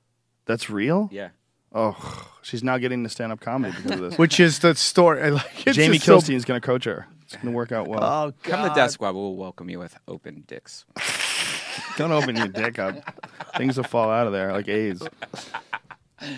That's 0.45 0.70
real? 0.70 1.10
Yeah. 1.11 1.30
Oh, 1.76 2.30
she's 2.44 2.64
now 2.64 2.78
getting 2.78 2.99
into 2.99 3.10
stand 3.10 3.32
up 3.32 3.40
comedy 3.40 3.76
because 3.76 3.99
of 3.99 4.10
this. 4.11 4.18
Which 4.20 4.40
is 4.40 4.60
the 4.60 4.76
story. 4.76 5.32
Like, 5.32 5.68
it's 5.68 5.76
Jamie 5.76 5.95
just 5.98 6.06
so- 6.06 6.20
Kilstein 6.20 6.36
is 6.36 6.45
going 6.45 6.60
to 6.61 6.65
coach 6.65 6.84
her. 6.86 7.07
It's 7.24 7.34
going 7.36 7.48
to 7.48 7.52
work 7.52 7.72
out 7.72 7.88
well. 7.88 8.03
Oh 8.03 8.34
Come 8.44 8.61
God. 8.61 8.70
to 8.70 8.76
Death 8.76 8.91
Squad. 8.91 9.15
We'll 9.15 9.36
welcome 9.36 9.70
you 9.70 9.80
with 9.80 9.98
open 10.07 10.44
dicks. 10.45 10.86
Don't 11.98 12.11
open 12.11 12.36
your 12.36 12.48
dick 12.48 12.78
up. 12.78 12.95
Things 13.57 13.78
will 13.78 13.84
fall 13.86 14.11
out 14.11 14.28
of 14.28 14.34
there 14.34 14.52
like 14.52 14.68
AIDS. 14.68 15.02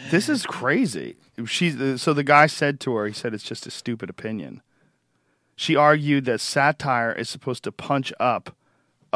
This 0.10 0.30
is 0.30 0.45
crazy. 0.45 1.18
She's 1.45 1.80
uh, 1.80 1.98
so 1.98 2.14
the 2.14 2.23
guy 2.23 2.48
said 2.48 2.80
to 2.82 2.95
her, 2.95 3.06
he 3.07 3.14
said 3.14 3.34
it's 3.34 3.44
just 3.44 3.68
a 3.68 3.72
stupid 3.72 4.10
opinion. 4.10 4.61
She 5.57 5.76
argued 5.76 6.26
that 6.26 6.40
satire 6.41 7.11
is 7.11 7.30
supposed 7.30 7.64
to 7.65 7.72
punch 7.72 8.11
up. 8.19 8.56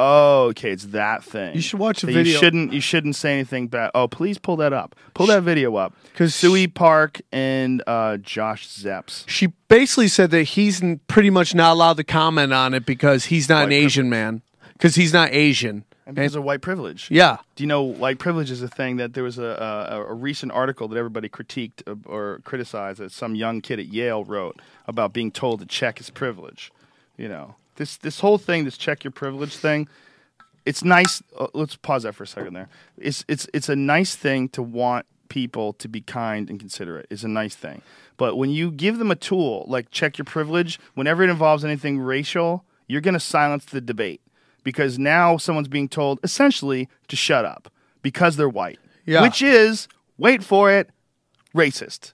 Oh, 0.01 0.43
okay, 0.51 0.71
it's 0.71 0.85
that 0.85 1.26
thing. 1.26 1.55
You 1.55 1.61
should 1.61 1.80
watch 1.80 2.01
the 2.01 2.07
video. 2.07 2.34
You 2.34 2.39
shouldn't. 2.39 2.71
You 2.73 2.80
shouldn't 2.80 3.17
say 3.17 3.34
anything 3.34 3.67
bad. 3.67 3.91
Oh, 3.93 4.07
please 4.07 4.38
pull 4.38 4.55
that 4.57 4.71
up. 4.71 4.95
Pull 5.13 5.27
that 5.27 5.43
video 5.43 5.76
up. 5.76 5.93
Because 6.13 6.34
Suey 6.34 6.67
Park 6.67 7.19
and 7.34 7.84
uh, 7.85 8.15
Josh 8.17 8.67
Zepps. 8.69 9.27
She 9.27 9.47
basically 9.67 10.07
said 10.07 10.31
that 10.31 10.43
he's 10.43 10.81
n- 10.81 11.01
pretty 11.07 11.30
much 11.30 11.53
not 11.53 11.73
allowed 11.73 11.97
to 11.97 12.05
comment 12.05 12.53
on 12.53 12.73
it 12.73 12.85
because 12.85 13.26
he's 13.26 13.49
not 13.49 13.63
an 13.63 13.69
White 13.71 13.76
Asian 13.76 14.09
man. 14.09 14.41
Because 14.73 14.95
he's 14.95 15.11
not 15.11 15.34
Asian. 15.34 15.84
And 16.05 16.15
because 16.15 16.35
of 16.35 16.43
white 16.43 16.61
privilege. 16.61 17.11
Yeah. 17.11 17.38
Do 17.55 17.63
you 17.63 17.67
know 17.67 17.84
white 17.84 18.17
privilege 18.17 18.49
is 18.49 18.63
a 18.63 18.67
thing 18.69 18.95
that 18.97 19.13
there 19.13 19.23
was 19.23 19.38
a, 19.38 19.43
a, 19.91 20.01
a 20.07 20.13
recent 20.13 20.51
article 20.53 20.88
that 20.88 20.97
everybody 20.97 21.30
critiqued 21.30 21.84
uh, 21.85 21.95
or 22.09 22.39
criticized 22.45 22.99
that 22.99 23.11
some 23.11 23.35
young 23.35 23.61
kid 23.61 23.80
at 23.80 23.88
Yale 23.88 24.23
wrote 24.23 24.59
about 24.88 25.13
being 25.13 25.30
told 25.31 25.59
to 25.59 25.65
check 25.67 25.97
his 25.99 26.09
privilege. 26.09 26.71
You 27.15 27.27
know, 27.27 27.55
this 27.80 27.97
this 27.97 28.19
whole 28.19 28.38
thing, 28.38 28.65
this 28.65 28.77
check 28.77 29.03
your 29.03 29.11
privilege 29.11 29.56
thing. 29.56 29.88
It's 30.65 30.84
nice. 30.84 31.23
Uh, 31.35 31.47
let's 31.53 31.76
pause 31.76 32.03
that 32.03 32.14
for 32.14 32.23
a 32.23 32.27
second 32.27 32.53
there. 32.53 32.69
It's 32.97 33.26
it's 33.27 33.47
it's 33.53 33.69
a 33.69 33.76
nice 33.76 34.15
thing 34.15 34.49
to 34.49 34.61
want 34.61 35.07
people 35.30 35.73
to 35.73 35.88
be 35.88 36.01
kind 36.01 36.49
and 36.49 36.60
considerate. 36.60 37.07
It's 37.10 37.23
a 37.23 37.27
nice 37.27 37.56
thing. 37.56 37.81
But 38.18 38.35
when 38.35 38.49
you 38.49 38.69
give 38.69 38.99
them 38.99 39.10
a 39.10 39.15
tool 39.15 39.65
like 39.68 39.89
check 39.89 40.18
your 40.18 40.26
privilege, 40.26 40.80
whenever 40.93 41.23
it 41.23 41.30
involves 41.30 41.65
anything 41.65 41.99
racial, 41.99 42.65
you're 42.88 43.01
going 43.01 43.14
to 43.14 43.19
silence 43.19 43.65
the 43.65 43.81
debate 43.81 44.22
because 44.64 44.99
now 44.99 45.38
someone's 45.38 45.69
being 45.69 45.88
told 45.88 46.19
essentially 46.23 46.89
to 47.07 47.15
shut 47.15 47.45
up 47.45 47.72
because 48.01 48.35
they're 48.35 48.49
white. 48.49 48.80
Yeah. 49.06 49.22
Which 49.22 49.41
is, 49.41 49.88
wait 50.18 50.43
for 50.43 50.72
it, 50.72 50.89
racist. 51.56 52.14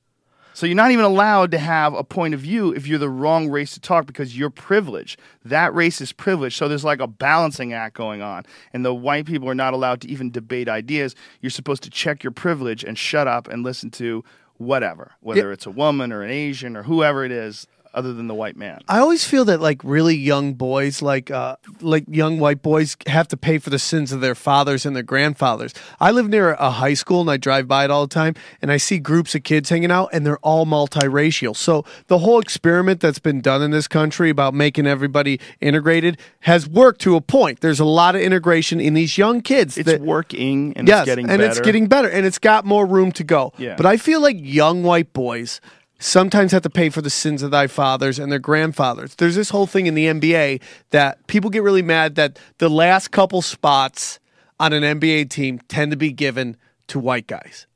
So 0.55 0.65
you're 0.65 0.75
not 0.75 0.91
even 0.91 1.03
allowed 1.03 1.51
to 1.51 1.57
have 1.57 1.93
a 1.93 2.03
point 2.03 2.33
of 2.33 2.39
view 2.39 2.73
if 2.73 2.87
you're 2.87 2.97
the 2.97 3.09
wrong 3.09 3.49
race 3.49 3.73
to 3.73 3.81
talk 3.81 4.05
because 4.05 4.37
you're 4.37 4.49
privileged. 4.49 5.19
That 5.43 5.75
race 5.75 5.99
is 5.99 6.13
privileged. 6.13 6.55
So 6.55 6.69
there's 6.69 6.85
like 6.85 7.01
a 7.01 7.07
balancing 7.07 7.73
act 7.73 7.93
going 7.97 8.21
on. 8.21 8.45
And 8.71 8.85
the 8.85 8.93
white 8.93 9.25
people 9.25 9.49
are 9.49 9.55
not 9.55 9.73
allowed 9.73 9.99
to 10.01 10.09
even 10.09 10.31
debate 10.31 10.69
ideas. 10.69 11.13
You're 11.41 11.49
supposed 11.49 11.83
to 11.83 11.89
check 11.89 12.23
your 12.23 12.31
privilege 12.31 12.85
and 12.85 12.97
shut 12.97 13.27
up 13.27 13.49
and 13.49 13.63
listen 13.63 13.91
to 13.91 14.23
whatever, 14.53 15.11
whether 15.19 15.51
it's 15.51 15.65
a 15.65 15.71
woman 15.71 16.13
or 16.13 16.23
an 16.23 16.31
Asian 16.31 16.77
or 16.77 16.83
whoever 16.83 17.25
it 17.25 17.33
is, 17.33 17.67
other 17.95 18.13
than 18.13 18.27
the 18.27 18.35
white 18.35 18.57
man. 18.57 18.81
I 18.87 18.99
always 18.99 19.25
feel 19.25 19.45
that 19.45 19.61
like 19.61 19.81
really 19.83 20.15
young 20.15 20.53
boys, 20.53 21.01
like 21.01 21.31
uh, 21.31 21.55
like 21.81 22.03
young 22.07 22.39
white 22.39 22.61
boys, 22.61 22.97
have 23.07 23.27
to 23.29 23.37
pay 23.37 23.57
for 23.57 23.69
the 23.69 23.79
sins 23.79 24.11
of 24.11 24.21
their 24.21 24.35
fathers 24.35 24.85
and 24.85 24.95
their 24.95 25.03
grandfathers. 25.03 25.73
I 25.99 26.11
live 26.11 26.29
near 26.29 26.51
a 26.53 26.71
high 26.71 26.93
school 26.93 27.21
and 27.21 27.31
I 27.31 27.37
drive 27.37 27.67
by 27.67 27.85
it 27.85 27.91
all 27.91 28.05
the 28.05 28.13
time, 28.13 28.35
and 28.61 28.71
I 28.71 28.77
see 28.77 28.99
groups 28.99 29.33
of 29.33 29.43
kids 29.43 29.69
hanging 29.69 29.91
out, 29.91 30.09
and 30.11 30.25
they're 30.25 30.37
all 30.39 30.65
multiracial. 30.65 31.55
So 31.55 31.85
the 32.07 32.19
whole 32.19 32.39
experiment 32.39 32.99
that's 32.99 33.19
been 33.19 33.41
done 33.41 33.61
in 33.61 33.71
this 33.71 33.87
country 33.87 34.29
about 34.29 34.53
making 34.53 34.85
everybody 34.85 35.39
integrated 35.61 36.19
has 36.41 36.67
worked 36.67 37.01
to 37.01 37.15
a 37.15 37.21
point. 37.21 37.61
There's 37.61 37.79
a 37.79 37.85
lot 37.85 38.15
of 38.15 38.21
integration 38.21 38.81
in 38.81 38.93
these 38.93 39.17
young 39.17 39.41
kids. 39.41 39.77
It's 39.77 39.89
that, 39.89 40.01
working 40.01 40.73
and 40.75 40.87
yes, 40.87 41.01
it's 41.01 41.05
getting 41.05 41.27
better. 41.27 41.33
and 41.33 41.39
better. 41.41 41.51
it's 41.51 41.59
getting 41.61 41.87
better, 41.87 42.09
and 42.09 42.25
it's 42.25 42.39
got 42.39 42.65
more 42.65 42.85
room 42.85 43.11
to 43.13 43.23
go. 43.23 43.53
Yeah. 43.57 43.75
But 43.77 43.85
I 43.85 43.97
feel 43.97 44.21
like 44.21 44.37
young 44.39 44.83
white 44.83 45.13
boys 45.13 45.61
sometimes 45.99 46.51
have 46.51 46.61
to 46.63 46.69
pay 46.69 46.89
for 46.89 47.01
the 47.01 47.09
sins 47.09 47.41
of 47.41 47.51
thy 47.51 47.67
fathers 47.67 48.19
and 48.19 48.31
their 48.31 48.39
grandfathers. 48.39 49.15
There's 49.15 49.35
this 49.35 49.49
whole 49.49 49.67
thing 49.67 49.87
in 49.87 49.95
the 49.95 50.07
NBA 50.07 50.61
that 50.91 51.25
people 51.27 51.49
get 51.49 51.63
really 51.63 51.81
mad 51.81 52.15
that 52.15 52.39
the 52.57 52.69
last 52.69 53.11
couple 53.11 53.41
spots 53.41 54.19
on 54.59 54.73
an 54.73 54.83
NBA 54.83 55.29
team 55.29 55.59
tend 55.67 55.91
to 55.91 55.97
be 55.97 56.11
given 56.11 56.57
to 56.87 56.99
white 56.99 57.27
guys. 57.27 57.67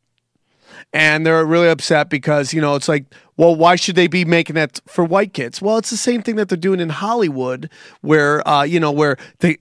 And 0.94 1.26
they're 1.26 1.46
really 1.46 1.70
upset 1.70 2.10
because, 2.10 2.54
you 2.54 2.62
know, 2.62 2.76
it's 2.76 2.88
like, 2.88 3.06
well, 3.38 3.56
why 3.56 3.76
should 3.76 3.96
they 3.96 4.08
be 4.08 4.26
making 4.26 4.56
that 4.56 4.80
for 4.88 5.04
white 5.04 5.34
kids? 5.34 5.62
Well, 5.62 5.78
it's 5.78 5.90
the 5.90 5.98
same 5.98 6.22
thing 6.22 6.36
that 6.36 6.50
they're 6.50 6.58
doing 6.58 6.80
in 6.80 6.90
Hollywood 6.90 7.70
where, 8.02 8.48
uh, 8.48 8.64
you 8.64 8.80
know, 8.80 8.92
where 8.92 9.18
they, 9.40 9.58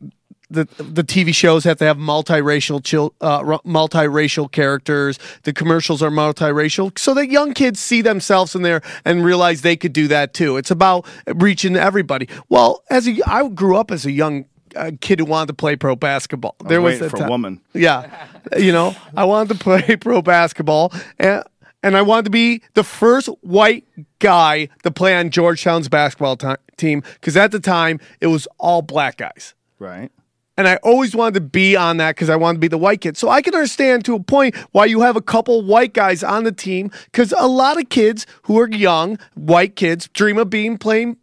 the 0.51 0.65
the 0.79 1.05
TV 1.05 1.35
shows 1.35 1.65
have 1.65 1.79
to 1.79 1.85
have 1.85 1.99
multiracial 1.99 2.83
chil, 2.83 3.15
uh, 3.21 3.43
multiracial 3.43 4.51
characters. 4.51 5.19
The 5.43 5.53
commercials 5.53 6.03
are 6.03 6.11
multiracial, 6.11 6.99
so 6.99 7.15
that 7.15 7.29
young 7.31 7.53
kids 7.55 7.81
see 7.81 8.03
themselves 8.03 8.55
in 8.55 8.63
there 8.63 8.81
and 9.05 9.25
realize 9.25 9.63
they 9.63 9.77
could 9.77 9.93
do 9.93 10.09
that 10.09 10.35
too. 10.35 10.57
It's 10.57 10.71
about 10.71 11.07
reaching 11.35 11.77
everybody. 11.77 12.29
Well, 12.49 12.83
as 12.91 13.07
a, 13.07 13.19
I 13.27 13.47
grew 13.49 13.77
up 13.77 13.91
as 13.91 14.07
a 14.07 14.11
young 14.11 14.47
uh, 14.75 14.93
kid 15.01 15.19
who 15.19 15.27
wanted 15.27 15.49
to 15.49 15.55
play 15.55 15.77
pro 15.77 15.97
basketball. 15.97 16.57
there 16.65 16.81
was 16.81 16.99
for 16.99 17.11
time. 17.11 17.27
a 17.27 17.31
woman. 17.31 17.61
Yeah, 17.75 18.27
you 18.57 18.73
know, 18.73 18.97
I 19.17 19.25
wanted 19.25 19.59
to 19.59 19.63
play 19.63 19.97
pro 20.01 20.23
basketball, 20.23 20.93
and 21.19 21.45
and 21.83 21.97
I 21.97 22.03
wanted 22.03 22.25
to 22.25 22.31
be 22.31 22.63
the 22.75 22.85
first 22.85 23.29
white 23.43 23.85
guy 24.19 24.69
to 24.83 24.91
play 24.91 25.15
on 25.17 25.31
Georgetown's 25.31 25.89
basketball 25.89 26.37
ti- 26.37 26.57
team 26.77 27.03
because 27.15 27.37
at 27.37 27.53
the 27.53 27.61
time 27.61 28.01
it 28.21 28.29
was 28.29 28.49
all 28.59 28.83
black 28.83 29.19
guys. 29.19 29.55
Right. 29.79 30.11
And 30.59 30.67
I 30.69 30.77
always 30.83 31.15
wanted 31.15 31.35
to 31.35 31.41
be 31.41 31.75
on 31.77 31.97
that 31.99 32.17
because 32.17 32.29
I 32.29 32.37
wanted 32.37 32.57
to 32.57 32.61
be 32.61 32.69
the 32.69 32.77
white 32.77 33.01
kid. 33.01 33.17
So 33.17 33.29
I 33.31 33.41
can 33.43 33.55
understand 33.55 34.05
to 34.07 34.15
a 34.17 34.21
point 34.23 34.57
why 34.73 34.85
you 34.87 35.01
have 35.01 35.15
a 35.17 35.23
couple 35.23 35.63
white 35.63 35.95
guys 35.95 36.23
on 36.25 36.43
the 36.45 36.53
team 36.53 36.91
because 37.07 37.33
a 37.39 37.47
lot 37.47 37.81
of 37.81 37.89
kids 37.89 38.27
who 38.43 38.59
are 38.59 38.69
young, 38.69 39.19
white 39.35 39.77
kids, 39.77 40.09
dream 40.09 40.37
of 40.37 40.51
being 40.51 40.77
playing, 40.77 41.17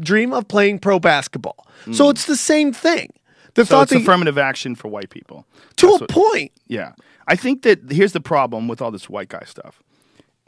dream 0.00 0.32
of 0.34 0.48
playing 0.48 0.80
pro 0.80 0.98
basketball. 0.98 1.66
So 1.92 2.10
it's 2.10 2.26
the 2.26 2.36
same 2.36 2.72
thing. 2.74 3.12
The 3.54 3.62
Mm. 3.62 3.68
So 3.68 3.80
it's 3.80 3.92
that 3.92 4.02
affirmative 4.02 4.36
action 4.38 4.74
for 4.74 4.88
white 4.88 5.08
people. 5.10 5.46
to 5.76 5.86
That's 5.86 5.96
a 5.96 6.00
what- 6.02 6.10
point. 6.10 6.52
Yeah. 6.66 6.92
I 7.28 7.36
think 7.36 7.62
that 7.62 7.90
here's 7.90 8.12
the 8.12 8.20
problem 8.20 8.66
with 8.68 8.82
all 8.82 8.90
this 8.90 9.08
white 9.08 9.28
guy 9.28 9.44
stuff. 9.46 9.82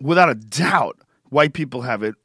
Without 0.01 0.29
a 0.29 0.35
doubt, 0.35 0.99
white 1.31 1.53
people 1.53 1.83
have 1.83 2.03
it 2.03 2.17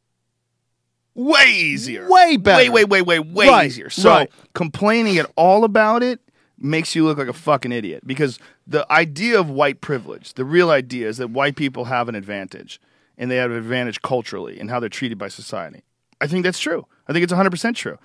way 1.18 1.52
easier. 1.52 2.07
Way 2.10 2.38
better. 2.38 2.72
Way, 2.72 2.85
way, 2.85 2.85
way, 2.85 3.02
way, 3.02 3.19
way 3.19 3.48
Right, 3.48 3.65
easier. 3.68 3.89
So 3.89 4.10
right. 4.10 4.31
complaining 4.53 5.18
at 5.18 5.30
all 5.35 5.64
about 5.64 6.03
it 6.03 6.22
makes 6.60 6.95
you 6.95 7.03
look 7.06 7.18
like 7.18 7.27
a 7.27 7.34
fucking 7.34 7.72
idiot 7.72 8.06
because 8.06 8.39
the 8.65 8.89
idea 8.91 9.39
of 9.39 9.49
white 9.49 9.81
privilege, 9.81 10.34
the 10.34 10.45
real 10.45 10.69
idea 10.69 11.07
is 11.07 11.18
that 11.18 11.30
white 11.30 11.56
people 11.56 11.85
have 11.85 12.07
an 12.07 12.15
advantage 12.15 12.80
and 13.18 13.30
they 13.30 13.35
have 13.35 13.52
an 13.52 13.57
advantage 13.57 14.02
culturally 14.02 14.60
in 14.60 14.68
how 14.68 14.80
they're 14.80 14.89
treated 14.89 15.18
by 15.18 15.27
society. 15.27 15.81
I 16.22 16.27
think 16.27 16.44
that's 16.44 16.60
true. 16.60 16.85
I 17.07 17.14
think 17.14 17.23
it's 17.23 17.34
100% 17.34 17.76
true. 17.76 17.98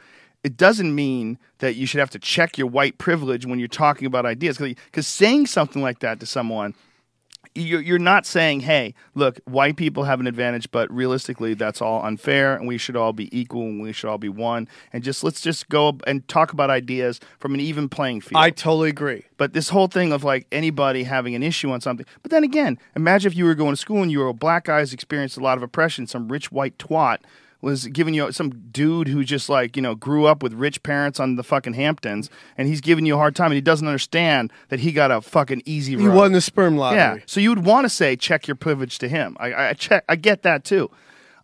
It 0.44 0.56
doesn't 0.56 0.94
mean 0.94 1.38
that 1.58 1.76
you 1.76 1.86
should 1.86 2.00
have 2.00 2.10
to 2.10 2.18
check 2.18 2.58
your 2.58 2.66
white 2.66 2.98
privilege 2.98 3.46
when 3.46 3.58
you're 3.58 3.68
talking 3.68 4.06
about 4.06 4.26
ideas 4.26 4.58
because 4.58 5.06
saying 5.06 5.46
something 5.46 5.82
like 5.82 6.00
that 6.00 6.18
to 6.20 6.26
someone 6.26 6.74
you're, 7.54 7.80
you're 7.80 7.98
not 7.98 8.26
saying, 8.26 8.60
hey, 8.60 8.94
look, 9.14 9.40
white 9.44 9.76
people 9.76 10.04
have 10.04 10.20
an 10.20 10.26
advantage, 10.26 10.70
but 10.70 10.90
realistically, 10.92 11.54
that's 11.54 11.82
all 11.82 12.04
unfair, 12.04 12.56
and 12.56 12.66
we 12.66 12.78
should 12.78 12.96
all 12.96 13.12
be 13.12 13.36
equal, 13.38 13.62
and 13.62 13.82
we 13.82 13.92
should 13.92 14.08
all 14.08 14.18
be 14.18 14.28
one, 14.28 14.68
and 14.92 15.02
just 15.02 15.22
let's 15.22 15.40
just 15.40 15.68
go 15.68 15.98
and 16.06 16.26
talk 16.28 16.52
about 16.52 16.70
ideas 16.70 17.20
from 17.38 17.54
an 17.54 17.60
even 17.60 17.88
playing 17.88 18.20
field. 18.20 18.42
I 18.42 18.50
totally 18.50 18.90
agree. 18.90 19.24
But 19.36 19.52
this 19.52 19.68
whole 19.68 19.88
thing 19.88 20.12
of 20.12 20.24
like 20.24 20.46
anybody 20.52 21.02
having 21.02 21.34
an 21.34 21.42
issue 21.42 21.70
on 21.70 21.80
something. 21.80 22.06
But 22.22 22.30
then 22.30 22.44
again, 22.44 22.78
imagine 22.94 23.30
if 23.30 23.36
you 23.36 23.44
were 23.44 23.54
going 23.54 23.72
to 23.72 23.76
school 23.76 24.02
and 24.02 24.10
you 24.10 24.20
were 24.20 24.28
a 24.28 24.34
black 24.34 24.64
guy 24.64 24.80
who's 24.80 24.92
experienced 24.92 25.36
a 25.36 25.40
lot 25.40 25.56
of 25.56 25.62
oppression, 25.62 26.06
some 26.06 26.28
rich 26.28 26.52
white 26.52 26.78
twat 26.78 27.18
was 27.62 27.86
giving 27.86 28.12
you 28.12 28.30
some 28.32 28.50
dude 28.70 29.08
who 29.08 29.24
just 29.24 29.48
like, 29.48 29.76
you 29.76 29.82
know, 29.82 29.94
grew 29.94 30.26
up 30.26 30.42
with 30.42 30.52
rich 30.52 30.82
parents 30.82 31.18
on 31.20 31.36
the 31.36 31.42
fucking 31.42 31.72
Hamptons 31.74 32.28
and 32.58 32.68
he's 32.68 32.80
giving 32.82 33.06
you 33.06 33.14
a 33.14 33.16
hard 33.16 33.34
time 33.34 33.46
and 33.46 33.54
he 33.54 33.60
doesn't 33.62 33.86
understand 33.86 34.52
that 34.68 34.80
he 34.80 34.92
got 34.92 35.10
a 35.10 35.20
fucking 35.22 35.62
easy 35.64 35.96
He 35.96 36.06
road. 36.06 36.14
won 36.16 36.32
the 36.32 36.40
sperm 36.40 36.76
lottery. 36.76 36.98
Yeah. 36.98 37.16
So 37.24 37.40
you 37.40 37.48
would 37.50 37.64
want 37.64 37.84
to 37.84 37.88
say 37.88 38.16
check 38.16 38.46
your 38.46 38.56
privilege 38.56 38.98
to 38.98 39.08
him. 39.08 39.36
I, 39.40 39.54
I 39.68 39.72
check. 39.72 40.04
I 40.08 40.16
get 40.16 40.42
that 40.42 40.64
too. 40.64 40.90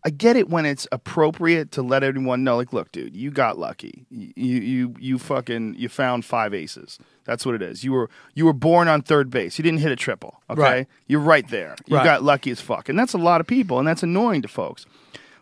I 0.04 0.10
get 0.10 0.36
it 0.36 0.48
when 0.48 0.64
it's 0.64 0.86
appropriate 0.92 1.72
to 1.72 1.82
let 1.82 2.04
everyone 2.04 2.44
know. 2.44 2.56
Like, 2.56 2.72
look, 2.72 2.92
dude, 2.92 3.16
you 3.16 3.30
got 3.32 3.58
lucky. 3.58 4.06
You 4.10 4.32
you 4.60 4.94
you 4.98 5.18
fucking 5.18 5.74
you 5.76 5.88
found 5.88 6.24
five 6.24 6.54
aces. 6.54 6.98
That's 7.24 7.44
what 7.44 7.56
it 7.56 7.62
is. 7.62 7.82
You 7.82 7.92
were 7.92 8.08
you 8.34 8.44
were 8.46 8.52
born 8.52 8.86
on 8.86 9.02
third 9.02 9.28
base. 9.28 9.58
You 9.58 9.64
didn't 9.64 9.80
hit 9.80 9.90
a 9.90 9.96
triple. 9.96 10.40
Okay, 10.48 10.60
Right. 10.62 10.86
you're 11.08 11.20
right 11.20 11.46
there. 11.48 11.74
You 11.86 11.96
Right. 11.96 12.04
got 12.04 12.22
lucky 12.22 12.50
as 12.52 12.60
fuck, 12.60 12.88
and 12.88 12.96
that's 12.98 13.12
a 13.12 13.18
lot 13.18 13.40
of 13.40 13.46
people, 13.48 13.78
and 13.80 13.86
that's 13.88 14.04
annoying 14.04 14.40
to 14.42 14.48
folks. 14.48 14.86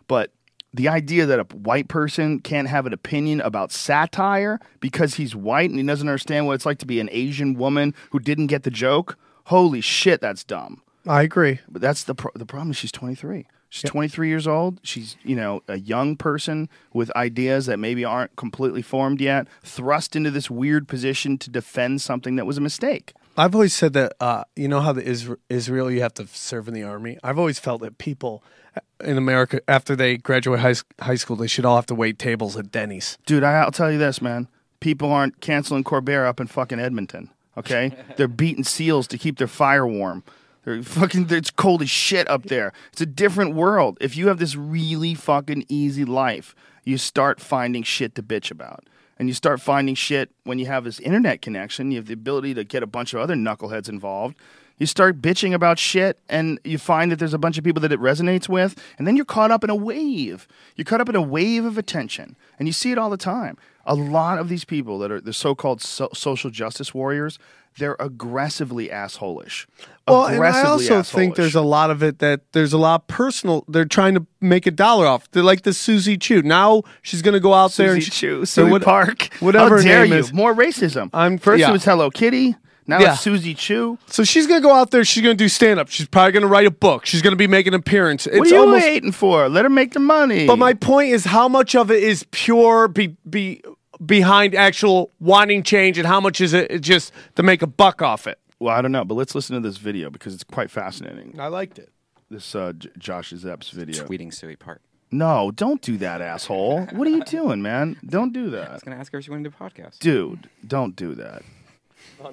But 0.07 0.31
the 0.73 0.87
idea 0.87 1.25
that 1.25 1.39
a 1.39 1.55
white 1.55 1.87
person 1.87 2.39
can't 2.39 2.67
have 2.67 2.85
an 2.85 2.93
opinion 2.93 3.41
about 3.41 3.71
satire 3.71 4.59
because 4.79 5.15
he's 5.15 5.35
white 5.35 5.69
and 5.69 5.79
he 5.79 5.85
doesn't 5.85 6.07
understand 6.07 6.45
what 6.45 6.53
it's 6.53 6.65
like 6.65 6.77
to 6.79 6.85
be 6.85 6.99
an 6.99 7.09
Asian 7.11 7.55
woman 7.55 7.93
who 8.11 8.19
didn't 8.19 8.47
get 8.47 8.63
the 8.63 8.71
joke. 8.71 9.17
Holy 9.45 9.81
shit, 9.81 10.21
that's 10.21 10.43
dumb. 10.43 10.81
I 11.07 11.21
agree. 11.21 11.59
But 11.69 11.81
that's 11.81 12.03
the 12.03 12.15
pro- 12.15 12.31
the 12.35 12.45
problem. 12.45 12.71
Is 12.71 12.77
she's 12.77 12.91
23. 12.91 13.47
She's 13.69 13.89
23 13.89 14.29
years 14.29 14.47
old. 14.47 14.79
She's 14.83 15.17
you 15.23 15.35
know 15.35 15.61
a 15.67 15.77
young 15.77 16.15
person 16.15 16.69
with 16.93 17.15
ideas 17.15 17.65
that 17.65 17.77
maybe 17.77 18.05
aren't 18.05 18.35
completely 18.35 18.81
formed 18.81 19.21
yet, 19.21 19.47
thrust 19.63 20.15
into 20.15 20.31
this 20.31 20.49
weird 20.49 20.87
position 20.87 21.37
to 21.39 21.49
defend 21.49 22.01
something 22.01 22.35
that 22.35 22.45
was 22.45 22.57
a 22.57 22.61
mistake. 22.61 23.13
I've 23.37 23.53
always 23.53 23.73
said 23.73 23.93
that 23.93 24.13
uh, 24.19 24.43
you 24.55 24.67
know 24.67 24.81
how 24.81 24.93
the 24.93 25.03
Isra- 25.03 25.37
Israel 25.47 25.91
you 25.91 26.01
have 26.01 26.15
to 26.15 26.25
serve 26.27 26.67
in 26.67 26.73
the 26.73 26.83
army. 26.83 27.19
I've 27.23 27.37
always 27.37 27.59
felt 27.59 27.81
that 27.81 27.99
people 27.99 28.43
uh, 28.75 28.79
in 29.03 29.17
America 29.17 29.61
after 29.67 29.95
they 29.95 30.17
graduate 30.17 30.59
high, 30.59 30.73
high 30.99 31.15
school 31.15 31.35
they 31.35 31.47
should 31.47 31.63
all 31.63 31.75
have 31.75 31.85
to 31.87 31.95
wait 31.95 32.17
tables 32.17 32.57
at 32.57 32.71
Denny's. 32.71 33.17
Dude, 33.27 33.43
I, 33.43 33.61
I'll 33.61 33.71
tell 33.71 33.91
you 33.91 33.99
this, 33.99 34.21
man. 34.21 34.47
People 34.79 35.11
aren't 35.11 35.39
canceling 35.39 35.83
Colbert 35.83 36.25
up 36.25 36.39
in 36.39 36.47
fucking 36.47 36.79
Edmonton. 36.79 37.29
Okay, 37.55 37.95
they're 38.17 38.27
beating 38.27 38.63
seals 38.63 39.07
to 39.07 39.17
keep 39.17 39.37
their 39.37 39.47
fire 39.47 39.85
warm. 39.85 40.23
They're 40.65 40.81
fucking. 40.81 41.27
It's 41.29 41.51
cold 41.51 41.83
as 41.83 41.89
shit 41.89 42.27
up 42.27 42.43
there. 42.45 42.73
It's 42.91 43.01
a 43.01 43.05
different 43.05 43.53
world. 43.53 43.97
If 44.01 44.17
you 44.17 44.27
have 44.29 44.39
this 44.39 44.55
really 44.55 45.13
fucking 45.13 45.65
easy 45.69 46.05
life, 46.05 46.55
you 46.83 46.97
start 46.97 47.39
finding 47.39 47.83
shit 47.83 48.15
to 48.15 48.23
bitch 48.23 48.49
about, 48.49 48.85
and 49.19 49.27
you 49.27 49.33
start 49.33 49.61
finding 49.61 49.95
shit 49.95 50.29
when 50.43 50.59
you 50.59 50.65
have 50.67 50.83
this 50.83 50.99
internet 50.99 51.41
connection. 51.41 51.91
You 51.91 51.97
have 51.97 52.07
the 52.07 52.13
ability 52.13 52.53
to 52.55 52.63
get 52.63 52.83
a 52.83 52.87
bunch 52.87 53.13
of 53.13 53.19
other 53.19 53.35
knuckleheads 53.35 53.89
involved. 53.89 54.35
You 54.79 54.85
start 54.85 55.21
bitching 55.21 55.55
about 55.55 55.79
shit, 55.79 56.19
and 56.29 56.59
you 56.63 56.77
find 56.77 57.11
that 57.11 57.17
there's 57.17 57.33
a 57.33 57.39
bunch 57.39 57.57
of 57.57 57.63
people 57.63 57.81
that 57.81 57.91
it 57.91 57.99
resonates 57.99 58.47
with, 58.47 58.79
and 58.97 59.07
then 59.07 59.15
you're 59.15 59.25
caught 59.25 59.49
up 59.49 59.63
in 59.63 59.71
a 59.71 59.75
wave. 59.75 60.47
You're 60.75 60.85
caught 60.85 61.01
up 61.01 61.09
in 61.09 61.15
a 61.15 61.21
wave 61.21 61.65
of 61.65 61.79
attention, 61.79 62.35
and 62.59 62.67
you 62.67 62.71
see 62.71 62.91
it 62.91 62.99
all 62.99 63.09
the 63.09 63.17
time. 63.17 63.57
A 63.87 63.95
lot 63.95 64.37
of 64.37 64.49
these 64.49 64.65
people 64.65 64.99
that 64.99 65.11
are 65.11 65.21
the 65.21 65.33
so-called 65.33 65.81
so- 65.81 66.09
social 66.13 66.49
justice 66.49 66.93
warriors, 66.93 67.39
they're 67.77 67.95
aggressively 67.99 68.89
assholish. 68.89 69.65
Well, 70.07 70.25
and 70.25 70.33
I 70.33 70.35
Aggressively 70.35 70.69
also 70.89 71.03
think 71.03 71.35
there's 71.35 71.55
a 71.55 71.61
lot 71.61 71.89
of 71.91 72.01
it 72.03 72.19
that 72.19 72.41
there's 72.53 72.73
a 72.73 72.77
lot 72.77 73.07
personal. 73.07 73.65
They're 73.67 73.85
trying 73.85 74.13
to 74.15 74.25
make 74.41 74.65
a 74.67 74.71
dollar 74.71 75.05
off. 75.07 75.29
They're 75.31 75.43
like 75.43 75.61
the 75.63 75.73
Susie 75.73 76.17
Chu. 76.17 76.41
Now 76.41 76.83
she's 77.01 77.21
going 77.21 77.33
to 77.33 77.39
go 77.39 77.53
out 77.53 77.71
there 77.73 77.95
Susie 77.95 78.05
and 78.07 78.11
Chu, 78.13 78.41
or 78.43 78.45
Susie 78.45 78.71
what- 78.71 78.81
Park. 78.83 79.29
whatever 79.41 79.77
How 79.77 79.83
dare 79.83 80.03
name 80.03 80.13
you? 80.13 80.19
is. 80.19 80.33
More 80.33 80.53
racism. 80.55 81.09
I'm- 81.13 81.37
First 81.37 81.61
yeah. 81.61 81.69
it 81.69 81.73
was 81.73 81.85
Hello 81.85 82.09
Kitty. 82.09 82.55
Now 82.89 82.99
Yeah. 82.99 83.13
it's 83.13 83.21
Susie 83.21 83.53
Chu. 83.53 83.97
So 84.07 84.23
she's 84.23 84.47
going 84.47 84.61
to 84.61 84.65
go 84.65 84.73
out 84.73 84.91
there. 84.91 85.03
She's 85.03 85.21
going 85.21 85.35
to 85.37 85.43
do 85.43 85.49
stand 85.49 85.77
up. 85.77 85.89
She's 85.89 86.07
probably 86.07 86.31
going 86.31 86.43
to 86.43 86.47
write 86.47 86.67
a 86.67 86.71
book. 86.71 87.05
She's 87.05 87.21
going 87.21 87.33
to 87.33 87.37
be 87.37 87.45
making 87.47 87.73
an 87.73 87.79
appearance. 87.81 88.25
It's 88.27 88.39
what 88.39 88.47
are 88.47 88.51
you 88.51 88.59
almost. 88.61 88.81
waiting 88.85 89.11
for? 89.11 89.49
Let 89.49 89.65
her 89.65 89.69
make 89.69 89.91
the 89.91 89.99
money. 89.99 90.47
But 90.47 90.57
my 90.57 90.73
point 90.73 91.11
is, 91.11 91.25
how 91.25 91.49
much 91.49 91.75
of 91.75 91.91
it 91.91 92.01
is 92.01 92.25
pure 92.31 92.87
be 92.87 93.17
be 93.29 93.61
behind 94.05 94.55
actual 94.55 95.11
wanting 95.19 95.63
change, 95.63 95.97
and 95.97 96.07
how 96.07 96.19
much 96.19 96.41
is 96.41 96.53
it 96.53 96.81
just 96.81 97.11
to 97.35 97.43
make 97.43 97.61
a 97.61 97.67
buck 97.67 98.01
off 98.01 98.27
it? 98.27 98.39
well, 98.59 98.75
I 98.75 98.81
don't 98.81 98.91
know, 98.91 99.05
but 99.05 99.13
let's 99.15 99.35
listen 99.35 99.53
to 99.55 99.59
this 99.67 99.77
video 99.77 100.09
because 100.09 100.33
it's 100.33 100.43
quite 100.43 100.71
fascinating. 100.71 101.35
I 101.39 101.47
liked 101.47 101.77
it. 101.79 101.89
this 102.31 102.55
uh, 102.55 102.73
J- 102.73 102.89
Josh 102.97 103.31
Zepps 103.33 103.69
video. 103.71 104.03
Tweeting 104.03 104.33
Suey 104.33 104.55
Park. 104.55 104.81
No, 105.11 105.51
don't 105.51 105.81
do 105.81 105.95
that, 105.99 106.21
asshole. 106.21 106.85
What 106.87 107.07
are 107.07 107.11
you 107.11 107.23
doing, 107.23 107.61
man? 107.61 107.97
Don't 108.05 108.33
do 108.33 108.49
that. 108.49 108.69
I 108.71 108.73
was 108.73 108.83
going 108.83 108.95
to 108.97 108.99
ask 108.99 109.11
her 109.13 109.19
if 109.19 109.25
she 109.25 109.31
wanted 109.31 109.45
to 109.45 109.49
do 109.51 109.55
a 109.59 109.69
podcast. 109.69 109.99
dude. 109.99 110.49
Don't 110.67 110.95
do 110.95 111.13
that. 111.15 111.43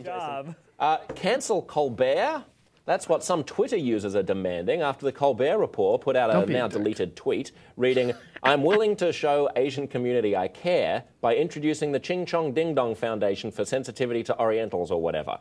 Job. 0.03 0.57
Uh, 0.79 0.99
cancel 1.15 1.63
Colbert. 1.63 2.45
That's 2.87 3.09
what 3.09 3.25
some 3.25 3.45
Twitter 3.45 3.79
users 3.79 4.15
are 4.15 4.23
demanding 4.23 4.83
after 4.83 5.07
the 5.07 5.13
Colbert 5.13 5.57
Report 5.57 6.03
put 6.03 6.17
out 6.17 6.29
a 6.29 6.35
Don't 6.35 6.51
a 6.51 6.53
now 6.53 6.69
dick. 6.69 6.79
deleted 6.79 7.17
tweet 7.17 7.53
reading, 7.79 8.13
I'm 8.43 8.63
willing 8.63 8.95
to 8.97 9.11
show 9.11 9.49
Asian 9.57 9.89
community 9.89 10.37
I 10.37 10.49
care 10.49 11.05
by 11.23 11.35
introducing 11.35 11.93
the 11.93 11.99
Ching 11.99 12.27
Chong 12.27 12.53
Ding 12.53 12.75
Dong 12.75 12.95
Foundation 12.95 13.51
for 13.51 13.65
Sensitivity 13.65 14.23
to 14.25 14.39
Orientals 14.39 14.91
or 14.91 15.01
whatever. 15.01 15.39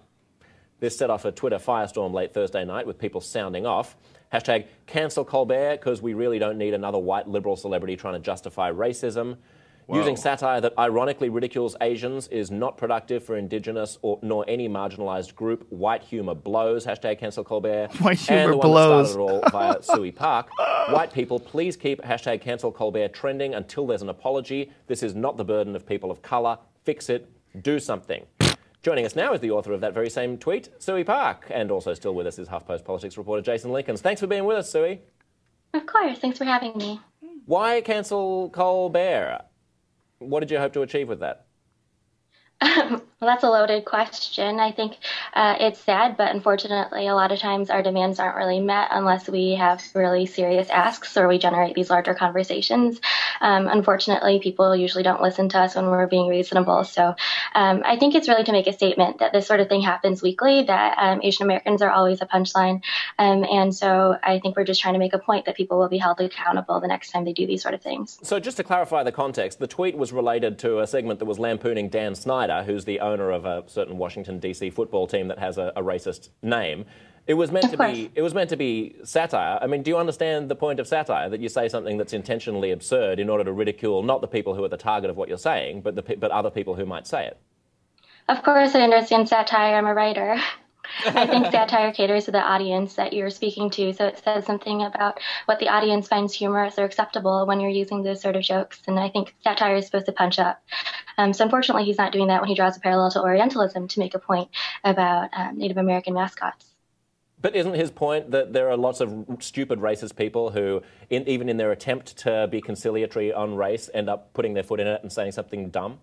This 0.79 0.97
set 0.97 1.09
off 1.09 1.25
a 1.25 1.33
Twitter 1.33 1.57
firestorm 1.57 2.13
late 2.13 2.33
Thursday 2.33 2.63
night 2.63 2.87
with 2.87 2.97
people 2.97 3.19
sounding 3.19 3.65
off. 3.65 3.97
Hashtag 4.31 4.67
cancel 4.87 5.25
Colbert 5.25 5.79
because 5.79 6.01
we 6.01 6.13
really 6.13 6.39
don't 6.39 6.57
need 6.57 6.73
another 6.73 6.97
white 6.97 7.27
liberal 7.27 7.57
celebrity 7.57 7.97
trying 7.97 8.15
to 8.15 8.19
justify 8.19 8.71
racism. 8.71 9.37
Using 9.91 10.15
satire 10.15 10.61
that 10.61 10.73
ironically 10.77 11.30
ridicules 11.30 11.76
Asians 11.81 12.27
is 12.30 12.51
not 12.51 12.77
productive 12.77 13.23
for 13.23 13.38
indigenous 13.38 13.97
or 14.01 14.19
nor 14.22 14.45
any 14.47 14.69
marginalized 14.69 15.35
group. 15.35 15.65
White 15.69 16.03
humor 16.03 16.35
blows. 16.35 16.85
Hashtag 16.85 17.19
cancel 17.19 17.43
Colbert. 17.43 17.89
White 17.99 18.19
humor 18.19 18.55
blows. 18.55 19.10
That 19.10 19.14
started 19.14 19.30
it 19.30 19.43
all 19.43 19.49
via 19.51 19.84
Suey 19.95 20.11
Park. 20.11 20.49
White 20.89 21.14
people, 21.14 21.39
please 21.39 21.76
keep 21.76 22.01
hashtag 22.01 22.41
cancel 22.41 22.72
Colbert 22.72 23.10
trending 23.14 23.53
until 23.55 23.85
there's 23.88 24.01
an 24.01 24.10
apology. 24.10 24.72
This 24.88 25.03
is 25.03 25.15
not 25.15 25.38
the 25.38 25.45
burden 25.45 25.76
of 25.76 25.85
people 25.85 26.11
of 26.11 26.22
color. 26.22 26.57
Fix 26.84 27.10
it. 27.10 27.30
Do 27.61 27.80
something. 27.80 28.26
Joining 28.81 29.05
us 29.05 29.15
now 29.15 29.34
is 29.34 29.39
the 29.39 29.51
author 29.51 29.72
of 29.72 29.80
that 29.81 29.93
very 29.93 30.10
same 30.10 30.38
tweet, 30.38 30.68
Suey 30.77 31.05
Park, 31.05 31.45
and 31.49 31.72
also 31.72 31.93
still 31.93 32.14
with 32.14 32.27
us 32.27 32.38
is 32.38 32.49
HuffPost 32.49 32.84
politics 32.84 33.18
reporter 33.18 33.41
Jason 33.41 33.72
Linkins. 33.72 33.99
Thanks 33.99 34.19
for 34.19 34.27
being 34.27 34.43
with 34.43 34.57
us, 34.57 34.69
Suey. 34.69 34.99
Of 35.73 35.85
course. 35.85 36.19
Thanks 36.19 36.38
for 36.38 36.43
having 36.43 36.77
me. 36.77 36.99
Why 37.45 37.80
cancel 37.81 38.49
Colbert? 38.49 39.41
What 40.29 40.39
did 40.41 40.51
you 40.51 40.59
hope 40.59 40.73
to 40.73 40.81
achieve 40.81 41.07
with 41.09 41.19
that? 41.21 41.45
Well, 43.23 43.31
that's 43.31 43.45
a 43.45 43.49
loaded 43.49 43.85
question. 43.85 44.59
I 44.59 44.73
think 44.73 44.97
uh, 45.33 45.55
it's 45.57 45.79
sad, 45.79 46.17
but 46.17 46.35
unfortunately, 46.35 47.07
a 47.07 47.15
lot 47.15 47.31
of 47.31 47.39
times 47.39 47.69
our 47.69 47.81
demands 47.81 48.19
aren't 48.19 48.35
really 48.35 48.59
met 48.59 48.89
unless 48.91 49.29
we 49.29 49.51
have 49.51 49.81
really 49.95 50.25
serious 50.25 50.69
asks 50.69 51.15
or 51.15 51.29
we 51.29 51.37
generate 51.37 51.73
these 51.73 51.89
larger 51.89 52.13
conversations. 52.15 52.99
Um, 53.39 53.69
unfortunately, 53.69 54.41
people 54.43 54.75
usually 54.75 55.03
don't 55.03 55.21
listen 55.21 55.47
to 55.49 55.59
us 55.59 55.75
when 55.75 55.85
we're 55.85 56.07
being 56.07 56.27
reasonable. 56.27 56.83
So 56.83 57.15
um, 57.55 57.81
I 57.85 57.95
think 57.97 58.13
it's 58.13 58.27
really 58.27 58.43
to 58.43 58.51
make 58.51 58.67
a 58.67 58.73
statement 58.73 59.19
that 59.19 59.31
this 59.31 59.47
sort 59.47 59.61
of 59.61 59.69
thing 59.69 59.81
happens 59.81 60.21
weekly, 60.21 60.63
that 60.63 60.97
um, 60.97 61.21
Asian 61.23 61.45
Americans 61.45 61.81
are 61.81 61.91
always 61.91 62.21
a 62.21 62.25
punchline. 62.25 62.83
Um, 63.17 63.45
and 63.45 63.73
so 63.73 64.17
I 64.21 64.39
think 64.39 64.57
we're 64.57 64.65
just 64.65 64.81
trying 64.81 64.95
to 64.95 64.99
make 64.99 65.13
a 65.13 65.19
point 65.19 65.45
that 65.45 65.55
people 65.55 65.79
will 65.79 65.87
be 65.87 65.97
held 65.97 66.19
accountable 66.19 66.81
the 66.81 66.89
next 66.89 67.11
time 67.11 67.23
they 67.23 67.31
do 67.31 67.47
these 67.47 67.61
sort 67.61 67.73
of 67.73 67.81
things. 67.81 68.19
So, 68.21 68.41
just 68.41 68.57
to 68.57 68.65
clarify 68.65 69.03
the 69.03 69.13
context, 69.13 69.59
the 69.59 69.67
tweet 69.67 69.95
was 69.95 70.11
related 70.11 70.59
to 70.59 70.79
a 70.79 70.87
segment 70.87 71.19
that 71.19 71.25
was 71.25 71.39
lampooning 71.39 71.87
Dan 71.87 72.15
Snyder, 72.15 72.63
who's 72.63 72.83
the 72.83 72.99
owner 72.99 73.12
of 73.22 73.45
a 73.45 73.64
certain 73.68 73.98
Washington 73.98 74.40
D.C. 74.40 74.69
football 74.69 75.07
team 75.07 75.27
that 75.27 75.40
has 75.40 75.57
a, 75.57 75.72
a 75.76 75.81
racist 75.84 76.30
name. 76.41 76.85
It 77.26 77.35
was 77.35 77.52
meant 77.52 77.65
Of 77.65 77.72
to 77.72 77.77
course. 77.77 77.91
be. 77.91 78.11
It 78.15 78.22
was 78.22 78.34
meant 78.34 78.49
to 78.49 78.57
be 78.57 78.95
satire. 79.06 79.57
I 79.61 79.68
mean, 79.68 79.81
do 79.81 79.90
you 79.91 79.98
understand 79.98 80.49
the 80.49 80.56
point 80.56 80.80
of 80.81 80.88
satire? 80.88 81.30
That 81.30 81.40
you 81.40 81.48
say 81.48 81.69
something 81.69 81.98
that's 81.98 82.11
intentionally 82.14 82.72
absurd 82.72 83.19
in 83.19 83.30
order 83.30 83.45
to 83.45 83.52
ridicule 83.53 84.03
not 84.03 84.19
the 84.22 84.27
people 84.27 84.56
who 84.56 84.64
are 84.64 84.69
the 84.69 84.76
target 84.77 85.10
of 85.10 85.15
what 85.15 85.30
you're 85.30 85.38
saying, 85.38 85.81
but 85.81 85.95
the 85.95 86.02
but 86.18 86.31
other 86.31 86.49
people 86.49 86.76
who 86.76 86.85
might 86.85 87.07
say 87.07 87.26
it. 87.26 87.38
Of 88.27 88.44
course, 88.44 88.76
I 88.76 88.81
understand 88.81 89.30
satire. 89.30 89.76
I'm 89.76 89.85
a 89.85 89.94
writer. 89.94 90.38
I 91.05 91.26
think 91.27 91.45
satire 91.51 91.91
caters 91.91 92.26
to 92.26 92.31
the 92.31 92.41
audience 92.41 92.95
that 92.95 93.14
you're 93.14 93.30
speaking 93.30 93.69
to, 93.72 93.93
so 93.93 94.07
it 94.07 94.22
says 94.23 94.45
something 94.45 94.84
about 94.84 95.19
what 95.45 95.60
the 95.60 95.69
audience 95.69 96.07
finds 96.07 96.34
humorous 96.34 96.77
or 96.77 96.85
acceptable 96.85 97.45
when 97.45 97.60
you're 97.60 97.69
using 97.69 98.03
those 98.03 98.22
sort 98.22 98.35
of 98.35 98.43
jokes. 98.43 98.81
And 98.88 98.99
I 98.99 99.10
think 99.10 99.35
satire 99.43 99.76
is 99.76 99.85
supposed 99.85 100.05
to 100.07 100.11
punch 100.11 100.39
up. 100.39 100.61
Um, 101.18 101.34
so 101.34 101.43
unfortunately, 101.43 101.85
he's 101.85 101.97
not 101.97 102.11
doing 102.11 102.27
that 102.27 102.41
when 102.41 102.49
he 102.49 102.55
draws 102.55 102.77
a 102.77 102.80
parallel 102.80 103.11
to 103.11 103.22
Orientalism 103.22 103.88
to 103.88 103.99
make 103.99 104.15
a 104.15 104.19
point 104.19 104.49
about 104.84 105.30
um, 105.34 105.57
Native 105.57 105.77
American 105.77 106.14
mascots. 106.14 106.73
But 107.43 107.57
isn't 107.57 107.73
his 107.73 107.91
point 107.91 108.31
that 108.31 108.53
there 108.53 108.69
are 108.69 108.77
lots 108.77 109.01
of 109.01 109.26
stupid 109.41 109.80
racist 109.80 110.15
people 110.15 110.51
who, 110.51 110.81
in, 111.10 111.27
even 111.27 111.49
in 111.49 111.57
their 111.57 111.73
attempt 111.73 112.18
to 112.19 112.47
be 112.49 112.61
conciliatory 112.61 113.34
on 113.34 113.55
race, 113.55 113.89
end 113.93 114.10
up 114.10 114.34
putting 114.34 114.53
their 114.53 114.64
foot 114.64 114.80
in 114.80 114.88
it 114.88 115.01
and 115.03 115.11
saying 115.11 115.34
something 115.34 115.69
dumb? 115.69 115.99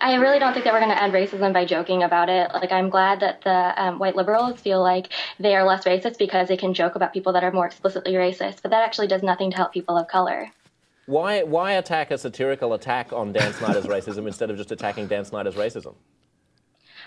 I 0.00 0.14
really 0.14 0.38
don't 0.38 0.52
think 0.52 0.64
that 0.64 0.72
we're 0.72 0.80
going 0.80 0.92
to 0.92 1.02
end 1.02 1.12
racism 1.12 1.52
by 1.52 1.64
joking 1.64 2.02
about 2.02 2.28
it. 2.28 2.50
Like, 2.52 2.72
I'm 2.72 2.90
glad 2.90 3.20
that 3.20 3.42
the 3.42 3.82
um, 3.82 3.98
white 3.98 4.16
liberals 4.16 4.60
feel 4.60 4.82
like 4.82 5.08
they 5.38 5.54
are 5.54 5.64
less 5.64 5.84
racist 5.84 6.18
because 6.18 6.48
they 6.48 6.56
can 6.56 6.74
joke 6.74 6.94
about 6.94 7.12
people 7.12 7.32
that 7.34 7.44
are 7.44 7.52
more 7.52 7.66
explicitly 7.66 8.14
racist, 8.14 8.62
but 8.62 8.70
that 8.70 8.82
actually 8.82 9.06
does 9.06 9.22
nothing 9.22 9.50
to 9.50 9.56
help 9.56 9.72
people 9.72 9.96
of 9.96 10.08
color. 10.08 10.50
Why, 11.06 11.42
why 11.42 11.72
attack 11.72 12.10
a 12.10 12.18
satirical 12.18 12.74
attack 12.74 13.12
on 13.12 13.32
Dan 13.32 13.52
Snyder's 13.54 13.86
racism 13.86 14.26
instead 14.26 14.50
of 14.50 14.56
just 14.56 14.70
attacking 14.70 15.08
Dan 15.08 15.24
Snyder's 15.24 15.56
racism? 15.56 15.94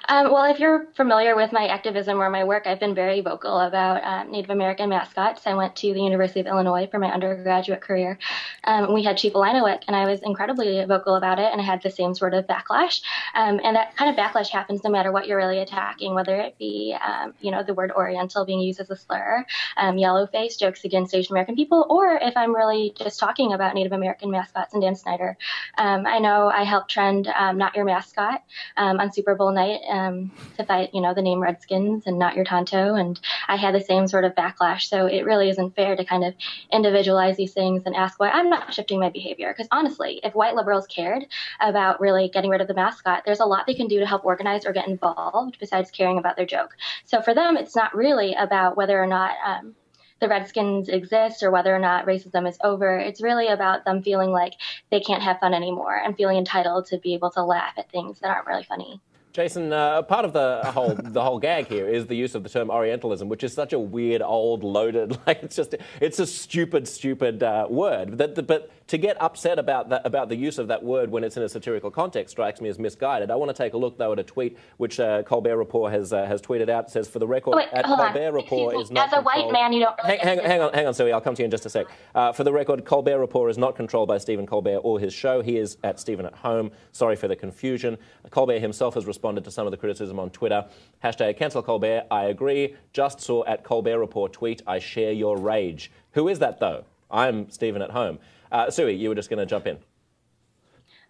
Um, 0.08 0.32
well, 0.32 0.46
if 0.46 0.60
you're 0.60 0.88
familiar 0.96 1.36
with 1.36 1.52
my 1.52 1.68
activism 1.68 2.22
or 2.22 2.30
my 2.30 2.44
work, 2.44 2.68
I've 2.68 2.80
been 2.80 2.94
very 2.94 3.22
vocal 3.22 3.60
about 3.60 4.04
um, 4.04 4.32
Native 4.32 4.52
American 4.52 4.90
mascots. 4.90 5.48
I 5.48 5.56
went 5.56 5.76
to 5.78 5.94
the 5.94 6.02
University 6.02 6.40
of 6.42 6.46
Illinois 6.48 6.88
for 6.92 7.00
my 7.00 7.12
undergraduate 7.12 7.82
career. 7.82 8.20
Um, 8.64 8.94
we 8.94 9.04
had 9.04 9.18
Chief 9.18 9.34
Illiniwek, 9.34 9.84
and 9.88 9.96
I 9.96 10.06
was 10.06 10.22
incredibly 10.22 10.84
vocal 10.86 11.16
about 11.16 11.40
it, 11.40 11.52
and 11.52 11.60
I 11.60 11.64
had 11.64 11.82
the 11.82 11.90
same 11.90 12.14
sort 12.14 12.36
of 12.36 12.46
backlash. 12.46 13.02
Um, 13.34 13.60
and 13.64 13.76
that 13.76 13.96
kind 13.96 14.12
of 14.12 14.16
backlash 14.16 14.50
happens 14.50 14.84
no 14.84 14.92
matter 14.92 15.12
what 15.12 15.28
you're 15.28 15.38
really 15.38 15.60
attacking, 15.60 16.14
whether 16.14 16.36
it 16.36 16.58
be, 16.60 16.96
um, 17.04 17.34
you 17.42 17.50
know, 17.50 17.64
the 17.64 17.74
word 17.74 17.92
Oriental 17.92 18.46
being 18.46 18.60
used 18.60 18.80
as 18.80 18.92
a 18.92 18.96
slur, 18.96 19.44
um, 19.78 19.96
yellowface 19.96 20.60
jokes 20.60 20.86
against 20.86 21.16
Asian 21.16 21.34
American 21.34 21.56
people, 21.56 21.86
or 21.90 22.20
if 22.22 22.38
I'm 22.38 22.56
really 22.56 22.94
just 22.96 23.20
talking 23.20 23.54
about 23.54 23.74
Native 23.74 23.92
American 23.92 24.30
mascots 24.30 24.74
and 24.74 24.84
Dan 24.84 24.96
Snyder. 24.96 25.38
I 25.78 26.20
know 26.20 26.48
I 26.48 26.64
helped 26.64 26.92
trend 26.92 27.26
"Not 27.26 27.76
Your 27.76 27.86
Mascot" 27.86 28.42
on 28.78 29.12
Super 29.12 29.36
Bowl 29.36 29.52
night 29.52 29.82
um, 29.96 30.32
to 30.58 30.66
fight, 30.66 30.90
you 30.94 31.02
know, 31.02 31.14
the 31.14 31.22
name 31.22 31.40
Redskins 31.40 32.04
and 32.06 32.20
not 32.20 32.36
your 32.36 32.46
Tonto. 32.46 32.96
And 32.96 33.20
I 33.48 33.56
had 33.56 33.74
the 33.74 33.82
same 33.82 34.08
sort 34.08 34.26
of 34.26 34.36
backlash. 34.36 34.84
So 34.84 35.06
it 35.08 35.26
really 35.26 35.50
isn't 35.50 35.76
fair 35.76 35.96
to 35.96 36.06
kind 36.06 36.24
of 36.24 36.34
individualize 36.72 37.38
these 37.38 37.54
things 37.54 37.84
and 37.86 37.96
ask 37.96 38.20
why 38.20 38.30
I'm 38.30 38.50
not 38.50 38.74
shifting 38.74 39.00
my 39.00 39.10
behavior. 39.10 39.54
Because 39.54 39.68
honestly, 39.72 40.20
if 40.24 40.36
white 40.36 40.56
liberals 40.56 40.88
cared 40.88 41.26
about 41.60 42.02
really 42.02 42.30
getting 42.30 42.52
rid 42.52 42.62
of 42.62 42.68
the 42.68 42.74
mascot, 42.74 43.24
there's 43.26 43.40
a 43.40 43.46
lot 43.46 43.66
they 43.66 43.74
can 43.74 43.88
do 43.88 44.00
to 44.00 44.06
help 44.06 44.26
organize 44.26 44.66
or 44.66 44.74
get 44.74 44.88
involved 44.88 45.58
besides 45.60 45.92
caring 45.92 46.18
about 46.18 46.36
their 46.36 46.46
joke. 46.46 46.76
So 47.06 47.22
for 47.22 47.34
them, 47.34 47.58
it's 47.58 47.76
not 47.76 47.96
really 47.96 48.34
about 48.34 48.78
whether 48.78 49.02
or 49.02 49.08
not. 49.08 49.36
Um, 49.46 49.76
the 50.22 50.30
Redskins 50.30 50.88
exist 50.88 51.44
or 51.44 51.52
whether 51.52 51.76
or 51.76 51.80
not 51.80 52.06
racism 52.06 52.48
is 52.48 52.58
over. 52.64 52.98
It's 52.98 53.22
really 53.22 53.48
about 53.48 53.84
them 53.84 54.02
feeling 54.02 54.30
like 54.30 54.54
they 54.90 55.02
can't 55.02 55.22
have 55.22 55.42
fun 55.42 55.54
anymore 55.54 55.94
and 55.94 56.16
feeling 56.16 56.38
entitled 56.38 56.86
to 56.88 56.98
be 56.98 57.16
able 57.16 57.32
to 57.32 57.44
laugh 57.44 57.74
at 57.78 57.92
things 57.92 58.22
that 58.22 58.30
aren't 58.30 58.48
really 58.48 58.64
funny. 58.64 59.02
Jason, 59.36 59.74
uh, 59.74 60.02
part 60.02 60.24
of 60.24 60.32
the 60.32 60.62
whole 60.72 60.96
the 60.96 61.22
whole 61.22 61.40
gag 61.40 61.68
here 61.68 61.90
is 61.90 62.08
the 62.08 62.16
use 62.16 62.36
of 62.36 62.44
the 62.44 62.48
term 62.48 62.70
Orientalism, 62.70 63.28
which 63.28 63.44
is 63.44 63.52
such 63.54 63.74
a 63.74 63.80
weird, 63.80 64.22
old, 64.22 64.64
loaded, 64.64 65.20
like 65.28 65.44
it's 65.44 65.58
just 65.58 65.76
it's 66.00 66.20
a 66.20 66.26
stupid, 66.26 66.88
stupid 66.88 67.44
uh, 67.44 67.68
word. 67.70 68.18
That, 68.18 68.48
but 68.48 68.72
to 68.88 68.98
get 68.98 69.22
upset 69.22 69.60
about 69.60 69.90
that 69.90 70.06
about 70.06 70.30
the 70.30 70.38
use 70.38 70.58
of 70.58 70.70
that 70.70 70.82
word 70.82 71.12
when 71.12 71.26
it's 71.26 71.36
in 71.36 71.44
a 71.44 71.50
satirical 71.50 71.92
context 71.92 72.32
strikes 72.32 72.62
me 72.62 72.70
as 72.70 72.80
misguided. 72.80 73.30
I 73.30 73.36
want 73.36 73.50
to 73.50 73.54
take 73.54 73.74
a 73.74 73.78
look 73.78 73.98
though 73.98 74.14
at 74.14 74.20
a 74.20 74.24
tweet 74.24 74.58
which 74.78 75.02
uh, 75.02 75.24
Colbert 75.24 75.58
Report 75.58 75.92
has 75.92 76.14
uh, 76.14 76.26
has 76.26 76.42
tweeted 76.42 76.70
out. 76.70 76.86
It 76.86 76.92
says 76.92 77.10
for 77.10 77.20
the 77.20 77.28
record, 77.28 77.58
Wait, 77.58 77.68
at 77.74 77.86
hold 77.86 78.00
on. 78.00 78.14
Colbert 78.14 78.32
Report 78.32 78.78
is 78.78 78.90
not 78.90 79.08
As 79.08 79.20
a 79.20 79.22
white 79.22 79.52
man, 79.52 79.74
you 79.74 79.82
don't 79.82 79.98
really 80.02 80.18
Hang, 80.18 80.38
hang, 80.38 80.46
hang 80.46 80.62
on, 80.62 80.74
hang 80.74 80.88
on, 80.88 80.94
Suey. 80.94 81.12
I'll 81.12 81.20
come 81.20 81.36
to 81.36 81.42
you 81.42 81.46
in 81.46 81.52
just 81.52 81.66
a 81.66 81.70
sec. 81.70 81.88
Uh, 82.14 82.32
for 82.32 82.46
the 82.46 82.54
record, 82.54 82.86
Colbert 82.86 83.20
Report 83.20 83.52
is 83.52 83.58
not 83.58 83.76
controlled 83.76 84.08
by 84.08 84.18
Stephen 84.18 84.48
Colbert 84.48 84.78
or 84.78 84.98
his 84.98 85.14
show. 85.14 85.42
He 85.42 85.58
is 85.58 85.76
at 85.84 86.00
Stephen 86.00 86.26
at 86.26 86.36
Home. 86.36 86.72
Sorry 86.94 87.18
for 87.18 87.28
the 87.28 87.36
confusion. 87.36 87.98
Colbert 88.30 88.60
himself 88.60 88.94
has 88.94 89.06
responded 89.06 89.25
to 89.34 89.52
some 89.52 89.66
of 89.66 89.72
the 89.72 89.78
criticism 89.78 90.20
on 90.20 90.30
Twitter. 90.30 90.66
Hashtag 91.04 91.38
cancel 91.38 91.64
Colbert. 91.64 92.06
I 92.12 92.26
agree. 92.26 92.76
Just 92.94 93.20
saw 93.20 93.44
at 93.46 93.64
Colbert 93.64 93.98
Report 93.98 94.32
tweet. 94.32 94.62
I 94.68 94.78
share 94.78 95.12
your 95.12 95.38
rage. 95.38 95.92
Who 96.12 96.28
is 96.28 96.38
that 96.40 96.60
though? 96.60 96.86
I'm 97.10 97.50
Stephen 97.50 97.82
at 97.82 97.90
Home. 97.90 98.20
Uh, 98.52 98.70
Suey, 98.70 98.94
you 98.94 99.10
were 99.10 99.16
just 99.16 99.32
going 99.32 99.40
to 99.40 99.46
jump 99.48 99.66
in. 99.66 99.80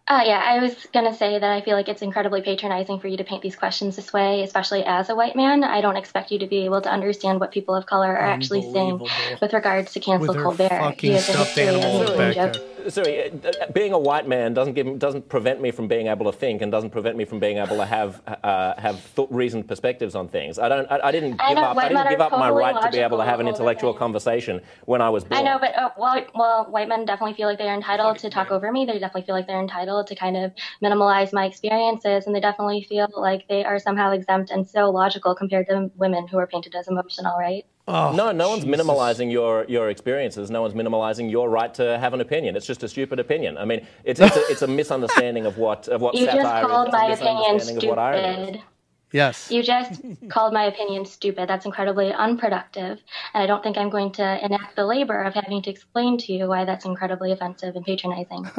Uh, 0.07 0.22
yeah, 0.23 0.40
I 0.45 0.60
was 0.60 0.76
going 0.94 1.11
to 1.11 1.18
say 1.18 1.40
that 1.40 1.52
I 1.52 1.61
feel 1.61 1.76
like 1.76 1.90
it's 1.90 2.03
incredibly 2.03 2.44
patronizing 2.44 2.99
for 2.99 3.07
you 3.07 3.18
to 3.18 3.23
paint 3.23 3.41
these 3.41 3.56
questions 3.56 3.95
this 3.95 4.14
way, 4.14 4.44
especially 4.44 4.84
as 4.86 5.10
a 5.10 5.15
white 5.15 5.36
man. 5.36 5.64
I 5.64 5.82
don't 5.82 5.98
expect 5.98 6.30
you 6.32 6.38
to 6.38 6.45
be 6.45 6.60
able 6.65 6.80
to 6.82 6.91
understand 6.91 7.40
what 7.40 7.52
people 7.52 7.73
of 7.73 7.88
color 7.88 8.10
are 8.15 8.18
actually 8.22 8.61
saying 8.72 8.99
with 9.41 9.52
regards 9.52 9.94
to 9.94 9.99
cancel 9.99 10.27
With 10.27 10.38
her 10.38 10.44
Colbert. 10.44 10.69
fucking 10.69 11.10
He 11.10 11.15
has 11.15 11.27
a 11.27 11.34
history 11.38 11.64
of 11.64 11.76
animals 11.77 12.02
making 12.02 12.18
back 12.18 12.36
jokes. 12.36 12.57
there. 12.60 12.72
Sorry, 12.88 13.32
uh, 13.32 13.72
being 13.73 13.94
a 13.94 13.98
white 13.98 14.27
man 14.27 14.53
doesn't 14.53 14.76
give 14.76 14.99
doesn't 14.99 15.27
prevent 15.27 15.60
me 15.60 15.72
from 15.72 15.88
being 15.88 16.06
able 16.06 16.32
to 16.32 16.38
think 16.38 16.61
and 16.61 16.72
doesn't 16.72 16.91
prevent 16.91 17.18
me 17.18 17.26
from 17.26 17.40
being 17.40 17.57
able 17.57 17.77
to 17.77 17.86
have 17.86 18.22
uh, 18.44 18.80
have 18.80 19.02
th- 19.15 19.27
reasoned 19.32 19.68
perspectives 19.68 20.14
on 20.14 20.27
things. 20.27 20.60
I 20.60 20.69
don't. 20.69 20.86
I, 20.91 20.99
I 21.06 21.11
didn't 21.11 21.41
I 21.41 21.49
give 21.49 21.56
know, 21.56 21.64
up. 21.64 21.77
I 21.77 21.90
didn't 21.90 22.10
give 22.10 22.22
are 22.22 22.26
up 22.26 22.32
my 22.34 22.52
right 22.52 22.80
to 22.80 22.91
be 22.91 22.99
able 22.99 23.18
to 23.18 23.23
have 23.26 23.40
an 23.40 23.48
intellectual 23.48 23.91
time. 23.94 23.98
conversation 23.98 24.61
when 24.86 25.02
I 25.02 25.10
was 25.10 25.23
born. 25.23 25.41
I 25.41 25.44
know, 25.44 25.57
but 25.57 25.76
uh, 25.76 25.90
well, 25.98 26.23
well, 26.36 26.65
white 26.65 26.88
men 26.88 27.06
definitely 27.06 27.34
feel 27.34 27.48
like 27.48 27.57
they're 27.57 27.73
entitled 27.73 28.19
to 28.19 28.30
talk 28.30 28.52
over 28.52 28.72
me. 28.72 28.86
They 28.86 28.99
definitely 28.99 29.23
feel 29.23 29.34
like 29.34 29.48
they're 29.48 29.60
entitled 29.60 29.94
to 30.03 30.15
kind 30.15 30.38
of 30.38 30.51
minimalize 30.84 31.31
my 31.34 31.45
experiences, 31.45 32.26
and 32.26 32.35
they 32.35 32.39
definitely 32.39 32.84
feel 32.84 33.07
like 33.15 33.47
they 33.47 33.63
are 33.63 33.80
somehow 33.80 34.11
exempt 34.11 34.51
and 34.51 34.67
so 34.67 34.89
logical 34.89 35.35
compared 35.35 35.67
to 35.67 35.89
women 35.95 36.27
who 36.27 36.38
are 36.38 36.47
painted 36.47 36.76
as 36.76 36.88
emotional, 36.88 37.38
right? 37.38 37.65
Oh, 37.88 38.11
no, 38.13 38.31
no 38.31 38.49
one's 38.49 38.65
minimalizing 38.65 39.31
your, 39.31 39.63
your 39.65 39.89
experiences. 39.89 40.49
No 40.49 40.63
one's 40.63 40.73
minimalizing 40.73 41.30
your 41.30 41.49
right 41.49 41.72
to 41.76 41.99
have 41.99 42.15
an 42.15 42.22
opinion. 42.22 42.55
It's 42.55 42.65
just 42.65 42.81
a 42.81 42.88
stupid 42.88 43.19
opinion. 43.19 43.59
I 43.59 43.65
mean, 43.65 43.85
it's, 44.03 44.19
it's, 44.19 44.35
a, 44.35 44.41
it's 44.49 44.61
a 44.63 44.67
misunderstanding 44.67 45.45
of 45.45 45.59
what 45.59 45.88
of 45.88 46.01
what 46.01 46.15
You 46.19 46.26
just 46.26 46.65
called 46.65 46.88
is. 46.88 46.93
my 46.93 47.05
opinion 47.05 47.53
misunderstanding 47.53 47.77
of 47.77 47.89
what 47.89 47.99
irony 47.99 48.27
is. 48.27 48.47
stupid. 48.47 48.63
Yes. 49.11 49.51
You 49.51 49.63
just 49.63 50.01
called 50.30 50.53
my 50.53 50.65
opinion 50.65 51.05
stupid. 51.05 51.47
That's 51.47 51.65
incredibly 51.65 52.11
unproductive. 52.11 52.99
And 53.34 53.43
I 53.43 53.45
don't 53.45 53.63
think 53.63 53.77
I'm 53.77 53.89
going 53.89 54.11
to 54.13 54.43
enact 54.43 54.76
the 54.76 54.85
labor 54.85 55.22
of 55.22 55.35
having 55.35 55.61
to 55.61 55.69
explain 55.69 56.17
to 56.17 56.34
you 56.34 56.47
why 56.47 56.65
that's 56.65 56.85
incredibly 56.85 57.31
offensive 57.31 57.76
and 57.76 57.85
patronizing. 57.85 58.49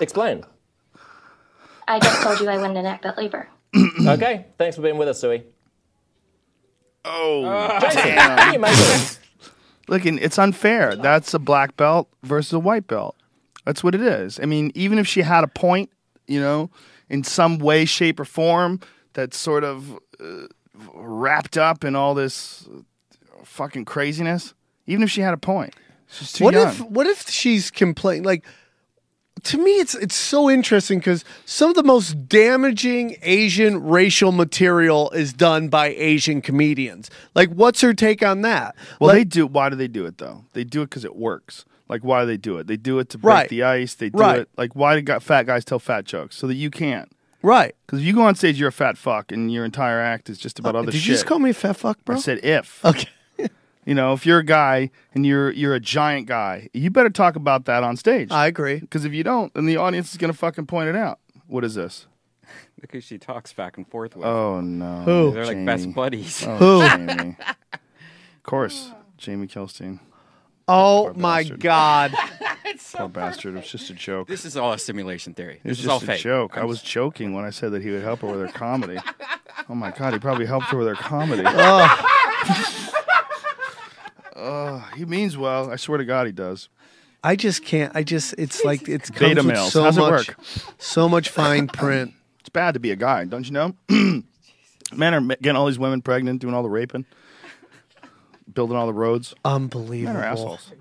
Explain. 0.00 0.44
I 1.88 1.98
just 1.98 2.22
told 2.22 2.38
you 2.40 2.48
I 2.48 2.56
wouldn't 2.58 2.76
enact 2.76 3.02
that 3.02 3.16
labor. 3.16 3.48
okay, 4.06 4.46
thanks 4.58 4.76
for 4.76 4.82
being 4.82 4.98
with 4.98 5.08
us, 5.08 5.20
Suey. 5.20 5.44
Oh, 7.04 7.78
Jason, 7.80 8.14
what 8.16 8.44
do 8.44 8.52
you 8.52 8.58
make 8.58 8.72
of 8.72 8.78
it? 8.78 9.18
Look, 9.88 10.04
and 10.04 10.20
it's 10.20 10.38
unfair. 10.38 10.94
That's 10.94 11.32
a 11.32 11.38
black 11.38 11.76
belt 11.76 12.08
versus 12.22 12.52
a 12.52 12.58
white 12.58 12.86
belt. 12.86 13.16
That's 13.64 13.82
what 13.82 13.94
it 13.94 14.02
is. 14.02 14.38
I 14.40 14.44
mean, 14.44 14.70
even 14.74 14.98
if 14.98 15.06
she 15.06 15.22
had 15.22 15.44
a 15.44 15.48
point, 15.48 15.90
you 16.26 16.40
know, 16.40 16.70
in 17.08 17.24
some 17.24 17.58
way, 17.58 17.86
shape, 17.86 18.20
or 18.20 18.26
form, 18.26 18.80
that's 19.14 19.38
sort 19.38 19.64
of 19.64 19.98
uh, 20.20 20.46
wrapped 20.94 21.56
up 21.56 21.84
in 21.84 21.96
all 21.96 22.14
this 22.14 22.68
uh, 22.68 22.80
fucking 23.44 23.86
craziness. 23.86 24.52
Even 24.86 25.02
if 25.02 25.10
she 25.10 25.22
had 25.22 25.32
a 25.32 25.38
point, 25.38 25.74
she's 26.06 26.32
too 26.32 26.44
what 26.44 26.54
young. 26.54 26.68
if 26.68 26.80
what 26.82 27.06
if 27.06 27.28
she's 27.28 27.70
complaining 27.70 28.24
like 28.24 28.44
to 29.44 29.58
me 29.58 29.70
it's 29.72 29.94
it's 29.94 30.14
so 30.14 30.48
interesting 30.50 30.98
because 30.98 31.24
some 31.44 31.70
of 31.70 31.76
the 31.76 31.82
most 31.82 32.28
damaging 32.28 33.16
asian 33.22 33.82
racial 33.84 34.32
material 34.32 35.10
is 35.10 35.32
done 35.32 35.68
by 35.68 35.88
asian 35.88 36.40
comedians 36.40 37.10
like 37.34 37.48
what's 37.50 37.80
her 37.80 37.92
take 37.94 38.22
on 38.22 38.42
that 38.42 38.74
well, 39.00 39.08
Like- 39.08 39.18
they 39.18 39.24
do. 39.24 39.46
Why 39.46 39.68
do 39.68 39.76
they 39.76 39.88
do 39.88 40.06
it 40.06 40.18
though? 40.18 40.44
They 40.52 40.64
do 40.64 40.82
it 40.82 40.86
because 40.90 41.04
it 41.04 41.16
works. 41.16 41.64
Like, 41.88 42.02
why 42.02 42.20
do 42.20 42.26
they 42.26 42.36
do 42.36 42.58
it? 42.58 42.66
They 42.66 42.76
do 42.76 42.98
it 42.98 43.08
to 43.10 43.18
break 43.18 43.32
Right. 43.34 43.48
the 43.48 43.62
ice. 43.62 43.94
They 43.94 44.10
do 44.10 44.18
Right. 44.18 44.40
it 44.40 44.48
like 44.58 44.74
why 44.74 45.00
do 45.00 45.20
fat 45.20 45.46
guys 45.46 45.64
tell 45.64 45.78
fat 45.78 46.04
jokes 46.04 46.36
so 46.36 46.46
that 46.46 46.54
you 46.54 46.70
can't? 46.70 47.10
right 47.42 47.74
Because 47.86 48.00
if 48.00 48.06
you 48.06 48.12
go 48.14 48.22
on 48.22 48.34
stage, 48.34 48.58
you're 48.58 48.68
a 48.70 48.72
fat 48.72 48.98
fuck, 48.98 49.30
and 49.32 49.52
your 49.52 49.64
entire 49.64 50.00
act 50.00 50.28
is 50.28 50.38
just 50.38 50.58
about 50.58 50.74
other 50.74 50.88
Uh, 50.88 50.90
did 50.90 50.98
shit. 51.00 51.06
you 51.08 51.14
just 51.14 51.26
call 51.26 51.38
me 51.38 51.50
a 51.50 51.54
fat 51.54 51.76
fuck 51.76 52.04
bro 52.04 52.16
I 52.16 52.18
said 52.18 52.40
if. 52.44 52.84
okay 52.84 53.08
You 53.88 53.94
know, 53.94 54.12
if 54.12 54.26
you're 54.26 54.40
a 54.40 54.44
guy 54.44 54.90
and 55.14 55.24
you're 55.24 55.50
you're 55.50 55.74
a 55.74 55.80
giant 55.80 56.26
guy, 56.26 56.68
you 56.74 56.90
better 56.90 57.08
talk 57.08 57.36
about 57.36 57.64
that 57.64 57.82
on 57.82 57.96
stage. 57.96 58.30
i 58.30 58.46
agree 58.46 58.80
Because 58.80 59.06
if 59.06 59.14
you 59.14 59.24
don't, 59.24 59.52
then 59.54 59.64
the 59.64 59.78
audience 59.78 60.10
is 60.12 60.18
gonna 60.18 60.34
fucking 60.34 60.66
point 60.66 60.90
it 60.90 60.94
out. 60.96 61.20
What 61.46 61.64
is 61.64 61.74
this? 61.74 62.06
Look 62.82 62.92
who 62.92 63.00
she 63.00 63.16
talks 63.16 63.54
back 63.54 63.78
and 63.78 63.88
forth 63.88 64.14
with. 64.14 64.26
Oh 64.26 64.60
no. 64.60 65.00
Who? 65.06 65.30
They're 65.32 65.46
like 65.46 65.56
Jamie. 65.56 65.64
best 65.66 65.94
buddies. 65.94 66.44
Oh, 66.46 66.56
Who? 66.56 66.86
Jamie. 66.88 67.36
Of 67.72 68.42
course, 68.42 68.92
Jamie 69.16 69.46
Kilstein. 69.46 70.00
oh 70.68 71.14
my 71.14 71.40
bastard. 71.44 71.60
god 71.60 72.12
Poor 72.94 73.08
bastard. 73.08 73.54
It 73.54 73.60
was 73.60 73.70
just 73.72 73.88
a 73.88 73.94
joke. 73.94 74.28
This 74.28 74.44
is 74.44 74.54
all 74.56 74.74
a 74.74 74.78
simulation 74.78 75.32
theory. 75.32 75.60
It 75.64 75.68
was 75.68 75.78
This 75.78 75.84
is 75.84 75.88
all 75.88 75.98
just 76.00 76.10
a 76.10 76.12
fake. 76.12 76.20
joke. 76.20 76.58
I 76.58 76.64
was 76.64 76.82
joking 76.82 77.32
when 77.32 77.46
I 77.46 77.50
said 77.50 77.72
that 77.72 77.80
he 77.82 77.90
would 77.90 78.02
help 78.02 78.20
her 78.20 78.26
with 78.28 78.40
her 78.40 78.48
comedy. 78.52 78.98
Oh 79.70 79.74
my 79.74 79.90
god, 79.92 80.12
he 80.12 80.18
probably 80.18 80.44
helped 80.44 80.66
her 80.66 80.76
with 80.76 80.88
her 80.88 80.94
comedy. 80.94 81.42
Oh, 81.46 82.94
he 84.96 85.04
means 85.04 85.36
well. 85.36 85.70
I 85.70 85.76
swear 85.76 85.98
to 85.98 86.04
God, 86.04 86.26
he 86.26 86.32
does. 86.32 86.68
i 87.24 87.34
just 87.34 87.64
can't 87.64 87.90
i 87.96 88.02
just 88.04 88.34
it's 88.38 88.64
like 88.64 88.88
it's 88.88 89.10
comes 89.10 89.20
Beta 89.20 89.42
with 89.42 89.52
males. 89.54 89.72
so 89.72 89.82
How's 89.82 89.96
it 89.96 90.00
much 90.00 90.28
work? 90.28 90.36
so 90.78 91.08
much 91.08 91.30
fine 91.30 91.66
print 91.80 92.12
It's 92.40 92.48
bad 92.48 92.74
to 92.74 92.80
be 92.80 92.90
a 92.92 92.96
guy, 92.96 93.24
don't 93.24 93.44
you 93.46 93.52
know? 93.52 93.74
Men 94.94 95.14
are 95.14 95.20
getting 95.20 95.56
all 95.56 95.66
these 95.66 95.78
women 95.78 96.00
pregnant, 96.00 96.40
doing 96.40 96.54
all 96.54 96.62
the 96.62 96.70
raping, 96.70 97.04
building 98.52 98.76
all 98.76 98.86
the 98.86 98.94
roads. 98.94 99.34
Men 99.44 99.52
unbelievable 99.54 100.18
are 100.20 100.24
assholes. 100.24 100.72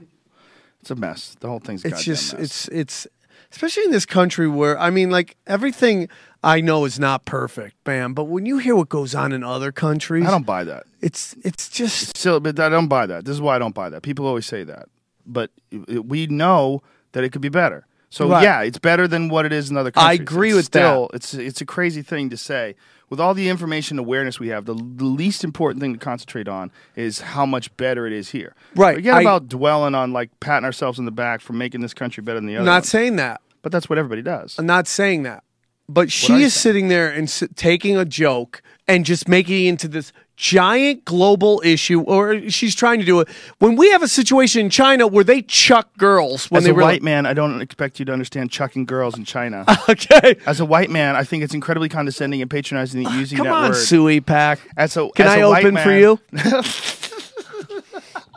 It's 0.81 0.91
a 0.91 0.95
mess. 0.95 1.35
The 1.39 1.47
whole 1.49 1.59
thing's 1.59 1.83
it's 1.83 2.03
just 2.03 2.33
mess. 2.33 2.43
it's 2.43 2.67
it's 2.69 3.07
especially 3.51 3.83
in 3.85 3.91
this 3.91 4.05
country 4.05 4.47
where 4.47 4.79
I 4.79 4.89
mean 4.89 5.09
like 5.09 5.37
everything 5.47 6.09
I 6.43 6.61
know 6.61 6.85
is 6.85 6.99
not 6.99 7.25
perfect, 7.25 7.83
bam. 7.83 8.13
But 8.13 8.25
when 8.25 8.45
you 8.45 8.57
hear 8.59 8.75
what 8.75 8.89
goes 8.89 9.15
on 9.15 9.33
in 9.33 9.43
other 9.43 9.71
countries, 9.71 10.25
I 10.25 10.31
don't 10.31 10.45
buy 10.45 10.63
that. 10.63 10.85
it's 11.01 11.35
it's 11.43 11.69
just 11.69 12.17
Still, 12.17 12.39
but 12.39 12.59
I 12.59 12.69
don't 12.69 12.87
buy 12.87 13.05
that. 13.05 13.25
This 13.25 13.33
is 13.33 13.41
why 13.41 13.55
I 13.55 13.59
don't 13.59 13.75
buy 13.75 13.89
that. 13.89 14.03
People 14.03 14.27
always 14.27 14.45
say 14.45 14.63
that, 14.63 14.87
but 15.25 15.51
we 15.71 16.27
know 16.27 16.81
that 17.13 17.23
it 17.23 17.31
could 17.31 17.41
be 17.41 17.49
better. 17.49 17.85
So 18.09 18.29
Right. 18.29 18.43
yeah, 18.43 18.61
it's 18.61 18.77
better 18.79 19.07
than 19.07 19.27
what 19.29 19.45
it 19.45 19.51
is 19.51 19.69
in 19.69 19.77
other 19.77 19.91
countries. 19.91 20.19
I 20.19 20.21
agree 20.21 20.49
It's 20.49 20.55
with 20.55 20.71
that. 20.71 21.07
It's 21.13 21.33
it's 21.33 21.61
a 21.61 21.65
crazy 21.65 22.01
thing 22.01 22.29
to 22.29 22.37
say. 22.37 22.75
With 23.09 23.19
all 23.21 23.33
the 23.33 23.47
information 23.47 23.99
awareness 23.99 24.37
we 24.39 24.49
have, 24.49 24.65
the, 24.65 24.73
the 24.73 25.05
least 25.05 25.43
important 25.45 25.81
thing 25.81 25.93
to 25.93 25.99
concentrate 25.99 26.47
on 26.49 26.71
is 26.97 27.21
how 27.21 27.45
much 27.45 27.75
better 27.77 28.05
it 28.05 28.11
is 28.11 28.31
here. 28.31 28.53
Right. 28.75 28.95
Forget 28.95 29.13
I- 29.15 29.21
about 29.21 29.47
dwelling 29.47 29.95
on 29.95 30.11
like 30.13 30.29
patting 30.41 30.65
ourselves 30.65 30.99
in 30.99 31.05
the 31.05 31.11
back 31.11 31.39
for 31.41 31.53
making 31.53 31.81
this 31.81 31.93
country 31.93 32.21
better 32.21 32.39
than 32.39 32.47
the 32.47 32.57
other. 32.57 32.65
not 32.65 32.85
saying 32.85 33.15
that. 33.17 33.41
but 33.61 33.71
that's 33.71 33.89
what 33.89 33.97
everybody 33.97 34.21
does. 34.21 34.55
I'm 34.59 34.65
not 34.65 34.87
saying 34.87 35.23
that. 35.23 35.43
But 35.89 36.11
she 36.11 36.33
is 36.43 36.53
saying? 36.53 36.61
sitting 36.61 36.87
there 36.89 37.09
and 37.09 37.23
s- 37.27 37.43
taking 37.55 37.97
a 37.97 38.03
joke 38.05 38.61
and 38.89 39.05
just 39.05 39.27
making 39.27 39.65
it 39.65 39.69
into 39.69 39.87
this 39.89 40.11
giant 40.37 41.03
global 41.03 41.61
issue, 41.65 42.01
or 42.01 42.49
she's 42.49 42.75
trying 42.75 42.99
to 42.99 43.05
do 43.05 43.19
it. 43.19 43.27
When 43.57 43.75
we 43.75 43.91
have 43.91 44.03
a 44.03 44.07
situation 44.07 44.61
in 44.61 44.69
China 44.69 45.07
where 45.07 45.23
they 45.23 45.41
chuck 45.41 45.89
girls 45.97 46.49
when 46.49 46.59
As 46.59 46.63
they 46.63 46.69
a 46.69 46.73
were 46.73 46.83
white 46.83 47.03
man, 47.03 47.25
I 47.25 47.33
don't 47.33 47.59
expect 47.59 47.99
you 47.99 48.05
to 48.05 48.13
understand 48.13 48.51
chucking 48.51 48.85
girls 48.85 49.17
in 49.17 49.25
China. 49.25 49.65
okay. 49.89 50.37
As 50.45 50.59
a 50.59 50.65
white 50.65 50.89
man, 50.89 51.15
I 51.15 51.23
think 51.23 51.43
it's 51.43 51.53
incredibly 51.53 51.89
condescending 51.89 52.41
and 52.41 52.49
patronizing 52.49 53.03
that 53.03 53.11
ah, 53.11 53.19
using 53.19 53.37
Come 53.37 53.47
that 53.47 53.53
on, 53.53 53.69
word. 53.71 53.75
Suey 53.75 54.21
Park. 54.21 54.59
As 54.77 54.95
a, 54.95 55.09
Can 55.09 55.25
as 55.27 55.33
I 55.33 55.37
a 55.39 55.47
open 55.47 55.77
for 55.77 55.91
you? 55.91 56.19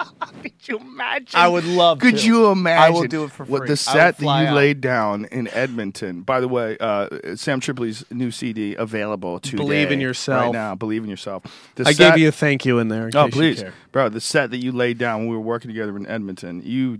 Could 0.42 0.52
you 0.68 0.78
imagine? 0.78 1.38
I 1.38 1.48
would 1.48 1.64
love 1.64 1.98
to 1.98 2.04
Could 2.06 2.18
to. 2.20 2.26
you 2.26 2.50
imagine? 2.50 2.82
I 2.82 2.90
will 2.90 3.06
do 3.06 3.24
it 3.24 3.32
for 3.32 3.44
What 3.44 3.60
free. 3.60 3.68
the 3.68 3.76
set 3.76 4.16
that 4.18 4.22
you 4.22 4.28
out. 4.30 4.54
laid 4.54 4.80
down 4.80 5.26
in 5.26 5.48
Edmonton. 5.48 6.22
By 6.22 6.40
the 6.40 6.48
way, 6.48 6.76
uh, 6.80 7.08
Sam 7.36 7.60
Tripoli's 7.60 8.04
new 8.10 8.30
CD 8.30 8.74
available 8.74 9.40
today. 9.40 9.56
Believe 9.58 9.90
in 9.90 10.00
Yourself. 10.00 10.42
right 10.44 10.52
now. 10.52 10.74
Believe 10.74 11.02
in 11.04 11.10
yourself. 11.10 11.42
The 11.74 11.86
I 11.86 11.92
set- 11.92 12.14
gave 12.14 12.22
you 12.22 12.28
a 12.28 12.32
thank 12.32 12.64
you 12.64 12.78
in 12.78 12.88
there. 12.88 13.08
in 13.08 13.16
Oh, 13.16 13.24
case 13.26 13.34
you 13.34 13.40
please, 13.40 13.60
care. 13.62 13.74
bro! 13.92 14.08
The 14.08 14.20
set 14.20 14.50
that 14.50 14.58
you 14.58 14.72
laid 14.72 14.98
down 14.98 15.20
when 15.20 15.28
we 15.28 15.34
were 15.36 15.40
working 15.42 15.68
together 15.70 15.96
in 15.96 16.06
Edmonton, 16.06 16.62
you 16.64 16.96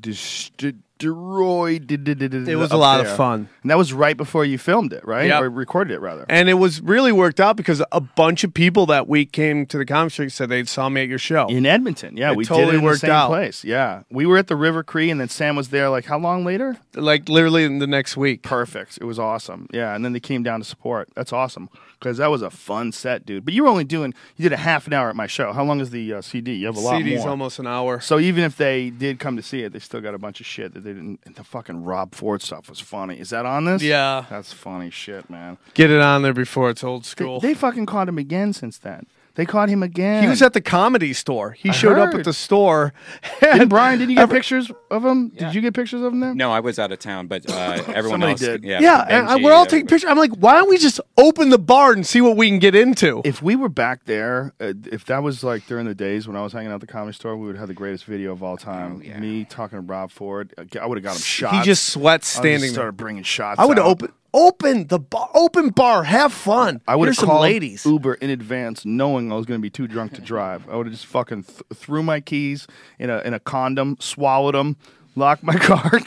destroyed. 1.01 1.91
It 1.91 2.57
was 2.57 2.71
a 2.71 2.77
lot 2.77 3.01
of 3.01 3.09
fun. 3.17 3.49
and 3.63 3.71
that 3.71 3.79
was 3.79 3.93
right 3.93 4.17
before 4.17 4.45
you 4.45 4.59
filmed 4.59 4.93
it, 4.93 5.05
right? 5.05 5.27
Yep. 5.27 5.43
Or 5.43 5.51
recorded 5.51 5.95
it, 5.95 6.01
rather. 6.01 6.27
And 6.29 6.49
it 6.49 6.55
was 6.55 6.81
really 6.81 7.13
worked 7.13 7.41
out 7.41 7.57
because 7.57 7.83
a 7.93 8.01
bunch 8.01 8.45
of 8.45 8.55
people 8.55 8.87
that 8.87 9.09
week 9.09 9.33
came 9.33 9.67
to 9.67 9.79
the 9.79 9.85
comic 9.85 10.13
strip 10.13 10.31
said 10.31 10.49
they 10.49 10.65
saw 10.65 10.89
me 10.89 11.03
at 11.03 11.09
your 11.09 11.19
show. 11.19 11.47
in 11.49 11.67
Edmonton, 11.67 12.17
yeah, 12.17 12.31
It 12.33 12.37
we 12.37 12.45
totally 12.45 12.67
did 12.67 12.75
it 12.75 12.79
in 12.79 12.85
worked 12.85 13.01
the 13.01 13.07
same 13.09 13.11
out. 13.11 13.29
place. 13.29 13.65
Yeah, 13.65 14.03
we 14.11 14.27
were 14.27 14.39
at 14.39 14.47
the 14.47 14.57
River 14.57 14.83
Cree, 14.83 15.11
and 15.11 15.21
then 15.21 15.29
Sam 15.29 15.57
was 15.57 15.71
there. 15.71 15.89
Like 15.89 16.05
how 16.05 16.19
long 16.19 16.45
later? 16.45 16.77
Like 16.95 17.29
literally 17.29 17.65
in 17.65 17.79
the 17.79 17.87
next 17.87 18.17
week. 18.17 18.43
Perfect. 18.43 18.99
It 19.01 19.05
was 19.05 19.19
awesome. 19.19 19.69
Yeah, 19.73 19.95
and 19.95 20.05
then 20.05 20.13
they 20.13 20.21
came 20.21 20.43
down 20.43 20.61
to 20.61 20.65
support. 20.65 21.09
That's 21.15 21.33
awesome 21.33 21.69
because 22.01 22.17
that 22.17 22.29
was 22.31 22.43
a 22.43 22.51
fun 22.51 22.91
set, 22.91 23.25
dude. 23.27 23.45
But 23.45 23.55
you 23.55 23.63
were 23.65 23.69
only 23.69 23.85
doing 23.85 24.15
you 24.37 24.43
did 24.43 24.53
a 24.53 24.57
half 24.57 24.87
an 24.87 24.93
hour 24.95 25.09
at 25.11 25.15
my 25.17 25.27
show. 25.29 25.53
How 25.53 25.63
long 25.63 25.81
is 25.81 25.91
the 25.91 26.15
uh, 26.15 26.21
CD? 26.23 26.55
You 26.55 26.67
have 26.67 26.77
a 26.77 26.81
lot 26.81 26.97
CD's 26.97 27.21
more. 27.21 27.29
almost 27.31 27.59
an 27.59 27.67
hour. 27.67 28.01
so 28.01 28.19
even 28.19 28.43
if 28.43 28.57
they 28.57 28.91
did 28.91 29.19
come 29.21 29.37
to 29.37 29.43
see 29.43 29.63
it, 29.63 29.73
they 29.73 29.79
still 29.79 30.01
got 30.01 30.15
a 30.15 30.19
bunch 30.19 30.41
of 30.41 30.47
shit 30.47 30.75
that 30.75 30.81
they 30.81 30.93
didn't. 30.95 31.21
And 31.25 31.35
the 31.37 31.45
fucking 31.45 31.85
Rob 31.85 32.15
Ford 32.15 32.43
stuff 32.43 32.69
was 32.69 32.81
funny. 32.81 33.21
Is 33.21 33.31
that 33.31 33.47
on 33.47 33.67
this? 33.67 33.83
Yeah. 33.83 34.25
that's 34.31 34.53
funny 34.53 34.91
shit, 34.91 35.29
man. 35.31 35.59
Get 35.75 35.91
it 35.91 36.01
on 36.01 36.23
there 36.23 36.33
before 36.33 36.71
it's 36.71 36.83
old 36.83 37.05
They, 37.05 37.09
school. 37.09 37.41
they 37.41 37.55
fucking 37.55 37.87
caught 37.87 38.09
him 38.09 38.19
again 38.19 38.53
since 38.53 38.79
then. 38.79 39.07
They 39.41 39.47
caught 39.47 39.71
him 39.71 39.83
again. 39.83 40.23
he 40.23 40.29
was 40.29 40.43
at 40.43 40.53
the 40.53 40.61
comedy 40.61 41.15
store. 41.15 41.53
He 41.53 41.71
I 41.71 41.73
showed 41.73 41.97
up 41.97 42.15
at 42.15 42.25
the 42.25 42.33
store. 42.35 42.93
Didn't 43.41 43.61
and 43.63 43.71
Brian? 43.71 43.99
Did 43.99 44.11
you 44.11 44.17
get 44.17 44.23
every- 44.25 44.37
pictures 44.41 44.71
of 44.91 45.03
him? 45.03 45.31
Did 45.31 45.55
you 45.55 45.63
get 45.63 45.73
pictures 45.73 46.03
of 46.03 46.13
him 46.13 46.21
there? 46.21 46.35
No, 46.35 46.53
I 46.53 46.61
was 46.61 46.79
out 46.79 46.93
of 46.93 46.99
town, 46.99 47.27
but 47.27 47.51
uh, 47.51 47.83
everyone 47.95 48.23
else 48.23 48.41
did. 48.41 48.65
Yeah, 48.65 48.81
Yeah, 48.83 49.07
and 49.09 49.27
I- 49.27 49.39
Benji, 49.39 49.45
we're 49.45 49.53
all 49.55 49.63
uh, 49.63 49.67
taking 49.67 49.87
pictures. 49.87 50.11
I'm 50.11 50.19
like, 50.19 50.33
why 50.33 50.57
don't 50.57 50.69
we 50.69 50.77
just 50.77 51.01
open 51.17 51.49
the 51.49 51.59
bar 51.59 51.93
and 51.93 52.07
see 52.07 52.21
what 52.21 52.37
we 52.37 52.51
can 52.51 52.59
get 52.59 52.75
into? 52.75 53.23
If 53.25 53.41
we 53.41 53.57
were 53.57 53.71
back 53.71 54.05
there, 54.05 54.53
uh, 54.61 54.75
if 54.93 55.07
that 55.07 55.23
was 55.23 55.43
like 55.43 55.67
during 55.67 55.87
the 55.87 55.95
days 55.95 56.29
when 56.29 56.37
I 56.37 56.43
was 56.43 56.53
hanging 56.53 56.71
out 56.71 56.75
at 56.75 56.81
the 56.83 56.87
comedy 56.87 57.15
store, 57.15 57.35
we 57.35 57.47
would 57.47 57.57
have 57.57 57.69
the 57.69 57.73
greatest 57.73 58.05
video 58.05 58.33
of 58.33 58.43
all 58.43 58.59
time. 58.59 58.97
Oh, 58.99 59.03
yeah. 59.03 59.19
Me 59.19 59.47
talking 59.47 59.79
to 59.79 59.83
Rob 59.83 60.11
Ford. 60.11 60.53
Uh, 60.59 60.65
I 60.79 60.85
would 60.85 60.99
have 60.99 61.03
got 61.05 61.17
him 61.17 61.23
shot. 61.23 61.55
he 61.55 61.63
just 61.63 61.85
sweats 61.85 62.37
I 62.37 62.41
standing 62.41 62.61
just 62.65 62.75
started 62.75 62.99
bringing 62.99 63.23
shots. 63.23 63.59
I 63.59 63.65
would 63.65 63.79
out. 63.79 63.87
open 63.87 64.13
open 64.33 64.87
the 64.89 64.99
bar, 64.99 65.29
open 65.35 65.71
bar, 65.71 66.05
have 66.05 66.33
fun. 66.33 66.81
I 66.87 66.97
would 66.97 67.09
have 67.09 67.17
some 67.17 67.29
called 67.29 67.43
ladies. 67.43 67.85
Uber 67.85 68.15
in 68.15 68.31
advance, 68.31 68.85
knowing 68.85 69.33
I 69.33 69.37
was 69.37 69.47
going 69.47 69.59
to 69.59 69.63
be 69.63 69.71
too 69.71 69.87
drunk 69.87 70.15
to 70.15 70.21
drive. 70.21 70.69
I 70.69 70.77
would 70.77 70.87
have 70.87 70.95
just 70.95 71.07
fucking 71.07 71.45
th- 71.45 71.63
threw 71.75 72.03
my 72.03 72.21
keys 72.21 72.67
in 72.99 73.11
a 73.11 73.19
in 73.21 73.35
a 73.35 73.41
condom, 73.41 73.97
swallowed 74.01 74.55
them, 74.55 74.77
locked 75.17 75.43
my 75.43 75.55
car, 75.59 76.01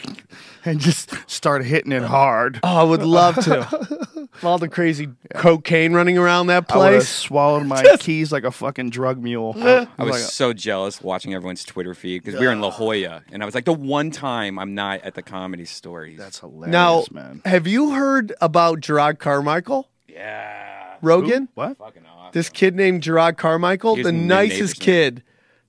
and 0.66 0.80
just 0.80 1.12
start 1.30 1.64
hitting 1.66 1.92
it 1.92 2.04
hard. 2.04 2.60
Oh, 2.64 2.78
I 2.78 2.84
would 2.84 3.04
love 3.04 3.36
to. 3.46 4.28
All 4.44 4.58
the 4.58 4.68
crazy 4.68 5.10
cocaine 5.36 5.94
running 5.94 6.18
around 6.18 6.48
that 6.48 6.68
place. 6.68 6.76
I 6.76 6.78
would 6.86 6.94
have 6.94 7.02
place. 7.02 7.10
swallowed 7.10 7.66
my 7.68 7.84
keys 8.00 8.32
like 8.32 8.44
a 8.44 8.52
fucking 8.52 8.90
drug 8.90 9.22
mule. 9.22 9.54
Eh. 9.58 9.86
I 9.98 10.04
was 10.04 10.14
like, 10.14 10.22
so 10.22 10.54
jealous 10.54 11.02
watching 11.02 11.34
everyone's 11.34 11.64
Twitter 11.64 11.94
feed 11.94 12.24
because 12.24 12.40
we 12.40 12.46
were 12.46 12.52
in 12.52 12.60
La 12.60 12.72
Jolla, 12.72 13.24
and 13.32 13.44
I 13.44 13.46
was 13.46 13.54
like, 13.56 13.66
the 13.66 13.74
one 13.74 14.10
time 14.12 14.58
I'm 14.58 14.74
not 14.74 15.02
at 15.02 15.14
the 15.14 15.22
comedy 15.22 15.66
store. 15.66 16.06
he's- 16.06 16.20
that's 16.20 16.40
hilarious, 16.40 16.72
Now, 16.72 17.04
man. 17.12 17.42
have 17.46 17.68
you 17.68 17.92
heard 17.92 18.34
about 18.42 18.80
Jerrod 18.82 19.20
Carmichael? 19.20 19.88
yeah, 20.08 20.96
Rogan? 21.02 21.48
What? 21.54 21.78
fucking 21.78 22.04
awesome. 22.06 22.32
This 22.34 22.50
kid 22.50 22.76
named 22.76 23.04
Jerrod 23.04 23.38
Carmichael, 23.38 23.96
He 23.96 24.00
was 24.02 24.06
the 24.08 24.12
New 24.14 24.26
nicest 24.28 24.60
Neighbors, 24.60 24.74
kid. 24.74 25.24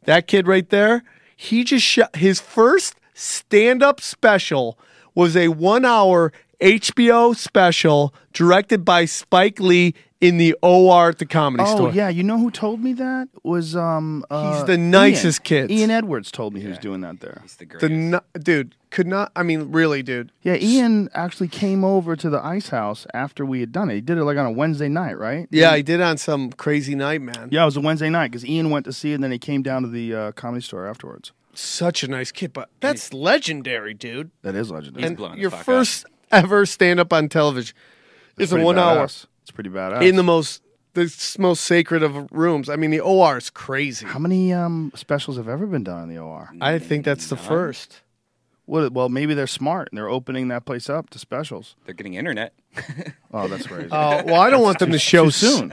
That 0.05 0.27
kid 0.27 0.47
right 0.49 0.69
there, 0.71 1.03
he 1.37 1.65
just 1.65 1.85
shot 1.85 2.17
his 2.17 2.41
first 2.41 2.95
stand 3.15 3.83
up 3.83 4.01
special 4.01 4.79
was 5.15 5.37
a 5.37 5.49
one 5.49 5.85
hour 5.85 6.33
HBO 6.61 7.35
special 7.37 8.15
directed 8.33 8.85
by 8.85 9.05
Spike 9.07 9.59
Lee 9.61 9.95
in 10.21 10.39
the 10.39 10.55
OR 10.63 11.11
at 11.11 11.19
the 11.19 11.27
comedy 11.27 11.65
Oh 11.67 11.75
store. 11.75 11.91
yeah, 11.93 12.09
you 12.09 12.23
know 12.23 12.39
who 12.39 12.51
told 12.51 12.81
me 12.83 12.95
that 12.95 13.29
was 13.43 13.77
um. 13.77 14.25
Uh, 14.31 14.55
He's 14.57 14.65
the 14.65 14.79
nicest 14.79 15.41
Ian. 15.51 15.69
kid. 15.69 15.71
Ian 15.71 15.91
Edwards 15.91 16.31
told 16.31 16.55
me 16.55 16.61
he 16.61 16.69
was 16.69 16.79
doing 16.79 17.03
that 17.03 17.21
there. 17.21 17.43
It's 17.45 17.57
the 17.57 17.67
The 17.67 17.79
greatest. 17.89 17.91
nu- 17.93 18.41
dude 18.41 18.75
could 18.91 19.07
not. 19.07 19.33
I 19.37 19.43
mean, 19.43 19.73
really, 19.73 20.03
dude. 20.03 20.33
Yeah, 20.43 20.55
Ian 20.57 21.11
actually 21.13 21.49
came 21.49 21.85
over 21.85 22.17
to 22.17 22.31
the 22.31 22.43
Ice 22.43 22.69
House 22.71 23.07
after 23.13 23.45
we 23.45 23.61
had 23.61 23.71
done 23.73 23.91
it. 23.91 23.95
He 23.97 24.01
did 24.01 24.17
it 24.17 24.25
like 24.25 24.39
on 24.39 24.47
a 24.47 24.53
Wednesday 24.53 24.89
night, 24.89 25.19
right? 25.19 25.47
Yeah, 25.51 25.77
he 25.77 25.83
did 25.83 26.01
on 26.01 26.17
some 26.17 26.51
crazy 26.53 26.95
night, 26.95 27.21
man. 27.21 27.49
Yeah, 27.51 27.63
it 27.63 27.67
was 27.67 27.77
a 27.77 27.81
Wednesday 27.83 28.09
night 28.09 28.31
because 28.31 28.47
Ian 28.47 28.71
went 28.71 28.87
to 28.87 28.93
see 28.95 29.11
it, 29.13 29.17
and 29.17 29.25
then 29.25 29.33
he 29.33 29.39
came 29.39 29.63
down 29.63 29.83
to 29.83 29.89
the 29.89 30.15
uh, 30.15 30.33
comedy 30.33 30.63
store 30.63 30.87
afterwards. 30.87 31.33
Such 31.55 32.03
a 32.03 32.09
nice 32.09 32.33
kid, 32.33 32.53
but 32.53 32.69
that's 32.81 33.13
legendary, 33.13 33.95
dude. 33.95 34.31
That 34.43 34.55
is 34.55 34.71
legendary. 34.71 35.07
and 35.07 35.17
blowing 35.17 35.37
the 35.37 35.41
your 35.41 35.51
fuck 35.51 35.61
up. 35.61 35.65
first 35.67 36.07
ever 36.31 36.67
stand 36.67 37.01
up 37.01 37.13
on 37.13 37.29
television 37.29 37.77
is 38.39 38.51
a 38.53 38.55
Pretty 38.57 38.65
one 38.65 38.79
hour 38.79 39.07
badass. 39.07 39.27
It's 39.43 39.51
pretty 39.51 39.71
badass. 39.71 40.03
in 40.09 40.17
the 40.17 40.23
most 40.23 40.63
the 40.95 41.03
s- 41.03 41.39
most 41.39 41.65
sacred 41.65 42.03
of 42.03 42.31
rooms. 42.33 42.69
I 42.69 42.77
mean, 42.77 42.91
the 42.91 43.01
OR 43.01 43.37
is 43.39 43.51
crazy. 43.51 44.07
How 44.07 44.19
many 44.19 44.53
um, 44.53 44.93
specials 44.95 45.37
have 45.37 45.49
ever 45.49 45.67
been 45.67 45.83
done 45.85 46.05
in 46.05 46.09
the 46.09 46.19
OR? 46.21 46.51
I 46.61 46.79
think 46.79 47.05
that's 47.05 47.29
the 47.29 47.37
first. 47.37 48.01
What, 48.67 48.93
well, 48.95 49.11
maybe 49.11 49.35
they're 49.35 49.47
smart 49.47 49.89
and 49.91 49.99
they're 49.99 50.09
opening 50.09 50.49
that 50.49 50.65
place 50.65 50.89
up 50.89 51.11
to 51.11 51.19
specials. 51.19 51.77
They're 51.85 51.95
getting 51.95 52.15
internet. 52.15 52.55
Oh, 53.37 53.49
that's 53.49 53.67
crazy. 53.67 53.89
Oh 53.91 54.23
well, 54.25 54.41
I 54.41 54.49
don't 54.49 54.63
want 54.63 54.79
them 54.79 54.93
to 54.93 54.99
show 54.99 55.25
too 55.25 55.31
soon. 55.33 55.69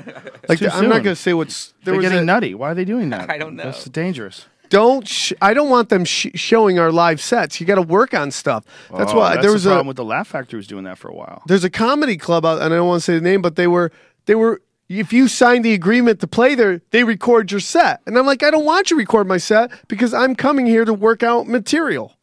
Like 0.49 0.57
Too 0.57 0.65
the- 0.65 0.73
I'm 0.73 0.85
not 0.89 0.95
soon. 0.95 1.03
going 1.03 1.03
to 1.03 1.15
say 1.15 1.33
what's 1.35 1.67
there 1.83 1.93
They're 1.93 1.97
was 1.97 2.03
getting 2.05 2.17
a- 2.17 2.25
nutty. 2.25 2.55
Why 2.55 2.71
are 2.71 2.73
they 2.73 2.85
doing 2.85 3.11
that? 3.11 3.29
I 3.29 3.37
don't 3.37 3.55
know. 3.55 3.65
That's 3.65 3.85
dangerous. 3.85 4.47
Don't 4.71 5.07
sh- 5.07 5.33
I 5.41 5.53
don't 5.53 5.69
want 5.69 5.89
them 5.89 6.03
sh- 6.05 6.27
showing 6.33 6.79
our 6.79 6.91
live 6.91 7.21
sets. 7.21 7.59
You 7.61 7.67
got 7.67 7.75
to 7.75 7.81
work 7.83 8.13
on 8.15 8.31
stuff. 8.31 8.65
That's 8.97 9.11
Oh, 9.13 9.17
why 9.17 9.35
that's 9.35 9.43
there 9.45 9.51
was 9.53 9.63
the 9.65 9.69
a 9.69 9.73
problem 9.73 9.87
with 9.87 9.97
the 9.97 10.03
Laugh 10.05 10.29
Factory 10.29 10.57
was 10.57 10.65
doing 10.65 10.85
that 10.85 10.97
for 10.97 11.09
a 11.09 11.13
while. 11.13 11.43
there's 11.45 11.63
a 11.63 11.69
comedy 11.69 12.17
club 12.17 12.45
out, 12.45 12.61
and 12.61 12.73
I 12.73 12.77
don't 12.77 12.87
want 12.87 13.01
to 13.01 13.05
say 13.05 13.13
the 13.15 13.21
name, 13.21 13.41
but 13.43 13.55
they 13.55 13.67
were 13.67 13.91
they 14.25 14.33
were. 14.35 14.61
If 14.89 15.13
you 15.13 15.29
signed 15.29 15.63
the 15.63 15.73
agreement 15.73 16.19
to 16.19 16.27
play 16.27 16.53
there, 16.53 16.81
they 16.91 17.05
record 17.05 17.49
your 17.51 17.61
set, 17.61 18.01
and 18.05 18.17
I'm 18.17 18.25
like, 18.25 18.43
I 18.43 18.51
don't 18.51 18.65
want 18.65 18.91
you 18.91 18.97
to 18.97 18.99
record 18.99 19.25
my 19.25 19.37
set 19.37 19.71
because 19.87 20.13
I'm 20.13 20.35
coming 20.35 20.65
here 20.65 20.83
to 20.83 20.93
work 20.93 21.23
out 21.23 21.47
material. 21.47 22.13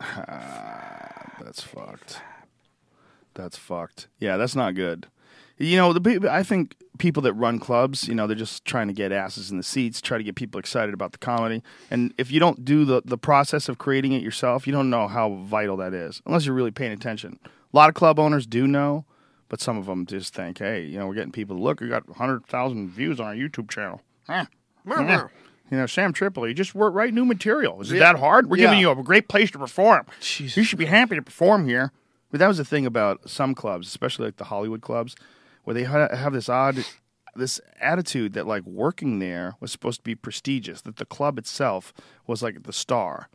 That's 1.41 1.63
fucked. 1.63 2.21
That's 3.35 3.57
fucked. 3.57 4.09
Yeah, 4.19 4.37
that's 4.37 4.55
not 4.57 4.75
good. 4.75 5.07
You 5.59 5.77
know, 5.77 5.93
the 5.93 6.31
I 6.31 6.43
think 6.43 6.77
people 6.99 7.23
that 7.23 7.33
run 7.33 7.59
clubs, 7.59 8.09
you 8.09 8.15
know, 8.15 8.27
they're 8.27 8.37
just 8.37 8.65
trying 8.65 8.89
to 8.89 8.95
get 8.95 9.13
asses 9.13 9.51
in 9.51 9.57
the 9.57 9.63
seats, 9.63 10.01
try 10.01 10.19
to 10.19 10.25
get 10.25 10.35
people 10.35 10.59
excited 10.59 10.95
about 10.95 11.13
the 11.13 11.19
comedy. 11.19 11.63
And 11.91 12.15
if 12.17 12.31
you 12.31 12.41
don't 12.41 12.65
do 12.65 12.85
the 12.85 13.03
the 13.05 13.19
process 13.19 13.69
of 13.69 13.79
creating 13.79 14.13
it 14.13 14.23
yourself, 14.23 14.67
you 14.67 14.73
don't 14.73 14.91
know 14.91 15.09
how 15.09 15.35
vital 15.35 15.77
that 15.79 15.95
is, 15.95 16.23
unless 16.27 16.47
you're 16.47 16.55
really 16.55 16.71
paying 16.71 16.93
attention. 16.93 17.39
A 17.45 17.77
lot 17.77 17.89
of 17.89 17.95
club 17.95 18.19
owners 18.19 18.47
do 18.47 18.67
know, 18.67 19.05
but 19.49 19.61
some 19.61 19.77
of 19.77 19.87
them 19.87 20.07
just 20.07 20.33
think, 20.33 20.59
hey, 20.59 20.85
you 20.85 20.99
know, 20.99 21.07
we're 21.07 21.15
getting 21.15 21.33
people 21.33 21.57
to 21.57 21.63
look. 21.63 21.81
We 21.81 21.89
got 21.89 22.09
hundred 22.17 22.47
thousand 22.47 22.89
views 22.91 23.19
on 23.19 23.27
our 23.27 23.35
YouTube 23.35 23.71
channel. 23.71 24.01
Huh. 24.27 24.47
Yeah. 24.87 25.27
You 25.71 25.77
know, 25.77 25.87
Sam 25.87 26.15
Tripoli, 26.15 26.55
just 26.55 26.75
wrote 26.75 26.95
write 26.95 27.13
new 27.13 27.27
material. 27.27 27.81
Is 27.81 27.93
it 27.93 27.99
that 27.99 28.17
hard? 28.19 28.49
We're 28.49 28.57
giving 28.57 28.79
you 28.79 28.91
a 28.91 29.03
great 29.03 29.29
place 29.29 29.51
to 29.51 29.59
perform. 29.59 30.07
Jesus 30.21 30.57
you 30.57 30.63
should 30.63 30.79
be 30.79 30.87
happy 30.87 31.15
to 31.17 31.23
perform 31.23 31.69
here. 31.69 31.93
But 32.31 32.41
that 32.41 32.49
was 32.49 32.59
the 32.59 32.65
thing 32.65 32.87
about 32.87 33.29
some 33.29 33.55
clubs, 33.55 33.87
especially 33.87 34.27
like 34.27 34.37
the 34.37 34.45
Hollywood 34.45 34.83
clubs, 34.83 35.15
where 35.69 35.75
they 35.75 35.85
ha- 35.85 36.17
have 36.17 36.33
this 36.33 36.49
odd, 36.49 36.83
this 37.37 37.61
attitude 37.79 38.33
that 38.33 38.47
like 38.47 38.65
working 38.65 39.19
there 39.19 39.55
was 39.61 39.71
supposed 39.71 39.99
to 39.99 40.03
be 40.03 40.15
prestigious. 40.15 40.81
That 40.81 40.97
the 40.97 41.05
club 41.05 41.37
itself 41.37 41.93
was 42.27 42.43
like 42.43 42.63
the 42.63 42.73
star. 42.73 43.29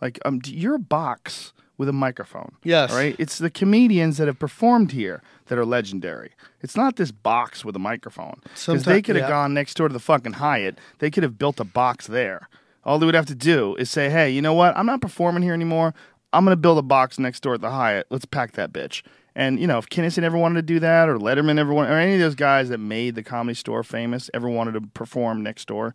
Like, 0.00 0.18
um, 0.24 0.40
you're 0.46 0.76
a 0.76 0.78
box 0.78 1.52
with 1.76 1.90
a 1.90 1.92
microphone. 1.92 2.56
Yes. 2.64 2.94
Right? 2.94 3.14
It's 3.18 3.36
the 3.36 3.50
comedians 3.50 4.16
that 4.16 4.26
have 4.26 4.38
performed 4.38 4.92
here 4.92 5.22
that 5.48 5.58
are 5.58 5.66
legendary. 5.66 6.30
It's 6.62 6.78
not 6.78 6.96
this 6.96 7.10
box 7.10 7.62
with 7.62 7.76
a 7.76 7.78
microphone. 7.78 8.40
Because 8.54 8.84
they 8.84 9.02
could 9.02 9.16
have 9.16 9.26
yeah. 9.26 9.28
gone 9.28 9.52
next 9.52 9.74
door 9.74 9.88
to 9.88 9.92
the 9.92 10.00
fucking 10.00 10.34
Hyatt. 10.34 10.78
They 11.00 11.10
could 11.10 11.24
have 11.24 11.36
built 11.36 11.60
a 11.60 11.64
box 11.64 12.06
there. 12.06 12.48
All 12.84 12.98
they 12.98 13.04
would 13.04 13.14
have 13.14 13.26
to 13.26 13.34
do 13.34 13.76
is 13.76 13.90
say, 13.90 14.08
hey, 14.08 14.30
you 14.30 14.40
know 14.40 14.54
what? 14.54 14.74
I'm 14.78 14.86
not 14.86 15.02
performing 15.02 15.42
here 15.42 15.52
anymore. 15.52 15.92
I'm 16.32 16.46
going 16.46 16.52
to 16.52 16.56
build 16.56 16.78
a 16.78 16.82
box 16.82 17.18
next 17.18 17.40
door 17.40 17.52
at 17.52 17.60
the 17.60 17.70
Hyatt. 17.70 18.06
Let's 18.08 18.24
pack 18.24 18.52
that 18.52 18.72
bitch. 18.72 19.02
And, 19.36 19.60
you 19.60 19.66
know, 19.66 19.76
if 19.76 19.86
Kinison 19.90 20.22
ever 20.22 20.38
wanted 20.38 20.54
to 20.54 20.62
do 20.62 20.80
that 20.80 21.10
or 21.10 21.18
Letterman 21.18 21.58
ever 21.58 21.74
wanted, 21.74 21.92
or 21.92 21.98
any 21.98 22.14
of 22.14 22.20
those 22.20 22.34
guys 22.34 22.70
that 22.70 22.78
made 22.78 23.14
the 23.16 23.22
comedy 23.22 23.54
store 23.54 23.84
famous 23.84 24.30
ever 24.32 24.48
wanted 24.48 24.72
to 24.72 24.80
perform 24.80 25.42
next 25.42 25.68
door, 25.68 25.94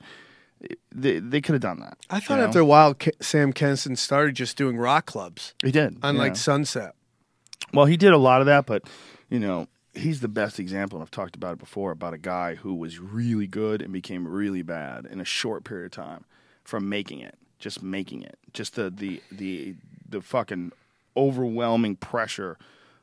they, 0.92 1.18
they 1.18 1.42
could 1.42 1.54
have 1.54 1.62
done 1.62 1.80
that. 1.80 1.98
I 2.12 2.20
thought 2.20 2.36
you 2.36 2.42
know? 2.42 2.48
after 2.48 2.60
a 2.60 2.66
while, 2.66 2.94
K- 2.94 3.14
Sam 3.20 3.52
Kinison 3.52 3.98
started 3.98 4.36
just 4.36 4.58
doing 4.58 4.78
rock 4.78 5.08
clubs 5.08 5.56
He 5.64 5.72
did. 5.72 5.98
on 6.04 6.16
yeah. 6.16 6.22
like 6.22 6.36
Sunset. 6.36 6.94
Well, 7.74 7.88
he 7.88 7.98
did 7.98 8.14
a 8.14 8.18
lot 8.20 8.42
of 8.42 8.46
that, 8.46 8.68
but 8.68 8.84
you 9.28 9.40
know, 9.40 9.68
he's 9.96 10.20
the 10.20 10.28
best 10.28 10.60
example. 10.60 11.00
And 11.00 11.04
I've 11.04 11.10
talked 11.10 11.36
about 11.36 11.54
it 11.54 11.60
before 11.60 11.90
about 11.90 12.14
a 12.14 12.20
guy 12.20 12.54
who 12.54 12.76
was 12.76 13.00
really 13.00 13.48
good 13.48 13.82
and 13.82 13.92
became 13.92 14.28
really 14.28 14.62
bad 14.62 15.08
in 15.08 15.20
a 15.20 15.26
short 15.26 15.64
period 15.64 15.86
of 15.88 15.92
time 15.92 16.26
from 16.64 16.88
making 16.90 17.22
it, 17.22 17.40
just 17.58 17.82
making 17.82 18.22
it, 18.22 18.38
just 18.54 18.76
the 18.76 18.92
the 18.92 19.20
the 19.32 19.74
the 20.08 20.22
fucking 20.22 20.74
overwhelming 21.18 21.96
pressure 21.96 22.60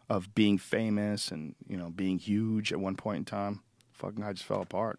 of 0.08 0.34
being 0.34 0.58
famous 0.58 1.30
and 1.30 1.54
you 1.66 1.76
know 1.76 1.90
being 1.90 2.18
huge 2.18 2.72
at 2.72 2.80
one 2.80 2.96
point 2.96 3.18
in 3.18 3.24
time. 3.24 3.60
Fucking 3.92 4.22
I 4.22 4.32
just 4.32 4.44
fell 4.44 4.62
apart. 4.62 4.98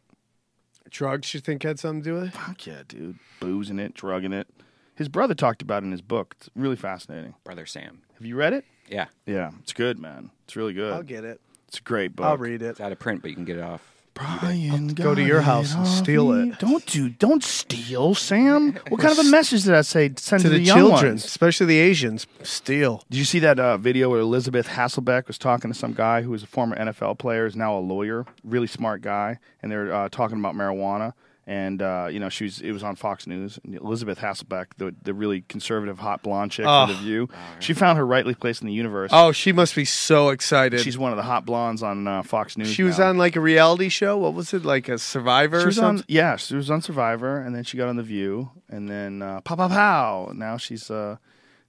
Drugs, 0.90 1.34
you 1.34 1.40
think 1.40 1.64
had 1.64 1.80
something 1.80 2.02
to 2.04 2.10
do 2.10 2.16
with 2.16 2.24
it? 2.26 2.34
Fuck 2.34 2.66
yeah, 2.66 2.82
dude, 2.88 3.20
boozing 3.40 3.80
it, 3.80 3.94
drugging 3.94 4.34
it. 4.34 4.48
His 4.96 5.08
brother 5.08 5.34
talked 5.34 5.62
about 5.62 5.84
it 5.84 5.86
in 5.86 5.92
his 5.92 6.02
book. 6.02 6.36
It's 6.38 6.50
really 6.56 6.76
fascinating. 6.76 7.36
Brother 7.44 7.66
Sam. 7.66 8.02
Have 8.16 8.26
you 8.26 8.36
read 8.36 8.54
it? 8.54 8.66
Yeah. 8.90 9.06
Yeah, 9.26 9.52
it's 9.62 9.72
good, 9.72 9.98
man. 10.00 10.32
It's 10.44 10.56
really 10.56 10.74
good. 10.74 10.92
I'll 10.92 11.04
get 11.04 11.24
it. 11.24 11.40
It's 11.70 11.78
a 11.78 11.82
great 11.84 12.16
book. 12.16 12.26
I'll 12.26 12.38
read 12.38 12.62
it. 12.62 12.66
It's 12.66 12.82
out 12.82 12.92
of 12.92 13.00
print, 13.00 13.22
but 13.22 13.30
you 13.30 13.36
can 13.36 13.46
get 13.46 13.58
it 13.58 13.64
off. 13.64 13.99
Brian, 14.20 14.90
go 14.90 15.16
to 15.16 15.22
your 15.24 15.42
house 15.42 15.74
and 15.74 15.88
steal 15.88 16.34
me. 16.34 16.50
it. 16.50 16.60
Don't 16.60 16.86
do, 16.86 17.10
don't 17.10 17.44
steal, 17.44 18.14
Sam. 18.16 18.74
What 18.90 19.00
kind 19.00 19.18
of 19.18 19.26
a 19.26 19.30
message 19.30 19.64
did 19.64 19.74
I 19.74 19.82
say? 19.82 20.12
Send 20.18 20.42
To 20.44 20.50
to, 20.50 20.56
the, 20.56 20.60
young 20.60 20.78
children, 20.78 21.12
ones? 21.12 21.26
especially 21.26 21.68
the 21.68 21.78
Asians, 21.80 22.28
steal. 22.44 23.04
Did 23.10 23.18
you 23.20 23.26
see 23.26 23.40
that 23.40 23.60
uh, 23.60 23.78
video 23.78 24.10
where 24.10 24.20
Elisabeth 24.20 24.68
Hasselbeck 24.68 25.28
was 25.28 25.38
talking 25.38 25.72
to 25.72 25.78
some 25.78 25.94
guy 25.94 26.22
who 26.22 26.32
was 26.32 26.44
a 26.44 26.48
former 26.48 26.76
NFL 26.76 27.18
player, 27.20 27.46
is 27.46 27.56
now 27.56 27.78
a 27.78 27.80
lawyer, 27.80 28.26
really 28.44 28.68
smart 28.68 29.02
guy, 29.02 29.40
and 29.64 29.72
they're 29.72 29.94
uh, 29.94 30.10
talking 30.10 30.38
about 30.40 30.54
marijuana. 30.56 31.14
And 31.48 31.82
uh, 31.82 32.10
you 32.12 32.20
know, 32.20 32.30
she 32.30 32.44
was 32.44 32.62
it 32.62 32.72
was 32.72 32.84
on 32.84 32.96
Fox 32.96 33.26
News. 33.26 33.58
And 33.64 33.74
Elisabeth 33.76 34.20
Hasselbeck, 34.20 34.68
the 34.78 34.94
the 35.02 35.16
really 35.16 35.42
conservative 35.42 35.98
hot 35.98 36.22
blonde 36.22 36.52
chick 36.52 36.66
Oh. 36.68 36.86
for 36.86 36.94
the 36.94 37.00
View, 37.00 37.28
she 37.60 37.74
found 37.74 37.98
her 37.98 38.06
rightly 38.06 38.36
placed 38.36 38.62
in 38.62 38.68
the 38.68 38.74
universe. 38.74 39.10
Oh, 39.12 39.32
she 39.32 39.52
must 39.52 39.74
be 39.76 39.84
so 39.86 40.30
excited. 40.30 40.82
She's 40.82 40.98
one 40.98 41.12
of 41.12 41.18
the 41.18 41.24
hot 41.24 41.46
blondes 41.46 41.82
on 41.82 42.08
uh, 42.08 42.22
Fox 42.22 42.56
News. 42.56 42.68
she 42.70 42.84
was 42.84 43.00
now. 43.00 43.10
on 43.10 43.18
like 43.18 43.36
a 43.36 43.40
reality 43.42 43.90
show. 43.90 44.16
What 44.18 44.36
was 44.36 44.54
it? 44.54 44.64
Like 44.64 44.90
a 44.90 45.00
Survivor 45.00 45.60
She 45.60 45.64
or 45.64 45.68
was 45.68 45.80
on, 45.80 46.04
yeah, 46.08 46.36
she 46.36 46.56
was 46.56 46.70
on 46.70 46.84
Survivor, 46.84 47.40
and 47.42 47.56
then 47.56 47.64
she 47.64 47.78
got 47.78 47.90
on 47.90 47.96
The 47.96 48.04
View, 48.04 48.52
and 48.70 48.88
then 48.88 49.24
uh, 49.24 49.42
pow 49.42 49.56
pow 49.56 49.70
pow. 49.70 50.32
Now 50.36 50.58
she's 50.58 50.92
uh, 50.92 51.18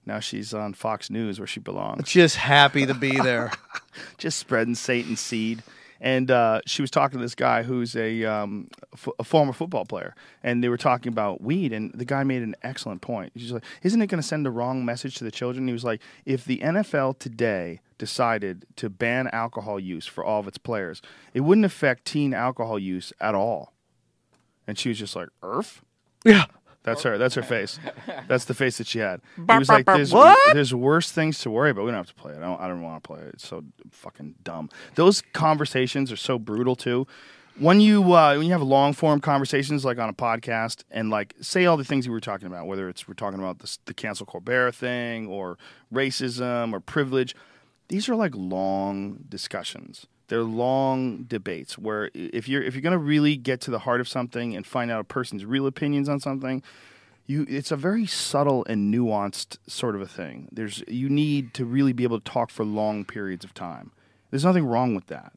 now 0.05 0.19
she's 0.19 0.53
on 0.53 0.73
Fox 0.75 1.09
News 1.09 1.39
where 1.39 1.47
she 1.47 1.59
belongs, 1.59 2.07
Just 2.07 2.35
happy 2.35 2.85
to 2.85 2.93
be 2.93 3.17
there. 3.19 3.51
just 4.19 4.37
spreading 4.37 4.75
Satan's 4.75 5.19
seed. 5.19 5.63
And 6.03 6.31
uh, 6.31 6.61
she 6.65 6.81
was 6.81 6.89
talking 6.89 7.19
to 7.19 7.23
this 7.23 7.35
guy 7.35 7.61
who's 7.61 7.95
a, 7.95 8.25
um, 8.25 8.69
f- 8.91 9.07
a 9.19 9.23
former 9.23 9.53
football 9.53 9.85
player, 9.85 10.15
and 10.41 10.63
they 10.63 10.67
were 10.67 10.77
talking 10.77 11.11
about 11.11 11.41
weed. 11.41 11.71
And 11.71 11.93
the 11.93 12.05
guy 12.05 12.23
made 12.23 12.41
an 12.41 12.55
excellent 12.63 13.01
point. 13.01 13.31
He's 13.35 13.51
like, 13.51 13.63
"Isn't 13.83 14.01
it 14.01 14.07
going 14.07 14.19
to 14.19 14.27
send 14.27 14.43
the 14.43 14.49
wrong 14.49 14.83
message 14.83 15.15
to 15.17 15.23
the 15.23 15.29
children?" 15.29 15.67
He 15.67 15.73
was 15.73 15.83
like, 15.83 16.01
"If 16.25 16.43
the 16.43 16.57
NFL 16.57 17.19
today 17.19 17.81
decided 17.99 18.65
to 18.77 18.89
ban 18.89 19.27
alcohol 19.31 19.79
use 19.79 20.07
for 20.07 20.23
all 20.25 20.39
of 20.39 20.47
its 20.47 20.57
players, 20.57 21.03
it 21.35 21.41
wouldn't 21.41 21.65
affect 21.65 22.05
teen 22.05 22.33
alcohol 22.33 22.79
use 22.79 23.13
at 23.21 23.35
all." 23.35 23.71
And 24.65 24.79
she 24.79 24.89
was 24.89 24.97
just 24.97 25.15
like, 25.15 25.29
"Earth." 25.43 25.83
yeah. 26.25 26.45
That's 26.83 27.03
her. 27.03 27.17
That's 27.17 27.35
her 27.35 27.43
face. 27.43 27.79
That's 28.27 28.45
the 28.45 28.53
face 28.53 28.77
that 28.79 28.87
she 28.87 28.99
had. 28.99 29.21
He 29.35 29.57
was 29.57 29.69
like. 29.69 29.85
"There's 29.85 30.11
What? 30.13 30.37
there's 30.53 30.73
worse 30.73 31.11
things 31.11 31.39
to 31.39 31.51
worry 31.51 31.69
about. 31.69 31.85
We 31.85 31.91
don't 31.91 31.97
have 31.97 32.07
to 32.07 32.15
play 32.15 32.33
it. 32.33 32.37
I 32.37 32.41
don't. 32.41 32.59
I 32.59 32.67
don't 32.67 32.81
want 32.81 33.03
to 33.03 33.07
play 33.07 33.19
it. 33.21 33.35
It's 33.35 33.47
so 33.47 33.63
fucking 33.91 34.35
dumb. 34.43 34.69
Those 34.95 35.21
conversations 35.33 36.11
are 36.11 36.15
so 36.17 36.39
brutal 36.39 36.75
too. 36.75 37.05
When 37.59 37.81
you 37.81 38.13
uh, 38.13 38.35
when 38.37 38.47
you 38.47 38.51
have 38.53 38.61
long 38.63 38.93
form 38.93 39.19
conversations 39.21 39.85
like 39.85 39.99
on 39.99 40.09
a 40.09 40.13
podcast 40.13 40.83
and 40.89 41.09
like 41.09 41.35
say 41.41 41.65
all 41.65 41.77
the 41.77 41.83
things 41.83 42.05
you 42.05 42.11
were 42.11 42.19
talking 42.21 42.47
about, 42.47 42.65
whether 42.65 42.89
it's 42.89 43.07
we're 43.07 43.13
talking 43.13 43.37
about 43.39 43.59
the, 43.59 43.77
the 43.85 43.93
cancel 43.93 44.25
Colbert 44.25 44.71
thing 44.71 45.27
or 45.27 45.57
racism 45.93 46.73
or 46.73 46.79
privilege, 46.79 47.35
these 47.89 48.09
are 48.09 48.15
like 48.15 48.33
long 48.35 49.19
discussions. 49.29 50.07
They're 50.31 50.43
long 50.43 51.23
debates 51.23 51.77
where 51.77 52.09
if 52.13 52.47
you're 52.47 52.63
if 52.63 52.73
you're 52.73 52.81
going 52.81 52.93
to 52.93 52.97
really 52.97 53.35
get 53.35 53.59
to 53.61 53.71
the 53.71 53.79
heart 53.79 53.99
of 53.99 54.07
something 54.07 54.55
and 54.55 54.65
find 54.65 54.89
out 54.89 55.01
a 55.01 55.03
person's 55.03 55.43
real 55.43 55.67
opinions 55.67 56.07
on 56.07 56.21
something, 56.21 56.63
you 57.25 57.45
it's 57.49 57.69
a 57.69 57.75
very 57.75 58.05
subtle 58.05 58.63
and 58.69 58.93
nuanced 58.93 59.57
sort 59.67 59.93
of 59.93 59.99
a 60.01 60.07
thing. 60.07 60.47
There's 60.49 60.85
you 60.87 61.09
need 61.09 61.53
to 61.55 61.65
really 61.65 61.91
be 61.91 62.05
able 62.05 62.17
to 62.17 62.31
talk 62.31 62.49
for 62.49 62.63
long 62.63 63.03
periods 63.03 63.43
of 63.43 63.53
time. 63.53 63.91
There's 64.29 64.45
nothing 64.45 64.65
wrong 64.65 64.95
with 64.95 65.07
that. 65.07 65.33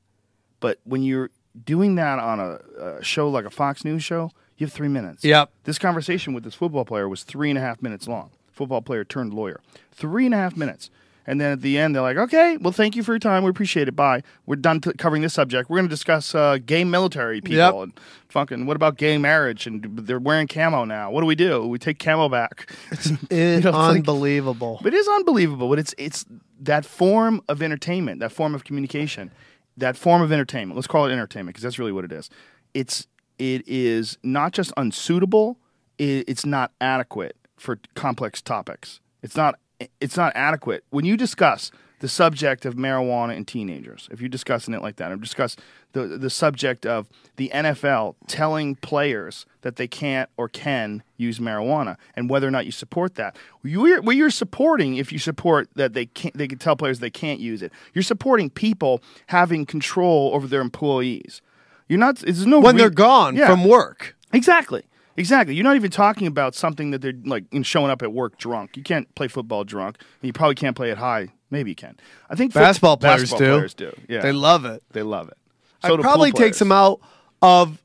But 0.61 0.79
when 0.85 1.03
you're 1.03 1.31
doing 1.65 1.97
that 1.97 2.21
on 2.21 2.39
a, 2.39 2.61
a 2.81 3.03
show 3.03 3.29
like 3.29 3.47
a 3.47 3.51
Fox 3.51 3.85
News 3.85 4.05
show, 4.05 4.31
You 4.57 4.67
have 4.67 4.73
three 4.73 4.89
minutes. 4.89 5.25
Yep. 5.25 5.51
This 5.65 5.79
conversation 5.79 6.33
with 6.33 6.45
this 6.45 6.55
football 6.55 6.85
player 6.85 7.09
was 7.09 7.25
three 7.25 7.51
and 7.51 7.59
a 7.59 7.61
half 7.61 7.83
minutes 7.83 8.07
long. 8.07 8.31
Football 8.53 8.83
player 8.83 9.05
turned 9.05 9.35
lawyer. 9.35 9.61
Three 9.91 10.27
and 10.27 10.35
a 10.35 10.39
half 10.39 10.57
minutes. 10.57 10.91
And 11.27 11.41
then 11.41 11.53
at 11.53 11.63
the 11.63 11.79
end, 11.79 11.95
they're 11.95 12.03
like, 12.03 12.17
okay, 12.19 12.59
well, 12.59 12.73
thank 12.73 12.97
you 12.97 13.03
for 13.03 13.13
your 13.13 13.19
time. 13.19 13.45
We 13.45 13.51
appreciate 13.51 13.89
it. 13.89 13.97
Bye. 13.97 14.23
We're 14.47 14.57
done 14.57 14.81
t- 14.81 14.93
covering 14.99 15.23
this 15.23 15.33
subject. 15.33 15.71
We're 15.71 15.79
going 15.79 15.89
to 15.89 15.95
discuss 15.95 16.35
uh, 16.35 16.59
gay 16.65 16.85
military 16.85 17.41
people 17.41 17.57
Yep. 17.59 17.75
and 17.75 18.01
fucking 18.29 18.67
what 18.67 18.77
about 18.77 18.99
gay 18.99 19.17
marriage? 19.17 19.67
And 19.67 19.85
they're 19.99 20.19
wearing 20.19 20.49
camo 20.49 20.85
now. 20.85 21.11
What 21.11 21.21
do 21.23 21.27
we 21.27 21.35
do? 21.35 21.67
We 21.67 21.79
take 21.79 21.99
camo 21.99 22.29
back. 22.29 22.71
It's 22.91 23.07
You 23.31 23.61
know, 23.61 23.71
like- 23.71 23.97
unbelievable. 23.97 24.81
but 24.83 24.93
it 24.93 24.97
is 24.99 25.09
unbelievable. 25.09 25.69
But 25.69 25.79
it's 25.79 25.95
it's 25.99 26.27
that 26.61 26.85
form 26.85 27.41
of 27.49 27.63
entertainment, 27.63 28.21
that 28.21 28.31
form 28.33 28.55
of 28.55 28.65
communication, 28.65 29.31
that 29.77 29.97
form 29.97 30.21
of 30.23 30.31
entertainment. 30.31 30.77
Let's 30.77 30.87
call 30.87 31.07
it 31.07 31.13
entertainment 31.13 31.55
because 31.55 31.63
that's 31.63 31.79
really 31.79 31.93
what 31.93 32.05
it 32.05 32.13
is. 32.13 32.29
It's 32.75 33.07
it 33.39 33.63
is 33.67 34.19
not 34.23 34.53
just 34.53 34.73
unsuitable. 34.77 35.59
It, 35.99 36.25
it's 36.29 36.45
not 36.45 36.73
adequate 36.81 37.37
for 37.57 37.79
complex 37.95 38.43
topics. 38.43 39.01
It's 39.23 39.37
not 39.37 39.59
it's 40.01 40.17
not 40.17 40.33
adequate 40.35 40.85
when 40.91 41.05
you 41.05 41.17
discuss 41.17 41.71
the 42.01 42.09
subject 42.09 42.67
of 42.67 42.75
marijuana 42.75 43.35
and 43.35 43.49
teenagers. 43.49 44.09
If 44.11 44.21
you're 44.21 44.29
discussing 44.29 44.75
it 44.75 44.83
like 44.83 44.97
that, 44.97 45.11
or 45.11 45.17
discuss 45.17 45.57
the 45.93 46.07
the 46.19 46.29
subject 46.29 46.85
of 46.85 47.09
the 47.37 47.51
NFL 47.55 48.17
telling 48.27 48.75
players 48.77 49.47
that 49.63 49.77
they 49.77 49.87
can't 49.87 50.29
or 50.37 50.49
can 50.49 51.03
use 51.17 51.39
marijuana 51.39 51.97
and 52.15 52.29
whether 52.29 52.47
or 52.47 52.51
not 52.51 52.67
you 52.67 52.73
support 52.73 53.15
that. 53.15 53.37
You're, 53.63 54.03
what 54.03 54.17
you're 54.17 54.29
supporting, 54.31 54.97
if 54.97 55.13
you 55.13 55.19
support 55.19 55.69
that 55.77 55.95
they 55.95 56.07
can't, 56.07 56.37
they 56.37 56.49
can 56.49 56.59
tell 56.59 56.77
players 56.77 56.99
they 56.99 57.09
can't 57.11 57.41
use 57.41 57.63
it. 57.63 57.73
You're 57.95 58.03
supporting 58.03 58.51
people 58.51 59.01
having 59.29 59.65
control 59.65 60.33
over 60.35 60.47
their 60.47 60.61
employees. 60.61 61.41
You're 61.89 61.99
not. 62.01 62.17
There's 62.17 62.45
no 62.47 62.61
when 62.61 62.75
re- 62.75 62.83
they're 62.83 62.91
gone 62.91 63.37
Yeah. 63.37 63.47
from 63.47 63.65
work. 63.65 64.17
Exactly. 64.33 64.83
Exactly. 65.17 65.55
You're 65.55 65.65
not 65.65 65.77
even 65.77 65.91
talking 65.91 66.27
about 66.27 66.55
something 66.55 66.91
that 66.91 67.01
they're 67.01 67.13
like 67.25 67.45
in 67.53 67.63
showing 67.63 67.91
up 67.91 68.03
at 68.03 68.13
work 68.13 68.37
drunk. 68.39 68.77
You 68.77 68.83
can't 68.83 69.13
play 69.15 69.29
football 69.29 69.65
drunk. 69.65 69.99
And 70.21 70.27
you 70.27 70.33
probably 70.33 70.57
can't 70.57 70.77
play 70.77 70.91
it 70.91 70.99
high. 70.99 71.29
Maybe 71.51 71.71
you 71.71 71.77
can. 71.77 71.97
I 72.29 72.35
think 72.35 72.53
Basketball 72.53 72.97
players 72.97 73.31
basketball 73.31 73.39
do. 73.39 73.55
Players 73.55 73.75
do. 73.75 73.93
Yeah. 74.09 74.23
They 74.23 74.33
love 74.33 74.65
it. 74.65 74.83
They 74.91 75.03
love 75.03 75.29
it. 75.29 75.39
So 75.87 75.95
it 75.95 76.01
probably 76.01 76.33
takes 76.33 76.59
them 76.59 76.73
out 76.73 77.01
of 77.43 77.83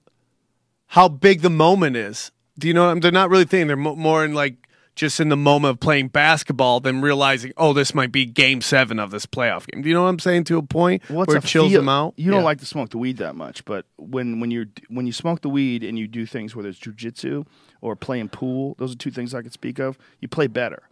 how 0.88 1.08
big 1.08 1.41
the 1.41 1.49
moment 1.49 1.95
is. 1.95 2.32
Do 2.58 2.67
you 2.67 2.74
know? 2.74 2.95
They're 2.95 3.11
not 3.11 3.30
really 3.30 3.45
thinking. 3.45 3.67
They're 3.67 3.75
mo- 3.77 3.95
more 3.95 4.25
in 4.25 4.33
like 4.33 4.56
just 5.00 5.22
in 5.22 5.30
the 5.30 5.38
moment 5.38 5.72
of 5.72 5.80
playing 5.80 6.10
basketball 6.10 6.82
than 6.82 7.00
realizing, 7.00 7.53
oh, 7.56 7.72
this 7.72 7.95
might 7.95 8.11
be 8.11 8.26
Game 8.26 8.60
Seven 8.60 9.00
of 9.00 9.11
this 9.11 9.26
playoff 9.26 9.66
game. 9.66 9.82
Do 9.82 9.88
you 9.88 9.95
know 9.95 10.03
what 10.03 10.10
I'm 10.10 10.19
saying? 10.19 10.44
To 10.45 10.58
a 10.58 10.61
point 10.61 11.02
What's 11.10 11.30
where 11.30 11.38
a 11.38 11.40
it 11.40 11.45
chills 11.45 11.72
feel- 11.72 11.80
them 11.80 11.88
out. 11.88 12.14
You 12.18 12.32
don't 12.32 12.42
Yeah. 12.42 12.45
like 12.45 12.60
to 12.60 12.66
smoke 12.66 12.90
the 12.90 12.98
weed 12.98 13.16
that 13.18 13.34
much, 13.38 13.64
but 13.64 13.86
when 13.98 14.42
when 14.42 14.52
you're 14.52 14.66
when 14.90 15.06
you 15.08 15.14
smoke 15.14 15.40
the 15.42 15.48
weed 15.50 15.86
and 15.86 15.98
you 15.98 16.06
do 16.06 16.26
things 16.26 16.53
whether 16.53 16.68
it's 16.68 16.80
jujitsu 16.80 17.45
or 17.80 17.95
playing 17.95 18.28
pool, 18.30 18.76
those 18.78 18.92
are 18.94 18.98
two 18.98 19.10
things 19.11 19.34
I 19.34 19.42
could 19.42 19.53
speak 19.53 19.80
of. 19.80 19.98
You 20.19 20.28
play 20.28 20.48
better. 20.48 20.84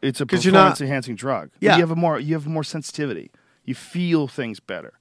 It's 0.00 0.20
a 0.22 0.26
'Cause 0.26 0.44
you're 0.46 0.52
not- 0.54 0.60
performance 0.60 0.80
enhancing 0.80 1.14
drug. 1.14 1.50
Yeah. 1.60 1.74
you 1.76 1.80
have 1.82 1.90
a 1.90 1.96
more 1.96 2.18
you 2.18 2.32
have 2.34 2.46
more 2.46 2.64
sensitivity. 2.64 3.30
You 3.66 3.74
feel 3.74 4.26
things 4.26 4.58
better. 4.58 4.94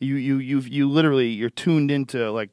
You 0.00 0.16
you 0.16 0.38
you 0.38 0.58
you 0.60 0.88
literally 0.90 1.28
you're 1.28 1.48
tuned 1.50 1.92
into 1.92 2.28
like 2.32 2.50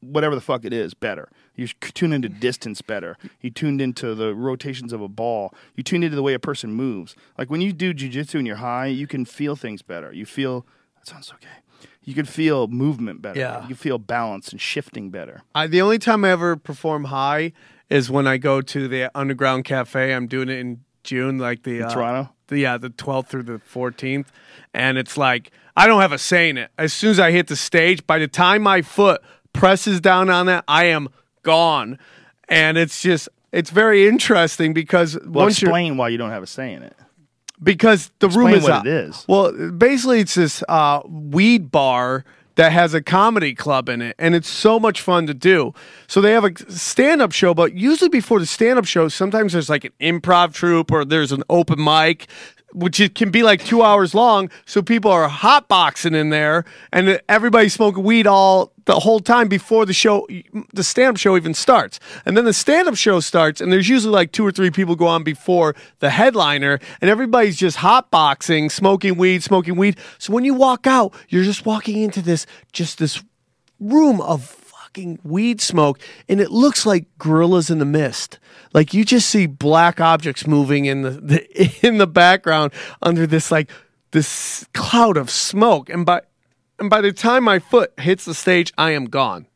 whatever 0.00 0.34
the 0.36 0.40
fuck 0.40 0.64
it 0.64 0.72
is 0.72 0.94
better. 0.94 1.28
You 1.56 1.68
tune 1.68 2.12
into 2.12 2.28
distance 2.28 2.82
better. 2.82 3.16
You 3.40 3.50
tuned 3.50 3.80
into 3.80 4.14
the 4.14 4.34
rotations 4.34 4.92
of 4.92 5.00
a 5.00 5.08
ball. 5.08 5.54
You 5.74 5.82
tuned 5.82 6.04
into 6.04 6.14
the 6.14 6.22
way 6.22 6.34
a 6.34 6.38
person 6.38 6.72
moves. 6.72 7.16
Like 7.38 7.50
when 7.50 7.60
you 7.60 7.72
do 7.72 7.94
jujitsu 7.94 8.34
and 8.34 8.46
you're 8.46 8.56
high, 8.56 8.86
you 8.86 9.06
can 9.06 9.24
feel 9.24 9.56
things 9.56 9.82
better. 9.82 10.12
You 10.12 10.26
feel 10.26 10.66
that 10.96 11.06
sounds 11.06 11.32
okay. 11.34 11.88
You 12.04 12.14
can 12.14 12.26
feel 12.26 12.68
movement 12.68 13.20
better. 13.20 13.38
Yeah. 13.38 13.66
You 13.66 13.74
feel 13.74 13.98
balance 13.98 14.50
and 14.50 14.60
shifting 14.60 15.10
better. 15.10 15.42
I, 15.54 15.66
the 15.66 15.82
only 15.82 15.98
time 15.98 16.24
I 16.24 16.30
ever 16.30 16.54
perform 16.56 17.04
high 17.04 17.52
is 17.90 18.10
when 18.10 18.26
I 18.26 18.36
go 18.36 18.60
to 18.60 18.86
the 18.86 19.10
Underground 19.16 19.64
Cafe. 19.64 20.14
I'm 20.14 20.28
doing 20.28 20.48
it 20.48 20.58
in 20.58 20.84
June, 21.02 21.38
like 21.38 21.62
the 21.62 21.82
uh, 21.82 21.90
Toronto? 21.90 22.30
The, 22.48 22.58
yeah, 22.58 22.76
the 22.76 22.90
12th 22.90 23.28
through 23.28 23.44
the 23.44 23.60
14th, 23.72 24.26
and 24.72 24.98
it's 24.98 25.16
like 25.16 25.50
I 25.76 25.86
don't 25.86 26.00
have 26.00 26.12
a 26.12 26.18
say 26.18 26.48
in 26.48 26.58
it. 26.58 26.70
As 26.78 26.92
soon 26.92 27.10
as 27.10 27.20
I 27.20 27.32
hit 27.32 27.48
the 27.48 27.56
stage, 27.56 28.06
by 28.06 28.18
the 28.18 28.28
time 28.28 28.62
my 28.62 28.82
foot 28.82 29.20
presses 29.52 30.00
down 30.00 30.30
on 30.30 30.46
that, 30.46 30.64
I 30.68 30.84
am 30.84 31.08
gone, 31.46 31.98
and 32.48 32.76
it's 32.76 33.00
just 33.00 33.28
it's 33.52 33.70
very 33.70 34.06
interesting 34.06 34.74
because 34.74 35.16
Well, 35.24 35.44
once 35.46 35.62
explain 35.62 35.96
why 35.96 36.08
you 36.10 36.18
don't 36.18 36.30
have 36.30 36.42
a 36.42 36.46
say 36.46 36.72
in 36.74 36.82
it. 36.82 36.94
because 37.62 38.10
the 38.18 38.28
room 38.28 38.48
Explain 38.48 38.54
is 38.56 38.62
what 38.64 38.72
out. 38.72 38.86
it 38.86 38.92
is. 38.92 39.24
Well, 39.28 39.70
basically, 39.70 40.20
it's 40.20 40.34
this 40.34 40.62
uh, 40.68 41.00
weed 41.08 41.70
bar 41.70 42.24
that 42.56 42.72
has 42.72 42.94
a 42.94 43.02
comedy 43.02 43.54
club 43.54 43.88
in 43.88 44.02
it, 44.02 44.16
and 44.18 44.34
it's 44.34 44.48
so 44.48 44.80
much 44.80 45.00
fun 45.00 45.26
to 45.26 45.34
do. 45.34 45.72
So 46.06 46.20
they 46.20 46.32
have 46.32 46.44
a 46.44 46.52
stand-up 46.72 47.32
show, 47.32 47.52
but 47.54 47.74
usually 47.74 48.08
before 48.08 48.40
the 48.40 48.46
stand-up 48.46 48.86
show, 48.86 49.08
sometimes 49.08 49.52
there's 49.52 49.68
like 49.70 49.84
an 49.84 49.92
improv 50.00 50.52
troupe 50.54 50.90
or 50.90 51.04
there's 51.04 51.32
an 51.32 51.42
open 51.48 51.82
mic. 51.82 52.26
Which 52.72 53.00
it 53.00 53.14
can 53.14 53.30
be 53.30 53.42
like 53.42 53.64
two 53.64 53.80
hours 53.82 54.14
long, 54.14 54.50
so 54.66 54.82
people 54.82 55.10
are 55.10 55.30
hotboxing 55.30 56.14
in 56.14 56.28
there, 56.28 56.64
and 56.92 57.18
everybody's 57.26 57.72
smoking 57.72 58.02
weed 58.04 58.26
all 58.26 58.72
the 58.86 59.00
whole 59.00 59.20
time 59.20 59.48
before 59.48 59.84
the 59.84 59.92
show, 59.92 60.26
the 60.72 60.82
stand-up 60.82 61.18
show 61.18 61.36
even 61.36 61.54
starts. 61.54 62.00
And 62.24 62.36
then 62.36 62.44
the 62.44 62.52
stand-up 62.52 62.96
show 62.96 63.20
starts, 63.20 63.60
and 63.60 63.72
there's 63.72 63.88
usually 63.88 64.12
like 64.12 64.32
two 64.32 64.46
or 64.46 64.52
three 64.52 64.70
people 64.70 64.96
go 64.96 65.06
on 65.06 65.22
before 65.22 65.74
the 65.98 66.10
headliner, 66.10 66.78
and 67.00 67.10
everybody's 67.10 67.56
just 67.56 67.78
hotboxing, 67.78 68.70
smoking 68.70 69.16
weed, 69.16 69.42
smoking 69.42 69.76
weed. 69.76 69.98
So 70.18 70.32
when 70.32 70.44
you 70.44 70.54
walk 70.54 70.86
out, 70.86 71.12
you're 71.28 71.44
just 71.44 71.66
walking 71.66 72.00
into 72.00 72.22
this 72.22 72.46
just 72.72 72.98
this 72.98 73.22
room 73.78 74.20
of 74.20 74.44
fucking 74.44 75.18
weed 75.24 75.60
smoke, 75.60 75.98
and 76.28 76.40
it 76.40 76.50
looks 76.50 76.86
like 76.86 77.06
gorillas 77.18 77.70
in 77.70 77.80
the 77.80 77.84
mist. 77.84 78.38
Like 78.72 78.94
you 78.94 79.04
just 79.04 79.28
see 79.28 79.46
black 79.46 80.00
objects 80.00 80.46
moving 80.46 80.86
in 80.86 81.02
the, 81.02 81.10
the 81.10 81.78
in 81.86 81.98
the 81.98 82.06
background 82.06 82.72
under 83.02 83.26
this 83.26 83.50
like 83.50 83.70
this 84.12 84.64
cloud 84.72 85.16
of 85.16 85.28
smoke, 85.28 85.90
and 85.90 86.06
by 86.06 86.22
and 86.78 86.90
by 86.90 87.00
the 87.00 87.12
time 87.12 87.44
my 87.44 87.58
foot 87.58 87.92
hits 87.98 88.24
the 88.24 88.34
stage, 88.34 88.72
I 88.78 88.90
am 88.92 89.06
gone. 89.06 89.46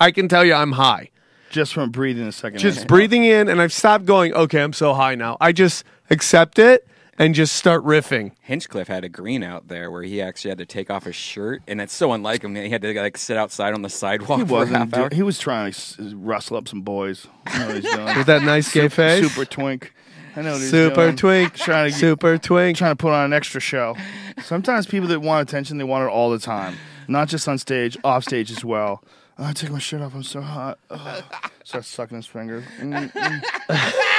I 0.00 0.10
can 0.10 0.28
tell 0.28 0.44
you, 0.44 0.54
I'm 0.54 0.72
high. 0.72 1.10
Just 1.50 1.72
from 1.72 1.90
breathing 1.90 2.26
a 2.26 2.32
second. 2.32 2.58
Just 2.58 2.82
in. 2.82 2.86
breathing 2.86 3.24
in, 3.24 3.48
and 3.48 3.60
I've 3.60 3.72
stopped 3.72 4.04
going. 4.04 4.34
Okay, 4.34 4.62
I'm 4.62 4.72
so 4.74 4.92
high 4.94 5.14
now. 5.14 5.36
I 5.40 5.52
just 5.52 5.82
accept 6.10 6.58
it 6.58 6.86
and 7.18 7.34
just 7.34 7.56
start 7.56 7.82
riffing. 7.84 8.32
Hinchcliffe 8.42 8.86
had 8.88 9.02
a 9.02 9.08
green 9.08 9.42
out 9.42 9.68
there 9.68 9.90
where 9.90 10.02
he 10.02 10.20
actually 10.20 10.50
had 10.50 10.58
to 10.58 10.66
take 10.66 10.90
off 10.90 11.04
his 11.04 11.16
shirt, 11.16 11.62
and 11.66 11.80
it's 11.80 11.94
so 11.94 12.12
unlike 12.12 12.44
him. 12.44 12.54
He 12.54 12.68
had 12.68 12.82
to 12.82 12.92
like 13.00 13.16
sit 13.16 13.36
outside 13.38 13.72
on 13.74 13.80
the 13.82 13.88
sidewalk 13.88 14.40
He 14.40 14.46
for 14.46 14.62
a 14.62 14.66
half 14.66 14.74
wasn't. 14.74 14.94
hour. 14.98 15.08
do- 15.08 15.16
He 15.16 15.22
was 15.22 15.38
trying 15.38 15.72
to 15.72 15.76
s- 15.78 15.96
rustle 16.14 16.58
up 16.58 16.68
some 16.68 16.82
boys. 16.82 17.26
I 17.46 17.58
know 17.60 17.66
what 17.68 17.82
he's 17.82 17.92
doing. 17.94 18.16
With 18.18 18.26
that 18.26 18.42
nice 18.42 18.70
gay 18.72 18.82
Super- 18.82 18.94
face. 18.94 19.28
Super 19.32 19.44
twink. 19.46 19.94
I 20.36 20.42
know 20.42 20.52
what 20.52 20.60
he's 20.60 20.70
Super 20.70 20.94
doing. 20.94 21.16
twink. 21.16 21.54
Trying 21.54 21.90
to 21.90 21.96
Super 21.96 22.38
twink. 22.38 22.78
trying 22.78 22.92
to 22.92 22.96
put 22.96 23.12
on 23.12 23.24
an 23.26 23.32
extra 23.32 23.60
show. 23.60 23.96
Sometimes 24.42 24.86
people 24.86 25.08
that 25.08 25.20
want 25.20 25.48
attention, 25.48 25.78
they 25.78 25.84
want 25.84 26.04
it 26.04 26.10
all 26.12 26.30
the 26.30 26.38
time, 26.38 26.76
not 27.08 27.28
just 27.28 27.48
on 27.48 27.58
stage, 27.58 27.96
off 28.04 28.24
stage 28.24 28.50
as 28.50 28.64
well. 28.64 29.02
Oh, 29.38 29.44
I 29.44 29.52
take 29.52 29.70
my 29.70 29.78
shirt 29.78 30.00
off. 30.00 30.14
I'm 30.14 30.22
so 30.24 30.40
hot. 30.40 30.78
Oh. 30.90 31.22
Starts 31.64 31.88
sucking 31.88 32.16
his 32.16 32.26
fingers. 32.26 32.64
Mm, 32.80 33.12
mm, 33.12 33.40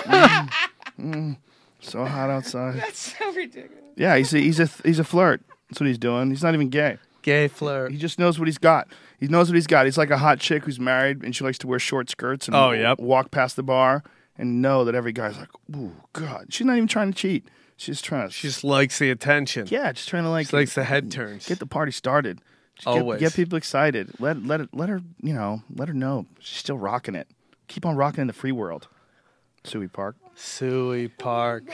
mm, 0.05 0.49
mm. 0.99 1.37
So 1.81 2.05
hot 2.05 2.29
outside. 2.29 2.75
That's 2.75 3.17
so 3.17 3.31
ridiculous. 3.33 3.71
Yeah, 3.95 4.15
he's 4.17 4.33
a, 4.33 4.39
he's 4.39 4.59
a 4.59 4.69
he's 4.83 4.99
a 4.99 5.03
flirt. 5.03 5.41
That's 5.69 5.79
what 5.79 5.87
he's 5.87 5.97
doing. 5.97 6.29
He's 6.29 6.43
not 6.43 6.53
even 6.53 6.69
gay. 6.69 6.97
Gay 7.21 7.47
flirt. 7.47 7.91
He 7.91 7.97
just 7.97 8.17
knows 8.19 8.39
what 8.39 8.47
he's 8.47 8.57
got. 8.57 8.87
He 9.19 9.27
knows 9.27 9.49
what 9.49 9.55
he's 9.55 9.67
got. 9.67 9.85
He's 9.85 9.97
like 9.97 10.09
a 10.09 10.17
hot 10.17 10.39
chick 10.39 10.63
who's 10.63 10.79
married 10.79 11.21
and 11.23 11.35
she 11.35 11.43
likes 11.43 11.57
to 11.59 11.67
wear 11.67 11.79
short 11.79 12.09
skirts 12.09 12.47
and 12.47 12.55
Oh, 12.55 12.71
yep. 12.71 12.97
walk 12.99 13.29
past 13.31 13.55
the 13.57 13.63
bar 13.63 14.03
and 14.39 14.59
know 14.63 14.85
that 14.85 14.95
every 14.95 15.11
guy's 15.11 15.37
like, 15.37 15.49
"Ooh, 15.75 15.93
God." 16.13 16.47
She's 16.49 16.65
not 16.65 16.77
even 16.77 16.87
trying 16.87 17.11
to 17.11 17.17
cheat. 17.17 17.47
She's 17.77 17.97
just 17.97 18.05
trying 18.05 18.27
to. 18.27 18.33
She 18.33 18.47
just 18.47 18.63
likes 18.63 18.97
the 18.97 19.11
attention. 19.11 19.67
yeah, 19.69 19.91
just 19.91 20.09
trying 20.09 20.23
to 20.23 20.29
like 20.29 20.47
She 20.49 20.55
likes 20.57 20.73
the 20.73 20.83
head 20.83 21.11
turns. 21.11 21.45
get 21.47 21.59
the 21.59 21.67
party 21.67 21.91
started. 21.91 22.39
Just 22.75 22.87
get- 22.87 22.97
Always. 23.01 23.19
get, 23.19 23.33
people 23.35 23.57
excited. 23.57 24.09
Let 24.19 24.43
let 24.43 24.61
it 24.61 24.69
let 24.73 24.89
her 24.89 25.01
you 25.21 25.33
know 25.33 25.61
let 25.75 25.87
her 25.89 25.93
know 25.93 26.25
she's 26.39 26.57
still 26.57 26.77
rocking 26.77 27.13
it. 27.13 27.27
Keep 27.67 27.85
on 27.85 27.95
rocking 27.95 28.21
in 28.21 28.27
the 28.27 28.33
free 28.33 28.51
world. 28.51 28.87
Suey 29.63 29.87
Park. 29.87 30.15
Suey 30.35 31.07
Park. 31.09 31.65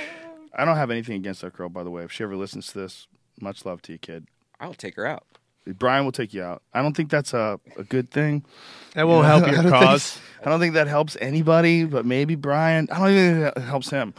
I 0.58 0.66
don't 0.66 0.76
have 0.76 0.90
anything 0.92 1.16
against 1.16 1.42
that 1.42 1.54
girl, 1.54 1.70
by 1.70 1.84
the 1.84 1.92
way. 1.92 2.04
If 2.04 2.12
she 2.12 2.24
ever 2.24 2.36
listens 2.36 2.68
to 2.68 2.80
this, 2.80 3.08
much 3.40 3.64
love 3.66 3.82
to 3.84 3.92
you, 3.92 3.98
kid. 4.00 4.28
I'll 4.60 4.74
take 4.74 4.96
her 4.96 5.06
out. 5.06 5.24
Brian 5.68 6.06
will 6.06 6.12
take 6.12 6.34
you 6.34 6.44
out. 6.44 6.62
I 6.74 6.82
don't 6.82 6.96
think 6.96 7.10
that's 7.10 7.34
a, 7.34 7.60
a 7.78 7.84
good 7.84 8.12
thing. 8.12 8.46
That 8.94 9.08
won't 9.08 9.26
help 9.26 9.44
I 9.46 9.48
your 9.48 9.56
don't 9.64 9.72
think- 9.72 9.84
cause. 9.84 10.20
I 10.46 10.50
don't 10.50 10.60
think 10.60 10.76
that 10.76 10.88
helps 10.88 11.18
anybody, 11.20 11.86
but 11.86 12.06
maybe 12.06 12.36
Brian. 12.36 12.88
I 12.92 13.00
don't 13.00 13.10
even 13.12 13.42
think 13.42 13.56
that 13.56 13.62
helps 13.64 13.90
him. 13.90 14.14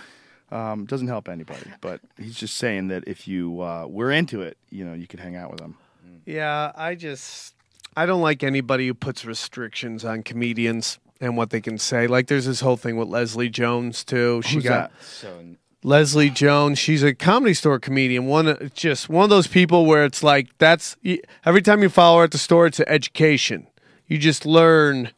Um, 0.50 0.84
doesn't 0.86 1.06
help 1.08 1.28
anybody, 1.28 1.70
but 1.80 2.00
he's 2.18 2.34
just 2.36 2.56
saying 2.56 2.88
that 2.88 3.04
if 3.06 3.26
you 3.28 3.60
uh, 3.62 3.86
were 3.86 4.10
into 4.10 4.42
it, 4.42 4.56
you 4.70 4.84
know, 4.84 4.92
you 4.94 5.06
could 5.06 5.20
hang 5.20 5.36
out 5.36 5.50
with 5.50 5.60
him. 5.60 5.76
Yeah, 6.24 6.72
I 6.74 6.94
just 6.96 7.54
I 7.96 8.06
don't 8.06 8.20
like 8.22 8.42
anybody 8.42 8.86
who 8.88 8.94
puts 8.94 9.24
restrictions 9.24 10.04
on 10.04 10.22
comedians 10.24 10.98
and 11.20 11.36
what 11.36 11.50
they 11.50 11.60
can 11.60 11.78
say. 11.78 12.06
Like 12.08 12.26
there's 12.26 12.46
this 12.46 12.60
whole 12.60 12.76
thing 12.76 12.96
with 12.96 13.08
Leslie 13.08 13.48
Jones 13.48 14.02
too. 14.04 14.42
She 14.44 14.56
Who's 14.56 14.64
got 14.64 14.90
that? 14.90 15.02
So 15.04 15.40
Leslie 15.86 16.30
Jones. 16.30 16.80
She's 16.80 17.04
a 17.04 17.14
comedy 17.14 17.54
store 17.54 17.78
comedian. 17.78 18.26
One 18.26 18.72
just 18.74 19.08
one 19.08 19.22
of 19.22 19.30
those 19.30 19.46
people 19.46 19.86
where 19.86 20.04
it's 20.04 20.20
like 20.20 20.48
that's 20.58 20.96
every 21.44 21.62
time 21.62 21.80
you 21.80 21.88
follow 21.88 22.18
her 22.18 22.24
at 22.24 22.32
the 22.32 22.38
store, 22.38 22.66
it's 22.66 22.80
an 22.80 22.88
education. 22.88 23.68
You 24.08 24.18
just 24.18 24.44
learn 24.44 25.12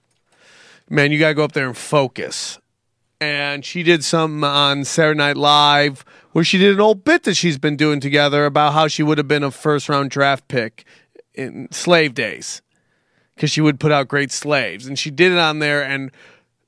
man, 0.90 1.10
you 1.10 1.18
got 1.18 1.28
to 1.28 1.34
go 1.34 1.44
up 1.44 1.52
there 1.52 1.66
and 1.66 1.76
focus. 1.76 2.58
And 3.18 3.64
she 3.64 3.82
did 3.82 4.04
something 4.04 4.44
on 4.44 4.84
Saturday 4.84 5.16
Night 5.16 5.38
Live 5.38 6.04
where 6.32 6.44
she 6.44 6.58
did 6.58 6.74
an 6.74 6.80
old 6.80 7.02
bit 7.02 7.22
that 7.22 7.34
she's 7.34 7.56
been 7.56 7.76
doing 7.76 7.98
together 7.98 8.44
about 8.44 8.74
how 8.74 8.88
she 8.88 9.02
would 9.02 9.16
have 9.16 9.26
been 9.26 9.42
a 9.42 9.50
first 9.50 9.88
round 9.88 10.10
draft 10.10 10.48
pick 10.48 10.84
in 11.32 11.68
slave 11.72 12.12
days 12.12 12.60
because 13.34 13.50
she 13.50 13.62
would 13.62 13.80
put 13.80 13.90
out 13.90 14.06
great 14.06 14.30
slaves. 14.30 14.86
And 14.86 14.98
she 14.98 15.10
did 15.10 15.32
it 15.32 15.38
on 15.38 15.60
there, 15.60 15.82
and 15.82 16.10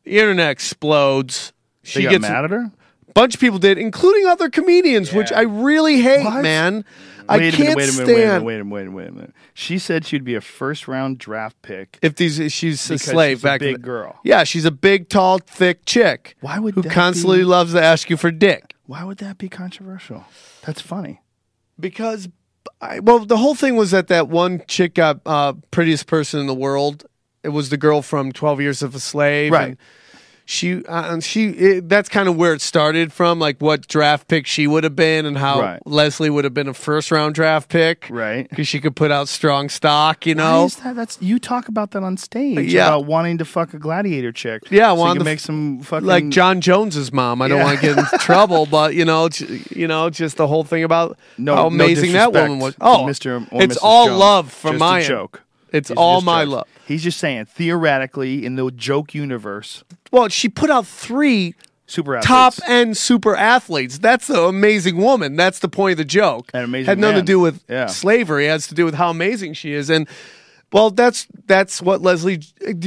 the 0.04 0.18
internet 0.18 0.52
explodes. 0.52 1.52
They 1.82 1.90
She 1.90 2.02
got 2.04 2.10
gets 2.12 2.22
mad 2.22 2.44
at 2.46 2.50
her. 2.50 2.72
A 3.10 3.12
bunch 3.12 3.34
of 3.34 3.40
people 3.40 3.58
did, 3.58 3.78
including 3.78 4.26
other 4.26 4.48
comedians, 4.48 5.12
which 5.12 5.32
I 5.32 5.42
really 5.42 6.00
hate, 6.00 6.24
What? 6.24 6.42
man. 6.42 6.84
I 7.28 7.38
wait 7.38 7.54
can't 7.54 7.74
a 7.74 7.76
minute, 7.76 7.76
wait 7.76 7.88
a 7.88 7.92
stand 7.92 8.08
minute, 8.08 8.16
wait 8.16 8.24
a 8.24 8.24
minute, 8.24 8.44
wait 8.44 8.54
a 8.54 8.64
minute, 8.64 8.72
wait 8.72 8.80
a 8.80 8.90
minute, 8.90 8.92
wait 8.96 9.08
a 9.08 9.12
minute. 9.12 9.34
She 9.54 9.78
said 9.78 10.04
she'd 10.04 10.24
be 10.24 10.34
a 10.34 10.40
first 10.40 10.88
round 10.88 11.18
draft 11.18 11.62
pick. 11.62 11.96
if 12.02 12.16
these 12.16 12.52
she's 12.52 12.90
a 12.90 12.98
slave 12.98 13.36
she's 13.38 13.42
back 13.44 13.60
in 13.60 13.68
big 13.68 13.76
the- 13.76 13.82
girl. 13.82 14.18
Yeah, 14.24 14.42
she's 14.44 14.64
a 14.64 14.72
big, 14.72 15.08
tall, 15.08 15.38
thick 15.38 15.84
chick. 15.86 16.36
Why 16.40 16.58
would 16.58 16.74
who 16.74 16.82
constantly 16.82 17.38
be- 17.38 17.44
loves 17.44 17.72
to 17.74 17.80
ask 17.82 18.10
you 18.10 18.16
for 18.16 18.30
dick? 18.32 18.74
Why 18.86 19.04
would 19.04 19.18
that 19.18 19.38
be 19.38 19.48
controversial? 19.48 20.24
That's 20.66 20.80
funny. 20.80 21.20
Because, 21.78 22.28
I, 22.80 22.98
well, 22.98 23.20
the 23.20 23.36
whole 23.36 23.54
thing 23.54 23.76
was 23.76 23.92
that 23.92 24.08
that 24.08 24.28
one 24.28 24.62
chick 24.66 24.94
got 24.94 25.20
uh, 25.24 25.52
prettiest 25.70 26.06
person 26.08 26.40
in 26.40 26.46
the 26.48 26.54
world. 26.54 27.04
It 27.44 27.50
was 27.50 27.70
the 27.70 27.76
girl 27.76 28.02
from 28.02 28.32
Twelve 28.32 28.60
Years 28.60 28.82
of 28.82 28.94
a 28.96 29.00
Slave, 29.00 29.52
Right. 29.52 29.68
and 29.68 29.76
She 30.50 30.84
uh, 30.84 31.12
and 31.12 31.22
she 31.22 31.50
it, 31.50 31.88
that's 31.88 32.08
kind 32.08 32.28
of 32.28 32.34
where 32.36 32.52
it 32.52 32.60
started 32.60 33.12
from, 33.12 33.38
like 33.38 33.58
what 33.60 33.86
draft 33.86 34.26
pick 34.26 34.48
she 34.48 34.66
would 34.66 34.82
have 34.82 34.96
been, 34.96 35.24
and 35.24 35.38
how 35.38 35.60
Right. 35.60 35.80
Leslie 35.86 36.28
would 36.28 36.42
have 36.42 36.52
been 36.52 36.66
a 36.66 36.74
first 36.74 37.12
round 37.12 37.36
draft 37.36 37.68
pick, 37.68 38.08
Right. 38.10 38.50
Because 38.50 38.66
she 38.66 38.80
could 38.80 38.96
put 38.96 39.12
out 39.12 39.28
strong 39.28 39.68
stock, 39.68 40.26
you 40.26 40.34
know. 40.34 40.66
that? 40.82 40.96
That's 40.96 41.18
you 41.22 41.38
talk 41.38 41.68
about 41.68 41.92
that 41.92 42.02
on 42.02 42.16
stage. 42.16 42.72
Yeah. 42.72 42.88
about 42.88 43.04
wanting 43.06 43.38
to 43.38 43.44
fuck 43.44 43.74
a 43.74 43.78
gladiator 43.78 44.32
chick. 44.32 44.62
Yeah, 44.72 44.92
so 44.96 45.14
to 45.14 45.22
make 45.22 45.38
some 45.38 45.82
fucking 45.82 46.04
like 46.08 46.28
Jon 46.30 46.60
Jones's 46.60 47.12
mom. 47.12 47.42
I 47.42 47.46
don't 47.46 47.60
want 47.62 47.78
to 47.78 47.86
get 47.86 47.96
in 47.96 48.04
trouble, 48.18 48.66
but 48.66 48.94
you 48.96 49.04
know, 49.04 49.28
you 49.70 49.86
know, 49.86 50.10
just 50.10 50.36
the 50.36 50.48
whole 50.48 50.64
thing 50.64 50.82
about 50.82 51.16
No, 51.38 51.54
how 51.54 51.62
no 51.68 51.68
amazing 51.68 52.12
that 52.14 52.32
woman 52.32 52.58
was. 52.58 52.74
Oh, 52.80 53.04
Mr. 53.08 53.46
or 53.52 53.62
it's 53.62 53.76
Mrs. 53.76 53.78
all 53.84 54.06
Jones. 54.06 54.18
love 54.18 54.52
from 54.52 54.72
Just 54.72 54.80
my 54.80 55.02
joke. 55.02 55.42
It's 55.72 55.90
all 55.90 56.20
my 56.20 56.44
jokes. 56.44 56.52
love. 56.52 56.68
He's 56.86 57.02
just 57.02 57.18
saying 57.18 57.46
theoretically 57.46 58.44
in 58.44 58.56
the 58.56 58.70
joke 58.70 59.14
universe, 59.14 59.84
Well, 60.10 60.28
she 60.28 60.48
put 60.48 60.70
out 60.70 60.86
three 60.86 61.54
super 61.86 62.16
athletes. 62.16 62.26
top 62.26 62.54
end 62.68 62.96
super 62.96 63.36
athletes. 63.36 63.98
That's 63.98 64.26
the 64.28 64.42
amazing 64.44 64.96
woman. 64.96 65.36
That's 65.36 65.58
the 65.60 65.68
point 65.68 65.92
of 65.92 65.98
the 65.98 66.04
joke. 66.04 66.50
An 66.54 66.64
amazing 66.64 66.86
Had 66.86 66.98
nothing 66.98 67.16
man. 67.16 67.24
to 67.26 67.32
do 67.32 67.40
with 67.40 67.62
Yeah. 67.68 67.86
slavery. 67.86 68.46
It 68.46 68.50
has 68.50 68.66
to 68.68 68.74
do 68.74 68.84
with 68.84 68.94
how 68.94 69.10
amazing 69.10 69.54
she 69.54 69.72
is. 69.72 69.90
And 69.90 70.08
well, 70.72 70.90
that's 70.90 71.26
that's 71.46 71.82
what 71.82 72.00
Leslie. 72.00 72.38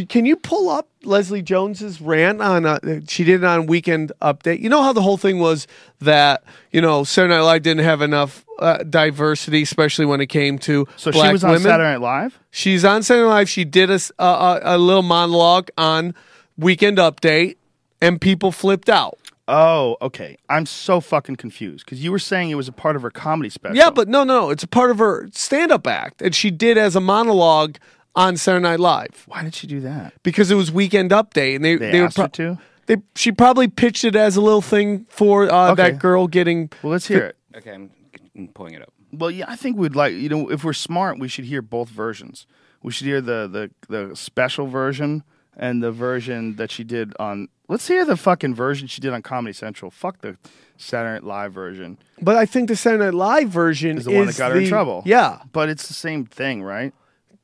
Can 0.08 0.26
you 0.26 0.38
pull 0.38 0.70
up 0.70 0.88
Leslie 1.04 1.42
Jones's 1.42 2.00
rant 2.00 2.42
on? 2.42 2.66
Uh, 2.66 3.02
she 3.08 3.26
did 3.26 3.44
it 3.44 3.46
on 3.46 3.66
Weekend 3.66 4.14
Update. 4.22 4.62
You 4.62 4.70
know 4.70 4.82
how 4.82 4.94
the 4.94 5.02
whole 5.02 5.18
thing 5.18 5.40
was 5.40 5.68
that 6.00 6.44
you 6.72 6.80
know 6.80 7.04
Saturday 7.04 7.34
Night 7.36 7.42
Live 7.42 7.62
didn't 7.64 7.84
have 7.84 8.02
enough 8.02 8.46
uh, 8.60 8.78
diversity, 8.84 9.64
especially 9.64 10.06
when 10.06 10.22
it 10.22 10.28
came 10.28 10.58
to 10.60 10.88
So 10.96 11.12
black 11.12 11.28
she 11.28 11.34
was 11.34 11.44
on 11.44 11.52
women. 11.52 11.64
Saturday 11.64 11.92
Night 11.92 12.02
Live. 12.02 12.40
She's 12.52 12.86
on 12.86 13.04
Saturday 13.04 13.28
Night 13.28 13.34
Live. 13.36 13.50
She 13.50 13.66
did 13.66 13.90
a 13.90 14.00
a 14.18 14.78
little 14.78 15.04
monologue 15.04 15.70
on 15.78 16.16
Weekend 16.58 17.00
Update, 17.00 17.58
and 18.02 18.22
people 18.22 18.54
flipped 18.54 18.90
out. 18.90 19.18
Oh, 19.48 19.98
okay. 20.02 20.38
I'm 20.50 20.66
so 20.66 21.02
fucking 21.02 21.36
confused 21.36 21.86
because 21.86 22.04
you 22.04 22.12
were 22.12 22.20
saying 22.20 22.50
it 22.50 22.56
was 22.56 22.68
a 22.70 22.72
part 22.74 22.96
of 22.96 23.02
her 23.02 23.12
comedy 23.12 23.50
special. 23.50 23.76
Yeah, 23.76 23.90
but 23.90 24.08
no, 24.08 24.24
no, 24.24 24.50
it's 24.50 24.64
a 24.64 24.68
part 24.68 24.90
of 24.90 25.00
her 25.00 25.28
stand-up 25.34 25.86
act 25.86 26.20
that 26.20 26.34
she 26.34 26.50
did 26.50 26.78
as 26.78 26.96
a 26.96 27.02
monologue 27.02 27.78
on 28.16 28.38
Saturday 28.38 28.62
Night 28.64 28.80
Live 28.80 29.24
why 29.28 29.44
did 29.44 29.56
she 29.56 29.66
do 29.68 29.80
that? 29.82 30.14
because 30.22 30.52
it 30.52 30.56
was 30.56 30.72
Weekend 30.72 31.10
Update, 31.12 31.56
and 31.56 31.66
they 31.66 31.76
They, 31.76 31.92
they, 31.92 32.00
were 32.00 32.06
asked 32.06 32.18
her 32.18 32.28
to. 32.28 32.58
They 32.86 32.98
she 33.16 33.32
probably 33.32 33.68
pitched 33.68 34.04
it 34.04 34.16
as 34.16 34.36
a 34.36 34.42
little 34.42 34.62
thing 34.62 35.06
for 35.10 35.52
uh, 35.52 35.72
Okay. 35.72 35.84
that 35.92 36.00
girl 36.00 36.28
getting. 36.28 36.70
Well, 36.84 36.92
let's 36.92 37.08
hear 37.08 37.26
it. 37.26 37.38
Okay, 37.56 37.74
I'm, 37.74 37.90
I'm 38.38 38.50
pulling 38.50 38.74
it 38.76 38.82
up. 38.82 38.94
Well, 39.12 39.32
yeah, 39.32 39.46
I 39.48 39.56
think 39.56 39.78
we'd 39.78 39.96
like 39.96 40.14
you 40.14 40.30
know 40.30 40.50
if 40.52 40.64
we're 40.64 40.74
smart, 40.74 41.18
we 41.20 41.28
should 41.28 41.46
hear 41.46 41.62
both 41.62 41.90
versions. 41.90 42.46
We 42.84 42.92
should 42.92 43.08
hear 43.08 43.20
the 43.22 43.72
the 43.90 44.08
the 44.10 44.16
special 44.16 44.68
version 44.68 45.24
and 45.58 45.82
the 45.82 45.92
version 45.92 46.56
that 46.58 46.72
she 46.72 46.84
did 46.84 47.14
on. 47.20 47.48
Let's 47.74 47.88
hear 47.88 48.06
the 48.06 48.16
fucking 48.16 48.54
version 48.54 48.88
she 48.88 49.02
did 49.02 49.14
on 49.14 49.24
Comedy 49.24 49.52
Central. 49.52 49.90
Fuck 49.90 50.22
the 50.22 50.38
Saturday 50.78 51.14
Night 51.14 51.24
Live 51.24 51.54
version. 51.54 51.98
But 52.22 52.36
I 52.36 52.46
think 52.46 52.68
the 52.68 52.76
Saturday 52.76 53.06
Night 53.06 53.16
Live 53.16 53.50
version 53.50 53.98
Is 53.98 54.06
the 54.06 54.12
one 54.12 54.28
that 54.28 54.38
got 54.38 54.52
her 54.52 54.58
in 54.58 54.66
the- 54.66 54.70
trouble. 54.70 55.02
Yeah, 55.08 55.40
But 55.52 55.70
it's 55.70 55.88
the 55.88 55.96
same 55.96 56.24
thing, 56.24 56.62
right? 56.62 56.94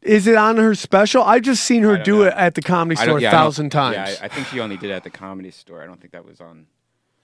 is 0.03 0.27
it 0.27 0.35
on 0.35 0.57
her 0.57 0.75
special? 0.75 1.23
I've 1.23 1.41
just 1.41 1.63
seen 1.65 1.81
her 1.81 1.95
don't 1.95 2.05
do 2.05 2.15
know. 2.17 2.23
it 2.25 2.33
at 2.35 2.53
the 2.53 2.61
comedy 2.61 2.99
I 2.99 3.01
store 3.05 3.13
don't- 3.15 3.17
a 3.17 3.21
yeah, 3.23 3.29
I 3.29 3.31
don't- 3.31 3.39
thousand 3.41 3.69
times. 3.71 3.95
Yeah, 3.95 4.15
I, 4.21 4.25
I 4.25 4.27
think 4.27 4.45
she 4.49 4.59
only 4.59 4.77
did 4.77 4.91
it 4.91 4.93
at 4.93 5.03
the 5.03 5.09
comedy 5.09 5.49
store. 5.49 5.81
I 5.81 5.87
don't 5.87 5.99
think 5.99 6.13
that 6.13 6.23
was 6.25 6.39
on. 6.39 6.67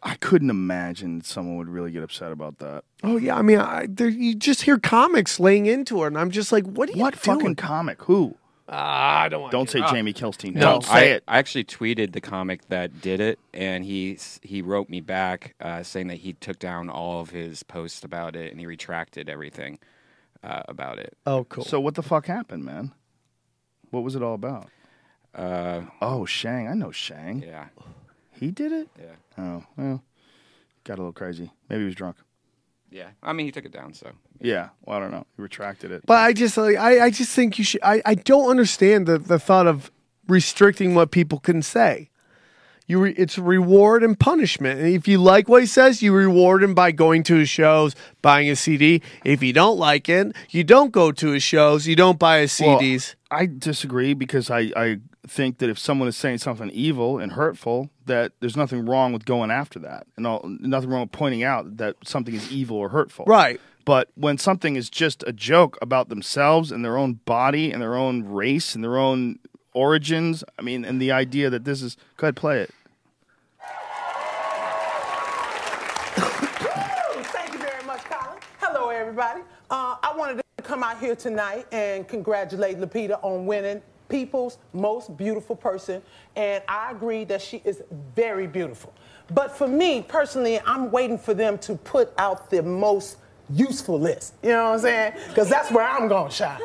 I 0.01 0.15
couldn't 0.15 0.49
imagine 0.49 1.21
someone 1.21 1.57
would 1.57 1.69
really 1.69 1.91
get 1.91 2.01
upset 2.01 2.31
about 2.31 2.57
that. 2.57 2.83
oh 3.03 3.17
yeah, 3.17 3.35
I 3.37 3.43
mean, 3.43 3.59
I, 3.59 3.85
there, 3.87 4.09
you 4.09 4.33
just 4.33 4.63
hear 4.63 4.79
comics 4.79 5.39
laying 5.39 5.67
into 5.67 6.01
her, 6.01 6.07
and 6.07 6.17
I'm 6.17 6.31
just 6.31 6.51
like, 6.51 6.63
what 6.65 6.89
are 6.89 6.93
you 6.93 7.01
What 7.01 7.21
doing? 7.21 7.37
fucking 7.37 7.55
comic? 7.55 8.01
Who? 8.03 8.35
Ah, 8.67 9.21
I 9.21 9.29
don't 9.29 9.41
want. 9.41 9.51
Don't 9.51 9.69
say 9.69 9.81
Jamie 9.91 10.13
Kilstein. 10.13 10.55
No. 10.55 10.61
Don't 10.61 10.83
say 10.83 10.91
I, 11.13 11.15
it. 11.15 11.23
I 11.27 11.37
actually 11.37 11.65
tweeted 11.65 12.13
the 12.13 12.21
comic 12.21 12.67
that 12.69 12.99
did 13.01 13.19
it, 13.19 13.37
and 13.53 13.85
he 13.85 14.17
he 14.41 14.61
wrote 14.63 14.89
me 14.89 15.01
back 15.01 15.53
uh, 15.61 15.83
saying 15.83 16.07
that 16.07 16.15
he 16.17 16.33
took 16.33 16.57
down 16.57 16.89
all 16.89 17.21
of 17.21 17.29
his 17.29 17.61
posts 17.63 18.03
about 18.03 18.35
it 18.35 18.49
and 18.51 18.59
he 18.59 18.65
retracted 18.65 19.29
everything 19.29 19.77
uh, 20.43 20.63
about 20.67 20.97
it. 20.97 21.15
Oh, 21.27 21.43
cool. 21.43 21.63
So 21.63 21.79
what 21.79 21.93
the 21.95 22.01
fuck 22.03 22.25
happened, 22.25 22.65
man? 22.65 22.91
What 23.91 24.03
was 24.03 24.15
it 24.15 24.23
all 24.23 24.33
about? 24.33 24.69
Uh, 25.33 25.81
Oh, 26.01 26.25
Shang. 26.25 26.67
I 26.67 26.73
know 26.73 26.91
Shang. 26.91 27.43
yeah, 27.43 27.67
He 28.31 28.49
did 28.51 28.71
it. 28.71 28.89
yeah, 28.99 29.15
Oh, 29.37 29.63
well, 29.77 30.03
got 30.85 30.95
a 30.95 31.01
little 31.01 31.13
crazy. 31.13 31.51
Maybe 31.69 31.81
he 31.81 31.85
was 31.85 31.95
drunk. 31.95 32.17
Yeah. 32.89 33.09
I 33.21 33.33
mean, 33.33 33.45
he 33.45 33.51
took 33.51 33.65
it 33.65 33.71
down, 33.71 33.93
so 33.93 34.11
Yeah. 34.39 34.69
Well, 34.83 34.97
I 34.97 34.99
don't 34.99 35.11
know. 35.11 35.25
He 35.35 35.41
retracted 35.41 35.91
it. 35.91 36.03
But 36.05 36.19
I 36.19 36.33
just 36.33 36.57
like 36.57 36.77
I, 36.77 37.05
I 37.05 37.09
just 37.09 37.31
think 37.31 37.57
you 37.57 37.63
should 37.63 37.81
I, 37.83 38.01
I 38.05 38.15
don't 38.15 38.49
understand 38.49 39.07
the, 39.07 39.17
the 39.17 39.39
thought 39.39 39.67
of 39.67 39.91
restricting 40.27 40.95
what 40.95 41.11
people 41.11 41.39
can 41.39 41.61
say. 41.61 42.09
You 42.87 42.99
re, 42.99 43.15
it's 43.17 43.39
reward 43.39 44.03
and 44.03 44.19
punishment. 44.19 44.79
And 44.79 44.89
if 44.89 45.07
you 45.07 45.17
like 45.17 45.49
what 45.49 45.61
he 45.63 45.65
says, 45.65 46.03
you 46.03 46.13
reward 46.13 46.61
him 46.61 46.75
by 46.75 46.91
going 46.91 47.23
to 47.23 47.35
his 47.35 47.49
shows, 47.49 47.95
buying 48.21 48.45
his 48.45 48.59
CD. 48.59 49.01
If 49.23 49.41
you 49.41 49.53
don't 49.53 49.79
like 49.79 50.07
it, 50.07 50.35
you 50.51 50.63
don't 50.63 50.91
go 50.91 51.11
to 51.11 51.31
his 51.31 51.41
shows, 51.41 51.87
you 51.87 51.95
don't 51.95 52.19
buy 52.19 52.41
his 52.41 52.59
Well, 52.59 52.79
CDs. 52.79 53.15
I 53.31 53.47
disagree 53.47 54.13
because 54.13 54.51
I, 54.51 54.71
I 54.75 54.99
think 55.29 55.59
that 55.59 55.69
if 55.69 55.79
someone 55.79 56.07
is 56.07 56.15
saying 56.15 56.39
something 56.39 56.69
evil 56.71 57.19
and 57.19 57.33
hurtful, 57.33 57.89
that 58.05 58.33
there's 58.39 58.57
nothing 58.57 58.85
wrong 58.85 59.13
with 59.13 59.25
going 59.25 59.51
after 59.51 59.79
that, 59.79 60.07
and 60.17 60.25
all, 60.27 60.41
nothing 60.43 60.89
wrong 60.89 61.01
with 61.01 61.11
pointing 61.11 61.43
out 61.43 61.77
that 61.77 61.95
something 62.03 62.33
is 62.33 62.51
evil 62.51 62.77
or 62.77 62.89
hurtful. 62.89 63.25
Right. 63.25 63.59
But 63.85 64.09
when 64.15 64.37
something 64.37 64.75
is 64.75 64.89
just 64.89 65.23
a 65.27 65.31
joke 65.33 65.77
about 65.81 66.09
themselves 66.09 66.71
and 66.71 66.83
their 66.83 66.97
own 66.97 67.19
body 67.25 67.71
and 67.71 67.81
their 67.81 67.95
own 67.95 68.23
race 68.23 68.73
and 68.73 68.83
their 68.83 68.97
own 68.97 69.37
origins, 69.73 70.43
I 70.57 70.63
mean, 70.63 70.83
and 70.83 71.01
the 71.01 71.11
idea 71.11 71.49
that 71.51 71.65
this 71.65 71.81
is 71.81 71.95
go 72.17 72.25
ahead, 72.25 72.35
play 72.35 72.61
it. 72.61 72.73
Thank 76.15 77.53
you 77.53 77.59
very 77.59 77.83
much, 77.85 78.03
Colin. 78.05 78.39
Hello, 78.59 78.89
everybody. 78.89 79.41
Uh, 79.69 79.97
I 80.01 80.13
wanted 80.17 80.41
to 80.57 80.63
come 80.63 80.83
out 80.83 80.99
here 80.99 81.15
tonight 81.15 81.67
and 81.71 82.07
congratulate 82.07 82.79
Lupita 82.79 83.19
on 83.21 83.45
winning 83.45 83.81
People's 84.09 84.57
Most 84.73 85.15
Beautiful 85.17 85.55
Person, 85.55 86.01
and 86.35 86.63
I 86.67 86.91
agree 86.91 87.23
that 87.25 87.41
she 87.41 87.61
is 87.65 87.81
very 88.15 88.47
beautiful. 88.47 88.93
But 89.33 89.57
for 89.57 89.67
me 89.67 90.03
personally, 90.03 90.59
I'm 90.65 90.91
waiting 90.91 91.17
for 91.17 91.33
them 91.33 91.57
to 91.59 91.75
put 91.75 92.13
out 92.17 92.49
the 92.49 92.61
most 92.61 93.17
useful 93.49 93.99
list. 93.99 94.33
You 94.43 94.49
know 94.49 94.63
what 94.65 94.73
I'm 94.73 94.79
saying? 94.79 95.13
Because 95.29 95.49
that's 95.49 95.71
where 95.71 95.87
I'm 95.87 96.07
gonna 96.07 96.31
shine. 96.31 96.59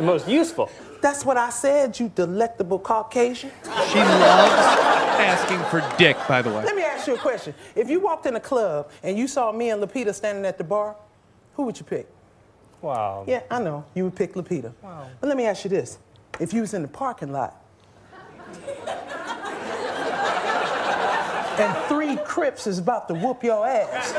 Most 0.00 0.28
useful. 0.28 0.70
That's 1.00 1.24
what 1.24 1.36
I 1.36 1.50
said, 1.50 1.98
you 2.00 2.08
delectable 2.08 2.78
Caucasian. 2.78 3.50
She 3.62 3.98
loves 3.98 4.86
asking 5.18 5.62
for 5.64 5.86
dick, 5.96 6.16
by 6.26 6.42
the 6.42 6.50
way. 6.50 6.64
Let 6.64 6.74
me 6.74 6.82
ask 6.82 7.06
you 7.06 7.14
a 7.14 7.18
question. 7.18 7.54
If 7.74 7.88
you 7.88 8.00
walked 8.00 8.26
in 8.26 8.34
a 8.36 8.40
club 8.40 8.90
and 9.02 9.16
you 9.16 9.28
saw 9.28 9.52
me 9.52 9.70
and 9.70 9.82
Lupita 9.82 10.14
standing 10.14 10.44
at 10.44 10.58
the 10.58 10.64
bar, 10.64 10.96
who 11.54 11.64
would 11.64 11.78
you 11.78 11.84
pick? 11.84 12.08
Wow. 12.82 13.24
Yeah, 13.26 13.42
I 13.50 13.60
know. 13.60 13.84
You 13.94 14.04
would 14.04 14.16
pick 14.16 14.34
Lupita. 14.34 14.72
Wow. 14.82 15.08
But 15.20 15.28
let 15.28 15.36
me 15.36 15.44
ask 15.44 15.64
you 15.64 15.70
this. 15.70 15.98
If 16.38 16.52
you 16.52 16.60
was 16.60 16.74
in 16.74 16.82
the 16.82 16.88
parking 16.88 17.32
lot 17.32 17.62
and 21.58 21.76
three 21.88 22.16
Crips 22.24 22.66
is 22.66 22.78
about 22.78 23.08
to 23.08 23.14
whoop 23.14 23.42
your 23.42 23.66
ass, 23.66 24.12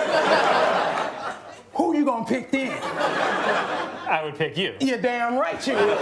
who 1.73 1.95
you 1.95 2.03
gonna 2.05 2.25
pick 2.25 2.51
then? 2.51 2.71
I 4.07 4.21
would 4.23 4.35
pick 4.35 4.57
you. 4.57 4.75
You're 4.79 5.01
damn 5.01 5.37
right 5.37 5.65
you 5.67 5.73
will. 5.73 5.97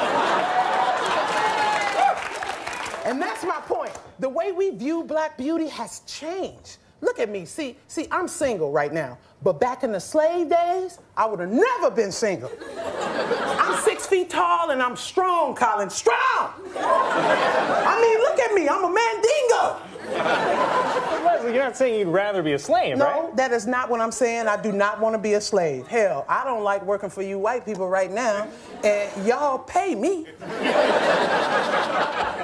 And 3.06 3.22
that's 3.22 3.44
my 3.44 3.60
point. 3.61 3.92
The 4.19 4.30
way 4.30 4.52
we 4.52 4.72
view 4.72 5.03
black 5.03 5.38
beauty 5.38 5.68
has 5.68 6.00
changed. 6.08 6.77
Look 7.01 7.19
at 7.19 7.30
me. 7.30 7.45
See, 7.45 7.75
see, 7.88 8.07
I'm 8.11 8.27
single 8.27 8.72
right 8.72 8.91
now. 8.91 9.17
But 9.43 9.59
back 9.59 9.83
in 9.83 9.91
the 9.91 9.99
slave 9.99 10.49
days, 10.49 10.99
I 11.15 11.25
would 11.25 11.40
have 11.40 11.51
never 11.51 11.91
been 11.91 12.11
single. 12.11 12.51
I'm 12.77 13.82
six 13.83 14.07
feet 14.07 14.30
tall 14.30 14.72
and 14.72 14.82
I'm 14.82 14.95
strong, 14.95 15.56
Colin. 15.56 15.90
Strong! 15.90 16.53
I 16.77 17.99
mean, 18.01 18.19
look 18.19 18.40
at 18.40 18.53
me. 18.53 18.67
I'm 18.67 18.83
a 18.83 18.93
mandingo. 18.93 19.94
Leslie, 21.25 21.53
you're 21.53 21.64
not 21.64 21.75
saying 21.77 22.00
you'd 22.00 22.08
rather 22.08 22.42
be 22.43 22.53
a 22.53 22.59
slave, 22.59 22.98
No, 22.98 23.06
right? 23.06 23.24
No, 23.24 23.35
that 23.35 23.51
is 23.51 23.66
not 23.67 23.90
what 23.90 24.00
I'm 24.01 24.11
saying. 24.11 24.48
I 24.48 24.61
do 24.61 24.72
not 24.72 25.00
want 25.00 25.14
to 25.16 25.19
be 25.19 25.34
a 25.34 25.42
slave. 25.42 25.88
Hell, 25.88 26.25
I 26.30 26.43
don't 26.43 26.64
like 26.64 26.84
working 26.85 27.09
for 27.09 27.22
you 27.22 27.40
white 27.40 27.66
people 27.66 27.88
right 27.88 28.11
now, 28.11 28.48
and 28.84 29.25
y'all 29.27 29.59
pay 29.59 29.95
me. 29.95 30.27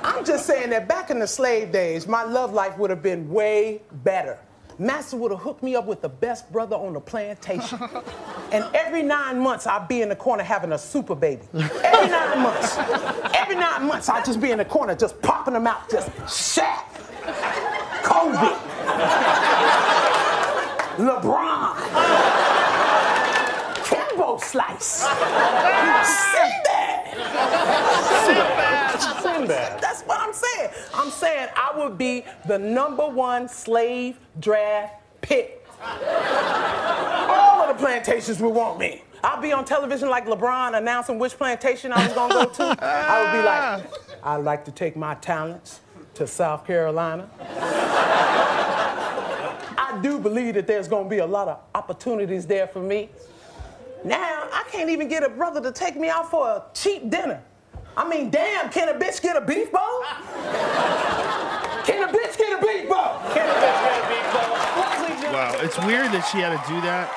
I'm 0.03 0.25
just 0.25 0.45
saying 0.45 0.69
that 0.71 0.87
back 0.87 1.09
in 1.09 1.19
the 1.19 1.27
slave 1.27 1.71
days, 1.71 2.07
my 2.07 2.23
love 2.23 2.53
life 2.53 2.77
would 2.77 2.89
have 2.89 3.01
been 3.03 3.29
way 3.29 3.81
better. 4.03 4.39
Master 4.79 5.17
would 5.17 5.31
have 5.31 5.41
hooked 5.41 5.63
me 5.63 5.75
up 5.75 5.85
with 5.85 6.01
the 6.01 6.09
best 6.09 6.51
brother 6.51 6.75
on 6.75 6.93
the 6.93 6.99
plantation. 6.99 7.79
And 8.51 8.65
every 8.75 9.01
nine 9.01 9.39
months, 9.39 9.65
I'd 9.65 9.87
be 9.87 10.01
in 10.01 10.09
the 10.09 10.15
corner 10.15 10.43
having 10.43 10.73
a 10.73 10.77
super 10.77 11.15
baby. 11.15 11.43
Every 11.53 12.09
nine 12.09 12.39
months. 12.43 12.77
Every 13.33 13.55
nine 13.55 13.85
months, 13.87 14.09
I'd 14.09 14.25
just 14.25 14.41
be 14.41 14.51
in 14.51 14.57
the 14.57 14.65
corner, 14.65 14.93
just 14.93 15.21
popping 15.21 15.53
them 15.53 15.67
out, 15.67 15.89
just 15.89 16.09
Shaq, 16.27 16.83
Kobe, 18.03 18.53
LeBron, 20.97 21.75
Kimbo 23.85 24.37
Slice, 24.39 25.07
Sinbad. 26.03 27.15
Sinbad. 28.25 28.60
That's 29.47 30.01
what 30.03 30.19
I'm 30.19 30.33
saying. 30.33 30.69
I'm 30.93 31.09
saying 31.09 31.49
I 31.55 31.77
would 31.77 31.97
be 31.97 32.25
the 32.47 32.57
number 32.57 33.07
one 33.07 33.47
slave 33.47 34.19
draft 34.39 34.95
pick. 35.21 35.65
All 35.81 37.61
of 37.61 37.69
the 37.69 37.75
plantations 37.83 38.39
would 38.39 38.53
want 38.53 38.79
me. 38.79 39.03
I'll 39.23 39.41
be 39.41 39.53
on 39.53 39.65
television 39.65 40.09
like 40.09 40.25
LeBron 40.25 40.77
announcing 40.77 41.19
which 41.19 41.37
plantation 41.37 41.91
I 41.91 42.05
was 42.05 42.13
gonna 42.13 42.33
go 42.33 42.45
to. 42.45 42.77
I 42.81 43.23
would 43.23 43.31
be 43.39 43.43
like, 43.45 43.85
I'd 44.23 44.43
like 44.43 44.65
to 44.65 44.71
take 44.71 44.95
my 44.95 45.15
talents 45.15 45.81
to 46.15 46.25
South 46.27 46.65
Carolina. 46.65 47.29
I 49.77 49.99
do 50.01 50.19
believe 50.19 50.55
that 50.55 50.67
there's 50.67 50.87
gonna 50.87 51.09
be 51.09 51.19
a 51.19 51.25
lot 51.25 51.47
of 51.47 51.59
opportunities 51.75 52.45
there 52.47 52.67
for 52.67 52.81
me. 52.81 53.09
Now, 54.03 54.47
I 54.51 54.63
can't 54.71 54.89
even 54.89 55.07
get 55.07 55.23
a 55.23 55.29
brother 55.29 55.61
to 55.61 55.71
take 55.71 55.95
me 55.95 56.09
out 56.09 56.31
for 56.31 56.47
a 56.47 56.63
cheap 56.73 57.09
dinner. 57.09 57.43
I 57.97 58.07
mean, 58.07 58.29
damn, 58.29 58.69
can 58.69 58.89
a 58.89 58.93
bitch 58.93 59.21
get 59.21 59.35
a 59.35 59.41
beef 59.41 59.71
bowl? 59.71 59.81
can 61.85 62.03
a 62.03 62.11
bitch 62.11 62.37
get 62.37 62.57
a 62.57 62.65
beef 62.65 62.87
bowl? 62.89 63.19
Can 63.33 63.47
a 63.49 63.53
bitch 63.53 63.81
get 63.83 64.03
a 64.03 64.07
beef 64.07 64.33
bowl? 64.33 64.57
Leslie 64.81 65.21
just- 65.21 65.33
Wow, 65.33 65.55
it's 65.61 65.77
weird 65.85 66.11
that 66.11 66.27
she 66.31 66.37
had 66.39 66.51
to 66.61 66.73
do 66.73 66.81
that. 66.81 67.11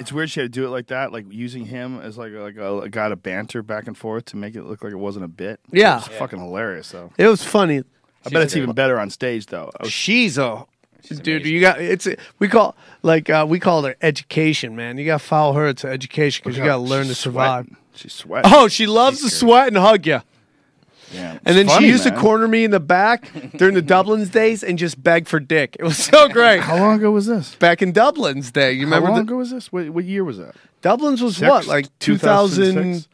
It's 0.00 0.12
weird 0.12 0.28
she 0.30 0.40
had 0.40 0.52
to 0.52 0.60
do 0.60 0.66
it 0.66 0.70
like 0.70 0.88
that, 0.88 1.12
like 1.12 1.26
using 1.30 1.66
him 1.66 2.00
as 2.00 2.18
like 2.18 2.32
a, 2.32 2.38
like 2.40 2.56
a, 2.56 2.80
a 2.80 2.88
guy 2.88 3.08
to 3.08 3.16
banter 3.16 3.62
back 3.62 3.86
and 3.86 3.96
forth 3.96 4.24
to 4.26 4.36
make 4.36 4.56
it 4.56 4.64
look 4.64 4.82
like 4.82 4.92
it 4.92 4.96
wasn't 4.96 5.24
a 5.24 5.28
bit. 5.28 5.60
Yeah. 5.70 5.98
it's 5.98 6.08
fucking 6.08 6.38
hilarious 6.40 6.90
though. 6.90 7.10
It 7.16 7.28
was 7.28 7.44
funny. 7.44 7.84
I 8.26 8.30
bet 8.30 8.42
it's 8.42 8.56
even 8.56 8.72
better 8.72 8.98
on 8.98 9.10
stage 9.10 9.46
though. 9.46 9.70
I 9.78 9.84
was- 9.84 9.92
She's 11.04 11.18
a 11.18 11.22
dude. 11.22 11.44
You 11.44 11.60
got 11.60 11.80
it's 11.82 12.08
we 12.38 12.48
call 12.48 12.74
like 13.02 13.28
uh, 13.28 13.44
we 13.46 13.60
call 13.60 13.82
her 13.82 13.94
education, 14.00 14.74
man. 14.74 14.96
You 14.96 15.04
got 15.04 15.20
to 15.20 15.26
follow 15.26 15.52
her 15.52 15.72
to 15.74 15.88
education 15.88 16.42
because 16.42 16.56
you 16.56 16.64
got 16.64 16.76
to 16.76 16.82
learn 16.82 17.06
to 17.08 17.14
survive. 17.14 17.66
sweating. 17.66 17.76
She's 17.94 18.12
sweating. 18.12 18.50
Oh, 18.54 18.68
she 18.68 18.86
loves 18.86 19.20
to 19.22 19.30
sweat 19.30 19.68
and 19.68 19.76
hug 19.76 20.06
you. 20.06 20.20
Yeah. 21.12 21.38
And 21.44 21.56
then 21.56 21.66
funny, 21.68 21.86
she 21.86 21.92
used 21.92 22.04
man. 22.04 22.14
to 22.14 22.20
corner 22.20 22.48
me 22.48 22.64
in 22.64 22.70
the 22.72 22.80
back 22.80 23.30
during 23.56 23.74
the 23.74 23.82
Dublin's 23.82 24.30
days 24.30 24.64
and 24.64 24.76
just 24.78 25.00
beg 25.00 25.28
for 25.28 25.38
dick. 25.38 25.76
It 25.78 25.84
was 25.84 25.96
so 25.96 26.28
great. 26.28 26.60
How 26.60 26.76
long 26.76 26.96
ago 26.96 27.10
was 27.12 27.26
this? 27.26 27.54
Back 27.56 27.82
in 27.82 27.92
Dublin's 27.92 28.50
day, 28.50 28.72
you 28.72 28.84
remember? 28.84 29.06
How 29.06 29.12
long 29.14 29.24
the- 29.26 29.30
ago 29.32 29.36
was 29.38 29.50
this? 29.50 29.70
What, 29.72 29.90
what 29.90 30.04
year 30.04 30.24
was 30.24 30.38
that? 30.38 30.56
Dublin's 30.82 31.22
was 31.22 31.36
Six? 31.36 31.48
what, 31.48 31.66
like 31.66 31.86
2000? 32.00 32.64
2006? 32.74 33.08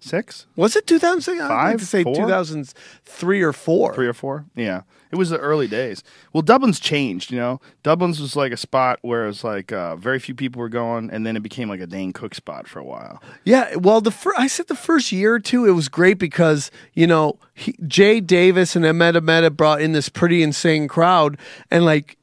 Six? 0.00 0.46
Was 0.56 0.76
it 0.76 0.86
2006? 0.86 1.40
I'd 1.40 1.48
like 1.70 1.78
to 1.78 1.86
say 1.86 2.02
2003 2.04 3.42
or 3.42 3.52
four. 3.52 3.94
Three 3.94 4.06
or 4.06 4.12
four? 4.12 4.44
Yeah. 4.54 4.82
It 5.10 5.16
was 5.16 5.30
the 5.30 5.38
early 5.38 5.66
days. 5.66 6.02
Well, 6.32 6.42
Dublin's 6.42 6.80
changed, 6.80 7.30
you 7.30 7.38
know? 7.38 7.60
Dublin's 7.82 8.20
was 8.20 8.36
like 8.36 8.52
a 8.52 8.56
spot 8.56 8.98
where 9.02 9.24
it 9.24 9.28
was 9.28 9.44
like 9.44 9.72
uh, 9.72 9.96
very 9.96 10.18
few 10.18 10.34
people 10.34 10.60
were 10.60 10.68
going, 10.68 11.10
and 11.10 11.26
then 11.26 11.36
it 11.36 11.42
became 11.42 11.68
like 11.68 11.80
a 11.80 11.86
Dane 11.86 12.12
Cook 12.12 12.34
spot 12.34 12.68
for 12.68 12.78
a 12.78 12.84
while. 12.84 13.22
Yeah, 13.44 13.76
well, 13.76 14.00
the 14.00 14.10
fir- 14.10 14.34
I 14.36 14.46
said 14.46 14.68
the 14.68 14.74
first 14.74 15.12
year 15.12 15.34
or 15.34 15.40
two, 15.40 15.64
it 15.64 15.72
was 15.72 15.88
great 15.88 16.18
because 16.18 16.70
you 16.92 17.06
know 17.06 17.38
he, 17.54 17.74
Jay 17.86 18.20
Davis 18.20 18.76
and 18.76 18.84
Ahmed 18.84 19.16
Ahmed 19.16 19.56
brought 19.56 19.80
in 19.80 19.92
this 19.92 20.08
pretty 20.08 20.42
insane 20.42 20.88
crowd, 20.88 21.38
and 21.70 21.84
like 21.84 22.18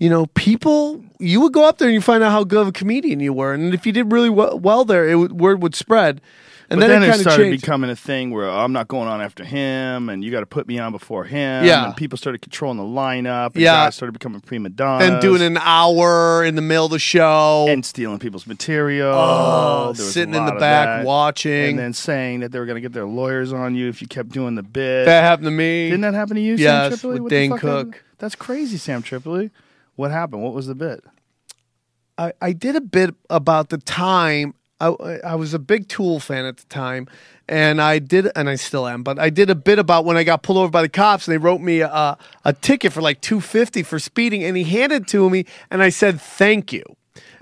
you 0.00 0.08
know, 0.08 0.26
people 0.28 1.04
you 1.18 1.42
would 1.42 1.52
go 1.52 1.68
up 1.68 1.76
there 1.78 1.86
and 1.86 1.94
you 1.94 2.00
find 2.00 2.24
out 2.24 2.32
how 2.32 2.42
good 2.42 2.62
of 2.62 2.68
a 2.68 2.72
comedian 2.72 3.20
you 3.20 3.34
were, 3.34 3.52
and 3.52 3.74
if 3.74 3.86
you 3.86 3.92
did 3.92 4.10
really 4.10 4.30
well, 4.30 4.58
well 4.58 4.84
there, 4.84 5.08
it 5.08 5.16
would, 5.16 5.32
word 5.32 5.62
would 5.62 5.74
spread. 5.74 6.20
And 6.72 6.78
but 6.78 6.86
then, 6.86 7.00
then, 7.00 7.10
it 7.10 7.16
it 7.16 7.18
started 7.22 7.42
changed. 7.46 7.62
becoming 7.62 7.90
a 7.90 7.96
thing 7.96 8.30
where 8.30 8.48
oh, 8.48 8.56
I'm 8.60 8.72
not 8.72 8.86
going 8.86 9.08
on 9.08 9.20
after 9.20 9.42
him, 9.44 10.08
and 10.08 10.22
you 10.22 10.30
got 10.30 10.38
to 10.40 10.46
put 10.46 10.68
me 10.68 10.78
on 10.78 10.92
before 10.92 11.24
him. 11.24 11.64
Yeah. 11.64 11.86
and 11.86 11.96
people 11.96 12.16
started 12.16 12.42
controlling 12.42 12.76
the 12.78 12.84
lineup. 12.84 13.54
And 13.54 13.62
Yeah. 13.62 13.86
guys 13.86 13.96
started 13.96 14.12
becoming 14.12 14.40
prima 14.40 14.68
donnas. 14.68 15.08
then 15.08 15.20
doing 15.20 15.42
an 15.42 15.58
hour 15.60 16.44
in 16.44 16.54
the 16.54 16.62
middle 16.62 16.84
of 16.84 16.92
the 16.92 17.00
show. 17.00 17.66
and 17.68 17.84
stealing 17.84 18.20
people's 18.20 18.46
material. 18.46 19.12
Oh, 19.12 19.80
There 19.80 19.88
was 19.88 19.98
a 20.00 20.12
sitting 20.12 20.34
in 20.36 20.46
the 20.46 20.52
back 20.52 20.98
that. 21.00 21.04
watching. 21.04 21.70
and 21.70 21.78
then 21.80 21.92
saying 21.92 22.38
that 22.40 22.52
they 22.52 22.60
were 22.60 22.66
going 22.66 22.76
to 22.76 22.80
get 22.80 22.92
their 22.92 23.04
lawyers 23.06 23.52
on 23.52 23.74
you 23.74 23.88
if 23.88 24.00
you 24.00 24.06
kept 24.06 24.28
doing 24.28 24.54
the 24.54 24.62
bit. 24.62 25.06
that 25.06 25.22
happened 25.24 25.46
to 25.46 25.50
me. 25.50 25.86
Didn't 25.90 26.02
that 26.02 26.14
happen 26.14 26.36
to 26.36 26.40
you, 26.40 26.54
Yes, 26.54 26.90
Sam 26.90 26.90
Tripoli? 26.92 27.14
with 27.14 27.22
What 27.24 27.30
Dane? 27.30 27.56
Cook. 27.58 28.04
That's 28.18 28.36
crazy, 28.36 28.76
Sam 28.76 29.02
Tripoli. 29.02 29.50
What 29.96 30.12
happened? 30.12 30.42
What 30.44 30.52
was 30.54 30.68
the 30.68 30.76
bit? 30.76 31.02
I, 32.16 32.32
I 32.40 32.52
did 32.52 32.76
a 32.76 32.80
bit 32.80 33.14
about 33.28 33.70
the 33.70 33.78
time. 33.78 34.54
I, 34.80 35.18
I 35.24 35.34
was 35.34 35.54
a 35.54 35.58
big 35.58 35.88
Tool 35.88 36.20
fan 36.20 36.44
at 36.46 36.56
the 36.56 36.66
time, 36.66 37.08
and 37.48 37.80
I 37.80 37.98
did, 37.98 38.30
and 38.34 38.48
I 38.48 38.54
still 38.56 38.86
am. 38.86 39.02
But 39.02 39.18
I 39.18 39.30
did 39.30 39.50
a 39.50 39.54
bit 39.54 39.78
about 39.78 40.04
when 40.04 40.16
I 40.16 40.24
got 40.24 40.42
pulled 40.42 40.58
over 40.58 40.70
by 40.70 40.82
the 40.82 40.88
cops, 40.88 41.26
and 41.28 41.32
they 41.32 41.38
wrote 41.38 41.60
me 41.60 41.80
a, 41.80 42.16
a 42.44 42.52
ticket 42.52 42.92
for 42.92 43.02
like 43.02 43.20
two 43.20 43.40
fifty 43.40 43.82
for 43.82 43.98
speeding, 43.98 44.42
and 44.44 44.56
he 44.56 44.64
handed 44.64 45.02
it 45.02 45.08
to 45.08 45.28
me, 45.28 45.44
and 45.70 45.82
I 45.82 45.90
said 45.90 46.20
thank 46.20 46.72
you. 46.72 46.84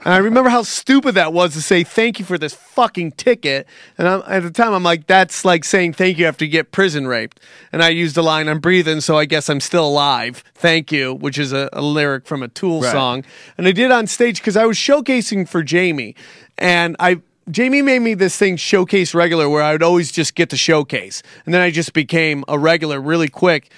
And 0.05 0.15
I 0.15 0.19
remember 0.19 0.49
how 0.49 0.63
stupid 0.63 1.17
that 1.17 1.33
was 1.33 1.55
to 1.55 1.61
say 1.61 1.83
thank 1.83 2.21
you 2.21 2.25
for 2.25 2.39
this 2.39 2.55
fucking 2.55 3.13
ticket. 3.13 3.67
And 3.99 4.07
I'm, 4.07 4.23
at 4.29 4.45
the 4.45 4.51
time, 4.51 4.73
I'm 4.73 4.85
like, 4.85 5.09
that's 5.09 5.45
like 5.45 5.65
saying 5.65 5.95
thank 5.95 6.19
you 6.19 6.27
after 6.27 6.45
you 6.45 6.51
get 6.53 6.71
prison 6.71 7.09
raped. 7.09 7.41
And 7.73 7.83
I 7.83 7.89
used 7.89 8.15
the 8.15 8.23
line, 8.23 8.49
I'm 8.49 8.61
breathing, 8.61 9.01
so 9.01 9.19
I 9.19 9.25
guess 9.25 9.51
I'm 9.51 9.59
still 9.61 9.87
alive. 9.87 10.45
Thank 10.55 10.93
you, 10.93 11.15
which 11.15 11.37
is 11.37 11.53
a, 11.53 11.69
a 11.73 11.83
lyric 11.83 12.27
from 12.27 12.45
a 12.45 12.49
Tool 12.49 12.81
Right. 12.81 12.93
song. 12.93 13.25
And 13.59 13.67
I 13.67 13.73
did 13.73 13.91
on 13.91 14.07
stage 14.07 14.39
because 14.41 14.57
I 14.57 14.67
was 14.67 14.77
showcasing 14.77 15.49
for 15.49 15.65
Jamie. 15.65 16.15
And 16.57 16.95
I 17.01 17.21
Jamie 17.51 17.83
made 17.83 18.01
me 18.01 18.15
this 18.15 18.37
thing 18.37 18.57
showcase 18.57 19.15
regular 19.15 19.49
where 19.49 19.63
I 19.63 19.73
would 19.73 19.83
always 19.83 20.13
just 20.13 20.35
get 20.35 20.51
to 20.51 20.57
showcase. 20.57 21.23
And 21.45 21.55
then 21.55 21.61
I 21.61 21.71
just 21.71 21.93
became 21.93 22.45
a 22.49 22.59
regular 22.59 23.01
really 23.01 23.29
quick. 23.29 23.71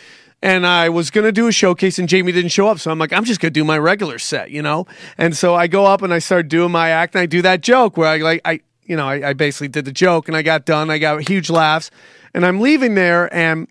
And 0.42 0.66
I 0.66 0.88
was 0.88 1.10
gonna 1.10 1.32
do 1.32 1.48
a 1.48 1.52
showcase, 1.52 1.98
and 1.98 2.08
Jamie 2.08 2.32
didn't 2.32 2.50
show 2.50 2.66
up. 2.66 2.78
So 2.78 2.90
I'm 2.90 2.98
like, 2.98 3.12
I'm 3.12 3.24
just 3.24 3.40
gonna 3.40 3.50
do 3.50 3.64
my 3.64 3.78
regular 3.78 4.18
set, 4.18 4.50
you 4.50 4.62
know. 4.62 4.86
And 5.18 5.36
so 5.36 5.54
I 5.54 5.66
go 5.66 5.84
up 5.84 6.00
and 6.00 6.14
I 6.14 6.18
start 6.18 6.48
doing 6.48 6.72
my 6.72 6.88
act, 6.88 7.14
and 7.14 7.20
I 7.22 7.26
do 7.26 7.42
that 7.42 7.60
joke 7.60 7.96
where 7.96 8.08
I 8.08 8.16
like, 8.18 8.40
I, 8.44 8.60
you 8.84 8.96
know, 8.96 9.06
I, 9.06 9.30
I 9.30 9.32
basically 9.34 9.68
did 9.68 9.84
the 9.84 9.92
joke, 9.92 10.28
and 10.28 10.36
I 10.36 10.42
got 10.42 10.64
done. 10.64 10.90
I 10.90 10.96
got 10.96 11.28
huge 11.28 11.50
laughs, 11.50 11.90
and 12.32 12.46
I'm 12.46 12.60
leaving 12.60 12.94
there, 12.94 13.32
and 13.34 13.68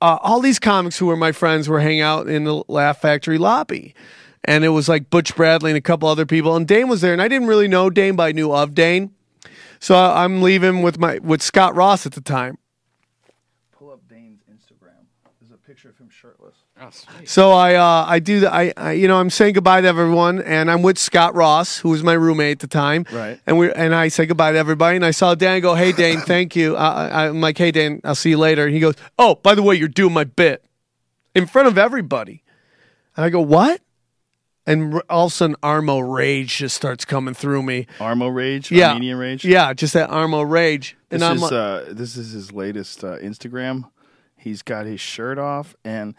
uh, 0.00 0.18
all 0.22 0.40
these 0.40 0.58
comics 0.58 0.98
who 0.98 1.06
were 1.06 1.16
my 1.16 1.32
friends 1.32 1.68
were 1.68 1.80
hanging 1.80 2.00
out 2.00 2.28
in 2.28 2.44
the 2.44 2.64
Laugh 2.68 3.00
Factory 3.00 3.36
lobby. 3.36 3.94
And 4.44 4.64
it 4.64 4.68
was 4.68 4.88
like 4.88 5.10
Butch 5.10 5.34
Bradley 5.34 5.72
and 5.72 5.76
a 5.76 5.82
couple 5.82 6.08
other 6.08 6.24
people. 6.24 6.56
And 6.56 6.66
Dane 6.66 6.88
was 6.88 7.00
there. 7.00 7.12
And 7.12 7.20
I 7.20 7.28
didn't 7.28 7.48
really 7.48 7.68
know 7.68 7.90
Dane, 7.90 8.16
but 8.16 8.22
I 8.22 8.32
knew 8.32 8.52
of 8.52 8.74
Dane. 8.74 9.12
So 9.80 9.96
I'm 9.96 10.42
leaving 10.42 10.82
with 10.82 10.98
my 10.98 11.18
with 11.18 11.42
Scott 11.42 11.74
Ross 11.76 12.06
at 12.06 12.12
the 12.12 12.20
time. 12.20 12.58
Pull 13.72 13.90
up 13.92 14.00
Dane's 14.08 14.40
Instagram. 14.50 15.06
There's 15.40 15.52
a 15.52 15.56
picture 15.56 15.88
of 15.90 15.98
him 15.98 16.08
shirtless. 16.10 16.54
So 17.24 17.50
I 17.52 17.74
uh, 17.74 18.04
I 18.06 18.18
do 18.20 18.40
the 18.40 18.52
I, 18.54 18.72
I 18.76 18.92
you 18.92 19.08
know 19.08 19.18
I'm 19.18 19.30
saying 19.30 19.54
goodbye 19.54 19.80
to 19.80 19.88
everyone 19.88 20.40
and 20.40 20.70
I'm 20.70 20.82
with 20.82 20.96
Scott 20.98 21.34
Ross 21.34 21.78
who 21.78 21.88
was 21.90 22.02
my 22.04 22.12
roommate 22.12 22.52
at 22.52 22.58
the 22.60 22.66
time 22.68 23.04
Right. 23.12 23.40
and 23.46 23.58
we 23.58 23.72
and 23.72 23.94
I 23.94 24.08
say 24.08 24.26
goodbye 24.26 24.52
to 24.52 24.58
everybody 24.58 24.94
and 24.96 25.04
I 25.04 25.10
saw 25.10 25.34
Dan 25.34 25.60
go 25.60 25.74
hey 25.74 25.90
Dane 25.92 26.20
thank 26.26 26.54
you 26.54 26.76
uh, 26.76 27.08
I, 27.12 27.26
I'm 27.26 27.40
like 27.40 27.58
hey 27.58 27.72
Dan 27.72 28.00
I'll 28.04 28.14
see 28.14 28.30
you 28.30 28.38
later 28.38 28.64
and 28.64 28.72
he 28.74 28.78
goes 28.80 28.94
oh 29.18 29.34
by 29.36 29.56
the 29.56 29.62
way 29.62 29.74
you're 29.74 29.88
doing 29.88 30.12
my 30.12 30.22
bit 30.24 30.64
in 31.34 31.46
front 31.46 31.66
of 31.66 31.76
everybody 31.78 32.44
and 33.16 33.24
I 33.24 33.30
go 33.30 33.40
what 33.40 33.80
and 34.68 35.00
all 35.08 35.26
of 35.26 35.32
a 35.32 35.34
sudden 35.34 35.56
Armo 35.62 36.00
rage 36.14 36.58
just 36.58 36.76
starts 36.76 37.04
coming 37.04 37.34
through 37.34 37.62
me 37.62 37.86
Armo 37.98 38.32
Rage, 38.34 38.70
yeah 38.70 38.88
Armenian 38.90 39.18
Rage. 39.18 39.44
yeah 39.44 39.72
just 39.72 39.94
that 39.94 40.10
Armo 40.10 40.48
rage 40.48 40.96
This 41.08 41.22
I'm 41.22 41.36
is 41.36 41.42
like, 41.42 41.52
uh, 41.52 41.84
this 41.88 42.16
is 42.16 42.32
his 42.32 42.52
latest 42.52 43.02
uh, 43.02 43.16
Instagram. 43.18 43.90
He's 44.36 44.62
got 44.62 44.86
his 44.86 45.00
shirt 45.00 45.38
off 45.38 45.74
and 45.84 46.14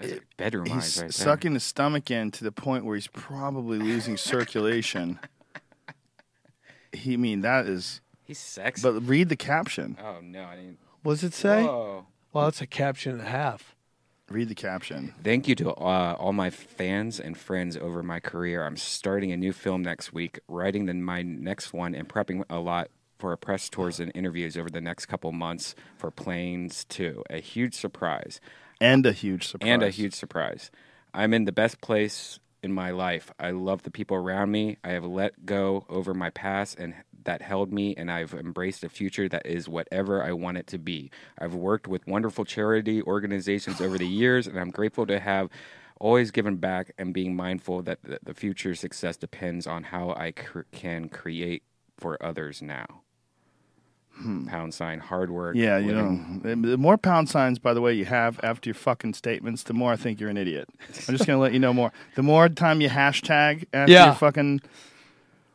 Those 0.00 0.12
are 0.12 0.20
bedroom 0.36 0.66
he's 0.66 0.74
eyes 0.74 0.96
right 0.98 1.02
there. 1.04 1.12
sucking 1.12 1.54
his 1.54 1.64
stomach 1.64 2.10
in 2.10 2.30
to 2.32 2.44
the 2.44 2.52
point 2.52 2.84
where 2.84 2.94
he's 2.94 3.08
probably 3.08 3.78
losing 3.78 4.16
circulation. 4.16 5.18
He 6.92 7.14
I 7.14 7.16
mean 7.16 7.42
that 7.42 7.66
is. 7.66 8.00
He's 8.24 8.38
sexy. 8.38 8.82
But 8.82 9.00
read 9.02 9.28
the 9.28 9.36
caption. 9.36 9.96
oh 10.02 10.16
no, 10.22 10.44
I 10.44 10.56
didn't. 10.56 10.78
what 11.02 11.14
does 11.14 11.24
it 11.24 11.34
say 11.34 11.62
Whoa. 11.64 12.06
well 12.32 12.44
that's 12.46 12.60
a 12.62 12.66
caption 12.66 13.12
and 13.12 13.20
a 13.20 13.24
half 13.30 13.74
Read 14.30 14.48
the 14.48 14.54
caption. 14.54 15.14
Thank 15.24 15.48
you 15.48 15.54
to 15.56 15.70
uh, 15.70 16.16
all 16.18 16.34
my 16.34 16.50
fans 16.50 17.18
and 17.18 17.36
friends 17.36 17.76
over 17.76 18.02
my 18.02 18.20
career. 18.20 18.64
I'm 18.66 18.76
starting 18.76 19.32
a 19.32 19.36
new 19.36 19.52
film 19.54 19.82
next 19.82 20.12
week, 20.12 20.38
writing 20.48 20.84
the, 20.84 20.94
my 20.94 21.22
next 21.22 21.72
one, 21.72 21.94
and 21.94 22.06
prepping 22.06 22.44
a 22.50 22.58
lot 22.58 22.90
for 23.18 23.36
press 23.36 23.68
tours 23.68 23.98
and 24.00 24.12
interviews 24.14 24.56
over 24.56 24.70
the 24.70 24.80
next 24.80 25.06
couple 25.06 25.32
months 25.32 25.74
for 25.96 26.10
Planes 26.10 26.84
2. 26.84 27.24
A 27.30 27.40
huge 27.40 27.74
surprise. 27.74 28.40
And 28.80 29.06
a 29.06 29.12
huge 29.12 29.48
surprise. 29.48 29.68
And 29.68 29.82
a 29.82 29.90
huge 29.90 30.14
surprise. 30.14 30.70
I'm 31.14 31.32
in 31.32 31.44
the 31.44 31.52
best 31.52 31.80
place 31.80 32.38
in 32.62 32.72
my 32.72 32.90
life. 32.90 33.32
I 33.38 33.50
love 33.50 33.82
the 33.82 33.90
people 33.90 34.16
around 34.16 34.50
me. 34.50 34.76
I 34.84 34.90
have 34.90 35.04
let 35.04 35.46
go 35.46 35.86
over 35.88 36.14
my 36.14 36.30
past 36.30 36.78
and 36.78 36.94
that 37.24 37.42
held 37.42 37.72
me 37.72 37.94
and 37.96 38.10
I've 38.10 38.32
embraced 38.34 38.84
a 38.84 38.88
future 38.88 39.28
that 39.28 39.44
is 39.46 39.68
whatever 39.68 40.22
I 40.22 40.32
want 40.32 40.56
it 40.58 40.66
to 40.68 40.78
be. 40.78 41.10
I've 41.38 41.54
worked 41.54 41.86
with 41.88 42.06
wonderful 42.06 42.44
charity 42.44 43.02
organizations 43.02 43.80
over 43.80 43.98
the 43.98 44.06
years 44.06 44.46
and 44.46 44.58
I'm 44.58 44.70
grateful 44.70 45.06
to 45.06 45.18
have 45.20 45.48
always 46.00 46.30
given 46.30 46.56
back 46.56 46.92
and 46.96 47.12
being 47.12 47.34
mindful 47.34 47.82
that 47.82 47.98
the, 48.04 48.18
the 48.22 48.34
future 48.34 48.74
success 48.74 49.16
depends 49.16 49.66
on 49.66 49.82
how 49.84 50.10
I 50.10 50.30
cr- 50.32 50.60
can 50.72 51.08
create 51.08 51.64
for 51.98 52.16
others 52.24 52.62
now. 52.62 53.02
Pound 54.48 54.74
sign, 54.74 54.98
hard 54.98 55.30
work. 55.30 55.54
Hmm. 55.54 55.60
Yeah, 55.62 55.78
you 55.78 55.94
living- 55.94 56.40
know, 56.42 56.70
the 56.70 56.76
more 56.76 56.98
pound 56.98 57.28
signs, 57.28 57.60
by 57.60 57.72
the 57.72 57.80
way, 57.80 57.94
you 57.94 58.04
have 58.04 58.40
after 58.42 58.68
your 58.68 58.74
fucking 58.74 59.14
statements, 59.14 59.62
the 59.62 59.74
more 59.74 59.92
I 59.92 59.96
think 59.96 60.18
you're 60.18 60.28
an 60.30 60.36
idiot. 60.36 60.68
I'm 61.08 61.14
just 61.16 61.24
gonna 61.24 61.38
let 61.38 61.52
you 61.52 61.60
know 61.60 61.72
more. 61.72 61.92
The 62.16 62.24
more 62.24 62.48
time 62.48 62.80
you 62.80 62.88
hashtag 62.88 63.66
after 63.72 63.92
Yeah. 63.92 64.06
your 64.06 64.14
fucking, 64.16 64.60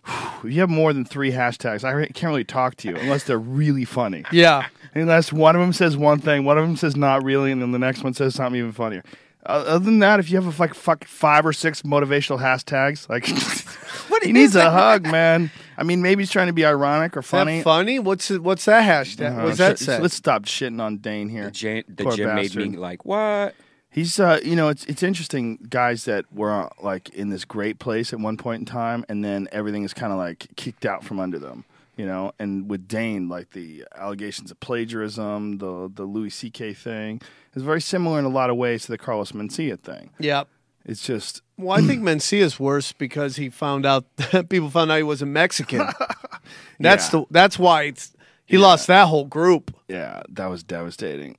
if 0.05 0.43
you 0.45 0.59
have 0.61 0.69
more 0.69 0.93
than 0.93 1.05
three 1.05 1.31
hashtags, 1.31 1.83
I 1.83 2.05
can't 2.07 2.29
really 2.31 2.43
talk 2.43 2.75
to 2.77 2.89
you 2.89 2.95
unless 2.95 3.23
they're 3.23 3.37
really 3.39 3.85
funny. 3.85 4.23
Yeah. 4.31 4.67
Unless 4.95 5.33
one 5.33 5.55
of 5.55 5.61
them 5.61 5.73
says 5.73 5.97
one 5.97 6.19
thing, 6.19 6.45
one 6.45 6.57
of 6.59 6.65
them 6.67 6.75
says 6.75 6.95
not 6.95 7.23
really, 7.23 7.51
and 7.51 7.61
then 7.61 7.71
the 7.71 7.79
next 7.79 8.03
one 8.03 8.13
says 8.13 8.35
something 8.35 8.59
even 8.59 8.71
funnier. 8.71 9.03
Uh, 9.45 9.63
other 9.67 9.79
than 9.85 9.99
that, 9.99 10.19
if 10.19 10.29
you 10.29 10.39
have 10.39 10.59
like 10.59 10.73
fuck 10.75 11.03
five 11.03 11.45
or 11.45 11.51
six 11.51 11.81
motivational 11.81 12.39
hashtags, 12.39 13.09
like 13.09 13.25
he 14.23 14.31
needs 14.31 14.55
a 14.55 14.69
hug, 14.69 15.03
man. 15.07 15.49
I 15.77 15.83
mean, 15.83 16.01
maybe 16.01 16.21
he's 16.21 16.31
trying 16.31 16.47
to 16.47 16.53
be 16.53 16.63
ironic 16.63 17.17
or 17.17 17.21
funny. 17.23 17.61
funny? 17.63 17.97
What's 17.99 18.29
what's 18.29 18.65
that 18.65 18.83
hashtag? 18.87 19.37
Uh, 19.37 19.43
What's 19.45 19.57
that 19.57 19.79
say? 19.79 19.99
Let's 19.99 20.13
stop 20.13 20.43
shitting 20.43 20.79
on 20.79 20.97
Dane 20.97 21.27
here. 21.27 21.45
The, 21.45 21.51
J- 21.51 21.83
the 21.87 22.03
Poor 22.03 22.15
gym 22.15 22.35
made 22.35 22.55
me 22.55 22.77
like, 22.77 23.03
what? 23.03 23.55
He's, 23.93 24.19
uh, 24.19 24.39
you 24.43 24.55
know, 24.55 24.69
it's 24.69 24.85
it's 24.85 25.03
interesting, 25.03 25.57
guys 25.69 26.05
that 26.05 26.25
were 26.33 26.67
like 26.81 27.09
in 27.09 27.29
this 27.29 27.45
great 27.45 27.77
place 27.79 28.11
at 28.11 28.19
one 28.19 28.37
point 28.37 28.61
in 28.61 28.65
time, 28.65 29.05
and 29.07 29.23
then 29.23 29.47
everything 29.51 29.83
is 29.83 29.93
kind 29.93 30.11
of 30.11 30.17
like 30.17 30.47
kicked 30.55 30.85
out 30.85 31.03
from 31.03 31.19
under 31.19 31.37
them, 31.37 31.63
you 31.95 32.05
know. 32.05 32.31
And 32.39 32.67
with 32.69 32.87
Dane, 32.87 33.29
like 33.29 33.51
the 33.51 33.85
allegations 33.95 34.49
of 34.51 34.59
plagiarism, 34.59 35.59
the 35.59 35.91
the 35.93 36.05
Louis 36.05 36.31
C.K. 36.31 36.73
thing, 36.73 37.21
is 37.53 37.61
very 37.63 37.81
similar 37.81 38.17
in 38.17 38.25
a 38.25 38.29
lot 38.29 38.49
of 38.49 38.55
ways 38.57 38.83
to 38.85 38.91
the 38.91 38.97
Carlos 38.97 39.31
Mencia 39.31 39.79
thing. 39.79 40.09
Yep. 40.19 40.47
It's 40.85 41.05
just 41.05 41.41
Well, 41.57 41.77
I 41.77 41.81
think 41.85 42.01
Mencia's 42.01 42.59
worse 42.59 42.91
because 42.93 43.35
he 43.35 43.49
found 43.49 43.85
out 43.85 44.05
people 44.49 44.69
found 44.71 44.91
out 44.91 44.97
he 44.97 45.03
wasn't 45.03 45.31
Mexican. 45.31 45.87
That's 46.79 47.05
Yeah. 47.13 47.19
the 47.19 47.25
that's 47.31 47.59
why 47.59 47.83
it's, 47.83 48.11
he 48.45 48.57
lost 48.57 48.87
that 48.87 49.07
whole 49.07 49.25
group. 49.25 49.73
yeah, 49.87 50.23
that 50.29 50.47
was 50.47 50.63
devastating. 50.63 51.37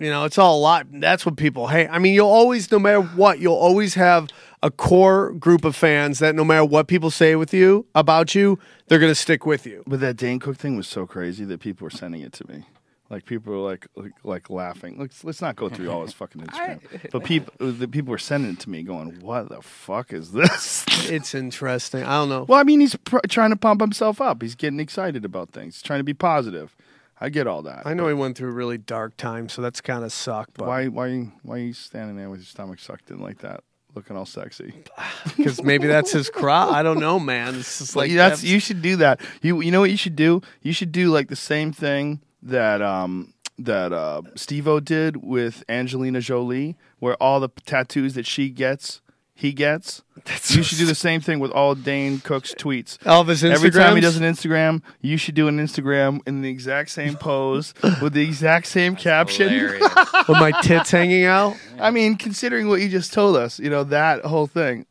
You 0.00 0.08
know, 0.10 0.24
it's 0.24 0.38
all 0.38 0.58
a 0.58 0.60
lot. 0.60 0.86
That's 0.90 1.26
what 1.26 1.36
people 1.36 1.66
hate. 1.68 1.88
I 1.88 1.98
mean, 1.98 2.14
you'll 2.14 2.28
always, 2.28 2.70
no 2.72 2.78
matter 2.78 3.02
what, 3.02 3.38
you'll 3.38 3.54
always 3.54 3.94
have 3.94 4.28
a 4.62 4.70
core 4.70 5.32
group 5.34 5.64
of 5.64 5.76
fans 5.76 6.18
that 6.20 6.34
no 6.34 6.42
matter 6.44 6.64
what 6.64 6.88
people 6.88 7.10
say 7.10 7.36
with 7.36 7.52
you 7.52 7.86
about 7.94 8.34
you, 8.34 8.58
they're 8.88 8.98
going 8.98 9.10
to 9.10 9.14
stick 9.14 9.44
with 9.44 9.66
you. 9.66 9.84
But 9.86 10.00
that 10.00 10.16
Dane 10.16 10.38
Cook 10.38 10.56
thing 10.56 10.76
was 10.76 10.88
so 10.88 11.06
crazy 11.06 11.44
that 11.44 11.60
people 11.60 11.84
were 11.84 11.90
sending 11.90 12.22
it 12.22 12.32
to 12.34 12.50
me. 12.50 12.64
Like 13.10 13.26
people 13.26 13.52
were 13.52 13.58
like 13.58 13.88
like, 13.96 14.12
like 14.22 14.50
laughing. 14.50 14.96
Let's 14.96 15.24
let's 15.24 15.42
not 15.42 15.56
go 15.56 15.68
through 15.68 15.90
all 15.90 16.02
his 16.02 16.12
fucking 16.12 16.40
Instagram. 16.46 17.10
but 17.10 17.24
people 17.24 17.52
uh, 17.60 17.72
the 17.76 17.88
people 17.88 18.12
were 18.12 18.18
sending 18.18 18.52
it 18.52 18.60
to 18.60 18.70
me, 18.70 18.84
going, 18.84 19.20
"What 19.20 19.48
the 19.48 19.60
fuck 19.62 20.12
is 20.12 20.30
this?" 20.30 20.86
It's 21.10 21.34
interesting. 21.34 22.04
I 22.04 22.18
don't 22.18 22.28
know. 22.28 22.44
well, 22.44 22.60
I 22.60 22.62
mean, 22.62 22.78
he's 22.78 22.94
pr- 22.94 23.18
trying 23.28 23.50
to 23.50 23.56
pump 23.56 23.80
himself 23.80 24.20
up. 24.20 24.40
He's 24.42 24.54
getting 24.54 24.78
excited 24.78 25.24
about 25.24 25.50
things. 25.50 25.74
He's 25.74 25.82
trying 25.82 25.98
to 25.98 26.04
be 26.04 26.14
positive. 26.14 26.76
I 27.20 27.28
get 27.28 27.46
all 27.46 27.62
that. 27.62 27.86
I 27.86 27.94
know 27.94 28.08
he 28.08 28.14
went 28.14 28.36
through 28.38 28.48
a 28.48 28.52
really 28.54 28.78
dark 28.78 29.16
time, 29.16 29.48
so 29.48 29.60
that's 29.62 29.80
kind 29.80 30.04
of 30.04 30.12
sucked. 30.12 30.54
But 30.54 30.68
Why 30.68 30.88
why 30.88 31.28
why 31.42 31.56
are 31.56 31.58
you 31.58 31.72
standing 31.72 32.16
there 32.16 32.30
with 32.30 32.40
your 32.40 32.46
stomach 32.46 32.78
sucked 32.78 33.10
in 33.10 33.18
like 33.18 33.38
that, 33.40 33.62
looking 33.94 34.16
all 34.16 34.26
sexy? 34.26 34.72
Because 35.36 35.62
maybe 35.62 35.86
that's 35.86 36.12
his 36.12 36.30
crowd. 36.30 36.72
I 36.74 36.82
don't 36.82 36.98
know, 36.98 37.18
man. 37.20 37.54
It's 37.56 37.78
just 37.78 37.94
Like 37.96 38.08
like 38.08 38.16
that's 38.16 38.42
you 38.42 38.58
should 38.58 38.80
do 38.82 38.96
that. 38.96 39.20
You 39.42 39.60
you 39.60 39.70
know 39.70 39.80
what 39.80 39.90
you 39.90 39.96
should 39.96 40.16
do? 40.16 40.40
You 40.62 40.72
should 40.72 40.92
do 40.92 41.10
like 41.10 41.28
the 41.28 41.36
same 41.36 41.72
thing 41.72 42.20
that 42.42 42.80
um 42.82 43.34
that 43.58 43.92
uh 43.92 44.22
Steve-O 44.36 44.80
did 44.80 45.18
with 45.18 45.62
Angelina 45.68 46.20
Jolie, 46.20 46.76
where 46.98 47.14
all 47.16 47.38
the 47.40 47.50
tattoos 47.66 48.14
that 48.14 48.26
she 48.26 48.48
gets, 48.48 49.02
he 49.40 49.52
gets. 49.52 50.02
you 50.48 50.62
should 50.62 50.76
do 50.76 50.84
the 50.84 50.94
same 50.94 51.20
thing 51.22 51.40
with 51.40 51.50
all 51.50 51.74
Dane 51.74 52.20
Cook's 52.20 52.52
tweets. 52.54 52.98
All 53.06 53.22
of 53.22 53.28
his 53.28 53.42
Every 53.42 53.70
time 53.70 53.94
he 53.94 54.02
does 54.02 54.16
an 54.18 54.22
Instagram, 54.22 54.82
you 55.00 55.16
should 55.16 55.34
do 55.34 55.48
an 55.48 55.58
Instagram 55.58 56.20
in 56.26 56.42
the 56.42 56.50
exact 56.50 56.90
same 56.90 57.14
pose 57.16 57.72
with 58.02 58.12
the 58.12 58.22
exact 58.22 58.66
same 58.66 58.96
caption. 58.96 59.48
With 60.28 60.38
my 60.38 60.52
tits 60.62 60.90
hanging 60.90 61.24
out. 61.24 61.56
I 61.80 61.90
mean, 61.90 62.16
considering 62.16 62.68
what 62.68 62.80
you 62.82 62.88
just 62.90 63.12
told 63.14 63.36
us, 63.36 63.58
you 63.58 63.70
know 63.70 63.82
that 63.84 64.24
whole 64.26 64.46
thing. 64.46 64.84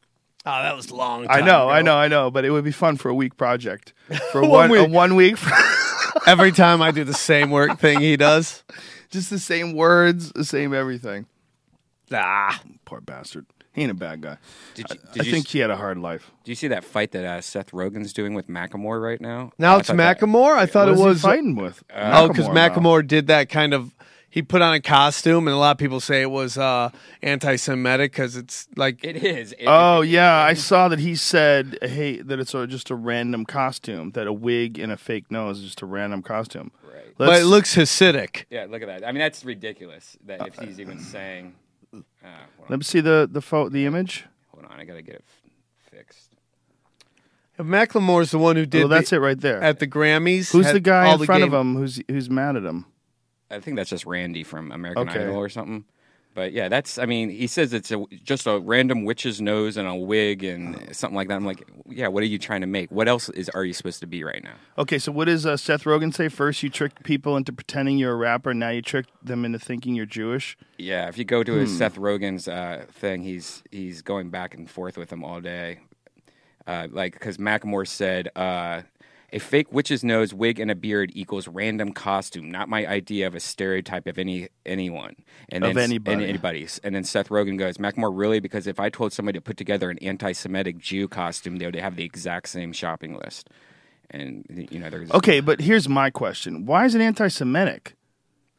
Oh, 0.45 0.63
that 0.63 0.75
was 0.75 0.89
long. 0.91 1.27
I 1.29 1.37
time 1.37 1.45
know, 1.45 1.69
I 1.69 1.81
know, 1.83 1.95
I 1.95 2.07
know, 2.07 2.31
but 2.31 2.43
it 2.45 2.49
would 2.49 2.63
be 2.63 2.71
fun 2.71 2.97
for 2.97 3.09
a 3.09 3.13
week 3.13 3.37
project. 3.37 3.93
For 4.31 4.41
One 4.41 4.69
one, 4.69 4.79
a 4.79 4.83
week. 4.85 4.91
one 4.91 5.15
week, 5.15 5.37
Every 6.25 6.51
time 6.51 6.81
I 6.81 6.89
do 6.91 7.03
the 7.03 7.13
same 7.13 7.51
work 7.51 7.77
thing 7.79 7.99
he 7.99 8.17
does. 8.17 8.63
just 9.11 9.29
the 9.29 9.37
same 9.39 9.73
words, 9.73 10.31
the 10.31 10.43
same 10.45 10.73
everything. 10.73 11.27
Ah, 12.11 12.59
Poor 12.85 12.99
bastard. 13.01 13.45
He 13.79 13.83
ain't 13.83 13.91
a 13.91 13.95
bad 13.95 14.21
guy. 14.21 14.37
Did 14.75 14.85
you, 14.89 14.95
I 15.09 15.13
did 15.13 15.25
you 15.25 15.31
think 15.31 15.45
s- 15.47 15.51
he 15.53 15.59
had 15.59 15.69
a 15.69 15.77
hard 15.77 15.97
life. 15.97 16.29
do 16.43 16.51
you 16.51 16.55
see 16.55 16.67
that 16.67 16.83
fight 16.83 17.11
that 17.11 17.23
uh, 17.25 17.39
Seth 17.41 17.71
Rogen's 17.71 18.11
doing 18.13 18.33
with 18.33 18.47
Macklemore 18.49 19.01
right 19.01 19.21
now? 19.21 19.51
now 19.57 19.75
I 19.75 19.79
it's 19.79 19.87
thought 19.87 19.97
that- 19.97 20.19
Macklemore. 20.19 20.55
I 20.57 20.65
thought 20.65 20.87
What 20.87 20.91
it 20.91 20.93
is 20.95 20.99
he 20.99 21.05
was 21.07 21.21
fighting 21.21 21.55
with. 21.55 21.83
Oh, 21.95 22.27
because 22.27 22.47
now. 22.47 22.53
Macklemore 22.53 23.07
did 23.07 23.27
that 23.27 23.49
kind 23.49 23.73
of. 23.73 23.95
He 24.31 24.43
put 24.43 24.61
on 24.61 24.75
a 24.75 24.79
costume, 24.79 25.47
and 25.47 25.55
a 25.55 25.57
lot 25.57 25.71
of 25.71 25.77
people 25.79 25.99
say 25.99 26.21
it 26.21 26.29
was 26.29 26.55
uh, 26.55 26.91
anti-Semitic 27.23 28.11
because 28.11 28.35
it's 28.35 28.67
like 28.75 29.03
It 29.03 29.23
is. 29.23 29.53
It- 29.53 29.65
Oh 29.65 30.01
yeah, 30.01 30.35
I 30.35 30.53
saw 30.53 30.87
that 30.89 30.99
he 30.99 31.15
said, 31.15 31.77
"Hey, 31.81 32.21
that 32.21 32.39
it's 32.39 32.53
a, 32.53 32.67
just 32.67 32.89
a 32.91 32.95
random 32.95 33.45
costume. 33.45 34.11
That 34.11 34.27
a 34.27 34.33
wig 34.33 34.77
and 34.77 34.91
a 34.91 34.97
fake 34.97 35.31
nose 35.31 35.59
is 35.59 35.65
just 35.65 35.81
a 35.81 35.85
random 35.85 36.21
costume." 36.21 36.71
Right. 36.83 37.05
but 37.17 37.29
Let's- 37.29 37.41
it 37.41 37.45
looks 37.45 37.75
Hasidic. 37.75 38.45
Yeah, 38.49 38.67
look 38.69 38.81
at 38.81 38.87
that. 38.87 39.03
I 39.07 39.11
mean, 39.11 39.19
that's 39.19 39.43
ridiculous. 39.45 40.17
That 40.25 40.45
if 40.47 40.59
he's 40.59 40.79
even 40.79 40.99
saying, 40.99 41.55
uh, 42.23 42.27
Let 42.61 42.71
on, 42.71 42.79
me 42.79 42.83
see 42.83 42.99
the 43.01 43.27
the 43.31 43.41
pho- 43.41 43.69
the 43.69 43.85
image. 43.85 44.25
hold 44.53 44.65
on, 44.65 44.79
I 44.79 44.85
gotta 44.85 45.01
get 45.01 45.15
it 45.15 45.23
f- 45.27 45.51
fixed. 45.91 46.35
If 47.57 47.65
Macklemore's 47.65 48.31
the 48.31 48.39
one 48.39 48.55
who 48.55 48.65
did 48.65 48.83
Oh, 48.83 48.87
that's 48.87 49.09
the- 49.09 49.17
it 49.17 49.19
right 49.19 49.39
there. 49.39 49.61
at 49.61 49.79
the 49.79 49.87
Grammys. 49.87 50.51
Who's 50.51 50.67
had 50.67 50.75
the 50.75 50.79
guy 50.79 51.11
in 51.13 51.19
the 51.19 51.25
front 51.25 51.43
game- 51.43 51.53
of 51.53 51.59
him? 51.61 51.75
Who's 51.75 52.01
who's 52.07 52.29
mad 52.29 52.55
at 52.55 52.63
him? 52.63 52.85
I 53.51 53.59
think 53.59 53.75
that's 53.77 53.89
just 53.89 54.05
Randy 54.05 54.43
from 54.43 54.71
American 54.71 55.09
Okay. 55.09 55.23
Idol 55.23 55.35
or 55.37 55.49
something. 55.49 55.83
But 56.35 56.53
yeah, 56.53 56.69
that's. 56.69 56.97
I 56.97 57.05
mean, 57.05 57.29
he 57.29 57.47
says 57.47 57.73
it's 57.73 57.91
a, 57.91 58.05
just 58.23 58.45
a 58.47 58.59
random 58.59 59.03
witch's 59.03 59.41
nose 59.41 59.75
and 59.77 59.87
a 59.87 59.95
wig 59.95 60.43
and 60.43 60.95
something 60.95 61.15
like 61.15 61.27
that. 61.27 61.33
I'm 61.35 61.45
like, 61.45 61.67
yeah, 61.89 62.07
what 62.07 62.21
are 62.23 62.27
you 62.27 62.37
trying 62.37 62.61
to 62.61 62.67
make? 62.67 62.91
What 62.91 63.07
else 63.09 63.29
is 63.29 63.49
are 63.49 63.65
you 63.65 63.73
supposed 63.73 63.99
to 64.01 64.07
be 64.07 64.23
right 64.23 64.43
now? 64.43 64.53
Okay, 64.77 64.99
so 64.99 65.11
what 65.11 65.25
does 65.25 65.45
uh, 65.45 65.57
Seth 65.57 65.83
Rogen 65.83 66.13
say? 66.13 66.29
First, 66.29 66.61
you 66.63 66.69
tricked 66.69 67.03
people 67.03 67.35
into 67.35 67.51
pretending 67.51 67.97
you're 67.97 68.13
a 68.13 68.15
rapper. 68.15 68.53
Now 68.53 68.69
you 68.69 68.81
tricked 68.81 69.09
them 69.25 69.43
into 69.43 69.59
thinking 69.59 69.95
you're 69.95 70.05
Jewish. 70.05 70.55
Yeah, 70.77 71.09
if 71.09 71.17
you 71.17 71.25
go 71.25 71.43
to 71.43 71.51
Hmm. 71.53 71.59
his 71.61 71.77
Seth 71.77 71.95
Rogen's 71.95 72.47
uh, 72.47 72.85
thing, 72.91 73.23
he's 73.23 73.63
he's 73.71 74.01
going 74.01 74.29
back 74.29 74.53
and 74.53 74.69
forth 74.69 74.97
with 74.97 75.11
him 75.11 75.23
all 75.23 75.41
day. 75.41 75.79
Uh, 76.67 76.87
like 76.91 77.13
because 77.13 77.37
Macklemore 77.37 77.87
said, 77.87 78.29
uh, 78.35 78.83
a 79.31 79.39
fake 79.39 79.71
witch's 79.71 80.03
nose, 80.03 80.33
wig, 80.33 80.59
and 80.59 80.69
a 80.71 80.75
beard 80.75 81.11
equals 81.13 81.47
random 81.47 81.93
costume. 81.93 82.49
Not 82.49 82.69
my 82.69 82.85
idea 82.85 83.27
of 83.27 83.35
a 83.35 83.39
stereotype 83.39 84.07
of 84.07 84.17
any 84.17 84.49
anyone 84.65 85.15
and 85.49 85.63
Of 85.63 85.75
then, 85.75 85.83
anybody. 85.85 86.13
and 86.15 86.23
anybody's. 86.23 86.79
And 86.83 86.95
then 86.95 87.03
Seth 87.03 87.29
Rogen 87.29 87.57
goes, 87.57 87.77
Macklemore, 87.77 88.11
really? 88.15 88.39
Because 88.39 88.67
if 88.67 88.79
I 88.79 88.89
told 88.89 89.13
somebody 89.13 89.37
to 89.37 89.41
put 89.41 89.57
together 89.57 89.89
an 89.89 89.97
anti-Semitic 89.99 90.77
Jew 90.77 91.07
costume, 91.07 91.57
they 91.57 91.65
would 91.65 91.75
have 91.75 91.95
the 91.95 92.03
exact 92.03 92.49
same 92.49 92.73
shopping 92.73 93.17
list. 93.17 93.49
And 94.11 94.67
you 94.71 94.79
know, 94.79 94.89
there's 94.89 95.11
Okay, 95.11 95.39
but 95.39 95.61
here's 95.61 95.87
my 95.87 96.09
question: 96.09 96.65
Why 96.65 96.85
is 96.85 96.95
it 96.95 97.01
anti-Semitic? 97.01 97.93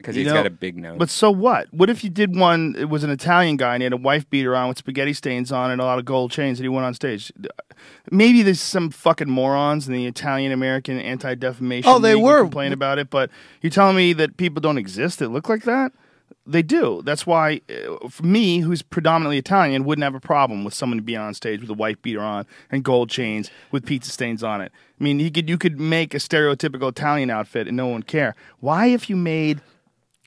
Because 0.01 0.15
you 0.15 0.23
he's 0.23 0.31
know, 0.31 0.39
got 0.39 0.45
a 0.45 0.51
big 0.51 0.77
nose. 0.77 0.97
But 0.97 1.09
so 1.09 1.31
what? 1.31 1.73
What 1.73 1.89
if 1.89 2.03
you 2.03 2.09
did 2.09 2.35
one? 2.35 2.75
It 2.77 2.89
was 2.89 3.03
an 3.03 3.09
Italian 3.09 3.57
guy 3.57 3.73
and 3.73 3.81
he 3.81 3.85
had 3.85 3.93
a 3.93 3.97
wife 3.97 4.29
beater 4.29 4.55
on 4.55 4.67
with 4.69 4.77
spaghetti 4.77 5.13
stains 5.13 5.51
on 5.51 5.71
and 5.71 5.81
a 5.81 5.85
lot 5.85 5.99
of 5.99 6.05
gold 6.05 6.31
chains, 6.31 6.59
and 6.59 6.65
he 6.65 6.69
went 6.69 6.85
on 6.85 6.93
stage. 6.93 7.31
Maybe 8.11 8.41
there's 8.43 8.59
some 8.59 8.89
fucking 8.89 9.29
morons 9.29 9.87
in 9.87 9.93
the 9.93 10.05
Italian 10.05 10.51
American 10.51 10.99
Anti 10.99 11.35
Defamation. 11.35 11.89
Oh, 11.89 11.99
they 11.99 12.13
League 12.13 12.21
who 12.21 12.27
were. 12.27 12.41
complain 12.41 12.73
about 12.73 12.99
it. 12.99 13.09
But 13.09 13.29
you're 13.61 13.71
telling 13.71 13.95
me 13.95 14.13
that 14.13 14.37
people 14.37 14.61
don't 14.61 14.77
exist 14.77 15.19
that 15.19 15.29
look 15.29 15.49
like 15.49 15.63
that? 15.63 15.91
They 16.47 16.63
do. 16.63 17.01
That's 17.03 17.27
why, 17.27 17.61
uh, 17.69 18.09
for 18.09 18.23
me, 18.23 18.59
who's 18.59 18.81
predominantly 18.81 19.37
Italian, 19.37 19.83
wouldn't 19.83 20.03
have 20.03 20.15
a 20.15 20.19
problem 20.19 20.63
with 20.63 20.73
someone 20.73 20.97
to 20.97 21.03
be 21.03 21.15
on 21.15 21.33
stage 21.35 21.61
with 21.61 21.69
a 21.69 21.73
white 21.75 22.01
beater 22.01 22.21
on 22.21 22.47
and 22.71 22.83
gold 22.83 23.09
chains 23.09 23.51
with 23.69 23.85
pizza 23.85 24.09
stains 24.11 24.43
on 24.43 24.59
it. 24.59 24.71
I 24.99 25.03
mean, 25.03 25.19
you 25.19 25.29
could 25.31 25.47
you 25.47 25.57
could 25.57 25.79
make 25.79 26.13
a 26.15 26.17
stereotypical 26.17 26.89
Italian 26.89 27.29
outfit 27.29 27.67
and 27.67 27.77
no 27.77 27.85
one 27.85 27.95
would 27.97 28.07
care. 28.07 28.35
Why, 28.59 28.87
if 28.87 29.09
you 29.09 29.15
made 29.15 29.61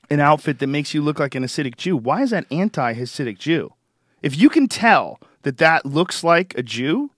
an 0.09 0.19
outfit 0.19 0.59
that 0.59 0.67
makes 0.67 0.93
you 0.93 1.01
look 1.01 1.19
like 1.19 1.35
an 1.35 1.43
Hasidic 1.43 1.77
Jew, 1.77 1.97
why 1.97 2.21
is 2.21 2.29
that 2.31 2.45
anti-Hasidic 2.51 3.37
Jew? 3.37 3.73
If 4.21 4.37
you 4.37 4.49
can 4.49 4.67
tell 4.67 5.19
that 5.43 5.57
that 5.57 5.85
looks 5.85 6.23
like 6.23 6.53
a 6.57 6.63
Jew, 6.63 7.11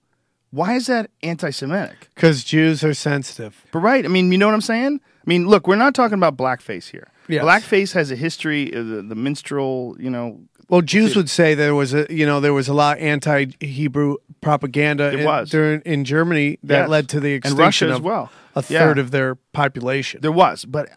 Why 0.51 0.75
is 0.75 0.88
that 0.88 1.11
anti-Semitic? 1.24 2.09
Because 2.16 2.43
Jews 2.43 2.83
are 2.83 2.93
sensitive. 2.93 3.66
But 3.72 3.80
right, 3.80 4.06
I 4.06 4.07
mean, 4.07 4.32
you 4.32 4.38
know 4.38 4.48
what 4.48 4.56
I'm 4.56 4.61
saying? 4.61 5.01
I 5.03 5.24
mean, 5.25 5.48
look, 5.48 5.67
we're 5.67 5.75
not 5.75 5.93
talking 5.93 6.17
about 6.17 6.38
blackface 6.38 6.90
here. 6.90 7.09
Yes. 7.27 7.43
Blackface 7.43 7.93
has 7.93 8.11
a 8.11 8.16
history, 8.16 8.74
uh, 8.74 8.77
the, 8.77 9.01
the 9.01 9.16
minstrel, 9.16 9.98
you 9.99 10.09
know. 10.09 10.40
Well, 10.70 10.82
Jews 10.82 11.16
would 11.16 11.30
say 11.30 11.54
there 11.56 11.74
was 11.76 11.94
a 11.94 12.06
you 12.10 12.26
know 12.26 12.40
there 12.40 12.54
was 12.54 12.68
a 12.68 12.74
lot 12.74 12.98
of 12.98 13.04
anti-Hebrew 13.04 14.18
propaganda 14.42 15.08
It 15.14 15.20
in, 15.22 15.26
was. 15.26 15.50
during 15.50 15.82
in 15.82 16.04
Germany 16.06 16.60
that 16.64 16.82
Yes. 16.82 16.90
led 16.90 17.10
to 17.10 17.20
the 17.20 17.34
extinction 17.34 17.58
Russia 17.66 17.86
as 17.92 17.96
of 17.98 18.04
well. 18.04 18.30
a 18.56 18.64
Yeah. 18.68 18.80
third 18.80 18.98
of 19.00 19.12
their 19.12 19.36
population. 19.54 20.20
There 20.22 20.32
was, 20.32 20.66
but 20.66 20.90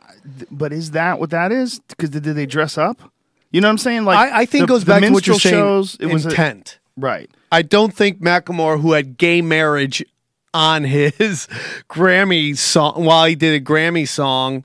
but 0.51 0.73
is 0.73 0.91
that 0.93 1.21
what 1.21 1.31
that 1.31 1.53
is? 1.53 1.81
Because 1.89 2.11
did 2.11 2.25
they 2.25 2.47
dress 2.47 2.77
up? 2.77 3.01
You 3.53 3.61
know 3.61 3.69
what 3.69 3.73
I'm 3.73 3.79
saying? 3.79 4.05
Like 4.05 4.19
I, 4.19 4.41
I 4.43 4.47
think 4.47 4.63
the- 4.63 4.65
it 4.65 4.75
goes 4.75 4.85
back 4.85 5.03
to 5.03 5.11
what 5.11 5.27
you're 5.27 5.39
saying. 5.39 5.55
shows, 5.55 5.97
it 6.01 6.07
was 6.07 6.27
a- 6.27 6.31
intent. 6.31 6.79
right. 6.97 7.31
I 7.53 7.63
don't 7.63 7.93
think 7.95 8.21
Macklemore, 8.21 8.81
who 8.81 8.93
had 8.93 9.17
gay 9.19 9.41
marriage 9.43 10.05
on 10.55 10.85
his 10.85 11.47
Grammy 11.89 12.57
song 12.57 13.05
while 13.05 13.25
he 13.27 13.35
did 13.35 13.61
a 13.61 13.65
Grammy 13.65 14.07
song, 14.07 14.65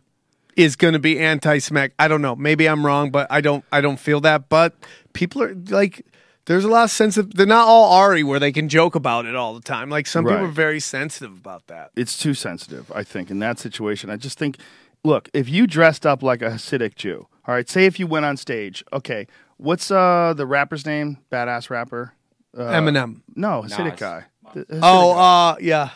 is 0.56 0.76
going 0.76 0.94
to 0.94 1.00
be 1.00 1.20
anti-Semitic. 1.20 1.94
I 2.00 2.08
don't 2.08 2.22
know. 2.22 2.36
Maybe 2.36 2.68
I'm 2.68 2.86
wrong, 2.86 3.12
but 3.12 3.28
I 3.30 3.42
don't. 3.42 3.64
I 3.72 3.82
don't 3.82 3.98
feel 4.00 4.22
that. 4.22 4.50
But 4.50 4.74
people 5.14 5.44
are 5.44 5.54
like, 5.70 6.06
there's 6.46 6.64
a 6.64 6.68
lot 6.70 6.84
of 6.86 6.92
sensitive. 6.92 7.34
They're 7.34 7.46
not 7.46 7.68
all 7.68 7.92
Ari 7.94 8.24
where 8.24 8.40
they 8.40 8.52
can 8.52 8.70
joke 8.70 8.96
about 8.96 9.26
it 9.26 9.36
all 9.36 9.54
the 9.54 9.62
time. 9.62 9.90
Like 9.90 10.08
some 10.08 10.26
people 10.26 10.44
are 10.44 10.48
very 10.48 10.80
sensitive 10.80 11.32
about 11.38 11.68
that. 11.68 11.92
It's 11.96 12.18
too 12.18 12.34
sensitive, 12.34 12.92
I 12.94 13.04
think, 13.04 13.30
in 13.32 13.40
that 13.40 13.60
situation. 13.60 14.10
I 14.10 14.16
just 14.18 14.38
think, 14.38 14.58
look, 15.04 15.30
if 15.34 15.50
you 15.50 15.68
dressed 15.68 16.06
up 16.06 16.22
like 16.24 16.42
a 16.42 16.50
Hasidic 16.52 16.96
Jew, 16.96 17.28
all 17.48 17.54
right, 17.56 17.68
say 17.70 17.86
if 17.86 18.00
you 18.00 18.08
went 18.08 18.26
on 18.26 18.38
stage, 18.38 18.84
okay, 18.94 19.28
what's 19.58 19.92
uh 19.92 20.34
the 20.36 20.46
rapper's 20.46 20.86
name? 20.86 21.18
Badass 21.32 21.70
rapper? 21.70 22.14
Uh, 22.58 22.62
Eminem. 22.72 23.22
No, 23.36 23.64
Hasidic 23.64 23.92
Nas. 23.92 24.00
guy. 24.00 24.24
Hasidic 24.54 24.80
Oh, 24.84 25.14
guy. 25.14 25.52
uh, 25.52 25.56
yeah. 25.60 25.90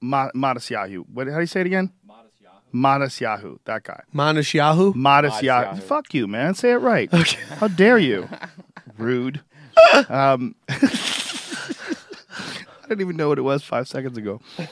Ma- 0.00 0.30
Modest 0.34 0.70
Yahoo. 0.70 1.02
What? 1.12 1.26
How 1.28 1.34
do 1.34 1.40
you 1.40 1.46
say 1.46 1.60
it 1.60 1.66
again? 1.66 1.90
Modest 2.72 3.20
Yahoo. 3.20 3.58
That 3.64 3.84
guy. 3.84 4.02
Manish 4.14 4.54
Yahoo. 4.54 4.92
Modest 4.94 5.42
Yahoo. 5.42 5.66
Yahoo. 5.76 5.80
Fuck 5.80 6.14
you, 6.14 6.26
man. 6.26 6.54
Say 6.54 6.72
it 6.72 6.76
right. 6.76 7.10
How 7.58 7.68
dare 7.68 7.98
you? 7.98 8.28
Rude. 8.98 9.40
Um, 10.08 10.54
I 10.68 10.78
didn't 12.88 13.00
even 13.00 13.16
know 13.16 13.28
what 13.28 13.38
it 13.38 13.42
was 13.42 13.62
five 13.64 13.88
seconds 13.88 14.16
ago. 14.16 14.40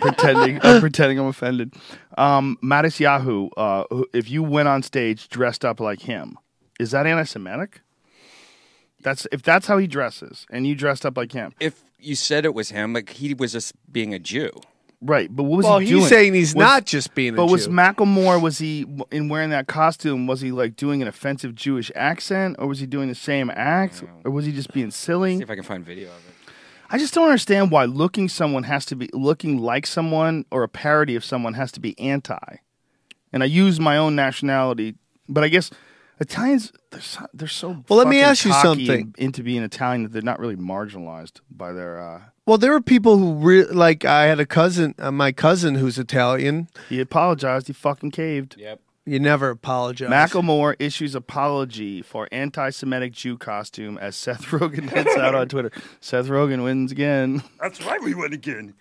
pretending, 0.00 0.60
I'm 0.62 0.80
pretending 0.80 1.18
I'm 1.18 1.26
offended. 1.26 1.74
Um, 2.16 2.58
Matisyahu. 2.62 3.50
Uh, 3.56 3.84
who- 3.90 4.08
if 4.12 4.30
you 4.30 4.42
went 4.42 4.68
on 4.68 4.82
stage 4.82 5.28
dressed 5.28 5.64
up 5.64 5.80
like 5.80 6.02
him, 6.02 6.36
is 6.78 6.90
that 6.90 7.06
anti-Semitic? 7.06 7.80
That's 9.00 9.26
if 9.32 9.42
that's 9.42 9.66
how 9.68 9.78
he 9.78 9.86
dresses, 9.86 10.44
and 10.50 10.66
you 10.66 10.74
dressed 10.74 11.06
up 11.06 11.16
like 11.16 11.30
him, 11.32 11.52
If 11.60 11.84
you 12.00 12.16
said 12.16 12.44
it 12.44 12.52
was 12.52 12.70
him, 12.70 12.92
like 12.92 13.10
he 13.10 13.32
was 13.32 13.52
just 13.52 13.72
being 13.90 14.12
a 14.12 14.18
Jew. 14.18 14.50
Right? 15.00 15.28
But 15.34 15.44
what 15.44 15.56
was 15.58 15.64
Well, 15.66 15.78
he 15.78 15.86
he's 15.86 16.08
saying 16.08 16.34
he's 16.34 16.54
Was- 16.54 16.62
not 16.62 16.84
just 16.86 17.14
being 17.14 17.34
a 17.34 17.36
But 17.36 17.46
was 17.46 17.66
Jew. 17.66 17.72
Macklemore 17.72 18.40
was 18.40 18.58
he 18.58 18.84
in 19.10 19.28
wearing 19.28 19.50
that 19.50 19.66
costume? 19.66 20.26
Was 20.26 20.40
he 20.40 20.50
like 20.52 20.76
doing 20.76 21.02
an 21.02 21.08
offensive 21.08 21.54
Jewish 21.54 21.90
accent, 21.94 22.56
or 22.58 22.66
was 22.66 22.78
he 22.80 22.86
doing 22.86 23.08
the 23.08 23.14
same 23.14 23.50
act, 23.54 24.02
or 24.24 24.30
was 24.30 24.44
he 24.46 24.52
just 24.52 24.72
being 24.72 24.90
See 24.90 25.04
silly? 25.06 25.36
if 25.36 25.50
I 25.50 25.54
can 25.54 25.64
find 25.64 25.84
video 25.84 26.08
of 26.08 26.16
it. 26.28 26.34
I 26.90 26.96
just 26.98 27.12
don't 27.12 27.26
understand 27.26 27.70
why 27.70 27.84
looking 27.84 28.28
someone 28.30 28.62
has 28.62 28.86
to 28.86 28.96
be 28.96 29.10
looking 29.12 29.58
like 29.58 29.86
someone 29.86 30.46
or 30.50 30.62
a 30.62 30.68
parody 30.68 31.16
of 31.16 31.24
someone 31.24 31.52
has 31.54 31.70
to 31.72 31.80
be 31.80 31.98
anti. 32.00 32.56
And 33.30 33.42
I 33.42 33.46
use 33.46 33.78
my 33.78 33.98
own 33.98 34.16
nationality, 34.16 34.94
but 35.28 35.44
I 35.44 35.48
guess 35.48 35.70
Italians 36.18 36.72
they're 36.90 37.00
so, 37.02 37.26
they're 37.34 37.46
so 37.46 37.84
Well, 37.90 37.98
let 37.98 38.08
me 38.08 38.20
ask 38.20 38.44
you 38.46 38.52
something. 38.54 39.14
into 39.18 39.42
being 39.42 39.62
Italian 39.62 40.04
that 40.04 40.12
they're 40.12 40.22
not 40.22 40.40
really 40.40 40.56
marginalized 40.56 41.40
by 41.50 41.72
their. 41.74 42.00
Uh, 42.00 42.20
Well, 42.48 42.56
there 42.56 42.72
were 42.72 42.80
people 42.80 43.18
who 43.18 43.34
re- 43.34 43.64
like. 43.66 44.06
I 44.06 44.24
had 44.24 44.40
a 44.40 44.46
cousin, 44.46 44.94
uh, 44.98 45.10
my 45.10 45.32
cousin, 45.32 45.74
who's 45.74 45.98
Italian. 45.98 46.68
he 46.88 46.98
apologized. 46.98 47.66
He 47.66 47.74
fucking 47.74 48.10
caved. 48.12 48.56
Yep. 48.56 48.80
You 49.04 49.20
never 49.20 49.50
apologize. 49.50 50.08
Macklemore 50.08 50.74
issues 50.78 51.14
apology 51.14 52.00
for 52.00 52.26
anti-Semitic 52.32 53.12
Jew 53.12 53.36
costume 53.36 53.98
as 53.98 54.16
Seth 54.16 54.44
Rogen 54.46 54.88
hits 54.88 55.14
out 55.18 55.34
on 55.34 55.48
Twitter. 55.48 55.70
Seth 56.00 56.28
Rogen 56.28 56.64
wins 56.64 56.90
again. 56.90 57.42
That's 57.60 57.84
right, 57.84 58.02
we 58.02 58.14
win 58.14 58.32
again. 58.32 58.72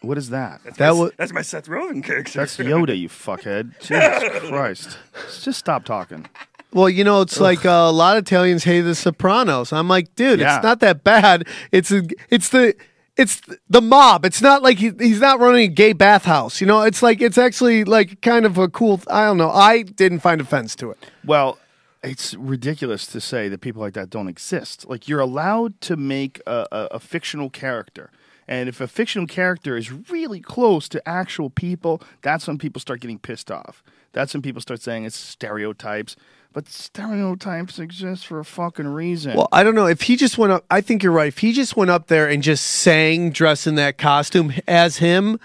What 0.00 0.16
is 0.16 0.30
that? 0.30 0.62
that 0.78 0.96
was 0.96 1.12
That's 1.18 1.34
my 1.34 1.42
Seth 1.42 1.66
Rogen 1.66 2.02
character. 2.02 2.38
That's 2.38 2.56
Yoda, 2.56 2.98
you 2.98 3.10
fuckhead. 3.10 3.78
Jesus 3.80 4.48
Christ. 4.48 4.96
Just 5.42 5.58
stop 5.58 5.84
talking. 5.84 6.26
Well, 6.72 6.88
you 6.88 7.04
know, 7.04 7.20
it's 7.22 7.40
like 7.40 7.64
uh, 7.64 7.70
a 7.70 7.92
lot 7.92 8.16
of 8.16 8.24
Italians 8.24 8.64
hate 8.64 8.82
The 8.82 8.94
Sopranos. 8.94 9.72
I'm 9.72 9.88
like, 9.88 10.14
dude, 10.14 10.40
Yeah. 10.40 10.56
it's 10.56 10.62
not 10.64 10.80
that 10.80 11.04
bad. 11.04 11.46
It's 11.72 11.90
a, 11.90 12.02
it's 12.30 12.48
the 12.50 12.74
it's 13.16 13.40
the 13.70 13.80
mob. 13.80 14.26
It's 14.26 14.42
not 14.42 14.62
like 14.62 14.76
he, 14.78 14.92
he's 14.98 15.20
not 15.20 15.40
running 15.40 15.64
a 15.70 15.72
gay 15.72 15.94
bathhouse. 15.94 16.60
You 16.60 16.66
know, 16.66 16.82
it's 16.82 17.02
like 17.02 17.22
it's 17.22 17.38
actually 17.38 17.84
like 17.84 18.20
kind 18.20 18.44
of 18.44 18.58
a 18.58 18.68
cool. 18.68 19.00
I 19.08 19.24
don't 19.24 19.38
know. 19.38 19.50
I 19.50 19.82
didn't 19.82 20.20
find 20.20 20.40
offense 20.40 20.76
to 20.76 20.90
it. 20.90 20.98
Well, 21.24 21.58
it's 22.02 22.34
ridiculous 22.34 23.06
to 23.06 23.20
say 23.20 23.48
that 23.48 23.62
people 23.62 23.80
like 23.80 23.94
that 23.94 24.10
don't 24.10 24.28
exist. 24.28 24.86
Like 24.88 25.08
you're 25.08 25.20
allowed 25.20 25.80
to 25.82 25.96
make 25.96 26.42
a, 26.46 26.66
a, 26.70 26.78
a 26.92 27.00
fictional 27.00 27.48
character. 27.48 28.10
And 28.48 28.68
if 28.68 28.80
a 28.80 28.86
fictional 28.86 29.26
character 29.26 29.76
is 29.76 29.90
really 29.90 30.40
close 30.40 30.88
to 30.90 31.08
actual 31.08 31.50
people, 31.50 32.00
that's 32.22 32.46
when 32.46 32.58
people 32.58 32.80
start 32.80 33.00
getting 33.00 33.18
pissed 33.18 33.50
off. 33.50 33.82
That's 34.12 34.32
when 34.34 34.42
people 34.42 34.60
start 34.62 34.80
saying 34.82 35.04
it's 35.04 35.16
stereotypes. 35.16 36.14
But 36.56 36.70
stereotypes 36.70 37.78
exist 37.78 38.26
for 38.26 38.38
a 38.40 38.44
fucking 38.46 38.86
reason. 38.88 39.36
Well, 39.36 39.46
I 39.52 39.62
don't 39.62 39.74
know 39.74 39.84
if 39.84 40.00
he 40.00 40.16
just 40.16 40.38
went 40.38 40.54
up. 40.54 40.64
I 40.70 40.80
think 40.80 41.02
you're 41.02 41.12
right. 41.12 41.28
If 41.28 41.36
he 41.36 41.52
just 41.52 41.76
went 41.76 41.90
up 41.90 42.06
there 42.06 42.26
and 42.26 42.42
just 42.42 42.66
sang, 42.66 43.28
dressed 43.30 43.66
in 43.66 43.74
that 43.74 43.98
costume 43.98 44.54
as 44.66 44.96
him, 44.96 45.38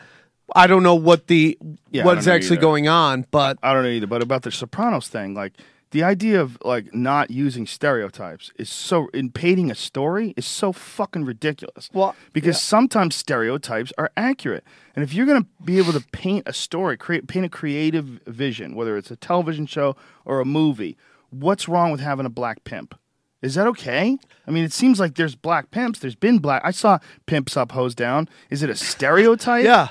I 0.55 0.67
don't 0.67 0.83
know 0.83 0.95
what 0.95 1.27
the 1.27 1.57
Yeah, 1.89 2.03
I 2.03 2.05
what's 2.05 2.23
don't 2.23 2.31
know 2.31 2.35
actually 2.37 2.55
either. 2.55 2.61
going 2.61 2.87
on. 2.87 3.25
But 3.29 3.57
I 3.61 3.73
don't 3.73 3.83
know 3.83 3.89
either. 3.89 4.07
But 4.07 4.21
about 4.21 4.43
the 4.43 4.51
Sopranos 4.51 5.09
thing, 5.09 5.33
like 5.33 5.51
the 5.91 6.03
idea 6.03 6.41
of 6.41 6.57
like 6.63 6.93
not 6.93 7.31
using 7.31 7.67
stereotypes 7.67 8.51
is 8.57 8.69
so 8.69 9.09
in 9.13 9.29
painting 9.29 9.69
a 9.69 9.75
story 9.75 10.33
is 10.35 10.45
so 10.45 10.71
fucking 10.71 11.25
ridiculous. 11.25 11.89
Well, 11.93 12.15
because 12.33 12.61
sometimes 12.61 13.15
stereotypes 13.15 13.93
are 13.97 14.11
accurate, 14.17 14.63
and 14.95 15.03
if 15.03 15.13
you're 15.13 15.25
gonna 15.25 15.47
be 15.63 15.77
able 15.77 15.93
to 15.93 16.03
paint 16.11 16.47
a 16.47 16.53
story, 16.53 16.97
create 16.97 17.27
paint 17.27 17.45
a 17.45 17.49
creative 17.49 18.05
vision, 18.25 18.75
whether 18.75 18.97
it's 18.97 19.11
a 19.11 19.15
television 19.15 19.65
show 19.65 19.95
or 20.25 20.39
a 20.39 20.45
movie, 20.45 20.97
what's 21.29 21.67
wrong 21.67 21.91
with 21.91 22.01
having 22.01 22.25
a 22.25 22.29
black 22.29 22.63
pimp? 22.63 22.95
Is 23.41 23.55
that 23.55 23.67
okay? 23.67 24.17
I 24.45 24.51
mean, 24.51 24.63
it 24.63 24.71
seems 24.71 24.99
like 24.99 25.15
there's 25.15 25.35
black 25.35 25.71
pimps. 25.71 25.99
There's 25.99 26.15
been 26.15 26.37
black. 26.37 26.61
I 26.63 26.71
saw 26.71 26.99
pimps 27.25 27.57
up, 27.57 27.71
hose 27.71 27.95
down. 27.95 28.29
Is 28.51 28.61
it 28.61 28.69
a 28.69 28.75
stereotype? 28.75 29.65
yeah. 29.65 29.89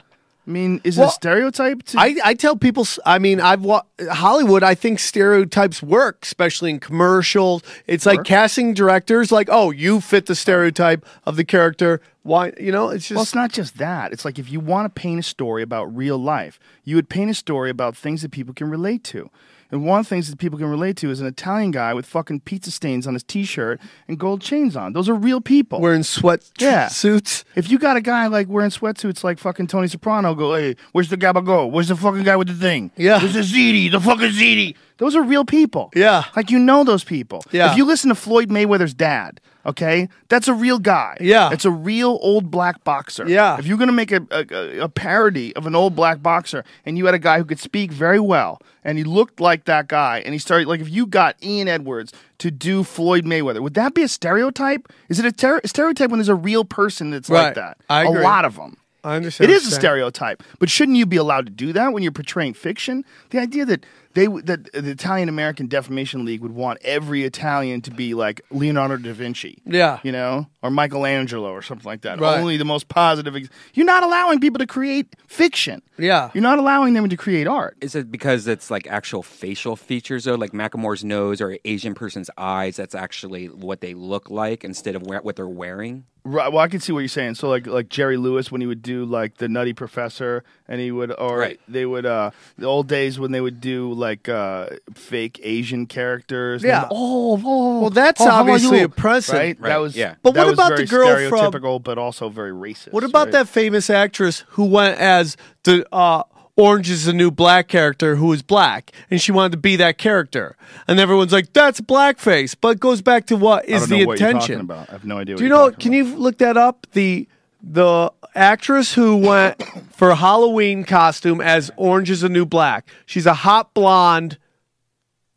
I 0.51 0.53
mean, 0.53 0.81
is 0.83 0.99
it 0.99 1.01
Well, 1.01 1.11
a 1.11 1.13
stereotype? 1.13 1.85
To, 1.85 2.01
I, 2.01 2.17
I 2.25 2.35
tell 2.35 2.57
people, 2.57 2.85
I 3.07 3.21
mean, 3.21 3.41
I've 3.41 3.63
wa- 3.63 3.85
Hollywood. 4.11 4.65
I 4.65 4.75
think 4.75 4.99
stereotypes 4.99 5.81
work, 5.81 6.25
especially 6.25 6.71
in 6.71 6.81
commercials. 6.81 7.63
It's 7.87 8.05
like 8.05 8.25
casting 8.25 8.75
directors, 8.75 9.31
like, 9.31 9.49
oh, 9.49 9.71
you 9.71 10.01
fit 10.01 10.27
the 10.27 10.35
stereotype 10.35 11.07
of 11.25 11.37
the 11.37 11.45
character. 11.45 12.01
Why, 12.25 12.53
you 12.59 12.73
know, 12.73 12.89
it's 12.89 13.07
just. 13.07 13.15
Well, 13.15 13.23
it's 13.23 13.35
not 13.35 13.53
just 13.53 13.79
that. 13.79 14.13
It's 14.13 14.25
like 14.25 14.41
if 14.41 14.51
you 14.51 14.59
want 14.59 14.93
to 14.93 15.01
paint 15.01 15.21
a 15.21 15.23
story 15.23 15.63
about 15.63 15.85
real 15.97 16.19
life, 16.19 16.59
you 16.83 16.97
would 16.97 17.09
paint 17.09 17.31
a 17.31 17.35
story 17.35 17.71
about 17.71 17.97
things 17.97 18.23
that 18.23 18.33
people 18.33 18.53
can 18.53 18.69
relate 18.69 19.05
to. 19.05 19.31
And 19.73 19.85
one 19.85 20.01
of 20.01 20.07
the 20.07 20.11
things 20.11 20.29
that 20.31 20.39
people 20.39 20.59
can 20.59 20.69
relate 20.69 20.97
to 20.99 21.11
is 21.11 21.21
an 21.21 21.27
Italian 21.27 21.71
guy 21.71 21.95
with 21.95 22.07
fucking 22.07 22.41
pizza 22.41 22.71
stains 22.71 23.07
on 23.07 23.15
his 23.15 23.23
t-shirt 23.23 23.81
and 24.09 24.19
gold 24.19 24.41
chains 24.41 24.77
on. 24.77 24.93
Those 24.93 25.09
are 25.09 25.15
real 25.15 25.41
people. 25.41 25.81
wearing 25.81 26.03
sweat 26.03 26.43
Yeah. 26.59 26.89
suits. 26.89 27.45
if 27.55 27.71
you 27.71 27.79
got 27.79 27.97
a 27.97 28.01
guy 28.01 28.27
like 28.27 28.49
wearing 28.49 28.71
sweatsuits 28.71 29.23
like 29.25 29.39
fucking 29.39 29.69
Tony 29.69 29.87
Soprano, 29.89 30.35
go, 30.35 30.55
hey, 30.55 30.77
where's 30.93 31.09
the 31.09 31.17
gabago? 31.17 31.71
Where's 31.71 31.89
the 31.89 31.97
fucking 31.97 32.25
guy 32.25 32.37
with 32.37 32.49
the 32.49 32.55
thing? 32.55 32.91
Yeah. 32.97 33.19
Where's 33.19 33.35
the 33.35 33.41
ziti? 33.41 33.91
The 33.91 34.01
fucking 34.01 34.31
ziti? 34.31 34.75
Those 35.01 35.17
are 35.17 35.23
real 35.23 35.45
people. 35.45 35.91
Yeah. 35.95 36.25
Like 36.37 36.51
you 36.51 36.59
know 36.59 36.85
those 36.85 37.03
people. 37.05 37.43
Yeah. 37.51 37.73
If 37.73 37.77
you 37.77 37.85
listen 37.85 38.11
to 38.11 38.15
Floyd 38.15 38.49
Mayweather's 38.51 38.95
dad, 38.95 39.41
okay, 39.67 40.09
that's 40.29 40.47
a 40.47 40.55
real 40.55 40.79
guy. 40.79 41.17
Yeah. 41.21 41.51
It's 41.53 41.65
a 41.65 41.71
real 41.71 42.19
old 42.23 42.51
black 42.51 42.85
boxer. 42.85 43.27
Yeah. 43.29 43.59
If 43.59 43.67
you're 43.67 43.79
gonna 43.79 43.93
make 43.93 44.13
a, 44.13 44.21
a, 44.31 44.79
a 44.85 44.89
parody 44.89 45.57
of 45.57 45.67
an 45.67 45.75
old 45.75 45.97
black 45.97 46.23
boxer 46.23 46.65
and 46.87 46.97
you 46.99 47.07
had 47.07 47.15
a 47.15 47.19
guy 47.19 47.39
who 47.39 47.45
could 47.45 47.59
speak 47.59 47.91
very 47.91 48.21
well 48.21 48.61
and 48.85 48.99
he 48.99 49.05
looked 49.05 49.41
like 49.41 49.65
that 49.65 49.89
guy 49.89 50.23
and 50.25 50.35
he 50.35 50.39
started 50.39 50.69
like 50.69 50.81
if 50.81 50.89
you 50.91 51.07
got 51.07 51.35
Ian 51.43 51.67
Edwards 51.67 52.13
to 52.39 52.51
do 52.51 52.85
Floyd 52.85 53.25
Mayweather, 53.25 53.61
would 53.61 53.75
that 53.75 53.95
be 53.95 54.03
a 54.03 54.09
stereotype? 54.09 54.87
Is 55.09 55.19
it 55.19 55.25
a 55.25 55.33
ter- 55.33 55.61
stereotype 55.65 56.11
when 56.11 56.19
there's 56.19 56.29
a 56.29 56.35
real 56.35 56.65
person 56.65 57.11
that's 57.11 57.29
Right. 57.31 57.45
like 57.47 57.55
that? 57.55 57.79
I 57.89 58.05
A 58.05 58.09
agree. 58.11 58.21
A 58.21 58.25
lot 58.25 58.45
of 58.45 58.57
them. 58.57 58.77
I 59.03 59.17
understand. 59.17 59.51
It 59.51 59.55
is 59.55 59.67
a 59.67 59.71
stereotype, 59.71 60.43
but 60.59 60.69
shouldn't 60.69 60.99
you 60.99 61.07
be 61.07 61.17
allowed 61.17 61.47
to 61.47 61.53
do 61.53 61.73
that 61.73 61.95
when 61.95 62.03
you're 62.03 62.13
portraying 62.13 62.53
fiction? 62.53 63.03
The 63.31 63.39
idea 63.39 63.65
that 63.65 63.87
they 64.15 64.27
would- 64.29 64.47
the, 64.47 64.57
the 64.75 64.91
Italian 64.91 65.29
American 65.29 65.67
Defamation 65.67 66.25
League 66.25 66.41
would 66.41 66.53
want 66.53 66.79
every 66.83 67.23
Italian 67.25 67.81
to 67.83 67.91
be 67.91 68.15
like 68.15 68.41
Leonardo 68.51 68.97
da 68.97 69.13
Vinci. 69.13 69.59
Yeah. 69.65 70.01
You 70.03 70.13
know, 70.13 70.47
or 70.63 70.71
Michelangelo 70.71 71.51
or 71.53 71.63
something 71.63 71.87
like 71.87 72.03
that. 72.03 72.21
Right. 72.21 72.39
Only 72.39 72.57
the 72.57 72.65
most 72.65 72.89
positive. 72.89 73.37
Ex- 73.37 73.49
You're 73.75 73.87
not 73.87 74.03
allowing 74.03 74.41
people 74.41 74.59
to 74.59 74.67
create 74.67 75.15
fiction. 75.27 75.81
Yeah. 75.99 76.31
You're 76.35 76.43
not 76.43 76.59
allowing 76.59 76.95
them 76.95 77.09
to 77.09 77.17
create 77.17 77.47
art. 77.47 77.77
Is 77.81 77.95
it 77.95 78.11
because 78.11 78.47
it's 78.47 78.71
like 78.71 78.87
actual 78.89 79.23
facial 79.23 79.77
features 79.77 80.25
though, 80.25 80.35
like 80.35 80.53
Macklemore's 80.53 81.05
nose 81.05 81.41
or 81.41 81.57
Asian 81.65 81.95
person's 81.95 82.31
eyes? 82.37 82.77
That's 82.77 82.95
actually 82.95 83.47
what 83.47 83.81
they 83.81 83.95
look 83.95 84.29
like 84.31 84.65
instead 84.65 84.95
of 84.97 85.03
what 85.03 85.37
they're 85.37 85.49
wearing. 85.49 86.05
Right. 86.23 86.53
Well, 86.53 86.63
I 86.63 86.69
can 86.69 86.81
see 86.81 86.93
what 86.93 86.99
you're 87.01 87.09
saying. 87.09 87.37
So, 87.37 87.49
like, 87.49 87.67
like 87.67 87.89
Jerry 87.89 88.19
Lewis 88.19 88.53
when 88.53 88.61
he 88.61 88.67
would 88.67 88.83
do 88.83 89.07
like 89.07 89.39
the 89.39 89.49
Nutty 89.49 89.73
Professor, 89.73 90.45
and 90.71 90.81
he 90.81 90.91
would, 90.91 91.13
or 91.19 91.39
Right. 91.39 91.61
they 91.69 91.85
would, 91.85 92.07
uh, 92.07 92.31
the 92.57 92.65
old 92.67 92.87
days 92.89 93.19
when 93.19 93.33
they 93.33 93.41
would 93.43 93.61
do 93.61 93.93
like 93.93 94.29
uh, 94.29 94.69
fake 94.95 95.39
Asian 95.43 95.85
characters. 95.87 96.63
Yeah. 96.63 96.83
They 96.85 96.89
oh, 96.93 97.41
oh, 97.45 97.81
Well, 97.81 97.91
that's 97.91 98.21
oh, 98.23 98.31
obviously 98.31 98.79
you?" 98.79 98.85
oppressive. 98.87 99.35
right? 99.35 99.57
Right, 99.61 99.69
That 99.69 99.77
was, 99.79 99.97
yeah. 99.97 100.15
But 100.23 100.35
what 100.37 100.49
about 100.49 100.77
the 100.77 100.87
very 100.87 100.87
girl 100.87 101.29
from- 101.29 101.53
stereotypical, 101.53 101.83
but 101.83 101.99
also 101.99 102.29
very 102.31 102.53
racist. 102.53 102.93
What 102.93 103.05
about 103.05 103.27
right? 103.27 103.33
that 103.33 103.49
famous 103.49 103.91
actress 103.91 104.45
who 104.51 104.65
went 104.65 104.99
as 104.99 105.37
the 105.65 105.85
uh, 105.93 106.23
Orange 106.57 106.91
is 106.91 107.07
the 107.07 107.13
New 107.15 107.31
Black 107.31 107.69
character 107.69 108.17
who 108.17 108.27
was 108.27 108.43
black, 108.43 108.93
and 109.11 109.21
she 109.21 109.33
wanted 109.33 109.53
to 109.53 109.59
be 109.59 109.77
that 109.77 109.97
character, 109.99 110.57
and 110.87 111.01
everyone's 111.01 111.33
like, 111.33 111.53
"That's 111.55 111.81
blackface," 111.81 112.55
but 112.61 112.69
it 112.77 112.81
goes 112.81 113.01
back 113.01 113.25
to 113.27 113.37
what 113.37 113.65
is 113.67 113.77
I 113.77 113.79
don't 113.87 113.89
the 113.89 114.01
know 114.05 114.07
what 114.09 114.21
you're 114.21 114.29
intention. 114.29 114.55
talking 114.57 114.61
about. 114.61 114.89
I 114.91 114.93
have 114.93 115.05
no 115.07 115.17
idea. 115.19 115.37
Do 115.37 115.39
what 115.39 115.41
you 115.43 115.49
you're 115.49 115.57
know? 115.57 115.71
talking 115.71 115.83
Can 115.83 115.93
you 115.95 116.17
look 116.17 116.37
that 116.39 116.57
up? 116.59 116.87
The 116.93 117.27
the 117.63 118.13
actress 118.35 118.95
who 118.95 119.17
went 119.17 119.63
for 119.93 120.15
Halloween 120.15 120.85
costume 120.85 121.41
as 121.41 121.71
Orange 121.77 122.11
is 122.11 122.21
the 122.23 122.29
New 122.29 122.47
Black. 122.47 122.89
She's 123.07 123.27
a 123.27 123.35
hot 123.35 123.75
blonde 123.75 124.39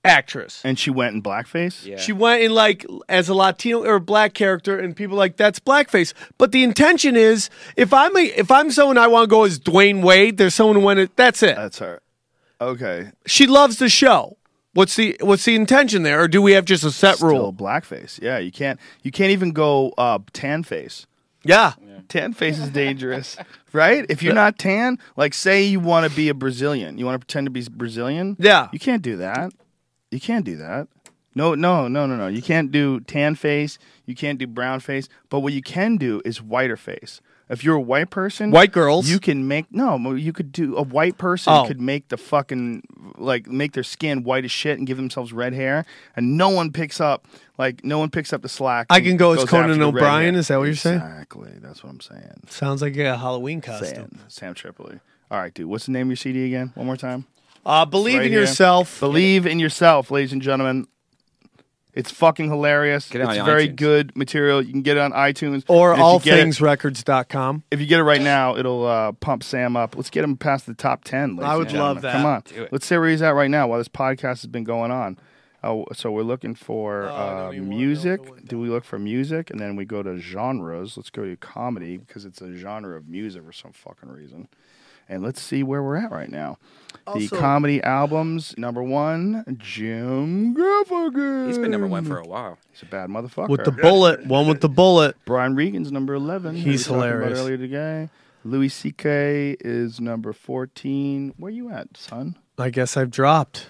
actress. 0.06 0.62
And 0.66 0.78
she 0.78 0.90
went 0.92 1.16
in 1.16 1.22
blackface. 1.24 1.86
Yeah. 1.86 1.98
She 1.98 2.12
went 2.12 2.44
in 2.44 2.52
like 2.54 2.86
as 3.08 3.30
a 3.30 3.34
Latino 3.34 3.84
or 3.86 4.00
black 4.00 4.34
character, 4.34 4.78
and 4.80 4.96
people 4.96 5.18
like 5.18 5.38
that's 5.38 5.60
blackface. 5.60 6.14
But 6.38 6.52
the 6.52 6.64
intention 6.64 7.16
is, 7.16 7.50
if 7.78 7.94
I'm 7.94 8.16
a, 8.18 8.22
if 8.22 8.52
I'm 8.52 8.72
someone 8.72 8.98
I 8.98 9.08
want 9.08 9.24
to 9.24 9.28
go 9.28 9.44
as 9.44 9.60
Dwyane 9.60 10.02
Wade, 10.04 10.38
there's 10.38 10.54
someone 10.56 10.76
who 10.78 10.82
went. 10.82 11.00
it- 11.00 11.16
That's 11.16 11.42
it. 11.44 11.56
That's 11.56 11.80
her. 11.80 12.02
Okay. 12.60 13.12
She 13.26 13.48
loves 13.48 13.78
the 13.78 13.90
show. 13.90 14.38
What's 14.74 14.96
the 14.96 15.16
what's 15.22 15.46
the 15.46 15.54
intention 15.56 16.02
there, 16.04 16.22
or 16.22 16.28
do 16.28 16.42
we 16.42 16.54
have 16.54 16.66
just 16.66 16.84
a 16.84 16.90
set 16.92 17.18
Still 17.18 17.30
rule? 17.30 17.54
blackface. 17.54 18.20
Yeah, 18.22 18.40
you 18.40 18.52
can't. 18.52 18.80
You 19.04 19.12
can't 19.12 19.30
even 19.32 19.52
go 19.52 19.94
uh, 20.00 20.18
tan 20.34 20.64
face. 20.64 21.06
Yeah. 21.44 21.74
Tan 22.10 22.34
face 22.34 22.60
is 22.60 22.70
dangerous, 22.70 23.38
right? 23.74 24.06
If 24.10 24.24
you're 24.24 24.34
not 24.34 24.60
tan, 24.60 25.00
like 25.16 25.34
say 25.34 25.64
you 25.64 25.80
want 25.80 26.10
to 26.10 26.16
be 26.16 26.30
a 26.30 26.34
Brazilian, 26.34 26.98
you 26.98 27.06
want 27.06 27.16
to 27.16 27.20
pretend 27.20 27.48
to 27.48 27.52
be 27.52 27.66
Brazilian. 27.70 28.36
Yeah. 28.40 28.70
you 28.72 28.80
can't 28.80 29.02
do 29.02 29.18
that. 29.18 29.54
You 30.12 30.20
can't 30.20 30.46
do 30.46 30.58
that. 30.58 30.88
No, 31.36 31.56
no, 31.56 31.88
no, 31.88 32.06
no, 32.06 32.16
no. 32.16 32.28
You 32.28 32.42
can't 32.42 32.72
do 32.72 33.00
tan 33.00 33.36
face. 33.36 33.80
You 34.06 34.16
can't 34.16 34.38
do 34.38 34.46
brown 34.46 34.80
face. 34.80 35.10
But 35.30 35.40
what 35.40 35.54
you 35.54 35.62
can 35.62 35.98
do 35.98 36.22
is 36.24 36.42
whiter 36.42 36.78
face. 36.78 37.22
If 37.50 37.64
you're 37.64 37.76
a 37.76 37.82
white 37.82 38.10
person, 38.10 38.52
White 38.52 38.72
girls. 38.72 39.10
you 39.10 39.20
can 39.20 39.48
make 39.48 39.72
no. 39.72 39.98
You 40.14 40.32
could 40.34 40.52
do 40.52 40.76
a 40.78 40.82
white 40.82 41.18
person 41.18 41.52
Oh. 41.54 41.66
could 41.68 41.82
make 41.82 42.08
the 42.08 42.18
fucking 42.18 42.84
like 43.18 43.48
make 43.48 43.74
their 43.74 43.84
skin 43.84 44.24
white 44.24 44.46
as 44.46 44.52
shit 44.52 44.78
and 44.78 44.88
give 44.88 44.98
themselves 44.98 45.34
red 45.34 45.54
hair, 45.54 45.86
and 46.16 46.38
no 46.38 46.50
one 46.50 46.72
picks 46.72 47.02
up 47.02 47.28
like 47.58 47.84
no 47.84 48.00
one 48.00 48.10
picks 48.10 48.32
up 48.34 48.42
the 48.42 48.50
slack. 48.50 48.88
I 48.90 49.02
can 49.02 49.18
go 49.18 49.34
as 49.34 49.44
Conan 49.46 49.72
after 49.72 49.80
the 49.86 49.92
red 49.92 50.04
O'Brien, 50.04 50.36
is 50.36 50.48
that 50.48 50.58
what 50.58 50.66
you're 50.66 50.76
saying? 50.76 51.02
Exactly. 51.02 51.52
That's 51.62 51.84
what 51.84 51.90
I'm 51.92 52.02
saying. 52.02 52.44
Sounds 52.48 52.82
like 52.82 52.96
a 52.98 53.18
Halloween 53.18 53.62
costume. 53.62 53.90
Sam, 54.18 54.20
Sam 54.30 54.54
Tripoli. 54.54 55.00
All 55.30 55.38
right, 55.40 55.54
dude. 55.54 55.68
What's 55.68 55.86
the 55.86 55.92
name 55.92 56.08
of 56.08 56.12
your 56.12 56.16
CD 56.18 56.46
again? 56.46 56.72
One 56.76 56.86
more 56.86 56.98
time. 56.98 57.26
Uh, 57.66 57.86
believe 57.86 58.18
Right 58.20 58.26
in 58.28 58.32
here. 58.32 58.42
yourself. 58.42 59.00
Believe 59.00 59.46
in 59.46 59.60
yourself, 59.60 60.12
ladies 60.12 60.32
and 60.34 60.42
gentlemen. 60.42 60.88
It's 61.94 62.10
fucking 62.12 62.50
hilarious. 62.50 63.08
Get 63.10 63.22
it 63.22 63.30
it's 63.30 63.38
on 63.40 63.46
very 63.46 63.68
iTunes. 63.70 63.76
good 63.76 64.16
material. 64.18 64.62
You 64.64 64.72
can 64.72 64.82
get 64.82 64.98
it 64.98 65.02
on 65.02 65.12
iTunes 65.12 65.64
or 65.68 65.94
And 65.94 66.02
if 66.02 66.26
you 66.26 66.32
allthingsrecords.com. 66.34 67.64
if 67.72 67.80
you 67.80 67.86
get 67.86 68.00
it 68.00 68.04
right 68.04 68.22
now, 68.22 68.56
it'll 68.58 68.86
uh, 68.86 69.12
pump 69.14 69.44
Sam 69.44 69.76
up. 69.78 69.96
Let's 69.96 70.10
get 70.10 70.24
him 70.24 70.36
past 70.38 70.66
the 70.66 70.74
top 70.74 71.04
ten. 71.04 71.40
I 71.42 71.56
would 71.56 71.68
and 71.68 71.70
gentlemen. 71.72 71.96
love 71.96 72.02
that. 72.02 72.14
Come 72.14 72.26
on, 72.26 72.42
Do 72.46 72.64
it. 72.64 72.74
let's 72.74 72.86
see 72.86 72.98
where 72.98 73.10
he's 73.10 73.22
at 73.22 73.36
right 73.36 73.50
now 73.52 73.68
while 73.68 73.78
this 73.78 73.88
podcast 73.90 74.42
has 74.42 74.48
been 74.48 74.64
going 74.64 74.92
on. 74.92 75.18
Oh, 75.66 75.86
so 75.94 76.12
we're 76.12 76.24
looking 76.24 76.56
for 76.56 77.04
Oh, 77.04 77.08
uh, 77.16 77.44
don't 77.46 77.54
even 77.56 77.68
wanna 77.70 77.80
know 77.80 77.86
music. 77.86 78.22
if 78.22 78.28
it 78.28 78.32
went 78.32 78.48
Do 78.50 78.60
we 78.60 78.68
look 78.70 78.84
for 78.84 79.00
music, 79.00 79.50
and 79.50 79.60
then 79.60 79.76
we 79.76 79.86
go 79.86 80.04
to 80.04 80.18
genres? 80.18 80.98
Let's 80.98 81.10
go 81.10 81.24
to 81.26 81.38
comedy 81.38 81.98
because 81.98 82.26
it's 82.26 82.42
a 82.42 82.54
genre 82.56 82.98
of 82.98 83.08
music 83.08 83.46
for 83.46 83.54
some 83.54 83.72
fucking 83.72 84.10
reason. 84.10 84.50
And 85.08 85.22
let's 85.24 85.42
see 85.42 85.64
where 85.64 85.82
we're 85.84 85.98
at 85.98 86.12
right 86.12 86.30
now. 86.30 86.58
The 87.06 87.12
Also- 87.12 87.40
comedy 87.40 87.82
albums 87.84 88.56
number 88.58 88.82
one, 88.82 89.44
Jim 89.58 90.56
Gaffigan. 90.56 91.48
He's 91.48 91.58
been 91.58 91.72
number 91.72 91.88
one 91.88 92.06
for 92.06 92.18
a 92.20 92.26
while. 92.28 92.58
He's 92.72 92.82
a 92.82 92.86
bad 92.86 93.10
motherfucker. 93.10 93.50
With 93.50 93.66
the 93.66 93.72
bullet, 93.72 94.26
one 94.26 94.48
with 94.48 94.62
the 94.62 94.70
bullet. 94.70 95.16
Brian 95.26 95.56
Regan's 95.56 95.92
number 95.92 96.14
11. 96.14 96.56
He's 96.56 96.66
we 96.66 96.72
were 96.72 96.78
talking 96.78 96.96
about 96.96 97.06
hilarious. 97.16 97.40
earlier 97.40 97.58
today. 97.58 98.10
Louis 98.46 98.70
C.K. 98.70 99.56
is 99.62 100.02
number 100.02 100.34
14. 100.34 101.34
Where 101.38 101.52
you 101.52 101.70
at, 101.70 101.96
son? 101.96 102.38
I 102.58 102.70
guess 102.70 102.98
I've 102.98 103.10
dropped. 103.12 103.68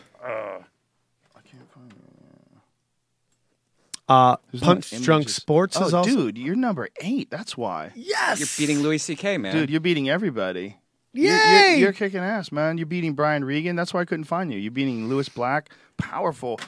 Uh, 4.07 4.35
There's 4.51 4.61
no 4.61 4.67
Punch 4.67 5.01
Drunk. 5.01 5.29
Sports 5.29 5.77
oh, 5.79 5.85
is 5.87 5.93
also. 5.93 6.09
dude, 6.09 6.37
you're 6.37 6.55
number 6.55 6.89
eight. 7.01 7.29
That's 7.31 7.55
why. 7.55 7.91
Yes. 7.95 8.39
You're 8.39 8.67
beating 8.67 8.83
Louis 8.83 8.97
C.K. 8.97 9.37
man. 9.37 9.55
Dude, 9.55 9.69
you're 9.69 9.79
beating 9.79 10.09
everybody. 10.09 10.77
Yay! 11.13 11.23
You're, 11.23 11.67
you're, 11.69 11.77
you're 11.77 11.93
kicking 11.93 12.19
ass, 12.21 12.51
man. 12.51 12.77
You're 12.77 12.87
beating 12.87 13.13
Brian 13.13 13.43
Regan. 13.45 13.75
That's 13.75 13.93
why 13.93 14.01
I 14.01 14.05
couldn't 14.05 14.25
find 14.25 14.51
you. 14.51 14.59
You're 14.59 14.71
beating 14.71 15.07
Lewis 15.09 15.29
Black. 15.29 15.69
Powerful. 15.97 16.59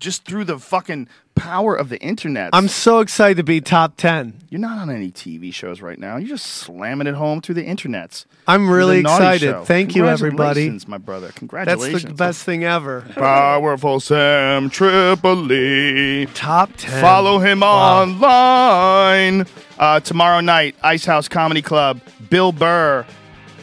Just 0.00 0.24
through 0.26 0.44
the 0.44 0.58
fucking 0.58 1.08
power 1.36 1.74
of 1.74 1.88
the 1.88 1.98
internet. 2.00 2.50
I'm 2.52 2.68
so 2.68 2.98
excited 2.98 3.36
to 3.38 3.42
be 3.44 3.60
top 3.60 3.96
10. 3.96 4.34
You're 4.50 4.60
not 4.60 4.76
on 4.76 4.90
any 4.90 5.10
TV 5.10 5.54
shows 5.54 5.80
right 5.80 5.98
now. 5.98 6.16
You're 6.16 6.28
just 6.28 6.46
slamming 6.46 7.06
it 7.06 7.14
home 7.14 7.40
through 7.40 7.54
the 7.54 7.64
internets. 7.66 8.26
I'm 8.46 8.68
really 8.68 8.98
excited. 8.98 9.64
Thank 9.64 9.94
you, 9.94 10.06
everybody. 10.06 10.36
Congratulations, 10.66 10.88
my 10.88 10.98
brother. 10.98 11.30
Congratulations. 11.36 12.02
That's 12.02 12.04
the 12.12 12.14
best 12.14 12.42
thing 12.44 12.64
ever. 12.64 13.02
Powerful 13.14 14.00
Sam 14.00 14.68
Tripoli. 14.68 16.26
Top 16.34 16.70
10. 16.76 17.00
Follow 17.00 17.38
him 17.38 17.60
Wow. 17.60 18.02
online. 18.02 19.46
Uh, 19.78 20.00
tomorrow 20.00 20.40
night, 20.40 20.74
Ice 20.82 21.04
House 21.06 21.28
Comedy 21.28 21.62
Club. 21.62 22.00
Bill 22.28 22.52
Burr, 22.52 23.06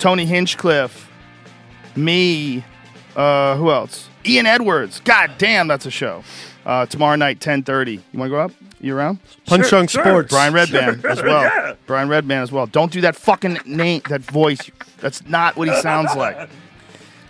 Tony 0.02 0.26
Hinchcliffe, 0.26 1.10
me. 1.96 2.64
Uh, 3.16 3.56
who 3.56 3.70
else? 3.70 4.10
Ian 4.26 4.48
Edwards. 4.48 5.00
God 5.02 5.32
damn, 5.38 5.68
that's 5.68 5.86
a 5.86 5.92
show. 5.92 6.24
Uh, 6.66 6.88
tomorrow 6.88 7.16
night, 7.16 7.40
ten 7.40 7.62
thirty. 7.62 7.94
You 7.94 8.20
want 8.20 8.30
to 8.30 8.36
go 8.36 8.40
up? 8.40 8.52
You 8.80 8.98
around? 8.98 9.20
Punch 9.46 9.70
Drunk 9.70 9.92
sure. 9.92 10.04
Sports. 10.04 10.32
Brian 10.34 10.54
Redban 10.54 11.06
as 11.06 11.22
well. 11.22 11.42
Yeah. 11.44 11.74
Brian 11.86 12.10
Redman 12.10 12.42
as 12.42 12.52
well. 12.52 12.66
Don't 12.66 12.92
do 12.92 13.02
that 13.02 13.16
fucking 13.16 13.60
name, 13.66 14.02
that 14.10 14.22
voice. 14.22 14.72
That's 14.98 15.24
not 15.28 15.56
what 15.56 15.68
he 15.68 15.76
sounds 15.82 16.16
like. 16.16 16.50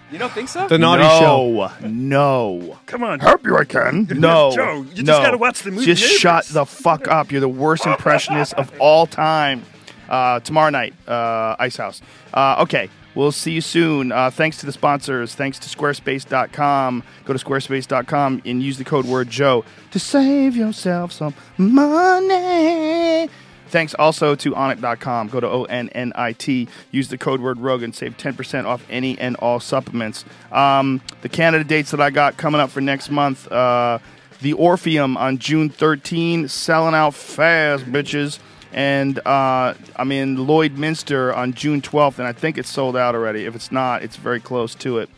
You 0.10 0.18
don't 0.18 0.32
think 0.32 0.48
so? 0.48 0.68
The 0.68 0.78
Naughty 0.78 1.04
Show. 1.04 1.72
no, 1.88 2.62
no. 2.62 2.80
Come 2.86 3.04
on. 3.04 3.20
Help 3.20 3.46
you, 3.46 3.58
I 3.58 3.66
can. 3.66 4.08
No, 4.12 4.52
Joe, 4.56 4.82
you 4.82 4.86
just 4.96 5.06
no. 5.08 5.22
gotta 5.22 5.38
watch 5.38 5.62
the 5.64 5.72
movie 5.72 5.86
Just 5.86 6.04
Neighbors. 6.04 6.18
shut 6.20 6.46
the 6.46 6.66
fuck 6.66 7.08
up. 7.10 7.32
You're 7.32 7.42
the 7.42 7.50
worst 7.50 7.86
impressionist 7.86 8.54
of 8.54 8.72
all 8.80 9.08
time. 9.08 9.64
Uh, 10.12 10.42
tomorrow 10.42 10.70
night, 10.70 10.94
uh, 11.08 11.56
Ice 11.58 11.78
House. 11.78 12.02
Uh, 12.34 12.58
okay, 12.60 12.90
we'll 13.16 13.32
see 13.32 13.54
you 13.54 13.62
soon. 13.62 14.12
Uh, 14.12 14.30
thanks 14.30 14.58
to 14.58 14.66
the 14.66 14.74
sponsors. 14.74 15.34
Thanks 15.34 15.58
to 15.60 15.70
Squarespace.com. 15.70 17.04
Go 17.24 17.34
to 17.34 17.40
Squarespace.com 17.44 18.42
and 18.46 18.62
use 18.62 18.78
the 18.78 18.84
code 18.84 19.06
word 19.06 19.30
Joe 19.30 19.64
to 19.92 20.00
save 20.00 20.58
yourself 20.58 21.14
some 21.14 21.34
money. 21.58 23.30
Thanks 23.70 23.94
also 23.94 24.36
to 24.36 24.52
Onnit.com. 24.52 25.30
Go 25.30 25.40
to 25.40 25.48
O 25.48 25.64
N 25.64 25.88
N 25.90 26.12
I 26.14 26.34
T. 26.34 26.68
Use 26.92 27.08
the 27.08 27.18
code 27.18 27.40
word 27.40 27.58
Rogan 27.58 27.86
and 27.86 27.96
save 27.96 28.18
10% 28.18 28.66
off 28.66 28.86
any 28.90 29.18
and 29.18 29.38
all 29.38 29.62
supplements. 29.62 30.26
Um, 30.52 31.00
the 31.22 31.30
Canada 31.30 31.64
dates 31.64 31.92
that 31.92 32.02
I 32.02 32.10
got 32.10 32.36
coming 32.36 32.60
up 32.60 32.70
for 32.70 32.82
next 32.82 33.10
month 33.10 33.50
uh, 33.50 34.00
the 34.42 34.54
Orpheum 34.54 35.16
on 35.16 35.38
June 35.38 35.70
13, 35.70 36.50
selling 36.50 36.96
out 36.96 37.14
fast, 37.14 37.86
bitches. 37.86 38.40
And 38.74 39.20
uh, 39.26 39.74
I'm 39.96 40.12
in 40.12 40.38
Lloydminster 40.38 41.36
on 41.36 41.54
June 41.54 41.82
12th, 41.82 42.20
and 42.20 42.28
I 42.28 42.32
think 42.32 42.58
it's 42.58 42.70
sold 42.70 42.96
out 42.96 43.16
already. 43.16 43.46
If 43.46 43.56
it's 43.56 43.72
not, 43.72 44.02
it's 44.04 44.16
very 44.16 44.40
close 44.40 44.76
to 44.76 45.00
it. 45.00 45.10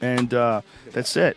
And 0.00 0.34
uh, 0.34 0.60
that's 0.92 1.16
it. 1.16 1.36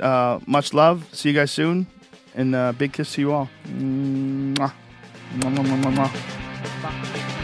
Uh, 0.00 0.40
much 0.46 0.72
love. 0.72 1.06
See 1.12 1.30
you 1.30 1.34
guys 1.34 1.50
soon. 1.50 1.86
And 2.34 2.54
uh, 2.54 2.72
big 2.72 2.92
kiss 2.92 3.14
to 3.14 3.20
you 3.20 3.32
all. 3.32 3.48
Mwah, 3.68 4.72
mwah, 5.38 5.94
mwah. 5.94 7.35